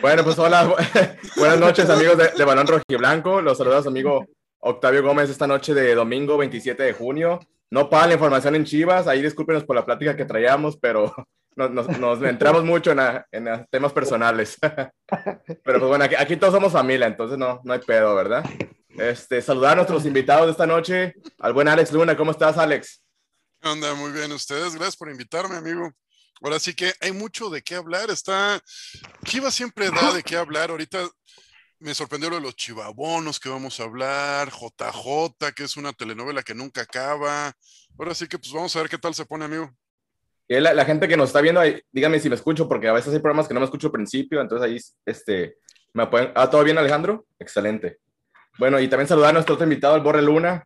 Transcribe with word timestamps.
Bueno, 0.00 0.24
pues 0.24 0.38
hola, 0.38 0.74
buenas 1.36 1.58
noches 1.58 1.88
amigos 1.90 2.18
de, 2.18 2.28
de 2.36 2.44
Balón 2.44 2.66
Rojiblanco. 2.66 3.40
Los 3.40 3.58
saluda 3.58 3.78
amigo 3.78 4.26
Octavio 4.58 5.02
Gómez 5.02 5.30
esta 5.30 5.46
noche 5.46 5.74
de 5.74 5.94
domingo 5.94 6.36
27 6.36 6.82
de 6.82 6.92
junio. 6.92 7.40
No 7.70 7.88
para 7.88 8.08
la 8.08 8.14
información 8.14 8.54
en 8.56 8.64
Chivas, 8.64 9.06
ahí 9.06 9.22
discúlpenos 9.22 9.64
por 9.64 9.76
la 9.76 9.84
plática 9.84 10.16
que 10.16 10.24
traíamos, 10.24 10.76
pero 10.76 11.14
nos, 11.56 11.98
nos, 11.98 12.22
entramos 12.22 12.64
mucho 12.64 12.92
en, 12.92 13.00
en 13.32 13.66
temas 13.70 13.92
personales. 13.92 14.56
Pero 15.64 15.78
pues 15.78 15.88
bueno, 15.88 16.04
aquí, 16.04 16.14
aquí, 16.16 16.36
todos 16.36 16.54
somos 16.54 16.72
familia, 16.72 17.06
entonces 17.06 17.38
no, 17.38 17.60
no 17.64 17.72
hay 17.72 17.78
pedo, 17.78 18.14
¿verdad? 18.14 18.44
Este, 18.98 19.40
saludar 19.40 19.72
a 19.72 19.76
nuestros 19.76 20.04
invitados 20.04 20.46
de 20.46 20.52
esta 20.52 20.66
noche, 20.66 21.14
al 21.38 21.52
buen 21.52 21.68
Alex 21.68 21.92
Luna. 21.92 22.16
¿Cómo 22.16 22.32
estás, 22.32 22.58
Alex? 22.58 23.02
¿Qué? 23.60 23.92
Muy 23.96 24.12
bien, 24.12 24.32
ustedes. 24.32 24.74
Gracias 24.74 24.96
por 24.96 25.10
invitarme, 25.10 25.56
amigo. 25.56 25.90
Ahora 26.42 26.58
sí 26.58 26.74
que 26.74 26.92
hay 27.00 27.12
mucho 27.12 27.50
de 27.50 27.62
qué 27.62 27.74
hablar. 27.74 28.10
Está. 28.10 28.60
Chivas 29.24 29.54
siempre 29.54 29.90
da 29.90 30.12
de 30.12 30.22
qué 30.24 30.36
hablar. 30.36 30.70
Ahorita 30.70 31.08
me 31.78 31.94
sorprendió 31.94 32.30
lo 32.30 32.36
de 32.36 32.42
los 32.42 32.56
chivabonos 32.56 33.38
que 33.38 33.48
vamos 33.48 33.78
a 33.80 33.84
hablar, 33.84 34.50
JJ, 34.50 35.52
que 35.54 35.64
es 35.64 35.76
una 35.76 35.92
telenovela 35.92 36.42
que 36.42 36.54
nunca 36.54 36.82
acaba. 36.82 37.52
Ahora 37.98 38.14
sí 38.14 38.26
que 38.26 38.38
pues 38.38 38.52
vamos 38.52 38.74
a 38.74 38.80
ver 38.80 38.88
qué 38.88 38.98
tal 38.98 39.14
se 39.14 39.26
pone, 39.26 39.44
amigo. 39.44 39.70
La, 40.48 40.72
la, 40.72 40.84
gente 40.84 41.08
que 41.08 41.16
nos 41.16 41.30
está 41.30 41.40
viendo, 41.40 41.60
ahí, 41.60 41.80
díganme 41.90 42.20
si 42.20 42.28
me 42.28 42.36
escucho, 42.36 42.68
porque 42.68 42.86
a 42.86 42.92
veces 42.92 43.12
hay 43.12 43.18
programas 43.18 43.48
que 43.48 43.54
no 43.54 43.58
me 43.58 43.66
escucho 43.66 43.88
al 43.88 43.92
principio, 43.92 44.40
entonces 44.40 44.64
ahí, 44.64 44.78
este, 45.04 45.58
me 45.92 46.06
pueden... 46.06 46.30
Ah, 46.36 46.48
¿todo 46.48 46.62
bien, 46.62 46.78
Alejandro? 46.78 47.26
Excelente. 47.38 47.98
Bueno, 48.56 48.78
y 48.78 48.88
también 48.88 49.08
saludar 49.08 49.30
a 49.30 49.32
nuestro 49.32 49.56
otro 49.56 49.64
invitado, 49.64 49.96
el 49.96 50.02
Borre 50.02 50.22
Luna. 50.22 50.64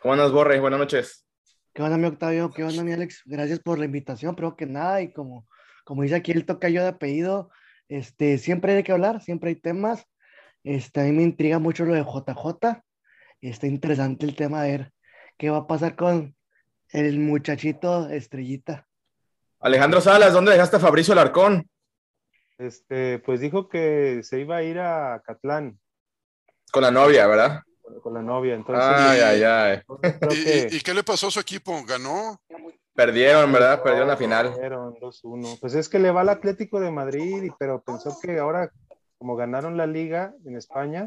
¿Cómo 0.00 0.14
andas, 0.14 0.30
Borre? 0.30 0.60
Buenas 0.60 0.78
noches. 0.78 1.27
¿Qué 1.78 1.84
onda, 1.84 1.96
mi 1.96 2.06
Octavio? 2.06 2.50
¿Qué 2.50 2.64
onda, 2.64 2.82
mi 2.82 2.92
Alex? 2.92 3.22
Gracias 3.24 3.60
por 3.60 3.78
la 3.78 3.84
invitación, 3.84 4.34
pero 4.34 4.56
que 4.56 4.66
nada, 4.66 5.00
y 5.00 5.12
como, 5.12 5.46
como 5.84 6.02
dice 6.02 6.16
aquí 6.16 6.32
el 6.32 6.44
tocayo 6.44 6.82
de 6.82 6.88
apellido, 6.88 7.52
este, 7.88 8.38
siempre 8.38 8.72
hay 8.72 8.78
de 8.78 8.82
qué 8.82 8.90
hablar, 8.90 9.22
siempre 9.22 9.50
hay 9.50 9.54
temas. 9.54 10.04
Este, 10.64 11.00
a 11.00 11.04
mí 11.04 11.12
me 11.12 11.22
intriga 11.22 11.60
mucho 11.60 11.84
lo 11.84 11.94
de 11.94 12.02
JJ. 12.02 12.82
Está 13.40 13.68
interesante 13.68 14.26
el 14.26 14.34
tema 14.34 14.64
de 14.64 14.70
ver 14.72 14.92
qué 15.36 15.50
va 15.50 15.58
a 15.58 15.66
pasar 15.68 15.94
con 15.94 16.34
el 16.88 17.20
muchachito 17.20 18.10
estrellita. 18.10 18.88
Alejandro 19.60 20.00
Salas, 20.00 20.32
¿dónde 20.32 20.50
dejaste 20.50 20.78
a 20.78 20.80
Fabricio 20.80 21.14
Larcón? 21.14 21.70
Este, 22.58 23.20
pues 23.20 23.38
dijo 23.38 23.68
que 23.68 24.24
se 24.24 24.40
iba 24.40 24.56
a 24.56 24.62
ir 24.64 24.80
a 24.80 25.22
Catlán. 25.24 25.78
Con 26.72 26.82
la 26.82 26.90
novia, 26.90 27.28
¿verdad? 27.28 27.62
Con 28.02 28.14
la 28.14 28.22
novia, 28.22 28.54
entonces. 28.54 28.84
Ay, 28.84 29.20
ay, 29.20 29.42
ay. 29.42 29.80
¿Y, 30.30 30.44
que... 30.44 30.68
¿Y, 30.72 30.80
qué 30.80 30.94
le 30.94 31.02
pasó 31.02 31.28
a 31.28 31.30
su 31.30 31.40
equipo? 31.40 31.84
¿Ganó? 31.84 32.40
Perdieron, 32.94 33.52
¿verdad? 33.52 33.80
Perdieron 33.82 34.08
la 34.08 34.16
final. 34.16 34.50
Perdieron 34.50 34.94
2-1. 34.96 35.60
Pues 35.60 35.74
es 35.74 35.88
que 35.88 36.00
le 36.00 36.10
va 36.10 36.22
al 36.22 36.30
Atlético 36.30 36.80
de 36.80 36.90
Madrid, 36.90 37.52
pero 37.58 37.80
pensó 37.80 38.18
que 38.20 38.38
ahora, 38.38 38.72
como 39.18 39.36
ganaron 39.36 39.76
la 39.76 39.86
liga 39.86 40.34
en 40.44 40.56
España, 40.56 41.06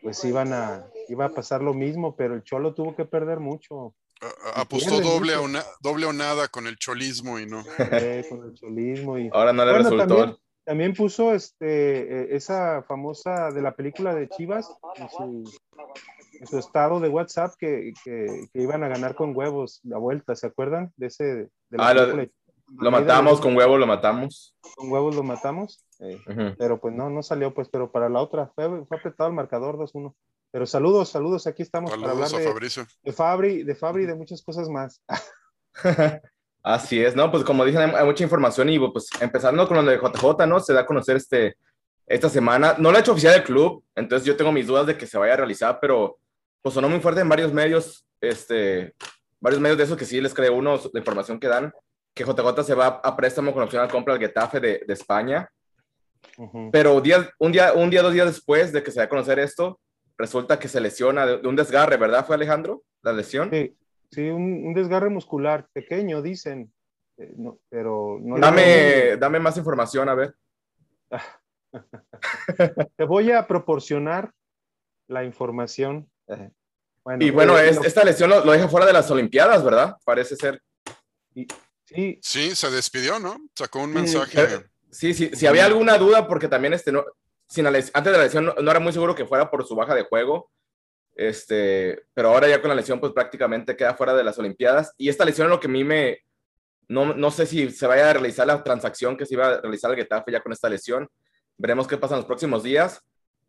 pues 0.00 0.24
iban 0.24 0.52
a, 0.52 0.86
iba 1.08 1.24
a 1.24 1.30
pasar 1.30 1.62
lo 1.62 1.74
mismo, 1.74 2.14
pero 2.14 2.34
el 2.34 2.44
Cholo 2.44 2.74
tuvo 2.74 2.94
que 2.94 3.04
perder 3.04 3.40
mucho. 3.40 3.94
Apostó 4.54 5.00
doble, 5.00 5.34
o 5.34 5.48
na, 5.48 5.64
doble 5.80 6.06
o 6.06 6.12
nada 6.12 6.46
con 6.48 6.66
el 6.66 6.76
cholismo 6.76 7.40
y 7.40 7.46
no. 7.46 7.64
Sí, 7.64 8.28
con 8.28 8.44
el 8.44 8.54
cholismo 8.54 9.18
y. 9.18 9.28
Ahora 9.32 9.52
no 9.52 9.64
le 9.64 9.72
bueno, 9.72 9.90
resultó. 9.90 10.16
También, 10.16 10.38
también 10.64 10.94
puso 10.94 11.34
este, 11.34 12.34
esa 12.36 12.82
famosa 12.82 13.50
de 13.50 13.60
la 13.60 13.74
película 13.74 14.14
de 14.14 14.28
Chivas 14.28 14.70
en 14.96 15.08
su, 15.10 15.44
su 16.46 16.58
estado 16.58 17.00
de 17.00 17.08
WhatsApp 17.08 17.54
que, 17.58 17.92
que, 18.04 18.48
que, 18.52 18.62
iban 18.62 18.82
a 18.82 18.88
ganar 18.88 19.14
con 19.14 19.36
huevos 19.36 19.80
la 19.82 19.98
vuelta, 19.98 20.34
¿se 20.34 20.46
acuerdan? 20.46 20.92
De 20.96 21.06
ese. 21.06 21.24
De 21.24 21.50
la 21.70 21.88
ah, 21.88 21.94
lo, 21.94 22.26
lo, 22.78 22.90
matamos, 22.90 23.40
con 23.40 23.56
huevos 23.56 23.78
lo 23.78 23.86
matamos. 23.86 24.56
Con 24.76 24.90
huevos 24.90 25.14
lo 25.14 25.22
matamos, 25.22 25.84
eh, 26.00 26.18
uh 26.26 26.30
-huh. 26.30 26.56
pero 26.58 26.80
pues 26.80 26.94
no, 26.94 27.10
no 27.10 27.22
salió, 27.22 27.52
pues, 27.52 27.68
pero 27.68 27.90
para 27.90 28.08
la 28.08 28.20
otra 28.20 28.50
fue, 28.54 28.84
fue 28.86 28.96
apretado 28.96 29.28
el 29.28 29.36
marcador 29.36 29.76
2-1. 29.76 30.14
Pero 30.50 30.66
saludos, 30.66 31.08
saludos, 31.08 31.46
aquí 31.46 31.62
estamos 31.62 31.90
saludos 31.90 32.12
para 32.12 32.26
hablar 32.26 32.40
de, 32.40 32.48
Fabricio. 32.48 32.86
de 33.02 33.12
Fabri, 33.12 33.62
de 33.64 33.74
Fabri 33.74 34.04
y 34.04 34.06
de 34.06 34.14
muchas 34.14 34.42
cosas 34.42 34.68
más. 34.68 35.02
Así 36.62 36.98
es, 36.98 37.14
¿no? 37.14 37.30
Pues 37.30 37.44
como 37.44 37.64
dicen, 37.64 37.94
hay 37.94 38.04
mucha 38.06 38.24
información 38.24 38.70
y 38.70 38.78
pues 38.78 39.08
empezando 39.20 39.68
con 39.68 39.76
lo 39.76 39.82
de 39.84 39.98
JJ, 39.98 40.46
¿no? 40.46 40.60
Se 40.60 40.72
da 40.72 40.80
a 40.80 40.86
conocer 40.86 41.16
este, 41.16 41.56
esta 42.06 42.30
semana. 42.30 42.76
No 42.78 42.90
lo 42.90 42.96
ha 42.96 43.00
hecho 43.00 43.12
oficial 43.12 43.34
el 43.34 43.44
club, 43.44 43.84
entonces 43.94 44.26
yo 44.26 44.34
tengo 44.34 44.50
mis 44.50 44.66
dudas 44.66 44.86
de 44.86 44.96
que 44.96 45.06
se 45.06 45.18
vaya 45.18 45.34
a 45.34 45.38
realizar, 45.38 45.78
pero 45.78 46.18
pues 46.64 46.72
sonó 46.72 46.88
muy 46.88 47.00
fuerte 47.00 47.20
en 47.20 47.28
varios 47.28 47.52
medios, 47.52 48.06
este, 48.22 48.94
varios 49.38 49.60
medios 49.60 49.76
de 49.76 49.84
esos 49.84 49.98
que 49.98 50.06
sí 50.06 50.18
les 50.18 50.32
creo 50.32 50.54
uno, 50.54 50.80
la 50.94 50.98
información 50.98 51.38
que 51.38 51.46
dan, 51.46 51.70
que 52.14 52.24
JJ 52.24 52.64
se 52.64 52.74
va 52.74 52.86
a 53.04 53.14
préstamo 53.14 53.52
con 53.52 53.62
opción 53.62 53.84
a 53.84 53.88
compra 53.88 54.14
al 54.14 54.20
Getafe 54.20 54.60
de, 54.60 54.82
de 54.86 54.94
España. 54.94 55.46
Uh 56.38 56.50
-huh. 56.50 56.70
Pero 56.72 57.02
día, 57.02 57.28
un, 57.38 57.52
día, 57.52 57.74
un 57.74 57.90
día, 57.90 58.00
dos 58.00 58.14
días 58.14 58.28
después 58.28 58.72
de 58.72 58.82
que 58.82 58.90
se 58.90 58.98
da 58.98 59.04
a 59.04 59.08
conocer 59.10 59.38
esto, 59.40 59.78
resulta 60.16 60.58
que 60.58 60.68
se 60.68 60.80
lesiona 60.80 61.26
de, 61.26 61.36
de 61.36 61.46
un 61.46 61.54
desgarre, 61.54 61.98
¿verdad? 61.98 62.24
¿Fue 62.24 62.34
Alejandro? 62.34 62.82
¿La 63.02 63.12
lesión? 63.12 63.50
Sí, 63.50 63.76
sí 64.10 64.30
un, 64.30 64.66
un 64.66 64.72
desgarre 64.72 65.10
muscular 65.10 65.68
pequeño, 65.70 66.22
dicen. 66.22 66.72
Eh, 67.18 67.34
no, 67.36 67.58
pero 67.68 68.18
no 68.22 68.38
dame, 68.38 69.18
dame 69.18 69.38
más 69.38 69.58
información, 69.58 70.08
a 70.08 70.14
ver. 70.14 70.34
Te 72.96 73.04
voy 73.04 73.32
a 73.32 73.46
proporcionar 73.46 74.32
la 75.08 75.24
información. 75.24 76.08
Bueno, 76.26 77.24
y 77.24 77.30
bueno, 77.30 77.58
eh, 77.58 77.68
es, 77.68 77.76
lo... 77.76 77.84
esta 77.84 78.02
lesión 78.02 78.30
lo, 78.30 78.44
lo, 78.44 78.52
deja 78.52 78.68
fuera 78.68 78.86
de 78.86 78.92
las 78.92 79.10
Olimpiadas, 79.10 79.62
¿verdad? 79.62 79.96
Parece 80.04 80.36
ser. 80.36 80.62
Sí, 81.84 82.18
sí 82.22 82.54
se 82.54 82.70
despidió, 82.70 83.18
¿no? 83.18 83.36
Sacó 83.54 83.80
un 83.80 83.92
mensaje. 83.92 84.42
Eh, 84.42 84.64
sí, 84.90 85.12
sí, 85.12 85.30
si 85.34 85.46
había 85.46 85.66
alguna 85.66 85.98
duda, 85.98 86.26
porque 86.26 86.48
también 86.48 86.72
este, 86.72 86.92
no, 86.92 87.04
sin 87.46 87.66
antes 87.66 87.92
de 87.92 88.12
la 88.12 88.24
lesión 88.24 88.46
no, 88.46 88.54
no, 88.54 88.70
era 88.70 88.80
muy 88.80 88.92
seguro 88.92 89.14
que 89.14 89.26
fuera 89.26 89.50
por 89.50 89.66
su 89.66 89.74
baja 89.74 89.94
de 89.94 90.04
juego. 90.04 90.50
Este, 91.14 92.06
pero 92.12 92.30
ahora 92.30 92.48
ya 92.48 92.60
con 92.60 92.70
la 92.70 92.74
lesión, 92.74 92.98
pues 92.98 93.12
prácticamente 93.12 93.76
queda 93.76 93.94
fuera 93.94 94.14
de 94.14 94.24
las 94.24 94.38
Olimpiadas. 94.38 94.94
Y 94.96 95.08
esta 95.08 95.24
lesión 95.24 95.46
es 95.46 95.50
lo 95.50 95.60
que 95.60 95.68
a 95.68 95.70
mí 95.70 95.84
me. 95.84 96.20
No, 96.88 97.14
no 97.14 97.30
sé 97.30 97.46
si 97.46 97.70
se 97.70 97.86
vaya 97.86 98.10
a 98.10 98.12
realizar 98.14 98.46
la 98.46 98.62
transacción 98.62 99.16
que 99.16 99.26
se 99.26 99.34
iba 99.34 99.46
a 99.46 99.60
realizar 99.60 99.90
el 99.90 99.96
Getafe 99.96 100.32
ya 100.32 100.42
con 100.42 100.52
esta 100.52 100.68
lesión. 100.68 101.08
Veremos 101.56 101.86
qué 101.86 101.96
pasa 101.96 102.14
en 102.14 102.20
los 102.20 102.26
próximos 102.26 102.62
días. 102.62 103.00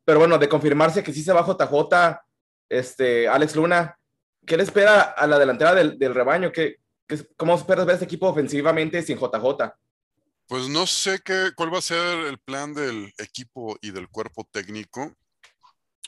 Pero 0.04 0.20
bueno, 0.20 0.38
de 0.38 0.48
confirmarse 0.48 1.04
que 1.04 1.12
sí 1.12 1.24
se 1.24 1.34
va 1.34 1.46
JJ, 1.46 2.20
este, 2.70 3.28
Alex 3.28 3.56
Luna, 3.56 3.98
¿qué 4.46 4.58
le 4.58 4.64
espera 4.64 5.02
a 5.02 5.28
la 5.28 5.40
delantera 5.40 5.74
del, 5.74 5.98
del 5.98 6.14
rebaño? 6.14 6.52
¿Qué, 6.52 6.78
¿Cómo 7.38 7.56
esperas 7.56 7.86
ver 7.86 7.96
este 7.96 8.06
equipo 8.06 8.28
ofensivamente 8.28 9.02
sin 9.02 9.18
JJ? 9.18 9.74
Pues 10.48 10.68
no 10.70 10.86
sé 10.86 11.20
qué, 11.24 11.52
cuál 11.56 11.74
va 11.74 11.80
a 11.80 11.84
ser 11.84 12.20
el 12.26 12.38
plan 12.40 12.74
del 12.74 13.12
equipo 13.18 13.78
y 13.82 13.92
del 13.92 14.10
cuerpo 14.10 14.48
técnico. 14.52 15.16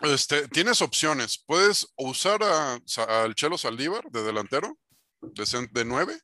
Este, 0.01 0.47
tienes 0.47 0.81
opciones. 0.81 1.43
Puedes 1.45 1.87
usar 1.95 2.41
al 2.43 3.35
Chelo 3.35 3.57
Saldívar 3.57 4.09
de 4.11 4.23
delantero, 4.23 4.77
de, 5.21 5.67
de 5.71 5.85
9, 5.85 6.19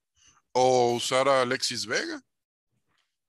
o 0.51 0.94
usar 0.94 1.27
a 1.27 1.41
Alexis 1.41 1.85
Vega. 1.88 2.21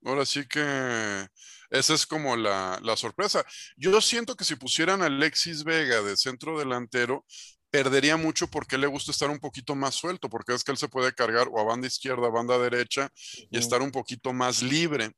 Ahora 0.05 0.27
sí 0.27 0.47
que 0.47 1.27
esa 1.75 1.95
es 1.95 2.07
como 2.07 2.37
la, 2.37 2.79
la, 2.83 2.97
sorpresa. 2.97 3.45
Yo 3.77 4.01
siento 4.01 4.37
que 4.37 4.45
si 4.45 4.55
pusieran 4.55 5.03
a 5.03 5.07
Alexis 5.07 5.65
Vega 5.65 6.03
de 6.03 6.17
centro 6.17 6.59
delantero, 6.59 7.25
perdería 7.71 8.17
mucho 8.17 8.47
porque 8.47 8.79
le 8.79 8.87
gusta 8.87 9.11
estar 9.11 9.29
un 9.31 9.41
poquito 9.41 9.75
más 9.75 9.97
suelto, 9.97 10.31
porque 10.31 10.55
es 10.55 10.63
que 10.63 10.71
él 10.71 10.79
se 10.79 10.89
puede 10.89 11.13
cargar 11.13 11.49
o 11.51 11.59
a 11.59 11.65
banda 11.65 11.89
izquierda, 11.89 12.29
a 12.29 12.31
banda 12.31 12.57
derecha 12.57 13.11
y 13.51 13.59
estar 13.59 13.83
un 13.83 13.91
poquito 13.91 14.33
más 14.33 14.63
libre. 14.63 15.11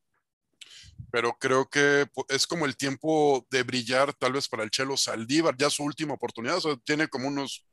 Pero 1.13 1.37
creo 1.39 1.69
que 1.69 2.07
es 2.29 2.47
como 2.47 2.65
el 2.65 2.75
tiempo 2.75 3.47
de 3.51 3.63
brillar 3.63 4.15
tal 4.15 4.33
vez 4.33 4.49
para 4.49 4.63
el 4.63 4.71
Chelo 4.71 4.97
Saldívar, 4.97 5.55
ya 5.59 5.69
su 5.69 5.85
última 5.85 6.15
oportunidad, 6.15 6.57
o 6.57 6.61
sea, 6.63 6.77
tiene 6.85 7.09
como 7.09 7.29
unos 7.29 7.67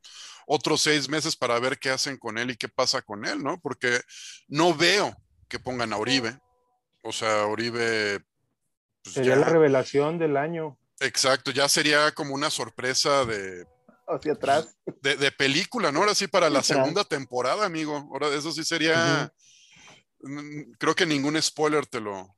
otros 0.46 0.82
seis 0.82 1.08
meses 1.08 1.38
para 1.38 1.58
ver 1.60 1.80
qué 1.80 1.90
hacen 1.90 2.18
con 2.18 2.38
él 2.38 2.52
y 2.52 2.58
qué 2.58 2.68
pasa 2.68 3.02
con 3.02 3.26
él, 3.26 3.42
¿no? 3.42 3.62
Porque 3.62 4.02
no 4.50 4.74
veo 4.74 5.16
que 5.48 5.60
pongan 5.60 5.94
a 5.94 5.98
Oribe. 5.98 6.38
O 7.04 7.14
sea, 7.14 7.46
Oribe 7.46 8.20
pues 9.04 9.16
sería 9.16 9.36
ya, 9.36 9.42
la 9.42 9.50
revelación 9.50 10.18
del 10.18 10.38
año. 10.38 10.78
Exacto, 11.00 11.52
ya 11.52 11.68
sería 11.68 12.12
como 12.14 12.34
una 12.34 12.50
sorpresa 12.50 13.26
de. 13.26 13.66
Hacia 14.08 14.34
atrás. 14.34 14.76
De, 15.02 15.16
de 15.16 15.32
película, 15.32 15.92
¿no? 15.92 16.00
Ahora 16.00 16.16
sí, 16.16 16.28
para 16.28 16.50
la 16.50 16.64
segunda 16.64 17.04
temporada, 17.04 17.66
amigo. 17.66 18.10
Ahora, 18.12 18.28
eso 18.30 18.52
sí 18.52 18.64
sería. 18.64 19.32
Uh 20.20 20.28
-huh. 20.28 20.76
Creo 20.78 20.96
que 20.96 21.06
ningún 21.06 21.42
spoiler 21.42 21.86
te 21.86 22.00
lo, 22.00 22.36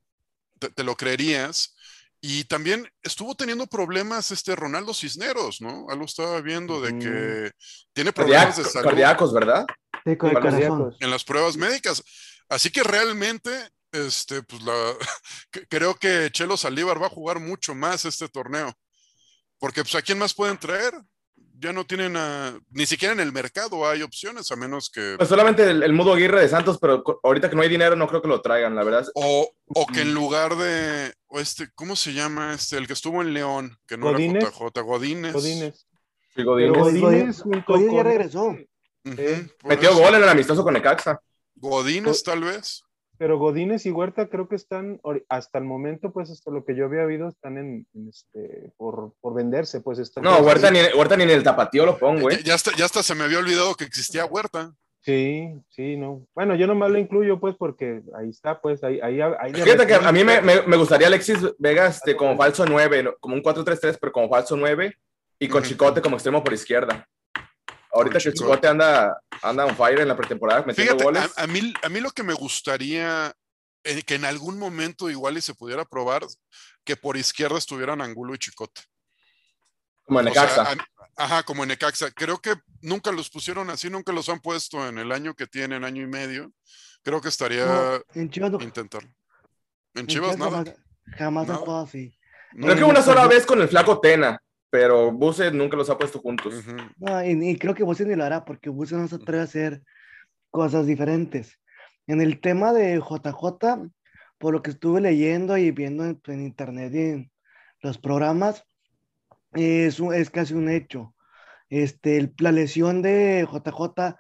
te, 0.59 0.69
te, 0.69 0.83
lo 0.83 0.95
creerías. 0.95 1.75
Y 2.21 2.45
también 2.45 2.89
estuvo 3.03 3.35
teniendo 3.35 3.67
problemas 3.67 4.31
este 4.31 4.55
Ronaldo 4.55 4.93
Cisneros, 4.95 5.61
¿no? 5.61 5.85
Algo 5.89 6.05
estaba 6.05 6.41
viendo 6.41 6.81
de 6.81 6.97
que 6.97 7.51
tiene 7.93 8.11
problemas 8.11 8.55
Cardiac, 8.55 8.65
de 8.65 8.71
salud. 8.71 8.89
Cardíacos, 8.89 9.33
¿verdad? 9.33 9.65
Sí, 10.03 10.17
con 10.17 10.35
el. 10.35 10.95
En 10.99 11.11
las 11.11 11.23
pruebas 11.23 11.55
médicas. 11.55 12.01
Así 12.49 12.71
que 12.71 12.83
realmente 12.83 13.51
este, 13.95 14.43
pues 14.43 14.61
la, 14.61 14.73
creo 15.69 15.95
que 15.95 16.29
Chelo 16.31 16.57
Saldívar 16.57 17.01
va 17.01 17.07
a 17.07 17.11
jugar 17.11 17.39
mucho 17.39 17.75
más 17.75 18.05
este 18.05 18.27
torneo. 18.27 18.73
Porque, 19.57 19.83
pues, 19.83 19.95
¿a 19.95 20.01
quién 20.01 20.19
más 20.19 20.33
pueden 20.33 20.57
traer? 20.57 20.93
ya 21.59 21.73
no 21.73 21.85
tienen 21.85 22.17
a, 22.17 22.59
ni 22.71 22.85
siquiera 22.85 23.13
en 23.13 23.19
el 23.19 23.31
mercado 23.31 23.87
hay 23.87 24.01
opciones, 24.01 24.51
a 24.51 24.55
menos 24.55 24.89
que... 24.89 25.15
Pues 25.17 25.29
solamente 25.29 25.69
el, 25.69 25.83
el 25.83 25.93
Mudo 25.93 26.13
Aguirre 26.13 26.41
de 26.41 26.49
Santos, 26.49 26.77
pero 26.79 27.03
ahorita 27.23 27.49
que 27.49 27.55
no 27.55 27.61
hay 27.61 27.69
dinero 27.69 27.95
no 27.95 28.07
creo 28.07 28.21
que 28.21 28.27
lo 28.27 28.41
traigan, 28.41 28.75
la 28.75 28.83
verdad. 28.83 29.05
O, 29.15 29.49
o 29.67 29.87
que 29.87 30.01
en 30.01 30.13
lugar 30.13 30.55
de, 30.55 31.13
o 31.27 31.39
este, 31.39 31.69
¿cómo 31.75 31.95
se 31.95 32.13
llama? 32.13 32.53
Este, 32.53 32.77
el 32.77 32.87
que 32.87 32.93
estuvo 32.93 33.21
en 33.21 33.33
León, 33.33 33.77
que 33.87 33.97
no 33.97 34.07
Godínez. 34.11 34.43
era 34.43 34.51
JJ, 34.51 34.81
Godínez. 34.81 35.33
Godínez. 35.33 35.87
Sí, 36.35 36.43
Godínez. 36.43 36.77
Godínez- 37.43 37.95
ya 37.95 38.03
regresó. 38.03 38.55
Eh, 39.05 39.47
Metió 39.63 39.91
eso. 39.91 39.99
gol 39.99 40.15
en 40.15 40.23
el 40.23 40.29
amistoso 40.29 40.63
con 40.63 40.73
Necaxa. 40.73 41.21
Godínez, 41.55 42.23
tal 42.23 42.43
vez. 42.43 42.83
Pero 43.17 43.37
Godínez 43.39 43.85
y 43.85 43.91
Huerta 43.91 44.27
creo 44.27 44.47
que 44.49 44.55
están, 44.55 44.99
hasta 45.29 45.57
el 45.57 45.63
momento, 45.63 46.11
pues 46.11 46.29
hasta 46.29 46.51
lo 46.51 46.65
que 46.65 46.75
yo 46.75 46.85
había 46.85 47.03
oído, 47.03 47.29
están 47.29 47.57
en, 47.57 47.87
en 47.93 48.09
este, 48.09 48.71
por, 48.77 49.13
por 49.21 49.33
venderse, 49.33 49.81
pues 49.81 49.99
están. 49.99 50.23
No, 50.23 50.39
Huerta 50.39 50.69
ni, 50.71 50.79
Huerta 50.97 51.15
ni 51.15 51.23
en 51.23 51.29
el 51.29 51.43
tapatío 51.43 51.85
lo 51.85 51.97
pongo, 51.97 52.17
Ya, 52.17 52.23
güey. 52.23 52.43
ya 52.43 52.53
hasta, 52.55 52.71
ya 52.75 52.85
hasta 52.85 53.03
se 53.03 53.15
me 53.15 53.23
había 53.23 53.39
olvidado 53.39 53.75
que 53.75 53.85
existía 53.85 54.25
Huerta. 54.25 54.73
Sí, 55.01 55.53
sí, 55.69 55.97
no. 55.97 56.25
Bueno, 56.33 56.55
yo 56.55 56.65
nomás 56.65 56.89
lo 56.89 56.97
incluyo, 56.97 57.39
pues, 57.39 57.55
porque 57.55 58.01
ahí 58.17 58.29
está, 58.29 58.59
pues, 58.59 58.83
ahí, 58.83 58.99
ahí, 59.01 59.21
ahí 59.21 59.53
Fíjate 59.53 59.85
que 59.85 59.93
a 59.93 60.11
mí 60.11 60.23
me, 60.23 60.41
me, 60.41 60.63
me 60.63 60.77
gustaría 60.77 61.05
Alexis 61.07 61.37
Vega 61.59 61.85
este, 61.87 62.15
como 62.15 62.35
falso 62.35 62.65
9, 62.65 63.03
¿no? 63.03 63.15
como 63.19 63.35
un 63.35 63.43
4-3-3, 63.43 63.97
pero 64.01 64.11
como 64.11 64.29
falso 64.29 64.57
9 64.57 64.93
y 65.39 65.47
con 65.47 65.61
Ujú. 65.61 65.69
Chicote 65.69 66.01
como 66.01 66.15
extremo 66.15 66.43
por 66.43 66.53
izquierda. 66.53 67.07
Ahorita 67.95 68.17
que 68.19 68.23
Chicote. 68.31 68.39
Chicote 68.39 68.67
anda, 68.67 69.17
anda 69.41 69.65
on 69.65 69.75
fire 69.75 69.99
en 70.01 70.07
la 70.07 70.17
pretemporada 70.17 70.63
metiendo 70.65 70.93
Fíjate, 70.93 71.03
goles. 71.03 71.33
a, 71.37 71.43
a 71.43 71.47
mí, 71.47 71.73
a 71.81 71.89
mí 71.89 71.99
lo 72.01 72.11
que 72.11 72.23
me 72.23 72.33
gustaría 72.33 73.33
eh, 73.83 74.01
que 74.03 74.15
en 74.15 74.25
algún 74.25 74.57
momento 74.59 75.09
igual 75.09 75.37
y 75.37 75.41
se 75.41 75.53
pudiera 75.53 75.85
probar 75.85 76.25
que 76.83 76.95
por 76.95 77.17
izquierda 77.17 77.57
estuvieran 77.57 78.01
Angulo 78.01 78.33
y 78.35 78.37
Chicote. 78.37 78.81
como 80.03 80.19
en 80.19 80.27
O 80.27 80.33
sea, 80.33 80.43
Necaxa. 80.43 80.71
a- 80.71 81.23
ajá, 81.23 81.43
como 81.43 81.63
en 81.63 81.69
Necaxa. 81.69 82.11
Creo 82.11 82.39
que 82.39 82.55
nunca 82.81 83.11
los 83.11 83.29
pusieron 83.29 83.69
así, 83.69 83.89
nunca 83.89 84.11
los 84.11 84.27
han 84.29 84.39
puesto 84.39 84.87
en 84.87 84.97
el 84.97 85.11
año 85.11 85.33
que 85.33 85.47
tienen, 85.47 85.83
año 85.83 86.03
y 86.03 86.07
medio. 86.07 86.51
Creo 87.03 87.21
que 87.21 87.29
estaría 87.29 87.65
No, 87.65 88.01
en 88.21 88.29
Chivas 88.29 88.51
no. 88.51 88.61
intentarlo. 88.61 89.09
En 89.93 90.01
en 90.01 90.07
Chivas 90.07 90.37
nada. 90.37 90.51
jamás, 90.51 90.73
jamás 91.17 91.47
Nada. 91.47 91.59
han 91.59 91.65
jugado 91.65 91.83
así. 91.85 92.17
No. 92.53 92.65
Creo 92.67 92.77
que 92.77 92.83
una 92.83 93.01
sola 93.01 93.27
vez 93.27 93.45
con 93.45 93.61
el 93.61 93.67
flaco 93.69 93.99
Tena, 94.01 94.41
pero 94.75 95.09
Buse 95.09 95.51
nunca 95.51 95.77
los 95.77 95.89
ha 95.89 95.97
puesto 95.97 96.19
juntos. 96.19 96.53
No, 96.97 97.23
y, 97.23 97.51
y 97.51 97.57
creo 97.57 97.73
que 97.73 97.83
Buse 97.85 98.05
ni 98.05 98.13
lo 98.13 98.25
hará 98.25 98.43
porque 98.43 98.69
Buse 98.69 98.97
no 98.97 99.07
se 99.07 99.15
atreve 99.15 99.39
a 99.39 99.45
hacer 99.45 99.83
cosas 100.51 100.85
diferentes. 100.85 101.61
En 102.07 102.19
el 102.19 102.41
tema 102.41 102.73
de 102.73 102.97
JJ, 102.99 103.89
por 104.37 104.53
lo 104.53 104.61
que 104.61 104.71
estuve 104.71 104.99
leyendo 104.99 105.57
y 105.57 105.71
viendo 105.71 106.03
en, 106.03 106.19
en 106.27 106.41
internet 106.41 106.93
y 106.93 106.99
en 106.99 107.31
los 107.81 107.97
programas, 107.97 108.65
es, 109.53 110.01
casi 110.29 110.53
un 110.53 110.67
hecho. 110.69 111.15
Este, 111.69 112.17
el- 112.17 112.33
la 112.39 112.51
lesión 112.51 113.01
de 113.01 113.47
JJ 113.49 114.17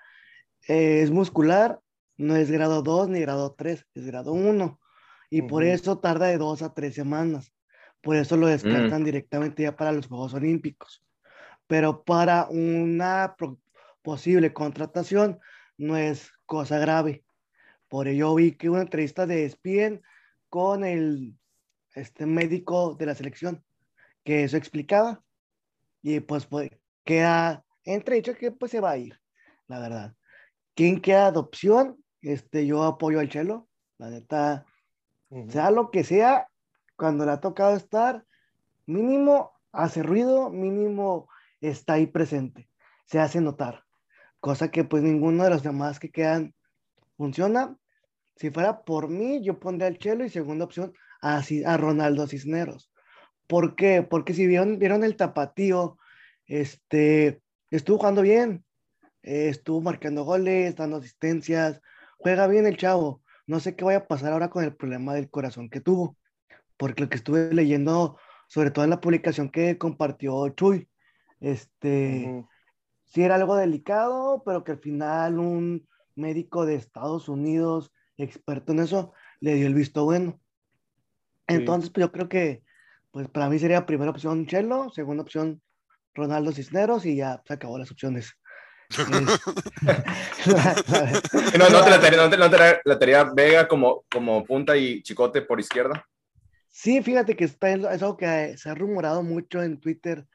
eh, 0.69 1.01
es 1.03 1.11
muscular, 1.11 1.81
no 2.15 2.37
es 2.37 2.49
grado 2.49 2.81
2 2.81 3.09
ni 3.09 3.19
grado 3.19 3.53
3, 3.57 3.85
es 3.93 4.05
grado 4.05 4.31
1. 4.31 4.79
Y 5.29 5.41
por 5.41 5.63
eso 5.65 5.99
tarda 5.99 6.27
de 6.27 6.37
2 6.37 6.61
a 6.61 6.73
3 6.73 6.95
semanas. 6.95 7.51
Por 8.05 8.15
eso 8.17 8.37
lo 8.37 8.45
descartan 8.45 9.03
directamente 9.03 9.63
ya 9.63 9.75
para 9.75 9.91
los 9.91 10.05
Juegos 10.05 10.35
Olímpicos. 10.35 11.03
Pero 11.65 12.03
para 12.03 12.47
una 12.51 13.33
pro- 13.35 13.59
posible 14.03 14.53
contratación 14.53 15.39
no 15.75 15.97
es 15.97 16.31
cosa 16.45 16.77
grave. 16.77 17.25
Por 17.89 18.07
ello 18.07 18.35
vi 18.35 18.51
que 18.51 18.69
una 18.69 18.83
entrevista 18.83 19.25
de 19.25 19.45
ESPN 19.45 20.01
con 20.49 20.85
el 20.85 21.35
este 21.95 22.27
médico 22.27 22.93
de 22.93 23.07
la 23.07 23.15
selección, 23.15 23.65
que 24.23 24.43
eso 24.43 24.55
explicaba. 24.55 25.23
Y 26.03 26.19
pues, 26.19 26.45
pues 26.45 26.69
queda 27.05 27.65
entredicho 27.85 28.35
que 28.35 28.51
pues 28.51 28.69
se 28.69 28.81
va 28.81 28.91
a 28.91 28.97
ir, 28.97 29.19
la 29.65 29.79
verdad. 29.79 30.15
¿Quién 30.75 31.01
queda 31.01 31.31
de 31.31 31.39
opción? 31.39 31.97
Este, 32.21 32.67
yo 32.67 32.83
apoyo 32.83 33.19
al 33.19 33.29
Chelo, 33.29 33.67
la 33.97 34.11
neta, 34.11 34.65
Ujú. 35.29 35.49
sea 35.49 35.71
lo 35.71 35.89
que 35.89 36.03
sea, 36.03 36.49
cuando 36.95 37.25
le 37.25 37.31
ha 37.31 37.39
tocado 37.39 37.75
estar, 37.75 38.25
mínimo 38.85 39.53
hace 39.71 40.03
ruido, 40.03 40.49
mínimo 40.49 41.27
está 41.61 41.93
ahí 41.93 42.07
presente, 42.07 42.69
se 43.05 43.19
hace 43.19 43.41
notar, 43.41 43.83
cosa 44.39 44.71
que 44.71 44.83
pues 44.83 45.03
ninguno 45.03 45.43
de 45.43 45.49
los 45.49 45.63
demás 45.63 45.99
que 45.99 46.11
quedan 46.11 46.53
funciona. 47.17 47.77
Si 48.35 48.51
fuera 48.51 48.83
por 48.83 49.07
mí, 49.07 49.43
yo 49.43 49.59
pondría 49.59 49.87
al 49.87 49.97
Chelo 49.97 50.25
y 50.25 50.29
segunda 50.29 50.65
opción 50.65 50.93
a, 51.21 51.41
a 51.65 51.77
Ronaldo 51.77 52.27
Cisneros. 52.27 52.91
¿Por 53.47 53.75
qué? 53.75 54.03
Porque 54.03 54.33
si 54.33 54.47
vieron, 54.47 54.79
vieron 54.79 55.03
el 55.03 55.15
tapatío, 55.15 55.97
este, 56.47 57.41
estuvo 57.71 57.97
jugando 57.97 58.21
bien, 58.21 58.65
eh, 59.23 59.49
estuvo 59.49 59.81
marcando 59.81 60.23
goles, 60.23 60.75
dando 60.75 60.97
asistencias, 60.97 61.81
juega 62.17 62.47
bien 62.47 62.67
el 62.67 62.77
chavo. 62.77 63.21
No 63.47 63.59
sé 63.59 63.75
qué 63.75 63.85
vaya 63.85 63.99
a 63.99 64.07
pasar 64.07 64.33
ahora 64.33 64.49
con 64.49 64.63
el 64.63 64.75
problema 64.75 65.13
del 65.13 65.29
corazón 65.29 65.69
que 65.69 65.81
tuvo, 65.81 66.17
porque 66.77 67.03
lo 67.03 67.09
que 67.09 67.17
estuve 67.17 67.53
leyendo, 67.53 68.17
sobre 68.47 68.71
todo 68.71 68.83
en 68.83 68.91
la 68.91 69.01
publicación 69.01 69.49
que 69.49 69.77
compartió 69.77 70.47
Chuy, 70.49 70.89
este, 71.39 72.45
sí 73.05 73.23
era 73.23 73.35
algo 73.35 73.55
delicado, 73.55 74.43
pero 74.45 74.63
que 74.63 74.73
al 74.73 74.79
final 74.79 75.39
un 75.39 75.87
médico 76.15 76.65
de 76.65 76.75
Estados 76.75 77.29
Unidos, 77.29 77.91
experto 78.17 78.71
en 78.71 78.79
eso, 78.79 79.13
le 79.39 79.55
dio 79.55 79.67
el 79.67 79.73
visto 79.73 80.05
bueno. 80.05 80.39
Sí. 81.47 81.55
Entonces, 81.55 81.89
pues 81.91 82.05
yo 82.05 82.11
creo 82.11 82.29
que, 82.29 82.63
pues 83.11 83.27
para 83.29 83.49
mí 83.49 83.59
sería 83.59 83.85
primera 83.85 84.11
opción 84.11 84.47
Chelo, 84.47 84.89
segunda 84.89 85.23
opción 85.23 85.61
Ronaldo 86.13 86.51
Cisneros 86.51 87.05
y 87.05 87.17
ya 87.17 87.41
se 87.45 87.53
acabó 87.53 87.77
las 87.77 87.91
opciones. 87.91 88.33
No, 91.57 91.69
no 91.69 91.83
te 91.83 91.89
la 91.89 91.97
no 92.17 92.29
te, 92.29 92.37
no 92.37 92.49
te 92.49 92.57
la- 92.57 92.81
la 92.83 93.23
Vega 93.33 93.67
como, 93.67 94.05
como 94.11 94.43
punta 94.45 94.75
y 94.77 95.01
Chicote 95.01 95.41
por 95.41 95.59
izquierda. 95.59 96.05
Sí, 96.77 97.01
fíjate 97.01 97.37
que 97.37 97.45
está, 97.45 97.71
es 97.71 98.03
algo 98.03 98.17
que 98.17 98.57
se 98.57 98.69
ha 98.69 98.75
rumorado 98.75 99.23
mucho 99.23 99.63
en 99.63 99.79
Twitter, 99.79 100.27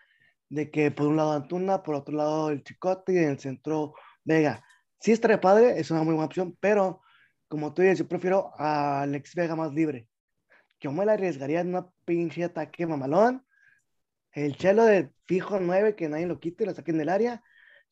de 0.48 0.70
que 0.70 0.90
por 0.90 1.08
un 1.08 1.18
lado 1.18 1.32
Antuna, 1.32 1.82
por 1.82 1.94
otro 1.94 2.16
lado 2.16 2.48
el 2.48 2.64
Chicote 2.64 3.12
y 3.12 3.18
en 3.18 3.28
el 3.28 3.38
centro 3.38 3.92
Vega. 4.24 4.64
Sí 5.00 5.12
estaría 5.12 5.38
padre, 5.38 5.78
es 5.78 5.90
una 5.90 6.02
muy 6.02 6.14
buena 6.14 6.24
opción, 6.24 6.56
pero 6.58 7.02
como 7.46 7.74
tú 7.74 7.82
dices, 7.82 7.98
yo 7.98 8.08
prefiero 8.08 8.52
a 8.56 9.02
Alex 9.02 9.34
Vega 9.34 9.54
más 9.54 9.74
libre. 9.74 10.08
Yo 10.80 10.92
me 10.92 11.04
la 11.04 11.12
arriesgaría 11.12 11.60
en 11.60 11.68
una 11.68 11.86
pinche 12.06 12.42
ataque 12.42 12.86
mamalón. 12.86 13.44
El 14.32 14.56
chelo 14.56 14.86
de 14.86 15.10
fijo 15.26 15.60
9, 15.60 15.94
que 15.94 16.08
nadie 16.08 16.26
lo 16.26 16.40
quite, 16.40 16.64
lo 16.64 16.72
saquen 16.72 16.96
del 16.96 17.10
área. 17.10 17.42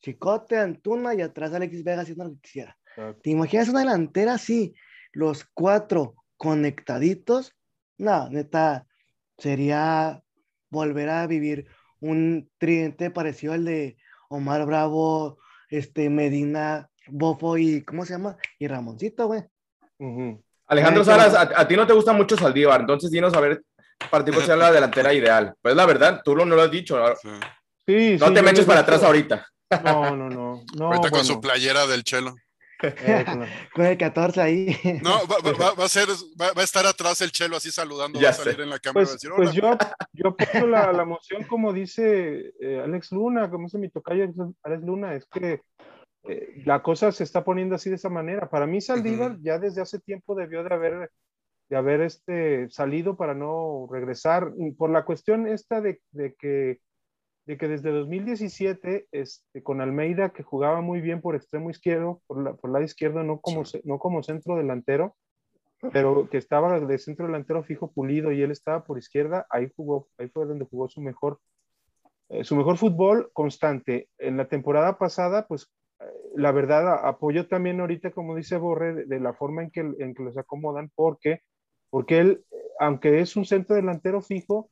Chicote, 0.01 0.57
Antuna 0.57 1.13
y 1.13 1.21
atrás 1.21 1.53
Alexis 1.53 1.83
Vega 1.83 2.01
haciendo 2.01 2.23
lo 2.23 2.31
que 2.31 2.41
quisiera. 2.41 2.75
Exacto. 2.95 3.21
¿Te 3.21 3.29
imaginas 3.29 3.69
una 3.69 3.81
delantera 3.81 4.33
así? 4.33 4.73
Los 5.11 5.45
cuatro 5.53 6.15
conectaditos. 6.35 7.53
No, 7.99 8.29
neta, 8.29 8.87
sería 9.37 10.23
volver 10.69 11.09
a 11.09 11.27
vivir 11.27 11.67
un 11.99 12.49
tridente 12.57 13.11
parecido 13.11 13.53
al 13.53 13.65
de 13.65 13.97
Omar 14.29 14.65
Bravo, 14.65 15.37
este, 15.69 16.09
Medina, 16.09 16.89
Bofo 17.07 17.57
y, 17.57 17.83
¿cómo 17.83 18.05
se 18.05 18.13
llama? 18.13 18.37
Y 18.57 18.67
Ramoncito, 18.67 19.27
güey. 19.27 19.43
Alejandro 20.67 21.03
Salas, 21.03 21.35
a, 21.35 21.61
a 21.61 21.67
ti 21.67 21.75
no 21.75 21.85
te 21.85 21.93
gusta 21.93 22.13
mucho 22.13 22.37
Saldívar, 22.37 22.81
entonces 22.81 23.11
dinos 23.11 23.33
a 23.33 23.41
ver 23.41 23.63
para 24.09 24.23
ti 24.23 24.31
cuál 24.31 24.45
sea 24.45 24.55
la 24.55 24.71
delantera 24.71 25.13
ideal. 25.13 25.53
Pues 25.61 25.75
la 25.75 25.85
verdad, 25.85 26.21
tú 26.23 26.35
no, 26.35 26.45
no 26.45 26.55
lo 26.55 26.61
has 26.61 26.71
dicho. 26.71 26.97
No, 26.97 27.15
Sí. 27.15 27.29
Sí, 27.85 28.17
no 28.19 28.27
sí, 28.27 28.33
te 28.35 28.41
me 28.41 28.51
eches 28.51 28.65
para 28.65 28.81
atrás 28.81 29.03
ahorita. 29.03 29.45
No, 29.83 30.15
no, 30.15 30.29
no. 30.29 30.63
no 30.77 30.85
Ahorita 30.85 31.09
con 31.09 31.25
su 31.25 31.41
playera 31.41 31.85
del 31.87 32.03
chelo. 32.03 32.35
Eh, 32.81 33.25
con 33.73 33.85
el 33.85 33.97
14 33.97 34.41
ahí. 34.41 34.75
No, 35.03 35.11
va, 35.27 35.37
va- 35.45 35.57
va- 35.57 35.73
va 35.73 35.85
a 35.85 35.89
ser, 35.89 36.07
va, 36.39 36.53
va 36.53 36.61
a 36.61 36.63
estar 36.65 36.85
atrás 36.85 37.21
el 37.21 37.31
chelo 37.31 37.57
así 37.57 37.71
saludando, 37.71 38.19
Ya 38.19 38.27
va 38.27 38.29
a 38.31 38.33
salir 38.33 38.55
sé. 38.55 38.63
en 38.63 38.69
la 38.69 38.79
cámara 38.79 39.05
Pues, 39.05 39.13
decir, 39.13 39.31
pues 39.35 39.53
yo, 39.53 39.77
yo 40.13 40.29
apoyo 40.29 40.67
la, 40.67 40.91
la 40.93 41.05
moción 41.05 41.43
como 41.43 41.73
dice 41.73 42.53
eh, 42.59 42.81
Alex 42.83 43.11
Luna, 43.11 43.49
como 43.49 43.65
dice 43.65 43.77
mi 43.77 43.89
tocayo 43.89 44.25
Alex 44.63 44.83
Luna, 44.83 45.15
es 45.15 45.25
que 45.27 45.61
eh, 46.23 46.61
la 46.65 46.81
cosa 46.81 47.11
se 47.11 47.23
está 47.23 47.43
poniendo 47.43 47.75
así 47.75 47.89
de 47.89 47.95
esa 47.95 48.09
manera. 48.09 48.49
Para 48.49 48.67
mí 48.67 48.81
Saldívar 48.81 49.31
Ujú. 49.33 49.41
ya 49.41 49.57
desde 49.59 49.81
hace 49.81 49.99
tiempo 49.99 50.35
debió 50.35 50.63
de 50.63 50.73
haber, 50.73 51.11
de 51.69 51.77
haber 51.77 52.01
este, 52.01 52.69
salido 52.69 53.15
para 53.15 53.33
no 53.33 53.87
regresar, 53.91 54.51
por 54.77 54.89
la 54.89 55.05
cuestión 55.05 55.47
esta 55.47 55.81
de, 55.81 56.01
de 56.11 56.35
que, 56.35 56.79
de 57.49 57.57
que 57.57 57.67
desde 57.67 57.89
2017 57.89 59.07
este, 59.11 59.63
con 59.63 59.81
Almeida, 59.81 60.29
que 60.29 60.43
jugaba 60.43 60.81
muy 60.81 61.01
bien 61.01 61.19
por 61.19 61.35
extremo 61.35 61.71
izquierdo, 61.71 62.21
por, 62.27 62.43
la, 62.43 62.53
por 62.53 62.69
lado 62.69 62.85
izquierdo, 62.85 63.23
no 63.23 63.41
como, 63.41 63.63
no 63.85 63.97
como 63.97 64.21
centro 64.21 64.55
delantero, 64.55 65.15
pero 65.91 66.29
que 66.29 66.37
estaba 66.37 66.79
de 66.79 66.97
centro 66.99 67.25
delantero 67.25 67.63
fijo 67.63 67.91
pulido 67.91 68.31
y 68.31 68.43
él 68.43 68.51
estaba 68.51 68.83
por 68.83 68.99
izquierda, 68.99 69.47
ahí 69.49 69.67
jugó, 69.75 70.09
ahí 70.19 70.29
fue 70.29 70.45
donde 70.45 70.65
jugó 70.65 70.89
su 70.89 71.01
mejor, 71.01 71.39
eh, 72.29 72.43
su 72.43 72.55
mejor 72.55 72.77
fútbol 72.77 73.31
constante. 73.33 74.09
En 74.19 74.37
la 74.37 74.47
temporada 74.47 74.99
pasada, 74.99 75.47
pues 75.47 75.71
eh, 76.01 76.03
la 76.35 76.51
verdad 76.51 76.87
a- 76.87 77.07
apoyo 77.09 77.47
también 77.47 77.79
ahorita, 77.79 78.11
como 78.11 78.35
dice 78.35 78.57
Borre, 78.57 78.93
de, 78.93 79.05
de 79.05 79.19
la 79.19 79.33
forma 79.33 79.63
en 79.63 79.71
que, 79.71 79.79
en 79.79 80.13
que 80.13 80.21
los 80.21 80.37
acomodan, 80.37 80.91
porque, 80.93 81.39
porque 81.89 82.19
él, 82.19 82.45
eh, 82.51 82.55
aunque 82.79 83.21
es 83.21 83.35
un 83.35 83.45
centro 83.45 83.75
delantero 83.75 84.21
fijo, 84.21 84.69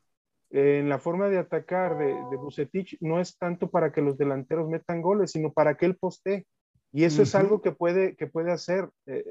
en 0.50 0.90
la 0.90 1.00
forma 1.00 1.30
de 1.30 1.38
atacar 1.40 1.98
de, 1.98 2.08
de 2.08 2.38
Bucetich 2.38 2.98
no 3.02 3.20
es 3.20 3.38
tanto 3.38 3.70
para 3.70 3.92
que 3.92 4.02
los 4.02 4.18
delanteros 4.18 4.70
metan 4.70 5.02
goles, 5.02 5.32
sino 5.32 5.52
para 5.52 5.76
que 5.76 5.86
él 5.86 5.98
postee. 5.98 6.46
Y 6.94 7.04
eso 7.04 7.22
es 7.22 7.36
algo 7.36 7.62
que 7.62 7.72
puede, 7.74 8.16
que 8.16 8.28
puede 8.28 8.52
hacer. 8.52 8.90
Eh, 9.08 9.26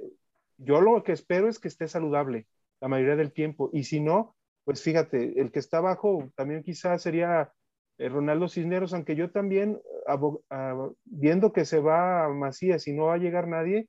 yo 0.59 0.81
lo 0.81 1.03
que 1.03 1.13
espero 1.13 1.49
es 1.49 1.59
que 1.59 1.69
esté 1.69 1.89
saludable 1.89 2.47
la 2.81 2.89
mayoría 2.89 3.17
del 3.17 3.33
tiempo. 3.33 3.71
Y 3.73 3.85
si 3.85 4.01
no, 4.01 4.37
pues 4.65 4.83
fíjate, 4.83 5.41
el 5.41 5.51
que 5.51 5.59
está 5.59 5.79
abajo 5.79 6.31
también 6.37 6.63
quizás 6.63 7.03
sería 7.03 7.51
eh, 7.99 8.09
Ronaldo 8.09 8.49
Cisneros, 8.49 8.93
aunque 8.93 9.17
yo 9.17 9.31
también, 9.31 9.81
abo- 10.07 10.43
ah, 10.51 10.91
viendo 11.05 11.53
que 11.53 11.65
se 11.65 11.81
va 11.81 12.25
a 12.25 12.29
Macías 12.29 12.87
y 12.89 12.93
no 12.93 13.07
va 13.07 13.15
a 13.15 13.19
llegar 13.19 13.49
nadie, 13.49 13.89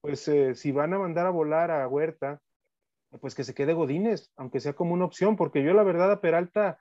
pues 0.00 0.26
eh, 0.28 0.54
si 0.54 0.72
van 0.72 0.94
a 0.94 0.98
mandar 0.98 1.26
a 1.26 1.30
volar 1.30 1.70
a 1.70 1.86
Huerta, 1.86 2.40
pues 3.20 3.34
que 3.34 3.44
se 3.44 3.54
quede 3.54 3.72
Godínez, 3.74 4.30
aunque 4.36 4.60
sea 4.60 4.72
como 4.72 4.94
una 4.94 5.04
opción, 5.04 5.36
porque 5.36 5.62
yo 5.62 5.74
la 5.74 5.82
verdad 5.82 6.10
a 6.12 6.20
Peralta, 6.20 6.78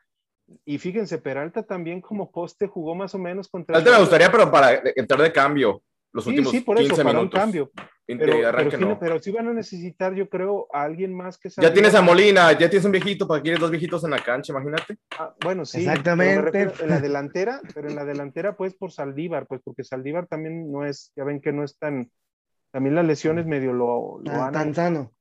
y 0.66 0.78
fíjense, 0.80 1.18
Peralta 1.18 1.64
también 1.64 2.02
como 2.02 2.32
poste 2.32 2.68
jugó 2.68 2.96
más 2.96 3.14
o 3.16 3.20
menos 3.20 3.48
contra... 3.50 3.78
Alta 3.78 3.92
me 3.92 4.00
gustaría, 4.00 4.32
pero 4.32 4.50
para 4.52 4.82
entrar 4.96 5.22
de 5.22 5.32
cambio 5.32 5.82
los 6.14 6.26
Sí, 6.26 6.30
últimos 6.32 6.52
sí, 6.52 6.60
por 6.62 6.78
eso, 6.78 6.88
15 6.90 7.04
para 7.04 7.20
minutos. 7.20 7.38
un 7.38 7.42
cambio. 7.42 7.72
Pero, 8.06 8.36
de 8.36 8.52
pero, 8.52 8.72
sí, 8.72 8.78
no. 8.78 9.00
pero 9.00 9.20
sí 9.22 9.32
van 9.32 9.48
a 9.48 9.54
necesitar, 9.54 10.14
yo 10.14 10.28
creo, 10.28 10.68
a 10.74 10.84
alguien 10.84 11.16
más 11.16 11.38
que 11.38 11.48
Ya 11.48 11.54
salga. 11.54 11.74
tienes 11.74 11.96
a 11.96 12.02
Molina, 12.02 12.52
ya 12.52 12.70
tienes 12.70 12.84
un 12.84 12.92
viejito, 12.92 13.26
para 13.26 13.40
que 13.40 13.44
quieres 13.44 13.62
dos 13.62 13.72
viejitos 13.72 14.04
en 14.04 14.12
la 14.12 14.22
cancha, 14.22 14.52
imagínate. 14.52 14.98
Ah, 15.18 15.34
bueno, 15.42 15.64
sí. 15.64 15.80
Exactamente. 15.80 16.42
refiero 16.42 16.74
en 16.82 16.90
la 16.90 17.00
delantera, 17.02 17.62
pero 17.74 17.88
en 17.88 17.96
la 17.96 18.04
delantera, 18.04 18.58
pues 18.58 18.74
por 18.74 18.92
Saldívar, 18.92 19.48
pues 19.48 19.62
porque 19.64 19.86
Saldívar 19.86 20.28
también 20.28 20.70
no 20.70 20.86
es, 20.86 21.14
ya 21.16 21.24
ven 21.24 21.40
que 21.40 21.54
no 21.54 21.64
es 21.64 21.78
tan, 21.78 22.12
también 22.72 22.96
las 22.96 23.06
lesiones 23.06 23.46
medio 23.46 23.72
lo, 23.72 24.20
lo 24.20 24.32
Tan, 24.32 24.42
han. 24.42 24.52
tan 24.52 24.76
sano. 24.76 25.14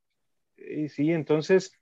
Y 0.61 0.89
sí, 0.89 1.13
entonces, 1.13 1.73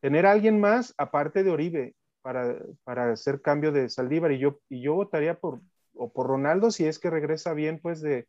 tener 0.00 0.26
a 0.26 0.32
alguien 0.32 0.60
más, 0.60 0.94
aparte 0.98 1.42
de 1.42 1.50
Oribe, 1.50 1.94
para, 2.22 2.58
para 2.84 3.12
hacer 3.12 3.40
cambio 3.40 3.72
de 3.72 3.88
Saldívar, 3.88 4.32
y 4.32 4.38
yo, 4.38 4.60
y 4.68 4.82
yo 4.82 4.94
votaría 4.94 5.38
por, 5.38 5.60
o 5.94 6.12
por 6.12 6.26
Ronaldo 6.26 6.70
si 6.70 6.86
es 6.86 6.98
que 6.98 7.10
regresa 7.10 7.54
bien, 7.54 7.78
pues, 7.80 8.00
de, 8.00 8.26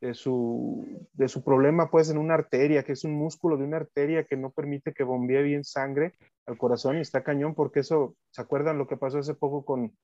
de 0.00 0.14
su, 0.14 1.06
de 1.14 1.28
su 1.28 1.42
problema, 1.42 1.90
pues, 1.90 2.10
en 2.10 2.18
una 2.18 2.34
arteria, 2.34 2.82
que 2.82 2.92
es 2.92 3.04
un 3.04 3.12
músculo 3.12 3.56
de 3.56 3.64
una 3.64 3.78
arteria 3.78 4.24
que 4.24 4.36
no 4.36 4.50
permite 4.50 4.92
que 4.92 5.04
bombee 5.04 5.42
bien 5.42 5.64
sangre 5.64 6.14
al 6.46 6.58
corazón 6.58 6.98
y 6.98 7.00
está 7.00 7.22
cañón, 7.22 7.54
porque 7.54 7.80
eso, 7.80 8.16
¿se 8.30 8.40
acuerdan 8.40 8.78
lo 8.78 8.86
que 8.86 8.96
pasó 8.96 9.18
hace 9.18 9.34
poco 9.34 9.64
con, 9.64 9.96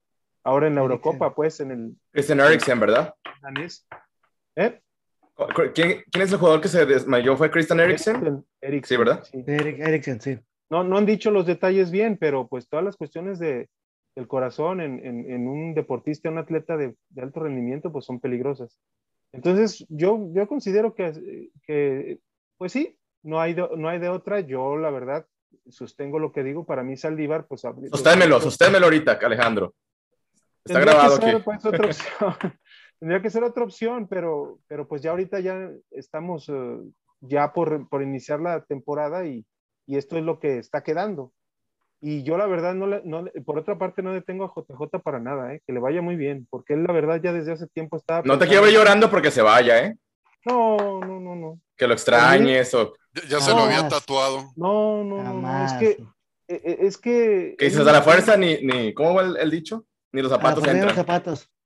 ahora 0.45 0.67
en 0.67 0.75
la. 0.75 0.83
Eurocopa, 0.83 1.35
pues, 1.35 1.61
en 1.61 1.71
el 1.71 1.97
Christian 2.11 2.41
Eriksen, 2.41 2.81
¿verdad? 2.81 3.15
¿Eh? 4.57 4.81
¿Quién, 5.75 6.03
quién 6.11 6.23
es 6.23 6.33
el 6.33 6.39
jugador 6.39 6.61
que 6.61 6.69
se 6.69 6.85
desmayó? 6.87 7.37
¿Fue 7.37 7.51
Christian 7.51 7.81
Eriksen? 7.81 8.45
Sí, 8.85 8.97
¿verdad? 8.97 9.25
sí. 9.25 9.39
Eric- 9.47 9.81
Eriksen, 9.81 10.21
sí. 10.21 10.39
no, 10.71 10.85
no 10.85 10.99
han 10.99 11.07
dicho 11.07 11.31
los 11.31 11.47
detalles 11.47 11.91
bien, 11.91 12.17
pero 12.19 12.49
pues 12.49 12.69
todas 12.69 12.85
las 12.85 12.97
cuestiones 12.97 13.39
de, 13.39 13.69
del 14.17 14.27
corazón 14.29 14.81
en, 14.81 15.05
en- 15.05 15.31
en 15.31 15.49
un 15.49 15.75
deportista, 15.75 16.29
un 16.31 16.39
atleta 16.39 16.77
de, 16.77 16.95
de 17.11 17.23
alto 17.23 17.41
rendimiento, 17.41 17.91
pues 17.93 18.05
son 18.05 18.21
peligrosas. 18.21 18.79
Entonces, 19.33 19.85
yo, 19.89 20.29
yo 20.35 20.47
considero 20.47 20.95
que, 20.95 21.49
que, 21.67 22.19
pues 22.59 22.73
sí, 22.73 22.99
no 23.23 23.41
hay, 23.41 23.55
de, 23.55 23.67
no 23.79 23.89
hay 23.89 23.99
de 23.99 24.11
otra. 24.11 24.41
Yo, 24.41 24.77
la 24.77 24.91
verdad, 24.91 25.27
sostengo 25.71 26.19
lo 26.19 26.33
que 26.33 26.43
digo. 26.43 26.67
Para 26.67 26.83
mí, 26.83 26.97
Saldívar, 26.99 27.47
pues... 27.47 27.63
Sosténmelo, 27.63 28.41
sosténmelo 28.43 28.85
ahorita, 28.87 29.13
Alejandro. 29.23 29.75
Está 30.65 30.81
grabado 30.81 31.19
que 31.19 31.25
ser, 31.25 31.35
aquí. 31.37 31.45
pues, 31.45 31.65
otra 31.65 31.87
opción. 31.87 32.35
Tendría 33.03 33.21
que 33.21 33.31
ser 33.31 33.43
otra 33.43 33.65
opción, 33.65 34.07
pero, 34.07 34.61
pero 34.69 34.87
pues 34.87 35.03
ya 35.03 35.11
ahorita 35.11 35.41
ya 35.41 35.69
estamos 35.91 36.49
eh, 36.49 36.79
ya 37.21 37.53
por, 37.53 37.89
por 37.89 38.01
iniciar 38.01 38.39
la 38.39 38.63
temporada 38.65 39.27
y, 39.27 39.45
y 39.89 39.97
esto 39.97 40.17
es 40.17 40.23
lo 40.23 40.39
que 40.39 40.59
está 40.59 40.85
quedando. 40.85 41.33
Y 42.01 42.23
yo 42.23 42.39
la 42.39 42.47
verdad, 42.47 42.75
no, 42.75 42.87
le- 42.87 43.03
no 43.05 43.23
le- 43.23 43.33
por 43.45 43.59
otra 43.59 43.77
parte, 43.77 44.05
no 44.05 44.13
detengo 44.13 44.45
a 44.45 44.53
JJ 44.55 45.01
para 45.03 45.19
nada, 45.19 45.53
¿eh? 45.53 45.61
que 45.67 45.73
le 45.73 45.81
vaya 45.81 46.01
muy 46.01 46.15
bien, 46.15 46.47
porque 46.49 46.75
él 46.75 46.85
la 46.85 46.93
verdad 46.93 47.21
ya 47.21 47.33
desde 47.33 47.51
hace 47.51 47.67
tiempo 47.67 47.97
estaba... 47.97 48.23
No 48.25 48.39
te 48.39 48.47
quiero 48.47 48.63
ver 48.63 48.73
llorando 48.73 49.11
porque 49.11 49.33
se 49.33 49.43
vaya, 49.43 49.85
¿eh? 49.85 49.97
No, 50.47 51.01
no, 51.01 51.19
no, 51.19 51.35
no. 51.35 51.61
Que 51.77 51.89
lo 51.89 51.95
extrañes 51.95 52.73
o 52.73 52.95
Ya, 53.15 53.23
ya 53.31 53.41
se 53.41 53.51
lo 53.51 53.65
había 53.65 53.89
tatuado. 53.89 54.53
No, 54.55 55.03
no, 55.03 55.17
no, 55.17 55.23
no, 55.25 55.25
Jamás. 55.25 55.73
es 55.73 55.79
que... 55.97 56.05
Es 56.47 56.99
que... 56.99 57.57
que 57.59 57.65
dices 57.65 57.85
a 57.85 57.91
la 57.91 58.03
fuerza 58.03 58.37
ni, 58.37 58.63
ni 58.63 58.95
¿cómo 58.95 59.13
va 59.15 59.23
el, 59.23 59.37
el 59.39 59.51
dicho? 59.51 59.87
Ni 60.13 60.23
los 60.23 60.31
A 60.31 60.37
la 60.37 60.41
zapatos 60.41 60.63
de 60.63 60.69
los 60.69 60.75
entran. 60.91 60.95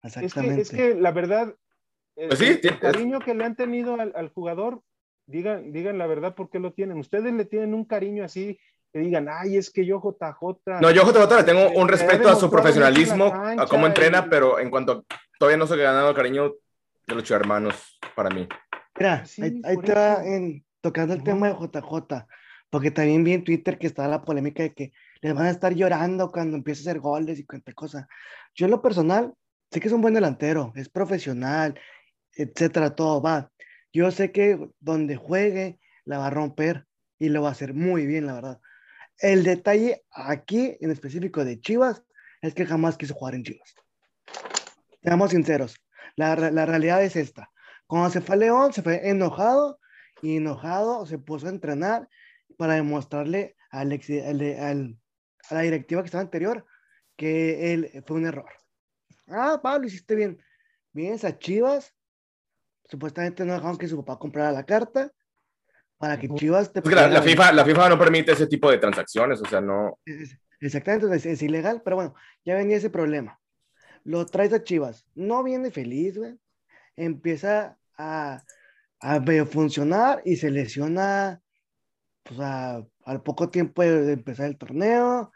Es 0.03 0.35
que, 0.35 0.41
es 0.61 0.71
que 0.71 0.95
la 0.95 1.11
verdad, 1.13 1.55
el, 2.17 2.29
Pues 2.29 2.39
sí, 2.39 2.47
el- 2.47 2.61
el 2.69 2.79
cariño 2.79 3.19
que 3.21 3.35
le 3.35 3.45
han 3.45 3.57
tenido 3.57 4.01
al, 4.01 4.13
al 4.17 4.29
jugador, 4.31 4.83
digan, 5.27 5.73
digan 5.73 5.99
la 5.99 6.07
verdad 6.07 6.35
por 6.35 6.51
qué 6.51 6.59
lo 6.59 6.73
tienen. 6.73 6.99
Ustedes 6.99 7.33
le 7.33 7.45
tienen 7.45 7.75
un 7.75 7.85
cariño 7.85 8.25
así, 8.25 8.59
que 8.93 9.01
digan, 9.01 9.29
ay, 9.29 9.57
es 9.57 9.71
que 9.71 9.85
yo 9.85 10.01
JJ. 10.01 10.81
No, 10.81 10.91
yo 10.91 11.03
JJ 11.03 11.37
le 11.37 11.45
tengo 11.45 11.71
Me- 11.71 11.79
un 11.79 11.89
respeto 11.89 12.29
a 12.29 12.37
su 12.37 12.51
profesionalismo, 12.51 13.27
a 13.35 13.67
cómo 13.67 13.87
entrena, 13.87 14.25
y- 14.27 14.31
pero 14.31 14.59
en 14.59 14.71
cuanto 14.71 15.05
todavía 15.39 15.59
no 15.59 15.67
se 15.67 15.75
ha 15.75 15.79
ganado 15.79 16.11
el 16.11 16.17
cariño 16.17 16.53
de 17.07 17.15
los 17.15 17.31
hermanos 17.31 17.99
para 18.15 18.31
mí. 18.31 18.47
Mira, 18.99 19.25
Sí, 19.27 19.43
ahí, 19.43 19.61
ahí 19.65 19.77
te 19.79 19.93
va 19.95 20.25
en, 20.25 20.65
tocando 20.81 21.15
el 21.15 21.23
tema 21.23 21.49
de 21.49 21.55
JJ, 21.55 22.27
porque 22.71 22.91
también 22.91 23.25
vi 23.25 23.33
en 23.35 23.45
Twitter 23.45 23.79
que 23.79 23.87
estaba 23.89 24.09
la 24.09 24.25
polémica 24.25 24.63
de 24.63 24.73
que 24.73 24.93
les 25.21 25.35
van 25.35 25.47
a 25.47 25.51
estar 25.51 25.75
llorando 25.75 26.31
cuando 26.33 26.57
empiece 26.57 26.81
a 26.81 26.93
hacer 26.93 27.01
goles 27.01 27.39
y 27.39 27.45
cuánta 27.45 27.73
cosa. 27.75 28.09
Yo 28.55 28.65
en 28.67 28.71
lo 28.71 28.81
personal, 28.81 29.35
sé 29.71 29.81
que 29.81 29.89
es 29.89 29.95
un 29.95 30.01
buen 30.03 30.15
delantero, 30.15 30.73
es 30.77 30.89
profesional, 30.89 31.79
etcétera, 32.33 32.95
todo 32.95 33.21
va. 33.23 33.51
Yo 33.93 34.11
sé 34.11 34.33
que 34.33 34.59
donde 34.81 35.17
juegue 35.17 35.79
la 36.05 36.19
va 36.19 36.27
a 36.29 36.31
romper 36.31 36.87
y 37.19 37.29
lo 37.31 37.43
va 37.43 37.49
a 37.49 37.53
hacer 37.53 37.75
muy 37.75 38.07
bien, 38.07 38.27
la 38.27 38.35
verdad. 38.35 38.61
El 39.19 39.45
detalle 39.45 40.05
aquí, 40.11 40.77
en 40.81 40.91
específico 40.91 41.45
de 41.45 41.61
Chivas, 41.61 42.03
es 42.43 42.55
que 42.55 42.67
jamás 42.67 42.99
quiso 42.99 43.15
jugar 43.15 43.35
en 43.35 43.43
Chivas. 43.45 43.75
Seamos 45.03 45.31
sinceros, 45.31 45.77
la, 46.17 46.37
la 46.37 46.67
realidad 46.67 47.03
es 47.03 47.17
esta. 47.17 47.51
Cuando 47.87 48.11
se 48.11 48.21
fue 48.21 48.35
a 48.35 48.39
León, 48.39 48.73
se 48.73 48.83
fue 48.83 49.09
enojado 49.09 49.79
y 50.23 50.37
enojado 50.37 51.07
se 51.07 51.19
puso 51.19 51.47
a 51.47 51.51
entrenar 51.51 52.09
para 52.59 52.75
demostrarle 52.75 53.57
al 53.71 53.93
al- 53.93 54.59
al- 54.61 54.99
a 55.49 55.55
la 55.55 55.61
directiva 55.61 56.03
que 56.03 56.07
estaba 56.07 56.23
anterior 56.23 56.67
que 57.17 57.73
él 57.73 58.03
fue 58.07 58.17
un 58.17 58.27
error. 58.27 58.51
Ah, 59.29 59.61
Pablo, 59.63 59.87
hiciste 59.87 60.15
bien. 60.15 60.39
Vienes 60.93 61.25
a 61.25 61.39
Chivas, 61.39 61.95
supuestamente 62.85 63.45
no 63.45 63.55
dejaron 63.55 63.79
que 63.79 63.89
su 63.89 63.97
papá 63.99 64.19
comprara 64.19 64.53
la 64.53 64.65
carta 64.65 65.13
para 65.99 66.19
que. 66.19 66.29
Chivas 66.29 66.73
te 66.73 66.81
Es 66.81 66.89
que 66.89 66.95
la, 66.95 67.09
la 67.09 67.23
FIFA, 67.23 67.53
la 67.53 67.65
FIFA 67.65 67.89
no 67.91 67.99
permite 67.99 68.33
ese 68.33 68.47
tipo 68.47 68.71
de 68.71 68.79
transacciones, 68.79 69.41
o 69.41 69.47
sea, 69.47 69.61
no. 69.61 69.99
Exactamente, 70.61 71.15
es, 71.15 71.27
es 71.27 71.43
ilegal, 71.43 71.83
pero 71.85 71.97
bueno, 71.97 72.15
ya 72.45 72.55
venía 72.55 72.77
ese 72.77 72.91
problema. 72.91 73.41
Lo 74.05 74.25
traes 74.27 74.53
a 74.53 74.63
Chivas, 74.63 75.07
no 75.15 75.43
viene 75.43 75.71
feliz, 75.71 76.17
güey. 76.17 76.39
Empieza 76.97 77.79
a, 77.99 78.43
a 79.01 79.47
funcionar 79.47 80.23
y 80.25 80.37
se 80.37 80.51
lesiona 80.51 81.43
pues, 82.23 82.41
a- 82.41 82.87
al 83.05 83.23
poco 83.23 83.51
tiempo 83.51 83.83
de 83.83 84.13
empezar 84.13 84.47
el 84.47 84.59
torneo. 84.59 85.33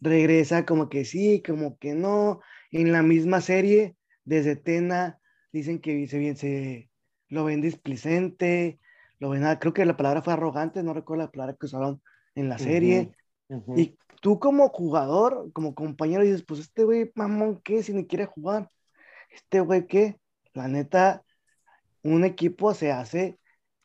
Regresa 0.00 0.64
como 0.66 0.88
que 0.88 1.04
sí, 1.04 1.42
como 1.44 1.78
que 1.78 1.94
no. 1.94 2.40
En 2.70 2.92
la 2.92 3.02
misma 3.02 3.40
serie, 3.40 3.96
desde 4.24 4.56
Tena, 4.56 5.18
dicen 5.52 5.80
que 5.80 6.06
se, 6.06 6.18
bien- 6.18 6.36
se 6.36 6.90
lo 7.28 7.44
ven 7.44 7.60
displicente, 7.60 8.78
lo 9.18 9.30
ven, 9.30 9.44
creo 9.58 9.72
que 9.72 9.84
la 9.84 9.96
palabra 9.96 10.22
fue 10.22 10.32
arrogante, 10.34 10.82
no 10.82 10.94
recuerdo 10.94 11.24
la 11.24 11.30
palabra 11.30 11.56
que 11.58 11.66
usaron 11.66 12.02
en 12.34 12.48
la 12.48 12.58
serie. 12.58 13.12
Ujú. 13.48 13.78
Y 13.78 13.98
tú 14.20 14.38
como 14.38 14.68
jugador, 14.68 15.50
como 15.52 15.74
compañero, 15.74 16.22
dices, 16.22 16.42
pues 16.42 16.60
este 16.60 16.84
güey, 16.84 17.10
mamón, 17.14 17.60
¿qué? 17.62 17.82
Si 17.82 17.92
ni 17.92 18.06
quiere 18.06 18.26
jugar. 18.26 18.70
Este 19.30 19.60
güey, 19.60 19.86
¿qué? 19.86 20.18
La 20.52 20.68
neta, 20.68 21.24
un 22.02 22.24
equipo 22.24 22.74
se 22.74 22.92
hace 22.92 23.38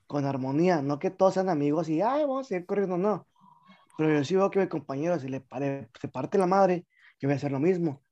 con 0.08 0.26
armonía, 0.26 0.82
no 0.82 1.00
que 1.00 1.10
todos 1.10 1.34
sean 1.36 1.50
amigos 1.50 1.90
y, 1.90 2.02
ay, 2.02 2.22
vamos 2.24 2.52
a 2.52 2.56
ir 2.56 2.66
corriendo, 2.66 2.98
no. 2.98 3.28
Pero 3.98 4.14
yo 4.14 4.24
sí 4.24 4.36
veo 4.36 4.52
que 4.52 4.60
mi 4.60 4.68
compañero, 4.68 5.20
si 5.20 5.28
le 5.28 5.42
pare- 5.42 5.90
se 6.00 6.08
parte 6.08 6.38
la 6.38 6.46
madre, 6.48 6.86
yo 7.20 7.28
voy 7.28 7.34
a 7.34 7.38
hacer 7.38 7.52
lo 7.52 7.60
mismo. 7.60 8.03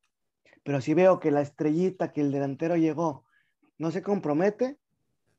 Pero 0.63 0.81
si 0.81 0.93
veo 0.93 1.19
que 1.19 1.31
la 1.31 1.41
estrellita, 1.41 2.11
que 2.11 2.21
el 2.21 2.31
delantero 2.31 2.75
llegó, 2.75 3.25
no 3.77 3.91
se 3.91 4.03
compromete, 4.03 4.77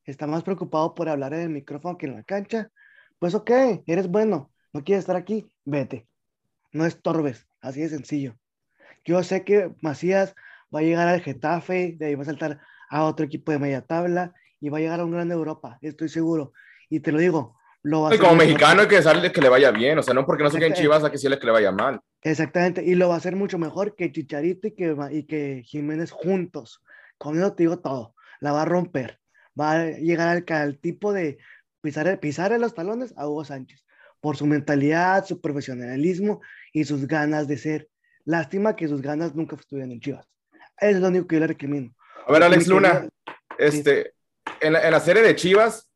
está 0.04 0.26
más 0.26 0.42
preocupado 0.42 0.94
por 0.94 1.08
hablar 1.08 1.32
en 1.34 1.40
el 1.40 1.50
micrófono 1.50 1.96
que 1.96 2.06
en 2.06 2.14
la 2.14 2.24
cancha, 2.24 2.70
pues 3.18 3.34
ok, 3.34 3.50
eres 3.86 4.08
bueno, 4.08 4.50
no 4.72 4.82
quieres 4.82 5.02
estar 5.02 5.16
aquí, 5.16 5.52
vete. 5.64 6.08
No 6.72 6.86
estorbes, 6.86 7.46
así 7.60 7.82
de 7.82 7.88
sencillo. 7.88 8.36
Yo 9.04 9.22
sé 9.22 9.44
que 9.44 9.74
Macías 9.80 10.34
va 10.74 10.80
a 10.80 10.82
llegar 10.82 11.08
al 11.08 11.20
Getafe, 11.20 11.96
de 11.98 12.06
ahí 12.06 12.14
va 12.14 12.22
a 12.22 12.26
saltar 12.26 12.60
a 12.88 13.04
otro 13.04 13.26
equipo 13.26 13.52
de 13.52 13.58
media 13.58 13.82
tabla 13.82 14.34
y 14.60 14.68
va 14.68 14.78
a 14.78 14.80
llegar 14.80 15.00
a 15.00 15.04
un 15.04 15.12
grande 15.12 15.34
Europa, 15.34 15.78
estoy 15.82 16.08
seguro. 16.08 16.52
Y 16.88 17.00
te 17.00 17.12
lo 17.12 17.18
digo, 17.18 17.56
lo 17.84 18.02
va 18.02 18.08
a 18.08 18.10
Y 18.12 18.14
hacer 18.14 18.26
como 18.26 18.36
mexicano 18.36 18.82
hay 18.82 18.88
que- 18.88 19.00
darle 19.00 19.32
que 19.32 19.40
le 19.40 19.48
vaya 19.48 19.70
bien, 19.70 19.98
o 19.98 20.02
sea, 20.02 20.14
no 20.14 20.24
porque 20.24 20.42
no 20.44 20.50
se 20.50 20.58
Exacto. 20.58 20.80
chivas 20.80 21.04
a 21.04 21.10
que 21.10 21.18
sí 21.18 21.28
le 21.28 21.38
que 21.38 21.46
le 21.46 21.52
vaya 21.52 21.72
mal. 21.72 22.00
Exactamente, 22.22 22.84
y 22.84 22.94
lo 22.94 23.08
va 23.08 23.14
a 23.14 23.18
hacer 23.18 23.34
mucho 23.36 23.58
mejor 23.58 23.96
que 23.96 24.12
Chicharito 24.12 24.68
y 24.68 24.72
que, 24.72 24.96
y 25.10 25.24
que 25.24 25.62
Jiménez 25.64 26.10
juntos. 26.10 26.80
Con 27.18 27.36
eso 27.36 27.52
te 27.54 27.64
digo 27.64 27.78
todo, 27.80 28.14
la 28.40 28.52
va 28.52 28.62
a 28.62 28.64
romper. 28.66 29.18
Va 29.60 29.72
a 29.72 29.90
llegar 29.90 30.28
al, 30.28 30.44
al 30.48 30.78
tipo 30.78 31.12
de 31.12 31.38
pisar, 31.80 32.18
pisar 32.20 32.52
en 32.52 32.60
los 32.60 32.74
talones 32.74 33.12
a 33.16 33.26
Hugo 33.28 33.44
Sánchez 33.44 33.84
por 34.20 34.36
su 34.36 34.46
mentalidad, 34.46 35.24
su 35.26 35.40
profesionalismo 35.40 36.40
y 36.72 36.84
sus 36.84 37.06
ganas 37.06 37.48
de 37.48 37.58
ser 37.58 37.88
Lástima 38.24 38.76
que 38.76 38.86
sus 38.86 39.02
ganas 39.02 39.34
nunca 39.34 39.56
estuvieran 39.56 39.90
en 39.90 39.98
Chivas. 40.00 40.28
Es 40.78 40.96
lo 41.00 41.08
único 41.08 41.26
que 41.26 41.34
yo 41.36 41.40
le 41.40 41.48
recrimino. 41.48 41.92
A 42.24 42.30
ver, 42.32 42.44
Alex 42.44 42.68
Luna, 42.68 43.08
este, 43.58 44.14
en, 44.60 44.74
la, 44.74 44.84
en 44.86 44.92
la 44.92 45.00
serie 45.00 45.22
de 45.24 45.34
Chivas, 45.34 45.90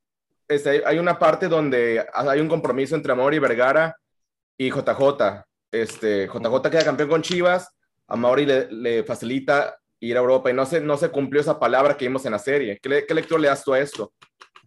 este, 0.48 0.82
hay 0.86 0.98
una 0.98 1.18
parte 1.18 1.48
donde 1.48 2.06
hay 2.12 2.40
un 2.40 2.48
compromiso 2.48 2.94
entre 2.94 3.12
Amaury 3.12 3.38
Vergara 3.38 3.96
y 4.56 4.70
JJ. 4.70 5.44
Este, 5.70 6.26
JJ 6.26 6.70
queda 6.70 6.84
campeón 6.84 7.08
con 7.08 7.22
Chivas, 7.22 7.68
a 8.08 8.16
Mauri 8.16 8.46
le, 8.46 8.70
le, 8.70 9.04
facilita 9.04 9.76
ir 10.00 10.16
a 10.16 10.20
Europa 10.20 10.50
y 10.50 10.54
no 10.54 10.64
se, 10.64 10.80
no 10.80 10.96
se 10.96 11.10
cumplió 11.10 11.40
esa 11.40 11.58
palabra 11.58 11.96
que 11.96 12.06
vimos 12.06 12.24
en 12.24 12.32
la 12.32 12.38
serie. 12.38 12.78
¿Qué, 12.80 13.04
qué 13.06 13.14
lectura 13.14 13.40
le 13.40 13.48
das 13.48 13.64
tú 13.64 13.74
a 13.74 13.80
esto? 13.80 14.12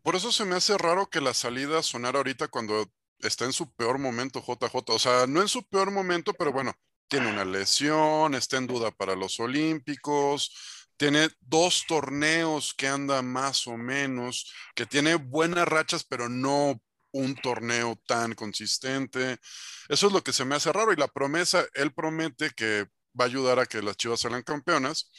Por 0.03 0.15
eso 0.15 0.31
se 0.31 0.45
me 0.45 0.55
hace 0.55 0.77
raro 0.77 1.07
que 1.07 1.21
la 1.21 1.33
salida 1.33 1.81
sonara 1.83 2.17
ahorita 2.17 2.47
cuando 2.47 2.85
está 3.19 3.45
en 3.45 3.53
su 3.53 3.71
peor 3.73 3.97
momento 3.97 4.43
JJ. 4.45 4.75
O 4.87 4.99
sea, 4.99 5.27
no 5.27 5.41
en 5.41 5.47
su 5.47 5.63
peor 5.63 5.91
momento, 5.91 6.33
pero 6.33 6.51
bueno, 6.51 6.73
tiene 7.07 7.31
una 7.31 7.45
lesión, 7.45 8.35
está 8.35 8.57
en 8.57 8.67
duda 8.67 8.91
para 8.91 9.15
los 9.15 9.39
Olímpicos, 9.39 10.78
tiene 10.99 11.29
dos 11.39 11.85
torneos 11.87 12.73
que 12.73 12.85
anda 12.85 13.21
más 13.21 13.67
o 13.67 13.77
menos, 13.77 14.53
que 14.75 14.85
tiene 14.85 15.15
buenas 15.15 15.65
rachas, 15.65 16.03
pero 16.03 16.27
no 16.27 16.81
un 17.13 17.35
torneo 17.35 17.97
tan 18.05 18.35
consistente. 18.35 19.39
Eso 19.87 20.07
es 20.07 20.13
lo 20.13 20.21
que 20.21 20.33
se 20.33 20.43
me 20.43 20.55
hace 20.55 20.73
raro 20.73 20.91
y 20.91 20.97
la 20.97 21.07
promesa, 21.07 21.65
él 21.73 21.93
promete 21.93 22.49
que 22.49 22.85
va 23.17 23.23
a 23.23 23.27
ayudar 23.27 23.59
a 23.59 23.65
que 23.65 23.81
las 23.81 23.95
Chivas 23.95 24.19
salgan 24.19 24.43
campeonas 24.43 25.09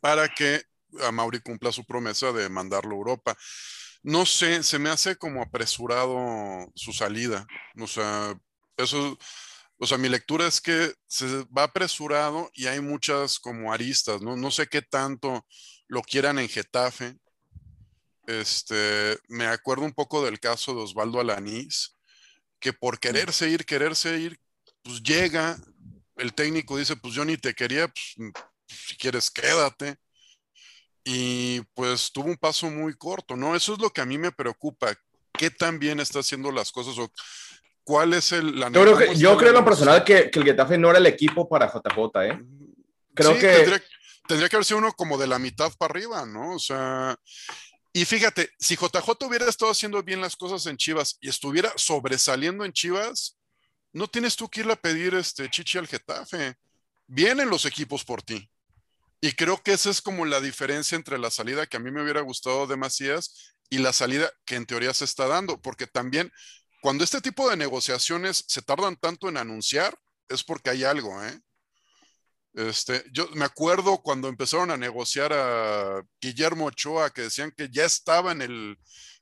para 0.00 0.28
que 0.28 0.62
a 1.02 1.10
Mauri 1.10 1.40
cumpla 1.40 1.72
su 1.72 1.84
promesa 1.84 2.30
de 2.30 2.48
mandarlo 2.48 2.92
a 2.94 2.98
Europa. 2.98 3.36
No 4.04 4.24
sé, 4.24 4.62
se 4.62 4.78
me 4.78 4.88
hace 4.88 5.16
como 5.16 5.42
apresurado 5.42 6.70
su 6.76 6.92
salida. 6.92 7.44
O 7.80 7.88
sea, 7.88 8.38
eso, 8.76 9.18
o 9.78 9.86
sea, 9.86 9.98
mi 9.98 10.08
lectura 10.08 10.46
es 10.46 10.60
que 10.60 10.94
se 11.06 11.44
va 11.56 11.64
apresurado 11.64 12.50
y 12.54 12.66
hay 12.66 12.80
muchas 12.80 13.38
como 13.38 13.72
aristas, 13.72 14.22
¿no? 14.22 14.36
No 14.36 14.50
sé 14.50 14.66
qué 14.66 14.82
tanto 14.82 15.46
lo 15.88 16.02
quieran 16.02 16.38
en 16.38 16.48
Getafe. 16.48 17.16
Este, 18.26 19.18
me 19.28 19.46
acuerdo 19.46 19.84
un 19.84 19.92
poco 19.92 20.24
del 20.24 20.40
caso 20.40 20.74
de 20.74 20.82
Osvaldo 20.82 21.20
Alanís, 21.20 21.96
que 22.58 22.72
por 22.72 22.98
quererse 22.98 23.48
ir, 23.48 23.64
quererse 23.64 24.18
ir, 24.18 24.40
pues 24.82 25.02
llega, 25.02 25.58
el 26.16 26.32
técnico 26.32 26.78
dice, 26.78 26.96
pues 26.96 27.14
yo 27.14 27.24
ni 27.24 27.36
te 27.36 27.54
quería, 27.54 27.88
pues 27.88 28.16
si 28.66 28.96
quieres 28.96 29.30
quédate. 29.30 29.96
Y 31.04 31.60
pues 31.74 32.10
tuvo 32.12 32.26
un 32.26 32.36
paso 32.36 32.68
muy 32.68 32.94
corto, 32.94 33.36
¿no? 33.36 33.54
Eso 33.54 33.74
es 33.74 33.78
lo 33.78 33.90
que 33.90 34.00
a 34.00 34.06
mí 34.06 34.18
me 34.18 34.32
preocupa. 34.32 34.92
¿Qué 35.32 35.50
tan 35.50 35.78
bien 35.78 36.00
está 36.00 36.18
haciendo 36.18 36.50
las 36.50 36.72
cosas? 36.72 36.98
O 36.98 37.12
¿Cuál 37.86 38.14
es 38.14 38.32
el, 38.32 38.58
la 38.58 38.68
Yo 38.68 38.82
creo, 38.82 38.98
que, 38.98 39.14
yo 39.14 39.36
creo 39.36 39.50
en 39.50 39.54
lo 39.54 39.64
personal 39.64 40.02
que, 40.02 40.28
que, 40.28 40.40
el 40.40 40.44
Getafe 40.44 40.76
no 40.76 40.90
era 40.90 40.98
el 40.98 41.06
equipo 41.06 41.48
para 41.48 41.68
JJ, 41.68 42.24
¿eh? 42.24 42.44
Creo 43.14 43.34
sí, 43.34 43.38
que... 43.38 43.46
Tendría, 43.46 43.82
tendría, 44.26 44.48
que 44.48 44.56
haber 44.56 44.64
sido 44.64 44.78
uno 44.78 44.92
como 44.92 45.16
de 45.16 45.28
la 45.28 45.38
mitad 45.38 45.72
para 45.78 45.92
arriba, 45.92 46.26
¿no? 46.26 46.56
O 46.56 46.58
sea... 46.58 47.16
Y 47.92 48.04
fíjate, 48.04 48.50
si 48.58 48.74
JJ 48.74 49.24
hubiera 49.24 49.48
estado 49.48 49.70
haciendo 49.70 50.02
bien 50.02 50.20
las 50.20 50.34
cosas 50.34 50.66
en 50.66 50.76
Chivas 50.76 51.16
y 51.20 51.28
estuviera 51.28 51.72
sobresaliendo 51.76 52.64
en 52.64 52.72
Chivas, 52.72 53.38
no 53.92 54.08
tienes 54.08 54.34
tú 54.34 54.48
que 54.48 54.62
irle 54.62 54.72
a 54.72 54.82
pedir 54.82 55.14
este 55.14 55.48
chichi 55.48 55.78
al 55.78 55.86
Getafe. 55.86 56.56
Vienen 57.06 57.48
los 57.48 57.66
equipos 57.66 58.04
por 58.04 58.20
ti. 58.20 58.50
Y 59.20 59.30
creo 59.30 59.62
que 59.62 59.74
esa 59.74 59.90
es 59.90 60.02
como 60.02 60.26
la 60.26 60.40
diferencia 60.40 60.96
entre 60.96 61.18
la 61.18 61.30
salida 61.30 61.68
que 61.68 61.76
a 61.76 61.80
mí 61.80 61.92
me 61.92 62.02
hubiera 62.02 62.20
gustado 62.20 62.66
de 62.66 62.76
Macías 62.76 63.54
y 63.70 63.78
la 63.78 63.92
salida 63.92 64.28
que 64.44 64.56
en 64.56 64.66
teoría 64.66 64.92
se 64.92 65.04
está 65.04 65.28
dando, 65.28 65.62
porque 65.62 65.86
también 65.86 66.32
cuando 66.80 67.04
este 67.04 67.20
tipo 67.20 67.48
de 67.48 67.56
negociaciones 67.56 68.44
se 68.46 68.62
tardan 68.62 68.96
tanto 68.96 69.28
en 69.28 69.36
anunciar, 69.36 69.96
es 70.28 70.42
porque 70.42 70.70
hay 70.70 70.84
algo, 70.84 71.22
¿eh? 71.24 71.40
Este, 72.54 73.04
yo 73.12 73.28
me 73.34 73.44
acuerdo 73.44 73.98
cuando 73.98 74.28
empezaron 74.28 74.70
a 74.70 74.78
negociar 74.78 75.32
a 75.32 76.02
Guillermo 76.20 76.66
Ochoa, 76.66 77.10
que 77.10 77.22
decían 77.22 77.52
que 77.54 77.68
ya 77.70 77.84
estaba 77.84 78.32
en 78.32 78.40
el 78.40 78.78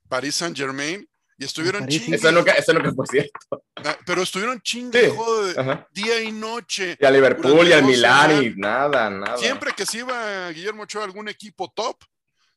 Paris 0.08 0.36
Saint 0.36 0.56
Germain 0.56 1.08
y 1.36 1.44
estuvieron 1.44 1.88
chingue. 1.88 2.14
Eso 2.14 2.28
es 2.28 2.34
lo 2.34 2.44
que, 2.44 2.52
eso 2.52 2.70
es 2.70 2.78
lo 2.78 2.82
que 2.82 2.92
fue 2.92 3.06
cierto. 3.08 3.64
Ah, 3.76 3.98
pero 4.06 4.22
estuvieron 4.22 4.60
chingue, 4.60 5.10
sí. 5.10 5.16
joder, 5.16 5.86
día 5.92 6.22
y 6.22 6.30
noche. 6.30 6.96
Y 7.00 7.04
a 7.04 7.10
Liverpool 7.10 7.66
y 7.66 7.72
al 7.72 7.84
Milán 7.84 8.44
y 8.44 8.50
nada, 8.56 9.10
nada. 9.10 9.36
Siempre 9.36 9.72
que 9.72 9.84
se 9.84 9.98
iba 9.98 10.50
Guillermo 10.50 10.84
Ochoa 10.84 11.02
a 11.02 11.06
algún 11.06 11.28
equipo 11.28 11.72
top, 11.74 11.96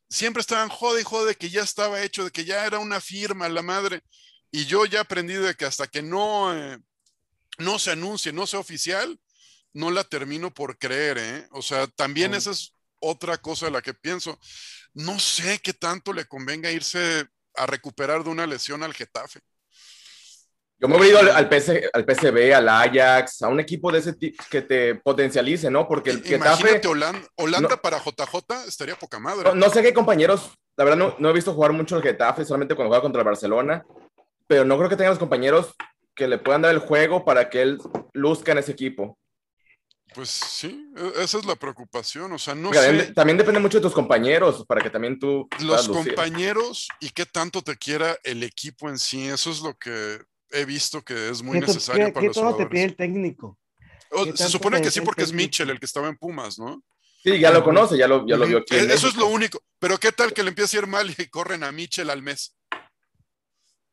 siempre 0.08 0.40
estaban 0.40 0.68
jode 0.68 1.00
y 1.00 1.04
jode 1.04 1.34
que 1.34 1.50
ya 1.50 1.62
estaba 1.62 2.02
hecho, 2.02 2.24
de 2.24 2.30
que 2.30 2.44
ya 2.44 2.64
era 2.64 2.78
una 2.78 3.00
firma, 3.00 3.48
la 3.48 3.62
madre. 3.62 4.02
Y 4.50 4.64
yo 4.66 4.86
ya 4.86 5.00
aprendí 5.00 5.34
de 5.34 5.54
que 5.54 5.64
hasta 5.64 5.86
que 5.86 6.02
no, 6.02 6.54
eh, 6.54 6.78
no 7.58 7.78
se 7.78 7.92
anuncie, 7.92 8.32
no 8.32 8.46
sea 8.46 8.60
oficial, 8.60 9.18
no 9.72 9.90
la 9.90 10.04
termino 10.04 10.52
por 10.52 10.78
creer, 10.78 11.18
¿eh? 11.18 11.48
O 11.52 11.62
sea, 11.62 11.86
también 11.86 12.34
esa 12.34 12.50
es 12.50 12.74
otra 13.00 13.38
cosa 13.38 13.66
de 13.66 13.72
la 13.72 13.82
que 13.82 13.94
pienso. 13.94 14.38
No 14.94 15.18
sé 15.18 15.60
qué 15.62 15.72
tanto 15.72 16.12
le 16.12 16.24
convenga 16.24 16.70
irse 16.70 17.26
a 17.54 17.66
recuperar 17.66 18.24
de 18.24 18.30
una 18.30 18.46
lesión 18.46 18.82
al 18.82 18.94
Getafe. 18.94 19.40
Yo 20.80 20.86
me 20.86 20.96
he 20.98 21.08
ido 21.08 21.18
al, 21.18 21.30
al, 21.30 21.48
PC, 21.48 21.90
al 21.92 22.04
PCB, 22.04 22.54
al 22.54 22.68
Ajax, 22.68 23.42
a 23.42 23.48
un 23.48 23.58
equipo 23.58 23.90
de 23.90 23.98
ese 23.98 24.12
tipo 24.12 24.44
que 24.48 24.62
te 24.62 24.94
potencialice, 24.94 25.70
¿no? 25.70 25.88
Porque 25.88 26.10
el 26.10 26.18
Imagínate 26.18 26.62
Getafe... 26.62 26.88
Holanda, 26.88 27.28
Holanda 27.34 27.68
no, 27.70 27.82
para 27.82 27.98
JJ 27.98 28.68
estaría 28.68 28.94
poca 28.96 29.18
madre. 29.18 29.50
No, 29.50 29.56
no, 29.56 29.70
sé 29.70 29.82
qué 29.82 29.92
compañeros, 29.92 30.52
la 30.76 30.84
verdad 30.84 30.98
no, 30.98 31.16
no 31.18 31.30
he 31.30 31.32
visto 31.32 31.52
jugar 31.52 31.72
mucho 31.72 31.96
el 31.96 32.02
Getafe, 32.04 32.44
solamente 32.44 32.76
cuando 32.76 32.90
juega 32.90 33.02
contra 33.02 33.22
el 33.22 33.26
Barcelona, 33.26 33.84
pero 34.48 34.64
no 34.64 34.76
creo 34.76 34.88
que 34.88 34.96
tenga 34.96 35.10
los 35.10 35.18
compañeros 35.20 35.74
que 36.16 36.26
le 36.26 36.38
puedan 36.38 36.62
dar 36.62 36.74
el 36.74 36.80
juego 36.80 37.24
para 37.24 37.48
que 37.48 37.62
él 37.62 37.78
luzca 38.12 38.50
en 38.50 38.58
ese 38.58 38.72
equipo. 38.72 39.16
Pues 40.14 40.30
sí, 40.30 40.90
esa 41.16 41.38
es 41.38 41.44
la 41.44 41.54
preocupación, 41.54 42.32
o 42.32 42.38
sea, 42.38 42.54
no 42.54 42.70
también, 42.70 43.06
sé. 43.06 43.12
También 43.12 43.36
depende 43.36 43.60
mucho 43.60 43.78
de 43.78 43.82
tus 43.82 43.92
compañeros, 43.92 44.64
para 44.66 44.80
que 44.80 44.90
también 44.90 45.18
tú... 45.18 45.46
Los 45.60 45.86
compañeros 45.86 46.88
y 46.98 47.10
qué 47.10 47.26
tanto 47.26 47.62
te 47.62 47.76
quiera 47.76 48.18
el 48.24 48.42
equipo 48.42 48.88
en 48.88 48.98
sí, 48.98 49.28
eso 49.28 49.50
es 49.50 49.60
lo 49.60 49.74
que 49.76 50.18
he 50.50 50.64
visto 50.64 51.02
que 51.02 51.28
es 51.28 51.42
muy 51.42 51.60
necesario 51.60 52.06
¿qué, 52.06 52.12
para 52.12 52.20
¿qué 52.22 52.26
los 52.28 52.34
todo 52.34 52.44
jugadores. 52.46 52.66
te 52.66 52.70
pide 52.70 52.84
el 52.84 52.96
técnico? 52.96 53.58
O, 54.10 54.24
se 54.34 54.48
supone 54.48 54.80
que 54.80 54.90
sí 54.90 55.02
porque 55.02 55.24
es 55.24 55.32
Mitchell 55.32 55.68
el 55.68 55.78
que 55.78 55.86
estaba 55.86 56.08
en 56.08 56.16
Pumas, 56.16 56.58
¿no? 56.58 56.82
Sí, 57.22 57.38
ya 57.38 57.50
lo 57.50 57.62
conoce, 57.62 57.98
ya 57.98 58.08
lo, 58.08 58.26
ya 58.26 58.38
lo 58.38 58.46
vio 58.46 58.58
aquí. 58.58 58.76
Eso 58.76 59.08
es 59.08 59.16
lo 59.16 59.26
único, 59.26 59.62
pero 59.78 59.98
qué 59.98 60.10
tal 60.12 60.32
que 60.32 60.42
le 60.42 60.48
empiece 60.48 60.78
a 60.78 60.80
ir 60.80 60.86
mal 60.86 61.14
y 61.16 61.26
corren 61.26 61.62
a 61.64 61.70
Mitchell 61.70 62.08
al 62.08 62.22
mes. 62.22 62.56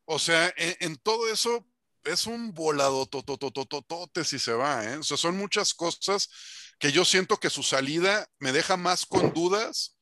O 0.05 0.19
sea, 0.19 0.53
en, 0.57 0.75
en 0.79 0.95
todo 0.97 1.27
eso 1.31 1.65
es 2.03 2.27
un 2.27 2.53
volado 2.53 3.05
tototototote 3.07 4.23
si 4.23 4.39
se 4.39 4.53
va, 4.53 4.85
¿eh? 4.85 4.97
O 4.97 5.03
sea, 5.03 5.17
son 5.17 5.37
muchas 5.37 5.73
cosas 5.73 6.29
que 6.79 6.91
yo 6.91 7.03
siento 7.05 7.37
que 7.37 7.49
su 7.49 7.63
salida 7.63 8.27
me 8.39 8.51
deja 8.51 8.77
más 8.77 9.05
con 9.05 9.33
dudas 9.33 9.97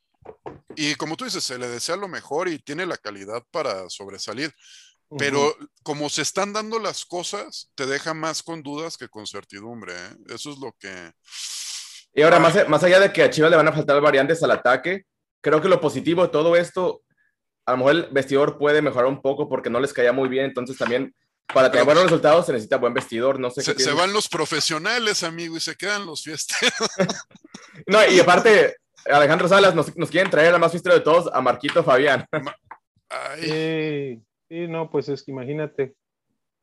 y 0.76 0.96
como 0.96 1.16
tú 1.16 1.26
dices, 1.26 1.44
se 1.44 1.58
le 1.58 1.68
desea 1.68 1.96
lo 1.96 2.08
mejor 2.08 2.48
y 2.48 2.60
tiene 2.60 2.86
la 2.86 2.98
calidad 2.98 3.44
para 3.52 3.90
sobresalir, 3.90 4.54
uh 5.10 5.16
-huh. 5.16 5.20
pero 5.20 5.56
como 5.84 6.10
se 6.10 6.24
están 6.24 6.52
dando 6.54 6.80
las 6.80 7.06
cosas, 7.06 7.72
te 7.76 7.86
deja 7.86 8.14
más 8.14 8.42
con 8.44 8.64
dudas 8.64 8.98
que 8.98 9.08
con 9.08 9.28
certidumbre, 9.28 9.94
¿eh? 9.94 10.18
Eso 10.30 10.52
es 10.52 10.58
lo 10.58 10.74
que... 10.80 11.12
Y 12.16 12.22
ahora, 12.22 12.40
más, 12.40 12.68
más 12.70 12.84
allá 12.84 13.00
de 13.00 13.12
que 13.12 13.24
a 13.24 13.30
Chivas 13.30 13.50
le 13.50 13.58
van 13.58 13.68
a 13.68 13.74
faltar 13.74 14.00
variantes 14.00 14.44
al 14.44 14.52
ataque, 14.52 15.06
creo 15.42 15.62
que 15.62 15.68
lo 15.68 15.82
positivo 15.82 16.22
de 16.24 16.30
todo 16.30 16.56
esto, 16.56 17.03
a 17.66 17.72
lo 17.72 17.78
mejor 17.78 17.92
el 17.96 18.08
vestidor 18.12 18.58
puede 18.58 18.82
mejorar 18.82 19.08
un 19.08 19.22
poco 19.22 19.48
porque 19.48 19.70
no 19.70 19.80
les 19.80 19.94
caía 19.94 20.14
muy 20.14 20.30
bien, 20.30 20.46
entonces 20.46 20.78
también 20.78 21.14
para 21.54 21.70
tener 21.70 21.86
buenos 21.86 22.04
resultados 22.04 22.46
se 22.46 22.54
necesita 22.54 22.78
buen 22.78 22.94
vestidor, 22.94 23.40
no 23.40 23.50
sé 23.50 23.62
se, 23.62 23.78
se 23.78 23.94
van 23.94 24.14
los 24.14 24.28
profesionales, 24.28 25.24
amigo, 25.24 25.58
y 25.58 25.60
se 25.60 25.76
quedan 25.76 26.06
los 26.06 26.24
fiesteros. 26.24 26.90
no, 27.88 28.00
y 28.08 28.20
aparte, 28.20 28.78
Alejandro 29.06 29.48
Salas 29.48 29.76
nos, 29.76 29.96
nos 29.98 30.10
quieren 30.10 30.32
traer 30.32 30.54
al 30.54 30.60
más 30.60 30.72
fiestero 30.72 30.96
de 30.96 31.02
todos, 31.02 31.30
a 31.34 31.42
Marquito 31.42 31.84
Fabián. 31.84 32.26
sí, 33.42 34.22
sí, 34.50 34.68
no, 34.68 34.90
pues 34.90 35.10
es 35.10 35.24
que 35.24 35.32
imagínate. 35.32 35.96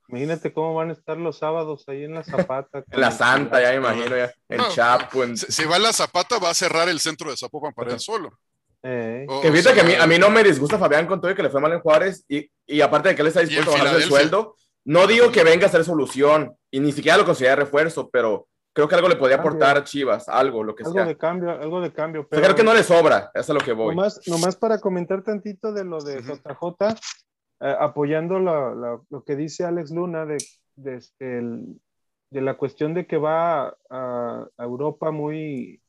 Imagínate 0.08 0.52
cómo 0.52 0.74
van 0.74 0.90
a 0.90 0.92
estar 0.92 1.16
los 1.16 1.38
sábados 1.38 1.84
ahí 1.86 2.02
en 2.02 2.14
la 2.14 2.24
Zapata. 2.24 2.82
en 2.90 3.00
la 3.00 3.12
Santa, 3.12 3.62
ya 3.62 3.70
me 3.70 3.76
imagino, 3.76 4.16
ya. 4.16 4.32
En 4.48 4.58
no, 4.58 4.68
Chapo. 4.70 5.22
En... 5.22 5.36
Si, 5.36 5.52
si, 5.52 5.64
va 5.64 5.76
a 5.76 5.78
la 5.78 5.92
Zapata, 5.92 6.40
va 6.40 6.50
a 6.50 6.54
cerrar 6.54 6.88
el 6.88 6.98
centro 6.98 7.30
de 7.30 7.36
Zapopan 7.36 7.72
para 7.72 7.92
él 7.92 8.00
solo. 8.00 8.36
Eh. 8.82 9.26
Oh, 9.28 9.40
que 9.40 9.52
fíjate 9.52 9.58
o 9.58 9.62
sea, 9.62 9.74
que 9.74 9.80
a 9.80 9.84
mí, 9.84 9.94
a 9.94 10.06
mí 10.06 10.18
no 10.18 10.30
me 10.30 10.42
disgusta 10.42 10.78
Fabián 10.78 11.06
con 11.06 11.20
todo 11.20 11.30
y 11.30 11.34
que 11.34 11.42
le 11.42 11.50
fue 11.50 11.60
mal 11.60 11.72
en 11.72 11.80
Juárez 11.80 12.24
y, 12.28 12.50
y 12.66 12.80
aparte 12.80 13.10
de 13.10 13.14
que 13.14 13.22
él 13.22 13.28
está 13.28 13.40
dispuesto 13.40 13.72
a 13.72 13.78
bajar 13.78 13.96
el 13.96 14.02
sueldo, 14.02 14.54
no 14.84 15.06
digo 15.06 15.30
que 15.30 15.44
venga 15.44 15.66
a 15.66 15.70
ser 15.70 15.84
solución 15.84 16.56
y 16.70 16.80
ni 16.80 16.92
siquiera 16.92 17.18
lo 17.18 17.26
considera 17.26 17.56
refuerzo, 17.56 18.08
pero 18.08 18.48
creo 18.72 18.88
que 18.88 18.94
algo 18.94 19.08
le 19.08 19.16
podría 19.16 19.36
aportar 19.36 19.76
a 19.76 19.84
Chivas, 19.84 20.28
algo, 20.28 20.64
lo 20.64 20.74
que 20.74 20.84
algo 20.84 20.94
sea. 20.94 21.04
de 21.04 21.16
cambio, 21.16 21.50
algo 21.50 21.80
de 21.80 21.92
cambio. 21.92 22.26
Pero... 22.28 22.42
creo 22.42 22.54
que 22.54 22.64
no 22.64 22.74
le 22.74 22.82
sobra, 22.82 23.30
eso 23.34 23.40
es 23.40 23.50
a 23.50 23.54
lo 23.54 23.60
que 23.60 23.72
voy. 23.72 23.94
Nomás, 23.94 24.20
nomás 24.26 24.56
para 24.56 24.78
comentar 24.78 25.22
tantito 25.22 25.72
de 25.72 25.84
lo 25.84 26.00
de 26.00 26.18
uh 26.18 26.22
-huh. 26.22 26.88
JJ, 26.88 26.98
eh, 27.60 27.76
apoyando 27.78 28.38
lo, 28.38 28.74
lo, 28.74 29.06
lo, 29.10 29.24
que 29.24 29.36
dice 29.36 29.64
Alex 29.64 29.90
Luna 29.90 30.24
de, 30.24 30.38
de, 30.76 30.96
este, 30.96 31.38
el, 31.38 31.80
de 32.30 32.40
la 32.40 32.56
cuestión 32.56 32.94
de 32.94 33.06
que 33.06 33.18
va 33.18 33.68
a, 33.90 34.46
a 34.56 34.64
Europa 34.64 35.10
muy, 35.10 35.82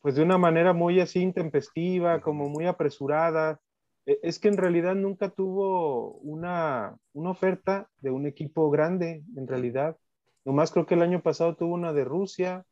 pues 0.00 0.14
de 0.14 0.22
una 0.22 0.38
manera 0.38 0.72
muy 0.72 1.00
así 1.00 1.20
intempestiva, 1.20 2.20
como 2.20 2.48
muy 2.48 2.66
apresurada 2.66 3.60
e, 4.06 4.20
es 4.22 4.38
que 4.38 4.48
en 4.48 4.56
realidad 4.56 4.94
nunca 4.94 5.30
tuvo 5.30 6.12
una, 6.18 6.96
una, 7.12 7.30
oferta 7.30 7.90
de 7.98 8.10
un 8.10 8.26
equipo 8.26 8.70
grande, 8.70 9.24
en 9.36 9.46
realidad. 9.46 9.96
Nomás 10.44 10.70
creo 10.70 10.86
que 10.86 10.94
el 10.94 11.02
año 11.02 11.22
pasado 11.22 11.56
tuvo 11.56 11.74
una 11.74 11.92
de 11.92 12.04
Rusia, 12.04 12.64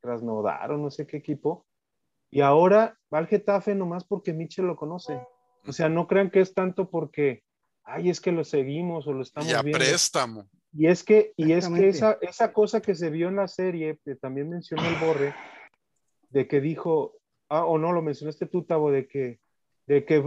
Krasnodar 0.00 0.72
o 0.72 0.78
no 0.78 0.90
sé 0.90 1.06
qué 1.06 1.16
equipo. 1.16 1.66
Y 2.30 2.40
ahora 2.40 2.98
va 3.12 3.18
al 3.18 3.26
Getafe 3.26 3.74
nomás 3.74 4.04
porque 4.04 4.32
Michel 4.32 4.66
lo 4.66 4.76
conoce. 4.76 5.20
O 5.66 5.72
sea, 5.72 5.88
no 5.88 6.06
crean 6.06 6.30
que 6.30 6.40
es 6.40 6.54
tanto 6.54 6.90
porque, 6.90 7.42
ay, 7.84 8.08
es 8.10 8.20
que 8.20 8.32
lo 8.32 8.44
seguimos 8.44 9.06
o 9.06 9.12
lo 9.12 9.22
estamos 9.22 9.50
Y 9.50 9.54
a 9.54 9.62
viendo. 9.62 9.78
préstamo. 9.78 10.48
Y 10.72 10.86
es 10.86 11.02
que, 11.02 11.32
y 11.36 11.52
es 11.52 11.68
que 11.68 11.88
esa, 11.88 12.18
esa 12.20 12.52
cosa 12.52 12.80
que 12.80 12.94
se 12.94 13.10
vio 13.10 13.28
en 13.28 13.36
la 13.36 13.48
serie, 13.48 13.98
que 14.04 14.14
también 14.14 14.48
mencionó 14.48 14.86
el 14.86 14.94
Borre, 15.04 15.34
de 16.30 16.48
que 16.48 16.60
dijo, 16.60 17.18
ah, 17.48 17.64
o 17.64 17.78
no, 17.78 17.92
lo 17.92 18.02
mencionaste 18.02 18.46
tú, 18.46 18.64
Tavo, 18.64 18.90
de 18.90 19.06
que, 19.06 19.40
de 19.86 20.04
que 20.04 20.24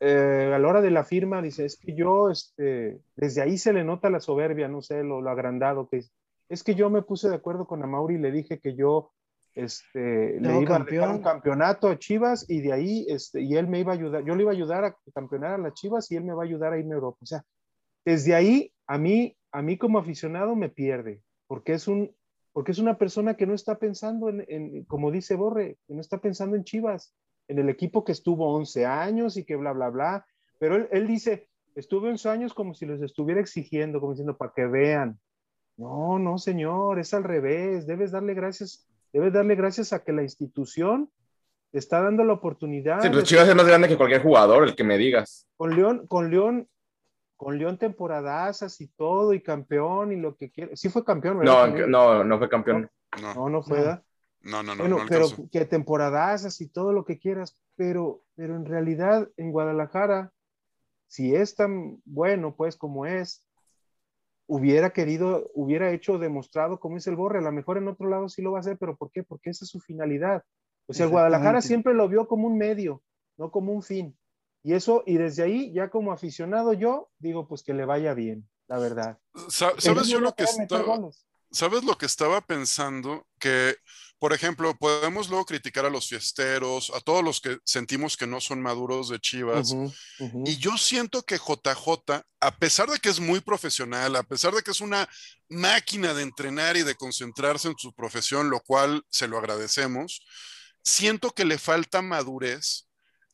eh, 0.00 0.52
a 0.54 0.58
la 0.58 0.68
hora 0.68 0.80
de 0.80 0.90
la 0.90 1.04
firma 1.04 1.42
dice, 1.42 1.64
es 1.64 1.76
que 1.76 1.94
yo, 1.94 2.30
este, 2.30 3.00
desde 3.16 3.42
ahí 3.42 3.58
se 3.58 3.72
le 3.72 3.84
nota 3.84 4.10
la 4.10 4.20
soberbia, 4.20 4.68
no 4.68 4.82
sé, 4.82 5.02
lo, 5.02 5.20
lo 5.20 5.30
agrandado 5.30 5.88
que 5.88 5.98
es. 5.98 6.12
Es 6.48 6.62
que 6.62 6.74
yo 6.74 6.88
me 6.88 7.02
puse 7.02 7.28
de 7.28 7.34
acuerdo 7.34 7.66
con 7.66 7.82
Amauri 7.82 8.14
y 8.14 8.18
le 8.18 8.30
dije 8.30 8.58
que 8.58 8.74
yo, 8.74 9.12
este, 9.54 10.40
le 10.40 10.60
iba 10.60 10.76
a 10.76 10.84
dejar 10.84 11.10
un 11.10 11.22
campeonato 11.22 11.88
a 11.88 11.98
Chivas 11.98 12.48
y 12.48 12.60
de 12.60 12.72
ahí, 12.72 13.06
este, 13.08 13.42
y 13.42 13.56
él 13.56 13.66
me 13.66 13.80
iba 13.80 13.92
a 13.92 13.96
ayudar, 13.96 14.24
yo 14.24 14.34
le 14.34 14.42
iba 14.42 14.52
a 14.52 14.54
ayudar 14.54 14.84
a 14.84 14.96
campeonar 15.12 15.54
a 15.54 15.58
las 15.58 15.74
Chivas 15.74 16.10
y 16.12 16.16
él 16.16 16.24
me 16.24 16.32
va 16.32 16.42
a 16.42 16.46
ayudar 16.46 16.72
a 16.72 16.78
irme 16.78 16.92
a 16.92 16.94
Europa. 16.94 17.18
O 17.20 17.26
sea, 17.26 17.42
desde 18.04 18.34
ahí 18.34 18.72
a 18.86 18.98
mí, 18.98 19.36
a 19.52 19.60
mí 19.60 19.76
como 19.76 19.98
aficionado 19.98 20.54
me 20.54 20.68
pierde, 20.68 21.22
porque 21.48 21.72
es 21.72 21.88
un, 21.88 22.14
porque 22.58 22.72
es 22.72 22.80
una 22.80 22.98
persona 22.98 23.36
que 23.36 23.46
no 23.46 23.54
está 23.54 23.78
pensando 23.78 24.28
en, 24.28 24.44
en, 24.48 24.82
como 24.86 25.12
dice 25.12 25.36
Borre, 25.36 25.76
que 25.86 25.94
no 25.94 26.00
está 26.00 26.18
pensando 26.20 26.56
en 26.56 26.64
Chivas, 26.64 27.14
en 27.46 27.60
el 27.60 27.68
equipo 27.68 28.02
que 28.04 28.10
estuvo 28.10 28.52
11 28.52 28.84
años 28.84 29.36
y 29.36 29.44
que 29.44 29.54
bla, 29.54 29.70
bla, 29.72 29.90
bla. 29.90 30.26
Pero 30.58 30.74
él, 30.74 30.88
él 30.90 31.06
dice, 31.06 31.46
estuve 31.76 32.08
11 32.10 32.28
años 32.28 32.54
como 32.54 32.74
si 32.74 32.84
los 32.84 33.00
estuviera 33.00 33.40
exigiendo, 33.40 34.00
como 34.00 34.14
diciendo, 34.14 34.36
para 34.36 34.52
que 34.56 34.66
vean. 34.66 35.20
No, 35.76 36.18
no, 36.18 36.36
señor, 36.38 36.98
es 36.98 37.14
al 37.14 37.22
revés. 37.22 37.86
Debes 37.86 38.10
darle 38.10 38.34
gracias, 38.34 38.88
debes 39.12 39.32
darle 39.32 39.54
gracias 39.54 39.92
a 39.92 40.02
que 40.02 40.12
la 40.12 40.24
institución 40.24 41.08
te 41.70 41.78
está 41.78 42.02
dando 42.02 42.24
la 42.24 42.32
oportunidad. 42.32 43.00
Sí, 43.02 43.06
de- 43.08 43.14
pues 43.14 43.22
Chivas 43.24 43.48
es 43.48 43.54
más 43.54 43.68
grande 43.68 43.86
que 43.86 43.96
cualquier 43.96 44.20
jugador, 44.24 44.64
el 44.66 44.74
que 44.74 44.82
me 44.82 44.98
digas. 44.98 45.46
con 45.56 45.76
León, 45.76 46.08
con 46.08 46.28
León, 46.28 46.66
con 47.38 47.56
León 47.56 47.78
temporadazas 47.78 48.80
y 48.80 48.88
todo, 48.88 49.32
y 49.32 49.40
campeón 49.40 50.12
y 50.12 50.16
lo 50.16 50.36
que 50.36 50.50
quiera. 50.50 50.74
Sí 50.74 50.88
fue 50.88 51.04
campeón, 51.04 51.38
¿verdad? 51.38 51.72
No, 51.72 51.86
no, 51.86 52.24
no 52.24 52.38
fue 52.38 52.48
campeón. 52.48 52.90
No, 53.22 53.32
no, 53.32 53.48
no 53.48 53.62
fue, 53.62 53.78
No. 53.78 53.84
¿verdad? 53.84 54.02
no, 54.40 54.62
no, 54.64 54.74
no. 54.74 54.82
bueno, 54.82 54.98
no 54.98 55.04
pero 55.08 55.24
alcanzó. 55.26 55.48
que 55.50 55.64
temporadazas 55.64 56.60
y 56.60 56.68
todo 56.68 56.92
lo 56.92 57.04
que 57.04 57.20
quieras, 57.20 57.56
pero, 57.76 58.22
pero 58.34 58.56
en 58.56 58.66
realidad 58.66 59.28
en 59.36 59.52
Guadalajara, 59.52 60.32
si 61.06 61.32
es 61.36 61.54
tan 61.54 62.02
bueno, 62.04 62.56
pues 62.56 62.76
como 62.76 63.06
es, 63.06 63.46
hubiera 64.48 64.90
querido, 64.90 65.48
hubiera 65.54 65.92
hecho, 65.92 66.18
demostrado 66.18 66.80
como 66.80 66.96
es 66.96 67.06
el 67.06 67.14
Borre, 67.14 67.38
a 67.38 67.42
lo 67.42 67.52
mejor 67.52 67.78
en 67.78 67.86
otro 67.86 68.08
lado 68.08 68.28
sí 68.28 68.42
lo 68.42 68.50
va 68.50 68.58
a 68.58 68.60
hacer, 68.62 68.78
pero 68.78 68.96
¿por 68.96 69.12
qué? 69.12 69.22
Porque 69.22 69.50
esa 69.50 69.64
es 69.64 69.70
su 69.70 69.78
finalidad. 69.78 70.42
O 70.86 70.92
sea, 70.92 71.06
el 71.06 71.12
Guadalajara 71.12 71.62
siempre 71.62 71.94
lo 71.94 72.08
vio 72.08 72.26
como 72.26 72.48
un 72.48 72.58
medio, 72.58 73.00
no 73.36 73.52
como 73.52 73.72
un 73.72 73.82
fin. 73.82 74.18
Y 74.62 74.74
eso, 74.74 75.02
y 75.06 75.16
desde 75.16 75.44
ahí, 75.44 75.72
ya 75.72 75.88
como 75.88 76.12
aficionado 76.12 76.72
yo, 76.72 77.10
digo, 77.18 77.46
pues 77.46 77.62
que 77.62 77.74
le 77.74 77.84
vaya 77.84 78.14
bien, 78.14 78.48
la 78.66 78.78
verdad. 78.78 79.18
¿Sabes 79.48 80.08
yo 80.08 80.20
lo 80.20 80.34
que 80.34 80.44
estaba. 80.44 80.98
¿Sabes 81.50 81.82
lo 81.82 81.96
que 81.96 82.06
estaba 82.06 82.42
pensando? 82.42 83.26
Que, 83.38 83.76
por 84.18 84.34
ejemplo, 84.34 84.76
podemos 84.76 85.30
luego 85.30 85.46
criticar 85.46 85.86
a 85.86 85.90
los 85.90 86.08
fiesteros, 86.08 86.92
a 86.94 87.00
todos 87.00 87.24
los 87.24 87.40
que 87.40 87.58
sentimos 87.64 88.18
que 88.18 88.26
no 88.26 88.40
son 88.40 88.60
maduros 88.60 89.08
de 89.08 89.18
Chivas. 89.18 89.74
Y 90.44 90.58
yo 90.58 90.76
siento 90.76 91.22
que 91.22 91.38
JJ, 91.38 92.22
a 92.40 92.56
pesar 92.58 92.90
de 92.90 92.98
que 92.98 93.08
es 93.08 93.20
muy 93.20 93.40
profesional, 93.40 94.16
a 94.16 94.22
pesar 94.22 94.52
de 94.54 94.62
que 94.62 94.72
es 94.72 94.82
una 94.82 95.08
máquina 95.48 96.12
de 96.12 96.24
entrenar 96.24 96.76
y 96.76 96.82
de 96.82 96.96
concentrarse 96.96 97.68
en 97.68 97.78
su 97.78 97.94
profesión, 97.94 98.50
lo 98.50 98.60
cual 98.60 99.02
se 99.08 99.26
lo 99.26 99.38
agradecemos, 99.38 100.20
siento 100.82 101.30
que 101.30 101.46
le 101.46 101.56
falta 101.56 102.02
madurez 102.02 102.87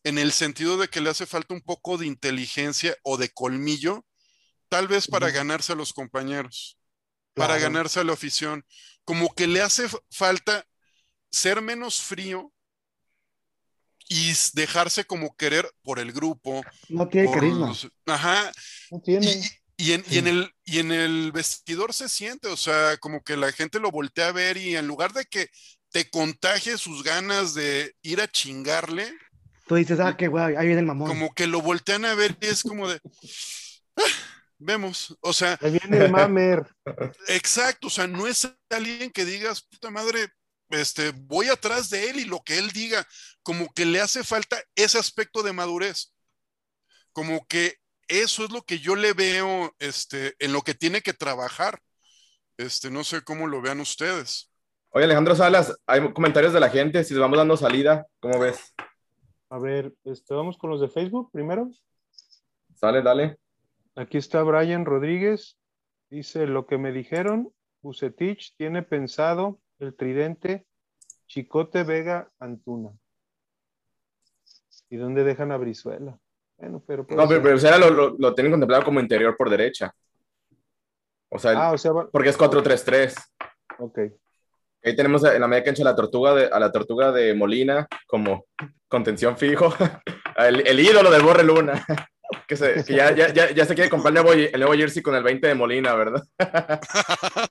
en 0.05 0.19
el 0.19 0.33
sentido 0.33 0.77
de 0.77 0.89
que 0.89 1.01
le 1.01 1.11
hace 1.11 1.27
falta 1.27 1.55
un 1.55 1.63
poco 1.63 1.99
de 1.99 2.07
inteligencia 2.07 2.97
o 3.03 3.17
de 3.17 3.31
colmillo, 3.31 4.07
tal 4.69 4.87
vez 4.89 5.09
para 5.09 5.31
ganarse 5.31 5.73
a 5.73 5.77
los 5.77 5.93
compañeros 5.93 6.79
para 7.35 7.59
ganarse 7.59 7.99
a 7.99 8.05
la 8.05 8.13
afición. 8.13 8.65
Como 9.05 9.35
que 9.35 9.49
le 9.49 9.61
hace 9.61 9.89
falta 10.11 10.65
ser 11.33 11.61
menos 11.63 12.01
frío 12.01 12.53
y 14.09 14.33
dejarse 14.53 15.05
como 15.05 15.35
querer 15.37 15.69
por 15.83 15.99
el 15.99 16.13
grupo. 16.13 16.63
No 16.89 17.09
tiene 17.09 17.27
por 17.29 17.41
carisma. 17.41 17.75
ajá. 18.07 18.53
No 18.91 19.01
tiene. 19.01 19.27
y- 19.33 19.43
y 19.77 19.93
en, 19.95 20.05
y 20.09 20.19
en 20.19 20.29
el, 20.29 20.53
y 20.65 20.79
en 20.79 20.93
el 20.93 21.33
vestidor 21.33 21.93
se 21.93 22.09
siente, 22.09 22.47
o 22.47 22.57
sea, 22.57 22.97
como 22.99 23.25
que 23.25 23.37
la 23.37 23.51
gente 23.51 23.81
lo 23.81 23.91
voltea 23.91 24.29
a 24.29 24.33
ver 24.33 24.57
y 24.57 24.77
en 24.77 24.87
lugar 24.87 25.13
de 25.13 25.25
que 25.25 25.49
te 25.91 26.09
contagie 26.11 26.79
sus 26.79 27.03
ganas 27.03 27.55
de 27.55 27.97
ir 28.03 28.21
a 28.21 28.29
chingarle, 28.31 29.13
Tú 29.67 29.77
dices, 29.77 29.99
ah, 30.01 30.17
qué 30.17 30.29
guay, 30.29 30.57
ahí 30.57 30.67
viene 30.67 30.81
el 30.81 30.87
mamón. 30.87 31.09
como 31.09 31.35
que 31.35 31.47
lo 31.47 31.61
voltean 31.63 32.05
a 32.05 32.15
ver 32.15 32.37
y 32.41 32.47
es 32.47 32.63
como 32.63 32.89
de, 32.89 33.01
"Ah, 33.97 34.03
vemos, 34.59 35.17
o 35.21 35.33
sea, 35.33 35.59
Ahí 35.63 35.79
viene 35.79 36.05
el 36.05 36.11
mamer. 36.13 36.65
Exacto, 37.29 37.87
o 37.87 37.91
sea, 37.91 38.07
no 38.07 38.27
es 38.27 38.49
alguien 38.71 39.11
que 39.11 39.25
digas, 39.25 39.63
puta 39.63 39.91
madre, 39.91 40.29
este, 40.71 41.13
voy 41.13 41.49
atrás 41.49 41.91
de 41.91 42.11
él 42.11 42.21
y 42.21 42.25
lo 42.25 42.43
que 42.43 42.59
él 42.59 42.71
diga, 42.73 43.07
como 43.43 43.73
que 43.73 43.85
le 43.85 44.01
hace 44.01 44.25
falta 44.25 44.61
ese 44.75 44.99
aspecto 44.99 45.43
de 45.43 45.53
madurez. 45.53 46.13
Como 47.13 47.47
que 47.47 47.77
eso 48.09 48.45
es 48.45 48.51
lo 48.51 48.63
que 48.63 48.81
yo 48.81 48.97
le 48.97 49.13
veo, 49.13 49.75
este, 49.79 50.35
en 50.39 50.53
lo 50.53 50.63
que 50.63 50.75
tiene 50.75 51.01
que 51.01 51.13
trabajar. 51.15 51.81
Este, 52.59 52.91
no 52.91 53.03
sé 53.05 53.23
cómo 53.23 53.47
lo 53.47 53.61
vean 53.63 53.81
ustedes. 53.81 54.51
Oye, 54.91 55.05
Alejandro 55.05 55.35
Salas, 55.35 55.75
hay 55.87 56.13
comentarios 56.13 56.53
de 56.53 56.61
la 56.61 56.71
gente, 56.71 57.03
si 57.05 57.15
les 57.15 57.21
vamos 57.21 57.37
dando 57.39 57.57
salida, 57.57 58.07
¿cómo 58.21 58.39
ves? 58.39 58.75
A 59.55 59.59
ver, 59.61 59.95
este, 60.03 60.35
vamos 60.35 60.59
con 60.59 60.69
los 60.71 60.81
de 60.81 60.89
Facebook 60.89 61.31
primero. 61.31 61.71
Sale, 62.75 63.03
dale. 63.03 63.39
Aquí 63.95 64.19
está 64.19 64.43
Brian 64.43 64.85
Rodríguez. 64.85 65.57
Dice, 66.11 66.49
lo 66.49 66.67
que 66.67 66.77
me 66.77 66.91
dijeron, 66.91 67.53
Bucetich 67.81 68.57
tiene 68.57 68.83
pensado 68.83 69.61
el 69.79 69.95
tridente 69.95 70.67
Chicote 71.29 71.85
Vega 71.85 72.33
Antuna. 72.41 72.91
¿Y 74.91 74.97
dónde 74.97 75.23
dejan 75.23 75.53
a 75.53 75.57
Brizuela? 75.57 76.19
Bueno, 76.57 76.83
pero... 76.85 77.07
No, 77.11 77.29
pero, 77.29 77.41
pero 77.41 77.57
Sala 77.57 77.79
lo, 77.79 77.91
lo, 77.91 78.17
lo 78.19 78.35
tienen 78.35 78.51
contemplado 78.51 78.83
como 78.85 78.99
interior 78.99 79.37
por 79.37 79.51
derecha. 79.51 79.95
O 81.29 81.39
sea, 81.39 81.69
Ah, 81.69 81.73
o 81.73 81.79
sea, 81.79 81.93
porque 82.11 82.31
es 82.31 82.37
4-3-3. 82.39 83.15
ok. 83.79 83.99
Ahí 84.85 84.95
tenemos 84.95 85.25
en 85.25 85.41
la 85.41 85.49
media 85.49 85.65
cancha 85.65 85.83
a 85.83 85.87
la 85.87 85.97
tortuga 85.97 86.35
de, 86.35 86.47
a 86.47 86.59
la 86.61 86.71
tortuga 86.71 87.11
de 87.11 87.33
Molina 87.35 87.87
como 88.07 88.47
contención 88.89 89.37
fijo. 89.37 89.75
El, 90.37 90.67
el 90.67 90.81
ídolo 90.81 91.11
del 91.11 91.23
Borre 91.23 91.45
Luna. 91.45 91.85
Que, 92.49 92.57
se, 92.57 92.83
que 92.85 92.95
ya, 92.95 93.13
ya, 93.15 93.33
ya, 93.33 93.51
ya 93.53 93.65
se 93.67 93.75
quiere 93.75 93.89
comprar 93.91 94.09
el 94.17 94.23
nuevo, 94.23 94.33
el 94.33 94.59
nuevo 94.59 94.73
jersey 94.75 95.03
con 95.03 95.15
el 95.15 95.23
20 95.23 95.47
de 95.47 95.55
Molina, 95.55 95.95
¿verdad? 95.95 96.23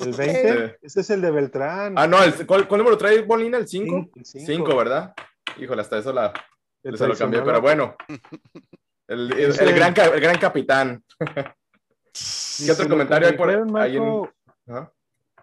El 0.00 0.12
20, 0.12 0.78
ese 0.82 1.00
es 1.00 1.10
el 1.10 1.20
de 1.20 1.30
Beltrán. 1.30 1.94
Ah, 1.96 2.06
no, 2.06 2.22
el, 2.24 2.46
¿cuál, 2.46 2.66
¿cuál 2.66 2.78
número 2.78 2.96
trae 2.96 3.24
Molina? 3.24 3.58
¿El 3.58 3.68
5? 3.68 4.10
El 4.16 4.24
cinco. 4.24 4.46
5, 4.46 4.76
¿verdad? 4.76 5.14
Híjole, 5.58 5.82
hasta 5.82 5.98
eso 5.98 6.12
la, 6.12 6.32
se 6.82 6.90
lo 6.90 6.96
cambió, 6.98 7.42
traicionado. 7.42 7.44
pero 7.44 7.60
bueno. 7.60 7.94
El, 9.06 9.32
el- 9.32 9.74
gran, 9.74 9.94
el 9.96 10.20
gran 10.20 10.38
capitán. 10.38 11.04
¿Qué 11.18 12.72
otro 12.72 12.88
comentario 12.88 13.28
hay 13.28 13.36
por 13.36 13.50
ahí 13.78 13.96
en-. 13.96 14.28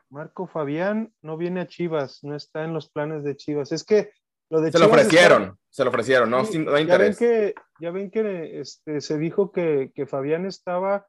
Marco 0.09 0.47
Fabián 0.47 1.13
no 1.21 1.37
viene 1.37 1.61
a 1.61 1.67
Chivas, 1.67 2.23
no 2.23 2.35
está 2.35 2.63
en 2.63 2.73
los 2.73 2.89
planes 2.89 3.23
de 3.23 3.35
Chivas. 3.35 3.71
Es 3.71 3.83
que 3.83 4.11
lo 4.49 4.61
de 4.61 4.71
Se 4.71 4.79
lo 4.79 4.85
está- 4.85 4.95
ofrecieron, 4.97 5.57
se 5.69 5.83
lo 5.83 5.89
ofrecieron, 5.89 6.29
no, 6.29 6.45
Sí, 6.45 6.59
no 6.59 6.73
hay 6.73 6.85
ya 6.87 6.97
ven 6.97 7.07
interés. 7.11 7.17
que, 7.19 7.55
ya 7.81 7.91
ven 7.91 8.09
que 8.11 8.59
este, 8.61 9.01
se 9.01 9.17
dijo 9.17 9.51
que, 9.51 9.91
que 9.93 10.05
Fabián 10.07 10.45
estaba, 10.45 11.07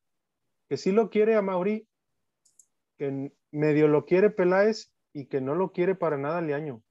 que 0.69 0.77
sí 0.77 0.91
lo 0.91 1.11
quiere 1.11 1.37
a 1.37 1.43
Mauri, 1.43 1.87
que 2.99 3.33
medio 3.53 3.87
lo 3.89 4.05
quiere 4.05 4.31
Peláez 4.31 4.93
y 5.15 5.27
que 5.27 5.41
no 5.41 5.55
lo 5.55 5.71
quiere 5.73 5.95
para 5.95 6.19
nada 6.19 6.41
Leaño. 6.41 6.83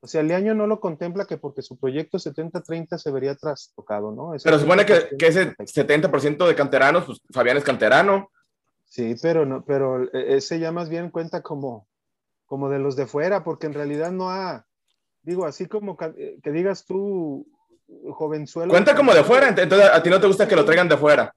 O 0.00 0.06
sea, 0.06 0.22
Leaño 0.22 0.54
no 0.54 0.66
lo 0.66 0.78
contempla 0.80 1.24
que 1.26 1.38
porque 1.38 1.62
su 1.62 1.78
proyecto 1.78 2.18
70-30 2.18 2.98
se 2.98 3.10
vería 3.10 3.34
trastocado, 3.34 4.12
¿no? 4.12 4.34
Ese 4.34 4.44
Pero 4.44 4.58
supone 4.58 4.84
que, 4.86 4.94
30%. 4.94 5.16
que 5.18 5.26
ese 5.26 5.56
70% 5.56 6.46
de 6.46 6.54
canteranos, 6.54 7.04
pues 7.06 7.18
Fabián 7.32 7.56
es 7.56 7.64
canterano. 7.64 8.30
Sí, 8.88 9.14
pero 9.20 9.44
no, 9.46 9.64
pero 9.64 10.04
e- 10.04 10.36
ese 10.36 10.58
ya 10.58 10.72
más 10.72 10.88
bien 10.88 11.10
cuenta 11.10 11.42
como, 11.42 11.86
como 12.46 12.68
de 12.70 12.78
los 12.78 12.96
de 12.96 13.06
fuera, 13.06 13.44
porque 13.44 13.66
en 13.66 13.74
realidad 13.74 14.10
no 14.12 14.30
ha, 14.30 14.66
digo, 15.22 15.44
así 15.46 15.66
como 15.66 15.96
eh, 16.16 16.38
que 16.42 16.50
digas 16.50 16.84
tú, 16.86 17.46
jovenzuelo. 18.12 18.70
Cuenta 18.72 18.94
como 18.96 19.14
de 19.14 19.24
fuera, 19.24 19.48
ent- 19.54 19.62
entonces 19.62 19.88
a 19.90 20.02
ti 20.02 20.08
no 20.10 20.20
te 20.20 20.26
gusta 20.26 20.48
que 20.48 20.56
lo 20.56 20.64
traigan 20.64 20.88
de 20.88 20.96
fuera. 20.96 21.34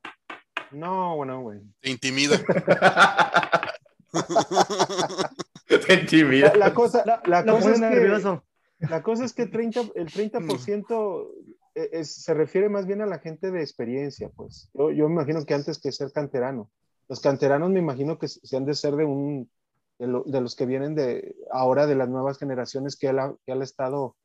No, 0.71 1.17
bueno, 1.17 1.41
güey. 1.41 1.59
Te 1.81 1.89
intimida. 1.89 2.37
Te 5.67 5.93
intimida. 5.93 6.51
La, 6.53 6.67
la 6.67 6.73
cosa, 6.73 7.03
la, 7.05 7.21
la 7.25 7.45
cosa 7.45 7.71
es 7.73 7.79
que, 7.81 8.87
la 8.89 9.03
cosa 9.03 9.25
es 9.25 9.33
que 9.33 9.45
30, 9.45 9.81
el 9.95 10.07
30% 10.07 11.27
e- 11.75 11.89
es- 11.93 12.23
se 12.23 12.33
refiere 12.33 12.69
más 12.69 12.85
bien 12.85 13.01
a 13.01 13.05
la 13.05 13.19
gente 13.19 13.51
de 13.51 13.61
experiencia, 13.61 14.29
pues. 14.35 14.69
Yo, 14.73 14.91
yo 14.91 15.07
me 15.07 15.15
imagino 15.15 15.45
que 15.45 15.53
antes 15.53 15.79
que 15.79 15.91
ser 15.91 16.11
canterano. 16.11 16.69
Los 17.11 17.19
canteranos 17.19 17.69
me 17.71 17.79
imagino 17.79 18.17
que 18.17 18.29
se 18.29 18.55
han 18.55 18.63
de 18.63 18.73
ser 18.73 18.95
de 18.95 19.03
un 19.03 19.51
de, 19.99 20.07
lo- 20.07 20.23
de 20.23 20.39
los 20.39 20.55
que 20.55 20.65
vienen 20.65 20.95
de 20.95 21.35
ahora 21.51 21.85
de 21.85 21.95
las 21.95 22.07
nuevas 22.07 22.37
generaciones 22.39 22.95
que 22.95 23.07
él 23.07 23.19
ha, 23.19 23.35
que 23.45 23.51
él 23.51 23.59
ha 23.59 23.65
estado 23.65 24.15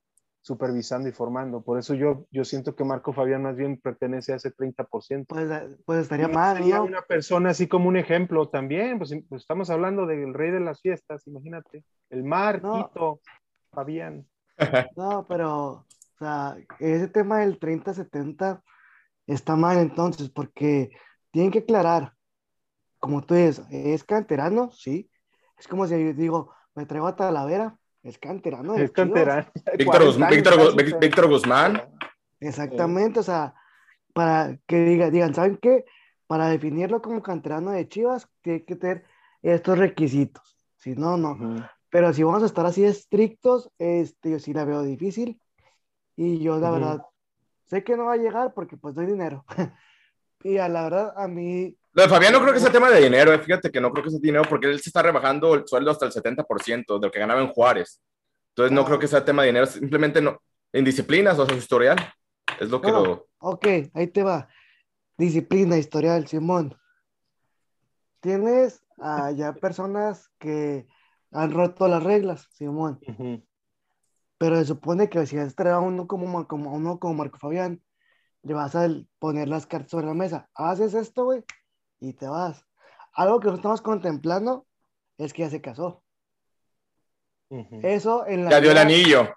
supervisando 0.41 1.09
y 1.09 1.13
formando. 1.13 1.63
Por 1.63 1.81
eso 1.81 1.95
yo, 1.95 2.29
yo 2.31 2.45
siento 2.45 2.77
que 2.77 2.85
Marco 2.85 3.13
Fabián 3.13 3.43
más 3.43 3.57
bien 3.57 3.81
pertenece 3.81 4.33
a 4.33 4.37
ese 4.37 4.53
30%. 4.53 5.27
Pues, 5.27 5.49
pues 5.85 5.99
estaría 6.03 6.29
mal, 6.29 6.59
sería 6.59 6.77
¿no? 6.77 6.85
una 6.85 7.03
persona 7.03 7.51
así 7.51 7.67
como 7.67 7.89
un 7.89 7.97
ejemplo 7.97 8.49
también, 8.51 8.99
pues, 8.99 9.13
pues 9.29 9.43
estamos 9.43 9.69
hablando 9.69 10.07
del 10.07 10.33
rey 10.33 10.53
de 10.53 10.61
las 10.61 10.81
fiestas, 10.81 11.27
imagínate. 11.27 11.83
El 12.09 12.23
Marquito, 12.23 13.21
Fabián. 13.73 14.25
No, 14.97 15.27
pero, 15.29 15.53
o 15.71 15.87
sea, 16.21 16.57
ese 16.79 17.09
tema 17.09 17.41
del 17.41 17.59
30-70 17.59 18.63
está 19.27 19.57
mal 19.57 19.79
entonces, 19.79 20.31
porque 20.31 20.91
tienen 21.33 21.51
que 21.51 21.59
aclarar, 21.59 22.13
como 23.07 23.23
tú 23.23 23.35
dices, 23.35 23.65
¿es 23.71 24.03
canterano? 24.03 24.73
Sí. 24.73 25.09
Es 25.57 25.69
como 25.69 25.87
si 25.87 25.93
yo 25.93 26.13
digo, 26.13 26.53
me 26.75 26.87
traigo 26.87 27.07
a 27.07 27.15
Talavera, 27.15 27.79
es 28.03 28.19
canterano. 28.19 28.75
Es 28.75 28.91
canterano. 28.91 29.47
Víctor, 29.79 29.87
40 29.87 30.51
Guz- 30.51 30.77
años 30.79 30.99
Víctor, 30.99 31.29
Guzmán. 31.29 31.83
Exactamente, 32.41 33.21
o 33.21 33.23
sea, 33.23 33.55
para 34.13 34.59
que 34.67 34.81
diga, 34.85 35.09
digan, 35.11 35.35
¿saben 35.35 35.57
qué? 35.57 35.85
Para 36.27 36.49
definirlo 36.49 37.01
como 37.01 37.23
canterano 37.23 37.71
de 37.71 37.89
Chivas, 37.89 38.29
tiene 38.43 38.65
que 38.65 38.75
tener 38.75 39.05
estos 39.41 39.79
requisitos. 39.79 40.59
Si 40.75 40.97
no, 40.97 41.17
no. 41.17 41.65
Pero 41.89 42.13
si 42.13 42.25
vamos 42.25 42.43
a 42.43 42.47
estar 42.47 42.67
así 42.67 42.85
estrictos, 42.85 43.71
este, 43.79 44.33
yo 44.33 44.41
sí 44.41 44.53
la 44.53 44.65
veo 44.65 44.83
difícil. 44.83 45.41
Y 46.17 46.41
yo, 46.41 46.59
la 46.59 46.73
verdad, 46.73 47.03
sé 47.67 47.85
que 47.85 47.97
no 47.97 48.07
va 48.07 48.15
a 48.15 48.19
llegar 48.19 48.53
porque 48.53 48.77
pues 48.77 48.97
no 48.97 49.03
hay 49.03 49.07
dinero. 49.07 49.45
y 50.43 50.59
a 50.59 50.69
la 50.69 50.83
verdad, 50.83 51.15
a 51.17 51.29
mí, 51.29 51.77
Lo 51.97 52.03
de 52.03 52.11
Fabián 52.11 52.31
no 52.31 52.43
creo 52.43 52.53
que 52.53 52.61
sea 52.61 52.71
tema 52.71 52.91
de 52.91 53.01
dinero, 53.01 53.33
eh, 53.33 53.39
fíjate 53.39 53.71
que 53.71 53.81
no 53.81 53.91
creo 53.91 54.05
que 54.05 54.11
sea 54.11 54.19
dinero 54.21 54.45
porque 54.47 54.67
él 54.67 54.79
se 54.81 54.91
está 54.91 55.01
rebajando 55.01 55.55
el 55.55 55.67
sueldo 55.67 55.91
hasta 55.91 56.05
el 56.05 56.13
70% 56.13 56.99
de 56.99 57.07
lo 57.07 57.11
que 57.11 57.19
ganaba 57.19 57.41
en 57.41 57.49
Juárez. 57.49 58.03
Entonces 58.51 58.71
no 58.73 58.85
creo 58.85 58.99
que 58.99 59.09
sea 59.09 59.25
tema 59.25 59.41
de 59.41 59.49
dinero, 59.49 59.65
simplemente 59.65 60.21
no. 60.21 60.39
En 60.75 60.85
disciplinas, 60.85 61.39
o 61.39 61.47
sea, 61.47 61.55
su 61.55 61.59
historial, 61.59 61.97
es 62.61 62.69
lo 62.69 62.83
que 62.83 62.93
No. 62.93 63.03
lo... 63.03 63.29
ok, 63.39 63.67
ahí 63.95 64.09
te 64.09 64.23
va. 64.23 64.47
Disciplina, 65.17 65.79
historial, 65.79 66.27
Simón. 66.27 66.77
Tienes 68.21 68.85
ah, 68.99 69.31
ya 69.31 69.55
personas 69.55 70.29
que 70.39 70.87
han 71.31 71.51
roto 71.51 71.89
las 71.89 72.03
reglas, 72.03 72.47
Simón. 72.53 73.01
Ujú. 73.09 73.43
Pero 74.37 74.57
se 74.57 74.67
supone 74.67 75.09
que 75.09 75.27
si 75.27 75.39
vas 75.39 75.53
a 75.53 75.57
traer 75.57 75.77
a 75.77 75.81
uno 75.81 76.07
como, 76.07 76.47
como, 76.47 76.73
a 76.73 76.75
uno 76.75 76.99
como 76.99 77.15
Marco 77.15 77.39
Fabián, 77.39 77.83
le 78.43 78.53
vas 78.53 78.77
a 78.77 78.87
poner 79.19 79.49
las 79.49 79.67
cartas 79.67 79.93
sobre 79.93 80.09
la 80.09 80.15
mesa. 80.15 80.51
Haces 80.55 80.93
esto, 80.93 81.25
güey, 81.25 81.43
y 82.01 82.13
te 82.15 82.27
vas. 82.27 82.65
Algo 83.13 83.41
que 83.41 83.49
no 83.49 83.55
estamos 83.55 83.81
contemplando 83.81 84.67
es 85.19 85.33
que 85.33 85.43
ya 85.43 85.51
se 85.51 85.61
casó. 85.61 86.03
Eso 87.83 88.27
en 88.27 88.45
la 88.45 88.51
Ya 88.51 88.61
dio 88.61 88.71
el 88.73 88.79
anillo. 88.79 89.35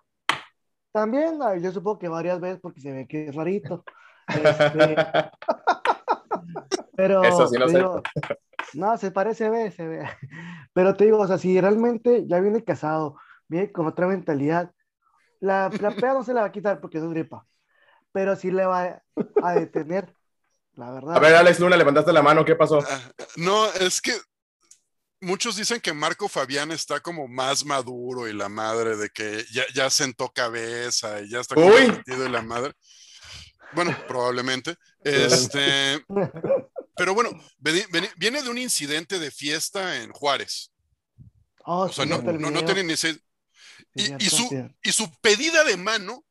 También, 0.91 1.39
yo 1.61 1.71
supongo 1.71 1.99
que 1.99 2.07
varias 2.07 2.39
veces 2.39 2.59
porque 2.61 2.81
se 2.81 2.91
ve 2.91 3.07
que 3.07 3.27
es 3.29 3.35
rarito. 3.35 3.83
Este, 4.29 4.95
pero 6.95 7.23
Eso 7.23 7.47
sí 7.47 7.57
no 7.57 7.67
sé. 7.67 7.77
digo, 7.77 8.03
no, 8.75 8.95
se 8.97 9.09
parece, 9.09 9.45
se 9.45 9.49
ve, 9.49 9.71
se 9.71 9.87
ve. 9.87 10.07
Pero 10.71 10.95
te 10.95 11.05
digo, 11.05 11.17
o 11.17 11.25
sea, 11.25 11.39
si 11.39 11.59
realmente 11.59 12.27
ya 12.27 12.39
viene 12.39 12.63
casado, 12.63 13.17
viene 13.47 13.71
con 13.71 13.87
otra 13.87 14.05
mentalidad, 14.05 14.71
la, 15.39 15.71
la 15.81 15.91
peda 15.91 16.13
no 16.13 16.23
se 16.23 16.33
la 16.35 16.41
va 16.41 16.47
a 16.47 16.51
quitar 16.51 16.79
porque 16.79 16.99
es 16.99 17.03
gripa, 17.05 17.47
pero 18.11 18.35
sí 18.35 18.51
le 18.51 18.65
va 18.65 19.01
a 19.41 19.53
detener, 19.53 20.13
la 20.79 20.91
verdad. 20.91 21.15
A 21.15 21.19
ver, 21.19 21.35
Alex 21.35 21.59
Luna, 21.59 21.77
levantaste 21.77 22.13
la 22.13 22.21
mano, 22.21 22.45
¿qué 22.45 22.55
pasó? 22.55 22.79
Ah, 22.79 23.01
No, 23.35 23.71
es 23.73 24.01
que 24.01 24.13
muchos 25.21 25.57
dicen 25.57 25.81
que 25.81 25.93
Marco 25.93 26.29
Fabián 26.29 26.71
está 26.71 27.01
como 27.01 27.27
más 27.27 27.65
maduro 27.65 28.27
y 28.27 28.33
la 28.33 28.49
madre 28.49 28.95
de 28.95 29.09
que 29.09 29.45
ya, 29.51 29.63
ya 29.73 29.89
sentó 29.89 30.29
cabeza 30.29 31.21
y 31.21 31.29
ya 31.29 31.41
está 31.41 31.55
comprometido 31.55 32.25
y 32.25 32.29
la 32.29 32.41
madre. 32.41 32.73
Bueno, 33.73 33.95
probablemente. 34.07 34.75
Este, 35.03 36.03
pero 36.95 37.13
bueno, 37.13 37.31
viene 37.59 38.41
de 38.41 38.49
un 38.49 38.57
incidente 38.57 39.19
de 39.19 39.31
fiesta 39.31 40.01
en 40.01 40.11
Juárez. 40.11 40.71
Oh, 41.65 41.83
O 41.83 41.89
sea, 41.91 42.05
no, 42.05 42.21
no, 42.21 42.49
no 42.49 42.65
tiene 42.65 42.83
ni 42.83 42.93
Y, 43.95 44.25
y 44.25 44.29
su, 44.29 44.71
y 44.81 44.91
su 44.91 45.11
pedida 45.21 45.63
de 45.65 45.77
mano 45.77 46.23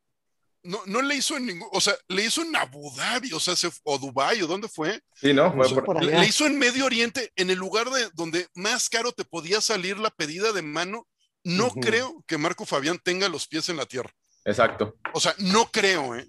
no, 0.69 0.81
no 0.87 1.03
le 1.03 1.15
hizo 1.17 1.37
en 1.37 1.47
ningún, 1.47 1.69
o 1.73 1.81
sea, 1.81 1.95
le 2.09 2.25
hizo 2.25 2.43
en 2.43 2.55
Abu 2.55 2.95
Dhabi, 2.95 3.33
o 3.33 3.41
sea, 3.41 3.57
se, 3.57 3.71
o 3.85 3.99
Dubái, 3.99 4.43
o 4.43 4.47
dónde 4.47 4.69
fue. 4.69 5.01
Sí, 5.15 5.33
¿no? 5.33 5.53
Fue 5.55 5.69
por- 5.71 5.85
por 5.85 6.03
Le, 6.05 6.13
allá. 6.13 6.21
le 6.23 6.29
hizo 6.29 6.47
en 6.47 6.59
Medio 6.59 6.85
Oriente, 6.85 7.33
en 7.37 7.51
el 7.51 7.59
lugar 7.59 7.91
de 7.91 8.09
donde 8.15 8.47
más 8.55 8.89
caro 8.89 9.13
te 9.13 9.25
podía 9.25 9.61
salir 9.61 9.99
la 9.99 10.11
pedida 10.11 10.53
de 10.53 10.63
mano. 10.63 11.07
No 11.45 11.71
creo 11.71 12.23
que 12.27 12.37
Marco 12.37 12.67
Fabián 12.67 12.99
tenga 13.03 13.29
los 13.29 13.47
pies 13.49 13.69
en 13.71 13.77
la 13.79 13.87
tierra. 13.87 14.11
Exacto. 14.45 14.97
O 15.15 15.21
sea, 15.21 15.35
no 15.39 15.71
creo, 15.71 16.15
¿eh? 16.17 16.29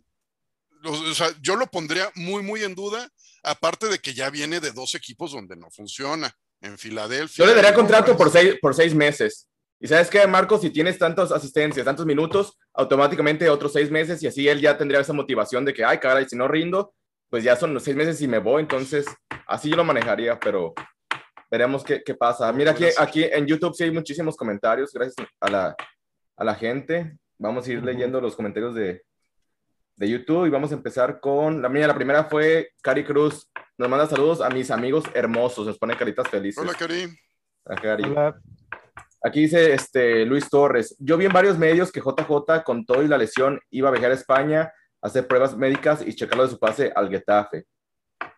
O, 0.86 1.14
sea, 1.14 1.30
yo 1.42 1.58
lo 1.58 1.68
pondría 1.68 2.10
muy, 2.16 2.42
muy 2.42 2.64
en 2.64 2.74
duda, 2.76 3.10
aparte 3.44 3.88
de 3.88 4.00
que 4.00 4.14
ya 4.14 4.30
viene 4.30 4.62
de 4.62 4.72
dos 4.72 4.96
equipos 4.96 5.34
donde 5.34 5.58
no 5.58 5.70
funciona. 5.72 6.34
En 6.62 6.78
Filadelfia. 6.78 7.46
Yo 7.46 7.50
le 7.50 7.56
daría 7.56 7.74
contrato 7.74 8.16
por 8.18 8.32
seis, 8.32 8.56
por 8.62 8.76
seis 8.76 8.94
meses. 8.94 9.48
Y 9.80 9.88
sabes 9.88 10.10
qué, 10.10 10.28
Marcos, 10.28 10.62
si 10.62 10.72
tienes 10.72 11.00
tantas 11.00 11.32
asistencias, 11.32 11.86
tantos 11.86 12.06
minutos, 12.06 12.60
automáticamente 12.74 13.50
otros 13.50 13.72
seis 13.72 13.90
meses 13.90 14.22
y 14.22 14.28
así 14.28 14.48
él 14.48 14.60
ya 14.60 14.78
tendría 14.78 15.00
esa 15.00 15.14
motivación 15.14 15.64
de 15.64 15.74
que, 15.74 15.86
ay, 15.86 16.00
caray, 16.00 16.26
si 16.28 16.36
no 16.36 16.48
rindo, 16.50 16.94
pues 17.30 17.44
ya 17.44 17.56
son 17.56 17.74
los 17.74 17.84
seis 17.84 17.96
meses 17.96 18.22
y 18.22 18.28
me 18.28 18.40
voy. 18.40 18.62
Entonces, 18.62 19.06
así 19.48 19.70
yo 19.70 19.78
lo 19.78 19.86
manejaría, 19.86 20.38
pero 20.38 20.74
veremos 21.50 21.84
qué, 21.84 22.04
qué 22.04 22.14
pasa. 22.14 22.52
Mira, 22.52 22.72
aquí, 22.72 22.86
aquí 22.98 23.24
en 23.24 23.48
YouTube 23.48 23.74
sí 23.74 23.86
hay 23.86 23.92
muchísimos 23.92 24.36
comentarios, 24.36 24.92
gracias 24.92 25.16
a 25.40 25.50
la, 25.50 25.76
a 26.36 26.44
la 26.44 26.56
gente. 26.56 27.18
Vamos 27.38 27.66
a 27.66 27.72
ir 27.72 27.82
leyendo 27.82 28.20
los 28.20 28.36
comentarios 28.36 28.76
de, 28.76 29.02
de 29.96 30.10
YouTube 30.10 30.46
y 30.46 30.50
vamos 30.50 30.72
a 30.72 30.76
empezar 30.76 31.22
con 31.22 31.62
la 31.62 31.70
mía. 31.70 31.88
La 31.88 31.96
primera 31.96 32.26
fue 32.26 32.72
Cari 32.82 33.06
Cruz. 33.06 33.50
Nos 33.78 33.90
manda 33.90 34.08
saludos 34.08 34.42
a 34.42 34.50
mis 34.50 34.72
amigos 34.72 35.06
hermosos, 35.14 35.66
nos 35.66 35.78
pone 35.78 35.96
caritas 35.96 36.28
felices. 36.28 36.62
Hola, 36.62 36.74
Karim. 36.74 37.16
A 37.66 37.76
Cari. 37.76 38.04
Hola. 38.04 38.42
Aquí 39.22 39.42
dice 39.42 39.74
este, 39.74 40.26
Luis 40.26 40.50
Torres. 40.50 40.96
Yo 41.00 41.18
vi 41.18 41.26
en 41.26 41.34
varios 41.34 41.58
medios 41.58 41.92
que 41.92 42.00
JJ, 42.00 42.64
con 42.64 42.86
todo 42.86 43.04
y 43.04 43.08
la 43.08 43.18
lesión, 43.18 43.60
iba 43.70 43.90
a 43.90 43.92
viajar 43.92 44.12
a 44.12 44.16
España 44.16 44.74
a 45.02 45.08
hacer 45.08 45.28
pruebas 45.28 45.58
médicas 45.58 46.02
y 46.06 46.16
checarlo 46.16 46.44
de 46.44 46.52
su 46.52 46.60
pase 46.60 46.92
al 46.96 47.10
Getafe. 47.10 47.66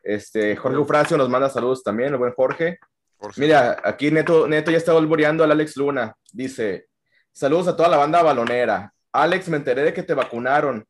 Este, 0.03 0.55
Jorge 0.55 0.77
Ufracio 0.77 1.17
nos 1.17 1.29
manda 1.29 1.49
saludos 1.49 1.83
también, 1.83 2.13
el 2.13 2.17
buen 2.17 2.33
Jorge. 2.33 2.79
Jorge. 3.17 3.39
Mira, 3.39 3.77
aquí 3.83 4.09
Neto, 4.09 4.47
Neto 4.47 4.71
ya 4.71 4.77
está 4.77 4.93
volvoreando 4.93 5.43
al 5.43 5.51
Alex 5.51 5.77
Luna. 5.77 6.15
Dice: 6.31 6.87
Saludos 7.31 7.67
a 7.67 7.75
toda 7.75 7.89
la 7.89 7.97
banda 7.97 8.23
balonera. 8.23 8.91
Alex, 9.11 9.49
me 9.49 9.57
enteré 9.57 9.83
de 9.83 9.93
que 9.93 10.03
te 10.03 10.13
vacunaron. 10.13 10.85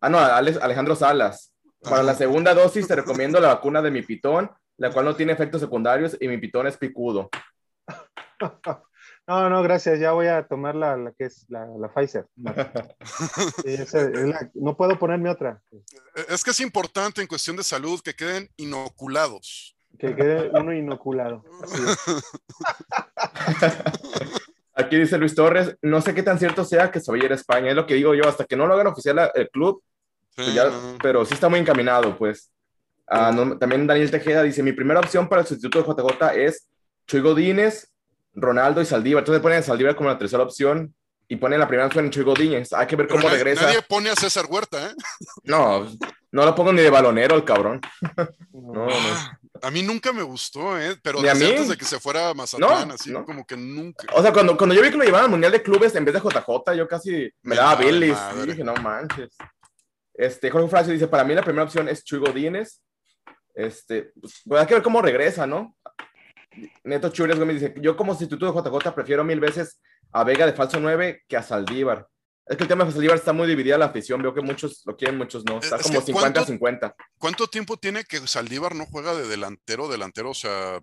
Ah, 0.00 0.08
no, 0.08 0.18
Alex, 0.18 0.58
Alejandro 0.58 0.96
Salas. 0.96 1.52
Para 1.82 2.02
la 2.02 2.14
segunda 2.14 2.54
dosis 2.54 2.88
te 2.88 2.96
recomiendo 2.96 3.38
la 3.38 3.48
vacuna 3.48 3.82
de 3.82 3.90
mi 3.90 4.02
pitón, 4.02 4.50
la 4.78 4.90
cual 4.90 5.04
no 5.04 5.14
tiene 5.14 5.32
efectos 5.32 5.60
secundarios 5.60 6.16
y 6.18 6.28
mi 6.28 6.38
pitón 6.38 6.66
es 6.66 6.76
picudo. 6.76 7.28
No, 9.28 9.50
no, 9.50 9.62
gracias. 9.62 9.98
Ya 9.98 10.12
voy 10.12 10.28
a 10.28 10.46
tomar 10.46 10.74
la, 10.76 10.96
la 10.96 11.12
que 11.12 11.24
es 11.24 11.44
la, 11.48 11.66
la 11.78 11.92
Pfizer. 11.92 12.26
Es 13.64 13.92
la- 13.94 14.50
no 14.54 14.76
puedo 14.76 14.98
ponerme 14.98 15.30
otra. 15.30 15.60
Es 16.28 16.44
que 16.44 16.50
es 16.50 16.60
importante 16.60 17.20
en 17.20 17.26
cuestión 17.26 17.56
de 17.56 17.64
salud 17.64 18.00
que 18.02 18.14
queden 18.14 18.48
inoculados. 18.56 19.76
Que 19.98 20.14
quede 20.14 20.50
uno 20.52 20.72
inoculado. 20.72 21.42
Así 21.62 21.82
es. 21.82 21.98
Aquí 24.74 24.96
dice 24.96 25.16
Luis 25.16 25.34
Torres, 25.34 25.74
no 25.80 26.02
sé 26.02 26.14
qué 26.14 26.22
tan 26.22 26.38
cierto 26.38 26.62
sea 26.64 26.90
que 26.90 27.00
se 27.00 27.10
vaya 27.10 27.22
a 27.22 27.26
ir 27.26 27.32
a 27.32 27.36
España, 27.36 27.70
es 27.70 27.74
lo 27.76 27.86
que 27.86 27.94
digo 27.94 28.14
yo, 28.14 28.28
hasta 28.28 28.44
que 28.44 28.56
no 28.56 28.66
lo 28.66 28.74
hagan 28.74 28.88
oficial 28.88 29.30
el 29.34 29.48
club, 29.48 29.82
pues 30.34 30.52
ya- 30.52 30.70
pero 31.02 31.24
sí 31.24 31.32
está 31.32 31.48
muy 31.48 31.58
encaminado, 31.60 32.16
pues. 32.18 32.52
Ah, 33.06 33.32
no, 33.34 33.56
también 33.56 33.86
Daniel 33.86 34.10
Tejeda 34.10 34.42
dice, 34.42 34.62
mi 34.62 34.72
primera 34.72 35.00
opción 35.00 35.28
para 35.28 35.40
el 35.42 35.46
sustituto 35.48 35.82
de 35.94 36.02
JJ 36.02 36.34
es 36.44 36.68
Chuy 37.06 37.20
Godínez, 37.20 37.88
Ronaldo 38.36 38.80
y 38.80 38.86
Saldívar. 38.86 39.22
Entonces 39.22 39.42
ponen 39.42 39.58
a 39.58 39.62
Saldívar 39.62 39.96
como 39.96 40.08
la 40.10 40.18
tercera 40.18 40.42
opción 40.44 40.94
y 41.28 41.36
ponen 41.36 41.58
la 41.58 41.66
primera 41.66 41.86
opción 41.86 42.04
en 42.04 42.10
Chuy 42.12 42.22
Godínez. 42.22 42.72
Hay 42.72 42.86
que 42.86 42.94
ver 42.94 43.08
Pero 43.08 43.18
cómo 43.18 43.28
na- 43.28 43.34
regresa. 43.34 43.62
Nadie 43.62 43.82
pone 43.82 44.10
a 44.10 44.14
César 44.14 44.46
Huerta, 44.48 44.86
¿eh? 44.90 44.94
No, 45.44 45.84
no 46.30 46.44
lo 46.44 46.54
pongo 46.54 46.72
ni 46.72 46.82
de 46.82 46.90
balonero 46.90 47.34
el 47.34 47.44
cabrón. 47.44 47.80
No. 48.52 48.72
No, 48.72 48.86
no. 48.86 49.38
A 49.62 49.70
mí 49.70 49.82
nunca 49.82 50.12
me 50.12 50.22
gustó, 50.22 50.78
¿eh? 50.78 50.96
Pero 51.02 51.18
a 51.18 51.22
desde 51.22 51.44
mí. 51.44 51.50
antes 51.50 51.68
de 51.68 51.76
que 51.78 51.84
se 51.86 51.98
fuera 51.98 52.28
a 52.28 52.34
Mazatlán, 52.34 52.88
No, 52.88 52.94
así 52.94 53.10
no. 53.10 53.24
como 53.24 53.46
que 53.46 53.56
nunca. 53.56 54.06
O 54.14 54.20
sea, 54.22 54.30
cuando, 54.32 54.54
cuando 54.56 54.74
yo 54.74 54.82
vi 54.82 54.90
que 54.90 54.98
lo 54.98 55.04
llevaban 55.04 55.24
al 55.24 55.30
Mundial 55.30 55.50
de 55.52 55.62
Clubes 55.62 55.94
en 55.94 56.04
vez 56.04 56.12
de 56.14 56.20
JJ, 56.20 56.74
yo 56.76 56.86
casi 56.86 57.10
me 57.10 57.30
Me 57.42 57.56
daba 57.56 57.74
madre. 57.76 57.88
Y 57.96 58.46
dije, 58.48 58.62
no 58.62 58.74
manches. 58.74 59.34
Este, 60.12 60.50
Jorge 60.50 60.68
Fracio 60.68 60.92
dice, 60.92 61.08
para 61.08 61.24
mí 61.24 61.34
la 61.34 61.42
primera 61.42 61.64
opción 61.64 61.88
es 61.88 62.04
Chuy 62.04 62.18
Godínez. 62.18 62.82
Este, 63.54 64.12
pues, 64.20 64.42
pues, 64.46 64.60
hay 64.60 64.66
que 64.66 64.74
ver 64.74 64.82
cómo 64.82 65.00
regresa, 65.00 65.46
¿no? 65.46 65.74
Neto 66.84 67.08
Churias 67.10 67.38
Gómez 67.38 67.60
dice, 67.60 67.74
yo 67.80 67.96
como 67.96 68.12
sustituto 68.12 68.50
de 68.52 68.70
JJ 68.70 68.92
prefiero 68.94 69.24
mil 69.24 69.40
veces 69.40 69.80
a 70.12 70.24
Vega 70.24 70.46
de 70.46 70.52
falso 70.52 70.78
9 70.80 71.22
que 71.28 71.36
a 71.36 71.42
Saldívar. 71.42 72.06
Es 72.46 72.56
que 72.56 72.62
el 72.62 72.68
tema 72.68 72.84
de 72.84 72.92
Saldívar 72.92 73.16
está 73.16 73.32
muy 73.32 73.48
dividida 73.48 73.76
la 73.76 73.86
afición, 73.86 74.22
veo 74.22 74.32
que 74.32 74.40
muchos 74.40 74.82
lo 74.86 74.96
quieren, 74.96 75.18
muchos 75.18 75.44
no. 75.44 75.58
Está 75.58 75.76
Es 75.76 75.82
como 75.82 75.98
que 76.00 76.06
50 76.06 76.32
¿cuánto- 76.32 76.44
50. 76.52 76.94
¿Cuánto 77.18 77.46
tiempo 77.48 77.76
tiene 77.76 78.04
que 78.04 78.18
Saldívar 78.26 78.74
no 78.74 78.86
juega 78.86 79.14
de 79.14 79.26
delantero, 79.26 79.88
delantero? 79.88 80.30
O 80.30 80.34
sea, 80.34 80.80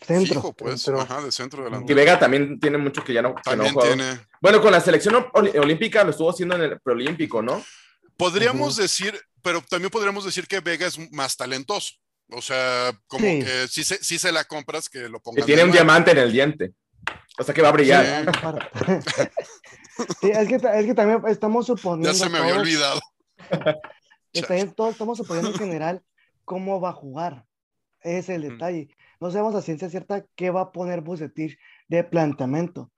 Centro. 0.00 0.34
Fijo, 0.34 0.52
pues. 0.52 0.82
Centro. 0.82 1.00
Ajá, 1.02 1.20
de 1.22 1.30
centro 1.32 1.60
Y 1.62 1.64
delantero. 1.64 1.96
Vega 1.96 2.18
también 2.18 2.58
tiene 2.58 2.76
mucho 2.78 3.04
que 3.04 3.12
ya 3.12 3.22
no, 3.22 3.34
que 3.36 3.42
no 3.50 3.64
También 3.64 3.74
juega. 3.74 3.94
tiene. 3.94 4.20
Bueno, 4.40 4.60
con 4.60 4.72
la 4.72 4.80
selección 4.80 5.14
ol- 5.32 5.52
olímpica 5.60 6.02
lo 6.04 6.10
estuvo 6.10 6.30
haciendo 6.30 6.56
en 6.56 6.62
el 6.62 6.80
preolímpico, 6.80 7.40
¿no? 7.42 7.62
Podríamos 8.16 8.76
decir, 8.76 9.20
pero 9.42 9.60
también 9.68 9.90
podríamos 9.90 10.24
decir 10.24 10.46
que 10.46 10.60
Vega 10.60 10.86
es 10.86 10.98
más 11.12 11.36
talentoso. 11.36 11.94
O 12.30 12.40
sea, 12.42 12.92
como 13.06 13.24
Sí. 13.26 13.40
que 13.44 13.68
si 13.68 13.84
se, 13.84 14.02
sí 14.02 14.18
se 14.18 14.32
la 14.32 14.44
compras 14.44 14.88
que 14.88 15.08
lo 15.08 15.18
Que 15.18 15.22
pongas. 15.24 15.46
tiene 15.46 15.62
de 15.62 15.66
un 15.68 15.72
diamante 15.72 16.10
en 16.12 16.18
el 16.18 16.32
diente. 16.32 16.72
O 17.38 17.44
sea 17.44 17.54
que 17.54 17.62
va 17.62 17.68
a 17.68 17.72
brillar. 17.72 18.04
Sí. 18.34 19.22
Sí, 20.20 20.28
es 20.30 20.48
que, 20.48 20.56
es 20.56 20.86
que 20.86 20.94
también 20.94 21.22
estamos 21.28 21.66
suponiendo. 21.66 22.10
Ya 22.10 22.14
se 22.18 22.28
me 22.28 22.38
había 22.38 22.54
todos- 22.54 22.62
olvidado. 22.66 23.00
También 24.48 24.72
todos 24.74 24.90
estamos 24.92 25.18
suponiendo 25.18 25.50
en 25.52 25.56
general 25.58 26.02
cómo 26.44 26.80
va 26.80 26.88
a 26.90 26.94
jugar. 26.94 27.44
Ese 28.00 28.18
es 28.18 28.28
el 28.30 28.42
detalle. 28.42 28.88
No 29.20 29.30
sabemos 29.30 29.54
a 29.54 29.62
ciencia 29.62 29.88
cierta 29.88 30.24
qué 30.34 30.50
va 30.50 30.62
a 30.62 30.72
poner 30.72 31.00
Bucetich 31.02 31.56
de 31.86 32.02
planteamiento. 32.02 32.90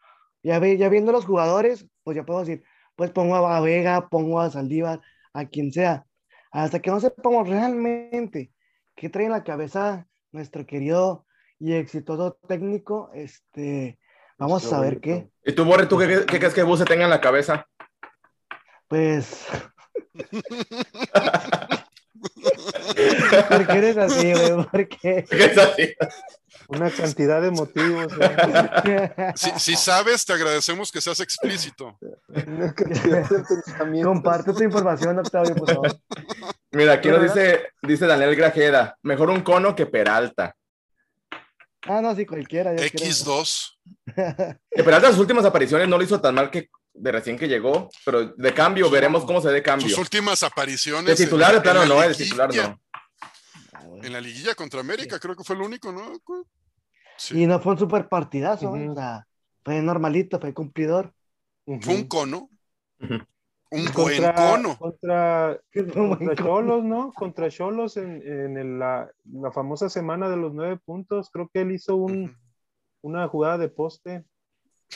Ya, 0.43 0.59
ve, 0.59 0.79
ya 0.79 0.89
viendo 0.89 1.13
los 1.13 1.27
jugadores, 1.27 1.87
pues 2.03 2.17
ya 2.17 2.25
puedo 2.25 2.41
decir, 2.41 2.63
pues 2.95 3.11
pongo 3.11 3.37
a 3.37 3.61
Vega, 3.61 4.09
pongo 4.09 4.41
a 4.41 4.51
Saldívar, 4.51 5.03
a 5.35 5.45
quien 5.45 5.73
sea. 5.73 6.07
Hasta 6.51 6.81
que 6.81 6.91
no 6.91 6.99
sepamos 7.01 7.47
realmente 7.47 8.51
qué 8.97 9.09
trae 9.09 9.27
en 9.27 9.33
la 9.33 9.45
cabeza 9.45 10.07
nuestro 10.33 10.67
querido 10.67 11.25
y 11.59 11.75
exitoso 11.75 12.39
técnico, 12.49 13.11
este, 13.15 13.99
vamos 14.39 14.65
a 14.67 14.69
saber 14.69 15.01
qué. 15.01 15.31
¿Y 15.45 15.53
tú, 15.53 15.65
Borre, 15.65 15.87
tú 15.87 15.97
qué, 15.99 16.07
qué- 16.09 16.27
qué 16.27 16.39
crees 16.39 16.55
que 16.55 16.63
Bus 16.65 16.81
se 16.81 16.85
tenga 16.85 17.05
en 17.05 17.11
la 17.11 17.21
cabeza? 17.21 17.67
Pues. 18.89 19.47
¿Por 23.49 23.67
qué 23.67 23.79
eres 23.79 23.97
así, 23.97 24.33
güey? 24.33 24.65
¿Por 24.67 24.89
qué? 24.89 25.25
¿Qué 25.29 25.45
es 25.45 25.59
así? 25.59 25.95
Una 26.69 26.91
cantidad 26.91 27.41
de 27.41 27.51
motivos. 27.51 28.13
Si, 29.37 29.51
si 29.59 29.77
sabes, 29.77 30.25
te 30.25 30.33
agradecemos 30.33 30.91
que 30.91 31.01
seas 31.01 31.21
explícito. 31.21 31.99
Comparte 34.03 34.53
tu 34.53 34.63
información, 34.65 35.19
Octavio, 35.19 35.55
por 35.55 35.73
favor. 35.73 35.97
Mira, 36.73 36.95
aquí 36.95 37.09
nos 37.09 37.23
dice, 37.23 37.69
dice 37.83 38.07
Daniel 38.07 38.35
Grajeda, 38.35 38.99
mejor 39.03 39.31
un 39.31 39.43
cono 39.43 39.77
que 39.77 39.87
Peralta. 39.87 40.57
Ah, 41.89 42.01
no, 42.01 42.15
sí, 42.17 42.27
cualquiera. 42.27 42.73
yo 42.73 42.79
creo. 42.79 42.91
X2. 42.91 43.73
Que 44.71 44.85
Peralta 44.85 45.11
sus 45.11 45.21
últimas 45.21 45.45
apariciones 45.45 45.89
no 45.89 45.97
lo 45.99 46.05
hizo 46.05 46.21
tan 46.21 46.35
mal 46.35 46.51
que 46.51 46.69
de 46.99 47.13
recién 47.13 47.37
que 47.39 47.49
llegó, 47.49 47.89
pero 48.05 48.27
de 48.27 48.55
cambio 48.55 48.91
veremos 48.91 49.25
cómo 49.25 49.41
se 49.41 49.51
de 49.51 49.63
cambio. 49.63 49.89
Sus 49.89 49.99
últimas 49.99 50.43
apariciones. 50.43 51.19
De 51.19 51.25
titular, 51.25 51.55
de 51.55 51.61
plano 51.61 51.81
la 51.81 51.87
no, 51.87 52.01
de 52.01 52.15
titular 52.15 52.55
no. 52.55 52.81
Ah. 52.93 53.85
En 54.03 54.13
la 54.13 54.21
liguilla 54.21 54.55
contra 54.55 54.81
América, 54.81 55.19
creo 55.19 55.37
que 55.37 55.45
fue 55.45 55.57
el 55.57 55.63
único, 55.63 55.93
¿no? 55.93 56.13
Sí. 57.17 57.43
Y 57.43 57.47
no 57.47 57.61
fue 57.61 57.73
un 57.73 57.79
super 57.79 58.09
partidazo, 58.09 58.71
o 58.71 58.95
sea, 58.95 59.27
fue 59.65 59.81
normalito, 59.83 60.39
fue 60.39 60.53
cumplidor. 60.55 61.13
Fue 61.81 61.95
un 61.95 62.07
cono. 62.07 62.51
Un 63.69 63.85
buen 63.93 63.93
contra, 63.93 64.35
cono. 64.35 64.79
Contra, 64.79 65.61
contra. 65.93 66.37
Cholos, 66.37 66.85
¿no? 66.85 67.13
Contra 67.13 67.51
Cholos 67.51 67.97
en, 67.97 68.23
en 68.23 68.57
el- 68.57 68.79
la, 68.79 69.11
la 69.25 69.51
famosa 69.51 69.89
semana 69.89 70.29
de 70.31 70.37
los 70.37 70.55
nueve 70.55 70.79
puntos. 70.85 71.31
Creo 71.31 71.51
que 71.53 71.63
él 71.63 71.73
hizo 71.73 71.97
un, 71.97 72.37
una 73.03 73.27
jugada 73.27 73.59
de 73.59 73.69
poste 73.69 74.25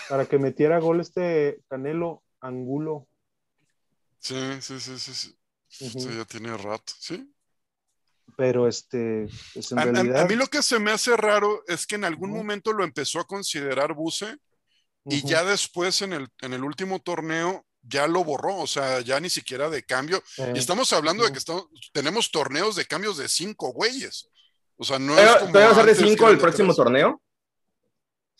para 0.08 0.26
que 0.26 0.38
metiera 0.38 0.78
gol 0.80 1.00
este 1.00 1.60
Canelo 1.68 2.22
Angulo. 2.40 3.06
Sí, 4.18 4.36
sí, 4.60 4.78
sí, 4.80 4.98
sí. 4.98 5.12
sí. 5.68 6.08
Ya 6.16 6.24
tiene 6.24 6.56
rato, 6.56 6.92
¿sí? 6.98 7.32
Pero 8.36 8.68
este, 8.68 9.26
pues 9.54 9.72
en 9.72 9.78
A, 9.78 9.82
a- 9.82 9.84
realidad. 9.86 10.20
a 10.22 10.26
mí 10.26 10.36
lo 10.36 10.46
que 10.46 10.62
se 10.62 10.78
me 10.78 10.90
hace 10.92 11.16
raro 11.16 11.64
es 11.66 11.86
que 11.86 11.96
en 11.96 12.04
algún 12.04 12.30
momento 12.30 12.72
lo 12.72 12.84
empezó 12.84 13.18
a 13.20 13.26
considerar 13.26 13.94
Buse 13.94 14.36
y 15.06 15.26
ya 15.26 15.44
después 15.44 16.02
en 16.02 16.12
el, 16.12 16.28
en 16.42 16.52
el 16.52 16.62
último 16.62 17.00
torneo 17.00 17.66
ya 17.82 18.06
lo 18.06 18.22
borró, 18.22 18.56
o 18.58 18.66
sea, 18.66 19.00
ya 19.00 19.18
ni 19.18 19.30
siquiera 19.30 19.70
de 19.70 19.82
cambio. 19.82 20.22
eh, 20.38 20.52
Y 20.54 20.58
estamos 20.58 20.92
hablando 20.92 21.24
de 21.24 21.32
que 21.32 21.38
estamos, 21.38 21.66
tenemos 21.92 22.30
torneos 22.30 22.76
de 22.76 22.84
cambios 22.84 23.16
de 23.16 23.26
cinco 23.28 23.72
güeyes. 23.72 24.28
O 24.76 24.84
sea, 24.84 24.98
no 24.98 25.14
¿Todavía 25.14 25.32
es 25.32 25.38
como 25.40 25.52
todavía 25.52 25.66
va 25.68 25.72
a 25.72 25.74
ser 25.76 25.84
de 25.86 25.90
antes 25.92 26.04
que 26.04 26.10
5 26.10 26.22
eran 26.24 26.30
el 26.32 26.36
de 26.36 26.42
próximo 26.42 26.66
tres. 26.68 26.76
torneo? 26.76 27.22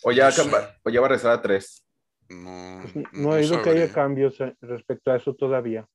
¿O 0.03 0.13
ya, 0.13 0.29
o 0.29 0.49
va 0.51 0.59
a 0.85 0.91
regresar 1.09 1.33
a 1.33 1.43
3? 1.43 1.85
No, 2.31 2.81
Pues, 2.83 3.07
no 3.13 3.35
he 3.37 3.41
oído 3.41 3.63
que 3.63 3.71
haya 3.71 3.93
cambios 3.93 4.41
eh, 4.41 4.55
respecto 4.61 5.11
a 5.11 5.17
eso 5.17 5.35
todavía. 5.35 5.87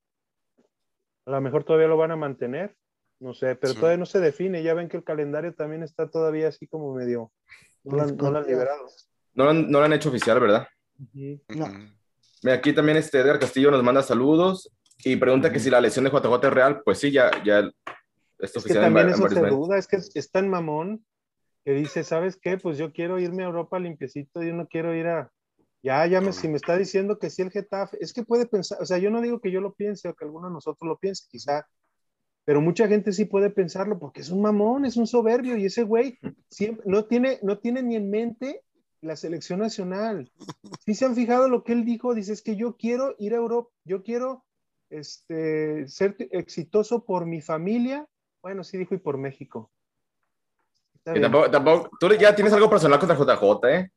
A 1.25 1.31
lo 1.31 1.41
mejor 1.41 1.63
todavía 1.63 1.87
lo 1.87 1.97
van 1.97 2.11
a 2.11 2.15
mantener, 2.15 2.75
no 3.19 3.33
sé, 3.33 3.55
pero 3.55 3.73
Sí. 3.73 3.79
todavía 3.79 3.97
no 3.97 4.05
se 4.05 4.19
define. 4.19 4.61
Ya 4.61 4.73
ven 4.73 4.89
que 4.89 4.97
el 4.97 5.03
calendario 5.03 5.53
también 5.55 5.81
está 5.81 6.09
todavía 6.09 6.49
así 6.49 6.67
como 6.67 6.93
medio. 6.93 7.31
No 7.83 7.97
lo 7.97 8.03
han, 8.03 8.17
no 8.17 8.31
lo 8.31 8.37
han 8.39 8.47
liberado. 8.47 8.87
No, 9.33 9.43
lo 9.45 9.49
han- 9.49 9.71
no 9.71 9.79
lo 9.79 9.85
han 9.85 9.93
hecho 9.93 10.09
oficial, 10.09 10.39
¿verdad? 10.39 10.67
No. 11.49 11.67
Mira, 12.43 12.57
aquí 12.57 12.73
también 12.73 12.97
este 12.97 13.19
Edgar 13.19 13.39
Castillo 13.39 13.71
nos 13.71 13.81
manda 13.83 14.03
saludos 14.03 14.71
y 15.03 15.15
pregunta 15.15 15.51
que 15.51 15.59
si 15.59 15.69
la 15.69 15.81
lesión 15.81 16.05
de 16.05 16.11
JJ 16.11 16.47
es 16.47 16.53
real. 16.53 16.81
Pues 16.83 16.99
sí, 16.99 17.11
ya, 17.11 17.31
ya 17.43 17.59
es 17.59 17.71
Es 18.39 18.51
que 18.51 18.59
oficial 18.59 18.83
también 18.83 19.07
en 19.07 19.13
eso 19.15 19.27
se 19.29 19.39
duda, 19.41 19.77
es 19.77 19.87
que 19.87 19.97
es 20.19 20.31
tan 20.31 20.47
mamón 20.49 21.03
que 21.65 21.73
dice, 21.73 22.03
¿sabes 22.03 22.37
qué? 22.37 22.57
Pues 22.57 22.77
yo 22.77 22.93
quiero 22.93 23.19
irme 23.19 23.43
a 23.43 23.47
Europa 23.47 23.79
limpiecito, 23.79 24.43
yo 24.43 24.53
no 24.53 24.67
quiero 24.67 24.93
ir 24.95 25.07
a... 25.07 25.31
Ya, 25.81 26.05
ya 26.05 26.21
me, 26.21 26.31
si 26.31 26.47
me 26.47 26.57
está 26.57 26.77
diciendo 26.77 27.19
que 27.19 27.29
sí 27.29 27.41
el 27.41 27.51
Getafe, 27.51 27.97
es 27.99 28.13
que 28.13 28.23
puede 28.23 28.45
pensar, 28.45 28.81
o 28.81 28.85
sea, 28.85 28.97
yo 28.99 29.09
no 29.09 29.21
digo 29.21 29.39
que 29.39 29.51
yo 29.51 29.61
lo 29.61 29.73
piense 29.73 30.07
o 30.07 30.15
que 30.15 30.25
alguno 30.25 30.47
de 30.47 30.53
nosotros 30.53 30.87
lo 30.87 30.97
piense, 30.97 31.25
quizá, 31.29 31.67
pero 32.43 32.61
mucha 32.61 32.87
gente 32.87 33.11
sí 33.11 33.25
puede 33.25 33.49
pensarlo 33.49 33.99
porque 33.99 34.21
es 34.21 34.29
un 34.29 34.41
mamón, 34.41 34.85
es 34.85 34.95
un 34.97 35.07
soberbio 35.07 35.57
y 35.57 35.65
ese 35.65 35.83
güey 35.83 36.19
siempre, 36.49 36.85
no, 36.87 37.05
tiene, 37.05 37.39
no 37.41 37.57
tiene 37.59 37.81
ni 37.81 37.95
en 37.95 38.09
mente 38.09 38.61
la 39.01 39.15
selección 39.15 39.59
nacional. 39.59 40.31
Si 40.85 40.93
se 40.93 41.05
han 41.05 41.15
fijado 41.15 41.49
lo 41.49 41.63
que 41.63 41.73
él 41.73 41.83
dijo, 41.83 42.13
dice, 42.13 42.33
es 42.33 42.41
que 42.41 42.55
yo 42.55 42.77
quiero 42.77 43.15
ir 43.17 43.33
a 43.33 43.37
Europa, 43.37 43.71
yo 43.83 44.03
quiero 44.03 44.45
este, 44.89 45.87
ser 45.87 46.15
exitoso 46.31 47.05
por 47.05 47.25
mi 47.25 47.41
familia, 47.41 48.07
bueno, 48.41 48.63
sí 48.63 48.77
dijo 48.77 48.93
y 48.93 48.99
por 48.99 49.17
México. 49.17 49.71
Y 51.13 51.21
tampoco, 51.21 51.51
tampoco- 51.51 51.89
tú 51.99 52.09
ya 52.13 52.33
tienes 52.35 52.53
algo 52.53 52.69
personal 52.69 52.99
contra 52.99 53.15
JJ, 53.17 53.69
¿eh? 53.69 53.91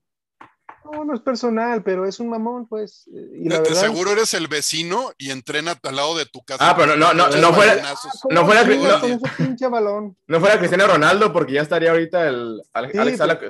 No, 0.91 1.05
no 1.05 1.15
es 1.15 1.21
personal, 1.21 1.83
pero 1.83 2.07
es 2.07 2.19
un 2.19 2.31
mamón, 2.31 2.67
pues. 2.67 3.07
eh, 3.15 3.41
Y 3.45 3.49
la 3.49 3.61
verdad, 3.61 3.75
seguro 3.81 4.11
eres 4.13 4.33
el 4.35 4.49
vecino 4.49 5.11
y 5.19 5.31
entrena 5.31 5.79
al 5.83 5.97
lado 5.97 6.17
de 6.17 6.25
tu 6.25 6.43
casa. 6.43 6.71
Ah, 6.71 6.75
pero 6.77 6.97
no, 6.97 7.13
no, 7.13 7.29
Tres 7.29 7.43
no 7.43 7.53
fuera- 7.53 7.73
balonazos. 7.75 8.13
¿cómo 8.23 8.35
no 8.35 8.47
fuera- 8.47 8.65
no- 8.65 9.71
balón. 9.71 10.17
No 10.27 10.41
fuera 10.41 10.59
Cristiano 10.59 10.87
Ronaldo, 10.87 11.31
porque 11.33 11.53
ya 11.55 11.63
estaría 11.63 11.91
ahorita 11.91 12.27
el 12.29 12.63
Alex 12.73 12.93
Sí, 12.93 12.99
Alex. 12.99 13.21
Ala- 13.21 13.41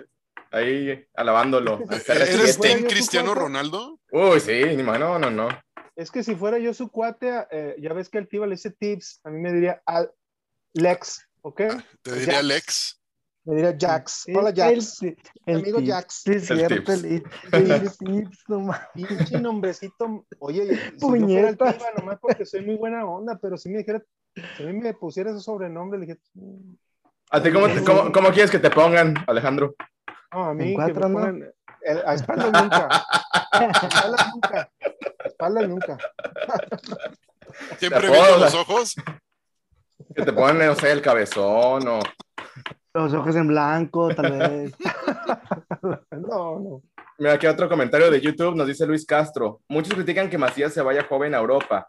ahí 0.50 1.06
alabándolo. 1.14 1.80
¿E- 1.80 1.94
Hasta 1.94 2.14
la 2.14 2.24
¿Eres 2.24 2.58
Team 2.58 2.82
Cristiano? 2.88 3.34
Ronaldo? 3.34 4.00
Uy, 4.10 4.40
sí, 4.40 4.60
ni 4.76 4.82
más, 4.82 4.98
no, 4.98 5.18
no, 5.18 5.30
no. 5.30 5.48
Es 5.94 6.10
que 6.10 6.24
si 6.24 6.34
fuera 6.34 6.58
yo 6.58 6.74
su 6.74 6.90
cuate, 6.90 7.46
eh, 7.52 7.76
ya 7.80 7.92
ves 7.92 8.08
que 8.08 8.18
el 8.18 8.28
tío 8.28 8.46
le 8.46 8.52
dice 8.56 8.70
tips, 8.70 9.20
a 9.24 9.30
mí 9.30 9.38
me 9.40 9.52
diría 9.52 9.80
Al- 9.86 10.10
Lex, 10.74 11.24
¿ok? 11.42 11.60
Te 12.02 12.12
diría 12.18 12.40
Jax. 12.42 12.97
Me 13.48 13.54
diría 13.56 13.74
Jax. 13.80 14.26
Hola, 14.36 14.52
Jax. 14.54 15.02
El, 15.02 15.16
el 15.46 15.56
Amigo 15.60 15.78
tips, 15.78 15.90
Jax. 15.90 16.14
Sí, 16.22 16.32
es 16.32 16.50
El 16.50 16.58
cierto. 16.58 16.92
tips. 16.92 17.04
El, 17.04 17.22
el 17.72 17.96
tips, 17.96 18.44
no 18.48 18.60
mames. 18.60 18.80
Pinche 18.94 19.40
nombrecito. 19.40 20.26
Oye, 20.38 20.66
si 20.76 20.92
yo 21.00 21.08
fuera 21.08 21.48
el. 21.48 21.56
Tiva, 21.56 21.74
nomás 21.98 22.18
porque 22.20 22.44
soy 22.44 22.66
muy 22.66 22.76
buena 22.76 23.06
onda, 23.06 23.38
pero 23.40 23.56
si 23.56 23.70
me 23.70 23.78
dijera, 23.78 24.02
si 24.56 24.62
a 24.62 24.66
mí 24.66 24.74
me 24.74 24.92
pusiera 24.92 25.30
ese 25.30 25.40
sobrenombre, 25.40 25.98
le 25.98 26.06
dije, 26.06 26.18
"Mm, 26.34 26.74
¿A 27.30 27.42
ti 27.42 27.50
cómo, 27.52 27.68
te- 27.68 27.82
cómo- 27.84 28.12
cómo 28.12 28.28
quieres 28.32 28.50
que 28.50 28.58
te 28.58 28.68
pongan, 28.70 29.14
Alejandro? 29.26 29.74
no, 30.32 30.44
a 30.44 30.54
mí 30.54 30.64
En 30.64 30.68
que 30.70 30.74
cuatro, 30.74 30.94
me 30.94 31.00
¿no? 31.08 31.14
pongan, 31.14 31.52
el- 31.82 32.02
a 32.06 32.14
espaldas 32.14 32.52
nunca. 32.52 32.88
A 33.52 33.86
espaldas 33.86 34.28
nunca. 34.34 34.70
A 35.24 35.26
espaldas 35.26 35.68
nunca. 35.70 35.98
Siempre 37.78 38.10
viendo 38.10 38.36
los 38.38 38.54
ojos. 38.54 38.94
Que 40.14 40.22
te 40.22 40.32
pongan, 40.34 40.58
no 40.58 40.74
sé, 40.74 40.92
el 40.92 41.00
cabezón 41.02 41.88
o... 41.88 42.00
Los 42.98 43.14
ojos 43.14 43.36
en 43.36 43.48
blanco, 43.48 44.14
tal 44.14 44.32
vez. 44.38 44.72
No, 46.10 46.58
no. 46.60 46.82
Mira, 47.18 47.32
aquí 47.34 47.46
otro 47.46 47.68
comentario 47.68 48.10
de 48.10 48.20
YouTube 48.20 48.54
nos 48.54 48.66
dice 48.66 48.86
Luis 48.86 49.04
Castro. 49.04 49.60
Muchos 49.68 49.94
critican 49.94 50.30
que 50.30 50.38
Macías 50.38 50.72
se 50.72 50.82
vaya 50.82 51.04
joven 51.08 51.34
a 51.34 51.38
Europa, 51.38 51.88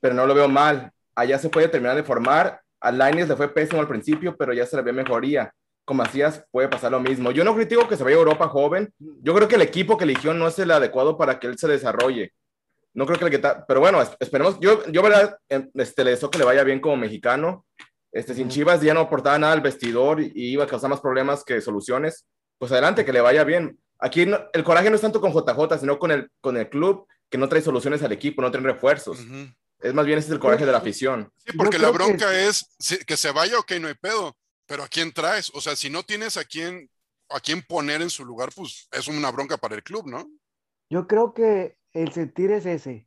pero 0.00 0.14
no 0.14 0.26
lo 0.26 0.34
veo 0.34 0.48
mal. 0.48 0.90
Allá 1.14 1.38
se 1.38 1.48
puede 1.48 1.68
terminar 1.68 1.96
de 1.96 2.02
formar. 2.02 2.60
A 2.80 2.90
Lainez 2.90 3.28
le 3.28 3.36
fue 3.36 3.52
pésimo 3.52 3.80
al 3.80 3.88
principio, 3.88 4.36
pero 4.36 4.52
ya 4.54 4.64
se 4.66 4.76
le 4.76 4.82
ve 4.82 4.92
mejoría. 4.92 5.52
Con 5.84 5.96
Macías 5.98 6.44
puede 6.50 6.68
pasar 6.68 6.92
lo 6.92 7.00
mismo. 7.00 7.30
Yo 7.30 7.44
no 7.44 7.54
critico 7.54 7.86
que 7.88 7.96
se 7.96 8.04
vaya 8.04 8.16
a 8.16 8.20
Europa 8.20 8.48
joven. 8.48 8.92
Yo 9.22 9.34
creo 9.34 9.48
que 9.48 9.56
el 9.56 9.62
equipo 9.62 9.98
que 9.98 10.04
eligió 10.04 10.32
no 10.32 10.46
es 10.48 10.58
el 10.58 10.70
adecuado 10.70 11.18
para 11.18 11.38
que 11.38 11.46
él 11.46 11.58
se 11.58 11.68
desarrolle. 11.68 12.32
No 12.94 13.06
creo 13.06 13.18
que 13.18 13.28
le 13.38 13.42
pero 13.68 13.80
bueno, 13.80 14.00
es- 14.00 14.16
esperemos. 14.18 14.58
Yo, 14.60 14.86
yo 14.86 15.02
verdad, 15.02 15.36
este, 15.74 16.04
le 16.04 16.10
deseo 16.12 16.30
que 16.30 16.38
le 16.38 16.44
vaya 16.44 16.64
bien 16.64 16.80
como 16.80 16.96
mexicano. 16.96 17.64
Este, 18.12 18.34
sin 18.34 18.48
Chivas 18.48 18.80
ya 18.80 18.92
no 18.94 19.00
aportaba 19.00 19.38
nada 19.38 19.52
al 19.52 19.60
vestidor 19.60 20.20
y, 20.20 20.32
iba 20.34 20.64
a 20.64 20.66
causar 20.66 20.90
más 20.90 21.00
problemas 21.00 21.44
que 21.44 21.60
soluciones. 21.60 22.26
Pues 22.58 22.72
adelante, 22.72 23.04
que 23.04 23.12
le 23.12 23.20
vaya 23.20 23.44
bien. 23.44 23.78
Aquí 23.98 24.26
no- 24.26 24.40
el 24.52 24.64
coraje 24.64 24.90
no 24.90 24.96
es 24.96 25.02
tanto 25.02 25.20
con 25.20 25.32
JJ, 25.32 25.78
sino 25.78 25.98
con 25.98 26.10
el, 26.10 26.30
con 26.40 26.56
el 26.56 26.68
club 26.68 27.06
que 27.28 27.38
no 27.38 27.48
trae 27.48 27.62
soluciones 27.62 28.02
al 28.02 28.12
equipo, 28.12 28.42
no 28.42 28.50
trae 28.50 28.62
refuerzos. 28.64 29.20
Ujú. 29.20 29.46
Es 29.78 29.94
más 29.94 30.04
bien 30.04 30.18
ese 30.18 30.28
es 30.28 30.32
el 30.32 30.40
coraje 30.40 30.66
de 30.66 30.72
la 30.72 30.78
afición. 30.78 31.32
Sí, 31.38 31.56
porque 31.56 31.78
la 31.78 31.88
que- 31.88 31.94
bronca 31.94 32.38
es 32.38 32.66
si- 32.78 32.98
que 33.04 33.16
se 33.16 33.30
vaya, 33.30 33.58
ok, 33.58 33.72
no 33.80 33.88
hay 33.88 33.94
pedo. 33.94 34.36
Pero 34.66 34.82
¿a 34.82 34.88
quién 34.88 35.12
traes? 35.12 35.50
O 35.54 35.60
sea, 35.60 35.74
si 35.76 35.88
no 35.90 36.02
tienes 36.02 36.36
a 36.36 36.44
quién 36.44 36.88
a 37.32 37.38
quién 37.38 37.62
poner 37.62 38.02
en 38.02 38.10
su 38.10 38.24
lugar, 38.24 38.50
pues 38.56 38.88
es 38.90 39.06
una 39.06 39.30
bronca 39.30 39.56
para 39.56 39.76
el 39.76 39.84
club, 39.84 40.08
¿no? 40.08 40.28
Yo 40.90 41.06
creo 41.06 41.32
que 41.32 41.76
el 41.92 42.10
sentir 42.12 42.50
es 42.50 42.66
ese, 42.66 43.06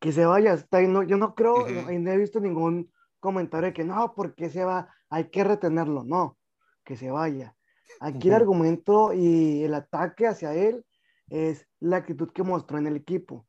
que 0.00 0.10
se 0.10 0.24
vaya. 0.26 0.54
Está, 0.54 0.80
no, 0.82 1.04
yo 1.04 1.16
no 1.16 1.36
creo, 1.36 1.68
no, 1.68 1.82
no 1.82 2.10
he 2.10 2.16
visto 2.18 2.40
ningún 2.40 2.92
comentario 3.24 3.68
de 3.68 3.72
que 3.72 3.84
no, 3.84 4.12
porque 4.14 4.50
se 4.50 4.64
va, 4.66 4.94
hay 5.08 5.30
que 5.30 5.42
retenerlo. 5.44 6.04
No, 6.04 6.36
que 6.84 6.94
se 6.94 7.10
vaya. 7.10 7.56
Aquí 7.98 8.28
el 8.28 8.34
argumento 8.34 9.14
y 9.14 9.62
el 9.62 9.72
ataque 9.72 10.26
hacia 10.26 10.52
él 10.52 10.84
es 11.30 11.66
la 11.80 11.96
actitud 11.96 12.30
que 12.32 12.42
mostró 12.42 12.76
en 12.76 12.86
el 12.86 12.96
equipo. 12.96 13.46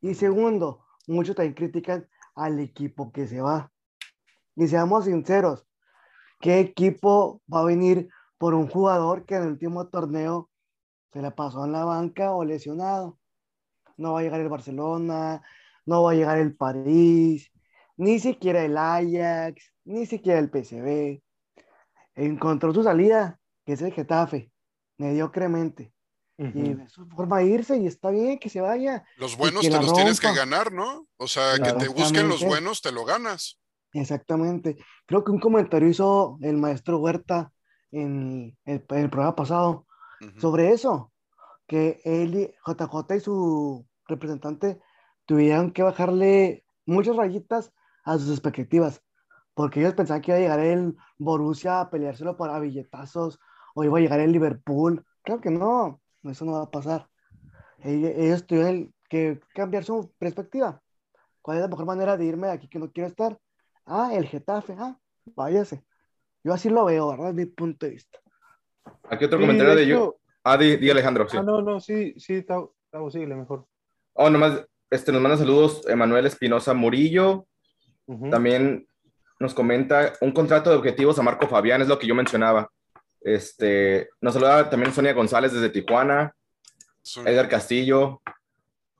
Y 0.00 0.14
segundo, 0.14 0.86
muchos 1.06 1.36
también 1.36 1.52
critican 1.52 2.08
al 2.34 2.58
equipo 2.60 3.12
que 3.12 3.26
se 3.26 3.42
va. 3.42 3.70
Y 4.56 4.68
seamos 4.68 5.04
sinceros, 5.04 5.66
¿qué 6.40 6.60
equipo 6.60 7.42
va 7.52 7.60
a 7.60 7.64
venir 7.64 8.08
por 8.38 8.54
un 8.54 8.68
jugador 8.68 9.26
que 9.26 9.34
en 9.34 9.42
el 9.42 9.48
último 9.50 9.88
torneo 9.88 10.48
se 11.12 11.20
la 11.20 11.34
pasó 11.34 11.66
en 11.66 11.72
la 11.72 11.84
banca 11.84 12.32
o 12.32 12.42
lesionado? 12.42 13.18
No 13.98 14.14
va 14.14 14.20
a 14.20 14.22
llegar 14.22 14.40
el 14.40 14.48
Barcelona, 14.48 15.42
no 15.84 16.02
va 16.04 16.12
a 16.12 16.14
llegar 16.14 16.38
el 16.38 16.56
París, 16.56 17.50
ni 17.96 18.18
siquiera 18.18 18.64
el 18.64 18.76
Ajax, 18.76 19.72
ni 19.84 20.06
siquiera 20.06 20.38
el 20.38 20.50
PSV. 20.50 21.22
Encontró 22.14 22.72
su 22.72 22.82
salida, 22.82 23.38
que 23.64 23.72
es 23.72 23.82
el 23.82 23.92
Getafe, 23.92 24.50
mediocremente. 24.98 25.92
Y 26.36 26.70
es 26.70 26.90
su 26.90 27.06
forma 27.06 27.38
de 27.38 27.46
irse 27.46 27.76
y 27.76 27.86
está 27.86 28.10
bien 28.10 28.40
que 28.40 28.48
se 28.48 28.60
vaya. 28.60 29.04
Los 29.18 29.36
buenos 29.36 29.62
te 29.62 29.70
los 29.70 29.94
tienes 29.94 30.18
que 30.18 30.34
ganar, 30.34 30.72
¿no? 30.72 31.06
O 31.16 31.28
sea, 31.28 31.56
que 31.62 31.72
te 31.72 31.88
busquen 31.88 32.28
los 32.28 32.44
buenos, 32.44 32.82
te 32.82 32.90
lo 32.90 33.04
ganas. 33.04 33.60
Exactamente. 33.92 34.76
Creo 35.06 35.22
que 35.22 35.30
un 35.30 35.38
comentario 35.38 35.88
hizo 35.88 36.38
el 36.42 36.56
maestro 36.56 36.98
Huerta 36.98 37.52
en 37.92 38.56
el, 38.64 38.84
en 38.88 38.98
el 38.98 39.10
programa 39.10 39.36
pasado 39.36 39.86
sobre 40.38 40.72
eso, 40.72 41.12
que 41.68 42.00
él, 42.04 42.54
JJ 42.66 43.16
y 43.16 43.20
su 43.20 43.86
representante 44.06 44.80
tuvieron 45.26 45.70
que 45.70 45.82
bajarle 45.82 46.64
muchas 46.86 47.16
rayitas 47.16 47.72
a 48.04 48.18
sus 48.18 48.30
expectativas, 48.30 49.02
porque 49.54 49.80
ellos 49.80 49.94
pensaban 49.94 50.22
que 50.22 50.30
iba 50.30 50.38
a 50.38 50.40
llegar 50.40 50.60
el 50.60 50.96
Borussia 51.18 51.80
a 51.80 51.90
peleárselo 51.90 52.36
para 52.36 52.58
billetazos 52.60 53.38
o 53.74 53.84
iba 53.84 53.98
a 53.98 54.00
llegar 54.00 54.20
el 54.20 54.32
Liverpool. 54.32 55.04
Claro 55.22 55.40
que 55.40 55.50
no, 55.50 56.00
eso 56.22 56.44
no 56.44 56.52
va 56.52 56.62
a 56.62 56.70
pasar. 56.70 57.08
Ellos, 57.82 58.46
tuvieron 58.46 58.94
que 59.08 59.40
cambiar 59.54 59.84
su 59.84 60.12
perspectiva. 60.18 60.80
¿Cuál 61.42 61.58
es 61.58 61.62
la 61.62 61.68
mejor 61.68 61.84
manera 61.84 62.16
de 62.16 62.24
irme 62.24 62.46
de 62.46 62.54
aquí 62.54 62.68
que 62.68 62.78
no 62.78 62.90
quiero 62.90 63.08
estar? 63.08 63.38
Ah, 63.84 64.10
el 64.14 64.26
Getafe, 64.26 64.74
ah, 64.78 64.98
váyase. 65.26 65.84
Yo 66.42 66.54
así 66.54 66.70
lo 66.70 66.86
veo, 66.86 67.10
¿verdad? 67.10 67.34
Desde 67.34 67.46
mi 67.46 67.46
punto 67.46 67.86
de 67.86 67.92
vista. 67.92 68.18
Aquí 69.10 69.26
otro 69.26 69.38
Sí, 69.38 69.44
comentario 69.44 69.74
de, 69.74 69.86
yo. 69.86 70.16
Ah, 70.42 70.56
di, 70.56 70.76
di, 70.76 70.90
Alejandro, 70.90 71.28
sí. 71.28 71.36
Ah, 71.36 71.42
no, 71.42 71.60
no, 71.60 71.80
sí, 71.80 72.14
sí, 72.18 72.42
Tavo, 72.42 72.74
Tavo, 72.90 73.10
síguele 73.10 73.34
mejor. 73.34 73.66
Oh, 74.14 74.30
nomás, 74.30 74.66
este, 74.90 75.12
nos 75.12 75.20
manda 75.20 75.36
saludos 75.36 75.86
Emanuel 75.88 76.26
Espinosa 76.26 76.72
Murillo. 76.72 77.46
También 78.30 78.86
nos 79.40 79.54
comenta 79.54 80.12
un 80.20 80.32
contrato 80.32 80.70
de 80.70 80.76
objetivos 80.76 81.18
a 81.18 81.22
Marco 81.22 81.48
Fabián, 81.48 81.80
es 81.82 81.88
lo 81.88 81.98
que 81.98 82.06
yo 82.06 82.14
mencionaba. 82.14 82.68
Este, 83.20 84.08
nos 84.20 84.34
saluda 84.34 84.68
también 84.68 84.92
Sonia 84.92 85.12
González 85.14 85.52
desde 85.52 85.70
Tijuana, 85.70 86.34
Sí. 87.02 87.20
Edgar 87.26 87.48
Castillo. 87.50 88.22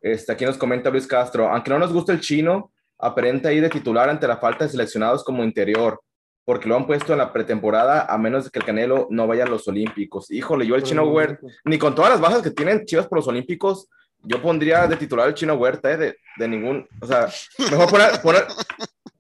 Este, 0.03 0.31
aquí 0.33 0.45
nos 0.45 0.59
comenta 0.59 0.91
Luis 0.91 1.07
Castro, 1.07 1.49
aunque 1.49 1.71
no 1.71 1.79
nos 1.79 1.91
gusta 1.93 2.13
el 2.13 2.21
chino, 2.21 2.71
aparenta 2.99 3.51
ir 3.53 3.63
de 3.63 3.71
titular 3.71 4.11
ante 4.11 4.29
la 4.29 4.37
falta 4.37 4.65
de 4.65 4.71
seleccionados 4.71 5.25
como 5.25 5.43
interior, 5.43 6.01
porque 6.45 6.69
lo 6.69 6.77
han 6.77 6.87
puesto 6.87 7.13
en 7.13 7.19
la 7.19 7.33
pretemporada 7.33 8.05
a 8.05 8.19
menos 8.19 8.45
de 8.45 8.51
que 8.51 8.59
el 8.59 8.65
Canelo 8.67 9.07
no 9.11 9.27
vaya 9.27 9.45
a 9.45 9.49
los 9.49 9.67
Olímpicos. 9.69 10.31
Híjole, 10.31 10.67
yo 10.67 10.75
el 10.77 10.83
chino 10.83 11.07
momento. 11.07 11.47
ni 11.65 11.79
con 11.79 11.95
todas 11.95 12.11
las 12.11 12.21
bajas 12.21 12.43
que 12.43 12.51
tienen 12.51 12.85
Chivas 12.85 13.07
por 13.07 13.17
los 13.19 13.29
Olímpicos, 13.29 13.89
yo 14.25 14.41
pondría 14.43 14.87
de 14.87 14.97
titular 14.97 15.27
al 15.29 15.35
chino 15.35 15.55
Huerta, 15.55 15.93
eh, 15.93 15.97
de, 15.97 16.17
de 16.39 16.49
ningún, 16.49 16.87
o 17.01 17.07
sea, 17.07 17.29
mejor 17.71 17.91
poner, 17.91 18.11
poner- 18.23 18.47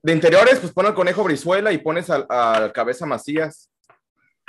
de 0.02 0.12
interiores, 0.12 0.58
pues 0.58 0.72
pon 0.72 0.86
al 0.86 0.94
conejo 0.94 1.24
Brizuela 1.24 1.72
y 1.72 1.78
pones 1.78 2.10
al, 2.10 2.26
al 2.28 2.72
cabeza 2.72 3.06
Macías. 3.06 3.70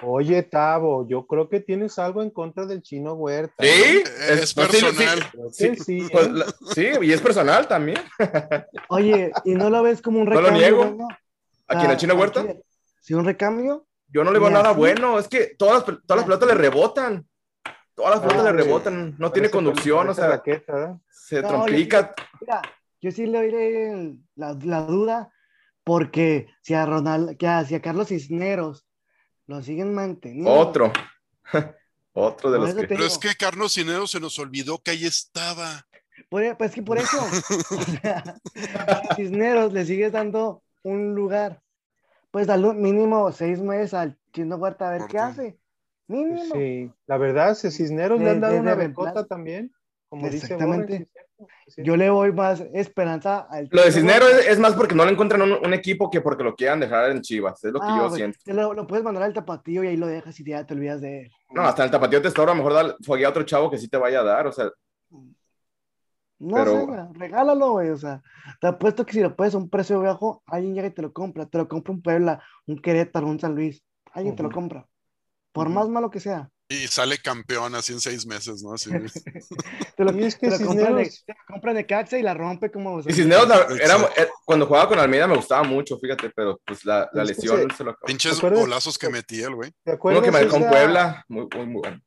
Oye, 0.04 0.44
Tavo, 0.44 1.08
yo 1.08 1.26
creo 1.26 1.48
que 1.48 1.62
tienes 1.62 1.98
algo 2.00 2.22
en 2.22 2.30
contra 2.30 2.66
del 2.66 2.82
chino 2.82 3.14
Huerta. 3.14 3.64
¿Sí? 3.64 4.04
Es 4.28 4.56
no, 4.58 4.64
sí, 4.66 4.70
sí, 4.78 4.82
personal. 4.82 5.32
Sí, 5.54 5.76
sí, 5.78 6.08
pues, 6.12 6.28
¿eh? 6.28 6.32
la- 6.34 6.46
sí, 6.74 6.88
y 7.02 7.14
es 7.14 7.22
personal 7.22 7.66
también. 7.68 8.00
Oye, 8.90 9.32
¿y 9.46 9.54
no 9.56 9.70
lo 9.70 9.84
ves 9.84 10.02
como 10.02 10.20
un 10.20 10.26
No 10.30 10.34
lo 10.36 10.42
recambio? 10.50 10.68
niego. 10.86 11.08
¿A 11.68 11.78
quién, 11.80 11.90
al 11.92 11.98
chino 11.98 12.14
¿a 12.14 12.18
Huerta? 12.18 12.46
¿Sí, 13.00 13.14
un 13.14 13.24
recambio? 13.26 13.88
Yo 14.10 14.24
no 14.24 14.32
le 14.32 14.40
veo 14.40 14.50
nada 14.50 14.72
bueno, 14.72 15.18
es 15.18 15.28
que 15.28 15.56
todas 15.58 15.84
todas 15.86 16.18
las 16.18 16.24
pelotas 16.26 16.48
le 16.50 16.56
rebotan. 16.56 17.26
Todas 17.96 18.12
las 18.12 18.20
pelotas 18.20 18.44
le 18.44 18.64
rebotan, 18.64 19.16
no 19.18 19.32
tiene 19.32 19.50
conducción, 19.50 20.10
o 20.10 20.14
sea, 20.14 20.28
raqueta, 20.28 20.84
¿eh? 20.84 21.00
se 21.10 21.42
No, 21.42 21.48
trompica. 21.48 22.14
Mira, 22.42 22.62
yo 23.02 23.12
sí 23.12 23.26
le 23.26 23.90
el- 23.90 24.20
la, 24.36 24.54
la 24.64 24.82
duda 24.82 25.32
porque 25.84 26.48
si 26.62 26.74
a 26.74 26.86
Ronald, 26.86 27.38
que 27.38 27.48
a, 27.48 27.64
si 27.64 27.76
a 27.76 27.82
Carlos 27.82 28.10
Cisneros 28.10 28.86
lo 29.48 29.62
siguen 29.62 29.94
manteniendo. 29.94 30.52
Otro. 30.52 30.92
Otro 32.14 32.52
de 32.52 32.58
Por 32.58 32.68
los 32.68 32.76
que. 32.76 32.88
Pero 32.88 33.06
es 33.06 33.18
que 33.18 33.36
Carlos 33.36 33.74
Cinero 33.74 34.08
se 34.08 34.20
nos 34.20 34.40
olvidó 34.40 34.80
que 34.80 34.92
ahí 34.92 35.06
estaba. 35.06 35.86
Por- 36.30 36.58
pues 36.58 36.74
que 36.74 36.82
por 36.82 36.98
eso, 36.98 37.18
o 37.72 37.82
sea, 37.84 38.24
a 38.88 39.16
Cisneros 39.16 39.72
le 39.74 39.86
sigues 39.86 40.12
dando 40.12 40.64
un 40.84 41.14
lugar. 41.14 41.62
Pues 42.32 42.48
dale 42.48 42.68
un 42.68 42.82
mínimo 42.82 43.32
seis 43.32 43.60
meses 43.62 43.94
al 43.94 44.18
Chino 44.34 44.56
Huerta 44.58 44.88
a 44.90 44.92
ver 44.92 45.02
qué 45.10 45.20
hace. 45.20 45.58
Mínimo. 46.08 46.54
Sí, 46.56 46.92
la 47.08 47.18
verdad, 47.18 47.56
si 47.56 47.72
Cisneros 47.72 48.20
le 48.20 48.30
han 48.30 48.42
dado 48.42 48.54
de- 48.54 48.60
una 48.60 48.76
becota 48.76 49.26
también, 49.26 49.72
como 50.10 50.26
dice 50.30 50.46
Exactamente. 50.46 50.94
Borre, 50.94 50.98
sí, 50.98 51.04
es 51.04 51.10
cierto, 51.12 51.48
sí, 51.68 51.84
Yo 51.84 51.98
le 51.98 52.10
voy 52.10 52.32
más 52.32 52.62
esperanza 52.74 53.40
al 53.50 53.68
Lo 53.72 53.82
de 53.84 53.92
Cisneros 53.92 54.30
es, 54.32 54.48
es 54.50 54.60
más 54.60 54.74
porque 54.76 54.94
no 54.96 55.04
le 55.04 55.12
encuentran 55.12 55.42
un, 55.42 55.52
un 55.54 55.74
equipo 55.74 56.10
que 56.12 56.22
porque 56.22 56.44
lo 56.44 56.56
quieran 56.56 56.80
dejar 56.80 57.10
en 57.10 57.22
Chivas, 57.22 57.64
es 57.64 57.72
lo 57.74 57.80
que 57.80 57.88
Ah, 57.90 57.98
yo 57.98 58.04
pues, 58.08 58.16
siento. 58.16 58.38
te 58.44 58.54
lo, 58.54 58.74
lo 58.74 58.86
puedes 58.86 59.04
mandar 59.04 59.24
al 59.24 59.34
tapatío 59.34 59.84
y 59.84 59.88
ahí 59.88 59.98
lo 59.98 60.08
dejas 60.08 60.40
y 60.40 60.46
ya 60.46 60.66
te 60.66 60.74
olvidas 60.76 61.02
de 61.02 61.22
él. 61.24 61.32
No, 61.50 61.64
hasta 61.64 61.82
en 61.82 61.86
el 61.88 61.92
tapatío 61.92 62.22
te 62.22 62.28
a 62.42 62.54
mejor 62.54 62.74
dar 62.74 62.96
foguea 63.04 63.28
a 63.28 63.32
otro 63.32 63.44
chavo 63.44 63.72
que 63.72 63.78
sí 63.80 63.88
te 63.88 63.98
vaya 63.98 64.20
a 64.20 64.24
dar, 64.24 64.46
o 64.48 64.52
sea, 64.52 64.70
No 66.38 66.56
Pero- 66.58 66.72
sé, 66.82 66.86
güey, 66.86 67.00
regálalo, 67.14 67.72
güey. 67.72 67.90
O 67.90 67.98
sea, 67.98 68.22
te 68.60 68.68
apuesto 68.68 69.06
que 69.06 69.14
si 69.14 69.22
lo 69.22 69.36
puedes 69.36 69.56
a 69.56 69.58
un 69.58 69.70
precio 69.70 70.02
bajo, 70.02 70.44
alguien 70.46 70.76
llega 70.76 70.88
y 70.88 70.92
te 70.92 71.02
lo 71.02 71.14
compra. 71.14 71.46
Te 71.46 71.58
lo 71.58 71.68
compra 71.68 71.94
un 71.94 72.02
Puebla, 72.02 72.44
un 72.68 72.78
Querétaro, 72.78 73.26
un 73.28 73.40
San 73.40 73.56
Luis. 73.56 73.82
Alguien 74.12 74.36
te 74.36 74.44
lo 74.44 74.52
compra. 74.52 74.86
Por 75.56 75.70
más 75.70 75.88
malo 75.90 76.12
que 76.12 76.20
sea. 76.20 76.50
Y 76.68 76.88
sale 76.88 77.18
campeón 77.20 77.76
así 77.76 77.94
en 77.94 78.00
seis 78.00 78.26
meses, 78.26 78.64
¿no? 78.64 78.74
Así, 78.74 78.90
Te 79.96 80.04
lo, 80.04 80.12
Y 80.18 80.24
es 80.26 80.36
que 80.36 80.50
te 80.50 80.60
lo 80.60 80.66
compra 80.68 80.92
de, 80.94 81.04
Cisneros- 81.06 81.26
compra 81.48 81.74
de 81.74 81.86
Caxa 81.86 82.18
y 82.18 82.24
la 82.24 82.34
rompe 82.34 82.72
como. 82.72 83.00
y 83.00 83.14
Cisneros 83.14 83.48
la- 83.48 83.56
Exacto. 83.58 83.84
era, 83.84 83.96
eh, 84.18 84.30
cuando 84.46 84.66
jugaba 84.66 84.88
con 84.90 85.00
Almeida 85.00 85.28
me 85.28 85.36
gustaba 85.36 85.64
mucho, 85.64 85.98
fíjate, 86.00 86.32
pero 86.36 86.60
pues 86.66 86.84
la, 86.86 87.10
la 87.14 87.24
Es 87.24 87.30
que 87.30 87.36
lesión 87.36 87.70
se- 87.72 87.78
se 87.78 87.84
lo 87.84 87.92
acabó. 87.92 88.08
pinches 88.08 88.42
golazos 88.42 88.98
que 88.98 89.10
metía 89.10 89.48
el 89.48 89.56
güey. 89.56 89.72
¿Te 89.84 89.98
Uno 90.02 90.22
que 90.22 90.32
me 90.32 90.40
dejó 90.40 90.58
en 90.58 90.68
Puebla, 90.70 91.24
muy, 91.30 91.48
muy, 91.56 91.66
muy 91.68 91.82
bueno. 91.82 92.02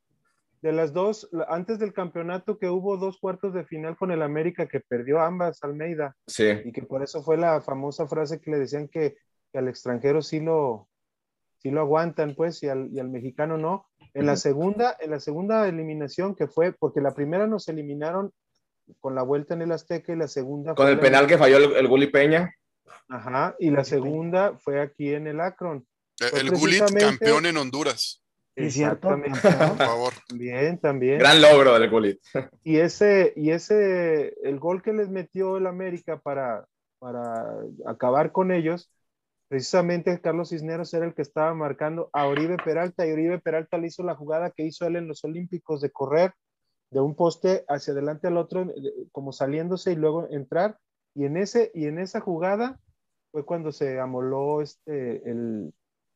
de 0.61 0.73
las 0.73 0.93
dos, 0.93 1.29
antes 1.49 1.79
del 1.79 1.93
campeonato 1.93 2.59
que 2.59 2.69
hubo 2.69 2.97
dos 2.97 3.19
cuartos 3.21 3.55
de 3.55 3.65
final 3.65 3.97
con 3.97 4.11
el 4.11 4.23
América 4.23 4.67
que 4.67 4.81
perdió 4.81 5.21
ambas 5.21 5.63
Almeida 5.63 6.17
Sí, 6.27 6.49
y 6.65 6.73
que 6.73 6.83
por 6.83 7.03
eso 7.05 7.23
fue 7.23 7.37
la 7.39 7.61
famosa 7.61 8.09
frase 8.09 8.41
que 8.41 8.51
le 8.51 8.59
decían 8.59 8.89
que, 8.89 9.17
que 9.53 9.59
al 9.59 9.69
extranjero 9.69 10.21
sí 10.21 10.41
lo, 10.41 10.89
sí 11.59 11.71
lo 11.71 11.81
aguantan, 11.81 12.35
pues, 12.35 12.63
y 12.63 12.69
al, 12.69 12.89
y 12.93 12.99
al 13.01 13.09
mexicano 13.09 13.59
no. 13.59 13.87
En 14.15 14.27
la 14.27 14.37
segunda, 14.37 14.97
en 15.01 15.11
la 15.11 15.21
segunda 15.21 15.69
eliminación 15.69 16.35
que 16.35 16.49
fue, 16.49 16.73
porque 16.73 17.01
la 17.01 17.15
primera 17.15 17.47
nos 17.47 17.69
eliminaron 17.69 18.33
con 19.01 19.15
la 19.15 19.23
vuelta 19.23 19.55
en 19.55 19.63
el 19.63 19.73
Azteca 19.73 20.13
y 20.13 20.17
la 20.17 20.29
segunda 20.29 20.75
con 20.75 20.85
fue 20.87 20.93
el 20.93 20.97
la- 20.97 21.03
penal 21.03 21.27
que 21.27 21.37
falló 21.39 21.59
el, 21.59 21.73
el 21.77 21.89
Gulli 21.89 22.07
Peña. 22.09 22.53
Ajá, 23.11 23.55
y 23.59 23.71
la 23.71 23.85
segunda 23.85 24.57
fue 24.59 24.81
aquí 24.81 25.13
en 25.15 25.27
el 25.27 25.41
Akron. 25.41 25.87
Eh, 26.21 26.25
Fue 26.31 26.41
El 26.41 26.51
Gulit 26.51 26.79
precisamente- 26.81 27.05
campeón 27.05 27.47
en 27.47 27.57
Honduras, 27.59 28.23
es 28.57 28.75
cierto. 28.75 29.09
Por 29.09 29.77
favor. 29.77 30.13
Bien, 30.35 30.79
también. 30.79 31.19
Gran 31.19 31.41
logro 31.41 31.79
del 31.79 31.89
Gulli. 31.91 32.19
Y 32.65 32.79
ese, 32.79 33.33
y 33.37 33.51
ese, 33.51 34.35
el 34.43 34.59
gol 34.59 34.83
que 34.83 34.93
les 34.93 35.09
metió 35.09 35.59
el 35.59 35.67
América 35.69 36.19
para, 36.19 36.67
para 36.99 37.47
acabar 37.87 38.33
con 38.33 38.51
ellos, 38.51 38.91
precisamente 39.49 40.21
Carlos 40.21 40.51
Cisneros 40.51 40.93
era 40.95 41.07
el 41.07 41.15
que 41.15 41.23
estaba 41.23 41.55
marcando 41.55 42.11
a 42.13 42.27
Oribe 42.27 42.57
Peralta 42.63 43.07
y 43.07 43.13
Oribe 43.13 43.39
Peralta 43.39 43.79
le 43.79 43.87
hizo 43.89 44.03
la 44.03 44.15
jugada 44.15 44.51
que 44.51 44.65
hizo 44.65 44.87
él 44.87 44.97
en 44.97 45.09
los 45.09 45.25
Olímpicos 45.25 45.81
de 45.81 45.91
correr 45.91 46.33
de 46.91 47.01
un 47.01 47.15
poste 47.15 47.65
hacia 47.69 47.93
adelante 47.93 48.27
al 48.29 48.37
otro, 48.39 48.63
eh, 48.63 49.07
como 49.13 49.33
saliéndose 49.33 49.93
y 49.93 49.97
luego 49.97 50.29
entrar. 50.31 50.79
Y 51.15 51.25
en, 51.25 51.37
ese, 51.37 51.71
y 51.75 51.87
en 51.87 51.99
esa 51.99 52.21
jugada 52.21 52.81
fue 53.31 53.45
cuando 53.45 53.73
se 53.73 53.99
amoló 54.01 54.63
este, 54.63 55.29
el, 55.31 55.75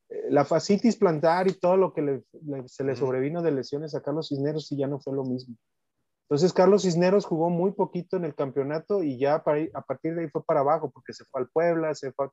eh, 0.09 0.27
la 0.31 0.45
fascitis 0.45 0.97
plantar 0.97 1.49
y 1.49 1.55
todo 1.55 1.77
lo 1.77 1.93
que 1.93 2.03
le- 2.03 2.25
le- 2.43 2.69
se 2.69 2.85
le 2.85 2.93
sobrevino 2.97 3.43
de 3.43 3.53
lesiones 3.53 3.95
a 3.95 4.03
Carlos 4.03 4.29
Cisneros 4.29 4.71
y 4.73 4.79
ya 4.79 4.87
no 4.87 5.01
fue 5.01 5.15
lo 5.15 5.25
mismo. 5.25 5.57
Entonces 6.29 6.53
Carlos 6.55 6.83
Cisneros 6.83 7.27
jugó 7.27 7.51
muy 7.51 7.73
poquito 7.73 8.17
en 8.17 8.25
el 8.25 8.35
campeonato 8.35 9.03
y 9.03 9.19
ya 9.19 9.43
para 9.45 9.63
a 9.75 9.83
partir 9.83 10.15
de 10.15 10.23
ahí 10.23 10.29
fue 10.31 10.43
para 10.45 10.61
abajo 10.61 10.91
porque 10.91 11.13
se 11.13 11.25
fue 11.27 11.43
al 11.43 11.49
Puebla, 11.49 11.95
se 11.95 12.13
fue 12.13 12.29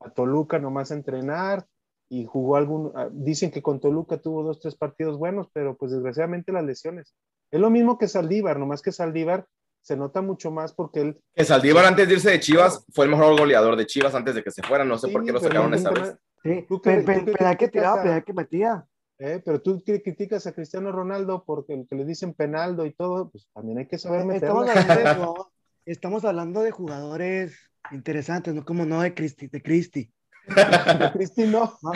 a 0.00 0.10
Toluca 0.10 0.58
nomás 0.58 0.90
a 0.90 0.94
entrenar 0.94 1.66
y 2.08 2.26
jugó 2.26 2.56
algún, 2.56 2.92
ah, 2.94 3.08
dicen 3.12 3.50
que 3.50 3.62
con 3.62 3.80
Toluca 3.80 4.18
tuvo 4.18 4.42
dos, 4.42 4.60
tres 4.60 4.74
partidos 4.76 5.18
buenos, 5.18 5.48
pero 5.52 5.76
pues 5.76 5.92
desgraciadamente 5.92 6.52
las 6.52 6.64
lesiones. 6.64 7.14
Es 7.50 7.60
lo 7.60 7.70
mismo 7.70 7.98
que 7.98 8.08
Saldívar, 8.08 8.58
nomás 8.58 8.82
que 8.82 8.92
Saldívar 8.92 9.46
se 9.80 9.96
nota 9.96 10.22
mucho 10.22 10.50
más 10.50 10.72
porque 10.72 11.00
él... 11.00 11.20
Que 11.34 11.44
Saldívar 11.44 11.84
antes 11.84 12.08
de 12.08 12.14
irse 12.14 12.30
de 12.30 12.40
Chivas 12.40 12.84
fue 12.92 13.04
el 13.06 13.10
mejor 13.10 13.38
goleador 13.38 13.76
de 13.76 13.86
Chivas 13.86 14.14
antes 14.14 14.34
de 14.34 14.42
que 14.42 14.50
se 14.50 14.62
fuera, 14.62 14.84
no 14.84 14.96
sé 14.98 15.08
por 15.08 15.22
Sí, 15.22 15.26
qué 15.26 15.32
lo 15.32 15.40
sacaron 15.40 15.70
más- 15.70 15.84
vez. 15.94 16.16
Sí, 16.42 16.64
¿Tú 16.68 16.80
qué- 16.80 16.90
pe- 16.90 17.02
tú 17.02 17.04
pe- 17.06 17.24
qué 17.24 17.32
penal 17.38 17.56
que 17.56 17.68
tiraba, 17.68 18.02
penal 18.02 18.24
que 18.24 18.32
metía. 18.32 18.86
Eh, 19.18 19.40
pero 19.44 19.62
tú 19.62 19.80
criticas 19.84 20.46
a 20.46 20.52
Cristiano 20.52 20.90
Ronaldo 20.90 21.44
porque 21.46 21.72
el 21.74 21.86
que 21.88 21.94
le 21.94 22.04
dicen 22.04 22.34
penaldo 22.34 22.84
y 22.84 22.92
todo, 22.92 23.30
pues 23.30 23.48
también 23.54 23.78
hay 23.78 23.86
que 23.86 23.96
saber 23.96 24.28
Estamos 24.30 24.66
meterla. 24.66 24.82
hablando, 24.82 24.94
de, 24.94 25.04
no, 25.26 25.52
estamos 25.86 26.24
hablando 26.24 26.60
de 26.62 26.70
jugadores 26.72 27.56
interesantes, 27.92 28.54
no 28.54 28.64
como 28.64 28.84
no 28.84 29.02
de 29.02 29.14
Cristi, 29.14 29.48
de 29.48 29.62
Cristi. 29.62 30.10
Cristi 31.14 31.44
no. 31.44 31.78
No, 31.82 31.92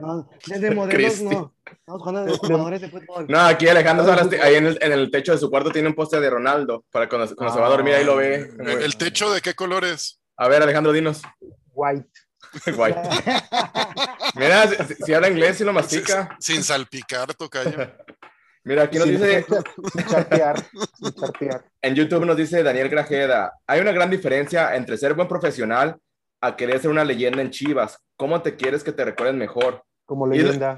no, 0.00 0.28
de 0.46 0.70
modelos 0.72 1.20
no. 1.22 1.54
Estamos 1.64 2.06
hablando 2.06 2.32
de 2.32 2.38
jugadores 2.38 2.80
de 2.80 2.88
fútbol. 2.88 3.26
No, 3.28 3.40
aquí 3.40 3.68
Alejandro 3.68 4.04
Ah, 4.04 4.16
Salas, 4.16 4.40
ahí 4.42 4.56
en 4.56 4.66
el, 4.66 4.78
en 4.82 4.92
el 4.92 5.10
techo 5.10 5.32
de 5.32 5.38
su 5.38 5.48
cuarto 5.50 5.70
tiene 5.70 5.88
un 5.88 5.94
póster 5.94 6.20
de 6.20 6.30
Ronaldo, 6.30 6.84
para 6.90 7.08
cuando, 7.08 7.34
cuando 7.36 7.54
se 7.54 7.60
va 7.60 7.66
a 7.66 7.70
dormir 7.70 7.94
ahí 7.94 8.04
lo 8.04 8.16
ve. 8.16 8.50
¿El, 8.58 8.96
techo 8.96 9.32
de 9.32 9.40
qué 9.40 9.54
color 9.54 9.84
es? 9.84 10.20
A 10.36 10.48
ver, 10.48 10.62
Alejandro, 10.62 10.92
dinos. 10.92 11.22
White. 11.72 12.08
Guay. 12.76 12.94
Mira, 14.34 14.66
si, 14.68 14.94
si 14.94 15.14
habla 15.14 15.28
inglés 15.28 15.60
y 15.60 15.64
lo 15.64 15.72
mastica. 15.72 16.36
Sin 16.40 16.62
salpicar, 16.62 17.34
tocayo. 17.34 17.88
Mira, 18.64 18.84
aquí 18.84 18.98
nos 18.98 19.08
dice, 19.08 19.44
Sin 19.92 20.06
charpear. 20.06 20.64
Sin 20.94 21.12
charpear. 21.14 21.64
en 21.82 21.94
YouTube 21.94 22.24
nos 22.24 22.36
dice 22.36 22.62
Daniel 22.62 22.88
Grajeda, 22.88 23.52
hay 23.66 23.80
una 23.80 23.90
gran 23.92 24.08
diferencia 24.10 24.76
entre 24.76 24.96
ser 24.96 25.14
buen 25.14 25.26
profesional 25.28 25.96
a 26.40 26.56
querer 26.56 26.80
ser 26.80 26.90
una 26.90 27.04
leyenda 27.04 27.42
en 27.42 27.50
Chivas. 27.50 27.98
¿Cómo 28.16 28.40
te 28.42 28.54
quieres 28.56 28.84
que 28.84 28.92
te 28.92 29.04
recuerden 29.04 29.38
mejor? 29.38 29.82
Como 30.04 30.26
Y- 30.32 30.38
leyenda. 30.38 30.76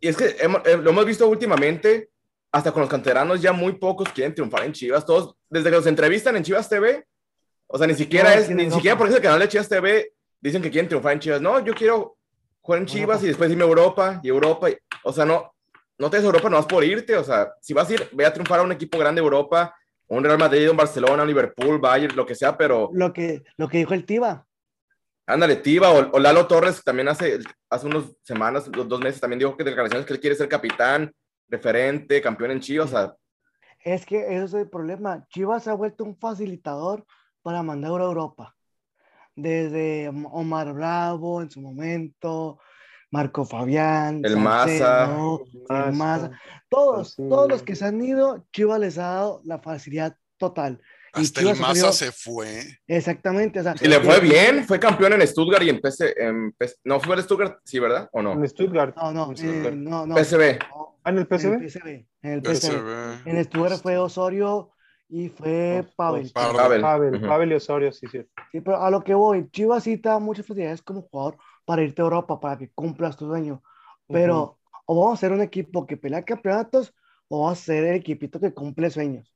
Y 0.00 0.08
es 0.08 0.16
que 0.16 0.36
hemos- 0.40 0.60
eh, 0.66 0.76
lo 0.76 0.90
hemos 0.90 1.04
visto 1.06 1.26
últimamente, 1.28 2.10
hasta 2.52 2.72
con 2.72 2.80
los 2.82 2.90
canteranos 2.90 3.40
ya 3.42 3.52
muy 3.52 3.72
pocos 3.74 4.08
quieren 4.10 4.34
triunfar 4.34 4.64
en 4.64 4.72
Chivas. 4.72 5.04
Todos, 5.04 5.34
desde 5.50 5.70
que 5.70 5.76
los 5.76 5.86
entrevistan 5.86 6.36
en 6.36 6.42
Chivas 6.42 6.68
TV, 6.68 7.04
o 7.66 7.76
sea, 7.78 7.86
ni 7.86 7.94
siquiera 7.94 8.30
Todos 8.32 8.44
es, 8.44 8.50
ni 8.50 8.64
siquiera 8.70 8.92
Europa. 8.92 8.98
porque 8.98 9.10
es 9.12 9.16
el 9.16 9.22
canal 9.22 9.40
de 9.40 9.48
Chivas 9.48 9.68
TV, 9.68 10.12
dicen 10.40 10.62
que 10.62 10.70
quieren 10.70 10.88
triunfar 10.88 11.12
en 11.14 11.20
Chivas. 11.20 11.40
No, 11.40 11.60
yo 11.64 11.74
quiero 11.74 12.16
jugar 12.60 12.80
en 12.80 12.86
Chivas 12.86 13.22
y 13.22 13.26
después 13.26 13.50
irme 13.50 13.64
a 13.64 13.66
Europa 13.68 14.20
y 14.22 14.28
Europa. 14.28 14.70
y- 14.70 14.76
o 15.02 15.12
sea, 15.12 15.24
no, 15.24 15.52
no 15.98 16.10
te 16.10 16.16
des 16.18 16.26
Europa 16.26 16.48
nomás 16.48 16.66
por 16.66 16.84
irte. 16.84 17.16
O 17.16 17.24
sea, 17.24 17.52
si 17.60 17.72
vas 17.72 17.88
a 17.88 17.94
ir, 17.94 18.08
ve 18.12 18.26
a 18.26 18.32
triunfar 18.32 18.60
a 18.60 18.62
un 18.62 18.72
equipo 18.72 18.98
grande 18.98 19.20
de 19.20 19.24
Europa, 19.24 19.74
un 20.08 20.22
Real 20.22 20.38
Madrid, 20.38 20.70
un 20.70 20.76
Barcelona, 20.76 21.22
un 21.22 21.28
Liverpool, 21.28 21.78
Bayern, 21.78 22.14
lo 22.16 22.26
que 22.26 22.34
sea, 22.34 22.56
pero 22.56 22.90
Lo 22.92 23.12
que, 23.12 23.42
lo 23.56 23.68
que 23.68 23.78
dijo 23.78 23.94
el 23.94 24.04
Tiva. 24.04 24.46
Ándale, 25.26 25.56
Tiva 25.56 25.90
o, 25.90 26.12
o 26.12 26.18
Lalo 26.20 26.46
Torres 26.46 26.82
también 26.84 27.08
hace, 27.08 27.40
hace 27.68 27.86
unas 27.86 28.04
semanas, 28.22 28.70
dos, 28.70 28.88
dos 28.88 29.00
meses, 29.00 29.20
también 29.20 29.40
dijo 29.40 29.56
que 29.56 29.64
declaraciones 29.64 30.06
que 30.06 30.12
él 30.12 30.20
quiere 30.20 30.36
ser 30.36 30.48
capitán, 30.48 31.12
referente, 31.48 32.22
campeón 32.22 32.52
en 32.52 32.60
Chivas. 32.60 32.86
O 32.86 32.96
sea, 32.96 33.14
Es 33.82 34.06
que 34.06 34.20
ese 34.20 34.44
es 34.44 34.54
el 34.54 34.70
problema. 34.70 35.26
Chivas 35.28 35.64
se 35.64 35.70
ha 35.70 35.74
vuelto 35.74 36.04
un 36.04 36.16
facilitador 36.16 37.04
para 37.42 37.62
mandar 37.62 38.00
a 38.00 38.04
Europa. 38.04 38.54
Desde 39.34 40.08
Omar 40.08 40.72
Bravo 40.72 41.42
en 41.42 41.50
su 41.50 41.60
momento, 41.60 42.58
Marco 43.10 43.44
Fabián, 43.44 44.20
El 44.24 44.36
Maza. 44.36 44.66
Salcedo, 45.06 45.44
el 45.68 45.92
Maza. 45.92 45.92
Maza. 45.92 46.30
Todos, 46.68 47.12
Sí. 47.14 47.22
todos 47.28 47.48
los 47.48 47.62
que 47.62 47.76
se 47.76 47.84
han 47.84 48.02
ido, 48.02 48.44
Chivas 48.52 48.80
les 48.80 48.98
ha 48.98 49.02
dado 49.14 49.40
la 49.44 49.58
facilidad 49.58 50.16
total. 50.38 50.80
Hasta 51.12 51.40
el 51.40 51.56
Maza 51.58 51.92
se 51.92 52.12
fue. 52.12 52.62
Exactamente. 52.86 53.60
O 53.60 53.62
sea, 53.62 53.74
y 53.80 53.88
le 53.88 54.00
fue 54.00 54.16
eh, 54.16 54.20
bien, 54.20 54.64
fue 54.66 54.78
campeón 54.78 55.14
en 55.14 55.26
Stuttgart 55.26 55.62
y 55.62 55.70
en 55.70 55.80
PC, 55.80 56.14
en 56.18 56.52
PS 56.52 56.76
no 56.84 57.00
fue 57.00 57.16
en 57.16 57.22
Stuttgart, 57.22 57.58
sí, 57.64 57.78
¿verdad? 57.78 58.08
¿O 58.12 58.20
no? 58.20 58.32
En 58.32 58.46
Stuttgart. 58.46 58.94
No, 58.96 59.12
no, 59.12 59.32
eh, 59.32 59.34
claro. 59.62 59.76
no, 59.76 60.06
no. 60.06 60.16
PSV. 60.16 60.58
no, 60.70 60.96
Ah, 61.04 61.10
en 61.10 61.18
el 61.18 61.26
en 61.30 61.38
PSV. 61.38 61.52
el 61.54 61.70
PSV. 61.70 61.88
En 62.22 63.26
el. 63.26 63.38
En 63.38 63.44
Stuttgart 63.44 63.80
fue 63.80 63.96
Osorio 63.96 64.72
y 65.08 65.28
fue 65.28 65.86
Pavel. 65.96 66.30
Pavel. 66.34 66.80
Pavel. 66.82 67.20
Pavel 67.20 67.52
y 67.52 67.54
Osorio, 67.54 67.92
sí, 67.92 68.08
sí. 68.10 68.20
Sí, 68.52 68.60
pero 68.60 68.82
a 68.82 68.90
lo 68.90 69.02
que 69.04 69.14
voy, 69.14 69.48
Chivas 69.50 69.84
sí 69.84 69.96
te 69.98 70.08
da 70.08 70.18
muchas 70.18 70.44
facilidades 70.46 70.82
como 70.82 71.02
jugador 71.02 71.38
para 71.66 71.82
irte 71.82 72.00
a 72.00 72.04
Europa, 72.04 72.40
para 72.40 72.56
que 72.56 72.70
cumplas 72.70 73.16
tu 73.18 73.26
sueño. 73.26 73.62
Pero 74.08 74.58
o 74.86 74.98
vamos 74.98 75.18
a 75.18 75.20
ser 75.20 75.32
un 75.32 75.42
equipo 75.42 75.86
que 75.86 75.98
pelea 75.98 76.24
campeonatos 76.24 76.94
o 77.28 77.40
vamos 77.42 77.60
a 77.60 77.62
ser 77.62 77.84
el 77.84 77.96
equipito 77.96 78.40
que 78.40 78.54
cumple 78.54 78.88
sueños. 78.88 79.34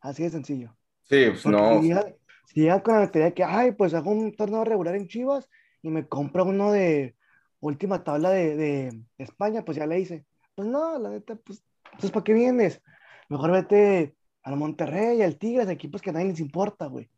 Así 0.00 0.22
de 0.22 0.30
sencillo. 0.30 0.76
Sí, 1.02 1.26
pues 1.30 1.42
Porque 1.42 1.58
no. 1.60 1.80
si 1.80 1.88
llegan, 1.88 2.14
si 2.44 2.60
llegan 2.60 2.80
con 2.80 2.94
la 2.94 3.00
mentalidad 3.00 3.28
de 3.30 3.34
que, 3.34 3.44
ay, 3.44 3.72
pues 3.72 3.94
hago 3.94 4.10
un 4.10 4.36
torneo 4.36 4.64
regular 4.64 4.94
en 4.94 5.08
Chivas 5.08 5.48
y 5.82 5.88
me 5.88 6.06
compro 6.06 6.44
uno 6.44 6.70
de 6.70 7.16
última 7.60 8.04
tabla 8.04 8.30
de, 8.30 8.56
de 8.56 9.02
España, 9.18 9.64
pues 9.64 9.78
ya 9.78 9.86
le 9.86 9.98
hice. 9.98 10.26
Pues 10.54 10.68
no, 10.68 10.98
la 10.98 11.10
neta, 11.10 11.34
pues, 11.36 11.64
entonces 11.86 12.10
¿para 12.10 12.24
qué 12.24 12.34
vienes? 12.34 12.82
Mejor 13.28 13.52
vete 13.52 14.14
al 14.42 14.56
Monterrey, 14.56 15.22
al 15.22 15.38
Tigres, 15.38 15.68
equipos 15.68 16.02
que 16.02 16.10
a 16.10 16.12
nadie 16.12 16.26
les 16.28 16.40
importa, 16.40 16.86
güey. 16.86 17.08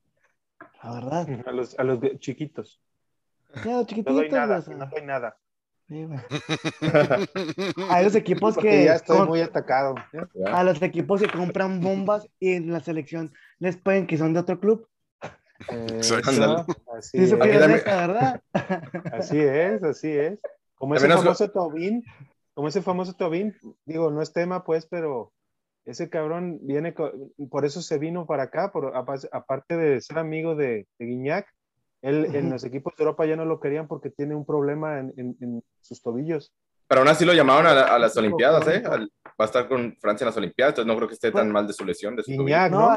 La 0.82 0.92
verdad. 0.92 1.28
A 1.46 1.52
los, 1.52 1.78
a 1.78 1.84
los 1.84 1.98
chiquitos. 2.20 2.80
Ya, 3.64 3.82
No 4.04 4.12
doy 4.12 4.28
nada, 4.30 4.62
sea, 4.62 4.76
no 4.76 4.86
doy 4.86 5.02
nada. 5.02 5.36
A 7.90 8.00
esos 8.00 8.14
equipos 8.16 8.54
Porque 8.54 8.68
que 8.70 8.84
ya 8.84 8.94
estoy 8.94 9.18
con- 9.18 9.28
muy 9.28 9.40
atacado. 9.40 9.94
¿eh? 10.12 10.22
a 10.52 10.62
los 10.64 10.80
equipos 10.82 11.20
que 11.20 11.28
compran 11.28 11.80
bombas 11.80 12.28
y 12.40 12.54
en 12.54 12.72
la 12.72 12.80
selección 12.80 13.32
les 13.58 13.76
pueden 13.76 14.06
que 14.06 14.18
son 14.18 14.32
de 14.34 14.40
otro 14.40 14.58
club. 14.60 14.88
Exacto. 15.70 16.30
Eso, 16.30 16.66
así, 16.96 17.18
Sí, 17.18 17.24
es, 17.24 17.32
esta, 17.70 18.06
¿verdad? 18.06 18.40
así 19.12 19.38
es, 19.40 19.82
así 19.82 20.10
es. 20.10 20.38
Como 20.74 20.94
ese 20.94 21.08
También 21.08 21.22
famoso 21.24 21.50
Tobin, 21.50 22.04
como 22.54 22.68
ese 22.68 22.82
famoso 22.82 23.14
Tobin, 23.14 23.56
digo, 23.86 24.10
no 24.10 24.20
es 24.22 24.32
tema, 24.32 24.64
pues, 24.64 24.86
pero 24.86 25.32
ese 25.86 26.10
cabrón 26.10 26.58
viene, 26.62 26.94
por 27.50 27.64
eso 27.64 27.80
se 27.80 27.98
vino 27.98 28.26
para 28.26 28.44
acá, 28.44 28.72
por, 28.72 28.94
apa- 28.96 29.16
aparte 29.32 29.76
de 29.76 30.00
ser 30.00 30.18
amigo 30.18 30.54
de, 30.54 30.86
de 30.98 31.06
Guiñac, 31.06 31.46
él 32.02 32.34
en 32.34 32.50
los 32.50 32.62
equipos 32.64 32.94
de 32.96 33.04
Europa 33.04 33.26
ya 33.26 33.36
no 33.36 33.44
lo 33.44 33.58
querían 33.60 33.88
porque 33.88 34.10
tiene 34.10 34.34
un 34.34 34.44
problema 34.46 34.98
en, 34.98 35.12
en- 35.16 35.36
en 35.40 35.64
sus 35.80 36.00
tobillos. 36.02 36.52
Pero 36.88 37.00
aún 37.00 37.08
así 37.08 37.24
lo 37.24 37.32
llamaron 37.34 37.66
a, 37.66 37.74
la- 37.74 37.82
a 37.94 37.98
las 37.98 38.16
Olimpiadas, 38.16 38.66
¿eh? 38.68 38.82
Al- 38.88 39.10
va 39.28 39.44
a 39.44 39.44
estar 39.44 39.66
con 39.68 39.96
Francia 40.00 40.24
en 40.24 40.26
las 40.28 40.36
Olimpiadas, 40.36 40.72
entonces 40.72 40.86
no 40.86 40.96
creo 40.96 41.08
que 41.08 41.14
esté 41.14 41.32
tan 41.32 41.50
mal 41.50 41.66
de 41.66 41.72
su 41.72 41.84
lesión. 41.84 42.14
De 42.16 42.22
su 42.22 42.30
tobillo. 42.30 42.44
Guiñac, 42.44 42.70
No, 42.72 42.96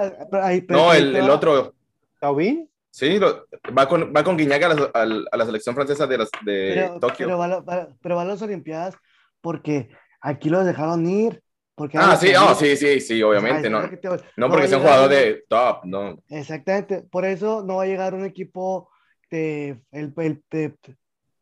¿no? 0.69 0.93
el, 0.93 1.15
el 1.15 1.29
otro, 1.29 1.73
¿Tobin? 2.19 2.69
sí, 2.91 3.17
lo- 3.19 3.45
va 3.77 3.87
con, 3.87 4.13
va 4.15 4.23
con 4.23 4.37
Guiñac 4.37 4.63
a 4.63 4.67
la, 4.73 5.25
a 5.31 5.37
la 5.37 5.45
selección 5.45 5.73
francesa 5.75 6.05
de, 6.07 6.17
las, 6.17 6.29
de 6.45 6.71
Pero, 6.75 6.99
Tokio. 6.99 7.25
pero, 7.27 7.37
va, 7.37 7.59
va- 7.61 7.87
pero 8.01 8.15
va 8.15 8.21
a 8.21 8.25
las 8.25 8.41
Olimpiadas 8.41 8.95
porque 9.41 9.89
aquí 10.21 10.49
los 10.49 10.65
dejaron 10.65 11.05
ir. 11.07 11.41
Porque 11.79 11.97
ah, 11.97 12.17
sí, 12.17 12.33
oh, 12.37 12.53
sí, 12.55 12.75
sí, 12.75 12.99
sí, 12.99 13.23
obviamente, 13.23 13.69
no. 13.69 13.79
te- 13.89 14.01
No 14.09 14.17
no 14.35 14.49
porque 14.49 14.67
sea 14.67 14.79
un 14.79 14.83
jugador 14.83 15.09
de 15.09 15.45
top, 15.47 15.85
no. 15.85 16.21
Exactamente, 16.27 17.03
por 17.03 17.23
eso 17.23 17.63
no 17.63 17.77
va 17.77 17.83
a 17.83 17.85
llegar 17.85 18.13
un 18.13 18.25
equipo 18.25 18.89
de, 19.31 19.79
el, 19.91 20.13
el- 20.17 20.43
de, 20.51 20.75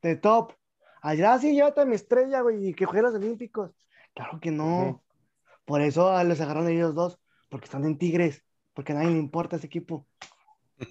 de 0.03 0.15
top. 0.17 0.53
Allá 1.01 1.39
sí, 1.39 1.53
llévate 1.55 1.81
a 1.81 1.85
mi 1.85 1.95
estrella, 1.95 2.41
güey, 2.41 2.67
y 2.67 2.73
que 2.75 2.85
juegue 2.85 3.01
los 3.01 3.15
Olímpicos. 3.15 3.71
Claro 4.13 4.39
que 4.39 4.51
no. 4.51 5.01
Por 5.65 5.81
eso 5.81 6.11
ah, 6.11 6.23
los 6.23 6.39
agarraron 6.39 6.69
ellos 6.69 6.93
dos, 6.93 7.17
porque 7.49 7.65
están 7.65 7.83
en 7.85 7.97
Tigres, 7.97 8.43
porque 8.75 8.91
a 8.91 8.95
nadie 8.95 9.09
le 9.09 9.17
importa 9.17 9.55
ese 9.55 9.65
equipo. 9.65 10.05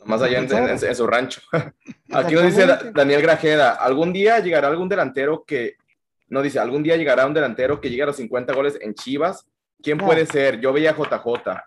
Más 0.06 0.20
allá 0.22 0.40
en, 0.40 0.52
en- 0.52 0.68
en 0.84 0.94
su 0.96 1.06
rancho. 1.06 1.40
Aquí 2.12 2.34
nos 2.34 2.42
dice. 2.46 2.66
Daniel 2.92 3.22
Grajeda, 3.22 3.74
algún 3.76 4.12
día 4.12 4.40
llegará 4.40 4.66
algún 4.66 4.88
delantero 4.88 5.44
que, 5.44 5.76
no 6.28 6.42
dice, 6.42 6.58
algún 6.58 6.82
día 6.82 6.96
llegará 6.96 7.26
un 7.26 7.34
delantero 7.34 7.80
que 7.80 7.88
llegue 7.90 8.02
a 8.02 8.06
los 8.06 8.16
50 8.16 8.52
goles 8.54 8.78
en 8.80 8.94
Chivas. 8.94 9.46
¿Quién 9.82 9.98
No. 9.98 10.06
puede 10.06 10.26
ser? 10.26 10.60
Yo 10.60 10.72
veía 10.72 10.90
a 10.90 10.94
JJ. 10.94 11.62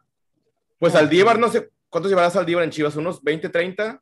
Pues 0.80 0.94
No. 0.94 1.00
Aldívar, 1.00 1.40
no 1.40 1.48
sé, 1.50 1.70
¿cuántos 1.90 2.10
llevará 2.10 2.30
Saldívar 2.30 2.64
en 2.64 2.70
Chivas? 2.72 2.96
¿Unos 2.96 3.24
20, 3.24 3.50
30? 3.50 4.02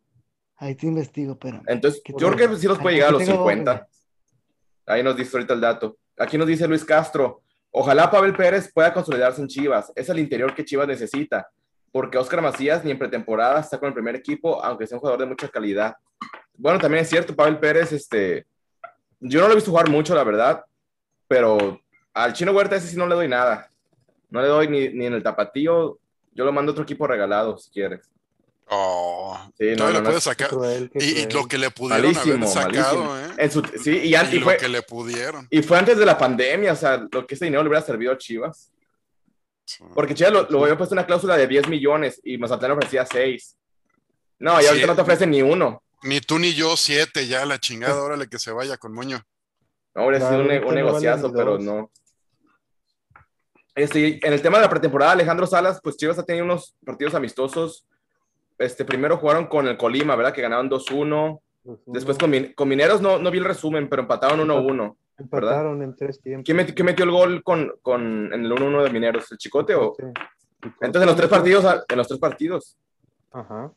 Ahí 0.58 0.76
te 0.76 0.88
investigo, 0.88 1.38
pero. 1.38 1.62
Entonces, 1.68 2.02
¿Qué 2.04 2.14
yo 2.18 2.32
creo 2.32 2.50
que 2.50 2.56
sí 2.58 2.68
los 2.68 2.80
puede 2.80 2.96
llegar 2.96 3.10
a 3.10 3.14
los 3.14 3.24
tengo 3.24 3.38
50. 3.48 3.88
Ahí 4.88 5.04
nos 5.04 5.16
dice 5.16 5.36
ahorita 5.38 5.54
el 5.54 5.62
dato. 5.62 5.98
Aquí 6.18 6.38
nos 6.38 6.48
dice 6.48 6.68
Luis 6.68 6.84
Castro, 6.84 7.44
ojalá 7.70 8.10
Pavel 8.10 8.34
Pérez 8.36 8.72
pueda 8.74 8.92
consolidarse 8.94 9.42
en 9.42 9.48
Chivas. 9.48 9.92
Es 9.96 10.10
el 10.10 10.18
interior 10.18 10.56
que 10.56 10.66
Chivas 10.66 10.88
necesita, 10.88 11.48
porque 11.92 12.18
Oscar 12.18 12.42
Macías 12.42 12.84
ni 12.84 12.90
en 12.92 12.98
pretemporada 12.98 13.60
está 13.60 13.78
con 13.78 13.90
el 13.90 13.94
primer 13.94 14.16
equipo, 14.16 14.64
aunque 14.64 14.88
sea 14.88 14.96
un 14.96 15.02
jugador 15.02 15.20
de 15.20 15.26
mucha 15.28 15.48
calidad. 15.50 15.96
Bueno, 16.56 16.80
también 16.80 17.04
es 17.04 17.10
cierto, 17.10 17.36
Pavel 17.36 17.60
Pérez, 17.60 17.92
este, 17.92 18.48
yo 19.20 19.40
no 19.42 19.48
lo 19.48 19.54
he 19.54 19.56
visto 19.56 19.72
jugar 19.72 19.90
mucho, 19.90 20.14
la 20.16 20.24
verdad, 20.24 20.64
pero 21.28 21.80
al 22.14 22.34
Chino 22.34 22.52
Huerta 22.52 22.76
ese 22.76 22.88
sí 22.88 22.98
no 22.98 23.08
le 23.08 23.16
doy 23.16 23.28
nada. 23.28 23.72
No 24.30 24.42
le 24.42 24.48
doy 24.48 24.68
ni, 24.68 24.90
ni 24.90 25.06
en 25.06 25.14
el 25.14 25.24
tapatío, 25.24 25.98
yo 26.34 26.46
lo 26.46 26.52
mando 26.52 26.72
a 26.72 26.74
otro 26.74 26.84
equipo 26.84 27.08
regalado, 27.08 27.58
si 27.58 27.72
quieres. 27.72 28.10
Oh, 28.70 29.40
Sí, 29.58 29.76
no, 29.78 29.86
no, 29.86 29.92
le 29.94 29.98
no, 30.00 30.04
puedes 30.04 30.24
Qué 30.26 30.30
sacar. 30.30 30.50
cruel, 30.50 30.92
Y, 30.96 31.20
y 31.22 31.30
lo 31.32 31.48
que 31.48 31.58
le 31.58 31.72
pudieron 31.72 32.02
Malísimo, 32.14 32.36
haber 32.36 32.48
sacado, 32.50 33.04
malísimo. 33.06 33.18
¿eh? 33.18 33.36
En 33.38 33.52
su, 33.52 33.62
sí, 33.82 33.92
y, 34.04 34.08
Y, 34.10 34.16
an- 34.16 34.28
y 34.32 34.40
lo 34.40 34.44
fue, 34.44 34.58
que 34.58 34.68
le 34.68 34.82
pudieron. 34.82 35.48
Y 35.50 35.62
fue 35.62 35.78
antes 35.78 35.98
de 35.98 36.06
la 36.06 36.18
pandemia, 36.18 36.74
o 36.74 36.76
sea, 36.76 37.08
lo 37.10 37.26
que 37.26 37.36
ese 37.36 37.46
dinero 37.46 37.64
le 37.64 37.70
hubiera 37.70 37.86
servido 37.86 38.12
a 38.12 38.18
Chivas. 38.18 38.72
Sí. 39.64 39.84
Porque 39.94 40.14
Chivas 40.14 40.34
lo, 40.34 40.48
lo 40.50 40.64
había 40.64 40.78
puesto 40.78 40.94
una 40.96 41.06
cláusula 41.06 41.38
de 41.38 41.48
10 41.48 41.70
millones 41.70 42.20
y 42.26 42.38
Mazatlán 42.38 42.72
ofrecía 42.72 43.06
6. 43.06 43.58
No, 44.40 44.62
y 44.62 44.66
ahorita 44.66 44.82
Sí. 44.84 44.88
no 44.88 44.96
te 44.96 45.02
ofrecen 45.02 45.32
ni 45.32 45.42
uno. 45.42 45.82
Ni 46.04 46.22
tú 46.22 46.38
ni 46.40 46.54
yo, 46.54 46.76
siete, 46.78 47.28
ya 47.28 47.46
la 47.46 47.60
chingada, 47.60 48.02
órale 48.04 48.28
que 48.28 48.40
se 48.40 48.52
vaya 48.52 48.78
con 48.78 48.94
moño. 48.94 49.20
No, 49.96 50.04
habría 50.04 50.20
sido 50.20 50.42
un, 50.42 50.76
negociazo, 50.76 51.34
pero 51.34 51.58
no. 51.58 51.92
Este, 53.76 54.26
en 54.26 54.34
el 54.34 54.42
tema 54.42 54.58
de 54.58 54.64
la 54.64 54.70
pretemporada, 54.70 55.12
Alejandro 55.12 55.46
Salas, 55.46 55.80
pues 55.84 55.98
Chivas 55.98 56.18
ha 56.18 56.26
tenido 56.26 56.46
unos 56.46 56.76
partidos 56.86 57.14
amistosos. 57.16 57.86
Este, 58.58 58.86
primero 58.86 59.18
jugaron 59.18 59.46
con 59.48 59.68
el 59.68 59.78
Colima, 59.78 60.16
¿verdad? 60.16 60.34
Que 60.34 60.42
ganaron 60.42 60.70
2-1. 60.70 61.40
Después 61.88 62.18
con, 62.18 62.30
Min- 62.32 62.54
con 62.54 62.68
Mineros 62.70 63.02
no, 63.02 63.20
no 63.20 63.30
vi 63.30 63.38
el 63.40 63.46
resumen, 63.46 63.88
pero 63.90 64.02
empataron 64.04 64.40
1-1. 64.40 64.96
Empataron 65.20 65.84
en 65.84 65.96
tres 65.96 66.22
tiempos. 66.22 66.46
¿Quién, 66.46 66.58
meti- 66.58 66.74
quién 66.74 66.86
metió 66.86 67.06
el 67.06 67.12
gol 67.12 67.44
con, 67.44 67.72
con, 67.82 68.34
en 68.34 68.46
el 68.46 68.52
1-1 68.52 68.84
de 68.84 68.90
Mineros? 68.90 69.32
¿El 69.32 69.38
Chicote 69.38 69.76
o...? 69.76 69.96
Sí. 69.98 70.06
Entonces, 70.82 71.02
en 71.04 71.08
los 71.08 71.16
tres 71.16 71.30
partidos, 71.30 71.66
ah, 71.66 71.84
en 71.88 71.98
los 71.98 72.08
tres 72.08 72.20
partidos. 72.20 72.78
Ajá. 73.32 73.72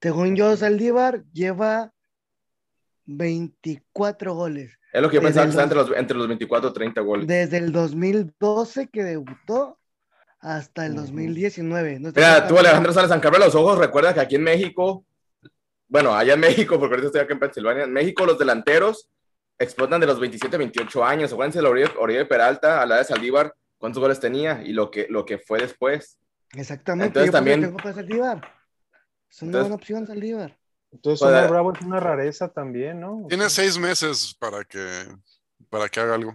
Según 0.00 0.36
yo, 0.36 0.56
Saldívar 0.56 1.24
lleva 1.32 1.92
24 3.06 4.34
goles. 4.34 4.78
Es 4.92 5.02
lo 5.02 5.10
que 5.10 5.16
yo 5.16 5.20
Desde 5.20 5.40
pensaba 5.40 5.44
que 5.44 5.46
el 5.46 5.50
estaba 5.50 5.64
entre 5.64 5.78
los, 5.78 5.98
entre 6.00 6.16
los 6.16 6.28
24 6.28 6.70
o 6.70 6.72
30 6.72 7.00
goles. 7.00 7.26
Desde 7.26 7.56
el 7.58 7.72
2012 7.72 8.88
que 8.88 9.04
debutó 9.04 9.78
hasta 10.40 10.86
el 10.86 10.92
Ujú. 10.92 11.02
2019. 11.02 11.98
No 12.00 12.12
Mira, 12.14 12.46
tú, 12.46 12.58
Alejandro 12.58 12.92
Salas, 12.92 13.10
San 13.10 13.20
Carlos 13.20 13.40
los 13.40 13.54
ojos, 13.54 13.78
recuerda 13.78 14.14
que 14.14 14.20
aquí 14.20 14.36
en 14.36 14.44
México, 14.44 15.04
bueno, 15.88 16.14
allá 16.14 16.34
en 16.34 16.40
México, 16.40 16.78
porque 16.78 16.94
ahorita 16.94 17.06
estoy 17.08 17.20
acá 17.22 17.32
en 17.34 17.40
Pensilvania, 17.40 17.84
en 17.84 17.92
México 17.92 18.24
los 18.24 18.38
delanteros 18.38 19.08
explotan 19.58 20.00
de 20.00 20.06
los 20.06 20.20
27 20.20 20.54
a 20.54 20.58
28 20.58 21.04
años. 21.04 21.32
Acuérdense 21.32 21.60
de 21.60 21.66
Oribe, 21.66 21.90
Oribe 21.98 22.24
Peralta, 22.26 22.80
a 22.80 22.86
la 22.86 22.98
de 22.98 23.04
Saldívar, 23.04 23.52
cuántos 23.78 24.00
goles 24.00 24.20
tenía 24.20 24.62
y 24.62 24.72
lo 24.72 24.90
que, 24.90 25.06
lo 25.10 25.24
que 25.26 25.38
fue 25.38 25.58
después. 25.58 26.16
Exactamente. 26.54 27.08
Entonces 27.08 27.26
yo 27.26 27.32
también- 27.32 27.60
tengo 27.62 27.76
para 27.76 27.94
Saldívar. 27.94 28.57
Es 29.30 29.42
una 29.42 29.48
Entonces- 29.48 29.60
buena 29.62 29.74
opción, 29.74 30.06
Saldívar. 30.06 30.58
Entonces, 30.90 31.20
Para- 31.20 31.38
Omar 31.40 31.50
Bravo 31.50 31.72
es 31.74 31.80
una 31.82 32.00
rareza 32.00 32.48
también, 32.48 33.00
¿no? 33.00 33.26
Tiene 33.28 33.50
seis 33.50 33.76
meses 33.78 34.34
para 34.38 34.64
que, 34.64 35.06
para 35.68 35.88
que 35.88 36.00
haga 36.00 36.14
algo. 36.14 36.34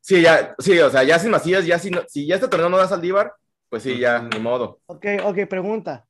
Sí, 0.00 0.20
ya, 0.20 0.54
sí, 0.58 0.78
o 0.80 0.90
sea, 0.90 1.02
ya 1.02 1.18
sin 1.18 1.30
Macías, 1.30 1.64
ya 1.64 1.78
sin, 1.78 1.98
si 2.08 2.26
ya 2.26 2.34
este 2.34 2.48
torneo 2.48 2.68
no 2.68 2.76
da 2.76 2.86
Saldívar, 2.86 3.32
pues 3.70 3.82
sí, 3.82 3.98
ya, 3.98 4.20
ni 4.20 4.38
modo. 4.38 4.80
Ok, 4.86 5.06
ok, 5.24 5.38
pregunta. 5.48 6.06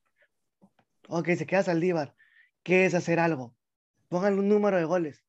Ok, 1.08 1.28
se 1.36 1.46
queda 1.46 1.62
Saldívar. 1.62 2.14
¿Qué 2.64 2.86
es 2.86 2.94
hacer 2.94 3.20
algo? 3.20 3.54
Pongan 4.08 4.38
un 4.38 4.48
número 4.48 4.76
de 4.76 4.84
goles. 4.84 5.22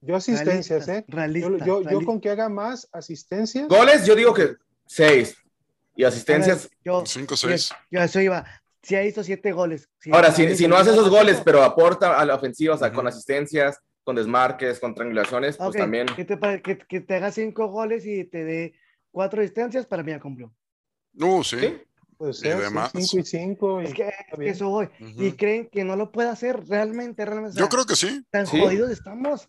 Yo 0.00 0.16
asistencias, 0.16 0.86
Realistas, 0.86 0.88
¿eh? 0.88 1.04
Yo, 1.08 1.16
realistas, 1.16 1.66
yo, 1.66 1.82
yo 1.90 2.04
con 2.04 2.20
que 2.20 2.30
haga 2.30 2.48
más 2.48 2.88
asistencias. 2.92 3.68
Goles, 3.68 4.04
yo 4.06 4.14
digo 4.14 4.34
que 4.34 4.56
seis. 4.86 5.36
Y 5.96 6.04
asistencias, 6.04 6.68
Yo, 6.84 7.04
Cinco, 7.06 7.34
yo, 7.34 7.48
seis. 7.48 7.70
yo 7.90 8.00
a 8.00 8.04
eso 8.04 8.20
iba. 8.20 8.44
Si 8.82 8.94
ha 8.94 9.04
hizo 9.04 9.22
siete 9.24 9.52
goles. 9.52 9.88
si 10.00 10.10
Ahora, 10.12 10.30
si, 10.32 10.56
si 10.56 10.68
no 10.68 10.76
hace 10.76 10.90
esos 10.90 11.10
goles, 11.10 11.40
pero 11.44 11.62
aporta 11.62 12.18
a 12.18 12.24
la 12.24 12.34
ofensiva, 12.36 12.74
o 12.74 12.78
sea, 12.78 12.92
con 12.92 13.06
asistencias, 13.06 13.78
con 14.04 14.14
desmarques, 14.16 14.78
con 14.78 14.94
triangulaciones, 14.94 15.56
pues 15.56 15.70
Ok, 15.70 15.76
también. 15.76 16.06
Que 16.06 16.24
te, 16.24 16.38
que, 16.62 16.78
que 16.78 17.00
te 17.00 17.14
haga 17.16 17.32
cinco 17.32 17.66
goles 17.68 18.06
y 18.06 18.24
te 18.24 18.44
dé 18.44 18.74
cuatro 19.10 19.42
distancias, 19.42 19.84
para 19.86 20.02
mí 20.02 20.12
ya 20.12 20.20
cumplió. 20.20 20.52
Uh, 21.18 21.42
sí. 21.42 21.58
¿Sí? 21.58 21.82
Puede 22.16 22.32
Y 22.32 22.34
ser, 22.34 22.58
demás. 22.58 22.90
5 22.94 23.18
y 23.18 23.22
5. 23.24 23.80
Es 23.80 23.94
que, 23.94 24.02
es 24.08 24.14
que 24.32 24.36
bien. 24.38 24.52
eso 24.52 24.68
voy. 24.70 24.88
Ujú. 25.00 25.22
Y 25.22 25.32
creen 25.32 25.68
que 25.70 25.84
no 25.84 25.94
lo 25.94 26.10
puede 26.10 26.28
hacer 26.30 26.66
realmente, 26.68 27.24
realmente. 27.24 27.56
o 27.56 27.58
Yo 27.60 27.66
sea, 27.66 27.68
creo 27.68 27.86
que 27.86 27.94
sí. 27.96 28.24
Tan 28.30 28.46
Sí. 28.46 28.60
jodidos 28.60 28.90
estamos. 28.90 29.48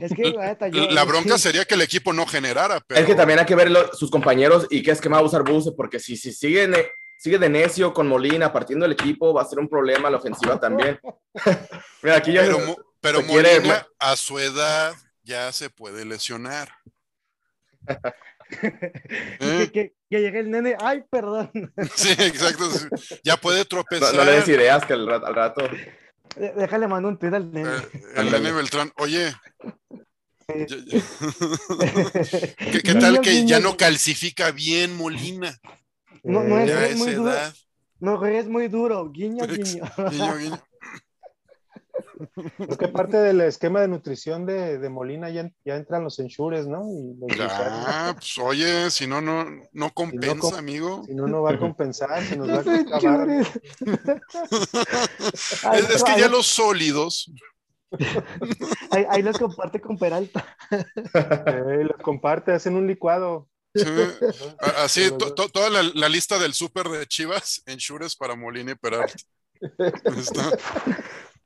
Es 0.00 0.12
que 0.14 0.22
la 0.32 0.46
neta, 0.46 0.68
yo. 0.68 0.86
La 0.90 1.02
yo 1.04 1.06
bronca 1.08 1.36
sí- 1.36 1.44
sería 1.44 1.64
que 1.66 1.74
el 1.74 1.82
equipo 1.82 2.12
no 2.12 2.26
generara, 2.26 2.80
pero 2.86 3.00
Es 3.00 3.06
que 3.06 3.14
también 3.14 3.38
hay 3.38 3.46
que 3.46 3.54
ver 3.54 3.70
lo- 3.70 3.92
sus 3.94 4.10
compañeros 4.10 4.66
y 4.70 4.82
qué 4.82 4.90
esquema 4.90 5.16
va 5.18 5.22
a 5.22 5.26
usar 5.26 5.44
Buse, 5.44 5.72
porque 5.72 5.98
si, 5.98 6.16
si 6.16 6.32
sigue, 6.32 6.66
ne- 6.66 6.86
sigue 7.18 7.38
de 7.38 7.48
necio 7.48 7.92
con 7.92 8.06
Molina 8.08 8.52
partiendo 8.52 8.86
el 8.86 8.92
equipo, 8.92 9.34
va 9.34 9.42
a 9.42 9.46
ser 9.46 9.58
un 9.58 9.68
problema 9.68 10.10
la 10.10 10.18
ofensiva 10.18 10.58
también. 10.60 10.98
Mira, 12.02 12.16
aquí 12.16 12.32
ya 12.32 12.42
pero, 12.42 12.58
Mo- 12.60 12.76
pero 13.00 13.20
se 13.20 13.26
quiere- 13.26 13.56
Molina 13.60 13.86
a 13.98 14.16
su 14.16 14.38
edad 14.38 14.94
ya 15.22 15.52
se 15.52 15.70
puede 15.70 16.04
lesionar. 16.04 16.70
que, 19.40 19.70
que, 19.72 19.94
que 20.10 20.20
llegue 20.20 20.40
el 20.40 20.50
nene. 20.50 20.76
Ay, 20.80 21.04
perdón. 21.10 21.50
Sí, 21.94 22.10
exacto. 22.18 22.70
sí. 22.70 22.86
Ya 23.24 23.36
puede 23.36 23.64
tropezar. 23.64 24.14
no 24.14 24.24
le 24.24 24.32
des 24.32 24.48
ideas 24.48 24.84
que 24.84 24.92
al 24.92 25.06
rato, 25.06 25.26
al 25.26 25.34
rato 25.34 25.62
Déjale 26.36 26.86
mando 26.86 27.08
un 27.08 27.18
tweet 27.18 27.34
al 27.34 27.50
nene. 27.50 27.70
Eh, 27.70 28.02
el 28.16 28.30
nene 28.30 28.52
Beltrán, 28.52 28.92
oye, 28.98 29.32
¿qué, 30.46 30.66
qué 32.82 32.94
tal 32.94 33.20
que 33.20 33.46
ya 33.46 33.60
no 33.60 33.76
calcifica 33.76 34.50
bien 34.50 34.96
Molina? 34.96 35.56
No, 36.26 36.42
no 36.44 36.58
es, 36.58 36.70
es 36.70 36.98
muy 36.98 37.12
duro. 37.14 37.30
edad. 37.32 37.54
No 38.00 38.18
juegues 38.18 38.46
muy 38.48 38.68
duro. 38.68 39.10
Guiño, 39.10 39.46
guiño. 39.64 39.84
Guiño, 40.10 40.36
guiño. 40.36 40.60
Es 42.58 42.76
que 42.76 42.88
parte 42.88 43.16
del 43.16 43.40
esquema 43.40 43.80
de 43.80 43.88
nutrición 43.88 44.44
de, 44.46 44.78
de 44.78 44.88
Molina 44.90 45.30
ya, 45.30 45.50
ya 45.64 45.76
entran 45.76 46.04
los 46.04 46.18
ensures, 46.18 46.66
¿no? 46.66 46.82
Y 46.90 47.14
los. 47.18 47.30
Ah, 47.50 48.12
pues 48.14 48.36
oye, 48.38 48.90
si 48.90 49.06
no, 49.06 49.20
no, 49.22 49.46
no 49.72 49.90
compensa, 49.92 50.38
com- 50.38 50.54
amigo. 50.54 51.04
Si 51.06 51.14
no, 51.14 51.26
no 51.26 51.40
va 51.42 51.52
a 51.52 51.58
compensar, 51.58 52.22
se 52.22 52.36
nos 52.36 52.48
va 52.50 52.60
a 52.60 52.62
Los 52.62 52.92
acabar. 52.92 53.30
Es, 53.30 53.48
es 55.94 56.04
que 56.04 56.20
ya 56.20 56.28
los 56.28 56.46
sólidos, 56.46 57.32
Ahí, 58.90 59.06
ahí 59.08 59.22
los 59.22 59.38
comparte 59.38 59.80
con 59.80 59.96
Peralta. 59.96 60.44
Eh, 61.14 61.84
los 61.84 61.96
comparte, 62.02 62.52
hacen 62.52 62.76
un 62.76 62.86
licuado. 62.86 63.48
Sí, 63.76 64.56
así, 64.78 65.10
to- 65.18 65.34
to- 65.34 65.48
toda 65.48 65.70
la, 65.70 65.82
la 65.94 66.08
lista 66.08 66.38
del 66.38 66.54
súper 66.54 66.88
de 66.88 67.06
Chivas, 67.06 67.62
ensures 67.66 68.16
para 68.16 68.34
Molina 68.34 68.72
y 68.72 68.74
Peralta. 68.74 69.14
Está- 70.16 70.50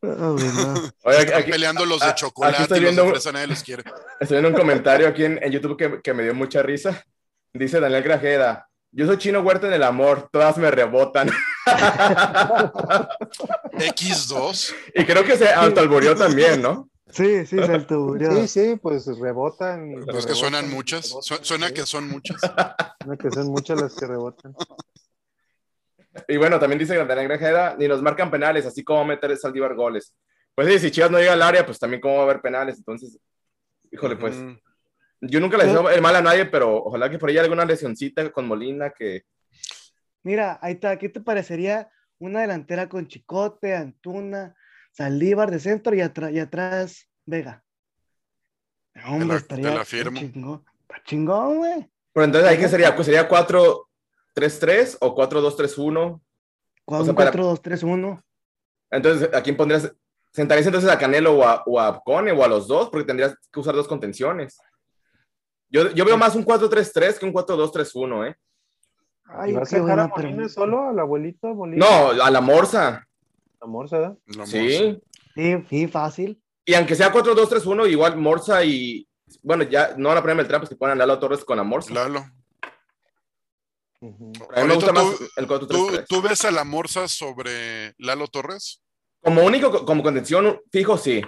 Oh. 0.02 0.34
Oye, 1.04 1.34
aquí, 1.34 1.50
peleando 1.50 1.84
los 1.84 2.00
de 2.00 2.14
chocolate 2.14 2.62
estoy 2.62 2.78
y 2.78 2.80
los 2.80 2.96
de 2.96 3.02
viendo- 3.02 3.10
fresa, 3.12 3.32
nadie 3.32 3.48
los 3.48 3.62
quiere. 3.62 3.84
estoy 4.18 4.36
viendo 4.40 4.48
un 4.48 4.54
comentario 4.54 5.06
aquí 5.06 5.26
en, 5.26 5.38
en 5.42 5.52
YouTube 5.52 5.76
que, 5.76 6.00
que 6.00 6.14
me 6.14 6.22
dio 6.22 6.34
mucha 6.34 6.62
risa. 6.62 7.04
Dice 7.52 7.80
Daniel 7.80 8.02
Grajeda, 8.02 8.66
yo 8.92 9.06
soy 9.06 9.18
chino 9.18 9.40
huerta 9.40 9.66
en 9.66 9.74
el 9.74 9.82
amor, 9.82 10.30
todas 10.32 10.56
me 10.56 10.70
rebotan. 10.70 11.30
X2, 13.72 14.74
y 14.94 15.04
creo 15.04 15.24
que 15.24 15.36
se 15.36 15.50
autoalburió 15.52 16.16
también, 16.16 16.62
¿no? 16.62 16.88
Sí, 17.12 17.46
sí. 17.46 17.56
Sí, 18.18 18.48
sí, 18.48 18.76
pues 18.80 19.06
rebotan. 19.18 19.90
y 19.90 19.94
pero 20.04 20.18
es 20.18 20.26
que 20.26 20.32
rebotan 20.32 20.36
suenan 20.36 20.70
muchas. 20.70 21.08
rebotan, 21.08 21.22
Su- 21.38 21.44
Suena 21.44 21.68
sí. 21.68 21.74
que 21.74 21.82
son 21.86 22.08
muchas. 22.08 22.40
Suena 23.00 23.16
que 23.16 23.30
son 23.30 23.46
muchas 23.48 23.80
las 23.80 23.94
que 23.96 24.06
rebotan. 24.06 24.54
Y 26.28 26.36
bueno, 26.36 26.58
también 26.58 26.78
dice 26.78 26.96
Daniel 26.96 27.28
Grajeda, 27.28 27.76
ni 27.78 27.86
nos 27.86 28.02
marcan 28.02 28.30
penales, 28.30 28.66
así 28.66 28.82
como 28.82 29.04
meter 29.04 29.36
Saldívar 29.36 29.74
goles. 29.74 30.14
Pues 30.54 30.68
sí, 30.68 30.78
si 30.78 30.90
Chivas 30.90 31.10
no 31.10 31.18
llega 31.18 31.32
al 31.32 31.42
área, 31.42 31.64
pues 31.64 31.78
también 31.78 32.00
cómo 32.00 32.14
va 32.16 32.20
a 32.20 32.24
haber 32.24 32.40
penales. 32.40 32.76
Entonces, 32.78 33.18
híjole, 33.92 34.16
pues 34.16 34.36
yo 35.20 35.38
nunca 35.40 35.56
le 35.56 35.64
deseo 35.66 35.88
el 35.88 36.02
mal 36.02 36.16
a 36.16 36.22
nadie, 36.22 36.46
pero 36.46 36.76
ojalá 36.84 37.08
que 37.08 37.18
por 37.18 37.28
ahí 37.28 37.36
haya 37.36 37.42
alguna 37.44 37.64
lesioncita 37.64 38.30
con 38.32 38.46
Molina 38.46 38.90
que... 38.90 39.22
Mira, 40.22 40.58
ahí 40.60 40.74
está. 40.74 40.98
¿Qué 40.98 41.08
te 41.08 41.20
parecería 41.20 41.90
una 42.18 42.40
delantera 42.42 42.88
con 42.88 43.06
Chicote, 43.06 43.74
Antuna, 43.74 44.54
Saldívar 44.92 45.50
de 45.50 45.58
centro 45.60 45.94
y, 45.94 46.00
atra- 46.00 46.32
y 46.32 46.38
atrás 46.38 47.08
Vega? 47.26 47.64
Hombre, 49.06 49.28
la- 49.28 49.36
estaría 49.36 49.68
te 49.70 49.74
la 49.76 49.84
firmo. 49.84 50.18
chingón. 50.20 50.64
Está 50.82 51.02
chingón, 51.04 51.56
güey. 51.58 51.90
Pero 52.12 52.24
entonces 52.24 52.50
ahí 52.50 52.58
que 52.58 52.68
sería, 52.68 52.94
pues 52.94 53.06
sería 53.06 53.28
4-3-3 53.28 54.98
o 55.00 55.14
4-2-3-1. 55.14 56.20
Con 56.84 57.00
O 57.00 57.04
sea, 57.04 57.10
un 57.10 57.16
para- 57.16 57.30
4-2-3-1. 57.32 58.22
Entonces, 58.90 59.30
¿a 59.32 59.42
quién 59.42 59.56
pondrías? 59.56 59.92
¿Sentarías 60.32 60.66
entonces 60.66 60.90
a 60.90 60.98
Canelo 60.98 61.38
o 61.38 61.44
a, 61.44 61.62
o 61.66 61.80
a 61.80 62.00
Cone 62.02 62.32
o 62.32 62.44
a 62.44 62.48
los 62.48 62.66
dos? 62.66 62.88
Porque 62.90 63.06
tendrías 63.06 63.36
que 63.52 63.60
usar 63.60 63.74
dos 63.74 63.86
contenciones. 63.88 64.58
Yo, 65.68 65.90
yo 65.92 66.04
veo 66.04 66.16
más 66.16 66.34
un 66.34 66.44
4-3-3 66.44 67.18
que 67.18 67.26
un 67.26 67.32
4-2-3-1, 67.32 68.28
¿eh? 68.30 68.36
Ay, 69.24 69.52
¿Y 69.52 69.54
vas 69.54 69.70
qué 69.70 69.76
a 69.76 69.80
dejar 69.80 70.00
a 70.00 70.08
Molina 70.08 70.48
solo, 70.48 70.88
al 70.88 70.98
abuelito 70.98 71.54
Molina? 71.54 71.86
No, 71.86 72.22
a 72.22 72.30
la 72.30 72.40
Morsa. 72.40 73.06
Amor, 73.60 73.90
¿verdad? 73.90 74.16
La 74.26 74.46
Sí. 74.46 74.58
Morsa. 74.58 75.00
Sí, 75.34 75.64
sí, 75.68 75.88
fácil. 75.88 76.42
Y 76.64 76.74
aunque 76.74 76.94
sea 76.94 77.12
4-2-3-1, 77.12 77.86
igual 77.86 78.16
Morsa 78.16 78.64
y. 78.64 79.06
Bueno, 79.42 79.62
ya 79.64 79.94
no 79.96 80.08
van 80.08 80.18
a 80.18 80.20
poner 80.22 80.40
el 80.40 80.48
trampo, 80.48 80.62
pues 80.62 80.70
que 80.70 80.76
ponen 80.76 80.94
a 80.94 81.06
Lalo 81.06 81.18
Torres 81.18 81.44
con 81.44 81.56
la 81.56 81.62
Morsa. 81.62 81.92
Lalo. 81.94 82.24
Ujú. 84.00 84.32
A 84.54 84.62
mí 84.62 84.68
me 84.68 84.74
gusta 84.74 84.90
Ahorita 84.90 84.92
más 84.92 85.18
tú- 85.18 85.24
el 85.36 85.46
¿Tú, 85.46 85.48
4-3-3. 85.54 86.06
tú 86.08 86.22
ves 86.22 86.44
a 86.44 86.50
la 86.50 86.64
Morsa 86.64 87.06
sobre 87.06 87.94
Lalo 87.98 88.26
Torres? 88.28 88.82
Como 89.22 89.42
único, 89.44 89.84
como 89.84 90.02
contención 90.02 90.58
fijo, 90.72 90.96
sí. 90.96 91.20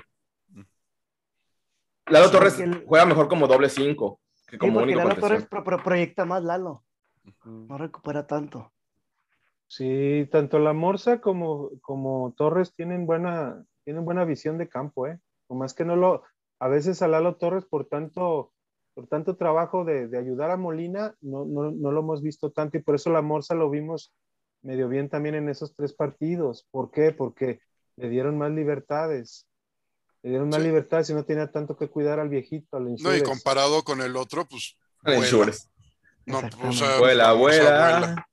Lalo 2.06 2.26
Sí, 2.26 2.32
Torres 2.32 2.58
el- 2.58 2.84
juega 2.86 3.04
mejor 3.04 3.28
como 3.28 3.46
doble 3.46 3.68
5 3.68 4.20
que 4.46 4.52
Sí, 4.52 4.58
como 4.58 4.74
porque 4.74 4.84
único 4.84 4.98
Lalo 4.98 5.10
contención. 5.10 5.30
Torres 5.30 5.48
pro- 5.48 5.64
pro- 5.64 5.82
proyecta 5.84 6.24
más 6.24 6.42
Lalo. 6.42 6.82
No 7.44 7.78
recupera 7.78 8.26
tanto. 8.26 8.72
Sí, 9.74 10.28
tanto 10.30 10.58
la 10.58 10.74
Morsa 10.74 11.22
como, 11.22 11.70
como 11.80 12.34
Torres 12.36 12.74
tienen 12.74 13.06
buena, 13.06 13.64
tienen 13.84 14.04
buena 14.04 14.26
visión 14.26 14.58
de 14.58 14.68
campo, 14.68 15.06
¿eh? 15.06 15.18
O 15.46 15.54
más 15.54 15.72
que 15.72 15.86
no 15.86 15.96
lo, 15.96 16.24
a 16.58 16.68
veces 16.68 17.00
a 17.00 17.08
Lalo 17.08 17.36
Torres 17.36 17.64
por 17.64 17.86
tanto, 17.86 18.52
por 18.92 19.06
tanto 19.06 19.38
trabajo 19.38 19.86
de, 19.86 20.08
de 20.08 20.18
ayudar 20.18 20.50
a 20.50 20.58
Molina, 20.58 21.14
no, 21.22 21.46
no, 21.46 21.70
no 21.70 21.90
lo 21.90 22.00
hemos 22.00 22.20
visto 22.20 22.50
tanto 22.50 22.76
y 22.76 22.82
por 22.82 22.96
eso 22.96 23.08
la 23.08 23.22
Morsa 23.22 23.54
lo 23.54 23.70
vimos 23.70 24.12
medio 24.60 24.90
bien 24.90 25.08
también 25.08 25.36
en 25.36 25.48
esos 25.48 25.74
tres 25.74 25.94
partidos. 25.94 26.66
¿Por 26.70 26.90
qué? 26.90 27.12
Porque 27.12 27.60
le 27.96 28.10
dieron 28.10 28.36
más 28.36 28.50
libertades. 28.50 29.46
Le 30.22 30.32
dieron 30.32 30.50
más 30.50 30.60
Sí. 30.60 30.66
libertad 30.66 31.02
si 31.02 31.14
no 31.14 31.24
tenía 31.24 31.50
tanto 31.50 31.78
que 31.78 31.88
cuidar 31.88 32.20
al 32.20 32.28
viejito, 32.28 32.76
al 32.76 32.94
No, 32.96 33.16
y 33.16 33.22
comparado 33.22 33.82
con 33.84 34.02
el 34.02 34.16
otro, 34.16 34.44
pues. 34.44 34.76
El 35.04 35.16
vuela. 35.16 35.52
No, 36.26 36.36
o 36.36 36.40
Exactamente. 36.40 36.76
sea, 36.76 36.98
Vuela, 36.98 37.32
o 37.32 37.50
sea, 37.50 37.80
vuela. 37.80 38.26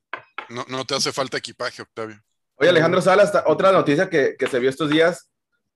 No, 0.50 0.66
no 0.68 0.86
te 0.86 0.96
hace 0.96 1.12
falta 1.12 1.38
equipaje, 1.38 1.82
Octavio. 1.82 2.20
Oye, 2.56 2.70
Alejandro 2.70 3.02
Salas, 3.02 3.32
otra 3.46 3.72
noticia 3.72 4.10
que, 4.10 4.36
que 4.38 4.48
se 4.48 4.60
vio 4.60 4.70
estos 4.70 4.90
días. 4.90 5.30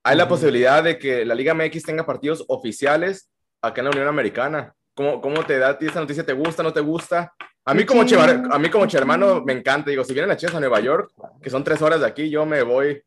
Hay 0.03 0.17
la 0.17 0.27
posibilidad 0.27 0.83
de 0.83 0.99
que 0.99 1.23
la 1.25 1.33
Liga 1.35 1.53
MX 1.53 1.83
tenga 1.83 2.05
partidos 2.05 2.43
oficiales 2.49 3.29
acá 3.61 3.79
en 3.81 3.85
la 3.85 3.91
Unión 3.91 4.07
Americana. 4.07 4.73
¿Cómo, 4.93 5.21
cómo 5.21 5.45
te 5.45 5.57
da 5.57 5.69
a 5.69 5.77
ti 5.77 5.85
esa 5.87 6.01
noticia? 6.01 6.25
¿Te 6.25 6.33
gusta, 6.33 6.61
no 6.61 6.73
te 6.73 6.81
gusta? 6.81 7.33
A 7.65 7.73
mí 7.73 7.85
como, 7.85 8.01
Sí. 8.03 8.09
chevar- 8.09 8.47
a 8.51 8.59
mí 8.59 8.69
como 8.69 8.85
hermano 8.91 9.41
me 9.45 9.53
encanta. 9.53 9.89
Digo, 9.89 10.03
si 10.03 10.13
vienen 10.13 10.27
las 10.29 10.37
Chivas 10.37 10.55
a 10.55 10.59
Nueva 10.59 10.81
York, 10.81 11.11
que 11.41 11.49
son 11.49 11.63
tres 11.63 11.81
horas 11.81 12.01
de 12.01 12.07
aquí, 12.07 12.29
yo 12.29 12.45
me 12.45 12.61
voy 12.63 13.01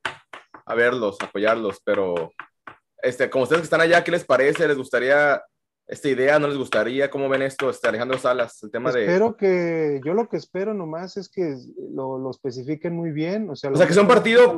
a 0.65 0.75
verlos, 0.75 1.19
a 1.21 1.27
apoyarlos. 1.27 1.81
Pero, 1.85 2.33
este, 3.03 3.29
como 3.29 3.43
ustedes 3.45 3.61
que 3.61 3.65
están 3.65 3.83
allá, 3.83 4.03
¿qué 4.03 4.11
les 4.11 4.25
parece? 4.25 4.67
¿Les 4.67 4.77
gustaría 4.79 5.43
esta 5.89 6.09
idea? 6.09 6.39
¿No 6.39 6.49
les 6.49 6.57
gustaría? 6.59 7.11
¿Cómo 7.11 7.29
ven 7.29 7.43
esto, 7.43 7.71
este, 7.71 7.89
Alejandro 7.89 8.19
Salas? 8.19 8.61
El 8.63 8.71
tema 8.71 8.91
de... 8.91 9.03
Espero 9.05 9.37
que, 9.37 10.01
yo 10.05 10.15
lo 10.15 10.29
que 10.29 10.37
espero 10.37 10.75
nomás 10.75 11.17
es 11.17 11.29
que 11.29 11.57
lo, 11.95 12.19
lo 12.19 12.31
especifiquen 12.31 12.93
muy 12.95 13.11
bien. 13.13 13.49
O 13.51 13.55
sea, 13.57 13.71
O 13.71 13.77
sea, 13.77 13.87
que 13.87 13.93
el 13.95 14.07
partido. 14.07 14.57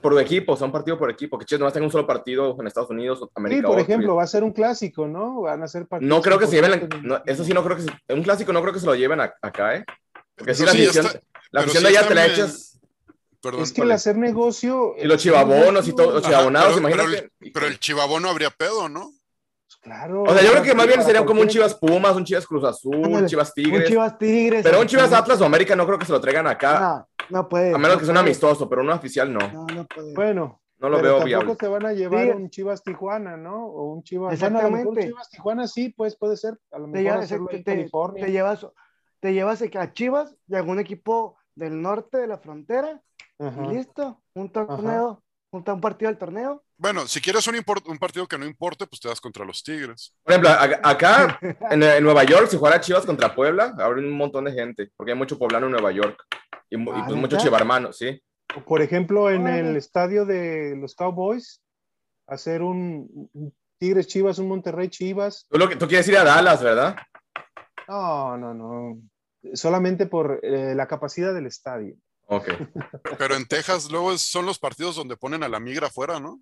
Por 0.00 0.20
equipo, 0.20 0.56
son 0.56 0.72
partido 0.72 0.98
por 0.98 1.10
equipo. 1.10 1.38
Que 1.38 1.44
Chivas 1.44 1.60
nomás 1.60 1.72
tenga 1.74 1.86
un 1.86 1.92
solo 1.92 2.06
partido 2.06 2.56
en 2.60 2.66
Estados 2.66 2.90
Unidos, 2.90 3.20
Sí, 3.20 3.26
América. 3.36 3.62
por 3.68 3.72
otro. 3.72 3.82
ejemplo, 3.82 4.16
va 4.16 4.24
a 4.24 4.26
ser 4.26 4.42
un 4.42 4.52
clásico, 4.52 5.06
¿no? 5.06 5.42
Van 5.42 5.62
a 5.62 5.68
ser 5.68 5.86
partidos 5.86 6.08
No 6.14 6.20
creo 6.22 6.38
que 6.38 6.46
se 6.46 6.60
lleven, 6.60 6.88
no, 7.02 7.22
eso 7.24 7.44
sí 7.44 7.52
no 7.54 7.62
creo 7.64 7.76
que 7.76 7.82
se- 7.84 8.14
un 8.14 8.22
clásico 8.22 8.52
no 8.52 8.60
creo 8.60 8.72
que 8.74 8.80
se 8.80 8.86
lo 8.86 8.94
lleven 8.94 9.20
a- 9.20 9.32
acá, 9.40 9.76
¿eh? 9.76 9.84
Porque 10.36 10.54
si 10.54 10.64
la 10.64 10.72
sí, 10.72 10.78
ya 10.78 10.84
afición, 10.84 11.06
está- 11.06 11.18
la 11.52 11.60
pero 11.60 11.60
afición 11.62 11.84
sí 11.84 11.92
de 11.92 11.98
allá 11.98 12.08
te 12.08 12.14
la 12.14 12.26
en- 12.26 12.32
echas 12.32 12.70
Perdón. 13.40 13.62
Es 13.62 13.72
que 13.74 13.82
el 13.82 13.92
hacer 13.92 14.16
negocio. 14.16 14.94
y 14.98 15.04
los 15.04 15.20
chivabonos 15.22 15.86
y 15.86 15.94
todo, 15.94 16.12
los 16.12 16.22
Ajá, 16.24 16.30
chivabonados, 16.30 16.74
pero- 16.76 16.88
pero 16.88 17.02
imagínate. 17.04 17.30
Pero 17.52 17.66
el 17.66 17.78
chivabono 17.78 18.28
habría 18.30 18.48
pedo, 18.50 18.88
¿no? 18.88 19.12
Claro. 19.84 20.22
o 20.22 20.32
sea, 20.34 20.42
yo 20.42 20.50
creo 20.52 20.62
que 20.62 20.74
más 20.74 20.86
bien 20.86 20.96
para 20.98 21.06
sería 21.06 21.24
como 21.26 21.42
un 21.42 21.46
Chivas 21.48 21.74
Pumas, 21.74 22.16
un 22.16 22.24
Chivas 22.24 22.46
Cruz 22.46 22.64
Azul, 22.64 23.04
Ándale, 23.04 23.26
Chivas 23.26 23.52
Un 23.54 23.62
Tigres. 23.62 23.88
Chivas 23.88 24.18
Tigres. 24.18 24.62
pero 24.64 24.80
un 24.80 24.86
Chivas. 24.86 25.12
Atlas 25.12 25.40
o 25.40 25.44
América 25.44 25.76
no 25.76 25.86
creo 25.86 25.98
que 25.98 26.06
se 26.06 26.12
lo 26.12 26.20
traigan 26.22 26.46
acá, 26.46 27.06
No, 27.28 27.38
no 27.42 27.48
puede. 27.48 27.74
a 27.74 27.78
menos 27.78 27.92
no 27.92 27.98
que 27.98 28.04
sea 28.06 28.12
un 28.12 28.18
amistoso, 28.18 28.66
pero 28.68 28.80
un 28.80 28.88
oficial 28.90 29.30
no. 29.32 29.40
No, 29.52 29.66
no 29.66 29.84
puede. 29.86 30.14
Bueno, 30.14 30.60
No 30.78 30.88
lo 30.88 30.96
pero 30.96 31.02
veo 31.08 31.12
tampoco 31.18 31.26
viable. 31.26 31.56
se 31.60 31.68
van 31.68 31.86
a 31.86 31.92
llevar 31.92 32.24
Sí. 32.24 32.30
un 32.30 32.50
Chivas 32.50 32.82
Tijuana, 32.82 33.36
¿no? 33.36 33.66
O 33.66 33.92
un 33.92 34.02
Chivas. 34.02 34.32
Exactamente. 34.32 35.02
Chivas 35.08 35.28
Tijuana 35.30 35.68
sí, 35.68 35.90
pues 35.90 36.16
puede 36.16 36.36
ser. 36.38 36.58
A 36.72 36.78
lo 36.78 36.86
te, 36.86 36.90
mejor 36.92 37.02
llevas, 37.04 37.24
hacerlo 37.26 37.46
te, 37.48 37.56
en 37.58 37.64
te- 37.64 37.70
California. 37.76 38.24
te 38.24 38.32
llevas, 38.32 38.66
te 39.20 39.32
llevas 39.34 39.62
a 39.62 39.92
Chivas 39.92 40.34
y 40.48 40.54
algún 40.54 40.78
equipo 40.80 41.36
del 41.54 41.80
norte 41.80 42.16
de 42.18 42.26
la 42.26 42.38
frontera 42.38 43.02
Ajá. 43.38 43.64
y 43.66 43.74
listo. 43.76 44.22
Un 44.34 44.50
torneo, 44.50 45.22
un, 45.52 45.62
un 45.66 45.80
partido 45.82 46.10
del 46.10 46.18
torneo. 46.18 46.63
Bueno, 46.76 47.06
si 47.06 47.20
quieres 47.20 47.46
un, 47.46 47.98
partido 47.98 48.26
que 48.26 48.36
no 48.36 48.44
importe, 48.44 48.86
pues 48.86 49.00
te 49.00 49.08
das 49.08 49.20
contra 49.20 49.44
los 49.44 49.62
Tigres. 49.62 50.12
Por 50.22 50.32
ejemplo, 50.32 50.50
acá 50.82 51.38
en, 51.70 51.82
en 51.82 52.04
Nueva 52.04 52.24
York, 52.24 52.48
si 52.48 52.56
jugara 52.56 52.80
Chivas 52.80 53.06
contra 53.06 53.34
Puebla, 53.34 53.74
habría 53.78 54.04
un 54.04 54.12
montón 54.12 54.44
de 54.44 54.52
gente, 54.52 54.90
porque 54.96 55.12
hay 55.12 55.18
mucho 55.18 55.38
poblano 55.38 55.66
en 55.66 55.72
Nueva 55.72 55.92
York 55.92 56.24
y, 56.70 56.76
Ah, 56.76 57.04
pues 57.06 57.16
mucho 57.16 57.36
¿neta? 57.36 57.38
chivarmano, 57.38 57.92
sí. 57.92 58.20
Por 58.66 58.82
ejemplo, 58.82 59.30
en 59.30 59.46
el 59.46 59.76
estadio 59.76 60.24
de 60.24 60.76
los 60.76 60.94
Cowboys, 60.94 61.60
hacer 62.26 62.62
un, 62.62 63.28
un 63.32 63.54
Tigres 63.78 64.06
Chivas, 64.06 64.38
un 64.38 64.48
Monterrey 64.48 64.88
Chivas. 64.88 65.46
Tú, 65.48 65.58
lo 65.58 65.68
que, 65.68 65.76
tú 65.76 65.86
quieres 65.86 66.06
ir 66.08 66.16
a 66.16 66.24
Dallas, 66.24 66.62
¿verdad? 66.62 66.96
No, 67.88 68.36
no, 68.36 68.54
no. 68.54 68.98
Solamente 69.54 70.06
por 70.06 70.40
eh, 70.42 70.74
la 70.74 70.86
capacidad 70.86 71.34
del 71.34 71.46
estadio. 71.46 71.96
Ok. 72.26 72.48
Pero 73.18 73.34
en 73.34 73.46
Texas 73.46 73.90
luego 73.90 74.16
son 74.16 74.46
los 74.46 74.58
partidos 74.58 74.96
donde 74.96 75.16
ponen 75.16 75.42
a 75.42 75.48
la 75.48 75.60
migra 75.60 75.88
afuera, 75.88 76.18
¿no? 76.20 76.40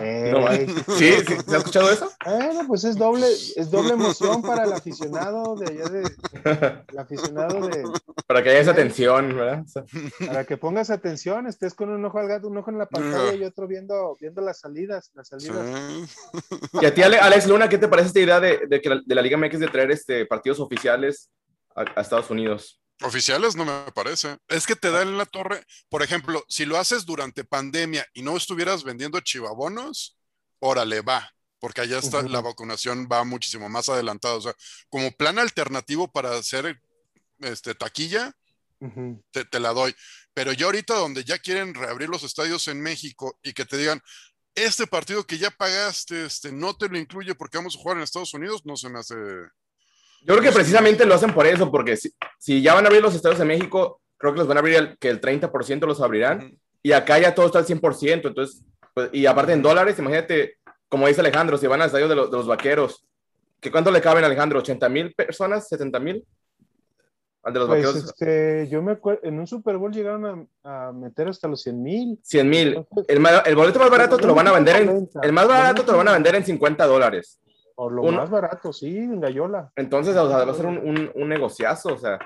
Eh, 0.00 0.32
No, 0.32 0.48
¿Sí? 0.96 1.12
¿Sí? 1.12 1.34
¿Se 1.46 1.54
ha 1.54 1.58
escuchado 1.58 1.90
eso? 1.90 2.10
Bueno, 2.24 2.62
pues 2.66 2.82
es 2.84 2.96
doble, 2.96 3.26
es 3.30 3.70
doble 3.70 3.92
emoción 3.92 4.42
para 4.42 4.64
el 4.64 4.72
aficionado 4.72 5.54
de 5.56 5.66
allá 5.72 5.88
de, 5.88 6.82
el 6.88 6.98
aficionado 6.98 7.68
de, 7.68 7.84
Para 8.26 8.42
que 8.42 8.50
haya 8.50 8.60
esa 8.60 8.74
tensión, 8.74 9.36
¿verdad? 9.36 9.62
O 9.64 9.68
sea, 9.68 9.84
para 10.26 10.44
que 10.44 10.56
pongas 10.56 10.90
atención, 10.90 11.46
estés 11.46 11.74
con 11.74 11.88
un 11.90 12.04
ojo 12.04 12.18
al 12.18 12.26
gato, 12.28 12.48
un 12.48 12.56
ojo 12.58 12.70
en 12.70 12.78
la 12.78 12.86
pantalla 12.86 13.32
y 13.34 13.44
otro 13.44 13.68
viendo, 13.68 14.16
viendo 14.20 14.40
las 14.42 14.58
salidas, 14.58 15.10
las 15.14 15.28
Sí. 15.28 15.46
salidas. 15.46 16.18
Y 16.80 16.84
a 16.84 16.92
ti, 16.94 17.02
Ale- 17.02 17.18
Alex 17.20 17.46
Luna, 17.46 17.68
¿qué 17.68 17.78
te 17.78 17.86
parece 17.88 18.08
esta 18.08 18.20
idea 18.20 18.40
de, 18.40 18.66
de 18.68 18.80
que 18.80 18.88
la, 18.88 19.00
de 19.04 19.14
la 19.14 19.22
Liga 19.22 19.36
MX 19.38 19.60
de 19.60 19.68
traer 19.68 19.90
este, 19.92 20.26
partidos 20.26 20.58
oficiales 20.58 21.30
a, 21.76 21.84
a 21.94 22.00
Estados 22.00 22.28
Unidos? 22.30 22.80
Oficiales 23.02 23.56
no 23.56 23.64
me 23.64 23.92
parece. 23.92 24.36
Es 24.48 24.66
que 24.66 24.76
te 24.76 24.90
da 24.90 25.02
en 25.02 25.16
la 25.16 25.26
torre. 25.26 25.64
Por 25.88 26.02
ejemplo, 26.02 26.44
si 26.48 26.66
lo 26.66 26.78
haces 26.78 27.06
durante 27.06 27.44
pandemia 27.44 28.06
y 28.12 28.22
no 28.22 28.36
estuvieras 28.36 28.84
vendiendo 28.84 29.20
chivabonos, 29.20 30.18
órale, 30.58 31.00
va. 31.00 31.32
Porque 31.58 31.82
allá 31.82 31.98
está, 31.98 32.22
la 32.22 32.40
vacunación 32.40 33.08
va 33.10 33.24
muchísimo 33.24 33.68
más 33.68 33.88
adelantada. 33.88 34.34
O 34.34 34.40
sea, 34.40 34.54
como 34.88 35.10
plan 35.12 35.38
alternativo 35.38 36.10
para 36.10 36.34
hacer 36.34 36.80
este, 37.40 37.74
taquilla, 37.74 38.32
te, 39.30 39.44
te 39.44 39.60
la 39.60 39.72
doy. 39.72 39.94
Pero 40.32 40.52
ya 40.52 40.66
ahorita 40.66 40.94
donde 40.94 41.24
ya 41.24 41.38
quieren 41.38 41.74
reabrir 41.74 42.08
los 42.08 42.22
estadios 42.22 42.68
en 42.68 42.80
México 42.80 43.38
y 43.42 43.52
que 43.52 43.66
te 43.66 43.76
digan, 43.76 44.00
este 44.54 44.86
partido 44.86 45.26
que 45.26 45.38
ya 45.38 45.50
pagaste, 45.50 46.26
este, 46.26 46.52
no 46.52 46.76
te 46.76 46.88
lo 46.88 46.98
incluye 46.98 47.34
porque 47.34 47.58
vamos 47.58 47.76
a 47.76 47.78
jugar 47.78 47.96
en 47.96 48.02
Estados 48.02 48.34
Unidos, 48.34 48.62
no 48.64 48.76
se 48.76 48.88
me 48.88 48.98
hace... 48.98 49.14
Yo 50.22 50.34
creo 50.36 50.42
que 50.42 50.52
precisamente 50.52 51.04
lo 51.06 51.14
hacen 51.14 51.32
por 51.32 51.46
eso, 51.46 51.70
porque 51.70 51.96
si, 51.96 52.10
si 52.38 52.62
ya 52.62 52.74
van 52.74 52.84
a 52.84 52.88
abrir 52.88 53.02
los 53.02 53.14
estados 53.14 53.38
de 53.38 53.44
México, 53.44 54.00
creo 54.18 54.32
que 54.32 54.38
los 54.40 54.48
van 54.48 54.58
a 54.58 54.60
abrir, 54.60 54.76
el, 54.76 54.98
que 54.98 55.08
el 55.08 55.20
30% 55.20 55.86
los 55.86 56.00
abrirán, 56.00 56.58
y 56.82 56.92
acá 56.92 57.18
ya 57.18 57.34
todo 57.34 57.46
está 57.46 57.58
al 57.60 57.66
100%, 57.66 58.26
entonces, 58.28 58.62
pues, 58.94 59.10
y 59.12 59.26
aparte 59.26 59.52
en 59.52 59.62
dólares, 59.62 59.98
imagínate, 59.98 60.56
como 60.88 61.06
dice 61.08 61.20
Alejandro, 61.20 61.56
si 61.56 61.66
van 61.66 61.80
al 61.80 61.86
estadio 61.86 62.08
de, 62.08 62.16
los- 62.16 62.30
de 62.30 62.36
los 62.36 62.46
vaqueros, 62.46 63.06
¿que 63.60 63.70
¿cuánto 63.70 63.90
le 63.90 64.00
caben, 64.00 64.24
Alejandro? 64.24 64.62
¿80 64.62 64.88
mil 64.90 65.14
personas? 65.14 65.70
¿70 65.70 66.00
mil? 66.00 66.24
Al 67.42 67.54
de 67.54 67.58
los 67.60 67.68
Pues 67.68 67.82
vaqueros, 67.86 68.04
este, 68.10 68.68
yo 68.70 68.82
me 68.82 68.92
acuerdo, 68.92 69.20
en 69.22 69.38
un 69.38 69.46
Super 69.46 69.78
Bowl 69.78 69.90
llegaron 69.92 70.48
a, 70.62 70.88
a 70.88 70.92
meter 70.92 71.28
hasta 71.28 71.48
los 71.48 71.62
100 71.62 71.82
mil. 71.82 72.18
100 72.22 72.48
mil. 72.50 72.86
El, 73.08 73.26
el 73.46 73.56
boleto 73.56 73.78
más 73.78 73.88
barato 73.90 74.18
te 74.18 74.26
lo 74.26 74.34
van 74.34 74.48
a 74.48 74.52
vender 74.52 74.76
en, 74.82 75.08
el 75.22 75.32
más 75.32 75.48
barato 75.48 75.82
te 75.82 75.92
lo 75.92 75.96
van 75.98 76.08
a 76.08 76.12
vender 76.12 76.34
en 76.34 76.44
50 76.44 76.86
dólares. 76.86 77.40
Por 77.80 77.92
lo 77.92 78.02
más 78.12 78.28
barato, 78.28 78.74
sí, 78.74 78.94
en 78.94 79.22
Gallola. 79.22 79.72
Entonces, 79.74 80.14
o 80.14 80.28
sea, 80.28 80.44
va 80.44 80.52
a 80.52 80.54
ser 80.54 80.66
un, 80.66 80.76
un, 80.76 81.10
un 81.14 81.28
negociazo, 81.30 81.94
o 81.94 81.96
sea. 81.96 82.18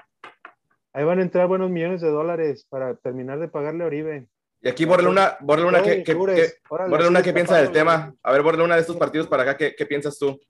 Ahí 0.93 1.05
van 1.05 1.21
a 1.21 1.23
entrar 1.23 1.47
buenos 1.47 1.71
millones 1.71 2.01
de 2.01 2.09
dólares 2.11 2.67
para 2.69 2.97
terminar 2.97 3.39
de 3.39 3.47
pagarle 3.47 3.85
a 3.85 3.87
Oribe. 3.87 4.29
Y 4.61 4.69
aquí 4.69 4.85
Borre 4.85 5.05
Luna, 5.05 5.37
Borre 5.43 5.63
Luna, 5.63 5.81
¿qué, 5.81 6.03
qué, 6.03 6.13
Órale, 6.17 6.43
qué- 6.43 6.53
órale, 6.69 6.91
Borre 6.91 7.05
Luna, 7.05 7.21
sigue 7.21 7.31
¿qué 7.31 7.35
piensa 7.35 7.57
del 7.59 7.71
tema? 7.71 8.13
A 8.25 8.33
ver, 8.33 8.43
Borre 8.43 8.59
Luna, 8.59 8.75
de 8.75 8.81
estos 8.81 8.97
partidos 8.97 9.29
para 9.29 9.45
acá, 9.45 9.57
¿qué, 9.57 9.77
qué 9.77 9.87
piensas 9.87 10.19
tú? 10.19 10.41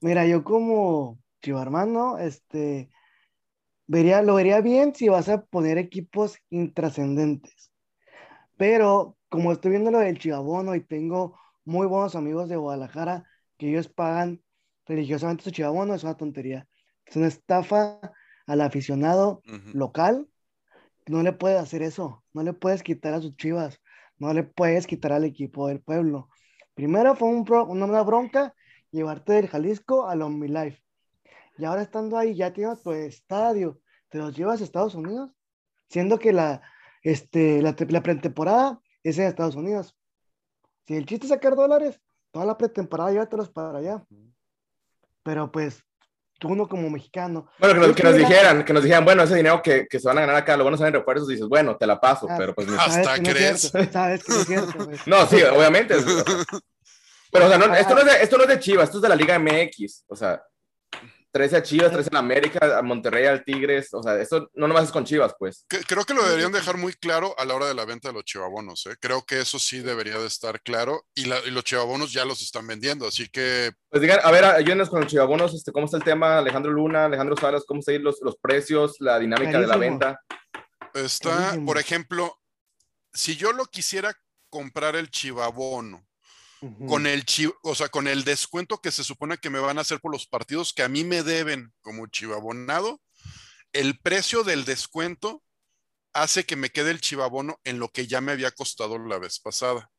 Mira, 0.00 0.24
yo 0.24 0.42
como 0.42 1.18
chivarmano, 1.42 2.16
este, 2.16 2.88
vería, 3.86 4.22
lo 4.22 4.36
vería 4.36 4.62
bien 4.62 4.94
si 4.94 5.10
vas 5.10 5.28
a 5.28 5.44
poner 5.44 5.76
equipos 5.76 6.38
intrascendentes. 6.48 7.70
Pero 8.56 9.18
como 9.28 9.52
estoy 9.52 9.72
viendo 9.72 9.90
lo 9.90 9.98
del 9.98 10.18
chivabono 10.18 10.74
y 10.74 10.80
tengo 10.80 11.38
muy 11.66 11.86
buenos 11.86 12.16
amigos 12.16 12.48
de 12.48 12.56
Guadalajara 12.56 13.24
que 13.58 13.68
ellos 13.68 13.88
pagan 13.88 14.40
religiosamente 14.86 15.44
su 15.44 15.50
chivabono, 15.50 15.94
es 15.94 16.04
una 16.04 16.16
tontería. 16.16 16.66
Es 17.06 17.16
una 17.16 17.26
estafa 17.28 18.00
al 18.46 18.60
aficionado 18.60 19.42
local. 19.74 20.28
No 21.06 21.22
le 21.22 21.32
puedes 21.32 21.60
hacer 21.60 21.82
eso. 21.82 22.24
No 22.32 22.42
le 22.42 22.52
puedes 22.52 22.82
quitar 22.82 23.14
a 23.14 23.20
sus 23.20 23.36
chivas. 23.36 23.80
No 24.18 24.32
le 24.32 24.42
puedes 24.44 24.86
quitar 24.86 25.12
al 25.12 25.24
equipo 25.24 25.68
del 25.68 25.80
pueblo. 25.80 26.28
Primero 26.74 27.14
fue 27.14 27.28
un 27.28 27.44
pro- 27.44 27.66
una, 27.66 28.02
bronca 28.02 28.54
llevarte 28.90 29.34
del 29.34 29.48
Jalisco 29.48 30.06
a 30.08 30.14
la 30.16 30.26
OmniLife. 30.26 30.82
Y 31.58 31.64
ahora 31.64 31.82
estando 31.82 32.16
ahí, 32.16 32.34
ya 32.34 32.52
tienes 32.52 32.82
tu 32.82 32.92
estadio. 32.92 33.80
Te 34.08 34.18
los 34.18 34.36
llevas 34.36 34.60
a 34.60 34.64
Estados 34.64 34.94
Unidos. 34.94 35.30
Siendo 35.88 36.18
que 36.18 36.32
la, 36.32 36.62
este, 37.02 37.60
la, 37.62 37.76
te- 37.76 37.86
la 37.90 38.02
pretemporada 38.02 38.80
es 39.02 39.18
en 39.18 39.26
Estados 39.26 39.54
Unidos. 39.56 39.96
Si 40.86 40.94
el 40.96 41.06
chiste 41.06 41.26
es 41.26 41.30
sacar 41.30 41.54
dólares, 41.54 42.00
toda 42.30 42.46
la 42.46 42.56
pretemporada 42.56 43.10
llévatelos 43.12 43.50
para 43.50 43.78
allá. 43.78 44.04
Pero 45.24 45.50
pues, 45.50 45.82
tú 46.38 46.48
uno 46.48 46.68
como 46.68 46.88
mexicano, 46.90 47.48
Bueno, 47.58 47.74
que 47.74 47.80
nos, 47.88 47.96
que 47.96 48.02
nos 48.04 48.14
dijeran, 48.16 48.64
que 48.64 48.72
nos 48.72 48.82
dijeran, 48.84 49.04
bueno, 49.04 49.22
ese 49.24 49.34
dinero 49.34 49.60
que, 49.62 49.86
que 49.88 49.98
se 49.98 50.06
van 50.06 50.18
a 50.18 50.20
ganar 50.20 50.36
acá, 50.36 50.56
lo 50.56 50.64
van 50.64 50.74
a 50.74 50.76
hacer 50.76 50.88
en 50.88 50.94
refuerzos, 50.94 51.26
dices, 51.28 51.48
bueno, 51.48 51.76
te 51.76 51.86
la 51.86 52.00
paso, 52.00 52.26
Ah, 52.30 52.36
pero 52.38 52.54
pues 52.54 52.68
no. 52.68 52.78
Hasta 52.80 53.02
sabes 53.04 53.20
que 53.20 53.22
no 53.22 53.28
es 53.30 53.34
crees. 53.36 53.60
cierto, 53.70 53.92
sabes 53.92 54.24
que 54.24 54.32
no 54.32 54.38
es 54.40 54.46
cierto, 54.46 54.84
güey. 54.84 54.98
No, 55.06 55.26
sí, 55.26 55.42
obviamente. 55.42 55.94
es- 55.96 56.04
o 56.06 56.10
sea, 56.10 56.24
pero, 57.32 57.46
o 57.46 57.48
sea, 57.48 57.58
no, 57.58 57.74
esto, 57.74 57.94
no 57.94 58.00
es 58.00 58.06
de, 58.06 58.22
esto 58.22 58.36
no 58.36 58.42
es 58.44 58.48
de 58.48 58.58
Chivas, 58.60 58.84
esto 58.84 58.98
es 58.98 59.02
de 59.02 59.08
la 59.08 59.16
Liga 59.16 59.38
MX. 59.38 60.04
O 60.08 60.14
sea, 60.14 60.40
13 61.34 61.56
a 61.56 61.62
Chivas, 61.64 61.90
13 61.90 62.10
a 62.14 62.18
América, 62.20 62.78
a 62.78 62.82
Monterrey, 62.82 63.26
al 63.26 63.42
Tigres. 63.44 63.88
O 63.92 64.00
sea, 64.04 64.14
esto 64.20 64.48
no 64.54 64.68
nomás 64.68 64.84
es 64.84 64.92
con 64.92 65.04
Chivas, 65.04 65.34
pues. 65.36 65.66
Creo 65.68 66.04
que 66.04 66.14
lo 66.14 66.22
deberían 66.22 66.52
dejar 66.52 66.76
muy 66.76 66.92
claro 66.92 67.34
a 67.36 67.44
la 67.44 67.54
hora 67.54 67.66
de 67.66 67.74
la 67.74 67.84
venta 67.84 68.08
de 68.08 68.14
los 68.14 68.24
chivabonos. 68.24 68.86
¿eh? 68.86 68.94
Creo 69.00 69.24
que 69.24 69.40
eso 69.40 69.58
sí 69.58 69.80
debería 69.80 70.16
de 70.16 70.28
estar 70.28 70.62
claro 70.62 71.04
y, 71.12 71.24
la- 71.24 71.40
y 71.44 71.50
los 71.50 71.64
chivabonos 71.64 72.12
ya 72.12 72.24
los 72.24 72.40
están 72.40 72.68
vendiendo. 72.68 73.08
Así 73.08 73.28
que 73.28 73.72
Pues 73.90 74.00
digan, 74.00 74.20
a 74.22 74.30
ver, 74.30 74.44
ayúdenos 74.44 74.88
con 74.88 75.00
los 75.00 75.10
chivabonos, 75.10 75.52
este, 75.54 75.72
¿cómo 75.72 75.86
está 75.86 75.96
el 75.96 76.04
tema? 76.04 76.38
Alejandro 76.38 76.70
Luna, 76.70 77.06
Alejandro 77.06 77.36
Salas, 77.36 77.64
¿cómo 77.66 77.80
están 77.80 78.00
los, 78.04 78.20
los 78.22 78.36
precios, 78.36 78.94
la 79.00 79.18
dinámica 79.18 79.60
de 79.60 79.66
la 79.66 79.76
venta? 79.76 80.20
está, 80.94 81.56
por 81.66 81.78
ejemplo, 81.78 82.38
si 83.12 83.34
yo 83.34 83.52
lo 83.52 83.64
quisiera 83.64 84.14
comprar 84.50 84.94
el 84.94 85.10
chivabono 85.10 86.06
Con 86.86 87.06
el 87.06 87.24
o 87.62 87.74
sea, 87.74 87.88
con 87.88 88.08
el 88.08 88.24
descuento 88.24 88.78
que 88.80 88.90
se 88.90 89.04
supone 89.04 89.38
que 89.38 89.50
me 89.50 89.58
van 89.58 89.78
a 89.78 89.82
hacer 89.82 90.00
por 90.00 90.12
los 90.12 90.26
partidos 90.26 90.72
que 90.72 90.82
a 90.82 90.88
mí 90.88 91.04
me 91.04 91.22
deben 91.22 91.72
como 91.82 92.06
chivabonado, 92.06 93.00
el 93.72 93.98
precio 93.98 94.44
del 94.44 94.64
descuento 94.64 95.42
hace 96.12 96.44
que 96.44 96.56
me 96.56 96.70
quede 96.70 96.90
el 96.90 97.00
chivabono 97.00 97.58
en 97.64 97.78
lo 97.78 97.88
que 97.88 98.06
ya 98.06 98.20
me 98.20 98.32
había 98.32 98.50
costado 98.50 98.98
la 98.98 99.18
vez 99.18 99.40
pasada. 99.40 99.90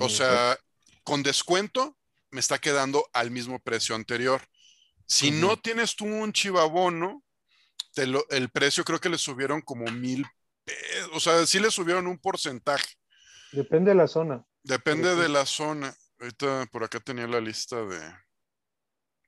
O 0.00 0.08
sea, 0.08 0.58
con 1.04 1.22
descuento 1.22 1.96
me 2.30 2.40
está 2.40 2.58
quedando 2.58 3.08
al 3.12 3.30
mismo 3.30 3.58
precio 3.58 3.94
anterior. 3.94 4.40
Si 5.06 5.30
no 5.30 5.56
tienes 5.58 5.96
tú 5.96 6.04
un 6.04 6.32
chivabono, 6.32 7.24
te 7.92 8.06
lo- 8.06 8.28
el 8.30 8.50
precio 8.50 8.84
creo 8.84 9.00
que 9.00 9.08
le 9.08 9.18
subieron 9.18 9.60
como 9.62 9.90
mil 9.90 10.24
pesos. 10.64 11.10
O 11.12 11.20
sea, 11.20 11.44
sí 11.46 11.58
le 11.58 11.70
subieron 11.70 12.06
un 12.06 12.18
porcentaje. 12.18 12.94
Depende 13.52 13.90
de 13.90 13.96
la 13.96 14.06
zona. 14.06 14.44
Depende 14.62 15.14
de 15.16 15.28
la 15.28 15.46
zona. 15.46 15.94
Ahorita 16.18 16.66
por 16.70 16.84
acá 16.84 17.00
tenía 17.00 17.26
la 17.26 17.40
lista 17.40 17.84
de, 17.84 18.00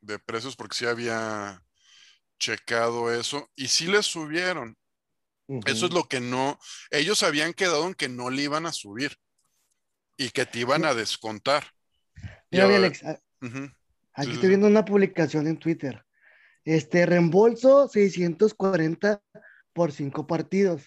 de 0.01 0.19
precios 0.19 0.57
porque 0.57 0.77
sí 0.77 0.87
había 0.87 1.63
checado 2.39 3.13
eso. 3.13 3.51
Y 3.57 3.69
sí 3.69 3.87
le 3.87 4.03
subieron. 4.03 4.77
Eso 5.67 5.87
es 5.87 5.93
lo 5.93 6.05
que 6.05 6.21
no. 6.21 6.59
Ellos 6.91 7.23
habían 7.23 7.53
quedado 7.53 7.87
en 7.87 7.95
que 7.95 8.09
no 8.09 8.31
le 8.31 8.43
iban 8.43 8.67
a 8.67 8.73
subir 8.73 9.17
y 10.17 10.31
que 10.31 10.47
te 10.47 10.61
iban 10.61 10.85
a 10.85 10.95
descontar. 10.95 11.65
Mira, 12.51 12.67
mi 12.69 12.75
ahora- 12.75 12.77
Alex, 12.87 13.03
aquí 13.05 14.29
sí, 14.29 14.33
estoy 14.33 14.49
viendo 14.49 14.67
una 14.67 14.85
publicación 14.85 15.47
en 15.47 15.59
Twitter. 15.59 16.05
Este 16.65 17.07
reembolso 17.07 17.89
640 17.89 19.23
por 19.73 19.93
cinco 19.93 20.27
partidos. 20.27 20.83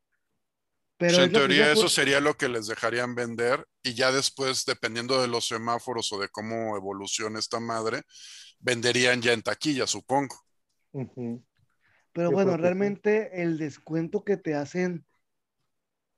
Pero 0.97 1.23
en 1.23 1.31
teoría 1.31 1.71
eso 1.71 1.89
sería 1.89 2.19
lo 2.21 2.35
que 2.37 2.47
les 2.49 2.67
dejarían 2.67 3.15
vender 3.15 3.65
y 3.83 3.93
ya 3.95 4.11
después, 4.11 4.65
dependiendo 4.65 5.21
de 5.21 5.27
los 5.27 5.47
semáforos 5.47 6.11
o 6.13 6.19
de 6.19 6.29
cómo 6.29 6.77
evoluciona 6.77 7.37
esta 7.39 7.59
madre, 7.59 8.01
venderían 8.59 9.21
ya 9.21 9.33
en 9.33 9.41
taquilla, 9.43 9.87
supongo. 9.87 10.35
Pero 12.13 12.31
bueno, 12.31 12.57
realmente 12.57 13.43
el 13.43 13.57
descuento 13.57 14.23
que 14.23 14.37
te 14.37 14.55
hacen, 14.55 15.05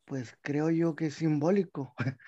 pues 0.05 0.35
creo 0.41 0.69
yo 0.69 0.95
que 0.95 1.07
es 1.07 1.15
simbólico. 1.15 1.93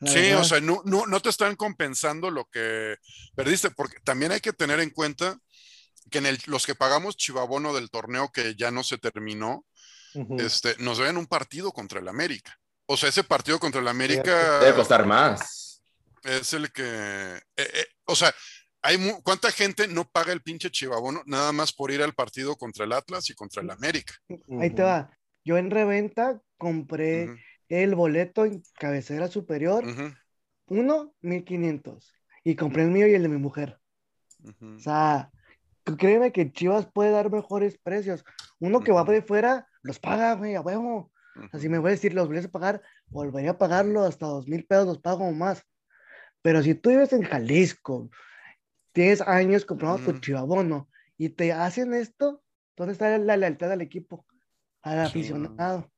la 0.00 0.12
sí, 0.12 0.18
verdad. 0.18 0.40
o 0.40 0.44
sea, 0.44 0.60
no, 0.60 0.82
no, 0.84 1.06
no 1.06 1.20
te 1.20 1.28
están 1.30 1.56
compensando 1.56 2.30
lo 2.30 2.46
que 2.46 2.96
perdiste, 3.34 3.70
porque 3.70 3.96
también 4.04 4.32
hay 4.32 4.40
que 4.40 4.52
tener 4.52 4.80
en 4.80 4.90
cuenta 4.90 5.36
que 6.10 6.18
en 6.18 6.26
el, 6.26 6.38
los 6.46 6.66
que 6.66 6.74
pagamos 6.74 7.16
chivabono 7.16 7.74
del 7.74 7.90
torneo 7.90 8.30
que 8.30 8.54
ya 8.56 8.70
no 8.70 8.82
se 8.84 8.98
terminó, 8.98 9.64
este, 10.38 10.76
nos 10.78 10.98
deben 10.98 11.16
un 11.18 11.26
partido 11.26 11.72
contra 11.72 12.00
el 12.00 12.08
América. 12.08 12.56
O 12.86 12.96
sea, 12.96 13.08
ese 13.08 13.24
partido 13.24 13.58
contra 13.58 13.80
el 13.80 13.88
América 13.88 14.60
debe 14.60 14.74
costar 14.76 15.04
más. 15.06 15.82
es 16.22 16.52
el 16.54 16.72
que, 16.72 16.82
eh, 16.84 17.40
eh, 17.56 17.86
o 18.06 18.16
sea, 18.16 18.32
hay 18.82 18.98
mu- 18.98 19.20
cuánta 19.22 19.50
gente 19.50 19.88
no 19.88 20.08
paga 20.08 20.32
el 20.32 20.42
pinche 20.42 20.70
chivabono 20.70 21.22
nada 21.26 21.52
más 21.52 21.72
por 21.72 21.90
ir 21.90 22.02
al 22.02 22.14
partido 22.14 22.56
contra 22.56 22.84
el 22.84 22.92
Atlas 22.92 23.28
y 23.30 23.34
contra 23.34 23.62
el 23.62 23.70
América. 23.70 24.14
Ahí 24.60 24.70
te 24.70 24.82
va. 24.82 25.10
Yo 25.44 25.58
en 25.58 25.70
reventa 25.70 26.40
compré 26.56 27.24
el 27.68 27.94
boleto 27.94 28.44
en 28.44 28.62
cabecera 28.78 29.28
superior, 29.28 29.84
uno, 30.68 31.12
1500. 31.20 32.12
Y 32.44 32.54
compré 32.54 32.84
el 32.84 32.90
mío 32.90 33.06
y 33.08 33.14
el 33.14 33.22
de 33.22 33.28
mi 33.28 33.38
mujer. 33.38 33.78
O 34.60 34.78
sea, 34.80 35.30
créeme 35.94 36.32
que 36.32 36.50
Chivas 36.50 36.86
puede 36.86 37.10
dar 37.10 37.30
mejores 37.30 37.78
precios. 37.78 38.24
Uno 38.58 38.80
que 38.80 38.92
va 38.92 39.04
de 39.04 39.22
fuera, 39.22 39.68
los 39.82 39.98
paga, 40.00 40.34
güey, 40.34 40.54
a 40.56 40.60
huevo. 40.60 41.12
Si 41.60 41.68
me 41.68 41.78
voy 41.78 41.90
a 41.90 41.92
decir, 41.92 42.14
los 42.14 42.28
voy 42.28 42.38
a 42.38 42.48
pagar, 42.48 42.82
volvería 43.08 43.50
a 43.52 43.58
pagarlo 43.58 44.02
hasta 44.02 44.26
dos 44.26 44.48
mil 44.48 44.64
pesos, 44.64 44.86
los 44.86 44.98
pago 44.98 45.26
o 45.26 45.32
más. 45.32 45.62
Pero 46.42 46.62
si 46.62 46.74
tú 46.74 46.90
vives 46.90 47.12
en 47.12 47.22
Jalisco, 47.22 48.10
tienes 48.92 49.20
años 49.20 49.64
comprando 49.64 50.12
tu 50.12 50.18
chivabono 50.18 50.88
y 51.18 51.28
te 51.28 51.52
hacen 51.52 51.92
esto, 51.92 52.42
¿dónde 52.76 52.94
está 52.94 53.16
la 53.18 53.36
lealtad 53.36 53.70
al 53.72 53.82
equipo? 53.82 54.26
Al 54.80 55.00
aficionado, 55.00 55.90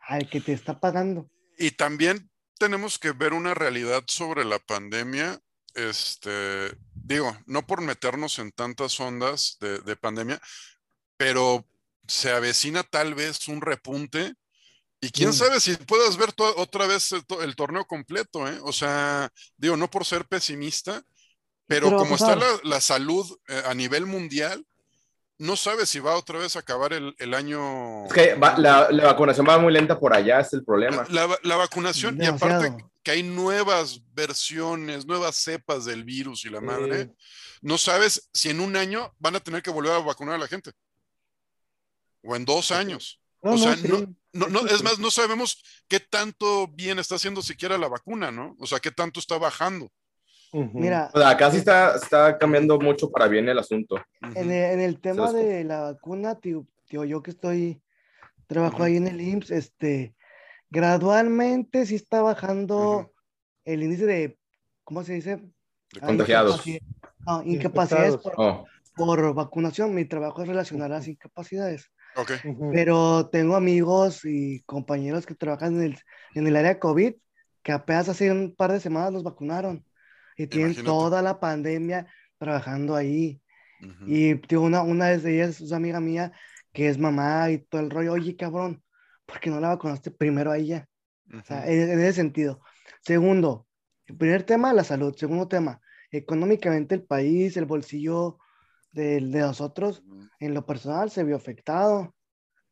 al 0.00 0.28
que 0.28 0.40
te 0.40 0.52
está 0.52 0.80
pagando. 0.80 1.30
Y 1.58 1.70
también 1.72 2.30
tenemos 2.58 2.98
que 2.98 3.12
ver 3.12 3.32
una 3.32 3.54
realidad 3.54 4.02
sobre 4.06 4.44
la 4.44 4.58
pandemia. 4.58 5.38
Este, 5.74 6.76
digo, 7.02 7.36
no 7.46 7.66
por 7.66 7.80
meternos 7.82 8.38
en 8.38 8.52
tantas 8.52 8.98
ondas 9.00 9.56
de, 9.60 9.78
de 9.80 9.96
pandemia, 9.96 10.40
pero 11.16 11.66
se 12.08 12.30
avecina 12.32 12.82
tal 12.84 13.14
vez 13.14 13.48
un 13.48 13.60
repunte. 13.60 14.34
Y 15.00 15.10
quién 15.10 15.32
sabe 15.32 15.60
si 15.60 15.76
puedas 15.76 16.16
ver 16.16 16.30
otra 16.56 16.86
vez 16.86 17.12
el, 17.12 17.26
to- 17.26 17.42
el 17.42 17.56
torneo 17.56 17.84
completo, 17.86 18.48
¿eh? 18.48 18.58
O 18.62 18.72
sea, 18.72 19.30
digo, 19.56 19.76
no 19.76 19.90
por 19.90 20.04
ser 20.06 20.26
pesimista, 20.26 21.02
pero, 21.66 21.88
Pero 21.88 21.96
como 21.96 22.16
está 22.16 22.36
la, 22.36 22.46
la 22.64 22.80
salud 22.80 23.26
eh, 23.48 23.62
a 23.66 23.74
nivel 23.74 24.06
mundial, 24.06 24.66
no 25.42 25.56
sabes 25.56 25.88
si 25.88 25.98
va 25.98 26.16
otra 26.16 26.38
vez 26.38 26.54
a 26.56 26.60
acabar 26.60 26.92
el, 26.92 27.14
el 27.18 27.34
año. 27.34 28.06
Es 28.06 28.12
que 28.12 28.34
va- 28.34 28.56
la, 28.58 28.88
la 28.90 29.04
vacunación 29.06 29.46
va 29.48 29.58
muy 29.58 29.72
lenta 29.72 29.98
por 29.98 30.14
allá, 30.14 30.40
es 30.40 30.52
el 30.52 30.64
problema. 30.64 31.04
La, 31.10 31.26
va- 31.26 31.38
la 31.42 31.56
vacunación, 31.56 32.16
y 32.22 32.26
aparte 32.26 32.74
que 33.02 33.10
hay 33.10 33.22
nuevas 33.24 34.00
versiones, 34.12 35.04
nuevas 35.06 35.34
cepas 35.36 35.84
del 35.84 36.04
virus 36.04 36.44
y 36.44 36.50
la 36.50 36.60
madre, 36.60 37.04
Sí. 37.04 37.10
no 37.62 37.76
sabes 37.76 38.28
si 38.32 38.50
en 38.50 38.60
un 38.60 38.76
año 38.76 39.12
van 39.18 39.34
a 39.36 39.40
tener 39.40 39.62
que 39.62 39.70
volver 39.70 39.92
a 39.92 39.98
vacunar 39.98 40.36
a 40.36 40.38
la 40.38 40.46
gente. 40.48 40.70
O 42.22 42.36
en 42.36 42.44
dos 42.44 42.70
años. 42.70 43.20
No, 43.42 43.54
o 43.54 43.58
sea, 43.58 43.76
sí. 43.76 43.88
no, 43.88 44.14
no, 44.32 44.46
no, 44.48 44.66
es 44.68 44.82
más, 44.84 45.00
no 45.00 45.10
sabemos 45.10 45.60
qué 45.88 45.98
tanto 45.98 46.68
bien 46.68 47.00
está 47.00 47.16
haciendo 47.16 47.42
siquiera 47.42 47.76
la 47.76 47.88
vacuna, 47.88 48.30
¿no? 48.30 48.54
O 48.60 48.66
sea, 48.68 48.78
qué 48.78 48.92
tanto 48.92 49.18
está 49.18 49.36
bajando. 49.38 49.90
Mira, 50.52 51.10
O 51.14 51.18
sea, 51.18 51.30
acá 51.30 51.50
sí 51.50 51.56
está, 51.58 51.96
está 51.96 52.36
cambiando 52.36 52.78
mucho 52.78 53.10
para 53.10 53.26
bien 53.26 53.48
el 53.48 53.58
asunto. 53.58 53.96
En 54.34 54.50
el, 54.50 54.72
en 54.72 54.80
el 54.80 55.00
tema 55.00 55.32
de 55.32 55.64
la 55.64 55.80
vacuna, 55.80 56.38
tío, 56.38 56.66
tío, 56.88 57.04
yo 57.04 57.22
que 57.22 57.30
estoy, 57.30 57.82
trabajo 58.46 58.82
ahí 58.82 58.98
en 58.98 59.06
el 59.06 59.20
IMSS, 59.20 59.50
este, 59.50 60.14
gradualmente 60.68 61.86
sí 61.86 61.94
está 61.94 62.20
bajando 62.20 63.12
el 63.64 63.82
índice 63.82 64.04
de, 64.04 64.38
¿cómo 64.84 65.02
se 65.04 65.14
dice? 65.14 65.36
De 65.36 66.00
Ah, 66.00 66.06
contagiados. 66.06 66.62
no, 67.26 67.42
incapacidades 67.44 68.16
por, 68.18 68.34
Oh, 68.36 68.66
por 68.94 69.34
vacunación. 69.34 69.94
Mi 69.94 70.04
trabajo 70.04 70.42
es 70.42 70.48
relacionar 70.48 70.90
las 70.90 71.08
incapacidades. 71.08 71.90
Ok. 72.16 72.32
Ujú. 72.44 72.70
Pero 72.72 73.28
tengo 73.30 73.56
amigos 73.56 74.24
y 74.24 74.60
compañeros 74.64 75.24
que 75.24 75.34
trabajan 75.34 75.76
en 75.76 75.82
el, 75.82 75.98
en 76.34 76.46
el 76.46 76.56
área 76.56 76.78
COVID 76.78 77.14
que 77.62 77.72
apenas 77.72 78.08
hace 78.08 78.30
un 78.30 78.54
par 78.54 78.72
de 78.72 78.80
semanas 78.80 79.12
los 79.12 79.22
vacunaron 79.22 79.84
y 80.36 80.46
tienen 80.46 80.72
Imagínate. 80.72 80.86
toda 80.86 81.22
la 81.22 81.40
pandemia 81.40 82.06
trabajando 82.38 82.94
ahí. 82.94 83.40
Ujú. 83.80 84.04
Y 84.06 84.34
tío, 84.36 84.62
una, 84.62 84.82
una 84.82 85.08
de 85.08 85.34
ellas 85.34 85.60
es 85.60 85.72
amiga 85.72 86.00
mía 86.00 86.32
que 86.72 86.88
es 86.88 86.98
mamá 86.98 87.50
y 87.50 87.58
todo 87.58 87.80
el 87.80 87.90
rollo. 87.90 88.12
Oye, 88.12 88.36
cabrón, 88.36 88.82
¿por 89.26 89.40
qué 89.40 89.50
no 89.50 89.60
la 89.60 89.68
vacunaste 89.68 90.10
primero 90.10 90.50
a 90.50 90.58
ella? 90.58 90.88
O 91.32 91.42
sea, 91.44 91.66
en, 91.66 91.90
en 91.90 92.00
ese 92.00 92.14
sentido. 92.14 92.60
Segundo, 93.00 93.66
el 94.06 94.16
primer 94.16 94.42
tema, 94.44 94.72
la 94.72 94.84
salud. 94.84 95.14
Segundo 95.16 95.48
tema, 95.48 95.80
económicamente 96.10 96.94
el 96.94 97.04
país, 97.04 97.56
el 97.56 97.66
bolsillo 97.66 98.38
de, 98.92 99.20
de 99.20 99.40
nosotros, 99.40 100.02
en 100.40 100.54
lo 100.54 100.66
personal, 100.66 101.10
se 101.10 101.24
vio 101.24 101.36
afectado. 101.36 102.14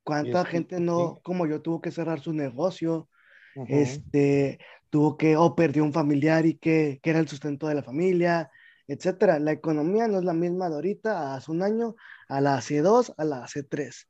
¿Cuánta 0.03 0.45
gente 0.45 0.81
no, 0.81 1.21
como 1.23 1.47
yo, 1.47 1.61
tuvo 1.63 1.81
que 1.81 1.91
cerrar 1.91 2.21
su 2.21 2.33
negocio? 2.33 3.09
Ujú. 3.55 3.67
este, 3.69 4.59
tuvo 4.91 5.17
que, 5.17 5.37
o 5.37 5.55
perdió 5.55 5.85
un 5.85 5.93
familiar 5.93 6.45
y 6.47 6.55
que, 6.59 7.01
que 7.03 7.11
era 7.11 7.21
el 7.21 7.29
sustento 7.29 7.69
de 7.69 7.77
la 7.77 7.83
familia, 7.83 8.51
etcétera. 8.87 9.39
La 9.39 9.53
economía 9.53 10.09
no 10.09 10.19
es 10.19 10.25
la 10.25 10.35
misma 10.35 10.69
de 10.69 10.75
ahorita, 10.75 11.35
hace 11.35 11.51
un 11.51 11.63
año, 11.63 11.95
a 12.29 12.41
la 12.41 12.57
hace 12.57 12.81
dos, 12.81 13.13
a 13.17 13.25
la 13.25 13.45
hace 13.45 13.63
tres. 13.63 14.09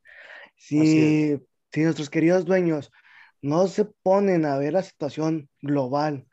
Si, 0.56 1.38
si 1.72 1.80
nuestros 1.82 2.10
queridos 2.10 2.44
dueños 2.44 2.90
no 3.42 3.68
se 3.68 3.84
ponen 3.84 4.44
a 4.44 4.58
ver 4.58 4.72
la 4.72 4.82
situación 4.82 5.48
global 5.62 6.26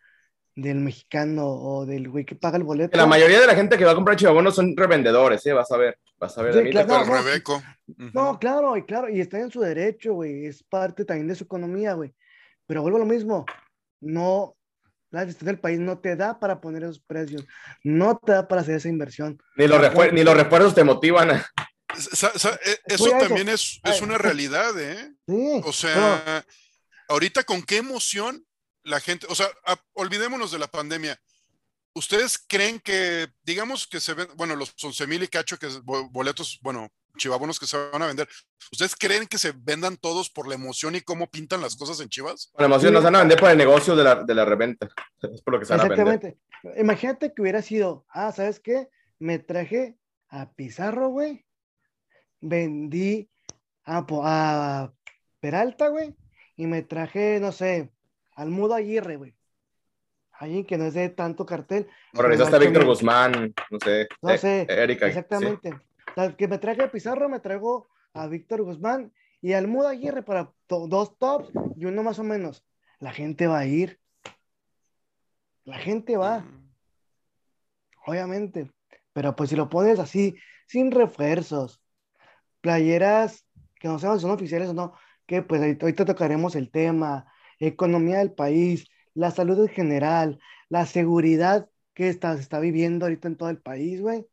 del 0.56 0.80
mexicano 0.80 1.48
o 1.48 1.86
del 1.86 2.10
güey 2.10 2.26
que 2.26 2.36
paga 2.36 2.58
el 2.58 2.64
boleto, 2.64 2.98
La 2.98 3.06
mayoría 3.06 3.40
de 3.40 3.48
la 3.48 3.56
gente 3.56 3.78
que 3.78 3.86
va 3.86 3.92
a 3.92 3.96
comprar 3.96 4.18
chivabonos 4.18 4.56
son 4.56 4.76
revendedores, 4.76 5.46
¿eh? 5.46 5.54
Vas 5.54 5.72
a 5.72 5.78
ver. 5.78 6.00
Vas 6.20 6.36
a 6.38 6.42
ver. 6.42 6.54
Sí, 6.54 6.60
a 6.60 6.64
mí 6.64 6.72
te 6.72 6.84
claro, 6.84 7.06
no, 7.06 7.14
Rebeco. 7.14 7.62
No, 8.14 8.40
claro, 8.40 8.76
y 8.76 8.84
claro, 8.84 9.08
y 9.08 9.22
está 9.22 9.40
en 9.40 9.52
su 9.52 9.62
derecho, 9.62 10.14
güey, 10.16 10.48
es 10.48 10.64
parte 10.64 11.06
también 11.06 11.28
de 11.28 11.36
su 11.36 11.44
economía, 11.44 11.94
güey. 11.94 12.14
Pero 12.66 12.82
vuelvo 12.82 12.98
a 12.98 13.02
lo 13.02 13.06
mismo, 13.06 13.46
no, 14.02 14.56
la 15.12 15.26
gestión 15.26 15.48
del 15.48 15.60
país 15.60 15.80
no 15.80 16.00
te 16.00 16.16
da 16.16 16.40
para 16.40 16.60
poner 16.62 16.84
esos 16.84 17.00
precios, 17.00 17.44
no 17.84 18.18
te 18.18 18.34
da 18.34 18.48
para 18.48 18.62
hacer 18.62 18.76
esa 18.76 18.90
inversión. 18.90 19.38
Ni 19.56 19.68
los, 19.68 19.80
refuer- 19.80 20.12
ni 20.14 20.24
los 20.24 20.36
refuerzos 20.36 20.76
te 20.76 20.84
motivan. 20.84 21.32
a- 21.32 21.52
e- 22.66 22.80
Eso 22.86 23.10
también 23.20 23.50
es, 23.50 23.80
es 23.84 24.02
una 24.02 24.18
realidad, 24.18 24.78
¿eh? 24.80 25.14
Sí, 25.28 25.62
O 25.64 25.72
sea, 25.74 26.46
ahorita 27.08 27.44
con 27.44 27.64
qué 27.64 27.78
emoción 27.78 28.46
la 28.84 29.00
gente, 29.00 29.26
o 29.30 29.36
sea, 29.36 29.48
a- 29.66 29.80
olvidémonos 29.94 30.52
de 30.52 30.60
la 30.60 30.68
pandemia. 30.68 31.20
¿Ustedes 31.94 32.38
creen 32.48 32.80
que, 32.80 33.28
digamos 33.42 33.88
que 33.88 34.00
se 34.00 34.14
ven, 34.14 34.28
bueno, 34.36 34.56
los 34.56 34.74
11 34.84 35.08
mil 35.08 35.24
y 35.24 35.28
cacho 35.28 35.58
que 35.58 35.68
boletos, 36.12 36.60
bueno, 36.62 36.90
chivabonos 37.18 37.60
que 37.60 37.66
se 37.66 37.78
van 37.90 38.02
a 38.02 38.08
vender, 38.08 38.28
¿ustedes 38.72 38.96
creen 38.96 39.28
que 39.28 39.38
se 39.38 39.54
vendan 39.56 39.98
todos 39.98 40.30
por 40.30 40.48
la 40.48 40.56
emoción 40.56 40.96
y 40.96 41.02
cómo 41.02 41.28
pintan 41.30 41.62
las 41.62 41.76
cosas 41.76 42.00
en 42.00 42.10
Chivas? 42.10 42.52
Con 42.54 42.66
emoción 42.66 42.94
nos 42.94 43.04
van 43.04 43.16
a 43.16 43.20
vender 43.20 43.40
por 43.40 43.50
el 43.50 43.58
negocio 43.58 43.96
de 43.96 44.04
la, 44.04 44.24
de 44.24 44.36
la 44.36 44.46
reventa. 44.46 44.88
Es 45.34 45.42
por 45.42 45.56
lo 45.56 45.60
que 45.60 45.66
se 45.66 45.76
van 45.76 45.82
a 45.82 45.84
vender. 45.90 46.00
exactamente. 46.00 46.80
Imagínate 46.80 47.34
que 47.34 47.42
hubiera 47.42 47.62
sido, 47.62 48.06
ah, 48.10 48.32
¿sabes 48.32 48.60
qué? 48.60 48.90
Me 49.20 49.40
traje 49.40 49.98
a 50.30 50.52
Pizarro, 50.54 51.10
güey, 51.10 51.46
vendí 52.40 53.30
a, 53.84 54.06
a 54.10 54.94
Peralta, 55.40 55.90
güey, 55.90 56.16
y 56.56 56.68
me 56.68 56.82
traje, 56.82 57.40
no 57.40 57.52
sé, 57.52 57.92
al 58.36 58.50
Mudo 58.50 58.76
Aguirre, 58.76 59.18
güey. 59.18 59.36
Alguien 60.40 60.66
que 60.66 60.78
no 60.78 60.86
es 60.86 60.94
de 60.94 61.10
tanto 61.10 61.46
cartel. 61.46 61.88
Organizaste 62.14 62.56
a 62.56 62.60
Víctor 62.60 62.86
Guzmán, 62.86 63.56
no 63.72 63.80
sé. 63.84 64.08
No 64.22 64.30
eh, 64.30 64.38
sé, 64.38 64.68
Erika. 64.70 65.08
Exactamente. 65.08 65.74
Que 66.38 66.48
me 66.48 66.58
traiga 66.58 66.86
a 66.86 66.92
Pizarro, 66.92 67.30
me 67.30 67.40
traigo 67.40 67.88
a 68.14 68.28
Víctor 68.28 68.64
Guzmán 68.64 69.14
y 69.42 69.54
al 69.54 69.68
Mudo 69.68 69.88
Aguirre 69.88 70.24
para 70.24 70.52
to- 70.66 70.88
dos 70.88 71.18
tops 71.18 71.52
y 71.76 71.86
uno 71.86 72.04
más 72.04 72.20
o 72.20 72.24
menos. 72.24 72.66
La 73.00 73.12
gente 73.12 73.46
va 73.48 73.60
a 73.60 73.66
ir. 73.66 74.00
La 75.64 75.78
gente 75.78 76.18
va, 76.18 76.46
obviamente. 78.06 78.72
Pero 79.14 79.36
pues 79.36 79.50
si 79.50 79.56
lo 79.56 79.70
pones 79.70 80.00
así, 80.00 80.36
sin 80.66 80.92
refuerzos, 80.92 81.82
playeras 82.62 83.46
que 83.80 83.88
no 83.88 84.00
si 84.00 84.06
son 84.06 84.32
oficiales 84.32 84.70
o 84.70 84.74
no, 84.74 84.94
que 85.28 85.42
pues 85.44 85.62
ahorita 85.62 85.86
ahorita 85.86 86.06
tocaremos 86.06 86.56
el 86.56 86.72
tema, 86.72 87.32
economía 87.60 88.20
del 88.20 88.34
país, 88.34 88.88
la 89.14 89.30
salud 89.32 89.60
en 89.60 89.68
general, 89.70 90.40
la 90.70 90.86
seguridad 90.86 91.70
que 91.94 92.10
está, 92.10 92.36
se 92.36 92.42
está 92.42 92.60
viviendo 92.60 93.06
ahorita 93.06 93.28
en 93.28 93.36
todo 93.36 93.50
el 93.50 93.60
país, 93.60 94.02
güey. 94.02 94.26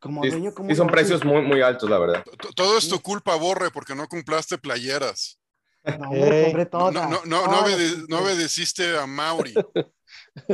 Como 0.00 0.22
Sí, 0.24 0.30
dueño, 0.30 0.54
¿cómo 0.54 0.70
sí 0.70 0.74
son 0.76 0.86
precios 0.88 1.24
muy, 1.24 1.42
muy 1.42 1.60
altos, 1.60 1.88
la 1.88 1.98
verdad. 1.98 2.24
Todo 2.56 2.78
es 2.78 2.88
tu 2.88 3.00
culpa, 3.00 3.34
Borre, 3.36 3.70
porque 3.70 3.94
no 3.94 4.08
compraste 4.08 4.56
playeras. 4.58 5.38
No, 5.84 6.08
hombre, 6.10 6.44
compré 6.44 6.64
No, 6.64 6.68
todas. 6.70 6.94
no, 6.94 7.08
no, 7.10 7.20
no, 7.26 7.42
todas 7.44 7.62
obede- 7.64 7.96
las 7.98 8.08
no 8.08 8.18
obedeciste 8.20 8.98
a 8.98 9.06
Mauri. 9.06 9.54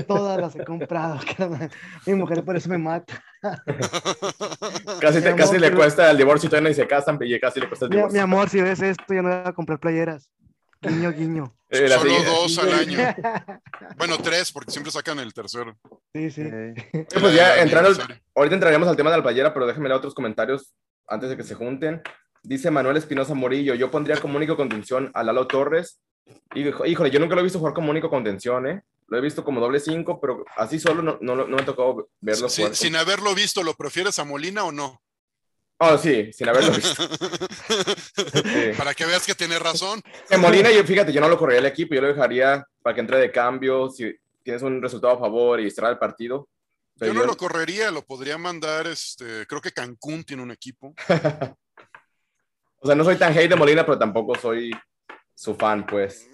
Todas 0.07 0.39
las 0.41 0.55
he 0.57 0.65
comprado. 0.65 1.19
carnal. 1.37 1.71
Mi 2.07 2.15
mujer 2.15 2.45
por 2.45 2.57
eso 2.57 2.69
me 2.69 2.77
mata. 2.79 3.25
Casi, 5.01 5.21
te- 5.23 5.33
Mi 5.33 5.37
casi 5.39 5.57
amor, 5.57 5.61
le 5.61 5.73
cuesta 5.75 6.11
el 6.11 6.17
divorcio 6.17 6.47
y 6.47 6.51
todavía 6.51 6.69
ni 6.71 6.75
se 6.75 6.87
casan 6.87 7.19
y 7.21 7.41
casi 7.41 7.61
le 7.61 7.69
cuesta 7.69 7.87
el 7.87 7.91
Mi, 7.91 7.97
divorcio. 7.97 8.15
mi 8.17 8.23
amor, 8.23 8.49
si 8.51 8.61
ves 8.61 8.81
esto, 8.83 9.15
yo 9.15 9.23
no 9.23 9.29
voy 9.29 9.39
a 9.45 9.53
comprar 9.53 9.79
playeras. 9.79 10.29
Guiño, 10.83 11.13
guiño. 11.13 11.53
Eh, 11.69 11.89
Solo 11.89 12.03
siguiente- 12.03 12.31
dos 12.31 12.59
al 12.59 12.73
año. 12.75 12.99
Bueno, 13.99 14.19
tres, 14.19 14.53
porque 14.53 14.71
siempre 14.71 14.91
sacan 14.93 15.19
el 15.19 15.33
tercero. 15.35 15.77
Sí, 16.15 16.31
sí. 16.31 16.43
Eh, 16.93 17.07
pues 17.21 17.35
ya 17.35 17.55
El 17.57 17.63
entrando, 17.65 17.91
al- 17.91 18.23
ahorita 18.35 18.55
entraremos 18.55 18.89
al 18.89 18.97
tema 18.97 19.11
de 19.11 19.17
la 19.17 19.23
playera, 19.23 19.53
pero 19.55 19.67
déjenme 19.67 19.89
leer 19.89 19.99
otros 19.99 20.15
comentarios 20.15 20.75
antes 21.09 21.31
de 21.31 21.37
que 21.37 21.43
se 21.45 21.55
junten. 21.55 22.03
Dice 22.43 22.71
Manuel 22.71 22.97
Espinosa 22.97 23.35
Morillo, 23.35 23.75
yo 23.75 23.91
pondría 23.91 24.21
como 24.21 24.37
único 24.37 24.57
contención 24.57 25.11
a 25.15 25.23
Lalo 25.23 25.47
Torres. 25.47 26.01
Hijo- 26.55 26.87
Híjole, 26.87 27.11
yo 27.11 27.19
nunca 27.21 27.35
lo 27.35 27.41
he 27.41 27.45
visto 27.45 27.59
jugar 27.59 27.75
como 27.75 27.91
único 27.91 28.09
contención, 28.11 28.67
¿eh? 28.69 28.83
Lo 29.09 29.19
he 29.19 29.21
visto 29.21 29.45
como 29.45 29.61
doble 29.61 29.79
cinco, 29.81 30.21
pero 30.21 30.45
así 30.57 30.79
solo 30.81 31.01
no, 31.03 31.19
no, 31.21 31.37
no 31.37 31.57
me 31.57 31.63
tocó 31.63 32.09
verlo 32.21 32.49
Sí, 32.49 32.63
jugar. 32.63 32.77
sin 32.77 32.97
haberlo 32.97 33.35
visto, 33.35 33.63
¿lo 33.63 33.75
prefieres 33.75 34.19
a 34.19 34.25
Molina 34.25 34.65
o 34.65 34.73
no? 34.73 35.01
Oh, 35.79 35.99
sí, 35.99 36.33
sin 36.33 36.49
haberlo 36.49 36.73
visto. 36.73 37.03
Sí. 37.03 38.71
Para 38.79 38.95
que 38.95 39.05
veas 39.05 39.27
que 39.27 39.35
tiene 39.35 39.59
razón. 39.59 40.01
En 40.31 40.41
Molina, 40.41 40.71
yo, 40.71 40.83
fíjate, 40.85 41.13
yo 41.13 41.21
no 41.21 41.29
lo 41.29 41.37
correría 41.39 41.61
al 41.61 41.67
equipo, 41.67 41.95
yo 41.95 42.01
lo 42.01 42.09
dejaría 42.09 42.65
para 42.83 42.95
que 42.95 43.01
entre 43.01 43.19
de 43.19 43.31
cambio, 43.31 43.91
si 43.91 44.15
tienes 44.43 44.63
un 44.63 44.81
resultado 44.81 45.15
a 45.15 45.19
favor 45.19 45.61
y 45.61 45.71
cerrar 45.71 45.93
el 45.93 45.99
partido. 45.99 46.49
Pero 46.99 47.13
Yo 47.13 47.15
no 47.19 47.21
yo- 47.25 47.27
lo 47.27 47.37
correría, 47.37 47.91
lo 47.91 48.03
podría 48.03 48.39
mandar, 48.39 48.87
este, 48.87 49.47
creo 49.47 49.61
que 49.61 49.73
Cancún 49.73 50.25
tiene 50.25 50.43
un 50.43 50.51
equipo. 50.51 50.95
O 52.79 52.87
sea, 52.87 52.95
no 52.95 53.05
soy 53.05 53.17
tan 53.17 53.33
hate 53.37 53.49
de 53.49 53.57
Molina, 53.57 53.85
pero 53.85 53.99
tampoco 53.99 54.35
soy 54.37 54.71
su 55.35 55.55
fan, 55.57 55.85
pues. 55.87 56.29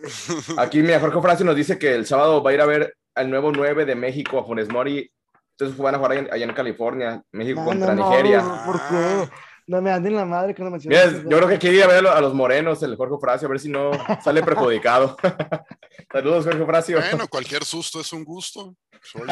Aquí, 0.58 0.82
mira, 0.82 1.00
Jorge 1.00 1.20
Francia 1.22 1.46
nos 1.46 1.56
dice 1.56 1.78
que 1.78 1.94
el 1.94 2.04
sábado 2.04 2.42
va 2.42 2.50
a 2.50 2.54
ir 2.54 2.60
a 2.60 2.66
ver 2.66 2.94
al 3.14 3.30
nuevo 3.30 3.52
9 3.52 3.84
de 3.86 3.94
México, 3.94 4.38
a 4.38 4.44
Funes 4.44 4.68
Mori. 4.68 5.10
Entonces 5.52 5.76
van 5.78 5.94
a 5.94 5.98
jugar 5.98 6.12
allá, 6.12 6.28
allá 6.32 6.44
en 6.44 6.52
California, 6.54 7.22
México 7.30 7.60
No, 7.60 7.66
contra 7.66 7.94
no, 7.94 8.02
no, 8.02 8.10
Nigeria. 8.10 8.42
¿Por 8.66 8.76
qué? 8.88 9.30
No 9.66 9.80
me 9.80 9.90
anden 9.92 10.16
la 10.16 10.24
madre 10.24 10.54
que 10.54 10.62
no 10.62 10.70
me 10.70 10.78
Mira, 10.78 11.06
yo 11.08 11.36
creo 11.36 11.48
que 11.48 11.58
quiere 11.58 11.76
ir 11.76 11.84
a 11.84 11.86
ver 11.86 12.06
a 12.06 12.20
los 12.20 12.34
morenos, 12.34 12.82
el 12.82 12.96
Jorge 12.96 13.14
Fracio, 13.20 13.46
a 13.46 13.50
ver 13.50 13.60
si 13.60 13.68
no 13.70 13.92
sale 14.22 14.42
perjudicado. 14.42 15.16
Saludos, 16.12 16.44
Jorge 16.44 16.66
Fracio. 16.66 16.98
Bueno, 16.98 17.28
cualquier 17.28 17.64
susto 17.64 18.00
es 18.00 18.12
un 18.12 18.24
gusto. 18.24 18.74
Soy- 19.02 19.28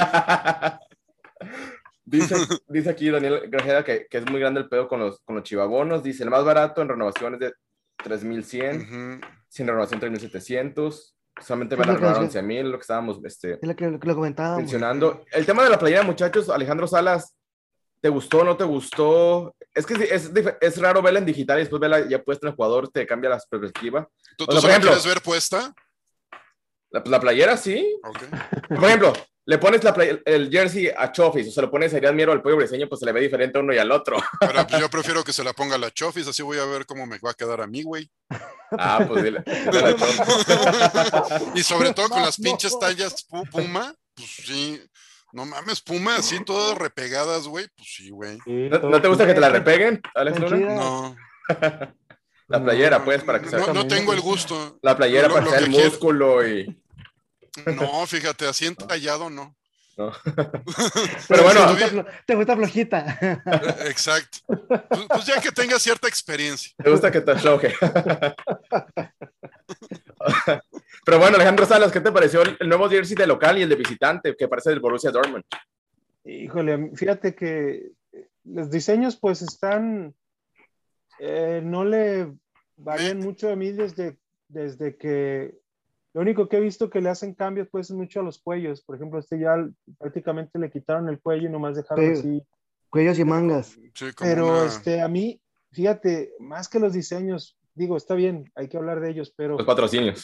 dice, 2.04 2.34
dice 2.68 2.90
aquí 2.90 3.10
Daniel 3.10 3.42
Grajeda 3.48 3.84
que, 3.84 4.06
que 4.08 4.18
es 4.18 4.30
muy 4.30 4.40
grande 4.40 4.60
el 4.60 4.68
pedo 4.68 4.88
con 4.88 5.00
los, 5.00 5.20
con 5.20 5.34
los 5.36 5.44
chivabonos. 5.44 6.02
Dice, 6.02 6.22
el 6.22 6.30
más 6.30 6.44
barato 6.44 6.80
en 6.82 6.88
renovación 6.88 7.34
es 7.34 7.40
de 7.40 7.52
3100, 8.04 8.76
Ujú. 8.80 9.26
sin 9.48 9.66
renovación 9.66 10.00
3700. 10.00 11.16
Solamente 11.41 11.76
van 11.76 11.91
a 11.91 11.95
renovar 11.95 12.20
decía. 12.20 12.43
11000, 12.43 12.70
lo 12.70 12.78
que 12.78 12.82
estábamos 12.82 13.18
este, 13.24 13.55
Es 13.55 13.59
lo 13.62 13.74
que, 13.76 13.86
lo 13.88 13.99
que 14.01 14.09
lo 14.09 14.14
comentábamos. 14.14 14.59
mencionando. 14.59 15.24
El 15.32 15.47
tema 15.47 15.62
de 15.64 15.70
la 15.70 15.78
playera, 15.78 16.03
muchachos, 16.03 16.49
Alejandro 16.51 16.86
Salas, 16.86 17.34
¿te 18.01 18.09
gustó 18.09 18.45
no 18.45 18.57
te 18.57 18.64
gustó? 18.64 19.55
Es 19.74 19.86
que 19.86 19.95
es, 19.95 20.30
es, 20.61 20.80
raro 20.80 21.03
verla 21.03 21.18
en 21.20 21.26
digital 21.26 21.59
y 21.59 21.62
después 21.62 21.80
verla 21.80 22.09
ya 22.09 22.22
puesta 22.22 22.47
en 22.47 22.51
el 22.51 22.57
jugador, 22.57 22.88
te 22.88 23.07
cambia 23.07 23.30
la 23.30 23.41
perspectiva. 23.49 24.09
¿Tú, 24.36 24.45
O 24.45 24.47
tú 24.47 24.53
sea, 24.53 24.61
por 24.61 24.70
ejemplo- 24.70 24.91
quieres 24.91 25.07
ver 25.07 25.22
puesta? 25.22 25.74
La, 26.91 27.03
la 27.07 27.20
playera, 27.20 27.57
sí. 27.57 27.99
Por 28.68 28.84
ejemplo, 28.84 29.12
le 29.47 29.59
pones 29.59 29.82
la 29.82 29.93
play- 29.95 30.20
el 30.24 30.51
jersey 30.51 30.88
a 30.97 31.11
Chofis 31.12 31.49
o 31.49 31.51
se 31.51 31.61
lo 31.62 31.70
pones 31.70 31.93
a 31.95 31.97
Irán 31.99 32.14
Miero 32.14 32.30
al 32.32 32.43
pollo 32.43 32.57
briseño, 32.57 32.88
pues 32.88 33.01
se 33.01 33.07
le 33.07 33.12
ve 33.12 33.20
diferente 33.20 33.59
a 33.59 33.62
uno 33.62 33.72
y 33.72 33.78
al 33.78 33.91
otro. 33.91 34.16
Pero 34.41 34.66
pues, 34.66 34.80
yo 34.80 34.88
prefiero 34.91 35.24
que 35.24 35.32
se 35.32 35.43
la 35.43 35.53
ponga 35.53 35.78
la 35.78 35.91
Chofis, 35.91 36.26
así 36.28 36.43
voy 36.43 36.59
a 36.59 36.64
ver 36.66 36.86
cómo 36.86 37.07
me 37.07 37.18
va 37.18 37.30
a 37.30 37.34
quedar 37.34 37.61
a 37.61 37.66
mí, 37.66 37.82
güey. 37.82 38.11
Ah, 38.78 39.05
pues 39.09 39.24
dile. 39.24 39.43
dile 39.47 39.78
a 39.78 39.82
la 39.82 39.97
Chofis. 39.97 40.20
Y 41.57 41.62
sobre 41.62 41.93
todo 41.93 42.09
con 42.09 42.22
las 42.22 42.38
No. 42.38 42.45
pinches 42.45 42.78
tallas 42.78 43.26
pu- 43.28 43.49
Puma, 43.51 43.95
pues 44.14 44.28
sí. 44.47 44.80
No 45.32 45.47
mames, 45.47 45.80
Puma, 45.80 46.16
así 46.16 46.45
todas 46.45 46.76
repegadas, 46.76 47.47
güey. 47.47 47.66
Pues 47.76 47.88
sí, 47.97 48.11
güey. 48.11 48.38
¿No, 48.47 48.78
no 48.80 49.01
te 49.01 49.09
gusta 49.09 49.26
que 49.26 49.34
te 49.34 49.41
la 49.41 49.49
repeguen, 49.49 50.01
Alex 50.14 50.38
Luna? 50.41 50.74
No. 50.74 51.16
La 52.49 52.61
playera, 52.64 53.05
pues, 53.05 53.22
para 53.22 53.38
que 53.38 53.45
no, 53.45 53.51
sea. 53.51 53.59
no 53.61 53.64
Exactamente. 53.66 53.95
tengo 53.97 54.12
el 54.12 54.20
gusto. 54.20 54.78
La 54.82 54.97
playera 54.97 55.28
Lo- 55.28 55.34
para 55.34 55.45
lo 55.47 55.53
que 55.53 55.57
sea 55.57 55.66
el 55.66 55.70
que 55.72 55.76
quiero- 55.76 55.91
músculo 55.91 56.49
y. 56.49 56.82
No, 57.76 58.07
fíjate, 58.07 58.46
así 58.46 58.66
entallado 58.66 59.28
no. 59.30 59.55
¿no? 59.96 60.12
Pero 61.28 61.42
bueno, 61.42 61.61
Te 61.66 61.72
gusta, 61.72 61.88
flo- 61.90 62.07
te 62.26 62.34
gusta 62.34 62.57
flojita. 62.57 63.18
Eh, 63.20 63.38
Exacto. 63.90 64.38
Pues, 64.46 65.07
pues 65.09 65.26
ya 65.26 65.40
que 65.40 65.51
tenga 65.53 65.78
cierta 65.78 66.09
experiencia. 66.09 66.72
te 66.82 66.90
gusta 66.90 67.11
que 67.11 67.20
te 67.20 67.32
afloje. 67.32 67.74
Pero 71.05 71.18
bueno, 71.18 71.36
Alejandro 71.36 71.66
Salas, 71.66 71.92
¿qué 71.92 72.01
te 72.01 72.12
pareció 72.12 72.42
el, 72.42 72.57
el 72.61 72.68
nuevo 72.68 72.88
jersey 72.88 73.16
de 73.16 73.26
local 73.26 73.59
y 73.59 73.62
el 73.62 73.68
de 73.68 73.76
visitante, 73.76 74.34
que 74.36 74.48
parece 74.48 74.70
del 74.70 74.80
Borussia 74.80 75.11
Dortmund? 75.11 75.44
Híjole, 76.24 76.90
fíjate 76.94 77.34
que 77.34 77.90
los 78.44 78.70
diseños 78.70 79.16
pues 79.16 79.42
están, 79.42 80.14
eh, 81.18 81.61
no 81.64 81.84
le 81.84 82.32
varían 82.76 83.18
mucho 83.18 83.51
a 83.51 83.57
mí 83.57 83.72
desde, 83.72 84.16
desde 84.48 84.96
que, 84.96 85.55
lo 86.12 86.20
único 86.22 86.48
que 86.48 86.56
he 86.56 86.61
visto 86.61 86.90
que 86.90 87.00
le 87.00 87.08
hacen 87.11 87.34
cambios 87.34 87.68
pues 87.70 87.90
es 87.90 87.96
mucho 87.96 88.20
a 88.20 88.22
los 88.22 88.38
cuellos. 88.40 88.82
Por 88.82 88.96
ejemplo, 88.96 89.18
este 89.20 89.38
ya 89.38 89.54
prácticamente 89.98 90.58
le 90.58 90.70
quitaron 90.70 91.08
el 91.08 91.20
cuello 91.20 91.48
y 91.48 91.52
nomás 91.52 91.76
dejaron 91.76 92.04
Sí. 92.16 92.20
así. 92.20 92.42
Cuellos 92.88 93.18
y 93.18 93.24
mangas. 93.24 93.68
Sí, 93.94 94.12
como 94.14 94.28
Pero 94.30 94.46
una- 94.48 94.66
este, 94.66 95.00
a 95.00 95.08
mí, 95.08 95.40
fíjate, 95.70 96.32
más 96.40 96.68
que 96.68 96.80
los 96.80 96.92
diseños, 96.92 97.56
digo, 97.74 97.96
está 97.96 98.14
bien, 98.16 98.50
hay 98.56 98.68
que 98.68 98.76
hablar 98.76 98.98
de 99.00 99.11
ellos, 99.11 99.32
pero 99.36 99.56
Los 99.56 99.64
patrocinios. 99.66 100.22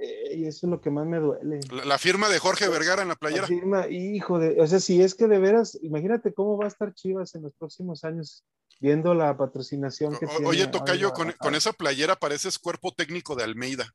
eh, 0.00 0.36
y 0.36 0.46
eso 0.46 0.66
es 0.66 0.70
lo 0.70 0.80
que 0.80 0.90
más 0.90 1.06
me 1.06 1.18
duele. 1.18 1.58
la, 1.72 1.84
la 1.84 1.98
firma 1.98 2.28
de 2.28 2.38
Jorge 2.38 2.68
Vergara 2.68 3.02
en 3.02 3.08
la 3.08 3.14
La 3.14 3.18
playera. 3.18 3.46
firma, 3.48 3.88
hijo 3.88 4.38
de, 4.38 4.60
o 4.60 4.66
sea, 4.68 4.78
si 4.78 5.02
es 5.02 5.16
que 5.16 5.26
de 5.26 5.38
veras, 5.40 5.76
imagínate 5.82 6.32
cómo 6.32 6.56
va 6.56 6.66
a 6.66 6.68
estar 6.68 6.94
Chivas 6.94 7.34
en 7.34 7.42
los 7.42 7.52
próximos 7.54 8.04
años 8.04 8.44
viendo 8.80 9.12
la 9.14 9.36
patrocinación 9.36 10.16
que 10.16 10.26
O- 10.26 10.28
tiene. 10.28 10.46
Oye, 10.46 10.66
Tocayo, 10.68 11.08
Ay, 11.08 11.12
con, 11.14 11.32
con 11.32 11.54
esa 11.56 11.72
playera 11.72 12.14
pareces 12.14 12.60
cuerpo 12.60 12.92
técnico 12.94 13.34
de 13.34 13.42
Almeida. 13.42 13.92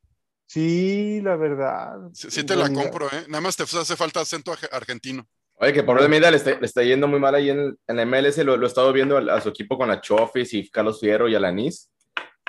Sí, 0.54 1.20
la 1.24 1.36
verdad. 1.36 1.98
Sí, 2.14 2.44
te 2.44 2.56
la 2.56 2.72
compro, 2.72 3.08
¿eh? 3.08 3.26
Nada 3.28 3.42
más 3.42 3.56
te 3.58 3.64
hace 3.64 3.96
falta 3.96 4.22
acento 4.22 4.52
arge- 4.54 4.70
argentino. 4.72 5.26
Oye, 5.56 5.74
que 5.74 5.82
por 5.82 6.00
Almeida 6.00 6.30
le 6.30 6.38
está, 6.38 6.52
le 6.60 6.66
está 6.68 6.84
yendo 6.84 7.08
muy 7.08 7.20
mal 7.20 7.34
ahí 7.34 7.50
en, 7.50 7.76
en 7.88 7.96
la 7.96 8.06
MLS, 8.06 8.38
lo, 8.44 8.56
lo 8.56 8.66
he 8.66 8.68
estado 8.68 8.94
viendo 8.94 9.18
a, 9.18 9.36
a 9.36 9.42
su 9.42 9.50
equipo 9.50 9.80
con 9.80 9.88
la 9.88 10.00
Chofis 10.00 10.54
y 10.54 10.70
Carlos 10.70 11.00
Fierro 11.00 11.28
y 11.28 11.34
Alanis. 11.34 11.90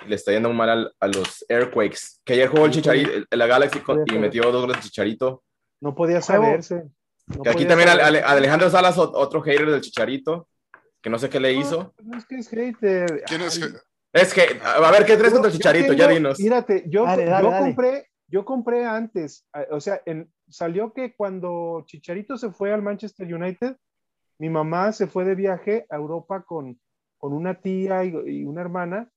Le 0.07 0.17
está 0.17 0.33
yendo 0.33 0.51
muy 0.51 0.59
mal 0.59 0.69
al- 0.69 0.95
a 1.01 1.07
los 1.07 1.47
Airquakes, 1.49 2.21
que 2.25 2.35
ayer 2.35 2.49
jugó 2.49 2.67
el 2.67 2.73
Chicharito, 2.73 3.11
el- 3.11 3.27
la 3.31 3.47
Galaxy 3.47 3.81
con- 3.81 4.05
y 4.07 4.19
metió 4.19 4.43
dos 4.53 4.61
goles 4.67 4.77
de 4.77 4.83
Chicharito. 4.83 5.43
No 5.81 5.95
podía 5.95 6.21
saberse. 6.21 6.83
no 7.29 7.43
Que 7.43 7.49
aquí 7.49 7.65
también. 7.65 7.89
Ale- 7.89 8.21
Alejandro 8.21 8.69
Salas, 8.69 8.99
ot- 8.99 9.13
otro 9.15 9.41
hater 9.41 9.71
del 9.71 9.81
Chicharito, 9.81 10.47
que 11.01 11.09
no 11.09 11.19
sé 11.19 11.31
qué 11.31 11.41
le 11.41 11.55
hizo. 11.55 11.95
No, 12.03 12.13
no 12.13 12.19
es 12.19 12.27
que 12.27 12.37
es 12.37 12.49
hater. 12.51 13.23
¿Quién 13.27 13.41
es? 13.41 13.59
Es 14.15 14.33
que, 14.33 14.43
a 14.63 14.91
ver, 14.93 15.05
¿qué 15.05 15.17
traes 15.17 15.33
yo- 15.33 15.41
contra 15.41 15.51
el 15.51 15.57
Chicharito? 15.57 15.89
tengo- 15.89 15.99
ya 15.99 16.09
dinos. 16.09 16.39
Mírate, 16.39 16.85
yo, 16.87 17.05
Dale, 17.05 17.25
dale, 17.27 17.45
yo 17.45 17.51
dale. 17.51 17.65
compré, 17.67 18.07
yo 18.29 18.45
compré 18.45 18.85
antes, 18.87 19.45
a- 19.53 19.67
o 19.73 19.81
sea, 19.81 20.01
en- 20.07 20.33
salió 20.49 20.93
que 20.93 21.15
cuando 21.17 21.83
Chicharito 21.87 22.37
se 22.37 22.51
fue 22.53 22.73
al 22.73 22.81
Manchester 22.81 23.33
United, 23.35 23.77
mi 24.39 24.49
mamá 24.49 24.93
se 24.93 25.09
fue 25.09 25.25
de 25.25 25.35
viaje 25.35 25.87
a 25.91 25.97
Europa 25.97 26.43
con, 26.47 26.81
con 27.19 27.33
una 27.33 27.61
tía 27.61 28.05
y, 28.05 28.15
y 28.27 28.45
una 28.45 28.61
hermana, 28.61 29.11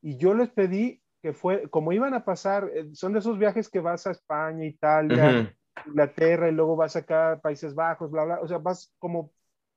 y 0.00 0.16
yo 0.18 0.34
les 0.34 0.50
pedí 0.50 1.02
que 1.20 1.32
fue, 1.32 1.68
como 1.70 1.90
iban 1.92 2.14
a 2.14 2.24
pasar, 2.24 2.70
eh, 2.74 2.90
son 2.94 3.12
de 3.14 3.18
esos 3.18 3.38
viajes 3.38 3.68
que 3.68 3.80
vas 3.80 4.06
a 4.06 4.12
España, 4.12 4.64
Italia, 4.66 5.30
Ujú. 5.30 5.88
Inglaterra, 5.90 6.48
y 6.48 6.52
luego 6.52 6.76
vas 6.76 6.94
acá 6.94 7.32
a 7.32 7.40
Países 7.40 7.74
Bajos, 7.74 8.10
bla, 8.10 8.24
bla, 8.24 8.40
o 8.40 8.46
sea, 8.46 8.58
vas 8.58 8.92
como, 9.00 9.32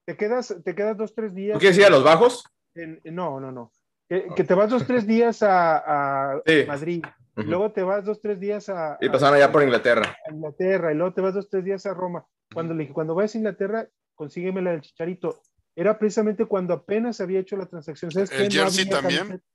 te 0.06 0.16
quedas, 0.18 0.54
te 0.64 0.76
quedas 0.76 0.96
dos, 0.98 1.16
tres 1.16 1.34
días. 1.34 1.54
¿Tú 1.54 1.60
quieres 1.62 1.78
ir 1.80 1.86
a 1.86 1.90
los 1.90 2.04
bajos? 2.04 2.44
en- 2.76 3.02
no, 3.06 3.40
no, 3.40 3.52
no. 3.52 3.72
Que, 4.10 4.28
que 4.36 4.44
te 4.44 4.54
vas 4.54 4.70
dos, 4.70 4.86
tres 4.88 5.06
días 5.06 5.44
a, 5.44 6.34
a 6.36 6.42
Sí. 6.46 6.64
Madrid, 6.68 7.04
y 7.36 7.44
luego 7.44 7.72
te 7.72 7.84
vas 7.84 8.06
dos, 8.06 8.20
tres 8.22 8.40
días 8.40 8.70
a, 8.70 8.98
Y 9.02 9.10
pasaron 9.10 9.36
allá 9.36 9.52
por 9.52 9.62
Inglaterra. 9.64 10.16
a 10.28 10.34
Inglaterra, 10.34 10.92
y 10.92 10.96
luego 10.96 11.14
te 11.14 11.22
vas 11.22 11.34
dos, 11.34 11.50
tres 11.50 11.64
días 11.66 11.86
a 11.86 11.94
Roma. 11.94 12.26
Cuando 12.54 12.74
le 12.74 12.82
dije, 12.84 12.94
cuando 12.94 13.14
vayas 13.16 13.36
a 13.36 13.38
Inglaterra, 13.40 13.88
consígueme 14.16 14.62
la 14.62 14.72
del 14.72 14.82
Chicharito. 14.82 15.42
Era 15.76 16.00
precisamente 16.00 16.46
cuando 16.46 16.74
apenas 16.74 17.20
había 17.22 17.40
hecho 17.40 17.56
la 17.58 17.66
transacción. 17.68 18.10
¿Sabes 18.12 18.32
¿El 18.32 18.48
qué? 18.50 18.58
jersey 18.60 18.86
había 18.86 19.00
también? 19.02 19.28
camiseta. 19.28 19.46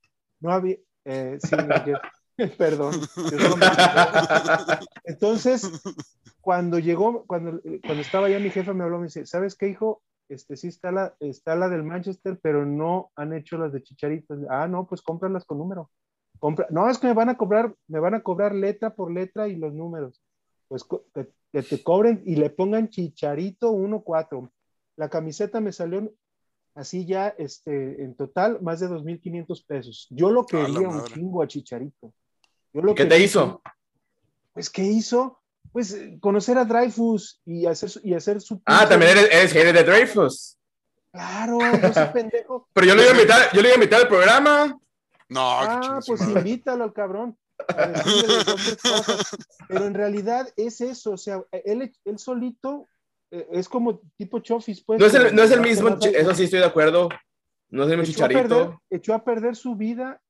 No 0.41 0.53
había, 0.53 0.77
eh, 1.07 1.39
sí. 1.41 1.57
Perdón. 2.59 2.95
Entonces, 5.05 5.71
cuando 6.41 6.79
llegó, 6.79 7.25
cuando, 7.27 7.61
cuando 7.85 8.03
estaba 8.03 8.29
ya 8.29 8.39
mi 8.39 8.51
jefa 8.51 8.73
me 8.73 8.85
habló, 8.85 8.99
me 8.99 9.07
dice, 9.07 9.27
¿sabes 9.27 9.55
qué, 9.57 9.69
hijo? 9.69 10.03
Este, 10.29 10.57
sí 10.57 10.68
está 10.68 10.91
la, 10.93 11.14
está 11.20 11.55
la 11.57 11.68
del 11.68 11.83
Manchester, 11.83 12.39
pero 12.43 12.64
no 12.64 13.11
han 13.16 13.33
hecho 13.33 13.59
las 13.59 13.73
de 13.73 13.83
Chicharito. 13.83 14.35
Ah, 14.49 14.66
no, 14.68 14.87
pues 14.87 15.03
cómpralas 15.03 15.45
con 15.45 15.59
número. 15.59 15.91
Compra, 16.39 16.66
no, 16.70 16.89
es 16.89 16.99
que 16.99 17.07
me 17.07 17.14
van 17.14 17.29
a 17.29 17.37
cobrar, 17.37 17.75
me 17.89 18.01
van 18.01 18.14
a 18.14 18.23
cobrar 18.23 18.55
letra 18.55 18.95
por 18.95 19.12
letra 19.12 19.49
y 19.49 19.57
los 19.57 19.75
números. 19.75 20.23
Pues 20.68 20.85
que, 20.85 21.29
que 21.53 21.62
te 21.62 21.83
cobren 21.83 22.23
y 22.25 22.37
le 22.37 22.51
pongan 22.51 22.89
Chicharito 22.89 23.73
1-4. 23.73 24.51
La 24.97 25.09
camiseta 25.11 25.61
me 25.61 25.73
salió 25.73 26.12
así 26.75 27.07
ya, 27.07 27.29
este, 27.39 28.03
en 28.03 28.14
total, 28.14 28.61
más 28.62 28.81
de 28.81 28.89
2.500 28.89 29.66
pesos. 29.66 30.07
Yo 30.11 30.31
lo 30.31 30.47
quería 30.47 30.89
un 30.89 31.05
chingo 31.05 31.43
a 31.43 31.47
Chicharito. 31.47 32.12
Yo 32.73 32.81
lo 32.81 32.95
¿Qué 32.95 33.05
te 33.05 33.23
hizo? 33.23 33.61
Pues, 34.53 34.70
¿qué 34.70 34.83
hizo? 34.83 35.41
Pues 35.71 35.93
eh, 35.95 36.19
conocer 36.21 36.59
a 36.59 36.65
Dreyfus 36.65 37.41
y 37.47 37.67
hacer 37.67 37.89
su, 37.91 38.01
y 38.03 38.15
hacer 38.15 38.41
su 38.41 38.61
Ah, 38.67 38.81
pinche- 38.83 38.89
también 38.91 39.11
eres, 39.13 39.29
eres 39.33 39.53
hater 39.53 39.75
de 39.75 39.85
Dreyfus. 39.85 40.59
Claro, 41.13 41.59
yo 41.61 41.93
soy 41.93 42.07
pendejo. 42.13 42.69
Pero 42.73 42.87
yo 42.87 42.95
le 42.95 43.03
iba 43.03 43.11
a 43.13 43.15
invitar, 43.15 43.53
yo 43.53 43.63
le 43.63 43.69
iba 43.69 43.75
a 43.75 43.77
invitar 43.77 44.01
al 44.03 44.09
programa. 44.09 44.79
No, 45.29 45.41
Ah, 45.61 46.01
pues 46.07 46.21
madre. 46.21 46.41
invítalo 46.41 46.85
al 46.85 46.93
cabrón. 46.93 47.39
Pero 49.69 49.87
en 49.87 49.95
realidad 49.95 50.49
es 50.57 50.81
eso, 50.81 51.13
o 51.13 51.17
sea, 51.17 51.43
él, 51.65 51.93
él 52.05 52.19
solito 52.19 52.89
eh, 53.31 53.47
es 53.53 53.69
como 53.69 54.01
tipo 54.17 54.41
Chofis, 54.41 54.83
pues. 54.85 55.01
No 55.01 55.07
es 55.07 55.15
el, 55.15 55.35
no 55.35 55.43
es 55.43 55.51
el 55.51 55.61
mismo, 55.61 55.89
eso 55.89 56.35
sí 56.35 56.45
estoy 56.45 56.59
de 56.61 56.67
acuerdo. 56.67 57.09
No 57.71 57.85
es 57.85 57.91
el 57.93 57.99
mismo 57.99 58.13
echó 58.15 58.25
a, 58.25 58.29
perder, 58.29 58.45
Chicharito. 58.49 58.83
echó 58.91 59.15
a 59.15 59.25
perder 59.25 59.57
su 59.57 59.77
vida 59.77 60.21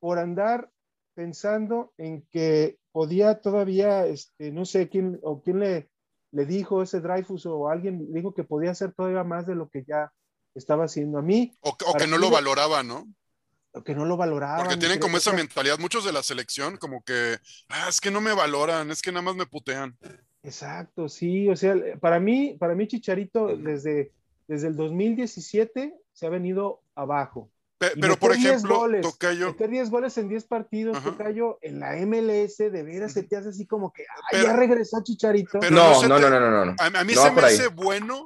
por 0.00 0.18
andar 0.18 0.68
pensando 1.14 1.92
en 1.98 2.26
que 2.32 2.78
podía 2.92 3.40
todavía, 3.40 4.06
este, 4.06 4.52
no 4.52 4.64
sé 4.64 4.88
quién, 4.88 5.18
o 5.22 5.42
quién 5.42 5.60
le, 5.60 5.90
le 6.30 6.46
dijo 6.46 6.82
ese 6.82 7.00
Dreyfus 7.00 7.46
o 7.46 7.68
alguien 7.68 8.06
le 8.10 8.18
dijo 8.20 8.34
que 8.34 8.44
podía 8.44 8.70
hacer 8.70 8.92
todavía 8.92 9.24
más 9.24 9.46
de 9.46 9.54
lo 9.54 9.68
que 9.68 9.84
ya 9.84 10.12
estaba 10.54 10.84
haciendo. 10.84 11.18
A 11.18 11.22
mí, 11.22 11.56
O, 11.60 11.70
o 11.70 11.94
que 11.94 12.06
no 12.06 12.18
lo 12.18 12.30
valoraba, 12.30 12.82
¿no? 12.82 13.06
que 13.80 13.94
no 13.94 14.04
lo 14.04 14.16
valoraban. 14.16 14.64
Porque 14.64 14.76
tienen 14.76 14.98
como 14.98 15.16
esa 15.16 15.32
mentalidad, 15.32 15.78
muchos 15.78 16.04
de 16.04 16.12
la 16.12 16.22
selección, 16.22 16.76
como 16.76 17.02
que, 17.02 17.38
ah, 17.68 17.86
es 17.88 18.00
que 18.00 18.10
no 18.10 18.20
me 18.20 18.34
valoran, 18.34 18.90
es 18.90 19.00
que 19.00 19.10
nada 19.12 19.22
más 19.22 19.34
me 19.34 19.46
putean. 19.46 19.96
Exacto, 20.42 21.08
sí, 21.08 21.48
o 21.48 21.56
sea, 21.56 21.74
para 22.00 22.20
mí, 22.20 22.56
para 22.58 22.74
mí 22.74 22.86
Chicharito 22.86 23.56
desde, 23.56 24.12
desde 24.46 24.68
el 24.68 24.76
2017 24.76 25.94
se 26.12 26.26
ha 26.26 26.28
venido 26.28 26.82
abajo. 26.94 27.48
Pero, 28.00 28.16
por 28.16 28.30
meter 28.30 28.42
10 28.42 28.52
ejemplo, 28.54 28.78
goles, 28.78 29.02
Tocayo, 29.02 29.46
Meter 29.48 29.70
10 29.70 29.90
goles 29.90 30.18
en 30.18 30.28
10 30.28 30.44
partidos, 30.44 30.96
Ajá. 30.96 31.10
Tocayo, 31.10 31.58
en 31.62 31.80
la 31.80 31.96
MLS, 31.96 32.58
de 32.70 32.82
veras 32.82 33.12
se 33.12 33.22
te 33.24 33.36
hace 33.36 33.48
así 33.48 33.66
como 33.66 33.92
que, 33.92 34.02
ay, 34.02 34.22
Pero- 34.32 34.44
ya 34.44 34.52
regresó 34.54 35.02
Chicharito. 35.02 35.58
pero 35.60 35.74
no 35.74 36.02
No, 36.02 36.08
no, 36.08 36.16
te- 36.16 36.30
no, 36.30 36.40
no, 36.40 36.64
no, 36.66 36.74
a, 36.78 36.86
a 36.86 37.04
mí 37.04 37.14
No 37.14 37.22
se 37.24 37.30
me 37.32 37.42
hace 37.42 37.66
bueno 37.68 38.24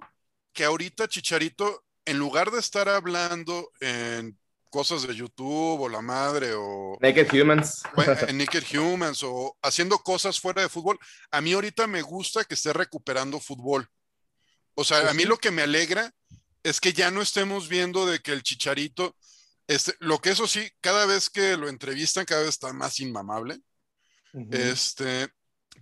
que 0.52 0.64
ahorita 0.64 1.08
Chicharito, 1.08 1.84
en 2.04 2.18
lugar 2.18 2.50
de 2.50 2.60
estar 2.60 2.88
hablando 2.88 3.70
en 3.80 4.38
cosas 4.70 5.06
de 5.06 5.14
YouTube 5.14 5.80
o 5.80 5.88
la 5.88 6.02
madre 6.02 6.52
o 6.54 6.98
Naked 7.00 7.32
Humans. 7.32 7.82
en, 8.22 8.28
en 8.30 8.38
Naked 8.38 8.64
Humans 8.78 9.22
o 9.22 9.56
haciendo 9.62 9.98
cosas 9.98 10.38
fuera 10.38 10.60
de 10.62 10.68
fútbol, 10.68 10.98
a 11.30 11.40
mí 11.40 11.52
ahorita 11.54 11.86
me 11.86 12.02
gusta 12.02 12.44
que 12.44 12.54
esté 12.54 12.72
recuperando 12.72 13.40
fútbol. 13.40 13.88
O 14.74 14.84
sea, 14.84 14.98
Pues 15.00 15.10
a 15.10 15.14
mí 15.14 15.22
sí. 15.22 15.28
lo 15.28 15.38
que 15.38 15.50
me 15.50 15.62
alegra 15.62 16.12
es 16.62 16.80
que 16.80 16.92
ya 16.92 17.10
no 17.10 17.22
estemos 17.22 17.68
viendo 17.68 18.04
de 18.06 18.18
que 18.20 18.32
el 18.32 18.42
Chicharito, 18.42 19.16
este, 19.68 19.94
lo 20.00 20.18
que 20.20 20.30
eso 20.30 20.46
sí, 20.46 20.68
cada 20.80 21.06
vez 21.06 21.28
que 21.30 21.56
lo 21.56 21.68
entrevistan, 21.68 22.24
cada 22.24 22.40
vez 22.42 22.50
está 22.50 22.72
más 22.72 22.98
inmamable. 23.00 23.58
Este, 24.50 25.28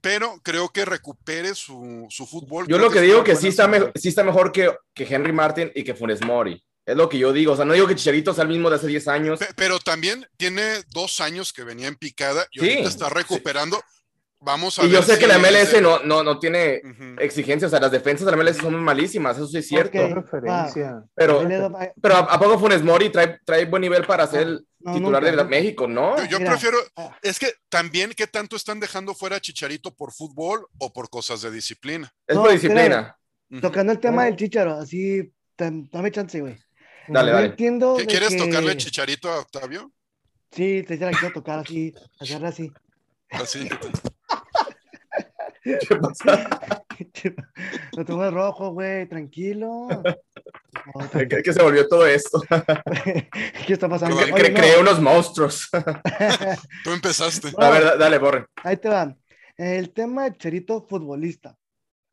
pero 0.01 0.41
creo 0.43 0.69
que 0.69 0.85
recupere 0.85 1.55
su, 1.55 2.07
su 2.09 2.27
fútbol. 2.27 2.67
Yo 2.69 2.77
Creo 2.77 2.89
lo 2.89 2.93
que 2.93 2.99
es 3.01 3.05
digo 3.05 3.25
que 3.25 3.35
sí 3.37 3.49
está, 3.49 3.69
sí 3.95 4.09
está 4.09 4.23
mejor 4.23 4.53
que, 4.53 4.73
que 4.95 5.05
Henry 5.05 5.33
Martin 5.33 5.73
y 5.75 5.83
que 5.83 5.95
Funes 5.95 6.21
Mori. 6.25 6.63
Es 6.87 6.97
lo 6.97 7.09
que 7.09 7.19
yo 7.19 7.33
digo. 7.33 7.53
O 7.53 7.57
sea, 7.57 7.65
no 7.65 7.73
digo 7.73 7.87
que 7.89 7.97
Chicharito 7.97 8.35
sea 8.35 8.43
el 8.43 8.51
mismo 8.51 8.69
de 8.71 8.77
hace 8.77 8.87
10 8.87 9.09
años. 9.09 9.39
Pe- 9.41 9.49
Pero 9.57 9.79
también 9.81 10.27
tiene 10.37 10.83
dos 10.91 11.21
años 11.21 11.53
que 11.53 11.65
venía 11.65 11.89
en 11.89 11.97
picada 11.97 12.47
y 12.53 12.61
Sí, 12.61 12.69
ahorita 12.71 12.89
está 12.89 13.09
recuperando. 13.09 13.83
Vamos 14.45 14.79
a 14.79 14.85
Y 14.85 14.91
yo 14.91 15.03
sé 15.03 15.15
si 15.15 15.21
que 15.21 15.27
la 15.27 15.39
MLS 15.39 15.81
no, 15.81 16.01
no, 16.01 16.23
no 16.23 16.39
tiene 16.39 16.83
exigencias. 17.19 17.69
O 17.69 17.71
sea, 17.71 17.81
las 17.81 17.91
defensas 17.91 18.27
de 18.27 18.31
la 18.31 18.37
MLS 18.37 18.59
son 18.59 18.75
malísimas. 18.83 19.37
Eso 19.37 19.47
sí 19.47 19.57
es 19.59 19.67
cierto. 19.67 19.99
Referencia. 20.15 21.03
Pero, 21.15 21.43
le 21.49 21.57
doy- 21.57 21.73
ahí- 21.79 21.89
pero 22.01 22.17
¿a, 22.17 22.19
a 22.21 22.39
poco 22.39 22.59
Funes 22.59 22.83
Mori 22.83 23.09
trae, 23.11 23.39
trae 23.45 23.65
buen 23.65 23.81
nivel 23.81 24.05
para 24.05 24.27
ser 24.27 24.43
el 24.43 24.67
no, 24.81 24.93
titular 24.95 25.23
nunca, 25.23 25.31
de 25.31 25.37
la-. 25.37 25.45
México? 25.45 25.89
No. 25.89 26.17
Yo, 26.19 26.25
yo 26.27 26.39
Mira, 26.41 26.51
prefiero, 26.51 26.77
ah. 26.97 27.17
es 27.23 27.39
que 27.39 27.55
también 27.71 28.13
qué 28.15 28.27
tanto 28.27 28.55
están 28.57 28.81
dejando 28.81 29.15
fuera 29.15 29.37
a 29.37 29.41
Chicharito 29.41 29.95
por 29.95 30.13
fútbol 30.13 30.67
o 30.79 30.93
por 30.93 31.09
cosas 31.09 31.41
de 31.41 31.51
disciplina. 31.51 32.13
Es 32.27 32.37
No, 32.37 32.43
por 32.43 32.53
disciplina. 32.53 33.17
Tocando 33.63 33.93
el 33.93 33.99
tema 34.01 34.17
Bueno. 34.17 34.31
del 34.31 34.37
chicharo, 34.37 34.75
así, 34.79 35.33
dame 35.57 36.11
chance, 36.11 36.39
güey. 36.41 36.59
Dale, 37.09 37.31
Yo 37.31 37.35
dale. 37.37 37.47
entiendo. 37.49 37.97
¿Qué- 37.97 38.07
¿Quieres 38.07 38.31
que- 38.31 38.37
tocarle 38.39 38.77
Chicharito 38.77 39.31
a 39.31 39.39
Octavio? 39.41 39.91
Sí, 40.51 40.83
te 40.87 40.97
la 40.99 41.11
quiero 41.13 41.33
tocar 41.33 41.61
así, 41.61 41.95
hacerla 42.21 42.49
así. 42.49 42.71
Así. 43.31 43.69
¿Qué 45.89 45.97
pasa? 45.97 46.49
Lo 47.97 48.05
tomo 48.05 48.23
de 48.23 48.31
rojo, 48.31 48.71
güey, 48.73 49.09
tranquilo. 49.09 49.89
No, 50.93 51.01
¿Qué, 51.03 51.09
tranquilo. 51.09 51.43
qué 51.45 51.53
se 51.53 51.63
volvió 51.63 51.89
todo 51.89 52.05
esto? 52.07 52.43
¿Qué 53.67 53.73
está 53.73 53.89
pasando? 53.89 54.17
Cre- 54.17 54.27
Cre- 54.27 54.35
Oye, 54.35 54.51
no, 54.51 54.59
creé 54.59 54.81
unos 54.81 55.01
monstruos. 55.01 55.71
Tú 56.83 56.91
empezaste. 56.91 57.53
A 57.57 57.71
ver, 57.71 57.85
da- 57.85 57.97
dale, 57.97 58.19
borre. 58.19 58.47
Ahí 58.57 58.77
te 58.77 58.89
van. 58.89 59.17
El 59.57 59.93
tema 59.93 60.25
de 60.25 60.37
Cherito 60.37 60.85
futbolista, 60.87 61.57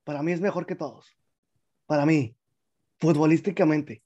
para 0.04 0.22
mí 0.22 0.32
es 0.32 0.40
mejor 0.40 0.66
que 0.68 0.76
todos. 0.76 1.08
Para 1.88 2.06
mí, 2.06 2.36
futbolísticamente. 3.00 4.04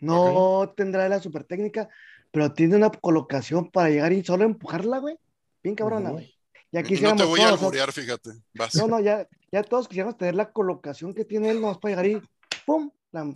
No 0.00 0.72
tendrá 0.76 1.08
la 1.08 1.20
super 1.20 1.44
técnica, 1.44 1.88
pero 2.30 2.52
tiene 2.52 2.76
una 2.76 2.90
colocación 2.90 3.70
para 3.70 3.88
llegar 3.90 4.12
y 4.12 4.24
solo 4.24 4.44
empujarla, 4.44 4.98
güey. 4.98 5.16
Bien 5.62 5.76
cabrona, 5.76 6.10
güey. 6.10 6.34
Ya 6.70 6.82
No 6.82 6.88
quisiéramos 6.88 7.22
te 7.22 7.28
voy 7.28 7.40
a 7.40 7.48
alburear, 7.48 7.92
fíjate. 7.92 8.30
Vas. 8.54 8.74
No, 8.74 8.86
no, 8.86 9.00
ya, 9.00 9.26
ya 9.50 9.62
todos 9.62 9.88
quisiéramos 9.88 10.18
tener 10.18 10.34
la 10.34 10.52
colocación 10.52 11.14
que 11.14 11.24
tiene 11.24 11.50
él, 11.50 11.60
nomás 11.60 11.78
para 11.78 12.02
llegar 12.02 12.06
y 12.06 12.28
¡pum! 12.66 12.90
La- 13.10 13.32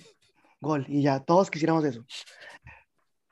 gol. 0.61 0.85
Y 0.89 1.03
ya, 1.03 1.21
todos 1.21 1.51
quisiéramos 1.51 1.85
eso. 1.85 2.05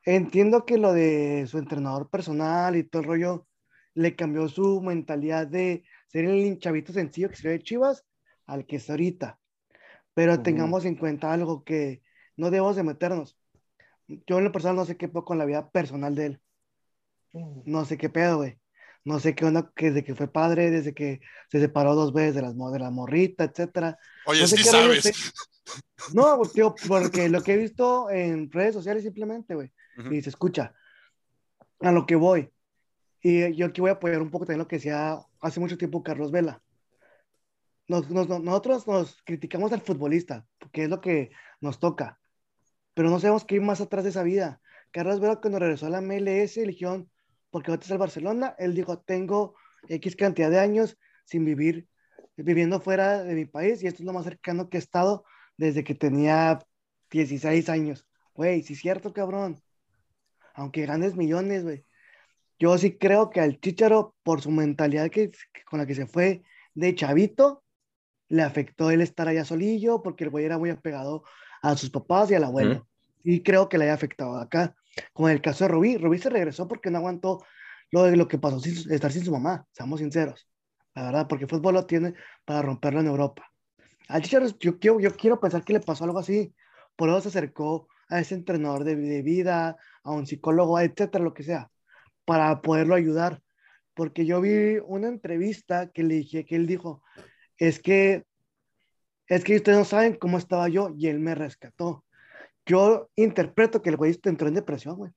Entiendo 0.05 0.65
que 0.65 0.79
lo 0.79 0.93
de 0.93 1.47
su 1.47 1.59
entrenador 1.59 2.09
personal 2.09 2.77
y 2.77 2.85
todo 2.85 3.03
el 3.03 3.09
rollo 3.09 3.47
le 3.95 4.17
cambió 4.17 4.49
su 4.49 4.81
mentalidad 4.81 5.47
de 5.47 5.85
ser 6.09 6.25
el 6.25 6.59
chavito 6.59 6.93
sencillo 6.93 7.29
que 7.29 7.37
se 7.37 7.49
ve 7.49 7.55
de 7.59 7.63
Chivas 7.63 8.05
al 8.47 8.67
que 8.67 8.77
es 8.77 8.89
ahorita. 8.89 9.39
Pero 10.15 10.43
tengamos 10.43 10.85
en 10.85 10.97
cuenta 10.97 11.33
algo 11.33 11.63
que 11.63 12.03
no 12.37 12.51
debemos 12.51 12.77
de 12.77 12.83
meternos. 12.83 13.39
Yo 14.09 14.39
en 14.39 14.45
lo 14.45 14.53
personal 14.53 14.77
no 14.77 14.85
sé 14.85 14.97
qué 14.97 15.09
pedo 15.09 15.25
con 15.25 15.39
la 15.39 15.45
vida 15.45 15.71
personal 15.71 16.15
de 16.15 16.27
él. 16.27 16.41
No 17.65 17.85
sé 17.85 17.97
qué 17.97 18.09
pedo, 18.09 18.39
güey. 18.39 18.60
No 19.05 19.19
sé 19.19 19.35
qué 19.35 19.45
onda 19.47 19.73
que 19.75 19.87
desde 19.87 20.05
que 20.05 20.15
fue 20.15 20.29
padre, 20.31 20.71
desde 20.71 20.93
que 20.95 21.21
se 21.51 21.59
separó 21.61 21.95
dos 21.95 22.13
veces 22.13 22.35
de, 22.35 22.43
las, 22.43 22.55
de 22.55 22.79
la 22.79 22.91
morrita, 22.91 23.45
etcétera. 23.45 23.99
Oye, 24.27 24.41
no 24.43 24.47
sé 24.47 24.57
sí 24.59 24.65
sabes. 24.65 25.33
No, 26.13 26.37
pues, 26.37 26.53
tío, 26.53 26.75
porque 26.89 27.29
lo 27.29 27.43
que 27.43 27.55
he 27.55 27.57
visto 27.57 28.11
en 28.11 28.51
redes 28.51 28.75
sociales 28.75 29.03
simplemente, 29.03 29.55
güey, 29.55 29.73
Ujú. 29.99 30.13
y 30.13 30.23
se 30.23 30.29
escucha. 30.31 30.75
A 31.81 31.93
lo 31.93 32.05
que 32.07 32.17
voy. 32.17 32.51
Y 33.23 33.55
yo 33.55 33.67
aquí 33.67 33.81
voy 33.81 33.91
a 33.91 33.95
apoyar 33.95 34.21
un 34.21 34.31
poco 34.31 34.45
también 34.45 34.59
lo 34.61 34.69
que 34.69 34.77
decía 34.77 35.19
hace 35.41 35.61
mucho 35.61 35.79
tiempo 35.79 36.03
Carlos 36.03 36.31
Vela. 36.31 36.63
Nos- 37.89 38.09
nos- 38.11 38.29
nos- 38.29 38.43
nosotros 38.43 38.87
nos 38.87 39.23
criticamos 39.25 39.73
al 39.73 39.81
futbolista, 39.81 40.47
porque 40.59 40.85
es 40.85 40.89
lo 40.91 41.01
que 41.01 41.31
nos 41.61 41.79
toca, 41.81 42.21
pero 42.95 43.11
no 43.11 43.19
sabemos 43.19 43.45
qué 43.45 43.57
ir 43.57 43.63
más 43.63 43.81
atrás 43.81 44.05
de 44.05 44.11
esa 44.11 44.23
vida. 44.23 44.61
Carlos 44.93 45.21
Vela 45.21 45.37
cuando 45.41 45.59
regresó 45.59 45.87
a 45.87 45.91
la 45.91 46.01
MLS, 46.01 46.57
eligió, 46.63 47.07
porque 47.51 47.71
ahorita 47.71 47.87
es 47.87 47.91
el 47.91 47.99
Barcelona, 47.99 48.55
él 48.59 48.75
dijo, 48.75 48.99
tengo 48.99 49.55
X 49.89 50.17
cantidad 50.17 50.51
de 50.51 50.59
años 50.59 50.99
sin 51.25 51.45
vivir, 51.45 51.89
viviendo 52.37 52.81
fuera 52.81 53.23
de 53.23 53.35
mi 53.35 53.45
país, 53.45 53.83
y 53.83 53.87
esto 53.87 54.03
es 54.03 54.07
lo 54.07 54.13
más 54.13 54.25
cercano 54.25 54.69
que 54.69 54.79
he 54.79 54.81
estado 54.81 55.25
desde 55.57 55.85
que 55.85 55.95
tenía 55.95 56.59
16 57.11 57.69
años. 57.69 58.07
Güey, 58.35 58.63
sí 58.63 58.73
es 58.73 58.81
cierto, 58.81 59.13
cabrón. 59.13 59.63
Aunque 60.55 60.87
ganes 60.87 61.17
millones, 61.17 61.65
güey. 61.65 61.85
Yo 62.59 62.77
sí 62.79 62.97
creo 62.99 63.31
que 63.31 63.41
al 63.41 63.61
Chicharo, 63.61 64.15
por 64.23 64.43
su 64.43 64.51
mentalidad 64.51 65.11
que, 65.11 65.31
que 65.31 65.65
con 65.65 65.79
la 65.79 65.87
que 65.87 65.95
se 65.95 66.07
fue 66.07 66.43
de 66.75 66.95
chavito, 66.95 67.65
le 68.29 68.43
afectó 68.43 68.91
el 68.91 69.01
estar 69.01 69.29
allá 69.29 69.45
solillo, 69.45 70.03
porque 70.03 70.25
el 70.25 70.31
güey 70.31 70.45
era 70.45 70.59
muy 70.59 70.71
apegado 70.71 71.25
a 71.63 71.77
sus 71.77 71.91
papás 71.91 72.31
y 72.31 72.35
al 72.35 72.45
abuelo. 72.45 72.87
Y 73.23 73.43
creo 73.43 73.69
que 73.69 73.77
le 73.77 73.85
haya 73.85 73.95
afectado 73.95 74.37
acá. 74.37 74.75
Como 75.13 75.29
en 75.29 75.35
el 75.35 75.43
caso 75.43 75.65
de 75.65 75.69
Rubí, 75.69 75.97
Rubí 75.97 76.19
se 76.19 76.31
regresó 76.31 76.69
porque 76.69 76.91
no 76.91 76.99
aguantó 76.99 77.45
lo 77.91 78.05
de 78.05 78.17
lo 78.17 78.29
que 78.29 78.39
pasó 78.39 78.61
sin 78.61 78.91
estar 78.93 79.13
sin 79.13 79.25
su 79.25 79.33
mamá, 79.33 79.67
seamos 79.73 80.01
sinceros. 80.01 80.49
La 80.95 81.05
verdad, 81.05 81.27
porque 81.29 81.45
el 81.45 81.51
fútbol 81.51 81.75
lo 81.75 81.87
tiene 81.87 82.15
para 82.45 82.63
romperlo 82.63 83.01
en 83.01 83.07
Europa. 83.07 83.51
Al 84.09 84.23
Chicharo, 84.23 84.47
yo 84.59 84.79
quiero, 84.79 85.01
yo 85.01 85.15
quiero 85.15 85.41
pensar 85.41 85.65
que 85.65 85.73
le 85.73 85.81
pasó 85.81 86.05
algo 86.05 86.19
así. 86.19 86.55
Por 86.97 87.09
eso 87.09 87.21
se 87.23 87.29
acercó 87.29 87.89
a 88.09 88.21
ese 88.21 88.35
entrenador 88.35 88.85
de, 88.85 88.97
de 88.97 89.23
vida, 89.23 89.77
a 90.03 90.11
un 90.11 90.27
psicólogo, 90.27 90.79
etcétera, 90.81 91.23
lo 91.23 91.33
que 91.33 91.45
sea, 91.45 91.71
para 92.25 92.61
poderlo 92.61 92.95
ayudar. 92.95 93.41
Porque 93.95 94.27
yo 94.27 94.41
vi 94.41 94.79
una 94.85 95.09
entrevista 95.09 95.91
que 95.91 96.03
le 96.03 96.17
dije, 96.17 96.45
que 96.45 96.57
él 96.57 96.67
dijo, 96.67 97.03
es 97.57 97.81
que, 97.81 98.25
es 99.29 99.45
que 99.45 99.57
ustedes 99.57 99.79
no 99.79 99.85
saben 99.85 100.15
cómo 100.15 100.39
estaba 100.39 100.69
yo 100.69 100.91
y 100.97 101.07
él 101.07 101.21
me 101.21 101.35
rescató. 101.35 102.05
Yo 102.71 103.11
interpreto 103.17 103.83
que 103.83 103.91
el 103.91 103.97
güey 103.97 104.19
entró 104.25 104.47
en 104.49 104.55
depresión, 104.55 104.97
güey. 104.97 105.11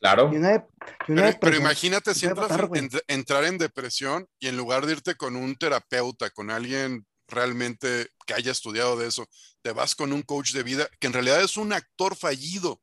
Claro. 0.00 0.30
Y 0.32 0.36
una, 0.36 0.48
de- 0.50 0.64
y 1.08 1.12
una 1.12 1.32
Pero, 1.40 1.56
imagínate 1.56 2.14
si 2.14 2.26
entras 2.26 2.50
en- 2.74 2.90
entrar 3.08 3.44
en 3.44 3.56
depresión 3.56 4.28
y 4.38 4.48
en 4.48 4.56
lugar 4.56 4.84
de 4.84 4.92
irte 4.92 5.14
con 5.14 5.36
un 5.36 5.56
terapeuta, 5.56 6.28
con 6.30 6.50
alguien 6.50 7.06
realmente 7.26 8.08
que 8.26 8.34
haya 8.34 8.52
estudiado 8.52 8.98
de 8.98 9.06
eso, 9.08 9.26
te 9.62 9.72
vas 9.72 9.94
con 9.94 10.12
un 10.12 10.20
coach 10.22 10.52
de 10.52 10.62
vida 10.62 10.86
que 11.00 11.06
en 11.06 11.14
realidad 11.14 11.40
es 11.42 11.56
un 11.56 11.72
actor 11.72 12.16
fallido 12.16 12.82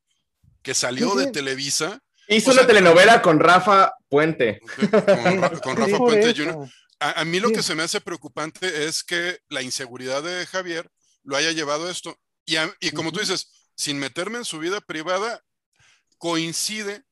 que 0.64 0.74
salió 0.74 1.12
Sí, 1.12 1.20
de. 1.26 1.32
Televisa 1.32 2.00
Hizo 2.28 2.52
O 2.52 2.54
sea, 2.54 2.64
una 2.64 2.68
telenovela 2.68 3.22
con 3.22 3.40
Rafa 3.40 3.94
Puente. 4.10 4.60
con, 4.80 5.42
Ra- 5.42 5.50
con 5.60 5.76
Sí, 5.76 5.82
Rafa 5.82 5.98
Puente. 5.98 6.34
Jr. 6.36 6.70
A, 7.00 7.22
a 7.22 7.26
mí 7.26 7.40
lo 7.40 7.50
Sí. 7.50 7.56
que 7.56 7.64
se 7.64 7.76
me 7.76 7.84
hace 7.84 8.00
preocupante 8.02 8.86
es 8.88 9.04
que 9.04 9.40
la 9.50 9.62
inseguridad 9.62 10.24
de 10.24 10.46
Javier 10.48 10.90
lo 11.24 11.36
haya 11.36 11.52
llevado 11.52 11.88
a 11.88 11.92
esto. 11.92 12.16
Y, 12.46 12.56
a- 12.58 12.74
y 12.80 12.92
como 12.92 13.12
tú 13.12 13.20
Ujú. 13.20 13.28
dices, 13.30 13.52
sin 13.76 14.00
meterme 14.00 14.38
en 14.40 14.46
su 14.46 14.60
vida 14.60 14.82
privada, 14.82 15.42
coincide 16.18 17.04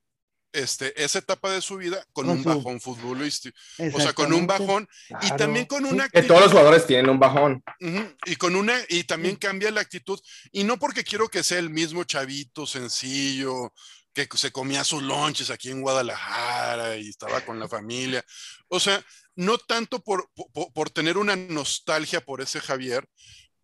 este, 0.52 1.00
esa 1.04 1.20
etapa 1.20 1.52
de 1.52 1.62
su 1.62 1.78
vida 1.78 2.04
con, 2.12 2.28
un 2.28 2.44
bajón 2.44 2.82
futbolístico. 2.82 3.56
O 3.94 4.00
sea, 4.00 4.14
con 4.14 4.34
un 4.34 4.48
bajón 4.48 4.88
y 5.10 5.14
Claro. 5.14 5.36
también 5.38 5.66
con 5.68 5.86
una 5.86 6.10
Que 6.10 6.20
actitud. 6.20 6.28
todos 6.28 6.42
los 6.42 6.52
jugadores 6.52 6.88
tienen 6.88 7.10
un 7.12 7.20
bajón. 7.20 7.64
Ujú, 7.80 8.16
Y 8.26 8.36
con 8.36 8.56
una, 8.56 8.76
y 8.90 9.04
también 9.04 9.36
cambia 9.36 9.70
la 9.70 9.82
actitud. 9.82 10.20
Y 10.52 10.64
no 10.64 10.78
porque 10.80 11.04
quiero 11.04 11.28
que 11.30 11.44
sea 11.44 11.60
el 11.60 11.70
mismo 11.70 12.04
chavito 12.04 12.66
sencillo, 12.66 13.74
que 14.14 14.28
se 14.36 14.52
comía 14.52 14.84
sus 14.84 15.04
lonches 15.04 15.52
aquí 15.52 15.70
en 15.70 15.82
Guadalajara 15.82 16.98
y 16.98 17.10
estaba 17.10 17.42
con 17.42 17.60
la 17.60 17.68
familia. 17.70 18.26
O 18.70 18.80
sea, 18.80 19.06
no 19.36 19.60
tanto 19.60 20.04
por, 20.04 20.32
por, 20.52 20.74
por 20.74 20.90
tener 20.90 21.18
una 21.18 21.36
nostalgia 21.36 22.22
por 22.22 22.42
ese 22.42 22.60
Javier, 22.60 23.08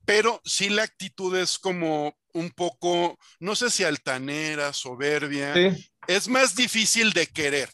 pero 0.06 0.42
sí 0.44 0.70
la 0.70 0.84
actitud 0.84 1.36
es 1.38 1.58
como 1.60 2.14
un 2.34 2.50
poco, 2.52 3.18
no 3.40 3.56
sé 3.56 3.70
si 3.70 3.84
altanera, 3.84 4.74
soberbia. 4.74 5.54
Sí. 5.54 5.90
Es 6.08 6.28
más 6.28 6.56
difícil 6.56 7.12
de 7.14 7.28
querer. 7.28 7.70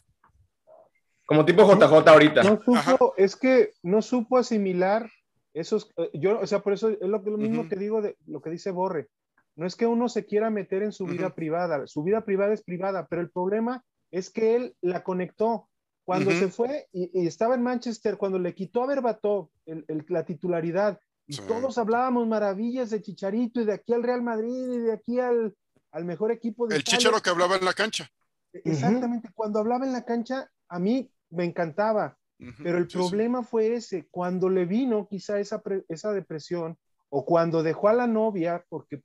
Como 1.25 1.45
tipo 1.45 1.63
JJ 1.63 2.07
ahorita. 2.09 2.43
No 2.43 2.57
supo, 2.57 2.75
Ajá. 2.75 2.97
es 3.17 3.35
que 3.35 3.73
no 3.83 4.01
supo 4.01 4.37
asimilar 4.37 5.09
esos, 5.53 5.89
eh, 5.97 6.09
yo, 6.13 6.39
o 6.39 6.47
sea, 6.47 6.59
por 6.59 6.73
eso 6.73 6.89
es 6.89 6.97
lo, 7.01 7.19
lo 7.19 7.37
mismo 7.37 7.67
que 7.69 7.75
digo 7.75 8.01
de 8.01 8.17
lo 8.27 8.41
que 8.41 8.49
dice 8.49 8.71
Borre. 8.71 9.07
No 9.55 9.65
es 9.65 9.75
que 9.75 9.85
uno 9.85 10.07
se 10.09 10.25
quiera 10.25 10.49
meter 10.49 10.81
en 10.83 10.91
su 10.93 11.05
vida 11.05 11.33
privada, 11.35 11.85
su 11.87 12.03
vida 12.03 12.23
privada 12.23 12.53
es 12.53 12.63
privada, 12.63 13.07
pero 13.09 13.21
el 13.21 13.29
problema 13.29 13.83
es 14.09 14.29
que 14.29 14.55
él 14.55 14.75
la 14.81 15.03
conectó. 15.03 15.67
Cuando 16.03 16.31
se 16.31 16.47
fue 16.49 16.87
y, 16.91 17.09
y 17.21 17.27
estaba 17.27 17.55
en 17.55 17.61
Manchester, 17.63 18.17
cuando 18.17 18.39
le 18.39 18.55
quitó 18.55 18.83
a 18.83 18.87
Berbatov 18.87 19.49
el- 19.65 19.85
el- 19.87 20.05
la 20.09 20.25
titularidad, 20.25 20.99
y 21.27 21.33
Sí. 21.33 21.41
todos 21.47 21.77
hablábamos 21.77 22.27
maravillas 22.27 22.89
de 22.89 23.01
Chicharito 23.01 23.61
y 23.61 23.65
de 23.65 23.73
aquí 23.73 23.93
al 23.93 24.03
Real 24.03 24.21
Madrid 24.21 24.71
y 24.73 24.77
de 24.79 24.93
aquí 24.93 25.19
al, 25.19 25.55
al 25.91 26.05
mejor 26.05 26.31
equipo 26.31 26.67
de 26.67 26.75
El 26.75 26.81
Italia. 26.81 26.97
chicharo 26.99 27.21
que 27.21 27.29
hablaba 27.29 27.55
en 27.55 27.65
la 27.65 27.73
cancha. 27.73 28.09
Exactamente, 28.53 29.29
cuando 29.33 29.59
hablaba 29.59 29.85
en 29.85 29.93
la 29.93 30.03
cancha, 30.03 30.49
a 30.67 30.79
mí 30.79 31.09
me 31.29 31.45
encantaba. 31.45 32.17
Pero 32.63 32.79
el 32.79 32.85
sí, 32.85 32.91
sí. 32.91 32.97
problema 32.97 33.43
fue 33.43 33.75
ese, 33.75 34.07
cuando 34.09 34.49
le 34.49 34.65
vino 34.65 35.07
quizá 35.07 35.39
esa, 35.39 35.61
esa 35.87 36.11
depresión 36.11 36.75
o 37.09 37.23
cuando 37.23 37.61
dejó 37.61 37.87
a 37.89 37.93
la 37.93 38.07
novia, 38.07 38.65
porque 38.67 39.03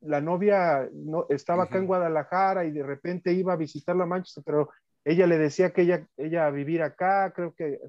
la 0.00 0.20
novia 0.20 0.86
no, 0.92 1.24
estaba 1.30 1.64
acá 1.64 1.78
en. 1.78 1.86
Guadalajara 1.86 2.66
y 2.66 2.72
de 2.72 2.82
repente 2.82 3.32
iba 3.32 3.54
a 3.54 3.56
visitar 3.56 3.96
la 3.96 4.04
Manchester, 4.04 4.44
pero 4.44 4.68
ella 5.02 5.26
le 5.26 5.38
decía 5.38 5.72
que 5.72 5.80
ella, 5.82 6.06
ella 6.18 6.46
a 6.46 6.50
vivir 6.50 6.82
acá, 6.82 7.32
creo 7.34 7.54
que, 7.54 7.80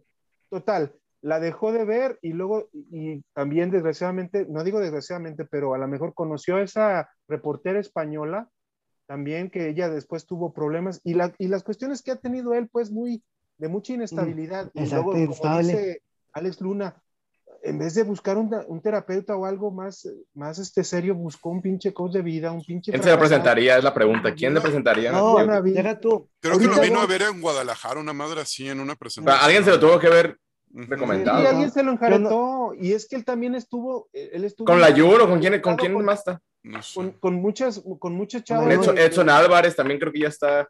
total, 0.50 0.94
la 1.26 1.40
dejó 1.40 1.72
de 1.72 1.86
ver 1.86 2.20
y 2.22 2.34
luego, 2.34 2.70
y 2.72 3.24
también 3.34 3.72
desgraciadamente, 3.72 4.46
no 4.48 4.64
digo 4.64 4.80
desgraciadamente, 4.80 5.44
pero 5.46 5.74
a 5.74 5.80
lo 5.80 5.88
mejor 5.88 6.14
conoció 6.14 6.58
a 6.58 6.62
esa 6.62 7.10
reportera 7.28 7.80
española 7.80 8.48
también 9.08 9.50
que 9.50 9.70
ella 9.70 9.90
después 9.90 10.28
tuvo 10.28 10.54
problemas 10.54 11.02
y, 11.04 11.16
la, 11.16 11.34
y 11.40 11.48
las 11.48 11.64
cuestiones 11.64 12.04
que 12.04 12.12
ha 12.12 12.16
tenido 12.18 12.54
él, 12.54 12.70
pues 12.72 12.92
muy 12.92 13.24
de 13.58 13.68
mucha 13.68 13.94
inestabilidad. 13.94 14.70
y 14.76 14.82
exacto, 14.84 15.14
luego, 15.14 15.36
como 15.36 15.58
dice 15.60 16.02
Alex 16.34 16.62
Luna, 16.62 17.02
en 17.64 17.80
vez 17.80 17.96
de 17.96 18.04
buscar 18.04 18.38
un, 18.38 18.54
un 18.68 18.82
terapeuta 18.82 19.36
o 19.36 19.46
algo 19.48 19.72
más, 19.72 20.08
más 20.36 20.60
este 20.60 20.84
serio, 20.84 21.16
buscó 21.16 21.50
un 21.50 21.62
pinche 21.62 21.92
coach 21.92 22.14
de 22.14 22.22
vida, 22.22 22.52
un 22.52 22.64
pinche... 22.64 22.92
¿Quién 22.92 23.02
se 23.02 23.10
le 23.10 23.16
fracasado. 23.16 23.20
presentaría? 23.42 23.78
Es 23.80 23.84
la 23.84 23.94
pregunta. 23.96 24.36
¿Quién 24.36 24.54
le 24.54 24.60
No. 24.60 24.64
presentaría? 24.64 25.12
No, 25.12 25.62
deja 25.64 26.00
tú. 26.00 26.30
Creo 26.40 26.60
que 26.60 26.66
lo 26.66 26.80
vino 26.82 27.00
a 27.00 27.04
no- 27.04 27.08
ver 27.08 27.24
en 27.24 27.42
Guadalajara, 27.42 28.00
una 28.00 28.14
madre 28.14 28.42
así, 28.42 28.68
en 28.70 28.80
una 28.80 28.94
O 28.94 28.98
presentación. 28.98 29.44
alguien 29.44 29.64
se 29.64 29.72
lo 29.72 29.80
tuvo 29.80 29.98
que 29.98 30.10
ver 30.10 30.38
recomendado. 30.76 31.44
y 31.44 31.46
alguien 31.48 31.72
se 31.72 31.84
lo 31.84 31.92
enjaretó, 31.92 32.74
y 32.80 32.92
es 32.94 33.08
que 33.08 33.16
él 33.16 33.26
también 33.26 33.56
estuvo, 33.56 34.10
él 34.14 34.44
estuvo... 34.44 34.66
¿Con 34.68 34.82
la 34.82 34.90
Yuro? 34.90 35.28
¿Con 35.30 35.40
quién, 35.40 35.54
con 35.62 35.76
Con- 35.76 35.78
quién 35.78 36.06
más 36.06 36.20
está? 36.20 36.42
No 36.64 36.82
sé. 36.84 36.94
Con, 36.96 37.12
con 37.14 37.36
muchas, 37.36 37.82
con 38.00 38.14
muchas 38.14 38.42
Con 38.42 38.46
chavas. 38.58 38.74
Edson, 38.74 38.98
Edson 38.98 39.30
Álvarez 39.30 39.76
también 39.76 40.00
creo 40.00 40.12
que 40.12 40.20
ya 40.22 40.28
está. 40.30 40.68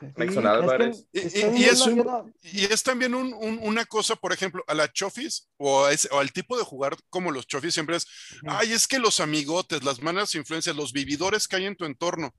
Sí, 0.00 0.06
Edson 0.16 0.28
es 0.28 0.32
que 0.34 0.48
Álvarez. 0.48 1.06
Y- 1.12 1.64
es 1.64 1.86
no- 1.86 1.92
un- 1.92 1.98
no- 1.98 2.30
Y 2.42 2.64
es 2.64 2.82
también 2.82 3.14
un- 3.14 3.34
un- 3.34 3.60
una 3.62 3.84
cosa, 3.84 4.16
por 4.16 4.32
ejemplo, 4.32 4.64
a 4.66 4.74
la 4.74 4.90
Chofis 4.90 5.48
o, 5.58 5.84
a 5.84 5.92
ese- 5.92 6.08
o 6.10 6.18
al 6.18 6.32
tipo 6.32 6.56
de 6.56 6.64
jugar 6.64 6.96
como 7.10 7.30
los 7.30 7.46
Chofis 7.46 7.74
siempre 7.74 7.96
es, 7.96 8.06
ay, 8.46 8.72
es 8.72 8.88
que 8.88 8.98
los 8.98 9.20
amigotes, 9.20 9.84
las 9.84 10.00
malas 10.02 10.34
influencias, 10.34 10.74
los 10.74 10.92
vividores 10.92 11.46
que 11.46 11.56
hay 11.56 11.66
en 11.66 11.76
tu 11.76 11.84
entorno. 11.84 12.34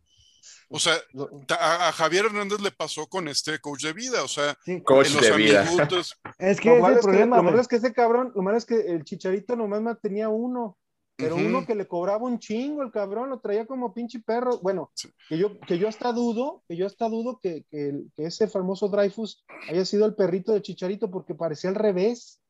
O 0.73 0.79
sea, 0.79 0.93
a, 1.59 1.89
a 1.89 1.91
Javier 1.91 2.25
Hernández 2.25 2.61
le 2.61 2.71
pasó 2.71 3.05
con 3.07 3.27
este 3.27 3.59
coach 3.59 3.83
de 3.83 3.93
vida, 3.93 4.23
o 4.23 4.27
sea, 4.27 4.57
sí. 4.63 4.81
Coach 4.81 5.07
en 5.07 5.13
los 5.15 5.21
de 5.23 5.35
vida. 5.35 5.65
Es 6.39 6.59
que 6.59 6.77
es 6.77 6.83
el 6.83 6.93
es 6.93 6.97
que, 6.97 7.01
problema, 7.01 7.37
lo 7.37 7.43
malo 7.43 7.51
güey. 7.57 7.61
es 7.61 7.67
que 7.67 7.75
ese 7.75 7.93
cabrón, 7.93 8.31
lo 8.35 8.41
malo 8.41 8.57
es 8.57 8.65
que 8.65 8.75
el 8.79 9.03
chicharito 9.03 9.55
nomás 9.55 9.99
tenía 10.01 10.29
uno, 10.29 10.77
pero 11.17 11.35
uno 11.35 11.65
que 11.67 11.75
le 11.75 11.87
cobraba 11.87 12.23
un 12.23 12.39
chingo, 12.39 12.81
el 12.81 12.91
cabrón 12.91 13.29
lo 13.29 13.39
traía 13.39 13.67
como 13.67 13.93
pinche 13.93 14.19
perro. 14.21 14.57
Bueno, 14.59 14.91
Sí. 14.95 15.09
que 15.29 15.37
yo, 15.37 15.59
que 15.59 15.77
yo 15.77 15.87
hasta 15.87 16.11
dudo, 16.13 16.63
que 16.67 16.75
yo 16.75 16.87
hasta 16.87 17.07
dudo 17.09 17.39
que, 17.43 17.63
que, 17.69 18.01
que 18.15 18.25
ese 18.25 18.47
famoso 18.47 18.87
Dreyfus 18.87 19.43
haya 19.69 19.85
sido 19.85 20.05
el 20.07 20.15
perrito 20.15 20.51
de 20.53 20.61
chicharito 20.63 21.11
porque 21.11 21.35
parecía 21.35 21.69
al 21.69 21.75
revés. 21.75 22.40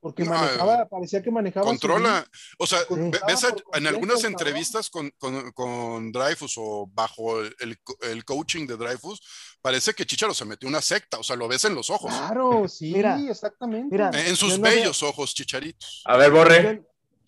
Porque 0.00 0.24
No, 0.24 0.30
manejaba, 0.30 0.86
parecía 0.88 1.22
que 1.22 1.30
manejaba. 1.30 1.64
su 1.66 1.70
Controla. 1.72 2.26
O 2.58 2.66
sea, 2.66 2.78
ves 3.26 3.44
a- 3.44 3.54
en 3.76 3.86
algunas 3.86 4.24
entrevistas 4.24 4.88
con, 4.88 5.10
con, 5.18 5.52
con 5.52 6.10
Dreyfus 6.10 6.54
o 6.56 6.88
bajo 6.92 7.40
el, 7.42 7.54
el 7.60 7.78
co- 7.82 7.98
el 8.02 8.24
coaching 8.24 8.66
de 8.66 8.78
Dreyfus, 8.78 9.20
parece 9.60 9.92
que 9.92 10.06
Chicharo 10.06 10.32
se 10.32 10.46
metió 10.46 10.68
una 10.68 10.80
secta. 10.80 11.18
O 11.18 11.22
sea, 11.22 11.36
lo 11.36 11.48
ves 11.48 11.66
en 11.66 11.74
los 11.74 11.90
ojos. 11.90 12.10
Claro, 12.14 12.66
sí, 12.66 12.92
Mira, 12.94 13.20
exactamente. 13.28 13.88
mira. 13.94 14.10
En 14.14 14.36
sus 14.36 14.58
no 14.58 14.64
veo- 14.64 14.74
bellos 14.74 15.02
ojos, 15.02 15.34
Chicharitos. 15.34 16.02
A 16.06 16.16
ver, 16.16 16.30
Borre. 16.30 16.62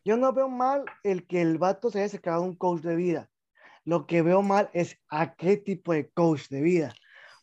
Yo, 0.05 0.13
yo 0.15 0.17
no 0.17 0.33
veo 0.33 0.49
mal 0.49 0.85
el 1.03 1.27
que 1.27 1.43
el 1.43 1.59
vato 1.59 1.91
se 1.91 1.99
haya 2.01 2.09
sacado 2.09 2.41
un 2.41 2.57
coach 2.57 2.81
de 2.81 2.97
vida. 2.97 3.29
Lo 3.85 4.07
que 4.07 4.23
veo 4.23 4.41
mal 4.43 4.71
es 4.73 4.97
a 5.11 5.35
qué 5.35 5.59
tipo 5.59 5.93
de 5.93 6.09
coach 6.09 6.49
de 6.49 6.63
vida. 6.63 6.95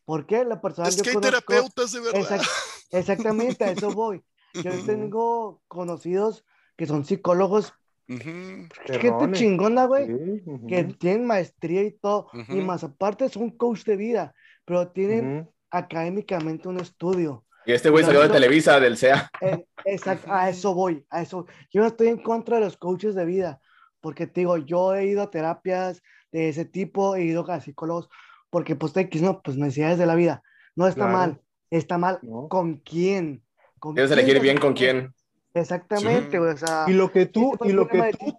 Porque 0.06 0.44
la 0.44 0.60
persona 0.60 0.88
Es 0.90 1.00
que 1.02 1.12
hay 1.12 1.18
terapeutas 1.18 1.92
de 1.92 2.00
verdad. 2.00 2.20
Exact- 2.22 2.50
exactamente, 2.92 3.64
a 3.64 3.72
eso 3.72 3.92
voy. 3.92 4.24
Yo 4.54 4.72
tengo 4.86 5.62
conocidos 5.68 6.46
que 6.78 6.86
son 6.86 7.06
psicólogos, 7.06 7.74
Ujú, 8.08 8.20
gente 8.20 8.70
Perrones. 8.88 9.40
chingona, 9.40 9.86
güey, 9.86 10.08
Sí, 10.08 10.42
ujú, 10.46 10.68
que 10.68 10.84
tienen 10.86 11.28
maestría 11.28 11.84
y 11.84 11.92
todo, 11.92 12.30
y 12.34 12.40
Ujú. 12.40 12.62
más 12.62 12.84
aparte 12.84 13.30
son 13.30 13.52
coach 13.52 13.84
de 13.84 13.96
vida, 13.98 14.34
pero 14.66 14.88
tienen 14.90 15.48
académicamente 15.70 16.68
un 16.68 16.80
estudio. 16.80 17.46
Y 17.66 17.74
este 17.74 17.90
güey 17.90 18.04
salió 18.04 18.22
de 18.22 18.30
Televisa, 18.30 18.80
del 18.80 18.98
CEA. 18.98 19.30
Eh, 19.42 19.66
exact- 19.86 20.26
a 20.28 20.50
eso 20.50 20.74
voy, 20.74 21.06
a 21.10 21.22
eso. 21.22 21.46
Yo 21.72 21.82
no 21.82 21.88
estoy 21.88 22.08
en 22.08 22.18
contra 22.18 22.58
de 22.58 22.66
los 22.66 22.78
coaches 22.78 23.14
de 23.14 23.26
vida, 23.26 23.62
porque 24.02 24.26
te 24.26 24.42
digo, 24.42 24.58
yo 24.58 24.96
he 24.96 25.06
ido 25.06 25.22
a 25.22 25.30
terapias 25.30 26.02
de 26.32 26.50
ese 26.50 26.66
tipo, 26.66 27.16
he 27.16 27.26
ido 27.26 27.50
a 27.52 27.62
psicólogos, 27.62 28.10
porque 28.50 28.76
pues 28.76 28.96
X, 28.98 29.22
no, 29.22 29.42
pues 29.42 29.58
necesidades 29.58 30.00
de 30.00 30.06
la 30.08 30.16
vida. 30.16 30.42
No 30.76 30.88
está 30.88 31.02
Claro. 31.06 31.14
mal, 31.14 31.42
está 31.70 31.98
mal 32.00 32.20
No. 32.24 32.48
con 32.48 32.78
quién. 32.78 33.44
¿Con 33.80 33.96
Quieres 33.96 34.12
quién 34.12 34.20
elegir 34.20 34.42
bien 34.42 34.58
con 34.58 34.74
quién. 34.74 35.14
Exactamente, 35.54 36.32
Sí. 36.32 36.38
güey, 36.38 36.54
o 36.54 36.58
sea, 36.58 36.86
Y 36.88 36.94
lo 36.94 37.12
que 37.12 37.26
tú, 37.26 37.58
y 37.64 37.72
lo 37.72 37.88
que 37.88 38.14
tú, 38.14 38.36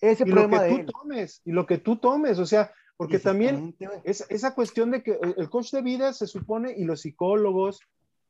ese 0.00 0.24
y 0.24 0.26
lo 0.28 0.34
problema 0.34 0.58
que 0.58 0.64
de 0.64 0.70
tú 0.70 0.76
él. 0.80 0.86
tomes, 0.86 1.40
y 1.44 1.52
lo 1.52 1.66
que 1.66 1.78
tú 1.78 1.96
tomes, 1.96 2.38
o 2.40 2.46
sea, 2.46 2.72
porque 2.96 3.20
también 3.20 3.76
es, 4.02 4.26
esa 4.28 4.54
cuestión 4.56 4.90
de 4.90 5.04
que 5.04 5.12
el 5.22 5.34
el 5.38 5.50
coach 5.50 5.70
de 5.70 5.82
vida 5.82 6.12
se 6.12 6.26
supone, 6.26 6.74
y 6.76 6.84
los 6.84 7.02
psicólogos, 7.02 7.80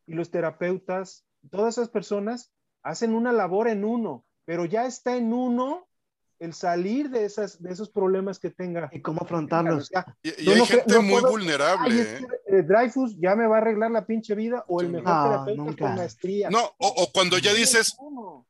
y 0.07 0.13
los 0.13 0.31
terapeutas, 0.31 1.25
todas 1.51 1.79
esas 1.79 1.89
personas 1.89 2.53
hacen 2.83 3.15
una 3.15 3.33
labor 3.33 3.67
en 3.69 3.85
uno, 3.85 4.25
pero 4.45 4.67
ya 4.67 4.85
está 4.87 5.17
en 5.17 5.33
uno 5.33 5.88
el 6.41 6.55
salir 6.55 7.11
de, 7.11 7.25
esas, 7.25 7.61
de 7.63 7.73
esos 7.73 7.89
problemas 7.91 8.39
que 8.39 8.51
tenga. 8.51 8.89
y 8.93 9.01
cómo 9.01 9.21
O 9.21 9.25
afrontarlos. 9.25 9.87
sea, 9.89 10.07
Y, 10.23 10.51
hay 10.51 10.59
no 10.59 10.67
gente 10.67 10.95
no 10.95 11.03
muy 11.03 11.21
puedo- 11.21 11.31
vulnerable. 11.33 11.95
ay, 11.95 12.01
es 12.01 12.07
¿eh? 12.07 12.27
que, 12.47 12.59
eh, 12.59 12.63
Dreyfus 12.63 13.17
ya 13.19 13.35
me 13.35 13.47
va 13.47 13.57
a 13.57 13.61
arreglar 13.61 13.91
la 13.91 14.07
pinche 14.07 14.35
vida, 14.35 14.65
o 14.69 14.81
el 14.81 14.89
mejor 14.91 15.09
No, 15.09 15.23
terapeuta 15.25 15.63
nunca. 15.63 15.85
con 15.87 15.95
maestría. 15.97 16.51
No, 16.51 16.61
o, 16.79 16.87
o 16.89 17.11
cuando 17.13 17.39
ya 17.39 17.53
dices, 17.53 17.97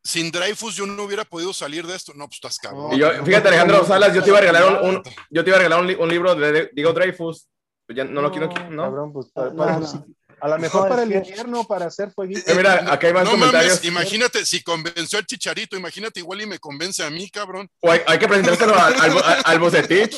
sin 0.02 0.31
Dreyfus 0.31 0.77
yo 0.77 0.86
no 0.86 1.02
hubiera 1.05 1.24
podido 1.24 1.52
salir 1.52 1.86
de 1.86 1.97
esto. 1.97 2.12
No, 2.15 2.27
pues 2.27 2.36
estás 2.36 2.59
cabrón. 2.59 2.93
Y 2.93 2.98
yo, 2.98 3.10
fíjate, 3.24 3.48
Alejandro 3.48 3.85
Salas, 3.85 4.15
yo 4.15 4.23
te 4.23 4.28
iba 4.31 4.39
a 4.39 4.43
regalar 4.43 4.82
un, 4.82 4.97
un- 4.97 5.02
yo 5.31 5.43
te 5.44 5.51
iba 5.51 5.56
a 5.56 5.60
regalar 5.60 5.81
un, 5.81 5.86
li- 5.86 5.97
un 5.98 6.09
libro 6.09 6.35
de 6.35 6.70
Diego 6.74 6.93
Dreyfus. 6.93 7.48
Pues 7.86 7.97
ya 7.97 8.05
no 8.05 8.20
lo 8.20 8.31
quiero, 8.31 8.48
¿no? 8.70 8.82
Cabrón, 8.82 9.12
pues, 9.15 9.31
para- 9.32 9.48
No, 9.51 9.56
para- 9.56 9.78
no. 9.78 10.06
A 10.40 10.48
lo 10.48 10.59
mejor 10.59 10.82
No, 10.85 10.89
para 10.89 11.02
el 11.02 11.09
que- 11.10 11.19
invierno, 11.19 11.65
para 11.65 11.86
hacer 11.86 12.10
fueguito. 12.12 12.51
Eh, 12.51 12.55
mira, 12.55 12.93
acá 12.93 13.06
hay 13.09 13.12
más 13.12 13.24
no 13.24 13.32
comentarios. 13.32 13.74
mames, 13.74 13.85
imagínate, 13.85 14.44
si 14.47 14.62
convenció 14.62 15.19
al 15.19 15.27
chicharito, 15.27 15.77
imagínate 15.77 16.20
igual 16.20 16.40
y 16.43 16.47
me 16.47 16.59
convence 16.59 17.02
a 17.02 17.10
mí, 17.10 17.28
cabrón. 17.31 17.69
O 17.81 17.90
hay, 17.90 18.01
hay 18.06 18.19
que 18.19 18.28
presentárselo 18.28 18.74
al, 18.78 18.94
al, 18.94 19.10
al. 19.44 20.10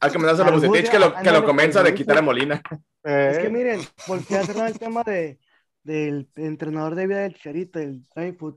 Hay 0.00 0.10
que 0.10 0.18
mandárselo 0.18 0.48
al 0.48 0.54
Bucetich 0.54 0.86
Buce- 0.86 0.90
que 0.90 0.98
lo, 0.98 1.12
que 1.12 1.18
ándale, 1.18 1.38
lo 1.38 1.44
convenza 1.44 1.82
de 1.82 1.94
quitar 1.94 2.18
a. 2.18 2.22
Molina. 2.22 2.62
Es 3.04 3.38
que 3.38 3.46
Eh, 3.46 3.50
miren, 3.50 3.80
volví 4.06 4.34
a 4.34 4.44
cerrar 4.44 4.68
el 4.68 4.78
tema 4.78 5.02
de, 5.04 5.38
del 5.82 6.28
entrenador 6.36 6.94
de 6.94 7.06
vida 7.06 7.18
del 7.20 7.34
Chicharito, 7.34 7.78
el 7.78 8.02
Dreyfus. 8.14 8.54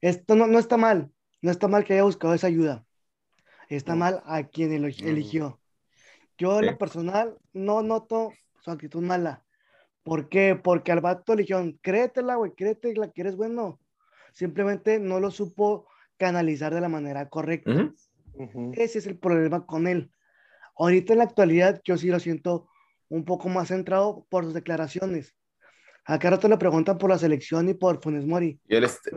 Esto 0.00 0.36
no, 0.36 0.46
no 0.46 0.58
está 0.58 0.76
mal, 0.76 1.10
no 1.42 1.50
está 1.50 1.68
mal 1.68 1.84
que 1.84 1.94
haya 1.94 2.04
buscado 2.04 2.32
esa 2.34 2.46
ayuda. 2.46 2.84
Está 3.68 3.94
mal 3.94 4.22
a 4.26 4.42
quien 4.44 4.72
eligió. 4.72 5.60
Yo, 6.38 6.58
en 6.58 6.64
Sí. 6.64 6.70
lo 6.70 6.78
personal, 6.78 7.36
no 7.52 7.82
noto 7.82 8.32
su 8.64 8.70
actitud 8.70 9.02
mala. 9.02 9.44
¿Por 10.10 10.28
qué? 10.28 10.56
Porque 10.56 10.90
al 10.90 11.00
vato 11.00 11.36
le 11.36 11.42
dijeron, 11.42 11.78
créetela, 11.80 12.34
güey, 12.34 12.50
créetela 12.56 13.12
que 13.12 13.20
eres 13.20 13.36
bueno. 13.36 13.78
Simplemente 14.32 14.98
no 14.98 15.20
lo 15.20 15.30
supo 15.30 15.86
canalizar 16.16 16.74
de 16.74 16.80
la 16.80 16.88
manera 16.88 17.28
correcta. 17.28 17.70
Ujú. 17.70 17.94
ujú. 18.34 18.72
Ese 18.74 18.98
es 18.98 19.06
el 19.06 19.16
problema 19.20 19.66
con 19.66 19.86
él. 19.86 20.10
Ahorita 20.76 21.12
en 21.12 21.18
la 21.18 21.26
actualidad 21.26 21.80
yo 21.84 21.96
sí 21.96 22.08
lo 22.08 22.18
siento 22.18 22.68
un 23.08 23.24
poco 23.24 23.48
más 23.48 23.68
centrado 23.68 24.26
por 24.28 24.42
sus 24.42 24.52
declaraciones. 24.52 25.36
Acá 26.04 26.30
rato 26.30 26.48
le 26.48 26.56
preguntan 26.56 26.98
por 26.98 27.08
la 27.08 27.16
selección 27.16 27.68
y 27.68 27.74
por 27.74 28.02
Funes 28.02 28.26
Mori. 28.26 28.60
Y 28.66 28.74
él, 28.74 28.82
este, 28.82 29.12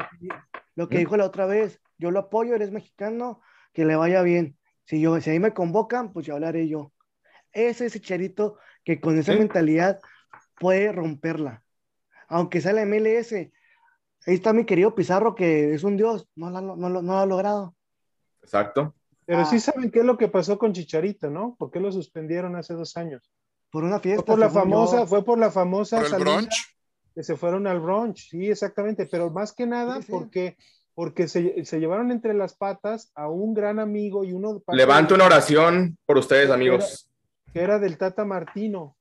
Lo 0.76 0.90
que 0.90 0.99
dijo 0.99 1.18
la 1.18 1.26
otra 1.26 1.48
vez, 1.48 1.82
yo 1.98 2.11
lo 2.11 2.20
apoyo, 2.20 2.53
eres 2.53 2.70
mexicano, 2.70 3.41
que 3.74 3.84
le 3.84 3.95
vaya 3.95 4.22
bien. 4.22 4.60
Si 4.86 5.02
yo, 5.02 5.20
si 5.20 5.32
ahí 5.32 5.40
me 5.40 5.56
convocan, 5.56 6.14
pues 6.14 6.28
ya 6.28 6.36
hablaré 6.36 6.68
yo. 6.68 6.94
Ese 7.52 7.88
es 7.88 7.95
el 7.95 8.02
charito 8.03 8.60
que 8.84 9.02
con 9.02 9.18
esa 9.18 9.34
Sí. 9.34 9.40
mentalidad 9.40 9.99
puede 10.64 10.91
romperla. 10.94 11.61
Aunque 12.30 12.61
sea 12.61 12.72
la 12.73 12.85
MLS. 12.85 13.34
Ahí 14.26 14.35
está 14.35 14.53
mi 14.53 14.65
querido 14.65 14.95
Pizarro, 14.95 15.35
que 15.35 15.73
es 15.73 15.84
un 15.84 15.98
dios, 15.98 16.26
no 16.35 16.49
lo, 16.49 16.61
no 16.61 16.90
lo- 16.90 17.02
no 17.02 17.14
lo 17.14 17.18
ha 17.19 17.26
logrado. 17.26 17.76
exacto. 18.41 18.94
Pero 19.26 19.40
Ah. 19.40 19.45
sí 19.45 19.60
saben 19.60 19.90
qué 19.91 19.99
es 19.99 20.06
lo 20.06 20.18
que 20.18 20.27
pasó 20.27 20.57
con 20.57 20.73
Chicharito, 20.73 21.30
¿no? 21.30 21.56
¿Por 21.57 21.72
qué 21.72 21.80
lo 21.80 21.91
suspendieron 21.91 22.56
hace 22.56 22.73
dos 22.73 22.95
años? 22.98 23.30
Por 23.72 23.84
una 23.84 23.99
fiesta. 23.99 24.23
Fue 24.26 24.34
por 24.34 24.40
la 24.40 24.48
yo. 24.48 24.53
famosa, 24.53 25.06
fue 25.07 25.23
por 25.23 25.38
la 25.40 25.49
famosa 25.52 26.02
Por 26.02 26.14
el 26.14 26.19
brunch. 26.19 26.76
que 27.15 27.23
se 27.23 27.35
fueron 27.38 27.68
al 27.68 27.80
brunch, 27.80 28.30
sí, 28.30 28.49
exactamente, 28.49 29.06
pero 29.06 29.30
más 29.30 29.53
que 29.53 29.65
nada 29.65 29.98
Sí, 29.98 30.03
sí. 30.03 30.11
porque 30.11 30.57
porque 30.95 31.27
se, 31.27 31.65
se 31.65 31.80
llevaron 31.80 32.11
entre 32.11 32.34
las 32.35 32.56
patas 32.56 33.11
a 33.15 33.27
un 33.27 33.53
gran 33.56 33.80
amigo 33.80 34.23
y 34.23 34.31
uno 34.31 34.61
Levanto 34.68 35.15
una 35.15 35.26
oración 35.26 35.98
por 36.06 36.18
ustedes, 36.19 36.52
amigos. 36.52 37.10
que 37.52 37.61
era 37.61 37.80
del 37.80 37.98
Tata 37.98 38.26
Martino. 38.26 38.95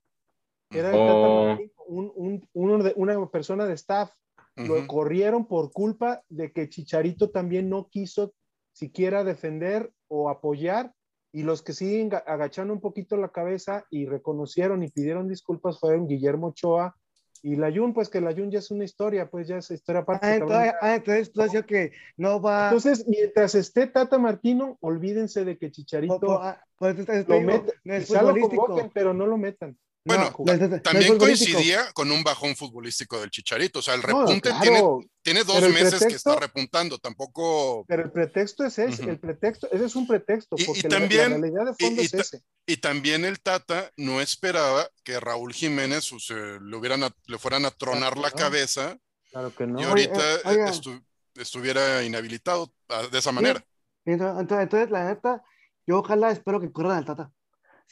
Era 0.74 0.90
Oh. 0.94 1.06
Tata 1.06 1.28
Martino, 1.46 1.70
un- 1.86 2.12
un- 2.14 2.48
uno 2.54 2.82
de- 2.82 2.92
una 2.96 3.26
persona 3.30 3.66
de 3.66 3.74
staff. 3.74 4.10
Lo 4.56 4.74
Ujú. 4.78 4.86
corrieron 4.86 5.46
por 5.46 5.72
culpa 5.72 6.22
de 6.28 6.52
que 6.52 6.68
Chicharito 6.68 7.30
también 7.30 7.70
no 7.70 7.88
quiso 7.88 8.34
siquiera 8.72 9.24
defender 9.24 9.90
o 10.08 10.28
apoyar. 10.28 10.92
Y 11.32 11.42
los 11.44 11.62
que 11.62 11.72
sí 11.72 12.08
agacharon 12.26 12.70
un 12.72 12.80
poquito 12.80 13.16
la 13.16 13.30
cabeza 13.30 13.86
y 13.90 14.04
reconocieron 14.04 14.82
y 14.82 14.88
pidieron 14.90 15.28
disculpas 15.28 15.78
fueron 15.80 16.06
Guillermo 16.06 16.48
Ochoa 16.48 16.94
y 17.42 17.56
Layun, 17.56 17.94
pues 17.94 18.10
que 18.10 18.20
Layun 18.20 18.50
ya 18.50 18.58
es 18.58 18.70
una 18.70 18.84
historia, 18.84 19.30
pues 19.30 19.48
ya 19.48 19.56
es 19.56 19.70
historia 19.70 20.02
aparte. 20.02 20.26
Ah, 20.26 20.34
entonces, 20.36 20.72
ah, 20.82 20.94
entonces 20.96 21.32
tú 21.32 21.40
decías 21.40 21.64
que 21.64 21.92
no 22.18 22.40
va. 22.40 22.66
Entonces, 22.68 23.08
mientras 23.08 23.54
esté 23.54 23.86
Tata 23.86 24.18
Martino, 24.18 24.76
olvídense 24.80 25.44
de 25.46 25.56
que 25.56 25.70
Chicharito 25.70 26.38
ah, 26.40 26.62
te 26.78 26.86
lo 26.86 27.24
digo, 27.24 27.40
meta, 27.40 27.72
no 27.84 27.94
es 27.94 28.06
quizá 28.06 28.22
lo 28.22 28.34
convoquen, 28.38 28.90
pero 28.92 29.14
no 29.14 29.26
lo 29.26 29.38
metan. 29.38 29.76
Bueno, 30.04 30.34
No, 30.36 30.54
no 30.56 30.80
También 30.80 31.16
coincidía 31.16 31.92
con 31.92 32.10
un 32.10 32.24
bajón 32.24 32.56
futbolístico 32.56 33.20
del 33.20 33.30
Chicharito. 33.30 33.78
O 33.78 33.82
sea, 33.82 33.94
el 33.94 34.00
No, 34.02 34.06
repunte 34.26 34.48
claro, 34.50 34.62
tiene, 34.62 35.10
tiene 35.22 35.44
dos 35.44 35.62
meses 35.72 36.04
que 36.04 36.14
está 36.16 36.34
repuntando. 36.40 36.98
Tampoco. 36.98 37.84
Pero 37.86 38.02
el 38.02 38.10
pretexto 38.10 38.64
es 38.64 38.78
ese, 38.80 39.04
el 39.08 39.20
pretexto, 39.20 39.68
ese 39.70 39.84
es 39.84 39.94
un 39.94 40.06
pretexto, 40.08 40.56
Y- 40.58 40.62
y 40.62 40.66
porque 40.66 40.82
la- 40.82 40.88
también- 40.88 41.30
la, 41.30 41.36
realidad 41.38 41.66
de 41.66 41.74
fondo 41.86 42.02
y- 42.02 42.04
y 42.04 42.06
es 42.06 42.14
ese. 42.14 42.42
Y 42.66 42.76
también 42.78 43.24
el 43.24 43.40
Tata 43.40 43.90
no 43.96 44.20
esperaba 44.20 44.88
que 45.04 45.20
Raúl 45.20 45.52
Jiménez 45.52 46.12
o 46.12 46.18
sea, 46.18 46.36
le, 46.60 46.76
hubieran 46.76 47.04
a- 47.04 47.14
le 47.26 47.38
fueran 47.38 47.64
a 47.64 47.70
tronar 47.70 48.18
la 48.18 48.30
cabeza 48.32 48.96
Claro 49.30 49.54
que 49.54 49.66
no. 49.66 49.80
y 49.80 49.84
ahorita 49.84 50.34
eh, 50.34 50.40
oiga. 50.46 50.66
estu- 50.72 51.04
estuviera 51.36 52.02
inhabilitado 52.02 52.72
ah, 52.88 53.02
de 53.10 53.18
esa 53.18 53.30
manera. 53.32 53.64
Entonces, 54.04 54.40
entonces, 54.40 54.62
entonces, 54.64 54.90
la 54.90 55.04
neta, 55.04 55.42
yo 55.86 55.98
ojalá 56.00 56.30
espero 56.32 56.60
que 56.60 56.72
corran 56.72 56.98
al 56.98 57.04
Tata. 57.04 57.30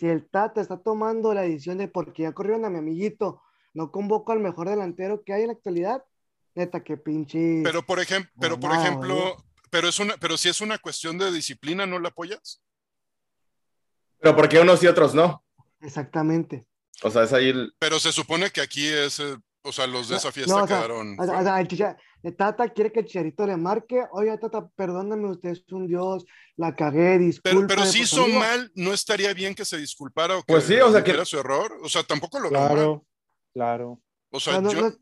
Si 0.01 0.09
el 0.09 0.27
Tata 0.31 0.63
está 0.63 0.79
tomando 0.79 1.35
la 1.35 1.43
decisión 1.43 1.77
de 1.77 1.87
porque 1.87 2.23
ya 2.23 2.33
corrieron 2.33 2.65
a 2.65 2.71
mi 2.71 2.79
amiguito, 2.79 3.43
no 3.75 3.93
convoco 3.93 4.33
al 4.33 4.41
mejor 4.41 4.67
delantero 4.67 5.23
que 5.23 5.35
hay 5.35 5.43
en 5.43 5.49
la 5.49 5.53
actualidad, 5.53 6.03
neta, 6.55 6.83
que 6.83 6.97
pinche. 6.97 7.61
Pero 7.63 7.85
por 7.85 8.01
ejemplo, 8.01 8.33
pero 8.41 8.59
por 8.59 8.73
ejemplo, 8.73 9.15
oye. 9.15 9.35
pero 9.69 9.89
es 9.89 9.99
una, 10.01 10.17
pero 10.17 10.39
si 10.39 10.49
es 10.49 10.63
una 10.63 10.79
cuestión 10.79 11.19
de 11.19 11.31
disciplina, 11.31 11.85
¿no 11.85 11.99
la 11.99 12.09
apoyas? 12.09 12.63
Pero 14.21 14.35
porque 14.35 14.59
unos 14.59 14.83
y 14.83 14.87
otros 14.87 15.15
no. 15.15 15.45
Exactamente. 15.83 16.67
O 17.03 17.11
sea, 17.11 17.25
es 17.25 17.35
ahí 17.35 17.51
el- 17.51 17.75
Pero 17.79 18.01
se 18.01 18.11
supone 18.11 18.49
que 18.51 18.63
aquí 18.63 18.87
es, 18.87 19.21
eh, 19.21 19.37
o 19.61 19.71
sea, 19.71 19.87
los 19.87 20.09
de 20.09 20.17
esa 20.17 20.33
fiesta 20.33 20.55
No, 20.57 20.65
o 20.65 20.67
sea, 20.67 20.79
quedaron. 20.79 21.21
O 21.21 21.25
sea, 21.27 21.41
o 21.41 21.43
sea, 21.43 21.61
el, 21.61 21.69
chicha- 21.69 21.99
Tata 22.37 22.69
quiere 22.69 22.93
que 22.93 23.01
el 23.01 23.07
Chicharito 23.07 23.47
le 23.47 23.57
marque, 23.57 24.03
oye, 24.13 24.37
Tata, 24.39 24.69
perdóname, 24.77 25.31
usted 25.31 25.51
es 25.51 25.65
un 25.73 25.87
dios, 25.87 26.27
la 26.57 26.77
cagué, 26.77 27.19
disculpe. 27.19 27.57
pero, 27.57 27.67
pero 27.67 27.85
si 27.87 28.03
hizo 28.03 28.29
mal, 28.29 28.71
¿no 28.75 28.93
estaría 28.93 29.33
bien 29.33 29.55
que 29.55 29.65
se 29.65 29.79
disculpara 29.79 30.37
o 30.37 30.43
que 30.43 30.53
Pues 30.53 30.65
sí, 30.65 30.75
o 30.81 30.93
sea, 30.93 31.03
que- 31.03 31.25
su 31.25 31.39
error? 31.39 31.79
O 31.83 31.89
sea, 31.89 32.03
tampoco 32.03 32.39
lo 32.39 32.51
veo. 32.51 32.61
Claro, 32.69 33.07
claro. 33.55 34.01
O 34.31 34.39
sea, 34.41 34.55
No, 34.61 34.63
no, 34.63 34.73
yo, 34.73 34.81
no, 34.83 34.93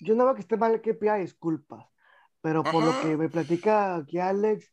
yo 0.00 0.14
no 0.14 0.24
veo 0.26 0.34
que 0.34 0.40
esté 0.42 0.56
mal 0.56 0.80
que 0.80 0.94
pida 0.94 1.16
disculpas, 1.16 1.84
pero 2.40 2.62
por 2.62 2.84
lo 2.84 2.90
Ajá. 2.90 3.02
que 3.02 3.16
me 3.16 3.28
platica 3.28 3.96
aquí 3.96 4.18
Alex, 4.18 4.64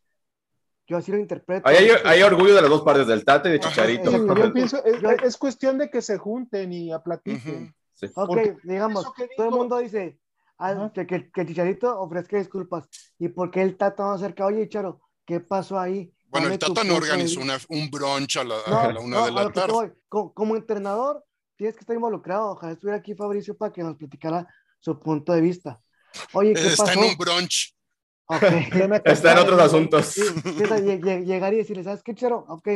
yo 0.86 0.96
así 0.96 1.10
lo 1.12 1.18
interpreto. 1.18 1.68
Hay, 1.68 1.90
hay 2.04 2.22
orgullo 2.22 2.54
de 2.54 2.62
las 2.62 2.70
dos 2.70 2.82
partes, 2.82 3.06
del 3.08 3.24
Tate 3.24 3.48
y 3.48 3.52
de 3.52 3.58
Ajá. 3.58 3.68
Chicharito. 3.70 4.10
Sí, 4.10 4.16
yo 4.18 4.52
pienso, 4.54 4.84
es, 4.84 5.02
Yo- 5.02 5.10
es 5.10 5.36
cuestión 5.36 5.76
de 5.78 5.90
que 5.90 6.00
se 6.00 6.16
junten 6.16 6.72
y 6.72 6.90
platiquen. 7.04 7.74
Ujú. 8.00 8.12
Ok, 8.14 8.26
porque 8.28 8.56
digamos, 8.62 9.04
todo 9.36 9.48
el 9.48 9.54
mundo 9.54 9.78
dice 9.78 10.16
ah, 10.58 10.90
que, 10.94 11.06
que, 11.06 11.30
que 11.30 11.46
Chicharito 11.46 11.98
ofrezca 12.00 12.38
disculpas. 12.38 12.88
¿Y 13.18 13.28
por 13.28 13.50
qué 13.50 13.62
el 13.62 13.76
Tata 13.76 14.02
no 14.04 14.12
acerca? 14.12 14.46
Oye, 14.46 14.68
Charo, 14.68 15.00
¿qué 15.26 15.40
pasó 15.40 15.78
ahí? 15.78 16.12
Bueno, 16.26 16.48
el 16.48 16.58
Tata 16.58 16.84
no 16.84 16.96
organizó 16.96 17.40
vista". 17.40 17.56
una- 17.70 17.80
un 17.82 17.90
brunch 17.90 18.36
a 18.36 18.44
la, 18.44 18.56
No, 18.66 18.80
a 18.80 18.92
la 18.92 19.00
una 19.00 19.16
no, 19.18 19.24
de 19.26 19.32
la 19.32 19.46
te 19.48 19.52
tarde. 19.52 19.72
voy. 19.72 19.92
Co- 20.08 20.32
Como, 20.34 20.56
entrenador, 20.56 21.24
tienes 21.56 21.74
que 21.74 21.80
estar 21.80 21.96
involucrado. 21.96 22.50
Ojalá 22.52 22.72
estuviera 22.72 22.98
aquí 22.98 23.14
Fabricio 23.14 23.56
para 23.56 23.72
que 23.72 23.82
nos 23.82 23.96
platicara 23.96 24.46
su 24.80 24.98
punto 25.00 25.32
de 25.32 25.40
vista. 25.40 25.80
Oye, 26.34 26.54
¿qué 26.54 26.66
Está 26.68 26.84
pasó? 26.84 27.02
en 27.02 27.10
un 27.10 27.16
brunch. 27.16 27.74
Ok. 28.26 28.42
Está 29.06 29.32
en 29.32 29.38
otros 29.38 29.60
asuntos. 29.60 30.06
Sí, 30.06 30.22
llegar 31.24 31.54
y 31.54 31.56
decirle, 31.56 31.82
¿sabes 31.84 32.02
qué, 32.02 32.14
Chero? 32.14 32.44
Ok, 32.48 32.68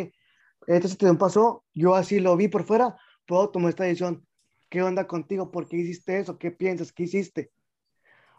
esta 0.67 0.89
situación 0.89 1.19
pasó, 1.19 1.65
yo 1.75 1.95
así 1.95 2.21
lo 2.21 2.37
vi 2.37 2.49
por 2.49 2.65
fuera, 2.65 2.97
puedo 3.27 3.51
tomar 3.51 3.71
esta 3.71 3.85
decisión. 3.85 4.27
¿Qué 4.71 4.83
onda 4.83 5.07
contigo? 5.07 5.51
¿Por 5.51 5.69
qué 5.69 5.77
hiciste 5.77 6.19
eso? 6.19 6.39
¿Qué 6.39 6.51
piensas? 6.51 6.93
¿Qué 6.93 7.03
hiciste? 7.03 7.51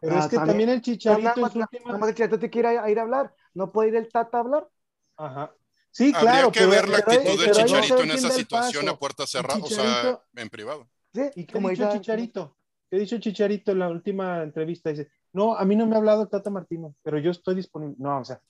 Pero 0.03 0.15
Ah, 0.17 0.19
es 0.19 0.27
que 0.27 0.35
también- 0.35 0.47
también 0.67 0.69
el 0.69 0.75
Nada 0.75 0.81
chicharito 0.81 1.17
en 1.35 1.41
más, 1.41 1.55
nada 1.55 1.69
última. 1.71 1.97
más 1.97 2.09
el 2.09 2.15
Chicharito 2.15 2.39
te 2.39 2.49
quiere 2.49 2.73
ir 2.73 2.77
a, 2.79 2.83
a 2.83 2.89
ir 2.91 2.99
a 2.99 3.01
hablar, 3.03 3.33
no 3.53 3.71
puede 3.71 3.87
ir 3.89 3.95
el 3.95 4.11
Tata 4.11 4.37
a 4.37 4.41
hablar. 4.41 4.67
Ajá. 5.15 5.55
Sí, 5.91 6.11
Habría 6.13 6.19
claro. 6.33 6.51
que 6.51 6.59
pero- 6.59 6.71
ver 6.71 6.89
la 6.89 6.97
actitud 6.97 7.23
de 7.23 7.37
pero 7.37 7.39
ahí 7.39 7.45
no 7.47 7.53
Chicharito 7.67 8.03
en 8.03 8.11
esa 8.11 8.29
situación 8.31 8.89
a 8.89 8.99
puerta 8.99 9.25
cerrada, 9.25 9.59
o 9.63 9.67
sea, 9.67 10.19
en 10.35 10.49
privado. 10.49 10.89
¿Sí? 11.13 11.21
¿Y 11.35 11.45
qué 11.45 11.53
Como 11.53 11.69
ha 11.69 11.71
dicho 11.71 11.85
dice- 11.85 11.99
Chicharito? 11.99 12.57
¿Qué 12.89 12.97
ha 12.97 12.99
dicho 12.99 13.17
Chicharito 13.17 13.71
en 13.71 13.79
la 13.79 13.87
última 13.89 14.43
entrevista? 14.43 14.89
Dice, 14.89 15.09
no, 15.31 15.55
a 15.55 15.63
mí 15.63 15.75
no 15.77 15.85
me 15.87 15.95
ha 15.95 15.99
hablado 15.99 16.23
el 16.23 16.29
Tata 16.29 16.49
Martino, 16.49 16.95
pero 17.01 17.17
yo 17.19 17.31
estoy 17.31 17.55
disponible. 17.55 17.95
No, 17.97 18.19
o 18.19 18.25
sea, 18.25 18.41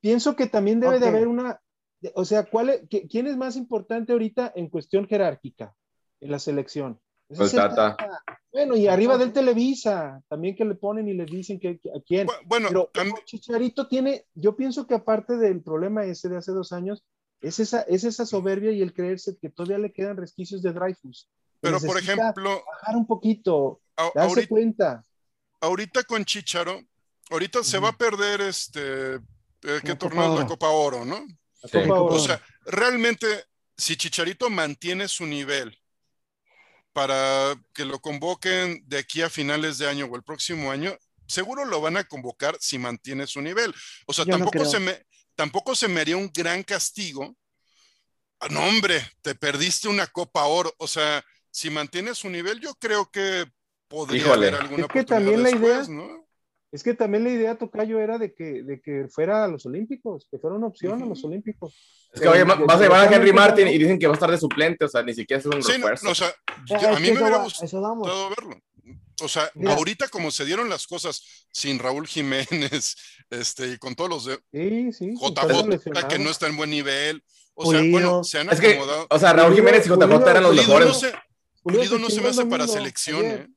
pienso 0.00 0.34
que 0.36 0.46
también 0.48 0.80
debe 0.80 0.98
de 0.98 1.06
Ok. 1.08 1.14
haber 1.14 1.28
una, 1.28 1.60
o 2.14 2.24
sea, 2.24 2.44
¿cuál 2.44 2.70
es- 2.70 2.82
qué- 2.90 3.06
¿quién 3.06 3.26
es 3.28 3.36
más 3.36 3.54
importante 3.56 4.12
ahorita 4.12 4.52
en 4.56 4.68
cuestión 4.68 5.06
jerárquica 5.06 5.74
en 6.20 6.30
la 6.30 6.38
selección? 6.40 7.00
Pues 7.28 7.40
es 7.40 7.54
el 7.54 7.60
Tata. 7.60 7.96
Bueno, 8.50 8.74
y 8.76 8.88
arriba 8.88 9.18
del 9.18 9.32
Televisa, 9.32 10.22
también 10.28 10.56
que 10.56 10.64
le 10.64 10.74
ponen 10.74 11.06
y 11.08 11.12
le 11.14 11.26
dicen 11.26 11.60
que, 11.60 11.78
que- 11.78 11.90
a 11.90 12.00
quién. 12.06 12.26
Bu- 12.26 12.32
Bueno, 12.46 12.88
Pero 12.92 13.14
Chicharito 13.24 13.86
tiene, 13.86 14.24
yo 14.34 14.56
pienso 14.56 14.86
que 14.86 14.94
aparte 14.94 15.36
del 15.36 15.62
problema 15.62 16.04
ese 16.04 16.28
de 16.30 16.38
hace 16.38 16.52
dos 16.52 16.72
años, 16.72 17.04
es 17.40 17.60
esa, 17.60 17.82
es 17.82 18.04
esa 18.04 18.24
soberbia 18.26 18.72
y 18.72 18.80
el 18.82 18.92
creerse 18.94 19.36
que 19.40 19.50
todavía 19.50 19.78
le 19.78 19.92
quedan 19.92 20.16
resquicios 20.16 20.62
de 20.62 20.72
Dreyfus. 20.72 21.28
Pero 21.60 21.78
por 21.80 21.98
ejemplo, 21.98 22.64
Bajar 22.66 22.96
un 22.96 23.06
poquito, 23.06 23.80
a- 23.96 24.10
darse 24.14 24.30
ahorita, 24.30 24.48
cuenta. 24.48 25.04
ahorita 25.60 26.02
con 26.04 26.24
Chicharo, 26.24 26.80
ahorita 27.30 27.62
se 27.62 27.78
va 27.78 27.90
a 27.90 27.96
perder 27.96 28.40
este, 28.40 29.16
eh, 29.16 29.80
¿qué 29.84 29.94
torneo? 29.96 30.22
La 30.28 30.30
Oro. 30.34 30.46
Copa 30.46 30.68
Oro, 30.70 31.04
¿no? 31.04 31.18
La 31.62 31.68
Sí. 31.68 31.78
Copa 31.86 32.00
Oro. 32.00 32.14
O 32.14 32.18
sea, 32.18 32.40
realmente, 32.64 33.26
si 33.76 33.96
Chicharito 33.96 34.48
mantiene 34.50 35.06
su 35.08 35.26
nivel 35.26 35.76
para 36.92 37.54
que 37.74 37.84
lo 37.84 38.00
convoquen 38.00 38.82
de 38.86 38.98
aquí 38.98 39.22
a 39.22 39.30
finales 39.30 39.78
de 39.78 39.88
año 39.88 40.06
o 40.06 40.16
el 40.16 40.22
próximo 40.22 40.70
año, 40.70 40.96
seguro 41.26 41.64
lo 41.64 41.80
van 41.80 41.96
a 41.96 42.04
convocar 42.04 42.56
si 42.60 42.78
mantiene 42.78 43.26
su 43.26 43.40
nivel. 43.40 43.74
O 44.06 44.12
sea, 44.12 44.24
Yo 44.24 44.32
tampoco, 44.32 44.64
se 44.64 44.78
me, 44.80 45.04
tampoco 45.34 45.74
se 45.74 45.88
me 45.88 46.00
haría 46.00 46.16
un 46.16 46.30
gran 46.32 46.62
castigo. 46.62 47.36
Ah, 48.40 48.48
no, 48.50 48.64
hombre, 48.64 49.04
te 49.22 49.34
perdiste 49.34 49.88
una 49.88 50.06
Copa 50.06 50.44
Oro. 50.44 50.72
O 50.78 50.86
sea, 50.86 51.24
si 51.50 51.70
mantienes 51.70 52.18
su 52.18 52.30
nivel, 52.30 52.60
yo 52.60 52.74
creo 52.76 53.10
que 53.10 53.46
podría 53.88 54.22
Híjole. 54.22 54.48
haber 54.48 54.60
alguna 54.60 54.82
Es 54.86 54.92
que 54.92 55.00
oportunidad 55.00 55.06
también 55.16 55.42
la 55.42 55.50
después, 55.50 55.88
idea- 55.88 55.96
¿no? 55.96 56.27
Es 56.70 56.82
que 56.82 56.92
también 56.94 57.24
la 57.24 57.30
idea, 57.30 57.56
Tocayo, 57.56 57.98
era 57.98 58.18
de 58.18 58.34
que, 58.34 58.62
de 58.62 58.80
que 58.80 59.06
fuera 59.08 59.44
a 59.44 59.48
los 59.48 59.64
Olímpicos, 59.64 60.26
que 60.30 60.38
fuera 60.38 60.54
una 60.56 60.66
opción 60.66 61.02
a 61.02 61.06
los. 61.06 61.24
Olímpicos. 61.24 61.74
Es 62.12 62.20
que 62.20 62.28
oye, 62.28 62.44
vas 62.44 62.76
a 62.78 62.82
llevar 62.82 63.08
a 63.08 63.14
Henry 63.16 63.32
Martin 63.32 63.68
y 63.68 63.78
dicen 63.78 63.98
que 63.98 64.06
va 64.06 64.12
a 64.12 64.16
estar 64.16 64.30
de 64.30 64.38
suplente, 64.38 64.84
o 64.84 64.88
sea, 64.88 65.02
ni 65.02 65.14
siquiera 65.14 65.40
es 65.40 65.46
un 65.46 65.62
Sí, 65.62 65.72
no, 65.78 65.88
refuerzo. 65.88 66.04
no, 66.06 66.10
o 66.12 66.14
sea, 66.14 66.28
es 66.28 66.84
a 66.84 66.98
mí 67.00 67.10
me 67.10 67.20
hubiera 67.22 67.38
gustado 67.38 68.30
verlo. 68.30 68.60
O 69.20 69.28
sea, 69.28 69.50
Mira. 69.54 69.74
ahorita 69.74 70.08
como 70.08 70.30
se 70.30 70.44
dieron 70.44 70.68
las 70.68 70.86
cosas 70.86 71.46
sin 71.50 71.78
Raúl 71.78 72.06
Jiménez, 72.06 72.96
este, 73.30 73.68
y 73.72 73.78
con 73.78 73.94
todos 73.96 74.10
los 74.10 74.24
de 74.26 74.38
Sí, 74.52 74.92
sí. 74.92 75.14
JJ, 75.18 76.06
que 76.08 76.18
no 76.18 76.30
está 76.30 76.46
en 76.48 76.56
buen 76.56 76.70
nivel. 76.70 77.22
O 77.54 77.70
sea, 77.72 77.80
Pulido. 77.80 77.92
bueno, 77.92 78.24
se 78.24 78.38
han 78.38 78.48
Es 78.50 78.60
que, 78.60 78.74
acomodado. 78.74 79.06
o 79.10 79.18
sea, 79.18 79.32
Raúl 79.32 79.54
Jiménez 79.54 79.84
y 79.86 79.88
JJ 79.88 79.96
Pulido- 80.06 80.30
eran 80.30 80.42
los 80.44 80.52
Pulido 80.54 80.66
mejores. 80.68 80.88
no 80.88 80.94
se, 80.94 81.12
Pulido 81.62 81.98
no 81.98 82.10
se 82.10 82.20
me 82.20 82.28
hace 82.28 82.46
para 82.46 82.68
selección, 82.68 83.24
¿eh? 83.24 83.48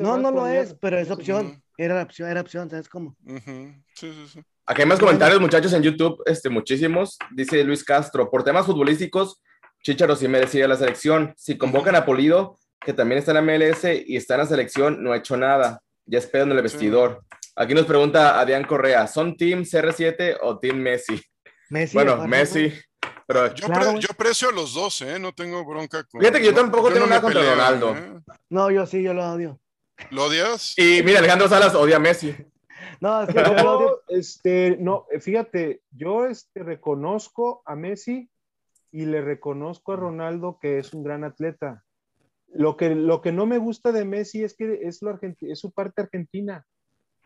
No, 0.00 0.18
no 0.18 0.30
lo 0.32 0.46
es, 0.48 0.74
pero 0.80 0.98
es 0.98 1.10
opción. 1.10 1.62
Era 1.78 1.94
la 1.96 2.02
opción, 2.02 2.28
era 2.30 2.40
opción, 2.40 2.70
¿sabes 2.70 2.88
cómo? 2.88 3.16
Ujú, 3.24 3.74
Sí, 3.94 4.12
sí, 4.12 4.26
sí. 4.32 4.40
Aquí 4.66 4.82
hay 4.82 4.88
más 4.88 4.98
comentarios, 4.98 5.40
muchachos, 5.40 5.72
en 5.74 5.82
YouTube, 5.82 6.22
este, 6.26 6.48
muchísimos. 6.48 7.18
Dice 7.30 7.62
Luis 7.64 7.84
Castro, 7.84 8.30
por 8.30 8.42
temas 8.42 8.66
futbolísticos, 8.66 9.40
Chicharo 9.82 10.16
sí 10.16 10.26
merecía 10.26 10.66
la 10.66 10.76
selección. 10.76 11.32
Si 11.36 11.56
convocan 11.56 11.94
a 11.94 12.04
Polido, 12.04 12.58
que 12.80 12.92
también 12.92 13.18
está 13.18 13.30
en 13.30 13.46
la 13.46 13.52
MLS 13.54 13.84
y 14.06 14.16
está 14.16 14.34
en 14.34 14.40
la 14.40 14.46
selección, 14.46 15.02
no 15.04 15.12
ha 15.12 15.18
hecho 15.18 15.36
nada. 15.36 15.80
Ya 16.06 16.18
espero 16.18 16.44
en 16.44 16.52
el 16.52 16.62
vestidor. 16.62 17.24
Aquí 17.54 17.74
nos 17.74 17.86
pregunta 17.86 18.40
Adrián 18.40 18.64
Correa, 18.64 19.06
¿son 19.06 19.36
Team 19.36 19.62
CR7 19.62 20.38
o 20.42 20.58
Team 20.58 20.76
Messi? 20.78 21.20
Messi. 21.70 21.94
bueno, 21.94 22.26
Messi. 22.26 22.72
Pero 23.28 23.52
Yo, 23.54 23.66
Claro, 23.66 23.80
pre- 23.82 23.90
güey. 23.92 24.02
yo 24.02 24.08
aprecio 24.10 24.48
a 24.48 24.52
los 24.52 24.74
dos, 24.74 25.02
¿eh? 25.02 25.18
No 25.18 25.32
tengo 25.32 25.64
bronca 25.64 26.04
con. 26.04 26.20
Fíjate 26.20 26.38
que 26.40 26.46
yo 26.46 26.54
tampoco 26.54 26.88
tengo 26.88 27.06
no 27.06 27.10
nada 27.10 27.20
contra 27.22 27.42
Ronaldo. 27.42 27.96
¿eh? 27.96 28.18
No, 28.50 28.70
yo 28.70 28.86
sí, 28.86 29.02
yo 29.02 29.14
lo 29.14 29.28
odio. 29.32 29.58
¿Lo 30.10 30.24
odias? 30.24 30.74
Y 30.78 31.02
mira, 31.02 31.18
Alejandro 31.18 31.48
Salas 31.48 31.74
odia 31.74 31.96
a 31.96 32.00
Messi. 32.00 32.34
No, 33.00 33.22
es 33.22 33.28
que 33.28 33.42
yo 33.42 33.54
lo 33.54 33.76
odio. 33.76 33.88
Yo, 33.88 34.00
este, 34.08 34.76
no, 34.78 35.06
fíjate, 35.20 35.82
yo 35.90 36.26
este, 36.26 36.62
reconozco 36.62 37.62
a 37.66 37.76
Messi 37.76 38.30
y 38.92 39.04
le 39.06 39.20
reconozco 39.20 39.92
a 39.92 39.96
Ronaldo 39.96 40.58
que 40.60 40.78
es 40.78 40.94
un 40.94 41.02
gran 41.02 41.24
atleta. 41.24 41.84
Lo 42.48 42.76
que, 42.76 42.94
lo 42.94 43.20
que 43.20 43.32
no 43.32 43.44
me 43.44 43.58
gusta 43.58 43.92
de 43.92 44.04
Messi 44.04 44.44
es 44.44 44.54
que 44.54 44.80
es, 44.82 45.02
lo 45.02 45.18
es 45.20 45.58
su 45.58 45.72
parte 45.72 46.02
argentina. 46.02 46.66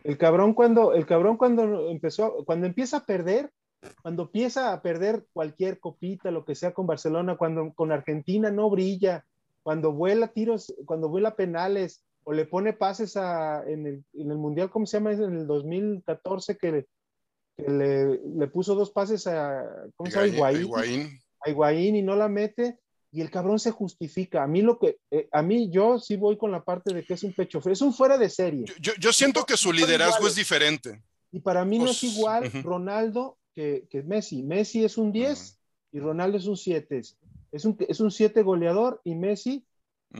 El 0.02 0.16
cabrón 0.16 0.54
cuando, 0.54 0.94
el 0.94 1.06
cabrón 1.06 1.36
cuando 1.36 1.90
empezó, 1.90 2.44
cuando 2.44 2.66
empieza 2.66 2.98
a 2.98 3.06
perder, 3.06 3.50
cuando 4.02 4.24
empieza 4.24 4.72
a 4.72 4.82
perder 4.82 5.26
cualquier 5.32 5.78
copita, 5.78 6.30
lo 6.30 6.44
que 6.44 6.54
sea 6.54 6.72
con 6.72 6.86
Barcelona, 6.86 7.36
cuando 7.36 7.72
con 7.74 7.92
Argentina 7.92 8.50
no 8.50 8.70
brilla, 8.70 9.24
cuando 9.62 9.92
vuela 9.92 10.28
tiros, 10.28 10.74
cuando 10.86 11.08
vuela 11.08 11.36
penales, 11.36 12.02
o 12.24 12.32
le 12.32 12.44
pone 12.46 12.72
pases 12.72 13.16
a, 13.16 13.62
en, 13.66 13.86
el, 13.86 14.04
en 14.14 14.30
el 14.30 14.36
Mundial, 14.38 14.70
¿cómo 14.70 14.86
se 14.86 14.98
llama? 14.98 15.12
En 15.12 15.36
el 15.36 15.46
2014 15.46 16.56
que, 16.58 16.86
que 17.56 17.70
le, 17.70 18.20
le 18.24 18.46
puso 18.48 18.74
dos 18.74 18.90
pases 18.90 19.26
a, 19.26 19.64
¿cómo 19.96 20.10
se 20.10 20.16
llama? 20.16 20.52
Higuaín, 20.58 21.20
a 21.44 21.50
Higuaín 21.50 21.96
y 21.96 22.02
no 22.02 22.16
la 22.16 22.28
mete 22.28 22.78
y 23.12 23.22
el 23.22 23.30
cabrón 23.30 23.58
se 23.58 23.70
justifica. 23.72 24.42
A 24.42 24.46
mí 24.46 24.62
lo 24.62 24.78
que, 24.78 24.98
eh, 25.10 25.28
a 25.32 25.42
mí 25.42 25.70
yo 25.70 25.98
sí 25.98 26.16
voy 26.16 26.36
con 26.36 26.52
la 26.52 26.62
parte 26.62 26.94
de 26.94 27.04
que 27.04 27.14
es 27.14 27.24
un 27.24 27.32
pecho 27.32 27.60
frío, 27.60 27.72
es 27.72 27.82
un 27.82 27.92
fuera 27.92 28.16
de 28.18 28.28
serie. 28.30 28.64
Yo, 28.66 28.74
yo- 28.80 28.92
yo 29.00 29.12
siento 29.12 29.44
que 29.44 29.56
su 29.56 29.72
liderazgo 29.72 30.26
es 30.28 30.36
diferente. 30.36 31.02
Y 31.32 31.40
para 31.40 31.64
mí 31.64 31.78
no 31.78 31.86
es 31.90 32.00
Pues, 32.00 32.14
igual. 32.14 32.50
Ronaldo 32.62 33.38
que, 33.54 33.86
que 33.90 34.02
Messi. 34.02 34.42
Messi 34.42 34.84
es 34.84 34.96
un 34.98 35.10
10 35.12 35.58
y 35.92 35.98
Ronaldo 36.00 36.38
es 36.38 36.46
un 36.46 36.56
7. 36.56 37.00
Es 37.52 37.64
un, 37.64 37.76
es 37.88 37.98
un 38.00 38.10
7 38.12 38.42
goleador 38.42 39.00
y 39.04 39.14
Messi, 39.16 39.64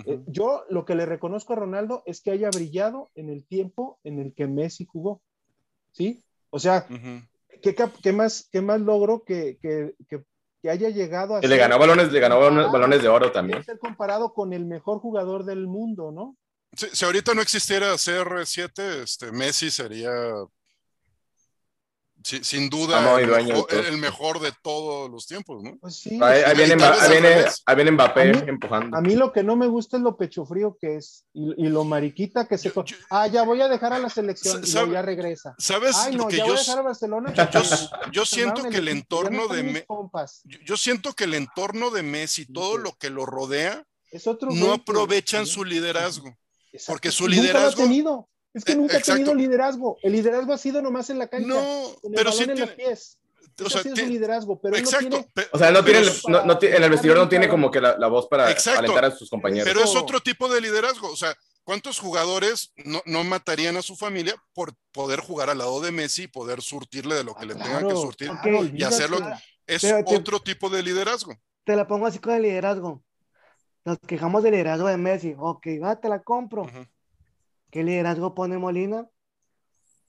Eh, 0.07 0.21
yo 0.27 0.65
lo 0.71 0.85
que 0.85 0.95
le 0.95 1.05
reconozco 1.07 1.53
a 1.53 1.57
Ronaldo 1.57 2.03
es 2.07 2.21
que 2.21 2.31
haya 2.31 2.51
brillado 2.51 3.11
en 3.15 3.29
el 3.31 3.45
tiempo 3.45 3.99
en 4.05 4.19
el 4.21 4.35
que 4.35 4.47
Messi 4.47 4.85
jugó. 4.87 5.21
¿Sí? 5.93 6.23
O 6.51 6.59
sea. 6.59 6.87
¿qué, 7.63 7.75
qué 8.03 8.13
más, 8.13 8.49
qué 8.51 8.61
más 8.63 8.81
logro 8.81 9.23
que, 9.25 9.59
que, 9.61 9.95
que- 10.09 10.23
que 10.63 10.69
haya 10.69 10.91
llegado 10.91 11.37
a 11.37 11.41
Y 11.43 11.49
le 11.49 11.57
ganó 11.57 11.79
balones, 11.79 12.13
le 12.13 12.21
ganó 12.21 12.39
balones, 12.39 12.71
balones 12.71 13.03
de 13.03 13.09
oro 13.09 13.33
también. 13.33 13.65
ser 13.65 13.79
comparado 13.79 14.35
con 14.35 14.53
el 14.53 14.67
mejor 14.67 14.99
jugador 14.99 15.47
del 15.47 15.67
mundo, 15.67 16.13
¿no? 16.13 16.37
Si, 16.75 16.87
si 16.93 17.05
ahorita 17.07 17.33
no 17.33 17.41
existiera 17.41 17.95
CR7, 17.95 19.03
este, 19.03 19.33
Messi 19.33 19.71
sería 19.71 20.11
si- 22.23 22.45
sin 22.45 22.69
duda 22.71 23.01
y 23.21 23.25
el, 23.25 23.31
mejor, 23.47 23.67
el 23.75 23.97
mejor 23.99 24.41
de 24.41 24.53
todos 24.63 25.11
los 25.11 25.27
tiempos, 25.27 25.63
¿no? 25.63 25.77
Pues 25.81 25.97
sí. 25.97 26.19
Ahí, 26.23 26.43
ahí 26.43 26.57
viene, 26.57 26.83
ahí 26.85 26.99
al 27.01 27.11
viene- 27.11 27.29
revés. 27.35 27.63
ahí 27.67 27.75
viene 27.77 27.91
Mbappé 27.93 28.21
A 28.21 28.25
mí- 28.33 28.43
empujando. 28.47 28.97
A 28.97 29.01
mí 29.01 29.15
lo 29.17 29.33
que 29.33 29.43
no 29.43 29.57
me 29.57 29.67
gusta 29.67 29.97
es 29.97 30.03
lo 30.03 30.17
pecho 30.17 30.45
frío 30.45 30.77
que 30.81 30.97
es 30.97 31.25
y, 31.33 31.67
y 31.67 31.69
lo 31.69 31.85
mariquita 31.85 32.47
que 32.47 32.59
se... 32.59 32.69
Yo- 32.69 32.75
co- 32.75 32.85
yo- 32.85 32.97
ah, 33.11 33.27
ya 33.27 33.43
voy 33.43 33.61
a 33.61 33.69
dejar 33.69 33.93
a 33.93 33.99
la 33.99 34.09
selección 34.11 34.63
y 34.65 34.67
ya 34.71 35.03
regresa. 35.03 35.55
¿Sabes 35.59 35.97
Ay, 35.97 36.13
lo 36.13 36.25
no, 36.25 36.29
que 36.29 36.37
ya 36.37 36.45
yo, 36.45 36.53
voy 36.53 36.57
a 36.57 36.61
dejar 36.61 36.79
a 36.79 36.83
Barcelona. 36.83 37.35
yo, 38.13 38.25
siento 38.27 38.63
que 38.69 38.77
el 38.79 38.89
entorno 38.89 39.49
de 39.49 39.63
Me- 39.63 39.87
yo, 40.65 40.77
siento 40.77 41.13
que 41.15 41.25
el 41.25 41.35
entorno 41.35 41.91
de 41.91 42.03
Messi, 42.03 42.47
todo 42.53 42.77
lo 42.79 42.93
que 42.97 43.11
lo 43.11 43.27
rodea, 43.27 43.85
Es 44.13 44.27
otro 44.27 44.51
no 44.53 44.73
aprovechan 44.73 45.47
su 45.47 45.65
liderazgo. 45.65 46.35
Exacto. 46.73 46.93
porque 46.93 47.11
su 47.11 47.25
Y 47.25 47.37
nunca 47.37 47.37
lo 47.37 47.43
ha 47.43 47.63
liderazgo- 47.65 47.83
tenido. 47.83 48.29
Es 48.53 48.65
que 48.65 48.75
nunca 48.75 48.97
exacto. 48.99 49.13
ha 49.13 49.17
tenido 49.17 49.35
liderazgo. 49.35 49.99
El 50.03 50.13
liderazgo 50.13 50.53
ha 50.53 50.59
sido 50.59 50.83
nomás 50.83 51.09
en 51.11 51.19
la 51.19 51.29
cancha. 51.29 51.47
No, 51.49 51.95
con 52.03 52.13
el 52.13 52.17
pero 52.17 52.31
balón 52.31 52.33
sí 52.33 52.43
en 52.43 52.55
tiene, 52.55 52.61
los 52.67 52.71
pies. 52.75 53.19
o 53.65 53.71
sea, 53.71 53.81
ha 53.81 53.83
sido 53.85 53.95
ti- 53.95 54.01
su 54.03 54.07
liderazgo, 54.09 54.61
pero 54.61 54.77
él 54.77 54.83
no 54.83 54.89
exacto, 54.89 55.09
tiene... 55.35 55.49
O 55.53 55.59
sea, 55.59 55.71
no 55.71 55.85
tiene, 55.85 56.01
no, 56.29 56.45
no 56.45 56.59
tiene- 56.59 56.77
en 56.77 56.83
el 56.85 56.91
vestidor 56.91 57.17
no 57.19 57.29
tiene 57.29 57.49
como 57.49 57.71
que 57.71 57.81
la, 57.81 57.97
la 57.99 58.09
voz 58.09 58.27
para 58.27 58.51
Exacto. 58.51 58.81
alentar 58.81 59.05
a 59.05 59.11
sus 59.13 59.31
compañeros. 59.31 59.69
Pero 59.73 59.85
es 59.85 59.95
otro 59.95 60.21
tipo 60.21 60.49
de 60.53 60.61
liderazgo. 60.61 61.09
O 61.13 61.17
sea, 61.17 61.37
¿cuántos 61.63 61.99
jugadores 62.01 62.73
no, 62.85 63.03
no 63.07 63.23
matarían 63.23 63.77
a 63.77 63.83
su 63.83 63.95
familia 63.95 64.35
por 64.53 64.75
poder 64.93 65.21
jugar 65.21 65.51
al 65.51 65.59
lado 65.59 65.81
de 65.81 65.93
Messi 65.93 66.25
y 66.25 66.29
poder 66.29 66.61
surtirle 66.63 67.15
de 67.15 67.23
lo 67.25 67.35
que 67.37 67.47
le 67.47 67.55
tengan 67.55 67.79
que 67.79 67.85
Claro, 67.85 68.01
surtir? 68.01 68.31
Ok, 68.31 68.47
Y 68.75 68.83
hacerlo 68.83 69.19
es 69.67 69.83
Pero 69.83 70.05
te- 70.05 70.17
otro 70.17 70.41
tipo 70.41 70.69
de 70.71 70.83
liderazgo. 70.83 71.33
Te 71.65 71.77
la 71.77 71.87
pongo 71.87 72.07
así 72.07 72.19
con 72.19 72.35
el 72.35 72.43
liderazgo. 72.43 73.01
Nos 73.85 73.99
quejamos 74.01 74.43
del 74.43 74.53
liderazgo 74.53 74.89
de 74.89 74.97
Messi. 74.97 75.35
Ok, 75.39 75.67
va, 75.83 76.01
te 76.01 76.09
la 76.09 76.21
compro. 76.23 76.63
Ujú. 76.63 76.85
¿Qué 77.71 77.83
liderazgo 77.85 78.35
pone 78.35 78.59
Molina? 78.59 79.07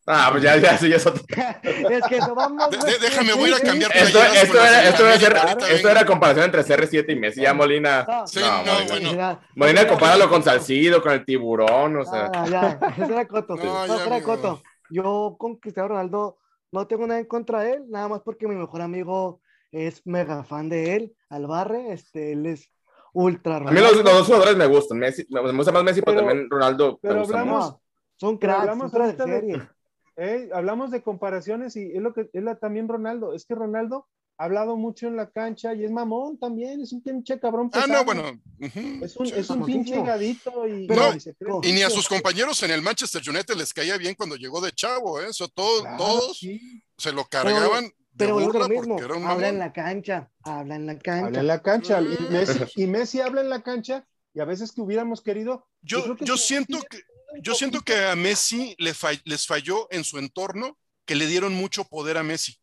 Ah, 0.08 0.30
pues 0.32 0.42
ya, 0.42 0.58
ya, 0.58 0.78
sí, 0.80 0.90
ya 0.90 0.96
es 0.96 1.06
otro. 1.06 1.24
es 1.64 2.04
que 2.08 2.18
eso 2.18 2.34
vamos. 2.34 2.70
De- 2.72 2.78
de- 2.78 2.98
déjame, 3.00 3.34
voy 3.34 3.54
a 3.54 3.60
cambiar 3.60 3.92
Esto, 3.96 4.20
esto 4.24 4.58
era, 4.60 4.84
esto, 4.90 5.08
era, 5.08 5.52
esto 5.70 5.90
era 5.90 6.06
comparación 6.06 6.46
entre 6.46 6.64
CR7 6.64 7.06
y 7.12 7.16
Messi. 7.16 7.42
Ya 7.42 7.54
Molina. 7.54 8.04
No, 8.08 8.26
Sí, 8.28 8.40
no, 8.40 8.64
no, 8.64 8.88
Molina. 8.90 9.40
bueno. 9.56 9.88
Compáralo 9.88 10.28
con. 10.28 10.42
Salcido, 10.44 11.04
con 11.04 11.12
el 11.14 11.24
tiburón, 11.24 11.98
o 11.98 12.04
sea. 12.06 12.32
Ah, 12.34 12.46
ya, 12.50 12.80
ese 12.98 13.14
era 13.14 13.28
Coto. 13.28 13.56
No, 13.56 13.78
amigo. 13.84 14.24
Coto. 14.26 14.62
Yo 14.90 15.36
con 15.38 15.58
Cristiano 15.58 15.90
Ronaldo 15.90 16.40
no 16.72 16.88
tengo 16.88 17.06
nada 17.06 17.20
en 17.20 17.28
contra 17.28 17.62
de 17.62 17.74
él, 17.74 17.84
nada 17.90 18.08
más 18.08 18.22
porque 18.22 18.48
mi 18.48 18.56
mejor 18.56 18.82
amigo 18.82 19.40
es 19.72 20.02
mega 20.06 20.44
fan 20.44 20.68
de 20.68 20.96
él, 20.96 21.16
Albarre, 21.30 21.94
este, 21.94 22.34
él 22.34 22.46
es 22.48 22.70
ultra 23.14 23.58
A 23.58 23.60
mí 23.60 23.66
los, 23.80 23.90
Ronaldo. 23.92 24.04
los 24.04 24.14
dos 24.20 24.28
jugadores 24.28 24.56
me 24.58 24.66
gustan. 24.68 25.00
Messi, 25.00 25.26
me 25.30 25.52
gusta 25.54 25.72
más 25.72 25.84
Messi, 25.84 26.02
pero, 26.02 26.18
Pero- 26.18 26.28
también 26.28 26.50
Ronaldo 26.50 27.00
me 27.04 27.10
pero 27.10 27.20
gusta 27.22 27.40
hablamos-. 27.40 27.72
No, 27.72 27.82
son 28.18 28.38
cracks, 28.38 28.60
hablamos 28.62 28.92
son 28.92 29.08
de 29.18 29.24
serie. 29.24 29.70
Eh, 30.18 30.50
hablamos 30.54 30.92
de 30.92 31.02
comparaciones 31.02 31.76
y 31.76 31.92
es 31.96 32.02
lo 32.02 32.14
que 32.14 32.30
es 32.32 32.44
la, 32.44 32.56
también 32.56 32.88
Ronaldo. 32.88 33.34
Es 33.34 33.46
que 33.46 33.56
Ronaldo 33.56 34.08
ha 34.38 34.44
hablado 34.46 34.76
mucho 34.76 35.08
en 35.08 35.16
la 35.16 35.30
cancha 35.30 35.74
y 35.74 35.84
es 35.86 35.92
mamón 35.92 36.38
también, 36.38 36.82
es 36.82 36.92
un 36.94 37.02
pinche 37.02 37.40
cabrón 37.40 37.70
Ah, 37.74 37.86
no, 37.88 38.04
bueno. 38.04 38.24
Es 38.60 39.16
un, 39.18 39.28
Sí. 39.28 39.34
es 39.36 39.50
un 39.50 39.66
pinche 39.66 40.02
gadito 40.02 40.68
y, 40.68 40.88
Pero- 40.88 41.16
y 41.16 41.20
se 41.20 41.34
cree 41.36 41.54
Y 41.64 41.72
ni 41.74 41.82
a 41.84 41.90
sus 41.90 42.08
compañeros 42.08 42.62
en 42.64 42.72
el 42.72 42.82
Manchester 42.82 43.22
United 43.28 43.56
les 43.56 43.74
caía 43.74 43.98
bien 43.98 44.16
cuando 44.16 44.36
llegó 44.36 44.60
de 44.62 44.72
chavo, 44.72 45.20
¿eh? 45.22 45.28
Eso 45.30 45.48
todo- 45.48 45.82
Claro, 45.82 45.98
todos 45.98 46.38
sí. 46.40 46.84
se 46.98 47.12
lo 47.14 47.24
cargaban 47.26 47.92
Pero 48.26 48.40
lo 48.40 48.70
mismo, 48.70 48.98
habla 49.28 49.50
en 49.50 49.60
la 49.60 49.74
cancha, 49.74 50.30
habla 50.44 50.76
en 50.76 50.86
la 50.86 50.98
cancha. 50.98 51.28
Habla 51.28 51.40
en 51.40 51.48
la 51.48 51.62
cancha. 51.62 52.02
Y. 52.02 52.18
Messi, 52.30 52.60
y 52.76 52.88
Messi 52.88 53.22
habla 53.22 53.42
en 53.42 53.50
la 53.50 53.62
cancha 53.62 54.06
y 54.34 54.40
a 54.40 54.46
veces 54.46 54.72
que 54.72 54.82
hubiéramos 54.82 55.22
querido. 55.22 55.68
Yo, 55.82 56.16
que 56.16 56.26
yo 56.26 56.38
siento 56.38 56.80
que 56.90 57.02
yo 57.42 57.56
siento 57.56 57.82
que 57.82 58.06
a 58.06 58.16
Messi 58.16 58.76
le 58.78 58.94
les 59.26 59.48
falló 59.48 59.88
en 59.92 60.04
su 60.04 60.18
entorno 60.18 60.78
que 61.06 61.16
le 61.16 61.28
dieron 61.28 61.54
mucho 61.54 61.84
poder 61.86 62.18
a 62.18 62.24
Messi. 62.24 62.58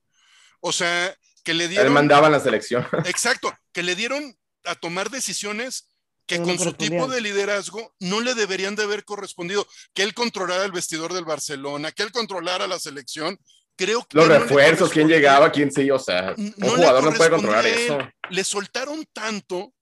O 0.61 0.73
sea, 0.73 1.15
que 1.45 1.55
le 1.55 1.65
Él 1.65 1.71
dieron 1.71 1.93
mandaba 1.93 2.27
en 2.27 2.33
la 2.33 2.41
selección. 2.41 2.87
Exacto, 3.07 3.53
que 3.73 3.83
le 3.83 3.95
dieron 3.95 4.37
a 4.65 4.75
tomar 4.75 5.11
decisiones 5.11 5.89
que 6.27 6.39
no 6.39 6.45
con 6.45 6.59
su 6.59 6.75
tipo 6.75 7.09
de 7.09 7.23
liderazgo 7.23 7.95
no 8.01 8.21
le 8.21 8.35
deberían 8.35 8.77
de 8.77 8.83
haber 8.83 9.05
correspondido. 9.05 9.67
Que 9.95 10.03
él 10.03 10.13
controlara 10.13 10.65
el 10.65 10.73
vestidor 10.73 11.15
del 11.15 11.25
Barcelona, 11.25 11.91
que 11.91 12.03
él 12.03 12.13
controlara 12.13 12.67
la 12.67 12.79
selección. 12.79 13.39
Creo 13.79 14.05
que 14.05 14.19
Los 14.19 14.27
no 14.27 14.39
refuerzos, 14.41 14.91
quién 14.91 15.07
llegaba, 15.07 15.53
quién 15.53 15.71
sí, 15.71 15.89
o 15.89 16.01
sea, 16.01 16.35
un 16.37 16.53
no 16.57 16.71
jugador 16.71 17.05
no 17.05 17.13
puede 17.13 17.31
controlar 17.31 17.65
eso. 17.65 17.97
Le 18.29 18.43
soltaron 18.43 19.07
tanto 19.13 19.73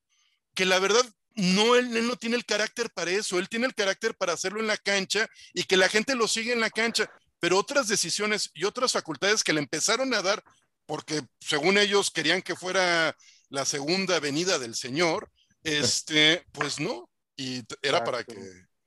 que 0.54 0.66
la 0.66 0.78
verdad 0.78 1.02
no 1.34 1.76
él, 1.76 1.96
él 1.96 2.06
no 2.06 2.16
tiene 2.16 2.36
el 2.36 2.44
carácter 2.44 2.90
para 2.90 3.10
eso. 3.10 3.38
Él 3.38 3.48
tiene 3.48 3.64
el 3.64 3.74
carácter 3.74 4.14
para 4.14 4.34
hacerlo 4.34 4.60
en 4.60 4.66
la 4.66 4.76
cancha 4.76 5.26
y 5.54 5.64
que 5.64 5.78
la 5.78 5.88
gente 5.88 6.14
lo 6.14 6.28
siga 6.28 6.52
en 6.52 6.60
la 6.60 6.68
cancha. 6.68 7.10
Pero 7.40 7.56
otras 7.56 7.88
decisiones 7.88 8.50
y 8.52 8.64
otras 8.64 8.92
facultades 8.92 9.42
que 9.42 9.54
le 9.54 9.60
empezaron 9.60 10.12
a 10.12 10.20
dar 10.20 10.44
porque 10.84 11.22
según 11.40 11.78
ellos 11.78 12.10
querían 12.10 12.42
que 12.42 12.54
fuera 12.54 13.16
la 13.48 13.64
segunda 13.64 14.20
venida 14.20 14.58
del 14.58 14.74
Señor, 14.74 15.30
este, 15.62 16.44
pues 16.52 16.80
no, 16.80 17.08
y 17.34 17.62
era 17.80 18.04
para 18.04 18.24
que... 18.24 18.36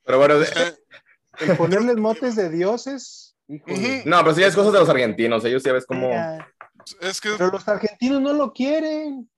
Pero 0.04 0.20
bueno, 0.20 0.36
El 1.40 1.58
ponerles 1.58 1.98
motes 1.98 2.36
de 2.36 2.50
dioses. 2.50 3.29
Híjole. 3.50 4.04
No, 4.06 4.20
pero 4.24 4.34
sí 4.36 4.44
es 4.44 4.56
cosas 4.56 4.72
de 4.74 4.80
los 4.80 4.90
argentinos. 4.90 5.44
Ellos 5.44 5.64
ya 5.64 5.74
ves 5.74 5.86
cómo. 5.86 6.10
Ya, 6.10 6.48
es 7.02 7.20
que 7.20 7.30
Pero 7.38 7.52
los 7.52 7.68
argentinos 7.68 8.22
no 8.22 8.32
lo 8.34 8.54
quieren. 8.54 9.30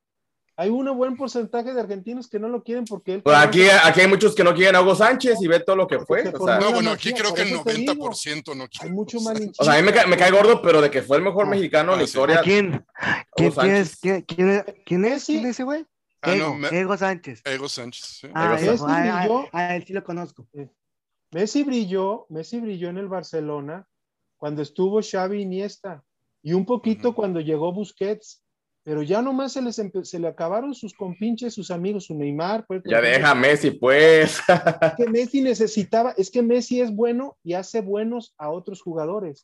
Hay 0.57 0.69
un 0.69 0.95
buen 0.95 1.15
porcentaje 1.15 1.73
de 1.73 1.79
argentinos 1.79 2.27
que 2.29 2.37
no 2.37 2.47
lo 2.47 2.61
quieren 2.61 2.85
porque 2.85 3.15
él. 3.15 3.23
Pues 3.23 3.35
aquí, 3.35 3.63
aquí 3.83 4.01
hay 4.01 4.07
muchos 4.07 4.35
que 4.35 4.43
no 4.43 4.53
quieren 4.53 4.75
a 4.75 4.81
Hugo 4.81 4.93
Sánchez 4.93 5.41
y 5.41 5.47
ve 5.47 5.61
todo 5.61 5.75
lo 5.75 5.87
que 5.87 5.97
fue. 5.99 6.27
O 6.37 6.45
sea, 6.45 6.59
no, 6.59 6.71
bueno, 6.71 6.91
aquí 6.91 7.13
creo 7.13 7.33
que 7.33 7.41
el 7.43 7.47
eso 7.53 7.63
te 7.63 7.73
digo. 7.73 7.93
90% 7.95 8.55
no 8.55 8.63
Hay 8.63 8.69
quiere. 8.69 8.93
mucho 8.93 9.17
o 9.17 9.21
sea, 9.21 9.33
malinchista. 9.33 9.63
o 9.63 9.65
sea, 9.65 9.73
a 9.73 9.77
mí 9.77 9.83
me, 9.83 9.93
ca- 9.93 10.05
me 10.05 10.17
cae 10.17 10.29
gordo, 10.29 10.61
pero 10.61 10.81
de 10.81 10.91
que 10.91 11.01
fue 11.01 11.17
el 11.17 11.23
mejor 11.23 11.47
Ah. 11.47 11.49
mexicano 11.49 11.93
en 11.93 11.97
la 11.99 12.03
historia. 12.03 12.39
¿A 12.39 12.43
quién? 12.43 12.85
¿Quién, 13.35 13.51
quién 13.53 13.75
es? 13.75 13.95
¿Quién, 13.99 14.21
quién 14.21 14.49
es? 14.51 14.63
¿Quién 14.85 15.05
es? 15.05 15.11
Messi. 15.11 15.33
¿Quién 15.33 15.45
es 15.45 15.51
ese 15.51 15.63
güey? 15.63 15.85
Ah, 16.21 16.27
no, 16.27 16.33
Ego, 16.35 16.53
me- 16.55 16.67
Ego 16.79 16.97
Sánchez. 16.97 17.41
Ego 17.45 17.67
Sánchez. 17.69 18.05
sí. 18.05 18.27
Ah, 18.35 18.57
Ego 18.61 18.77
Sánchez. 18.77 18.81
ah, 18.87 19.27
ah, 19.27 19.45
ah, 19.53 19.75
él 19.75 19.85
sí 19.87 19.93
lo 19.93 20.03
conozco. 20.03 20.45
Messi 21.31 21.63
brilló, 21.63 22.27
Messi 22.29 22.59
brilló 22.59 22.89
en 22.89 22.97
el 22.99 23.07
Barcelona 23.07 23.87
cuando 24.41 24.63
estuvo 24.63 24.99
Xavi 25.03 25.43
Iniesta 25.43 26.03
y 26.41 26.53
un 26.53 26.65
poquito 26.65 27.13
cuando 27.13 27.39
llegó 27.41 27.71
Busquets, 27.71 28.41
pero 28.83 29.03
ya 29.03 29.21
nomás 29.21 29.51
se 29.53 29.61
les 29.61 29.75
se 29.75 30.19
le 30.19 30.27
acabaron 30.27 30.73
sus 30.73 30.95
compinches, 30.95 31.53
sus 31.53 31.69
amigos, 31.69 32.05
su 32.05 32.15
Neymar. 32.15 32.65
pues, 32.65 32.81
Ya 32.83 32.99
deja 33.01 33.35
Messi, 33.35 33.69
pues. 33.69 34.39
Es 34.81 34.93
que 34.97 35.07
Messi 35.07 35.41
necesitaba, 35.43 36.15
es 36.17 36.31
que 36.31 36.41
Messi 36.41 36.81
es 36.81 36.91
bueno 36.91 37.37
y 37.43 37.53
hace 37.53 37.81
buenos 37.81 38.33
a 38.39 38.49
otros 38.49 38.81
jugadores, 38.81 39.43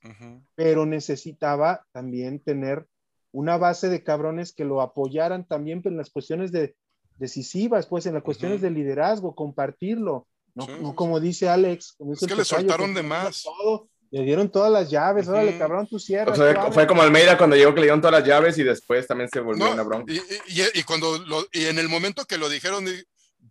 pero 0.55 0.87
necesitaba 0.87 1.85
también 1.91 2.39
tener 2.39 2.87
una 3.31 3.57
base 3.57 3.89
de 3.89 4.03
cabrones 4.03 4.51
que 4.51 4.65
lo 4.65 4.81
apoyaran 4.81 5.45
también 5.47 5.83
en 5.85 5.97
las 5.97 6.09
cuestiones 6.09 6.51
de 6.51 6.75
decisivas, 7.19 7.85
pues 7.85 8.07
en 8.07 8.15
las 8.15 8.23
cuestiones 8.23 8.61
de 8.61 8.71
liderazgo, 8.71 9.35
compartirlo. 9.35 10.25
No, 10.55 10.65
Sí, 10.65 10.71
no 10.81 10.89
sí, 10.89 10.95
como 10.95 11.19
dice 11.19 11.47
Alex. 11.49 11.93
como 11.99 12.13
dice 12.13 12.25
Es 12.25 12.31
que 12.31 12.37
le 12.39 12.43
soltaron 12.45 12.95
de 12.95 13.03
más. 13.03 13.43
todo, 13.43 13.89
le 14.11 14.23
dieron 14.23 14.49
todas 14.51 14.71
las 14.71 14.89
llaves, 14.89 15.27
órale, 15.27 15.49
Ujú. 15.51 15.59
cabrón, 15.59 15.87
tú 15.87 15.97
O 15.97 15.99
cierras. 15.99 16.37
sea, 16.37 16.53
tú 16.53 16.59
abres. 16.61 16.73
fue 16.73 16.87
como 16.87 17.01
Almeida 17.01 17.37
cuando 17.37 17.55
llegó 17.55 17.73
que 17.73 17.81
le 17.81 17.85
dieron 17.87 18.01
todas 18.01 18.19
las 18.19 18.27
llaves 18.27 18.57
y 18.57 18.63
después 18.63 19.05
también 19.07 19.29
se 19.29 19.39
volvió 19.39 19.65
No, 19.65 19.71
una 19.73 19.83
bronca. 19.83 20.11
y, 20.11 20.17
y- 20.17 20.61
y- 20.61 20.79
y 20.79 20.83
cuando 20.83 21.17
lo- 21.19 21.45
y 21.51 21.65
en 21.65 21.77
el 21.79 21.89
momento 21.89 22.25
que 22.25 22.37
lo 22.37 22.47
dijeron, 22.49 22.85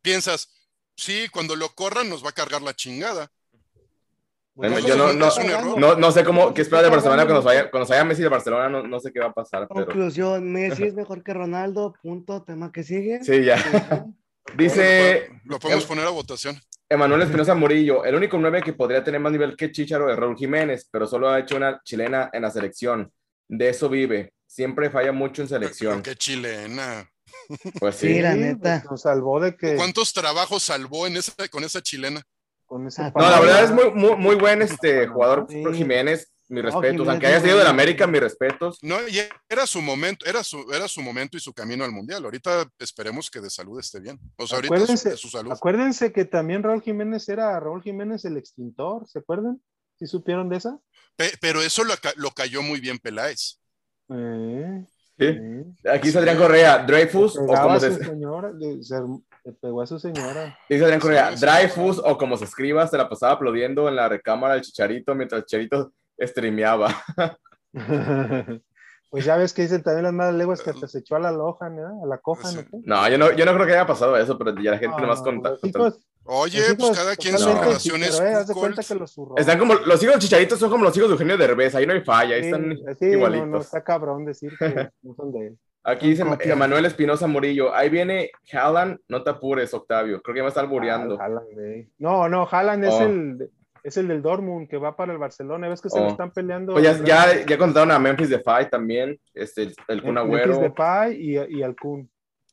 piensas, 0.03 0.49
sí, 0.97 1.27
cuando 1.33 1.57
lo 1.57 1.69
corran 1.71 2.09
nos 2.09 2.25
va 2.25 2.31
a 2.31 2.33
cargar 2.33 2.63
la 2.63 2.75
chingada. 2.75 3.31
Bueno, 4.55 4.79
yo 4.79 4.97
no- 4.97 5.13
no-. 5.13 5.77
No, 5.77 5.97
no 5.97 6.13
sé 6.13 6.25
cómo, 6.25 6.55
qué 6.55 6.63
espera 6.63 6.81
de 6.83 6.89
Barcelona 6.89 7.25
cuando 7.27 7.43
se 7.43 7.47
vaya, 7.47 7.71
cuando 7.71 7.87
se 7.87 7.93
vaya 7.93 8.05
Messi 8.05 8.23
de 8.23 8.29
Barcelona, 8.31 8.71
no, 8.71 8.83
no 8.87 9.01
sé 9.01 9.13
qué 9.13 9.21
va 9.21 9.27
a 9.27 9.33
pasar, 9.35 9.69
pero 9.69 9.85
Conclusión, 9.85 10.51
Messi 10.51 10.85
es 10.85 10.95
mejor 10.95 11.23
que 11.23 11.35
Ronaldo, 11.35 11.95
punto, 12.03 12.43
tema 12.43 12.73
que 12.73 12.83
sigue. 12.83 13.23
sí, 13.23 13.45
ya. 13.45 13.63
Dice 14.57 15.29
Lo 15.45 15.59
podemos 15.59 15.85
Em- 15.85 15.89
poner 15.89 16.07
a 16.07 16.11
votación. 16.11 16.59
Emanuel 16.89 17.23
Espinosa 17.23 17.55
Murillo, 17.55 18.05
el 18.05 18.15
único 18.15 18.39
9 18.39 18.63
que 18.63 18.73
podría 18.73 19.03
tener 19.03 19.21
más 19.21 19.33
nivel 19.33 19.57
que 19.57 19.73
Chicharo 19.73 20.09
es 20.11 20.17
Raúl 20.17 20.37
Jiménez, 20.37 20.89
pero 20.91 21.07
solo 21.07 21.29
ha 21.29 21.41
hecho 21.41 21.57
una 21.57 21.81
chilena 21.85 22.31
en 22.33 22.43
la 22.43 22.51
selección. 22.51 23.13
De 23.49 23.69
eso 23.71 23.89
vive. 23.89 24.33
Siempre 24.47 24.89
falla 24.91 25.11
mucho 25.13 25.43
en 25.43 25.49
selección. 25.49 26.01
Qué 26.03 26.15
chilena. 26.15 27.11
Pues 27.81 27.97
Sí, 27.97 28.15
sí. 28.15 28.21
la 28.21 28.35
neta. 28.35 28.79
pues, 28.83 28.91
nos 28.93 29.03
salvó 29.03 29.41
de 29.41 29.57
que 29.57 29.75
¿Cuántos 29.75 30.13
trabajos 30.13 30.63
salvó 30.63 31.07
en 31.09 31.17
esa, 31.17 31.33
con 31.49 31.65
esa 31.65 31.83
chilena? 31.83 32.23
con 32.65 32.87
ese 32.87 33.03
Ah, 33.03 33.13
No, 33.15 33.31
la 33.31 33.41
verdad 33.41 33.65
es 33.65 33.71
muy, 33.73 33.91
muy, 33.93 34.17
muy 34.17 34.35
buen 34.37 34.63
este 34.63 35.07
jugador 35.09 35.47
Sí. 35.49 35.63
Jiménez. 35.75 36.33
Mis 36.49 36.63
respetos. 36.63 37.09
Aunque 37.09 37.27
haya 37.27 37.39
es 37.39 37.43
sido 37.43 37.59
del. 37.59 37.67
América, 37.67 38.07
mis 38.07 38.21
respetos. 38.21 38.79
No, 38.83 38.97
y 39.09 39.19
era 39.49 39.67
su 39.67 39.83
momento, 39.83 40.25
era 40.27 40.45
su, 40.45 40.65
era 40.73 40.87
su 40.87 41.03
momento 41.03 41.37
y 41.37 41.41
su 41.41 41.53
camino 41.53 41.85
al 41.85 41.91
mundial. 41.91 42.25
Ahorita 42.25 42.69
esperemos 42.79 43.29
que 43.31 43.41
de 43.41 43.51
salud 43.51 43.81
esté 43.81 43.99
bien. 44.01 44.19
O 44.37 44.47
sea, 44.47 44.57
ahorita 44.59 44.75
es, 44.77 44.83
Acuérdense, 44.83 45.09
es 45.15 45.21
su 45.21 45.29
salud. 45.29 45.51
acuérdense 45.53 46.13
que 46.13 46.25
también 46.25 46.63
Raúl 46.63 46.83
Jiménez 46.83 47.29
era 47.29 47.59
Raúl 47.59 47.83
Jiménez 47.83 48.25
el 48.25 48.37
extintor, 48.37 49.09
¿se 49.09 49.19
acuerdan? 49.19 49.61
¿Sí 49.99 50.07
supieron 50.07 50.49
de 50.49 50.59
esa? 50.59 50.79
Pe- 51.17 51.33
pero 51.41 51.63
eso 51.63 51.83
lo, 51.83 51.95
lo 52.17 52.31
cayó 52.31 52.63
muy 52.63 52.79
bien 52.81 52.99
Peláez. 52.99 53.59
Eh, 54.11 54.85
Sí. 55.19 55.25
eh. 55.25 55.65
Aquí 55.91 56.09
dice 56.09 56.19
Adrián 56.19 56.37
Correa, 56.37 56.79
Dreyfus 56.85 57.37
Le 57.37 57.43
o 57.43 57.47
como 57.47 57.71
a 57.71 57.81
se, 57.81 57.91
su 57.97 58.05
señora, 58.05 58.53
le, 58.53 58.83
se- 58.83 59.01
le 59.45 59.53
pegó 59.55 59.81
a 59.81 59.87
su 59.87 59.99
señora. 59.99 60.59
dice 60.69 60.85
Adrián 60.85 61.01
Correa. 61.01 61.31
Dreyfus 61.35 62.03
o 62.05 62.19
como 62.19 62.37
se 62.37 62.45
escriba, 62.45 62.87
se 62.87 62.99
la 62.99 63.09
pasaba 63.09 63.33
aplaudiendo 63.33 63.89
en 63.89 63.97
la 63.97 64.11
recámara 64.11 64.55
del 64.55 64.63
Chicharito 64.63 65.15
mientras 65.15 65.39
el 65.41 65.47
Chicharito 65.47 65.93
streameaba. 66.19 66.95
pues 69.11 69.25
ya 69.25 69.37
ves 69.37 69.53
que 69.53 69.63
dicen 69.63 69.83
también 69.83 70.05
las 70.05 70.13
malas 70.13 70.35
lenguas 70.35 70.63
que 70.63 70.71
hasta 70.71 70.87
se 70.89 70.99
echó 70.99 71.17
a 71.17 71.21
la 71.21 71.31
loja, 71.33 71.69
¿no? 71.69 72.05
A 72.05 72.07
la 72.07 72.19
coja, 72.19 72.49
Sí. 72.49 72.59
¿no? 72.73 72.81
No, 73.03 73.09
yo 73.09 73.19
no, 73.19 73.33
yo 73.33 73.45
no 73.45 73.55
creo 73.55 73.67
que 73.67 73.73
haya 73.73 73.87
pasado 73.87 74.17
eso, 74.17 74.37
pero 74.39 74.55
ya 74.61 74.73
la 74.73 74.79
gente 74.79 74.97
No, 74.97 75.03
nomás 75.03 75.19
no, 75.21 75.25
conta. 75.25 75.51
los 75.51 75.61
conta- 75.61 75.79
hijos- 75.79 76.07
Oye, 76.29 76.59
los 76.59 76.67
pues 76.75 76.79
hijos 76.81 76.99
cada 76.99 77.15
quien 77.17 77.33
sus 77.35 77.43
totalmente 77.43 77.69
relaciones. 77.69 78.09
sí, 78.11 78.19
pero, 78.19 78.31
eh, 78.31 78.35
haz 78.35 78.47
de 78.49 78.55
cuckold. 78.55 78.75
cuenta 78.75 78.89
que 78.95 78.99
los 78.99 79.13
zurró. 79.13 79.37
Están 79.37 79.59
como, 79.61 79.75
los 79.75 80.03
hijos 80.03 80.15
del 80.15 80.23
Chicharito 80.23 80.57
son 80.57 80.71
como 80.71 80.83
los 80.85 80.97
hijos 80.97 81.09
de 81.09 81.13
Eugenio 81.13 81.39
Derbez, 81.39 81.75
ahí 81.77 81.87
no 81.87 81.93
hay 81.93 82.01
falla, 82.01 82.35
ahí 82.35 82.43
Sí, 82.43 82.47
están 82.49 82.77
sí, 82.99 83.05
no, 83.07 83.13
igualitos. 83.13 83.49
no, 83.49 83.59
está 83.61 83.85
cabrón 83.85 84.25
decir 84.25 84.53
que 84.59 84.65
no 85.03 85.15
son 85.15 85.31
de 85.33 85.47
él. 85.49 85.59
Aquí 85.85 86.09
dice 86.09 86.25
Copia. 86.25 86.53
Emanuel 86.55 86.85
Espinosa 86.85 87.29
Murillo, 87.29 87.73
ahí 87.73 87.89
viene 87.89 88.33
Haaland, 88.53 88.99
no 89.07 89.23
te 89.23 89.31
apures, 89.31 89.73
Octavio, 89.73 90.21
creo 90.21 90.35
que 90.35 90.39
ya 90.41 90.43
me 90.43 90.49
está 90.49 90.61
albureando. 90.61 91.17
Ah, 91.21 91.27
Haaland. 91.27 91.89
No, 91.99 92.29
no, 92.29 92.49
Haaland 92.51 92.85
es 92.87 92.95
Oh. 92.95 93.03
el 93.03 93.51
es 93.87 93.97
el 93.97 94.09
del 94.09 94.21
Dortmund 94.23 94.69
que 94.69 94.77
va 94.79 94.97
para 94.97 95.13
el 95.13 95.19
Barcelona. 95.19 95.69
¿Ves 95.69 95.81
que 95.81 95.91
se 95.91 95.99
Oh. 95.99 96.03
lo 96.05 96.09
están 96.09 96.31
peleando? 96.33 96.73
Pues 96.73 96.85
ya, 96.85 97.03
ya, 97.05 97.47
ya 97.47 97.59
contrataron 97.59 97.93
a 97.93 97.99
Memphis 97.99 98.29
Depay 98.31 98.69
también, 98.69 99.19
este, 99.35 99.73
el 99.89 100.03
Kun 100.03 100.19
Agüero. 100.19 100.59
de 100.59 100.71
Pay 100.71 101.15
y, 101.21 101.59
y 101.59 101.63
al 101.63 101.77
Kun. 101.77 102.09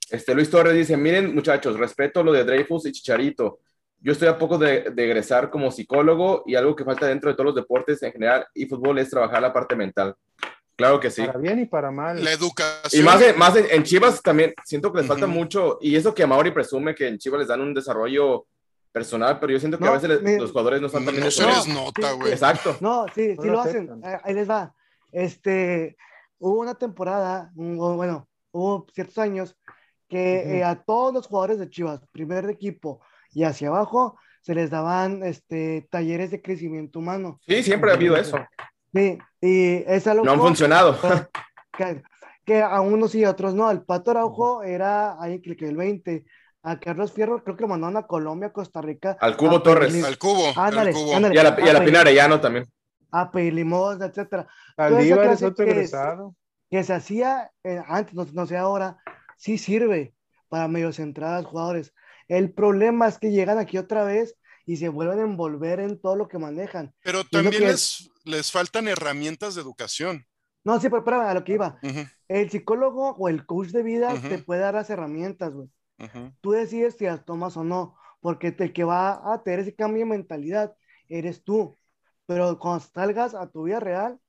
Este, 0.10 0.36
Luis 0.36 0.50
Torres 0.50 0.74
dice, 0.74 0.96
miren 0.98 1.34
muchachos, 1.34 1.78
respeto 1.80 2.24
lo 2.24 2.32
de 2.32 2.44
Dreyfus 2.44 2.86
y 2.86 2.92
Chicharito. 2.92 3.60
yo 4.00 4.12
estoy 4.12 4.28
a 4.28 4.38
poco 4.38 4.58
de, 4.58 4.92
de, 4.92 5.06
egresar 5.06 5.50
como 5.50 5.72
psicólogo 5.72 6.44
y 6.46 6.56
algo 6.56 6.76
que 6.76 6.84
falta 6.84 7.08
dentro 7.08 7.30
de 7.30 7.36
todos 7.36 7.46
los 7.48 7.56
deportes 7.56 8.04
en 8.04 8.12
general 8.12 8.46
y 8.54 8.66
fútbol 8.66 9.00
es 9.00 9.10
trabajar 9.10 9.42
la 9.42 9.54
parte 9.54 9.76
mental. 9.78 10.14
Claro 10.76 11.00
que 11.00 11.10
sí. 11.10 11.24
Para 11.26 11.40
bien 11.40 11.60
y 11.60 11.66
para 11.66 11.90
mal. 11.92 12.22
La 12.24 12.32
educación. 12.34 13.02
Y 13.02 13.06
más, 13.06 13.22
más 13.38 13.56
en, 13.56 13.66
en 13.72 13.84
Chivas 13.84 14.22
también 14.22 14.54
siento 14.66 14.92
que 14.92 15.00
les 15.00 15.08
falta 15.08 15.26
uh 15.26 15.30
-huh. 15.30 15.34
mucho 15.34 15.78
y 15.82 15.96
eso 15.96 16.14
que 16.14 16.26
Mauri 16.28 16.52
presume 16.52 16.94
que 16.96 17.08
en 17.08 17.18
Chivas 17.18 17.40
les 17.40 17.48
dan 17.48 17.62
un 17.62 17.74
desarrollo 17.74 18.46
personal, 18.94 19.40
pero 19.40 19.52
yo 19.52 19.60
siento 19.60 19.78
que 19.78 19.84
no, 19.84 19.90
a 19.90 19.94
veces 19.96 20.22
me, 20.22 20.38
los 20.38 20.52
jugadores 20.52 20.80
no 20.80 20.88
están 20.88 21.04
también 21.04 21.26
no 21.26 21.32
se 21.32 21.46
les 21.46 21.68
nota, 21.68 22.12
güey. 22.14 22.28
Sí, 22.28 22.34
Exacto. 22.34 22.78
No, 22.80 23.06
sí, 23.14 23.36
sí 23.42 23.48
lo 23.48 23.60
hacen. 23.60 24.02
Ahí 24.24 24.34
les 24.34 24.50
va. 24.50 24.74
Este, 25.12 25.98
hubo 26.38 26.62
una 26.62 26.76
temporada, 26.76 27.52
bueno, 27.56 28.30
hubo 28.52 28.86
ciertos 28.94 29.18
años 29.18 29.58
que 30.08 30.44
uh 30.46 30.50
-huh. 30.50 30.56
eh, 30.56 30.64
a 30.64 30.76
todos 30.84 31.14
los 31.14 31.28
jugadores 31.28 31.58
de 31.58 31.70
Chivas, 31.70 32.02
primer 32.12 32.48
equipo 32.50 33.02
y 33.32 33.44
hacia 33.44 33.70
abajo, 33.70 34.18
se 34.42 34.54
les 34.54 34.70
daban 34.70 35.24
este, 35.24 35.88
talleres 35.90 36.30
de 36.30 36.42
crecimiento 36.42 37.00
humano. 37.00 37.40
Sí, 37.48 37.64
siempre 37.64 37.92
ha 37.92 37.96
habido 37.96 38.16
eso. 38.16 38.38
Sí, 38.94 39.18
y 39.42 39.84
es 39.88 40.06
algo 40.06 40.24
No 40.24 40.34
han 40.34 40.40
funcionado. 40.40 40.98
Que, 41.76 42.04
que, 42.46 42.62
a 42.62 42.80
unos 42.82 43.16
y 43.16 43.24
a 43.24 43.32
otros 43.32 43.56
no. 43.56 43.72
El 43.72 43.82
Pato 43.82 44.12
Araujo 44.12 44.62
era 44.62 45.20
ahí 45.20 45.42
que 45.42 45.68
el 45.68 45.76
20. 45.76 46.26
A 46.64 46.80
Carlos 46.80 47.12
Fierro 47.12 47.44
creo 47.44 47.58
que 47.58 47.64
lo 47.64 47.68
mandaron 47.68 47.98
a 47.98 48.08
Colombia, 48.08 48.54
Costa 48.54 48.82
Rica. 48.82 49.18
Al 49.20 49.36
Cubo 49.36 49.62
Torres. 49.62 49.92
Pedir, 49.92 50.06
al 50.06 50.18
Cubo. 50.18 50.48
Ándale, 50.56 50.90
al 50.92 50.96
cubo. 50.96 51.16
Ándale, 51.16 51.36
y 51.36 51.38
a 51.38 51.44
la, 51.44 51.58
y 51.60 51.70
a 51.70 51.74
la 51.74 51.86
Pina 51.86 52.00
Arellano 52.02 52.40
también. 52.40 52.66
A 53.12 53.30
pedir 53.30 53.54
limosna, 53.54 54.06
etcétera. 54.06 54.48
Aldívar 54.78 55.34
es 55.34 55.44
otro 55.44 55.66
egresado. 55.66 56.36
Que 56.72 56.84
se 56.84 56.94
hacía 56.94 57.52
eh, 57.64 57.82
antes, 57.86 58.16
no, 58.16 58.26
no 58.32 58.48
sé 58.48 58.58
ahora, 58.58 58.98
sí 59.38 59.58
sirve 59.58 60.16
para 60.48 60.68
medios 60.68 61.00
entradas, 61.00 61.46
jugadores. 61.46 61.94
El 62.28 62.54
problema 62.54 63.08
es 63.08 63.20
que 63.20 63.32
llegan 63.32 63.58
aquí 63.58 63.78
otra 63.78 64.04
vez 64.06 64.36
y 64.66 64.78
se 64.78 64.88
vuelven 64.88 65.20
a 65.20 65.24
envolver 65.24 65.82
en 65.82 66.00
todo 66.00 66.16
lo 66.16 66.28
que 66.28 66.38
manejan. 66.38 66.94
Pero 67.04 67.26
también 67.26 67.64
les, 67.64 67.74
es... 67.74 68.12
les 68.24 68.52
faltan 68.52 68.88
herramientas 68.88 69.56
de 69.56 69.62
educación. 69.62 70.26
No, 70.64 70.80
sí, 70.80 70.88
pero 70.88 71.00
espérame, 71.00 71.28
a 71.28 71.34
lo 71.34 71.44
que 71.44 71.54
iba. 71.54 71.78
Uh 71.84 71.88
-huh. 71.88 72.12
El 72.30 72.50
psicólogo 72.50 73.16
o 73.20 73.28
el 73.28 73.46
coach 73.46 73.68
de 73.68 73.84
vida 73.84 74.14
uh 74.14 74.18
-huh. 74.18 74.30
te 74.30 74.38
puede 74.38 74.62
dar 74.62 74.76
las 74.76 74.90
herramientas, 74.90 75.54
güey. 75.54 75.68
Uh 76.04 76.06
-huh. 76.06 76.36
Tú 76.42 76.52
decides 76.52 76.96
si 76.98 77.06
las 77.06 77.26
tomas 77.26 77.56
o 77.58 77.64
no, 77.64 77.96
porque 78.20 78.56
el 78.58 78.74
que 78.74 78.84
va 78.84 79.34
a 79.34 79.44
tener 79.44 79.60
ese 79.62 79.76
cambio 79.76 80.00
de 80.00 80.12
mentalidad 80.12 80.76
eres 81.08 81.44
tú. 81.44 81.78
Pero 82.26 82.60
cuando 82.60 82.82
salgas 82.82 83.36
a 83.36 83.50
tu 83.50 83.64
vida 83.64 83.80
real, 83.80 84.20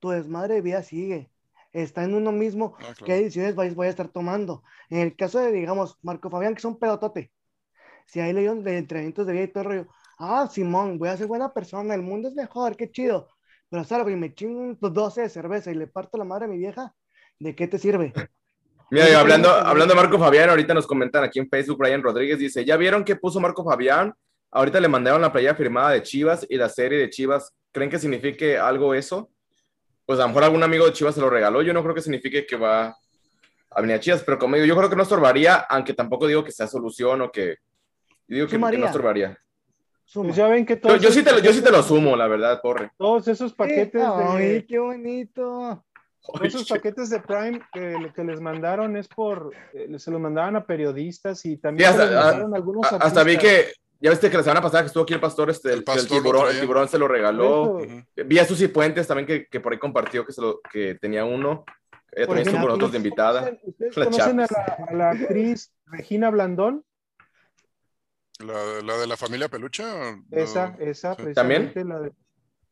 tu 0.00 0.10
desmadre 0.10 0.54
de 0.54 0.60
vida 0.60 0.82
sigue. 0.82 1.30
Está 1.72 2.04
en 2.04 2.14
uno 2.14 2.30
mismo 2.30 2.74
ah, 2.76 2.78
claro. 2.78 3.04
qué 3.04 3.14
decisiones 3.14 3.54
vais, 3.56 3.74
voy 3.74 3.88
a 3.88 3.90
estar 3.90 4.08
tomando. 4.08 4.62
En 4.90 5.00
el 5.00 5.16
caso 5.16 5.40
de, 5.40 5.50
digamos, 5.50 5.98
Marco 6.02 6.30
Fabián, 6.30 6.54
que 6.54 6.58
es 6.58 6.64
un 6.64 6.78
pedotote, 6.78 7.32
si 8.06 8.20
hay 8.20 8.32
leído 8.32 8.54
de 8.54 8.78
entrenamientos 8.78 9.26
de 9.26 9.32
vida 9.32 9.44
y 9.44 9.48
todo 9.48 9.62
el 9.62 9.68
rollo, 9.68 9.86
ah, 10.18 10.48
Simón, 10.50 10.98
voy 10.98 11.08
a 11.08 11.16
ser 11.16 11.26
buena 11.26 11.52
persona, 11.52 11.94
el 11.94 12.02
mundo 12.02 12.28
es 12.28 12.34
mejor, 12.34 12.76
qué 12.76 12.90
chido. 12.90 13.28
Pero 13.68 13.84
salgo 13.84 14.10
y 14.10 14.16
me 14.16 14.34
chingo 14.34 14.76
12 14.90 15.22
de 15.22 15.28
cerveza 15.28 15.70
y 15.72 15.74
le 15.74 15.86
parto 15.86 16.18
la 16.18 16.24
madre 16.24 16.44
a 16.44 16.48
mi 16.48 16.58
vieja, 16.58 16.94
¿de 17.38 17.54
qué 17.54 17.66
te 17.66 17.78
sirve? 17.78 18.12
Mira, 18.90 19.10
y 19.10 19.14
hablando, 19.14 19.50
hablando 19.50 19.94
de 19.94 20.00
Marco 20.00 20.18
Fabián, 20.18 20.50
ahorita 20.50 20.74
nos 20.74 20.86
comentan 20.86 21.24
aquí 21.24 21.38
en 21.38 21.48
Facebook, 21.48 21.78
Brian 21.78 22.02
Rodríguez 22.02 22.38
dice, 22.38 22.64
¿ya 22.64 22.76
vieron 22.76 23.04
qué 23.04 23.16
puso 23.16 23.40
Marco 23.40 23.64
Fabián? 23.64 24.14
Ahorita 24.50 24.78
le 24.80 24.88
mandaron 24.88 25.20
la 25.20 25.32
playa 25.32 25.54
firmada 25.54 25.90
de 25.90 26.02
Chivas 26.02 26.46
y 26.48 26.56
la 26.56 26.68
serie 26.68 26.98
de 26.98 27.10
Chivas. 27.10 27.52
¿Creen 27.72 27.90
que 27.90 27.98
signifique 27.98 28.56
algo 28.56 28.94
eso? 28.94 29.30
Pues 30.06 30.20
a 30.20 30.22
lo 30.22 30.28
mejor 30.28 30.44
algún 30.44 30.62
amigo 30.62 30.86
de 30.86 30.92
Chivas 30.92 31.14
se 31.14 31.20
lo 31.20 31.28
regaló. 31.28 31.62
Yo 31.62 31.72
no 31.72 31.82
creo 31.82 31.94
que 31.94 32.02
signifique 32.02 32.46
que 32.46 32.56
va 32.56 32.96
a 33.70 33.80
venir 33.80 33.96
a 33.96 34.00
Chivas, 34.00 34.22
pero 34.22 34.38
como 34.38 34.54
digo, 34.54 34.66
yo 34.66 34.76
creo 34.76 34.88
que 34.88 34.96
no 34.96 35.02
estorbaría, 35.02 35.56
aunque 35.56 35.94
tampoco 35.94 36.28
digo 36.28 36.44
que 36.44 36.52
sea 36.52 36.68
solución 36.68 37.22
o 37.22 37.32
que... 37.32 37.56
Yo 38.28 38.36
digo 38.36 38.46
que, 38.46 38.52
que 38.52 38.78
no 38.78 38.86
estorbaría. 38.86 39.36
Pues 40.12 40.36
ya 40.36 40.46
ven 40.46 40.64
que 40.64 40.76
todos 40.76 41.00
yo, 41.00 41.08
yo, 41.08 41.12
sí 41.12 41.24
te 41.24 41.32
lo, 41.32 41.38
yo 41.40 41.52
sí 41.52 41.62
te 41.62 41.70
lo 41.72 41.82
sumo, 41.82 42.14
la 42.14 42.28
verdad, 42.28 42.60
porre. 42.62 42.92
Todos 42.96 43.26
esos 43.26 43.52
paquetes 43.54 44.02
Ay, 44.04 44.46
de... 44.46 44.54
¡Ay, 44.54 44.62
qué 44.62 44.78
bonito! 44.78 45.84
Esos 46.42 46.66
paquetes 46.68 47.10
de 47.10 47.20
Prime 47.20 47.60
que, 47.72 48.12
que, 48.14 48.24
les 48.24 48.40
mandaron 48.40 48.96
es 48.96 49.08
por, 49.08 49.52
eh, 49.74 49.98
se 49.98 50.10
los 50.10 50.20
mandaban 50.20 50.56
a 50.56 50.64
periodistas 50.64 51.44
y 51.44 51.58
también 51.58 51.92
sí, 51.92 52.00
hasta, 52.00 52.20
a, 52.20 52.30
algunos 52.54 52.90
a, 52.90 52.96
hasta 52.96 53.22
vi 53.22 53.36
que, 53.36 53.72
ya 54.00 54.10
viste 54.10 54.30
que 54.30 54.38
la 54.38 54.42
semana 54.42 54.62
pasada 54.62 54.82
que 54.82 54.86
estuvo 54.86 55.02
aquí 55.02 55.12
el 55.12 55.20
pastor, 55.20 55.50
este, 55.50 55.72
el, 55.72 55.84
pastor 55.84 56.04
el, 56.04 56.08
tiburón, 56.08 56.48
el 56.50 56.60
tiburón, 56.60 56.88
se 56.88 56.98
lo 56.98 57.08
regaló. 57.08 57.62
Uh 57.74 57.80
-huh. 57.80 58.26
Vi 58.26 58.38
a 58.38 58.44
Susi 58.46 58.68
Puentes 58.68 59.06
también 59.06 59.26
que, 59.26 59.46
que, 59.46 59.60
por 59.60 59.72
ahí 59.72 59.78
compartió 59.78 60.24
que, 60.24 60.32
se 60.32 60.40
lo, 60.40 60.60
que 60.72 60.94
tenía 60.94 61.24
uno. 61.24 61.64
Ella 62.10 62.26
también 62.26 62.46
estuvo 62.46 62.60
con 62.60 62.68
nosotros 62.68 62.92
de 62.92 62.98
invitada. 62.98 63.52
¿Ustedes 63.62 63.94
conocen 63.94 64.40
a 64.40 64.46
la, 64.50 64.86
a 64.88 64.94
la, 64.94 65.10
actriz 65.10 65.72
Regina 65.86 66.30
Blandón? 66.30 66.84
¿La, 68.40 68.82
la 68.82 68.96
de 68.96 69.06
la 69.06 69.16
familia 69.16 69.48
Peluche? 69.48 69.84
Esa, 70.30 70.76
esa, 70.80 71.14
sí. 71.14 71.32
¿También? 71.34 71.72
La 71.74 72.00
de, 72.00 72.12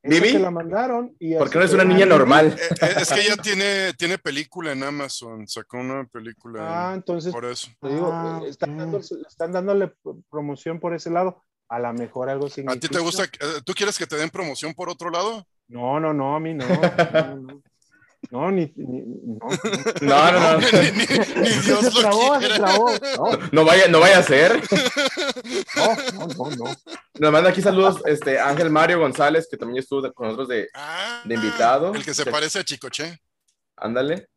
¿Vivi? 0.02 0.32
la 0.32 0.50
mandaron. 0.50 1.14
Y 1.18 1.36
Porque 1.36 1.58
no 1.58 1.64
es 1.64 1.72
una 1.72 1.84
niña 1.84 2.06
normal. 2.06 2.56
Eh, 2.58 2.74
eh, 2.82 2.94
es 3.00 3.12
que 3.12 3.20
ella 3.20 3.36
tiene, 3.36 3.92
tiene 3.94 4.18
película 4.18 4.72
en 4.72 4.82
Amazon, 4.82 5.46
sacó 5.46 5.78
una 5.78 6.04
película. 6.04 6.90
Ah, 6.90 6.94
entonces. 6.94 7.32
Por 7.32 7.44
eso. 7.44 7.70
Te 7.80 7.88
digo, 7.88 8.10
ah, 8.12 8.42
están, 8.46 8.76
dando, 8.76 8.98
están, 8.98 9.52
dándole 9.52 9.92
promoción 10.30 10.80
por 10.80 10.94
ese 10.94 11.10
lado. 11.10 11.42
A 11.68 11.78
lo 11.78 11.92
mejor 11.94 12.28
algo 12.28 12.48
significa. 12.48 12.76
¿A 12.76 12.80
ti 12.80 12.88
te 12.88 12.98
gusta? 12.98 13.24
¿Tú 13.64 13.72
quieres 13.72 13.96
que 13.96 14.06
te 14.06 14.16
den 14.16 14.28
promoción 14.28 14.74
por 14.74 14.90
otro 14.90 15.08
lado? 15.08 15.46
No, 15.68 15.98
no, 16.00 16.12
no, 16.12 16.36
a 16.36 16.40
mí 16.40 16.52
no. 16.52 16.66
no, 17.12 17.36
no. 17.36 17.62
No, 18.30 18.50
ni, 18.50 18.72
ni 18.76 19.02
no, 19.02 19.48
no, 20.00 20.30
no, 20.32 20.32
no. 20.32 20.58
ni, 20.72 20.90
ni, 20.92 21.04
ni, 21.42 21.48
Dios 21.60 21.94
lo 21.94 22.00
trabó, 22.00 22.38
quiera. 22.38 22.56
trabó. 22.56 22.90
No. 23.18 23.38
no, 23.52 23.64
vaya, 23.64 23.88
no 23.88 24.00
vaya 24.00 24.18
a 24.18 24.22
ser. 24.22 24.62
No, 25.76 25.96
no, 26.14 26.26
no, 26.26 26.56
no. 26.56 26.76
Nos 27.18 27.32
manda 27.32 27.50
aquí 27.50 27.60
saludos 27.60 28.00
este, 28.06 28.38
Ángel 28.38 28.70
Mario 28.70 29.00
González, 29.00 29.48
que 29.50 29.56
también 29.56 29.78
estuvo 29.82 30.10
con 30.12 30.28
nosotros 30.28 30.48
de, 30.48 30.68
ah, 30.74 31.22
de 31.24 31.34
invitado. 31.34 31.94
El 31.94 32.04
que 32.04 32.14
se 32.14 32.24
parece 32.26 32.60
a 32.60 32.64
Chicoche. 32.64 33.20
Ándale. 33.76 34.28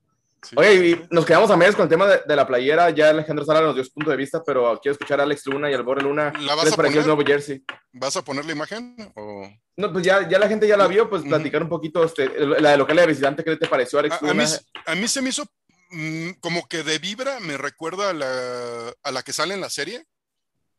Sí, 0.45 0.55
Oye, 0.57 0.89
y 0.89 1.07
nos 1.09 1.25
quedamos 1.25 1.49
a 1.49 1.57
medias 1.57 1.75
con 1.75 1.83
el 1.83 1.89
tema 1.89 2.05
de, 2.07 2.21
de, 2.25 2.35
la 2.35 2.45
playera. 2.45 2.89
Ya 2.91 3.09
Alejandro 3.09 3.45
Sala 3.45 3.61
nos 3.61 3.75
dio 3.75 3.83
su 3.83 3.91
punto 3.91 4.11
de 4.11 4.17
vista, 4.17 4.43
pero 4.43 4.79
quiero 4.81 4.93
escuchar 4.93 5.19
a 5.19 5.23
Alex 5.23 5.45
Luna 5.47 5.71
y 5.71 5.73
al 5.73 5.83
Borre 5.83 6.03
Luna. 6.03 6.31
¿La 6.41 6.55
vas 6.55 6.71
a 6.71 6.75
poner? 6.75 6.95
el 6.95 7.05
nuevo 7.05 7.23
jersey? 7.25 7.63
¿Vas 7.91 8.15
a 8.15 8.23
poner 8.23 8.45
la 8.45 8.51
imagen? 8.51 8.95
O... 9.15 9.49
No, 9.77 9.91
pues 9.91 10.05
ya, 10.05 10.27
ya 10.29 10.39
la 10.39 10.47
gente 10.47 10.67
ya 10.67 10.77
la 10.77 10.87
vio, 10.87 11.09
pues 11.09 11.23
platicar 11.23 11.63
un 11.63 11.69
poquito 11.69 12.03
este, 12.03 12.29
la 12.39 12.71
de 12.71 12.77
local 12.77 12.95
de 12.95 13.07
visitante, 13.07 13.43
¿qué 13.43 13.57
te 13.57 13.67
pareció, 13.67 13.99
Alex 13.99 14.15
a, 14.15 14.21
Luna? 14.21 14.43
A 14.43 14.47
mí, 14.47 14.53
a 14.85 14.95
mí 14.95 15.07
se 15.07 15.21
me 15.21 15.29
hizo 15.29 15.43
mmm, 15.89 16.29
como 16.39 16.67
que 16.67 16.83
de 16.83 16.99
vibra, 16.99 17.39
me 17.39 17.57
recuerda 17.57 18.11
a 18.11 18.13
la, 18.13 18.93
a 19.03 19.11
la 19.11 19.23
que 19.23 19.33
sale 19.33 19.53
en 19.53 19.61
la 19.61 19.69
serie, 19.69 20.05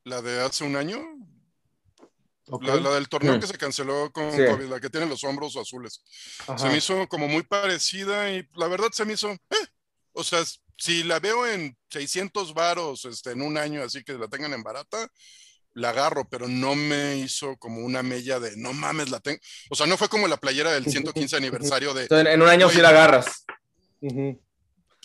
la 0.05 0.23
de 0.23 0.41
hace 0.41 0.65
un 0.65 0.77
año. 0.77 0.99
Okay. 2.49 2.69
La, 2.69 2.77
la, 2.77 2.91
del 2.95 3.09
torneo 3.09 3.37
mm. 3.37 3.41
que 3.41 3.47
se 3.47 3.59
canceló 3.59 4.13
con 4.13 4.31
sí. 4.31 4.45
COVID, 4.47 4.67
la 4.67 4.81
que 4.81 4.91
tiene 4.91 5.07
los 5.07 5.25
hombros 5.25 5.57
azules. 5.57 6.03
Ajá. 6.47 6.59
Se 6.59 6.69
me 6.69 6.77
hizo 6.77 7.09
como 7.09 7.27
muy 7.27 7.43
parecida 7.43 8.31
y 8.31 8.47
la 8.55 8.69
verdad 8.69 8.89
se 8.93 9.05
me 9.05 9.15
hizo, 9.15 9.31
eh, 9.31 9.67
o 10.13 10.23
sea, 10.23 10.45
si 10.79 11.03
la 11.03 11.19
veo 11.19 11.47
en 11.47 11.77
600 11.91 12.55
varos 12.55 13.05
este, 13.05 13.33
en 13.33 13.43
un 13.43 13.59
año, 13.59 13.83
así 13.83 14.05
que 14.05 14.13
la 14.13 14.29
tengan 14.29 14.53
en 14.53 14.63
barata, 14.63 15.09
la 15.75 15.91
agarro, 15.91 16.27
pero 16.29 16.49
no 16.49 16.75
me 16.75 17.17
hizo 17.19 17.57
como 17.59 17.81
una 17.85 18.03
mella 18.03 18.41
de 18.41 18.57
no 18.57 18.73
mames, 18.73 19.11
la 19.11 19.21
tengo. 19.21 19.39
O 19.71 19.75
sea, 19.75 19.87
no 19.87 19.97
fue 19.97 20.09
como 20.09 20.27
la 20.27 20.39
playera 20.39 20.73
del 20.73 20.87
115 20.87 21.37
aniversario 21.37 21.93
de. 21.95 22.03
Entonces, 22.03 22.33
en 22.33 22.43
un 22.43 22.49
año 22.49 22.71
sí 22.71 22.81
la 22.81 22.91
agarras. 22.91 23.45
Uh 24.01 24.09
-huh. 24.09 24.41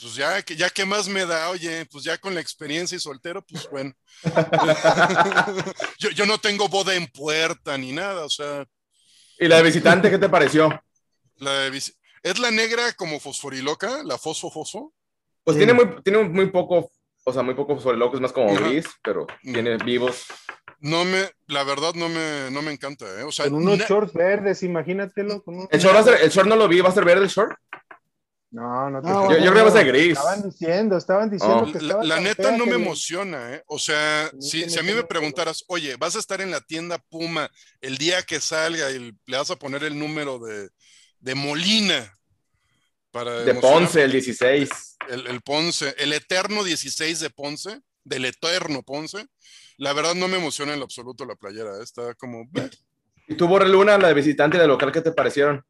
Pues 0.01 0.15
ya, 0.15 0.43
ya 0.43 0.69
qué 0.71 0.83
más 0.83 1.07
me 1.07 1.27
da, 1.27 1.49
oye, 1.51 1.85
pues 1.85 2.03
ya 2.03 2.17
con 2.17 2.33
la 2.33 2.41
experiencia 2.41 2.95
y 2.95 2.99
soltero, 2.99 3.43
pues 3.43 3.69
bueno. 3.69 3.93
yo, 5.99 6.09
yo, 6.09 6.25
no 6.25 6.39
tengo 6.39 6.67
boda 6.67 6.95
en 6.95 7.05
puerta 7.05 7.77
ni 7.77 7.91
nada, 7.91 8.25
o 8.25 8.29
sea. 8.29 8.65
¿Y 9.37 9.47
la 9.47 9.57
de 9.57 9.63
visitante 9.63 10.09
qué 10.09 10.17
te 10.17 10.27
pareció? 10.27 10.69
La 11.37 11.51
de 11.51 11.81
¿Es 12.23 12.39
la 12.39 12.49
negra 12.49 12.93
como 12.93 13.19
fosforiloca? 13.19 14.03
¿La 14.03 14.17
fosfo-fosfo? 14.17 14.91
Pues 15.43 15.55
sí. 15.55 15.59
tiene, 15.59 15.73
muy, 15.73 16.01
tiene 16.03 16.23
muy 16.23 16.47
poco, 16.47 16.91
o 17.23 17.33
sea, 17.33 17.43
muy 17.43 17.53
poco 17.53 17.75
fosforiloco, 17.75 18.15
es 18.15 18.21
más 18.21 18.33
como 18.33 18.55
gris, 18.55 18.87
pero 19.03 19.27
tiene 19.41 19.77
vivos. 19.77 20.25
No 20.79 21.05
me, 21.05 21.29
la 21.47 21.63
verdad 21.63 21.93
no 21.93 22.09
me, 22.09 22.49
no 22.51 22.63
me 22.63 22.71
encanta, 22.71 23.05
¿eh? 23.19 23.23
O 23.23 23.31
sea, 23.31 23.45
con 23.45 23.55
unos 23.55 23.79
shorts 23.79 24.13
verdes, 24.13 24.63
imagínatelo. 24.63 25.43
Con 25.43 25.59
un... 25.59 25.67
¿El, 25.69 25.79
short 25.79 25.95
va 25.95 25.99
a 25.99 26.03
ser, 26.03 26.21
¿El 26.21 26.31
short 26.31 26.47
no 26.47 26.55
lo 26.55 26.67
vi? 26.67 26.81
¿Va 26.81 26.89
a 26.89 26.93
ser 26.93 27.05
verde 27.05 27.25
el 27.25 27.29
short? 27.29 27.55
No, 28.51 28.89
no, 28.89 29.01
te 29.01 29.07
no 29.07 29.31
yo, 29.31 29.37
yo, 29.37 29.51
creo 29.51 29.53
que 29.53 29.61
va 29.61 29.69
a 29.69 29.71
ser 29.71 29.87
gris. 29.87 30.17
Estaban 30.17 30.43
diciendo, 30.43 30.97
estaban 30.97 31.29
diciendo 31.29 31.65
oh. 31.67 31.71
que 31.71 31.77
estaba 31.77 32.03
La, 32.03 32.15
la 32.15 32.21
neta 32.21 32.51
no 32.57 32.65
me 32.65 32.75
emociona, 32.75 33.55
¿eh? 33.55 33.63
O 33.65 33.79
sea, 33.79 34.29
si, 34.41 34.69
si, 34.69 34.77
a 34.77 34.83
mí 34.83 34.91
me 34.91 35.03
preguntaras, 35.03 35.63
oye, 35.67 35.95
vas 35.95 36.17
a 36.17 36.19
estar 36.19 36.41
en 36.41 36.51
la 36.51 36.59
tienda 36.59 36.97
Puma 36.97 37.49
el 37.79 37.97
día 37.97 38.21
que 38.23 38.41
salga 38.41 38.91
y 38.91 39.17
le 39.25 39.37
vas 39.37 39.49
a 39.51 39.55
poner 39.55 39.85
el 39.85 39.97
número 39.97 40.37
de, 40.37 40.69
de 41.19 41.35
Molina. 41.35 42.13
Para 43.11 43.41
de 43.41 43.55
Ponce, 43.55 44.03
el 44.03 44.11
16. 44.11 44.97
El, 45.09 45.27
el 45.27 45.41
Ponce, 45.41 45.95
el 45.97 46.11
eterno 46.11 46.65
16 46.65 47.21
de 47.21 47.29
Ponce, 47.29 47.79
del 48.03 48.25
eterno 48.25 48.83
Ponce. 48.83 49.27
La 49.77 49.93
verdad 49.93 50.13
no 50.13 50.27
me 50.27 50.37
emociona 50.37 50.73
en 50.73 50.79
lo 50.79 50.85
absoluto 50.85 51.25
la 51.25 51.35
playera, 51.35 51.77
¿eh? 51.77 51.83
está 51.83 52.13
como... 52.15 52.49
¿Y 53.27 53.35
tú, 53.35 53.47
Borre 53.47 53.69
Luna, 53.69 53.97
la 53.97 54.09
de 54.09 54.13
visitante 54.13 54.57
y 54.57 54.59
la 54.59 54.67
local, 54.67 54.91
qué 54.91 55.01
te 55.01 55.13
parecieron? 55.13 55.63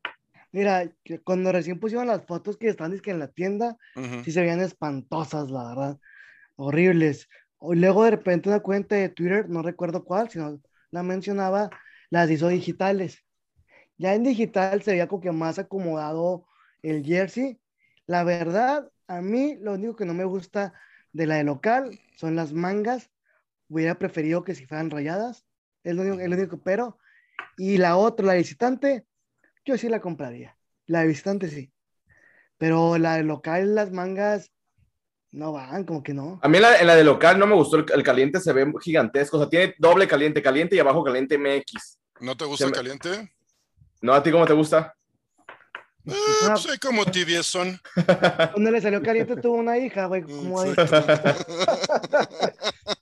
Mira, 0.52 0.92
cuando 1.24 1.52
recién 1.52 1.80
pusieron 1.80 2.08
las 2.08 2.26
fotos 2.26 2.58
que 2.58 2.68
están 2.68 3.00
en 3.04 3.20
la 3.20 3.28
tienda, 3.30 3.78
uh 3.96 4.00
-huh. 4.02 4.24
sí 4.24 4.32
se 4.32 4.42
veían 4.42 4.60
espantosas, 4.60 5.50
la 5.50 5.70
verdad, 5.70 6.00
horribles. 6.58 7.30
O 7.58 7.74
luego 7.74 8.04
de 8.04 8.12
repente 8.12 8.50
una 8.50 8.60
cuenta 8.60 8.96
de 8.96 9.10
Twitter, 9.10 9.48
no 9.50 9.62
recuerdo 9.62 10.04
cuál, 10.04 10.30
sino 10.30 10.60
la 10.92 11.04
mencionaba, 11.04 11.70
las 12.10 12.30
hizo 12.30 12.50
digitales. 12.50 13.24
Ya 13.98 14.14
en 14.16 14.24
digital 14.24 14.82
se 14.82 14.92
veía 14.92 15.08
como 15.08 15.22
que 15.22 15.32
más 15.32 15.60
acomodado 15.60 16.48
el 16.82 17.06
jersey. 17.06 17.60
La 18.08 18.24
verdad, 18.24 18.90
a 19.08 19.22
mí 19.22 19.58
lo 19.62 19.74
único 19.74 19.96
que 19.96 20.06
no 20.06 20.14
me 20.14 20.26
gusta 20.26 20.74
de 21.14 21.28
la 21.28 21.36
de 21.36 21.44
local 21.44 22.00
son 22.18 22.36
las 22.36 22.52
mangas. 22.52 23.10
Hubiera 23.70 23.98
preferido 23.98 24.44
que 24.44 24.56
si 24.56 24.66
fueran 24.66 24.90
rayadas. 24.90 25.46
Es 25.84 25.96
lo 25.96 26.02
único, 26.02 26.20
es 26.20 26.30
lo 26.30 26.36
único 26.36 26.62
pero. 26.62 26.98
Y 27.58 27.78
la 27.78 27.96
otra, 27.96 28.26
la 28.26 28.34
visitante, 28.34 29.06
yo 29.66 29.78
sí 29.78 29.90
la 29.90 30.00
compraría. 30.02 30.58
La 30.88 31.02
de 31.02 31.08
visitante 31.08 31.50
sí. 31.50 31.72
Pero 32.58 32.98
la 32.98 33.16
de 33.18 33.24
local, 33.24 33.76
las 33.76 33.92
mangas, 33.92 34.52
no 35.32 35.52
van, 35.54 35.86
como 35.86 36.04
que 36.04 36.14
no. 36.14 36.40
A 36.44 36.48
mí 36.48 36.58
en 36.58 36.64
la, 36.64 36.78
en 36.80 36.88
la 36.88 36.96
de 36.96 37.04
local 37.04 37.40
no 37.40 37.48
me 37.48 37.56
gustó, 37.56 37.78
el, 37.78 37.86
el 37.94 38.04
caliente 38.04 38.40
se 38.40 38.54
ve 38.54 38.72
gigantesco, 38.82 39.38
o 39.38 39.40
sea, 39.40 39.50
tiene 39.50 39.74
doble 39.80 40.08
caliente, 40.08 40.42
caliente 40.42 40.76
y 40.76 40.80
abajo 40.80 41.04
caliente 41.04 41.38
MX. 41.38 41.98
¿No 42.20 42.36
te 42.38 42.46
gusta 42.46 42.66
Se 42.66 42.66
el 42.66 42.72
me- 42.72 42.76
caliente? 42.78 43.32
¿No 44.02 44.14
a 44.14 44.22
ti 44.22 44.32
cómo 44.32 44.46
te 44.46 44.54
gusta? 44.54 44.96
Eh, 46.06 46.14
pues 46.48 46.68
hay 46.68 46.78
como 46.80 47.06
tibies 47.06 47.46
son. 47.52 47.80
Cuando 48.54 48.72
le 48.72 48.82
salió 48.82 49.02
caliente 49.04 49.36
tuvo 49.38 49.54
una 49.58 49.78
hija, 49.78 50.08
güey. 50.08 50.24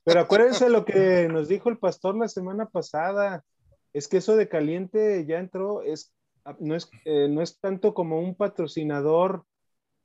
Pero 0.03 0.19
acuérdense 0.19 0.69
lo 0.69 0.85
que 0.85 1.27
nos 1.29 1.47
dijo 1.47 1.69
el 1.69 1.77
pastor 1.77 2.17
la 2.17 2.27
semana 2.27 2.65
pasada. 2.65 3.43
Es 3.93 4.07
que 4.07 4.17
eso 4.17 4.35
de 4.35 4.47
caliente 4.49 5.25
ya 5.27 5.39
entró, 5.39 5.81
es, 5.81 6.11
no, 6.59 6.75
es, 6.75 6.89
eh, 7.05 7.27
no 7.29 7.41
es 7.41 7.59
tanto 7.59 7.93
como 7.93 8.19
un 8.19 8.35
patrocinador 8.35 9.43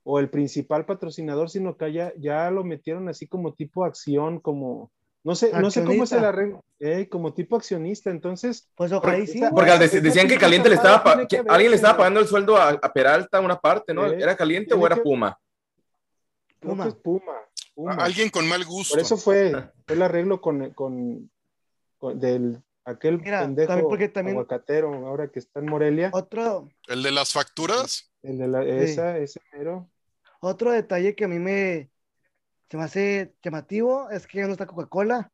o 0.03 0.19
el 0.19 0.29
principal 0.29 0.85
patrocinador, 0.85 1.49
sino 1.51 1.77
que 1.77 1.93
ya, 1.93 2.13
ya 2.19 2.51
lo 2.51 2.63
metieron 2.65 3.09
así 3.09 3.27
como 3.27 3.55
tipo 3.55 3.85
acción, 3.85 4.39
como, 4.41 4.91
no 5.23 5.35
sé, 5.35 5.51
no 5.59 5.71
sé 5.71 5.81
cómo 5.81 6.03
Accionista. 6.03 6.21
la 6.21 6.29
arregla, 6.29 6.61
eh, 6.81 7.09
como 7.09 7.33
tipo 7.33 7.57
accionista. 7.57 8.11
Entonces, 8.11 8.69
Pues 8.75 8.93
ojalá 8.93 9.19
y 9.19 9.27
sí. 9.27 9.41
Porque 9.55 9.79
decían 9.79 10.29
que 10.29 10.37
caliente 10.37 10.69
le 10.69 10.75
estaba, 10.75 11.03
que 11.21 11.27
que 11.29 11.39
haber, 11.39 11.51
alguien 11.53 11.71
le 11.71 11.77
estaba 11.77 11.97
pagando 11.97 12.21
el 12.21 12.27
sueldo 12.27 12.57
a, 12.59 12.69
a 12.71 12.93
Peralta 12.93 13.41
una 13.41 13.59
parte, 13.59 13.95
¿no? 13.95 14.07
Eh, 14.07 14.19
¿Era 14.21 14.37
caliente 14.37 14.75
o 14.75 14.87
era 14.87 14.97
que- 14.97 15.01
Puma? 15.03 15.39
Puma. 16.61 16.87
es 16.89 16.95
Puma. 16.95 17.33
Puma. 17.75 17.95
Alguien 17.95 18.29
con 18.31 18.47
mal 18.49 18.65
gusto. 18.65 18.95
Por 18.95 19.03
eso 19.03 19.17
fue, 19.17 19.53
fue 19.87 19.97
el 19.97 20.03
arreglo 20.03 20.41
con, 20.41 20.71
con, 20.75 21.31
con- 21.99 22.19
del 22.21 22.63
aquel 22.85 23.19
Mira, 23.21 23.41
pendejo 23.41 23.69
también 23.69 23.89
porque 23.89 24.09
también- 24.09 24.37
aguacatero 24.37 24.93
ahora 25.07 25.29
que 25.29 25.39
está 25.39 25.61
en 25.61 25.67
Morelia. 25.67 26.11
Otro, 26.13 26.69
El 26.87 27.03
de 27.03 27.11
las 27.11 27.33
facturas. 27.33 28.13
El 28.23 28.39
de 28.39 28.49
la, 28.49 28.63
esa, 28.65 29.19
ese 29.19 29.41
mero. 29.53 29.89
otro 30.41 30.71
detalle 30.73 31.15
que 31.15 31.25
a 31.25 31.29
mí 31.29 31.39
me 31.39 31.91
se 32.71 32.77
me 32.79 32.85
hace 32.85 33.35
llamativo 33.43 34.11
es 34.11 34.27
que 34.27 34.39
ya 34.39 34.47
no 34.47 34.53
está 34.53 34.67
Coca-Cola. 34.67 35.31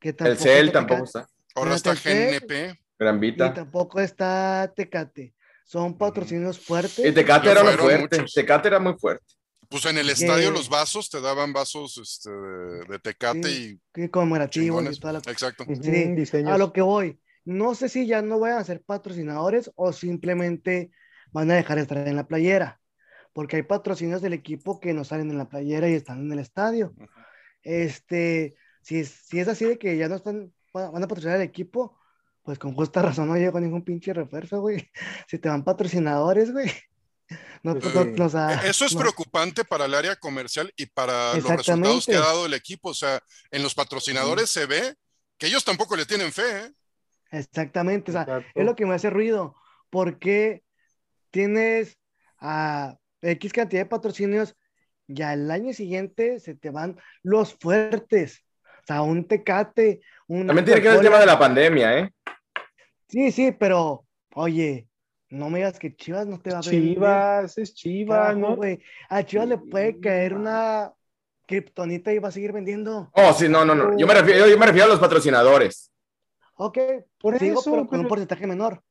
Que 0.00 0.08
El 0.18 0.36
CEL 0.38 0.66
está 0.68 0.78
tampoco 0.80 1.04
está. 1.04 1.28
Ahora 1.54 1.72
Ah, 1.72 1.76
está. 1.76 1.94
GNP. 1.94 2.78
Gran 2.98 3.16
Y 3.16 3.20
Vita. 3.20 3.52
tampoco 3.54 4.00
está 4.00 4.72
Tecate. 4.74 5.34
Son 5.64 5.96
patrocinios 5.96 6.58
fuertes. 6.58 6.98
Y 7.04 7.12
Tecate 7.12 7.50
era 7.50 7.62
muy 7.62 7.74
fuerte. 7.74 8.18
muchos. 8.18 8.34
Tecate 8.34 8.68
era 8.68 8.78
muy 8.80 8.94
fuerte. 8.94 9.24
Pues 9.68 9.84
en 9.84 9.98
el 9.98 10.06
Que- 10.06 10.12
estadio 10.12 10.50
los 10.50 10.68
vasos 10.68 11.10
te 11.10 11.20
daban 11.20 11.52
vasos 11.52 11.98
este, 11.98 12.30
de, 12.30 12.84
de 12.86 12.98
tecate 12.98 13.42
Sí, 13.48 13.70
y 13.74 13.80
que 13.92 14.10
conmemorativos 14.10 14.96
y 14.96 14.98
toda 15.00 15.12
la 15.14 15.18
Exacto. 15.18 15.64
Sí, 15.66 15.90
diseños. 16.14 16.52
A 16.52 16.58
lo 16.58 16.72
que 16.72 16.80
voy, 16.80 17.20
no 17.44 17.74
sé 17.74 17.88
si 17.88 18.06
ya 18.06 18.22
no 18.22 18.38
vayan 18.38 18.58
a 18.58 18.64
ser 18.64 18.82
patrocinadores 18.82 19.70
o 19.74 19.92
simplemente 19.92 20.90
van 21.32 21.50
a 21.50 21.54
dejar 21.56 21.76
de 21.76 21.82
estar 21.82 21.98
en 21.98 22.16
la 22.16 22.26
playera, 22.26 22.80
porque 23.34 23.56
hay 23.56 23.62
patrocinios 23.62 24.22
del 24.22 24.32
equipo 24.32 24.80
que 24.80 24.94
no 24.94 25.04
salen 25.04 25.30
en 25.30 25.36
la 25.38 25.48
playera 25.48 25.88
y 25.88 25.94
están 25.94 26.20
en 26.20 26.32
el 26.32 26.38
estadio. 26.38 26.94
Este, 27.62 28.54
si 28.82 29.00
es, 29.00 29.10
si 29.10 29.38
es 29.40 29.48
así 29.48 29.64
de 29.66 29.78
que 29.78 29.96
ya 29.96 30.08
no 30.08 30.16
están, 30.16 30.52
va- 30.74 30.90
van 30.90 31.02
a 31.02 31.08
patrocinar 31.08 31.36
el 31.36 31.42
equipo, 31.42 31.98
pues 32.42 32.58
con 32.58 32.72
justa 32.74 33.02
razón 33.02 33.28
no 33.28 33.36
llego 33.36 33.60
ningún 33.60 33.84
pinche 33.84 34.14
refuerzo, 34.14 34.60
güey. 34.60 34.88
Si 35.28 35.38
te 35.38 35.48
van 35.50 35.64
patrocinadores, 35.64 36.52
güey. 36.52 36.70
No, 37.62 37.74
Pues 37.78 37.94
no- 37.94 38.02
sí. 38.04 38.12
no, 38.16 38.24
o 38.26 38.28
sea, 38.28 38.62
Eso 38.64 38.84
es 38.86 38.94
no. 38.94 39.00
preocupante 39.00 39.64
para 39.64 39.84
el 39.84 39.94
área 39.94 40.16
comercial 40.16 40.72
y 40.76 40.86
para 40.86 41.34
los 41.34 41.44
resultados 41.44 42.06
que 42.06 42.16
ha 42.16 42.20
dado 42.20 42.46
el 42.46 42.54
equipo. 42.54 42.90
O 42.90 42.94
sea, 42.94 43.20
en 43.50 43.62
los 43.62 43.74
patrocinadores 43.74 44.48
se 44.50 44.66
ve 44.66 44.94
que 45.36 45.46
ellos 45.48 45.64
tampoco 45.64 45.94
le 45.96 46.06
tienen 46.06 46.32
fe. 46.32 46.42
¿eh? 46.66 46.72
Exactamente, 47.30 48.10
o 48.10 48.14
sea, 48.14 48.44
es 48.54 48.64
lo 48.64 48.74
que 48.74 48.86
me 48.86 48.94
hace 48.94 49.10
ruido, 49.10 49.54
porque 49.90 50.62
tienes 51.30 51.98
a 52.38 52.96
X 53.20 53.52
cantidad 53.52 53.82
de 53.82 53.86
patrocinios 53.86 54.54
y 55.06 55.20
al 55.22 55.50
año 55.50 55.72
siguiente 55.74 56.40
se 56.40 56.54
te 56.54 56.70
van 56.70 56.98
los 57.22 57.54
fuertes, 57.54 58.44
o 58.82 58.86
sea, 58.86 59.02
un 59.02 59.26
Tecate, 59.26 60.00
un 60.26 60.46
También 60.46 60.64
tiene 60.64 60.80
que 60.80 60.88
ver 60.88 60.96
el 60.98 61.02
tema 61.02 61.18
de 61.18 61.26
la 61.26 61.38
pandemia, 61.38 61.98
¿eh? 61.98 62.12
Sí, 63.08 63.30
sí, 63.32 63.52
pero, 63.52 64.06
oye, 64.34 64.86
no 65.30 65.50
me 65.50 65.58
digas 65.58 65.78
que 65.78 65.94
Chivas 65.94 66.26
no 66.26 66.40
te 66.40 66.50
va 66.50 66.58
a 66.58 66.62
ver. 66.62 66.70
Chivas, 66.70 67.58
es 67.58 67.74
Chivas, 67.74 68.36
¿no? 68.36 68.56
güey. 68.56 68.80
A 69.08 69.22
Chivas 69.22 69.48
le 69.48 69.58
puede 69.58 70.00
caer 70.00 70.34
una 70.34 70.92
kriptonita 71.46 72.12
y 72.12 72.18
va 72.18 72.28
a 72.28 72.32
seguir 72.32 72.52
vendiendo. 72.52 73.10
Oh, 73.12 73.32
sí, 73.32 73.48
no, 73.48 73.64
no, 73.64 73.74
no. 73.74 73.96
Yo 73.96 74.06
me 74.06 74.14
refiero, 74.14 74.46
yo 74.46 74.58
me 74.58 74.66
refiero 74.66 74.86
a 74.86 74.90
los 74.90 75.00
patrocinadores. 75.00 75.92
Ok, 76.56 76.78
Por 77.20 77.38
sigo, 77.38 77.60
eso, 77.60 77.70
pero 77.70 77.86
con 77.86 78.00
un 78.00 78.08
porcentaje 78.08 78.46
menor. 78.46 78.82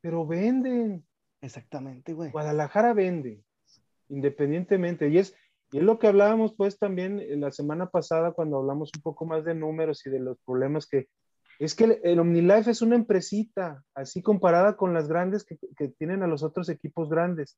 Pero 0.00 0.26
venden. 0.26 1.06
Exactamente, 1.40 2.12
güey. 2.12 2.30
Guadalajara 2.30 2.92
vende, 2.92 3.42
independientemente. 4.08 5.08
Y 5.08 5.18
es, 5.18 5.34
y 5.70 5.78
es 5.78 5.84
lo 5.84 5.98
que 5.98 6.08
hablábamos 6.08 6.54
pues 6.56 6.78
también 6.78 7.20
en 7.20 7.40
la 7.40 7.52
semana 7.52 7.90
pasada 7.90 8.32
cuando 8.32 8.58
hablamos 8.58 8.90
un 8.96 9.02
poco 9.02 9.26
más 9.26 9.44
de 9.44 9.54
números 9.54 10.04
y 10.06 10.10
de 10.10 10.20
los 10.20 10.38
problemas 10.44 10.86
que... 10.86 11.08
Es 11.58 11.74
que 11.74 11.84
el, 11.84 12.00
el 12.02 12.18
OmniLife 12.18 12.70
es 12.70 12.82
una 12.82 12.96
empresita, 12.96 13.82
así 13.94 14.22
comparada 14.22 14.76
con 14.76 14.92
las 14.94 15.08
grandes 15.08 15.44
que, 15.44 15.56
que 15.76 15.88
tienen 15.88 16.22
a 16.22 16.26
los 16.26 16.42
otros 16.42 16.68
equipos 16.68 17.08
grandes. 17.08 17.56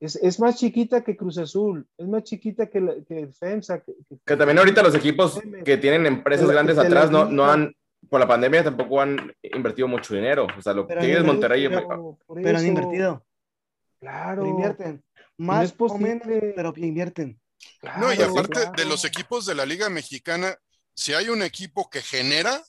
Es, 0.00 0.16
es 0.16 0.38
más 0.38 0.56
chiquita 0.56 1.02
que 1.02 1.16
Cruz 1.16 1.38
Azul, 1.38 1.86
es 1.96 2.06
más 2.06 2.22
chiquita 2.24 2.66
que, 2.68 2.80
la- 2.80 2.94
que 3.06 3.28
FEMSA. 3.32 3.80
Que, 3.80 3.92
que- 4.08 4.16
Que 4.24 4.36
también 4.36 4.58
ahorita 4.58 4.82
los 4.82 4.94
equipos 4.94 5.40
que 5.64 5.76
tienen 5.76 6.06
empresas 6.06 6.48
grandes 6.50 6.78
atrás 6.78 7.10
no, 7.10 7.24
no 7.26 7.50
han, 7.50 7.74
por 8.08 8.20
la 8.20 8.28
pandemia 8.28 8.62
tampoco 8.62 9.00
han 9.00 9.32
invertido 9.42 9.88
mucho 9.88 10.14
dinero. 10.14 10.46
O 10.56 10.62
sea, 10.62 10.72
lo 10.72 10.82
que 10.86 10.94
Pero 10.94 11.00
tiene 11.00 11.18
es 11.18 11.24
Monterrey. 11.24 11.68
Pero, 11.68 12.18
Pero 12.34 12.58
han 12.58 12.66
invertido, 12.66 13.24
Claro. 14.00 14.42
pero 14.42 14.50
invierten. 14.54 15.02
no 15.38 15.46
Más 15.46 15.64
es 15.64 15.74
o 15.78 15.98
menos, 15.98 16.22
posible. 16.22 16.52
pero 16.54 16.72
invierten. 16.76 17.40
No, 17.98 18.12
y 18.12 18.16
Claro, 18.16 18.32
aparte 18.32 18.60
de 18.60 18.70
claro. 18.70 18.88
los 18.90 19.04
equipos 19.04 19.46
de 19.46 19.54
la 19.56 19.66
Liga 19.66 19.88
Mexicana, 19.90 20.56
si 20.94 21.12
hay 21.12 21.28
un 21.28 21.42
equipo 21.42 21.90
que 21.90 22.02
genera, 22.02 22.62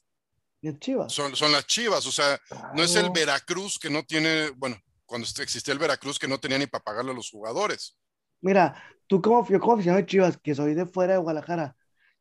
Chivas. 0.80 1.14
son, 1.14 1.36
son 1.36 1.52
las 1.52 1.65
Chivas. 1.68 2.06
O 2.06 2.11
sea, 2.11 2.40
no 2.73 2.84
es 2.84 2.95
el 2.95 3.11
Claro. 3.11 3.14
Veracruz 3.14 3.80
que 3.80 3.90
no 3.90 4.03
tiene, 4.03 4.49
bueno, 4.52 4.77
cuando 5.06 5.27
existía 5.41 5.73
el 5.73 5.80
Veracruz 5.80 6.19
que 6.19 6.27
no 6.27 6.40
tenía 6.40 6.57
ni 6.57 6.68
para 6.68 6.84
pagarle 6.84 7.11
a 7.11 7.15
los 7.15 7.30
jugadores. 7.30 7.98
Mira, 8.41 8.81
tú 9.07 9.22
como, 9.22 9.48
yo 9.48 9.60
como 9.60 9.73
aficionado 9.73 10.02
de 10.02 10.06
Chivas, 10.07 10.38
que 10.38 10.56
soy 10.56 10.73
de 10.73 10.86
fuera 10.86 11.14
de 11.14 11.19
Guadalajara, 11.19 11.76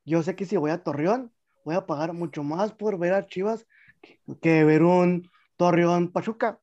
yo 0.04 0.22
sé 0.22 0.34
que 0.34 0.46
si 0.46 0.56
voy 0.56 0.70
a 0.70 0.82
Torreón, 0.82 1.32
voy 1.64 1.74
a 1.76 1.86
pagar 1.86 2.12
mucho 2.12 2.42
más 2.42 2.72
por 2.72 2.98
ver 2.98 3.12
a 3.12 3.26
Chivas 3.26 3.66
que, 4.00 4.18
que 4.40 4.64
ver 4.64 4.82
un 4.82 5.28
Torreón 5.56 6.10
Pachuca. 6.12 6.60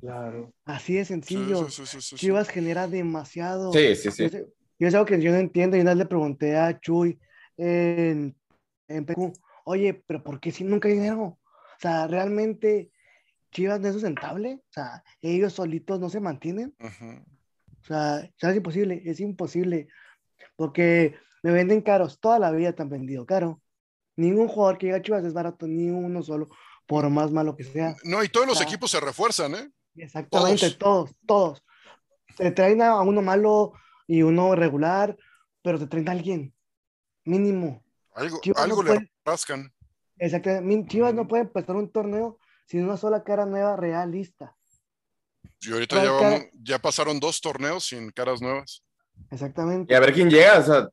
Claro. 0.00 0.52
Así 0.64 0.94
de 0.94 1.04
sencillo. 1.04 1.68
sí, 1.70 1.76
sí, 1.76 1.86
sí, 1.86 2.00
sí, 2.00 2.08
sí. 2.10 2.16
Chivas 2.16 2.48
genera 2.48 2.88
demasiado. 2.88 3.72
Sí, 3.72 3.94
sí, 3.94 4.10
sí. 4.10 4.30
Yo 4.78 4.88
es 4.88 4.94
algo 4.94 5.06
que 5.06 5.20
yo 5.22 5.30
no 5.30 5.38
entiendo. 5.38 5.76
Y 5.76 5.80
una 5.80 5.90
vez 5.92 5.98
le 5.98 6.06
pregunté 6.06 6.56
a 6.56 6.80
Chuy 6.80 7.18
en, 7.56 8.36
en 8.88 9.06
PQ, 9.06 9.32
oye, 9.64 10.02
pero 10.06 10.22
¿por 10.22 10.40
qué 10.40 10.50
si 10.50 10.64
nunca 10.64 10.88
hay 10.88 10.94
dinero? 10.94 11.22
O 11.22 11.38
sea, 11.80 12.06
¿realmente 12.06 12.90
Chivas 13.50 13.80
no 13.80 13.88
es 13.88 13.94
sustentable? 13.94 14.60
O 14.68 14.72
sea, 14.72 15.02
ellos 15.20 15.52
solitos 15.52 16.00
no 16.00 16.08
se 16.08 16.20
mantienen. 16.20 16.74
O 16.80 17.84
sea, 17.84 18.28
es 18.40 18.56
imposible, 18.56 19.02
es 19.04 19.20
imposible. 19.20 19.88
Porque 20.56 21.14
me 21.42 21.50
venden 21.52 21.80
caros, 21.82 22.20
toda 22.20 22.38
la 22.38 22.50
vida 22.50 22.72
te 22.72 22.82
han 22.82 22.88
vendido 22.88 23.26
caro. 23.26 23.60
Ningún 24.16 24.48
jugador 24.48 24.78
que 24.78 24.86
llega 24.86 24.98
a 24.98 25.02
Chivas 25.02 25.24
es 25.24 25.32
barato, 25.32 25.66
ni 25.66 25.90
uno 25.90 26.22
solo, 26.22 26.48
por 26.86 27.08
más 27.10 27.30
malo 27.32 27.56
que 27.56 27.64
sea. 27.64 27.96
No, 28.04 28.22
y 28.22 28.28
todos 28.28 28.46
los 28.46 28.60
Ah. 28.60 28.64
equipos 28.64 28.90
se 28.90 29.00
refuerzan, 29.00 29.54
¿eh? 29.54 29.70
Exactamente, 29.96 30.70
todos, 30.72 31.14
todos. 31.26 31.62
Te 32.36 32.50
traen 32.50 32.80
a 32.82 33.00
uno 33.02 33.20
malo 33.22 33.72
y 34.06 34.22
uno 34.22 34.54
regular, 34.54 35.16
pero 35.62 35.78
te 35.78 35.86
traen 35.86 36.08
a 36.08 36.12
alguien, 36.12 36.54
mínimo. 37.24 37.82
Algo, 38.14 38.40
Chivas 38.40 38.62
algo 38.62 38.82
no 38.82 38.82
le 38.82 38.94
puede- 39.00 39.11
rascan. 39.24 39.72
Exactamente. 40.18 40.88
Chivas 40.90 41.14
no 41.14 41.26
puede 41.28 41.42
empezar 41.44 41.76
un 41.76 41.90
torneo 41.90 42.38
sin 42.66 42.84
una 42.84 42.96
sola 42.96 43.24
cara 43.24 43.46
nueva 43.46 43.76
realista. 43.76 44.54
Y 45.60 45.72
ahorita 45.72 45.96
¿Cuál 45.96 46.06
ya, 46.06 46.12
vamos- 46.12 46.46
ya 46.62 46.78
pasaron 46.78 47.20
dos 47.20 47.40
torneos 47.40 47.84
sin 47.86 48.10
caras 48.10 48.40
nuevas. 48.40 48.82
Exactamente. 49.30 49.92
Y 49.92 49.96
a 49.96 50.00
ver 50.00 50.12
quién 50.12 50.30
llega. 50.30 50.58
O 50.58 50.62
sea, 50.62 50.88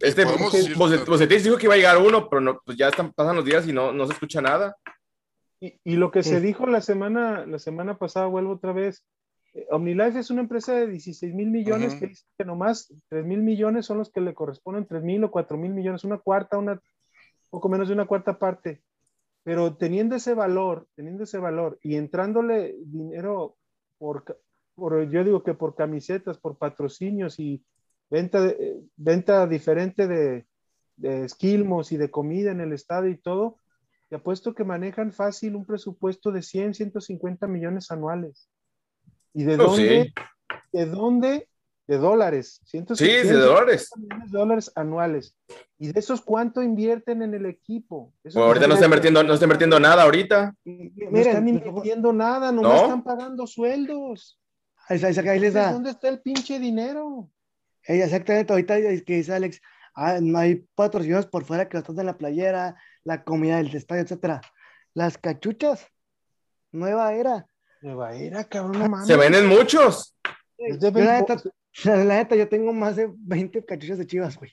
este 0.00 0.24
podemos 0.24 0.52
Bocet- 0.52 0.68
ir- 0.70 0.76
Bocet- 0.76 1.06
Bucetich 1.06 1.42
dijo 1.42 1.56
que 1.56 1.66
iba 1.66 1.74
a 1.74 1.78
llegar 1.78 1.98
uno, 1.98 2.28
pero 2.28 2.40
no, 2.40 2.60
pues 2.64 2.76
ya 2.76 2.88
están, 2.88 3.12
pasan 3.12 3.36
los 3.36 3.44
días 3.44 3.66
y 3.68 3.72
no, 3.72 3.92
no 3.92 4.06
se 4.06 4.12
escucha 4.12 4.40
nada. 4.40 4.76
Y, 5.60 5.80
y 5.84 5.96
lo 5.96 6.10
que 6.10 6.22
se 6.22 6.40
dijo 6.40 6.66
la 6.66 6.80
semana, 6.82 7.46
la 7.46 7.58
semana 7.58 7.96
pasada, 7.96 8.26
vuelvo 8.26 8.52
otra 8.52 8.72
vez, 8.72 9.04
eh, 9.54 9.66
OmniLife 9.70 10.18
es 10.18 10.30
una 10.30 10.42
empresa 10.42 10.74
de 10.74 10.86
16 10.86 11.32
mil 11.34 11.50
millones 11.50 11.94
que 11.94 12.08
dice 12.08 12.24
que 12.36 12.44
nomás 12.44 12.92
3 13.08 13.24
mil 13.24 13.40
millones 13.42 13.86
son 13.86 13.96
los 13.98 14.10
que 14.10 14.20
le 14.20 14.34
corresponden, 14.34 14.86
3 14.86 15.02
mil 15.02 15.24
o 15.24 15.30
4 15.30 15.56
mil 15.56 15.72
millones, 15.72 16.04
una 16.04 16.18
cuarta, 16.18 16.58
una 16.58 16.78
poco 17.56 17.70
menos 17.70 17.88
de 17.88 17.94
una 17.94 18.04
cuarta 18.06 18.38
parte. 18.38 18.82
Pero 19.42 19.76
teniendo 19.76 20.14
ese 20.16 20.34
valor, 20.34 20.86
teniendo 20.94 21.24
ese 21.24 21.38
valor 21.38 21.78
y 21.82 21.96
entrándole 21.96 22.76
dinero 22.84 23.56
por, 23.96 24.24
por 24.74 25.08
yo 25.08 25.24
digo 25.24 25.42
que 25.42 25.54
por 25.54 25.74
camisetas, 25.74 26.36
por 26.36 26.58
patrocinios 26.58 27.38
y 27.40 27.64
venta, 28.10 28.42
de- 28.42 28.56
eh, 28.60 28.80
venta 28.96 29.46
diferente 29.46 30.06
de, 30.06 30.46
de 30.96 31.24
esquilmos 31.24 31.92
y 31.92 31.96
de 31.96 32.10
comida 32.10 32.50
en 32.50 32.60
el 32.60 32.74
estado 32.74 33.06
y 33.08 33.16
todo, 33.16 33.58
te 34.10 34.16
apuesto 34.16 34.54
que 34.54 34.64
manejan 34.64 35.12
fácil 35.12 35.56
un 35.56 35.64
presupuesto 35.64 36.32
de 36.32 36.42
100, 36.42 36.74
150 36.74 37.46
millones 37.46 37.90
anuales. 37.90 38.50
¿Y 39.32 39.44
de 39.44 39.54
Oh, 39.54 39.58
dónde? 39.68 40.04
sí. 40.04 40.12
¿De 40.72 40.86
dónde? 40.86 41.48
De 41.86 41.98
dólares. 41.98 42.60
Sí, 42.64 42.78
150 42.78 43.28
de 43.32 43.38
dólares. 43.38 43.90
millones 43.96 44.30
de 44.32 44.38
dólares 44.38 44.72
anuales. 44.74 45.36
¿Y 45.78 45.92
de 45.92 46.00
esos 46.00 46.20
cuánto 46.20 46.62
invierten 46.62 47.22
en 47.22 47.32
el 47.34 47.46
equipo? 47.46 48.12
Eso 48.24 48.34
Pues 48.40 48.44
ahorita 48.46 48.66
no 48.66 48.74
está 48.74 48.86
invirtiendo, 48.86 49.22
no 49.22 49.32
está 49.34 49.44
invirtiendo 49.44 49.78
nada 49.78 50.02
ahorita. 50.02 50.54
Y- 50.64 50.90
No 51.10 51.18
están 51.18 51.48
invirtiendo 51.48 52.12
nada, 52.12 52.50
nomás 52.50 52.72
¿No? 52.72 52.82
están 52.82 53.04
pagando 53.04 53.46
sueldos. 53.46 54.40
ahí, 54.88 55.00
ahí- 55.02 55.28
ahí 55.28 55.38
les 55.40 55.54
da. 55.54 55.72
¿Dónde 55.72 55.90
está 55.90 56.08
el 56.08 56.20
pinche 56.20 56.58
dinero? 56.58 57.28
Ey, 57.84 58.00
exactamente, 58.00 58.52
ahorita 58.52 58.78
es 58.78 59.04
que 59.04 59.14
dice 59.16 59.32
Alex, 59.34 59.60
ah, 59.94 60.18
no 60.20 60.38
hay 60.38 60.66
patrocinios 60.74 61.26
por 61.26 61.44
fuera 61.44 61.68
que 61.68 61.78
están 61.78 61.98
en 62.00 62.06
la 62.06 62.18
playera, 62.18 62.74
la 63.04 63.22
comida 63.22 63.56
del 63.58 63.74
estadio, 63.74 64.02
etcétera. 64.02 64.40
Las 64.94 65.18
cachuchas, 65.18 65.86
nueva 66.72 67.12
era. 67.14 67.46
Nueva 67.82 68.14
era, 68.14 68.42
cabrón, 68.44 68.78
no 68.80 68.88
mames. 68.88 69.06
Se 69.06 69.16
venden 69.16 69.46
muchos. 69.46 70.16
Es 70.58 70.80
de 70.80 70.90
Yo, 70.90 71.36
la, 71.84 71.96
la 72.04 72.14
neta, 72.16 72.36
yo 72.36 72.48
tengo 72.48 72.72
más 72.72 72.96
de 72.96 73.08
20 73.16 73.64
cachuchas 73.64 73.98
de 73.98 74.06
chivas, 74.06 74.36
güey. 74.36 74.52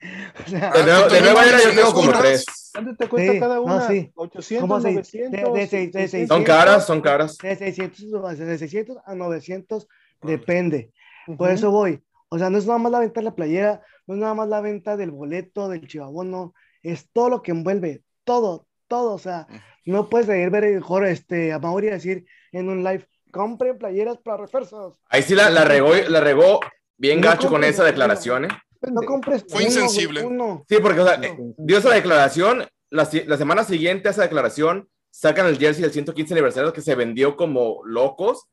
O 0.46 0.48
sea, 0.48 0.70
De, 0.72 0.82
nuevo- 0.84 1.08
de 1.10 1.20
nueva 1.20 1.44
era 1.46 1.58
yo 1.62 1.74
tengo 1.74 1.92
como 1.92 2.12
tres. 2.12 2.46
¿Cuánto 2.72 2.96
te 2.96 3.08
cuesta 3.08 3.32
Sí, 3.32 3.38
cada 3.40 3.56
no, 3.56 3.62
una? 3.62 3.86
sí. 3.86 4.10
800, 4.14 4.60
¿Cómo 4.68 4.80
se- 4.80 4.92
900. 4.92 5.30
de- 5.54 5.60
de 5.60 5.66
seis- 5.66 5.92
de 5.92 6.00
600. 6.08 6.36
Son 6.36 6.44
caras, 6.44 6.86
son 6.86 7.00
caras. 7.02 7.36
de 7.38 7.56
600, 7.56 8.38
de 8.38 8.58
600 8.58 8.96
a 9.04 9.14
900, 9.14 9.88
depende. 10.22 10.90
Ujú. 11.26 11.36
Por 11.36 11.50
eso 11.50 11.70
voy. 11.70 12.02
O 12.30 12.38
sea, 12.38 12.48
no 12.48 12.58
es 12.58 12.66
nada 12.66 12.78
más 12.78 12.92
la 12.92 13.00
venta 13.00 13.20
de 13.20 13.24
la 13.24 13.34
playera, 13.34 13.82
no 14.06 14.14
es 14.14 14.20
nada 14.20 14.34
más 14.34 14.48
la 14.48 14.60
venta 14.60 14.96
del 14.96 15.10
boleto, 15.10 15.68
del 15.68 15.86
chivabono, 15.86 16.54
es 16.82 17.10
todo 17.12 17.28
lo 17.28 17.42
que 17.42 17.50
envuelve, 17.50 18.02
todo, 18.24 18.66
todo. 18.88 19.12
O 19.14 19.18
sea, 19.18 19.46
no 19.84 20.08
puedes 20.08 20.28
ir 20.28 20.48
ver 20.50 20.64
mejor 20.74 21.04
este, 21.06 21.52
a 21.52 21.58
Mauri 21.58 21.88
decir 21.88 22.24
en 22.52 22.68
un 22.70 22.82
live, 22.84 23.06
compren 23.30 23.78
playeras 23.78 24.18
para 24.18 24.38
refuerzos. 24.38 24.98
Ahí 25.08 25.22
sí 25.22 25.34
la, 25.34 25.50
la 25.50 25.64
regó, 25.64 25.94
la 25.94 26.20
regó 26.20 26.60
bien 26.96 27.20
No 27.20 27.28
gacho 27.28 27.48
con 27.48 27.64
esa 27.64 27.82
la 27.82 27.88
declaración, 27.90 28.44
¿eh? 28.46 28.48
No 28.82 29.02
compres 29.02 29.44
Fue 29.48 29.62
uno, 29.62 29.66
insensible. 29.66 30.22
uno. 30.24 30.64
Sí, 30.68 30.76
porque 30.80 31.00
o 31.00 31.06
sea, 31.06 31.14
eh, 31.22 31.36
dio 31.58 31.78
esa 31.78 31.90
declaración, 31.90 32.66
la, 32.88 33.08
la 33.26 33.36
semana 33.36 33.64
siguiente 33.64 34.08
a 34.08 34.12
esa 34.12 34.22
declaración, 34.22 34.88
sacan 35.10 35.46
el 35.46 35.58
jersey 35.58 35.82
del 35.82 35.92
115 35.92 36.32
aniversario 36.34 36.72
que 36.72 36.80
se 36.80 36.94
vendió 36.94 37.36
como 37.36 37.80
locos 37.84 38.44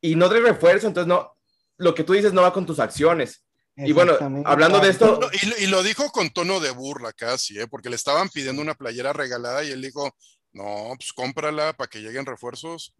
y 0.00 0.14
no 0.14 0.28
trae 0.28 0.40
refuerzo, 0.40 0.86
entonces 0.86 1.08
no, 1.08 1.32
lo 1.78 1.94
que 1.94 2.04
tú 2.04 2.12
dices 2.12 2.32
no 2.32 2.42
va 2.42 2.52
con 2.52 2.66
tus 2.66 2.78
acciones. 2.78 3.42
Y 3.78 3.92
bueno, 3.92 4.14
hablando 4.46 4.80
de 4.80 4.88
esto, 4.88 5.18
No, 5.20 5.28
y, 5.32 5.64
y 5.64 5.66
lo 5.66 5.82
dijo 5.82 6.10
con 6.10 6.30
tono 6.30 6.60
de 6.60 6.70
burla 6.70 7.12
casi, 7.12 7.58
¿eh? 7.58 7.66
porque 7.66 7.90
le 7.90 7.96
estaban 7.96 8.30
pidiendo 8.30 8.62
una 8.62 8.74
playera 8.74 9.12
regalada 9.12 9.64
y 9.64 9.70
él 9.70 9.82
dijo, 9.82 10.16
no, 10.56 10.94
pues 10.96 11.12
cómprala 11.12 11.72
para 11.74 11.88
que 11.90 12.00
lleguen 12.00 12.26
refuerzos. 12.26 12.94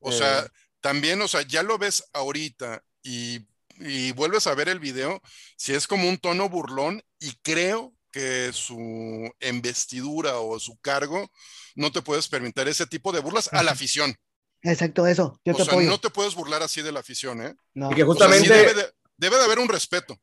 O 0.00 0.10
Eh. 0.10 0.12
sea, 0.18 0.46
también, 0.80 1.20
o 1.22 1.28
sea, 1.28 1.42
ya 1.42 1.62
lo 1.62 1.78
ves 1.78 2.04
ahorita 2.12 2.82
y, 3.02 3.46
y 3.78 4.12
vuelves 4.12 4.46
a 4.46 4.54
ver 4.54 4.68
el 4.68 4.78
video, 4.80 5.20
si 5.56 5.74
es 5.74 5.86
como 5.86 6.08
un 6.08 6.18
tono 6.18 6.48
burlón 6.48 7.02
y 7.18 7.32
creo 7.42 7.92
que 8.12 8.50
su 8.52 9.30
investidura 9.40 10.38
o 10.38 10.58
su 10.58 10.78
cargo 10.80 11.30
no 11.74 11.92
te 11.92 12.00
puedes 12.02 12.28
permitir 12.28 12.66
ese 12.68 12.86
tipo 12.86 13.12
de 13.12 13.20
burlas 13.20 13.52
a 13.52 13.62
la 13.62 13.72
afición. 13.72 14.14
Exacto, 14.62 15.06
eso. 15.06 15.38
Yo 15.44 15.52
O 15.52 15.56
te 15.56 15.64
sea, 15.64 15.72
apoyo. 15.74 15.88
no 15.90 15.98
te 16.00 16.10
puedes 16.10 16.34
burlar 16.34 16.62
así 16.62 16.80
de 16.82 16.92
la 16.92 17.00
afición, 17.00 17.42
¿eh? 17.42 17.54
No. 17.74 17.92
y 17.92 17.94
que 17.94 18.02
O 18.04 18.14
sea, 18.14 18.26
sí 18.28 18.32
justamente, 18.38 18.54
debe, 18.54 18.74
de, 18.74 18.92
debe 19.18 19.36
de 19.36 19.44
haber 19.44 19.58
un 19.58 19.68
respeto. 19.68 20.16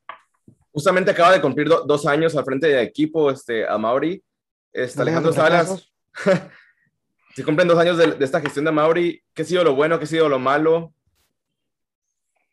justamente 0.72 1.12
acaba 1.12 1.32
de 1.34 1.40
cumplir 1.42 1.68
do- 1.70 1.84
dos 1.86 2.06
años 2.08 2.36
al 2.36 2.44
frente 2.44 2.68
del 2.68 2.80
equipo, 2.88 3.30
este, 3.30 3.68
a 3.68 3.78
Mauri, 3.78 4.24
este, 4.74 5.02
Alejandro 5.02 5.32
Salas. 5.34 5.88
se 7.36 7.44
cumplen 7.44 7.68
dos 7.68 7.78
años 7.80 7.98
de, 7.98 8.14
de 8.14 8.26
esta 8.26 8.42
gestión 8.42 8.66
de 8.66 8.72
Mauri, 8.72 9.22
¿qué 9.34 9.42
ha 9.42 9.46
sido 9.46 9.64
lo 9.64 9.76
bueno, 9.76 9.98
qué 10.00 10.06
ha 10.06 10.08
sido 10.08 10.30
lo 10.30 10.40
malo? 10.40 10.94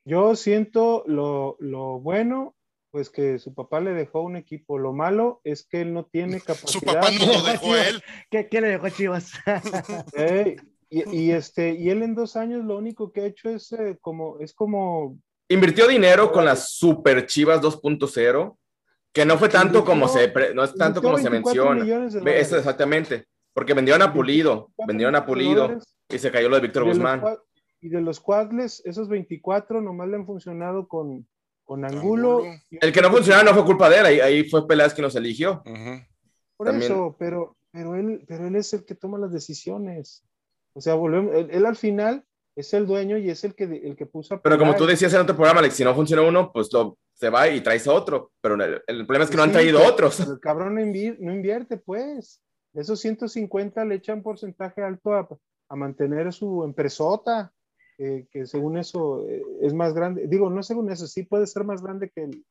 Yo 0.05 0.35
siento 0.35 1.05
lo, 1.07 1.57
lo 1.61 2.01
bueno, 2.01 2.55
pues 2.91 3.11
que 3.11 3.39
su 3.39 3.55
papá 3.55 3.81
le 3.81 3.93
dejó 3.93 4.23
un 4.23 4.37
equipo. 4.37 4.79
Lo 4.79 4.93
malo 4.93 5.41
es 5.45 5.67
que 5.67 5.83
él 5.83 5.93
no 5.93 6.05
tiene 6.07 6.41
capacidad. 6.41 6.71
Su 6.73 6.81
papá 6.81 7.11
no 7.11 7.27
lo 7.33 7.43
dejó 7.43 7.73
a 7.75 7.89
él. 7.89 8.03
¿Qué, 8.31 8.49
¿Qué 8.49 8.61
le 8.61 8.69
dejó 8.69 8.87
a 8.87 8.91
Chivas? 8.91 9.33
Y, 10.93 11.09
y 11.17 11.31
este, 11.31 11.75
y 11.75 11.89
él 11.89 12.03
en 12.03 12.17
dos 12.17 12.35
años 12.35 12.65
lo 12.65 12.77
único 12.77 13.13
que 13.13 13.21
ha 13.21 13.27
hecho 13.27 13.49
es 13.49 13.71
eh, 13.71 13.97
como, 14.01 14.41
es 14.41 14.53
como 14.53 15.21
Invirtió 15.49 15.87
dinero 15.87 16.33
con 16.33 16.45
las 16.45 16.73
Super 16.73 17.27
Chivas 17.27 17.61
2.0, 17.61 18.57
que 19.13 19.25
no 19.25 19.39
fue 19.39 19.49
tanto 19.49 19.85
como 19.85 20.09
se, 20.09 20.33
no 20.53 20.65
es 20.65 20.75
tanto 20.75 21.01
como 21.01 21.17
se 21.17 21.29
Invirtió 21.29 21.63
24 21.63 21.75
menciona. 21.75 21.85
millones 21.85 22.13
de 22.15 22.21
Ve, 22.23 22.41
Eso 22.41 22.57
dólares. 22.57 22.67
exactamente, 22.67 23.27
porque 23.53 23.75
vendieron 23.75 24.03
a 24.03 24.13
Pulido, 24.13 24.51
24 24.79 24.87
vendieron 24.87 25.17
a 25.17 25.27
Pulido 25.27 25.79
y 26.09 26.19
se 26.19 26.31
cayó 26.31 26.49
lo 26.49 26.57
de 26.57 26.63
Víctor 26.63 26.85
Guzmán. 26.85 27.23
Y 27.81 27.89
de 27.89 28.01
los 28.01 28.21
cuadles, 28.21 28.83
esos 28.85 29.09
24 29.09 29.81
nomás 29.81 30.09
le 30.09 30.17
han 30.17 30.27
funcionado 30.27 30.87
con, 30.87 31.27
con 31.65 31.85
Angulo. 31.85 32.43
El 32.71 32.93
que 32.93 33.01
no 33.01 33.11
funcionaba 33.11 33.43
no 33.45 33.55
fue 33.55 33.65
culpa 33.65 33.89
de 33.89 33.99
él, 33.99 34.07
ahí, 34.07 34.21
ahí 34.21 34.49
fue 34.51 34.67
Peláez 34.69 34.93
que 34.93 35.03
nos 35.03 35.17
eligió. 35.17 35.63
Ujú. 35.65 36.03
Por 36.57 36.67
también- 36.67 36.93
eso, 36.93 37.17
pero, 37.19 37.57
pero, 37.73 37.95
él, 37.95 38.23
pero 38.29 38.47
él 38.47 38.57
es 38.57 38.73
el 38.75 38.85
que 38.85 38.95
toma 38.95 39.19
las 39.19 39.33
decisiones. 39.33 40.23
O 40.75 40.81
sea, 40.81 40.95
volvemos, 40.95 41.35
él, 41.35 41.49
él 41.51 41.65
al 41.65 41.77
final 41.77 42.23
es 42.55 42.75
el 42.75 42.87
dueño 42.87 43.17
y 43.17 43.31
es 43.31 43.45
el 43.45 43.55
que, 43.55 43.65
el 43.65 43.97
que 43.97 44.05
puso 44.07 44.35
a 44.35 44.43
Pero 44.43 44.59
como 44.59 44.77
tú 44.77 44.85
decías 44.85 45.15
en 45.15 45.21
otro 45.23 45.35
programa, 45.35 45.61
Alex, 45.61 45.75
si 45.77 45.85
no 45.85 45.95
funciona 45.95 46.23
uno, 46.23 46.53
pues 46.53 46.71
lo, 46.73 46.99
se 47.15 47.31
va 47.31 47.49
y 47.49 47.63
traes 47.63 47.87
a 47.89 47.93
otro. 47.95 48.31
Pero 48.43 48.57
el, 48.63 48.83
el 48.87 49.07
problema 49.07 49.25
es 49.25 49.31
que 49.31 49.37
no 49.39 49.43
han 49.45 49.49
Sí, 49.51 49.55
traído 49.55 49.79
pero- 49.79 49.91
otros. 49.91 50.17
pero 50.19 50.33
el 50.35 50.41
cabrón 50.41 50.75
no 50.75 51.33
invierte, 51.33 51.79
pues. 51.79 52.43
Esos 52.75 53.01
150 53.01 53.85
le 53.85 53.97
echan 53.97 54.23
porcentaje 54.23 54.83
alto 54.83 55.15
a, 55.15 55.29
a 55.69 55.77
mantener 55.77 56.33
su 56.33 56.63
empresota, 56.65 57.53
eh, 57.99 58.27
que 58.31 58.47
según 58.47 58.79
eso 58.79 59.27
eh, 59.29 59.43
es 59.63 59.75
más 59.75 59.93
grande. 59.95 60.27
Digo, 60.29 60.49
no 60.51 60.63
según 60.63 60.91
eso, 60.91 61.07
sí 61.07 61.25
puede 61.25 61.47
ser 61.47 61.65
más 61.65 61.83
grande 61.83 62.11
que, 62.11 62.25
el- 62.25 62.45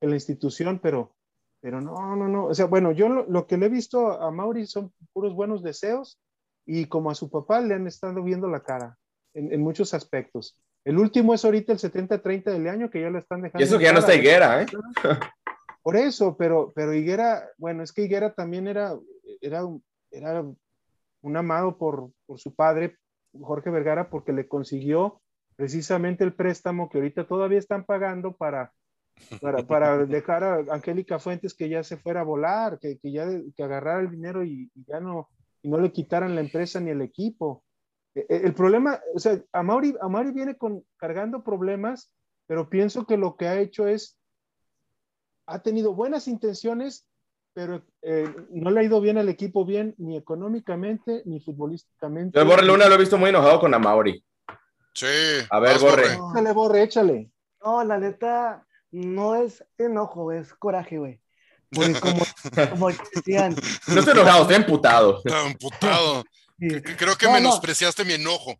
que 0.00 0.06
la 0.08 0.14
institución, 0.14 0.78
pero, 0.82 1.14
pero 1.60 1.80
no, 1.80 2.16
no, 2.16 2.28
no. 2.28 2.46
O 2.46 2.54
sea, 2.54 2.66
bueno, 2.66 2.92
yo 2.92 3.08
lo, 3.08 3.26
lo 3.28 3.46
que 3.46 3.56
le 3.58 3.66
he 3.66 3.68
visto 3.70 4.10
a 4.20 4.30
Mauri 4.30 4.66
son 4.66 4.92
puros 5.12 5.34
buenos 5.34 5.62
deseos 5.62 6.18
y 6.66 6.86
como 6.86 7.10
a 7.10 7.14
su 7.14 7.30
papá 7.30 7.60
le 7.60 7.74
han 7.74 7.86
estado 7.86 8.22
viendo 8.22 8.48
la 8.48 8.60
cara 8.62 8.96
en, 9.34 9.52
en 9.52 9.60
muchos 9.60 9.92
aspectos. 9.94 10.58
El 10.84 10.98
último 10.98 11.34
es 11.34 11.44
ahorita 11.44 11.72
el 11.72 11.78
70-30 11.78 12.44
del 12.44 12.68
año 12.68 12.88
que 12.90 13.00
ya 13.02 13.10
lo 13.10 13.18
están 13.18 13.42
dejando. 13.42 13.60
Y 13.62 13.64
eso 13.68 13.78
que 13.78 13.84
ya 13.84 13.92
no 13.92 13.98
está 13.98 14.14
Higuera, 14.14 14.62
¿eh? 14.62 14.66
Por 15.82 15.96
eso, 15.96 16.36
pero, 16.36 16.72
pero 16.74 16.92
Higuera, 16.94 17.48
bueno, 17.56 17.82
es 17.82 17.92
que 17.92 18.02
Higuera 18.02 18.34
también 18.34 18.68
era, 18.68 18.94
era, 19.40 19.64
un- 19.64 19.82
era 20.10 20.44
un 21.22 21.36
amado 21.36 21.76
por, 21.78 22.10
por 22.26 22.38
su 22.38 22.54
padre, 22.54 22.96
Jorge 23.38 23.70
Vergara, 23.70 24.08
porque 24.10 24.32
le 24.32 24.48
consiguió 24.48 25.20
precisamente 25.56 26.24
el 26.24 26.34
préstamo 26.34 26.88
que 26.88 26.98
ahorita 26.98 27.26
todavía 27.26 27.58
están 27.58 27.84
pagando 27.84 28.36
para, 28.36 28.72
para, 29.40 29.66
para 29.66 29.98
dejar 30.06 30.44
a 30.44 30.56
Angélica 30.72 31.18
Fuentes 31.18 31.54
que 31.54 31.68
ya 31.68 31.82
se 31.82 31.96
fuera 31.96 32.20
a 32.20 32.24
volar, 32.24 32.78
que, 32.78 32.98
que 32.98 33.10
ya 33.12 33.26
que 33.56 33.62
agarrara 33.62 34.00
el 34.00 34.10
dinero 34.10 34.44
y, 34.44 34.70
y 34.74 34.84
ya 34.86 35.00
no, 35.00 35.28
y 35.62 35.68
no 35.68 35.78
le 35.78 35.92
quitaran 35.92 36.34
la 36.34 36.40
empresa 36.40 36.80
ni 36.80 36.90
el 36.90 37.02
equipo. 37.02 37.64
E- 38.14 38.26
e- 38.28 38.46
El 38.46 38.54
problema, 38.54 39.00
o 39.14 39.18
sea, 39.18 39.42
Amaury, 39.52 39.94
Amaury 40.00 40.30
viene 40.32 40.56
con, 40.56 40.84
cargando 40.96 41.42
problemas, 41.42 42.12
pero 42.46 42.70
pienso 42.70 43.04
que 43.06 43.16
lo 43.16 43.36
que 43.36 43.48
ha 43.48 43.60
hecho 43.60 43.86
es 43.88 44.16
ha 45.46 45.60
tenido 45.62 45.94
buenas 45.94 46.28
intenciones, 46.28 47.06
pero 47.52 47.82
eh, 48.02 48.32
no 48.50 48.70
le 48.70 48.80
ha 48.80 48.82
ido 48.84 49.00
bien 49.00 49.18
al 49.18 49.28
equipo 49.28 49.64
bien, 49.64 49.94
ni 49.98 50.16
económicamente, 50.16 51.22
ni 51.24 51.40
futbolísticamente. 51.40 52.36
Yo 52.36 52.42
el 52.42 52.48
Borre 52.48 52.64
Luna 52.66 52.88
lo 52.88 52.94
he 52.94 52.98
visto 52.98 53.18
muy 53.18 53.30
enojado 53.30 53.58
con 53.60 53.74
Amauri. 53.74 54.22
Sí. 54.94 55.06
A 55.50 55.58
ver, 55.60 55.78
Borre. 55.78 56.14
Échale, 56.14 56.52
Borre, 56.52 56.82
échale. 56.82 57.30
No, 57.64 57.82
la 57.84 57.98
neta, 57.98 58.64
no 58.90 59.34
es 59.36 59.64
enojo, 59.76 60.32
es 60.32 60.52
coraje, 60.54 60.98
güey. 60.98 61.20
Porque 61.70 62.00
como, 62.00 62.22
como 62.70 62.88
decían, 63.14 63.54
No 63.88 64.00
estoy 64.00 64.14
enojado, 64.14 64.42
estoy 64.42 64.56
emputado. 64.56 65.20
Está 65.24 65.46
emputado. 65.46 66.24
sí, 66.58 66.68
Creo 66.96 67.16
que 67.16 67.26
No, 67.26 67.32
no. 67.32 67.38
menospreciaste 67.38 68.04
mi 68.04 68.14
enojo. 68.14 68.54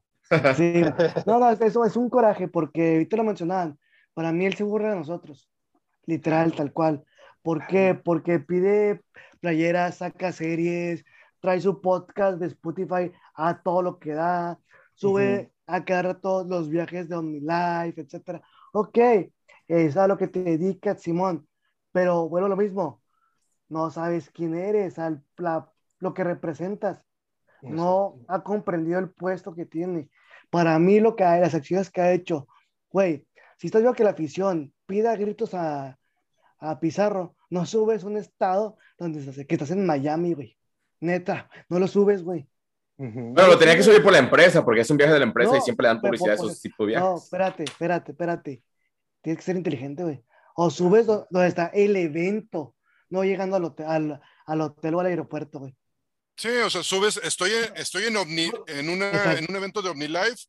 sí. 0.57 0.83
no, 1.27 1.39
no, 1.39 1.51
eso 1.51 1.85
es 1.85 1.97
un 1.97 2.11
coraje, 2.11 2.49
porque 2.49 2.93
ahorita 2.93 3.17
lo 3.17 3.25
mencionaban, 3.25 3.79
para 4.13 4.33
mí 4.33 4.45
él 4.45 4.55
se 4.55 4.65
burla 4.65 4.91
de 4.91 4.97
nosotros, 4.97 5.49
literal, 6.05 6.53
tal 6.55 6.73
cual. 6.73 7.05
¿Por 7.49 7.67
qué? 7.67 7.95
Porque 7.95 8.41
pide 8.41 9.01
playeras, 9.41 9.97
saca 9.97 10.33
series, 10.33 11.03
trae 11.41 11.59
su 11.63 11.81
podcast 11.81 12.39
de 12.39 12.49
Spotify 12.49 13.11
a 13.33 13.63
todo 13.63 13.81
lo 13.81 13.99
que 13.99 14.13
da, 14.13 14.61
sube 14.93 15.51
a 15.67 15.83
cada 15.83 16.03
rato 16.03 16.45
los 16.45 16.69
viajes 16.69 17.09
de 17.09 17.17
OmniLife, 17.17 18.03
etcétera. 18.03 18.43
Ok, 18.75 18.99
es 19.67 19.97
a 19.97 20.07
lo 20.07 20.19
que 20.19 20.29
te 20.29 20.43
dedicas, 20.43 21.01
Simón, 21.01 21.49
pero 21.91 22.29
bueno, 22.29 22.49
lo 22.49 22.57
mismo, 22.57 23.01
no 23.71 23.91
sabes 23.91 24.29
quién 24.29 24.55
eres, 24.55 24.99
al, 24.99 25.25
lo 26.01 26.13
que 26.13 26.25
representas, 26.25 27.03
no 27.63 28.17
ha 28.29 28.43
comprendido 28.43 28.99
el 28.99 29.09
puesto 29.09 29.55
que 29.55 29.65
tiene. 29.65 30.11
Para 30.51 30.79
mí, 30.79 31.01
lo 31.01 31.17
que 31.17 31.25
hay, 31.25 31.41
las 31.41 31.55
acciones 31.55 31.91
que 31.91 32.03
ha 32.03 32.13
hecho, 32.13 32.47
güey, 32.91 33.27
si 33.57 33.69
estás 33.69 33.81
viendo 33.81 33.97
que 33.97 34.05
la 34.05 34.11
afición 34.11 34.75
pida 34.85 35.17
gritos 35.17 35.55
a, 35.55 35.99
a 36.59 36.79
Pizarro, 36.79 37.38
no 37.51 37.67
subes 37.67 38.05
un 38.05 38.17
estado 38.17 38.77
donde 38.99 39.21
estás, 39.21 39.37
que 39.47 39.55
estás 39.55 39.71
en 39.71 39.87
Miami, 39.87 40.35
güey. 40.35 40.59
Neta, 41.01 41.51
no 41.69 41.79
lo 41.79 41.87
subes, 41.87 42.23
güey. 42.23 42.49
Bueno, 42.97 43.47
lo 43.47 43.59
tenía 43.59 43.77
que 43.77 43.85
subir 43.85 44.03
por 44.03 44.13
la 44.13 44.19
empresa, 44.19 44.65
porque 44.65 44.81
es 44.81 44.91
un 44.91 44.97
viaje 44.97 45.13
de 45.13 45.21
la 45.21 45.25
empresa 45.25 45.57
y 45.57 45.61
siempre 45.61 45.85
le 45.85 45.89
dan 45.89 46.01
publicidad 46.01 46.33
a 46.33 46.35
esos 46.35 46.61
tipos 46.61 46.79
de 46.85 46.87
viajes. 46.87 47.09
No, 47.09 47.17
espérate, 47.17 47.63
espérate, 47.63 48.11
espérate. 48.11 48.63
Tienes 49.23 49.39
que 49.39 49.45
ser 49.45 49.57
inteligente, 49.57 50.03
güey. 50.03 50.25
O 50.57 50.69
subes 50.69 51.07
donde 51.07 51.47
está 51.47 51.67
el 51.67 51.95
evento, 51.95 52.75
no 53.09 53.23
llegando 53.23 53.55
al 53.55 53.65
hotel, 53.65 53.87
al, 53.87 54.21
al 54.47 54.61
hotel 54.61 54.95
o 54.95 55.01
al 55.01 55.07
aeropuerto, 55.07 55.61
güey. 55.61 55.77
Sí, 56.37 56.49
o 56.49 56.71
sea, 56.71 56.83
subes, 56.83 57.21
estoy 57.23 57.51
en, 57.53 57.77
estoy 57.77 58.05
en, 58.05 58.17
Omni, 58.17 58.51
en, 58.67 58.89
una, 58.89 59.35
en 59.35 59.47
un 59.49 59.57
evento 59.57 59.81
de 59.81 59.91
OmniLife 59.91 60.47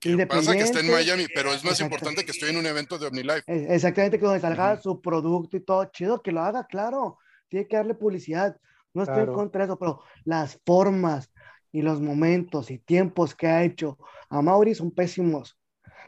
que 0.00 0.26
pasa 0.26 0.54
que 0.54 0.62
está 0.62 0.80
en 0.80 0.90
Miami, 0.90 1.26
pero 1.34 1.52
es 1.52 1.64
más 1.64 1.80
importante 1.80 2.24
que 2.24 2.30
estoy 2.30 2.50
en 2.50 2.56
un 2.56 2.66
evento 2.66 2.98
de 2.98 3.06
OmniLife. 3.06 3.42
Exactamente, 3.46 4.18
que 4.18 4.24
donde 4.24 4.40
salga 4.40 4.80
su 4.80 5.00
producto 5.00 5.56
y 5.56 5.60
todo, 5.60 5.84
chido, 5.86 6.22
que 6.22 6.32
lo 6.32 6.40
haga, 6.40 6.66
claro. 6.66 7.18
Tiene 7.48 7.66
que 7.66 7.76
darle 7.76 7.94
publicidad. 7.94 8.56
No 8.94 9.02
estoy 9.02 9.24
en 9.24 9.32
contra 9.32 9.60
de 9.60 9.66
eso, 9.66 9.78
pero 9.78 10.02
las 10.24 10.58
formas 10.64 11.30
y 11.72 11.82
los 11.82 12.00
momentos 12.00 12.70
y 12.70 12.78
tiempos 12.78 13.34
que 13.34 13.46
ha 13.46 13.62
hecho 13.62 13.98
a 14.28 14.42
Mauri 14.42 14.74
son 14.74 14.90
pésimos. 14.90 15.58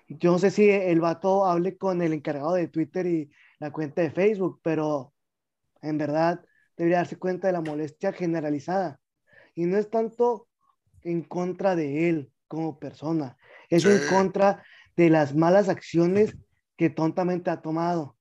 Yo 0.09 0.33
no 0.33 0.39
sé 0.39 0.51
si 0.51 0.69
el 0.69 1.01
vato 1.01 1.47
hable 1.47 1.77
con 1.77 2.03
el 2.03 2.13
encargado 2.13 2.55
de 2.55 2.69
Twitter 2.69 3.07
y 3.07 3.31
la 3.59 3.71
cuenta 3.71 4.03
de 4.03 4.11
Facebook, 4.11 4.61
pero 4.63 5.13
en 5.81 5.99
verdad 5.99 6.45
debería 6.77 6.99
darse 6.99 7.17
cuenta 7.17 7.47
de 7.47 7.53
la 7.53 7.61
molestia 7.61 8.13
generalizada. 8.13 9.01
Y 9.55 9.67
no 9.67 9.77
es 9.79 9.91
tanto 9.91 10.49
en 11.03 11.23
contra 11.23 11.77
de 11.77 12.09
él 12.09 12.33
como 12.49 12.79
persona, 12.79 13.37
es 13.77 13.85
en 13.87 14.07
contra 14.09 14.63
de 14.97 15.09
las 15.09 15.35
malas 15.35 15.71
acciones 15.71 16.37
que 16.77 16.91
tontamente 16.91 17.51
ha 17.51 17.63
tomado. 17.63 18.17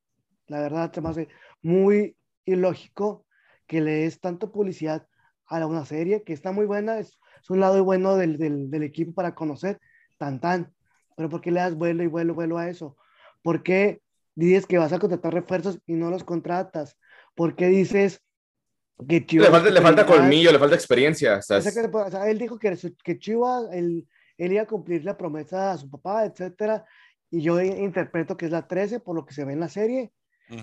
La 0.48 0.62
verdad, 0.62 0.92
se 0.94 1.02
me 1.02 1.10
hace 1.10 1.28
muy 1.62 2.16
ilógico 2.46 3.26
que 3.68 3.82
le 3.82 3.92
des 3.92 4.20
tanto 4.22 4.52
publicidad 4.52 5.08
a 5.46 5.66
una 5.66 5.86
serie 5.86 6.24
que 6.24 6.32
está 6.32 6.54
muy 6.54 6.66
buena, 6.66 7.00
es, 7.00 7.18
un 7.50 7.60
lado 7.60 7.84
bueno 7.84 8.16
del, 8.16 8.38
del, 8.38 8.84
equipo 8.84 9.14
para 9.14 9.36
conocer, 9.36 9.82
tan 10.18 10.40
tan. 10.40 10.74
Pero 11.18 11.28
¿por 11.28 11.42
qué 11.42 11.52
le 11.52 11.60
das 11.60 11.76
vuelo 11.76 12.04
y 12.04 12.08
vuelo, 12.08 12.34
vuelo 12.34 12.58
a 12.58 12.70
eso? 12.70 12.96
¿Por 13.42 13.62
qué 13.62 14.02
dices 14.36 14.66
que 14.66 14.78
vas 14.78 14.94
a 14.94 15.00
contratar 15.00 15.34
refuerzos 15.34 15.80
y 15.86 15.96
no 15.96 16.10
los 16.10 16.24
contratas? 16.24 16.98
¿Por 17.36 17.58
qué 17.58 17.68
dices 17.68 18.22
que 19.10 19.26
Chivas... 19.26 19.48
Le 19.48 19.52
falta, 19.52 19.70
le 19.70 19.82
falta 19.82 20.06
colmillo, 20.06 20.52
le 20.54 20.60
falta 20.60 20.76
experiencia. 20.76 21.40
O 21.40 21.42
sea, 21.42 22.30
él 22.30 22.38
dijo 22.38 22.58
que, 22.58 22.78
que 23.04 23.20
Chivas, 23.20 23.66
el, 23.74 24.08
él 24.46 24.54
iba 24.54 24.64
a 24.64 24.68
cumplir 24.68 25.06
la 25.06 25.18
promesa 25.18 25.72
a 25.72 25.78
su 25.78 25.90
papá, 25.90 26.26
etcétera, 26.26 26.86
y 27.30 27.42
yo 27.42 27.62
interpreto 27.62 28.36
que 28.36 28.46
es 28.46 28.52
la 28.52 28.68
13 28.68 29.00
por 29.00 29.16
lo 29.16 29.26
que 29.26 29.34
se 29.34 29.46
ve 29.46 29.54
en 29.54 29.60
la 29.60 29.70
serie. 29.70 30.12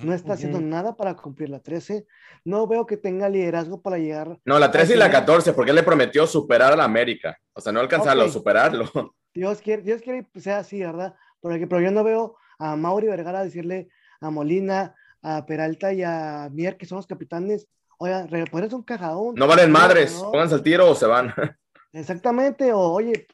No 0.02 0.12
está 0.12 0.34
haciendo 0.34 0.60
nada 0.60 0.96
para 0.96 1.16
cumplir 1.16 1.48
la 1.48 1.60
13. 1.60 2.06
No 2.44 2.66
veo 2.66 2.84
que 2.84 2.98
tenga 2.98 3.30
liderazgo 3.30 3.80
para 3.80 3.96
llegar. 3.96 4.38
No, 4.44 4.58
la 4.58 4.70
13 4.70 4.92
y 4.92 4.96
la 4.98 5.10
14, 5.10 5.54
porque 5.54 5.70
él 5.70 5.76
le 5.76 5.82
prometió 5.82 6.26
superar 6.26 6.74
a 6.74 6.76
la 6.76 6.84
América. 6.84 7.38
O 7.54 7.62
sea, 7.62 7.72
no 7.72 7.80
alcanzarlo, 7.80 8.28
superarlo. 8.28 8.84
Dios 9.34 9.62
quiere, 9.62 9.80
Dios 9.80 10.02
quiere 10.02 10.26
que 10.30 10.40
sea 10.42 10.58
así, 10.58 10.80
¿verdad? 10.80 11.14
Porque, 11.40 11.66
pero 11.66 11.80
yo 11.80 11.90
no 11.90 12.04
veo 12.04 12.36
a 12.58 12.76
Mauri 12.76 13.06
Vergara 13.06 13.42
decirle 13.42 13.88
a 14.20 14.28
Molina, 14.28 14.94
a 15.22 15.46
Peralta 15.46 15.90
y 15.94 16.02
a 16.02 16.50
Mier, 16.52 16.76
que 16.76 16.84
son 16.84 16.96
los 16.96 17.06
capitanes, 17.06 17.66
oiga, 17.96 18.26
pones 18.50 18.74
un 18.74 18.82
cajadón. 18.82 19.36
No 19.36 19.46
valen 19.46 19.70
madres, 19.70 20.12
pónganse 20.12 20.56
al 20.56 20.62
tiro 20.62 20.90
o 20.90 20.94
se 20.94 21.06
van. 21.06 21.32
Exactamente, 21.92 22.72
o 22.74 22.78
oye, 22.78 23.26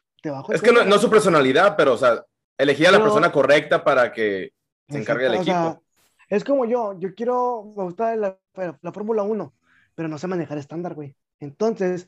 es 0.49 0.61
que 0.61 0.71
no, 0.71 0.81
es 0.81 1.01
su 1.01 1.09
personalidad, 1.09 1.75
pero, 1.75 1.93
o 1.93 1.97
sea, 1.97 2.23
elegía 2.57 2.89
a 2.89 2.93
la 2.93 3.01
persona 3.01 3.31
correcta 3.31 3.83
para 3.83 4.11
que 4.11 4.51
se 4.89 4.97
encargue 4.99 5.25
del 5.25 5.35
equipo. 5.35 5.81
es 6.29 6.43
como 6.43 6.65
yo, 6.65 6.97
yo 6.99 7.13
quiero, 7.15 7.73
me 7.75 7.83
gusta 7.83 8.15
la, 8.15 8.37
la 8.55 8.91
Fórmula 8.91 9.23
1, 9.23 9.53
pero 9.95 10.07
no 10.07 10.17
sé 10.17 10.27
manejar 10.27 10.57
estándar, 10.57 10.93
güey. 10.93 11.15
Entonces, 11.39 12.07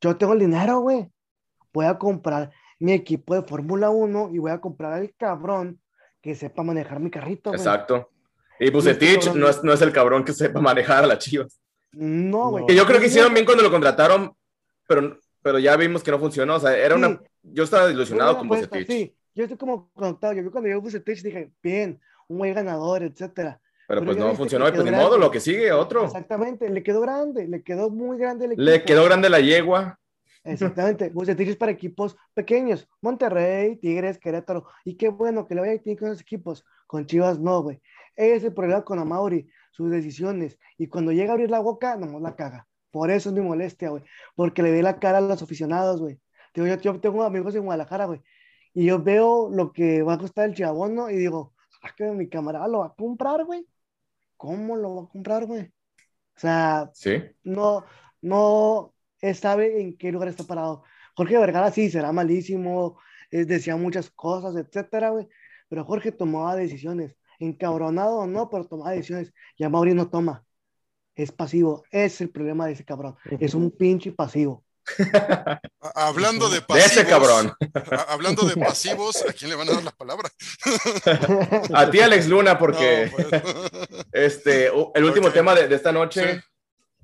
yo 0.00 0.16
tengo 0.16 0.32
el 0.32 0.40
dinero, 0.40 0.80
güey. 0.80 1.08
Voy 1.72 1.86
a 1.86 1.98
comprar 1.98 2.50
mi 2.78 2.92
equipo 2.92 3.34
de 3.34 3.42
Fórmula 3.42 3.90
1 3.90 4.30
y 4.32 4.38
voy 4.38 4.50
a 4.50 4.60
comprar 4.60 4.92
al 4.92 5.12
cabrón 5.16 5.80
que 6.20 6.34
sepa 6.34 6.62
manejar 6.62 7.00
mi 7.00 7.10
carrito, 7.10 7.50
güey. 7.50 7.60
Exacto. 7.60 8.10
Y 8.58 8.70
Bucetich 8.70 9.32
no 9.32 9.48
es, 9.48 9.62
no 9.64 9.72
es 9.72 9.82
el 9.82 9.92
cabrón 9.92 10.24
que 10.24 10.32
sepa 10.32 10.60
manejar 10.60 11.04
a 11.04 11.06
las 11.06 11.18
chivas. 11.18 11.60
No, 11.92 12.50
güey. 12.50 12.66
Que 12.66 12.74
yo 12.74 12.86
creo 12.86 13.00
que 13.00 13.06
hicieron 13.06 13.34
bien 13.34 13.44
cuando 13.44 13.62
lo 13.62 13.70
contrataron, 13.70 14.32
pero 14.86 15.18
pero 15.44 15.58
ya 15.58 15.76
vimos 15.76 16.02
que 16.02 16.10
no 16.10 16.18
funcionó. 16.18 16.54
O 16.56 16.60
sea, 16.60 16.74
era 16.74 16.94
una. 16.94 17.20
Yo 17.42 17.64
estaba 17.64 17.90
ilusionado 17.90 18.38
con 18.38 18.48
Bucetich. 18.48 18.86
Sí, 18.86 19.14
yo 19.34 19.44
estoy 19.44 19.58
como 19.58 19.90
conectado. 19.92 20.32
Yo 20.32 20.50
cuando 20.50 20.68
llegó 20.68 20.80
Bucetich 20.80 21.22
dije, 21.22 21.52
bien, 21.62 22.00
un 22.28 22.38
buen 22.38 22.54
ganador, 22.54 23.02
etcétera. 23.02 23.60
Pero, 23.86 24.02
pues 24.02 24.16
no 24.16 24.34
funcionó, 24.34 24.66
y 24.66 24.72
pues 24.72 24.82
ni 24.82 24.90
modo, 24.90 25.18
lo 25.18 25.30
que 25.30 25.40
sigue, 25.40 25.70
otro. 25.70 26.06
Exactamente, 26.06 26.70
le 26.70 26.82
quedó 26.82 27.02
grande, 27.02 27.46
le 27.46 27.62
quedó 27.62 27.90
muy 27.90 28.16
grande 28.16 28.46
el 28.46 28.52
equipo. 28.52 28.62
Le 28.62 28.82
quedó 28.82 29.04
grande 29.04 29.28
la 29.28 29.40
yegua. 29.40 30.00
Exactamente, 30.42 31.10
Bucetich 31.10 31.48
es 31.50 31.56
para 31.56 31.72
equipos 31.72 32.16
pequeños, 32.32 32.88
Monterrey, 33.02 33.76
Tigres, 33.76 34.18
Querétaro, 34.18 34.66
y 34.86 34.94
qué 34.96 35.10
bueno 35.10 35.46
que 35.46 35.54
le 35.54 35.60
vaya 35.60 35.72
a 35.74 35.96
con 35.96 36.08
esos 36.08 36.22
equipos, 36.22 36.64
con 36.86 37.04
Chivas 37.04 37.38
no, 37.38 37.62
güey. 37.62 37.82
Ese 38.16 38.36
es 38.36 38.44
el 38.44 38.54
problema 38.54 38.82
con 38.84 38.98
Amauri, 38.98 39.46
sus 39.70 39.90
decisiones, 39.90 40.58
y 40.78 40.86
cuando 40.86 41.12
llega 41.12 41.32
a 41.32 41.34
abrir 41.34 41.50
la 41.50 41.60
boca, 41.60 41.96
no 41.96 42.20
la 42.20 42.34
caga. 42.34 42.66
Por 42.94 43.10
eso 43.10 43.30
es 43.30 43.34
mi 43.34 43.40
molestia, 43.40 43.88
güey. 43.88 44.04
Porque 44.36 44.62
le 44.62 44.70
ve 44.70 44.80
la 44.80 45.00
cara 45.00 45.18
a 45.18 45.20
los 45.20 45.42
aficionados, 45.42 46.00
güey. 46.00 46.20
Yo, 46.54 46.64
yo 46.76 47.00
tengo 47.00 47.24
amigos 47.24 47.52
en 47.56 47.64
Guadalajara, 47.64 48.04
güey. 48.04 48.22
Y 48.72 48.86
yo 48.86 49.02
veo 49.02 49.50
lo 49.50 49.72
que 49.72 50.02
va 50.04 50.14
a 50.14 50.18
costar 50.18 50.48
el 50.48 50.54
chivabono 50.54 51.10
y 51.10 51.16
digo, 51.16 51.54
ah, 51.82 51.92
que 51.96 52.04
mi 52.12 52.28
camarada 52.28 52.68
lo 52.68 52.78
va 52.78 52.86
a 52.86 52.94
comprar, 52.94 53.44
güey. 53.44 53.66
¿Cómo 54.36 54.76
lo 54.76 54.94
va 54.94 55.02
a 55.02 55.08
comprar, 55.08 55.44
güey? 55.44 55.62
O 56.36 56.38
sea, 56.38 56.88
¿Sí? 56.94 57.20
no, 57.42 57.84
no 58.20 58.94
sabe 59.34 59.80
en 59.80 59.98
qué 59.98 60.12
lugar 60.12 60.28
está 60.28 60.44
parado. 60.44 60.84
Jorge 61.16 61.36
Vergara 61.36 61.72
sí, 61.72 61.90
será 61.90 62.12
malísimo, 62.12 63.00
decía 63.32 63.74
muchas 63.76 64.08
cosas, 64.10 64.54
etcétera, 64.54 65.10
güey. 65.10 65.26
Pero 65.68 65.84
Jorge 65.84 66.12
tomaba 66.12 66.54
decisiones, 66.54 67.16
encabronado 67.40 68.18
o 68.18 68.26
no, 68.28 68.48
pero 68.50 68.68
tomaba 68.68 68.92
decisiones. 68.92 69.34
Y 69.56 69.64
a 69.64 69.68
Mauri 69.68 69.94
no 69.94 70.08
toma 70.10 70.44
es 71.14 71.32
pasivo. 71.32 71.84
Es 71.90 72.20
el 72.20 72.30
problema 72.30 72.66
de 72.66 72.72
ese 72.72 72.84
cabrón. 72.84 73.16
Es 73.40 73.54
un 73.54 73.70
pinche 73.78 74.12
pasivo. 74.12 74.64
hablando 75.94 76.50
de 76.50 76.60
pasivos. 76.60 76.94
De 76.94 77.00
ese 77.00 77.08
cabrón. 77.08 77.54
hablando 78.08 78.42
de 78.42 78.56
pasivos, 78.56 79.24
¿a 79.26 79.32
quién 79.32 79.50
le 79.50 79.56
van 79.56 79.68
a 79.70 79.72
dar 79.72 79.82
la 79.82 79.90
palabra? 79.92 80.30
a 81.74 81.90
ti, 81.90 82.00
Alex 82.00 82.28
Luna, 82.28 82.58
porque 82.58 83.10
pues. 83.10 83.42
este, 84.12 84.66
el 84.66 85.04
último 85.04 85.30
tema 85.30 85.54
de, 85.54 85.74
esta 85.74 85.90
noche, 85.90 86.42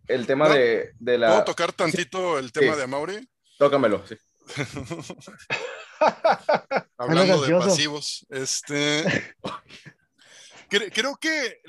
el 0.06 0.26
tema 0.26 0.50
de, 0.50 0.92
de, 0.98 1.18
la. 1.18 1.28
¿Puedo 1.28 1.44
tocar 1.44 1.72
tantito 1.72 2.38
el 2.38 2.52
tema 2.52 2.76
de 2.76 2.82
Amaury? 2.82 3.28
Tócamelo, 3.56 4.06
sí. 4.06 4.16
hablando 6.98 7.40
de 7.40 7.54
pasivos, 7.54 8.26
este. 8.28 9.34
creo 10.68 11.16
que 11.16 11.62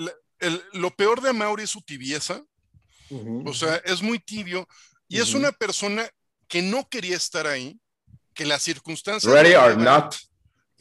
lo 0.74 0.92
peor 0.92 1.22
de 1.22 1.34
Mauri 1.34 1.64
es 1.64 1.70
su 1.70 1.82
tibieza. 1.82 2.44
O 3.46 3.54
sea, 3.54 3.76
es 3.84 4.02
muy 4.02 4.20
tibio 4.20 4.68
y 5.08 5.20
es 5.20 5.34
una 5.34 5.52
persona 5.52 6.10
que 6.48 6.62
no 6.62 6.88
quería 6.88 7.18
estar 7.18 7.46
ahí, 7.46 7.78
que 8.34 8.46
las 8.46 8.62
circunstancias. 8.64 9.32
Ready 9.32 9.56
or 9.56 9.78
not. 9.78 10.16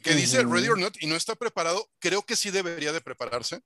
Que 0.01 0.15
dice 0.15 0.43
ready 0.43 0.69
or 0.69 0.79
not 0.79 0.95
y 1.01 1.07
no 1.07 1.15
está 1.15 1.35
preparado. 1.35 1.89
Creo 1.99 2.23
que 2.23 2.35
sí 2.35 2.49
debería 2.49 2.93
de 2.93 3.01
prepararse. 3.01 3.61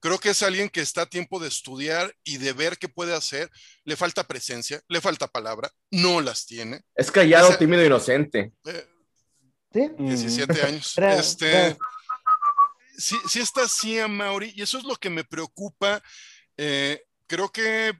Creo 0.00 0.18
que 0.18 0.30
es 0.30 0.42
alguien 0.44 0.68
que 0.68 0.80
está 0.80 1.02
a 1.02 1.06
tiempo 1.06 1.40
de 1.40 1.48
estudiar 1.48 2.14
y 2.22 2.36
de 2.36 2.52
ver 2.52 2.78
qué 2.78 2.88
puede 2.88 3.14
hacer. 3.14 3.50
Le 3.84 3.96
falta 3.96 4.22
presencia, 4.24 4.80
le 4.88 5.00
falta 5.00 5.26
palabra, 5.26 5.70
no 5.90 6.20
las 6.20 6.46
tiene. 6.46 6.82
Es 6.94 7.10
callado, 7.10 7.56
tímido, 7.58 7.84
inocente. 7.84 8.52
Eh, 8.64 8.86
¿Sí? 9.72 9.90
17 9.98 10.62
años. 10.62 10.96
este, 10.96 11.76
sí, 12.98 13.40
está 13.40 13.62
así 13.62 13.98
a 13.98 14.08
Mauri 14.08 14.52
y 14.54 14.62
eso 14.62 14.78
es 14.78 14.84
lo 14.84 14.96
que 14.96 15.10
me 15.10 15.24
preocupa. 15.24 16.02
Eh, 16.56 17.02
creo 17.26 17.50
que 17.50 17.92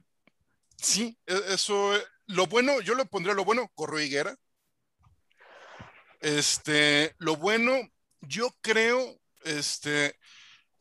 sí, 0.77 1.17
e, 1.25 1.41
eso, 1.49 1.93
lo 2.27 2.47
bueno, 2.47 2.81
yo 2.81 2.95
le 2.95 3.05
pondría 3.05 3.33
lo 3.33 3.45
bueno, 3.45 3.71
Corro 3.73 3.99
Higuera. 3.99 4.35
Este, 6.21 7.15
lo 7.17 7.37
bueno, 7.37 7.73
yo 8.21 8.53
creo, 8.61 9.19
este, 9.43 10.17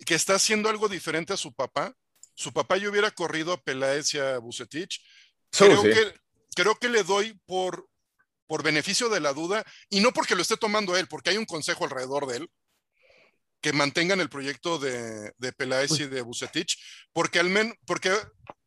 que 0.04 0.14
está 0.14 0.34
haciendo 0.34 0.68
algo 0.68 0.88
diferente 0.88 1.32
a 1.32 1.36
su 1.36 1.54
papá. 1.54 1.94
Su 2.34 2.52
papá 2.52 2.76
yo 2.76 2.90
hubiera 2.90 3.10
corrido 3.10 3.52
a 3.52 3.62
Peláez 3.62 4.14
y 4.14 4.18
a 4.18 4.38
Bucetich. 4.38 5.00
Creo, 5.50 5.82
que, 5.82 6.14
creo 6.54 6.74
que 6.76 6.88
le 6.88 7.02
doy 7.02 7.40
por 7.46 7.88
por 8.48 8.62
beneficio 8.62 9.10
de 9.10 9.20
la 9.20 9.34
duda, 9.34 9.64
y 9.90 10.00
no 10.00 10.12
porque 10.12 10.34
lo 10.34 10.40
esté 10.40 10.56
tomando 10.56 10.96
él, 10.96 11.06
porque 11.06 11.30
hay 11.30 11.36
un 11.36 11.44
consejo 11.44 11.84
alrededor 11.84 12.26
de 12.26 12.38
él, 12.38 12.50
que 13.60 13.72
mantengan 13.72 14.20
el 14.20 14.28
proyecto 14.28 14.78
de, 14.78 15.32
de 15.36 15.52
Peláez 15.52 15.98
y 16.00 16.06
de 16.06 16.22
Bucetich, 16.22 16.78
porque 17.12 17.38
al 17.40 17.48
menos, 17.48 17.74
porque 17.86 18.12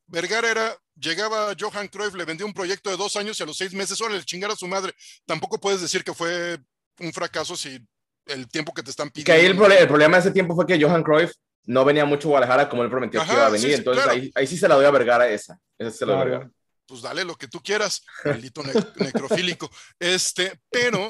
Vergara 0.07 0.49
era, 0.51 0.77
llegaba 0.95 1.53
Johan 1.57 1.88
Cruyff, 1.88 2.13
le 2.15 2.26
vendió 2.26 2.45
un 2.45 2.53
proyecto 2.53 2.89
de 2.89 2.97
dos 2.97 3.15
años 3.15 3.39
y 3.39 3.43
a 3.43 3.45
los 3.45 3.57
seis 3.57 3.73
meses, 3.73 3.99
ahora 4.01 4.15
le 4.15 4.23
chingara 4.26 4.53
a 4.53 4.57
su 4.57 4.68
madre. 4.68 4.93
Tampoco 5.26 5.59
puedes 5.59 5.80
decir 5.81 6.03
que 6.03 6.13
fue 6.13 6.59
un 6.99 7.13
fracaso 7.13 7.55
si 7.55 7.80
el 8.26 8.47
tiempo 8.49 8.73
que 8.73 8.84
te 8.84 8.89
están 8.91 9.09
pidiendo. 9.09 9.27
Que 9.27 9.39
ahí 9.39 9.45
el, 9.45 9.81
el 9.81 9.88
problema 9.88 10.18
de 10.18 10.22
ese 10.22 10.31
tiempo 10.31 10.53
fue 10.55 10.65
que 10.68 10.81
Johan 10.81 11.03
Cruyff 11.03 11.31
no 11.65 11.85
venía 11.85 12.03
mucho 12.05 12.27
a 12.27 12.31
Guadalajara 12.31 12.68
como 12.69 12.84
él 12.84 12.89
prometió 12.89 13.22
que 13.22 13.26
Ajá, 13.26 13.34
iba 13.34 13.45
a 13.47 13.49
sí, 13.49 13.53
venir. 13.53 13.69
sí, 13.69 13.73
Entonces 13.76 14.03
claro. 14.03 14.19
ahí, 14.19 14.31
ahí 14.35 14.47
sí 14.47 14.57
se 14.57 14.68
la 14.68 14.76
doy 14.76 14.85
a 14.85 14.91
Vergara 14.91 15.30
esa. 15.30 15.57
Esa 15.77 15.91
se 15.91 16.05
la 16.05 16.13
doy 16.13 16.22
a. 16.22 16.26
Vergara. 16.26 16.51
pues 16.85 17.01
dale 17.01 17.23
lo 17.23 17.35
que 17.35 17.47
tú 17.47 17.61
quieras, 17.63 18.03
maldito 18.26 18.61
ne- 18.63 18.73
necrofílico. 19.05 19.72
Este, 19.97 20.59
pero 20.69 21.09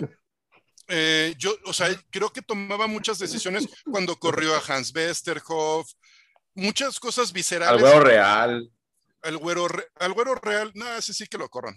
eh, 0.91 1.33
yo, 1.37 1.55
o 1.65 1.73
sea, 1.73 1.87
creo 2.09 2.31
que 2.31 2.41
tomaba 2.41 2.85
muchas 2.87 3.17
decisiones 3.17 3.67
cuando 3.89 4.15
corrió 4.17 4.53
a 4.55 4.61
Hans 4.67 4.93
Westerhoff, 4.93 5.89
muchas 6.53 6.99
cosas 6.99 7.29
Al 7.29 7.33
viscerales. 7.33 7.81
huevo 7.81 7.99
real. 8.01 8.69
Al 9.23 9.37
güero, 9.37 9.67
re- 9.67 9.87
al 9.95 10.13
güero 10.13 10.35
real, 10.35 10.71
no, 10.75 10.87
ese 10.95 11.13
sí 11.13 11.25
que 11.27 11.37
lo 11.37 11.47
corran. 11.49 11.75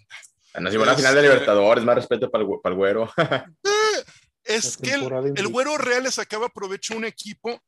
Nos 0.60 0.72
llevó 0.72 0.84
a 0.84 0.88
la 0.88 0.94
final 0.96 1.14
de 1.14 1.20
Este- 1.20 1.32
Libertadores, 1.32 1.84
más 1.84 1.94
respeto 1.96 2.30
para 2.30 2.44
el, 2.44 2.50
para 2.62 2.72
el 2.74 2.78
güero. 2.78 3.12
Es 4.44 4.78
La 4.80 4.82
que 4.86 4.94
el, 4.94 5.32
el 5.36 5.48
güero 5.48 5.78
real 5.78 6.02
le 6.02 6.10
sacaba 6.12 6.48
provecho 6.50 6.92
a 6.94 6.96
un 6.98 7.04
equipo 7.06 7.62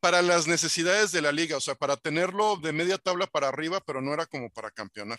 para 0.00 0.22
las 0.22 0.46
necesidades 0.46 1.10
de 1.12 1.22
la 1.22 1.32
liga, 1.32 1.56
o 1.56 1.60
sea, 1.60 1.74
para 1.74 1.96
tenerlo 1.96 2.56
de 2.56 2.72
media 2.72 2.98
tabla 2.98 3.26
para 3.26 3.48
arriba, 3.48 3.80
pero 3.84 4.00
no 4.00 4.14
era 4.14 4.26
como 4.26 4.48
para 4.50 4.70
campeonar. 4.70 5.18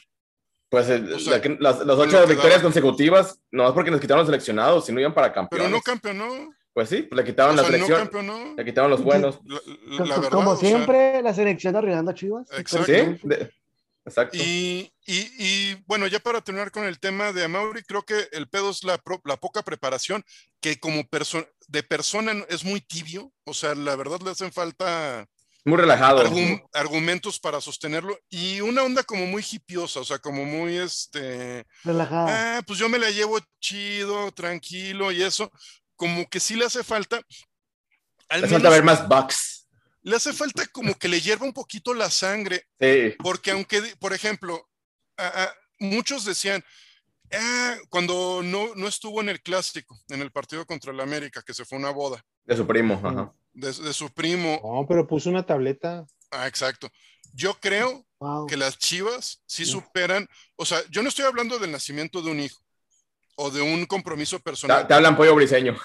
Pues 0.72 0.88
el- 0.88 1.14
O 1.14 1.20
sea, 1.20 1.34
la 1.34 1.42
que- 1.42 1.58
las, 1.60 1.82
ocho 1.82 2.26
victorias 2.26 2.44
daba. 2.44 2.62
consecutivas, 2.64 3.38
no 3.52 3.68
es 3.68 3.74
porque 3.74 3.92
nos 3.92 4.00
quitaron 4.00 4.20
los 4.20 4.28
seleccionados, 4.28 4.86
si 4.86 4.94
no 4.94 5.02
iban 5.02 5.14
para 5.14 5.28
Pero 5.28 5.42
campeones. 5.50 5.70
no 5.72 5.82
campeonó. 5.82 6.56
Pues 6.74 6.88
sí, 6.88 7.02
pues 7.02 7.18
le 7.18 7.26
quitaron 7.26 7.52
O 7.52 7.62
la 7.62 7.64
sea, 7.64 7.72
no 7.72 7.74
selección, 7.86 8.00
campeonó. 8.00 8.56
le 8.56 8.64
quitaron 8.66 8.90
los 8.90 9.04
buenos. 9.04 9.40
La, 9.44 9.60
la- 9.98 10.06
la 10.06 10.16
verdad, 10.16 10.30
Como 10.32 10.56
sea, 10.56 10.70
siempre, 10.70 11.22
la 11.22 11.34
selección 11.34 11.76
arruinando 11.76 12.12
a 12.12 12.14
Chivas. 12.14 12.48
Exacto. 12.58 12.86
Sí, 12.86 13.20
de- 13.24 13.52
exacto. 14.06 14.38
Y, 14.38 14.90
y- 15.06 15.30
y, 15.38 15.76
bueno, 15.88 16.08
ya 16.08 16.22
para 16.22 16.40
terminar 16.40 16.72
con 16.72 16.86
el 16.86 17.02
tema 17.02 17.34
de 17.34 17.44
Amauri, 17.44 17.84
creo 17.84 18.04
que 18.04 18.30
el 18.32 18.48
pedo 18.48 18.70
es 18.70 18.86
la, 18.86 18.98
pro- 18.98 19.22
la 19.26 19.36
poca 19.36 19.64
preparación, 19.64 20.24
que 20.62 20.80
como 20.80 21.02
perso- 21.04 21.46
de 21.68 21.84
persona 21.84 22.32
es 22.48 22.64
muy 22.64 22.80
tibio, 22.80 23.34
o 23.44 23.54
sea, 23.54 23.76
la 23.76 23.98
verdad 23.98 24.22
le 24.24 24.32
hacen 24.32 24.54
falta 24.54 25.28
Muy 25.64 25.78
relajado. 25.78 26.24
argu- 26.26 26.68
argumentos 26.74 27.40
para 27.40 27.62
sostenerlo 27.62 28.18
y 28.30 28.62
una 28.62 28.82
onda 28.84 29.04
como 29.04 29.26
muy 29.28 29.46
hipiosa, 29.50 30.00
o 30.00 30.04
sea, 30.04 30.18
como 30.20 30.44
muy 30.44 30.78
este, 30.78 31.66
Relajada. 31.84 32.58
ah, 32.58 32.62
pues 32.66 32.80
yo 32.80 32.90
me 32.90 32.98
la 32.98 33.12
llevo 33.12 33.40
chido, 33.60 34.32
tranquilo 34.32 35.12
y 35.12 35.22
eso, 35.22 35.52
como 35.96 36.28
que 36.28 36.40
sí 36.40 36.56
le 36.56 36.66
hace 36.66 36.84
falta. 36.84 37.22
Al 38.30 38.42
Le 38.42 38.48
falta 38.48 38.70
menos 38.70 38.74
ver 38.74 38.84
más 38.84 39.08
bucks. 39.08 39.68
le 40.02 40.16
hace 40.16 40.34
falta 40.34 40.66
como 40.68 40.96
que 40.96 41.08
le 41.08 41.22
hierva 41.22 41.46
un 41.46 41.54
poquito 41.54 41.94
la 41.94 42.10
sangre, 42.10 42.66
Sí. 42.80 43.16
porque 43.20 43.52
aunque, 43.52 43.82
por 44.00 44.14
ejemplo, 44.14 44.68
a- 45.18 45.44
a- 45.44 45.54
muchos 45.80 46.26
decían, 46.26 46.64
"Ah, 47.32 47.76
cuando 47.90 48.42
no, 48.44 48.74
no 48.76 48.88
estuvo 48.88 49.22
en 49.22 49.30
el 49.30 49.42
clásico, 49.42 50.00
en 50.10 50.22
el 50.22 50.32
partido 50.32 50.66
contra 50.66 50.92
el 50.92 51.00
América, 51.02 51.44
que 51.46 51.54
se 51.54 51.66
fue 51.66 51.78
a 51.78 51.82
una 51.82 51.92
boda 51.92 52.24
De 52.46 52.58
su 52.58 52.66
primo. 52.66 53.00
Ajá. 53.04 53.32
De, 53.54 53.72
de 53.72 53.94
su 53.94 54.10
primo, 54.14 54.60
No, 54.64 54.86
pero 54.88 55.08
puso 55.08 55.30
una 55.30 55.46
tableta. 55.46 56.06
ah, 56.32 56.48
exacto. 56.48 56.90
Yo 57.34 57.54
creo 57.60 58.06
Wow. 58.20 58.46
que 58.46 58.56
las 58.56 58.78
chivas 58.78 59.42
sí 59.48 59.66
superan, 59.66 60.28
o 60.56 60.64
sea, 60.64 60.80
yo 60.92 61.02
no 61.02 61.10
estoy 61.10 61.26
hablando 61.26 61.58
del 61.58 61.72
nacimiento 61.72 62.22
de 62.22 62.30
un 62.30 62.40
hijo 62.40 62.62
o 63.36 63.50
de 63.50 63.62
un 63.62 63.88
compromiso 63.88 64.40
personal, 64.40 64.86
te 64.88 64.94
hablan 64.94 65.18
pollo 65.18 65.34
briseño. 65.34 65.76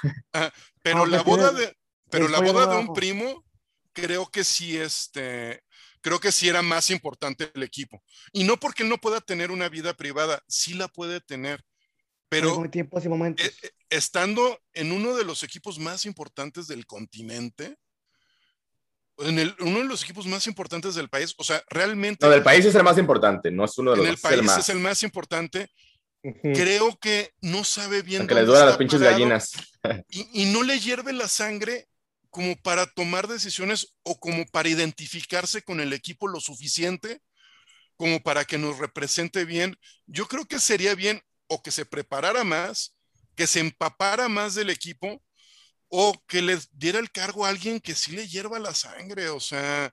pero 0.82 0.98
No, 0.98 1.06
la 1.06 1.22
boda 1.22 1.50
de, 1.52 1.74
pero 2.10 2.28
la 2.28 2.40
boda 2.40 2.66
de 2.66 2.76
un 2.76 2.92
primo, 2.92 3.42
creo 3.94 4.26
que 4.26 4.44
sí, 4.44 4.76
este, 4.76 5.62
creo 6.02 6.20
que 6.20 6.30
sí 6.30 6.46
era 6.46 6.60
más 6.60 6.90
importante 6.90 7.50
el 7.54 7.62
equipo. 7.62 8.02
Y 8.32 8.44
no 8.44 8.58
porque 8.58 8.82
él 8.82 8.90
no 8.90 8.98
pueda 8.98 9.22
tener 9.22 9.50
una 9.50 9.70
vida 9.70 9.94
privada, 9.94 10.42
sí 10.46 10.74
la 10.74 10.88
puede 10.88 11.22
tener, 11.22 11.64
pero 12.28 12.68
tiempos 12.70 13.04
y 13.04 13.08
momentos. 13.08 13.46
eh, 13.46 13.54
eh, 13.62 13.70
estando 13.90 14.60
en 14.72 14.92
uno 14.92 15.14
de 15.16 15.24
los 15.24 15.42
equipos 15.42 15.78
más 15.78 16.06
importantes 16.06 16.66
del 16.66 16.86
continente, 16.86 17.76
en 19.18 19.38
el, 19.38 19.54
uno 19.60 19.78
de 19.78 19.84
los 19.84 20.02
equipos 20.02 20.26
más 20.26 20.46
importantes 20.46 20.94
del 20.94 21.08
país, 21.08 21.34
o 21.38 21.44
sea, 21.44 21.62
realmente 21.70 22.26
No, 22.26 22.30
del 22.32 22.42
país 22.42 22.64
es 22.64 22.74
el 22.74 22.82
más 22.82 22.98
importante, 22.98 23.50
no 23.50 23.64
es 23.64 23.78
uno 23.78 23.92
de 23.92 23.96
los 23.98 24.06
en 24.06 24.10
el 24.10 24.14
es 24.14 24.24
el 24.24 24.30
país 24.30 24.42
más. 24.42 24.58
es 24.58 24.68
el 24.68 24.78
más 24.78 25.02
importante, 25.02 25.70
creo 26.54 26.96
que 26.98 27.32
no 27.40 27.64
sabe 27.64 28.02
bien 28.02 28.22
Aunque 28.22 28.34
les 28.34 28.46
duelen 28.46 28.66
las 28.66 28.76
pinches 28.76 28.98
parado 29.00 29.18
gallinas. 29.18 29.52
y, 30.08 30.42
y 30.42 30.52
no 30.52 30.62
le 30.62 30.78
hierve 30.80 31.12
la 31.12 31.28
sangre 31.28 31.86
como 32.30 32.56
para 32.56 32.86
tomar 32.86 33.28
decisiones 33.28 33.96
o 34.02 34.18
como 34.18 34.44
para 34.46 34.68
identificarse 34.68 35.62
con 35.62 35.80
el 35.80 35.92
equipo 35.92 36.28
lo 36.28 36.40
suficiente 36.40 37.22
como 37.96 38.20
para 38.22 38.44
que 38.44 38.58
nos 38.58 38.78
represente 38.78 39.44
bien. 39.46 39.78
Yo 40.06 40.26
creo 40.26 40.44
que 40.44 40.58
sería 40.60 40.94
bien 40.94 41.22
o 41.48 41.62
que 41.62 41.70
se 41.70 41.84
preparara 41.84 42.44
más, 42.44 42.96
que 43.34 43.46
se 43.46 43.60
empapara 43.60 44.28
más 44.28 44.54
del 44.54 44.70
equipo 44.70 45.22
o 45.88 46.20
que 46.26 46.42
le 46.42 46.58
diera 46.72 46.98
el 46.98 47.10
cargo 47.10 47.46
a 47.46 47.50
alguien 47.50 47.80
que 47.80 47.94
sí 47.94 48.12
le 48.12 48.26
hierva 48.26 48.58
la 48.58 48.74
sangre. 48.74 49.28
O 49.28 49.40
sea, 49.40 49.92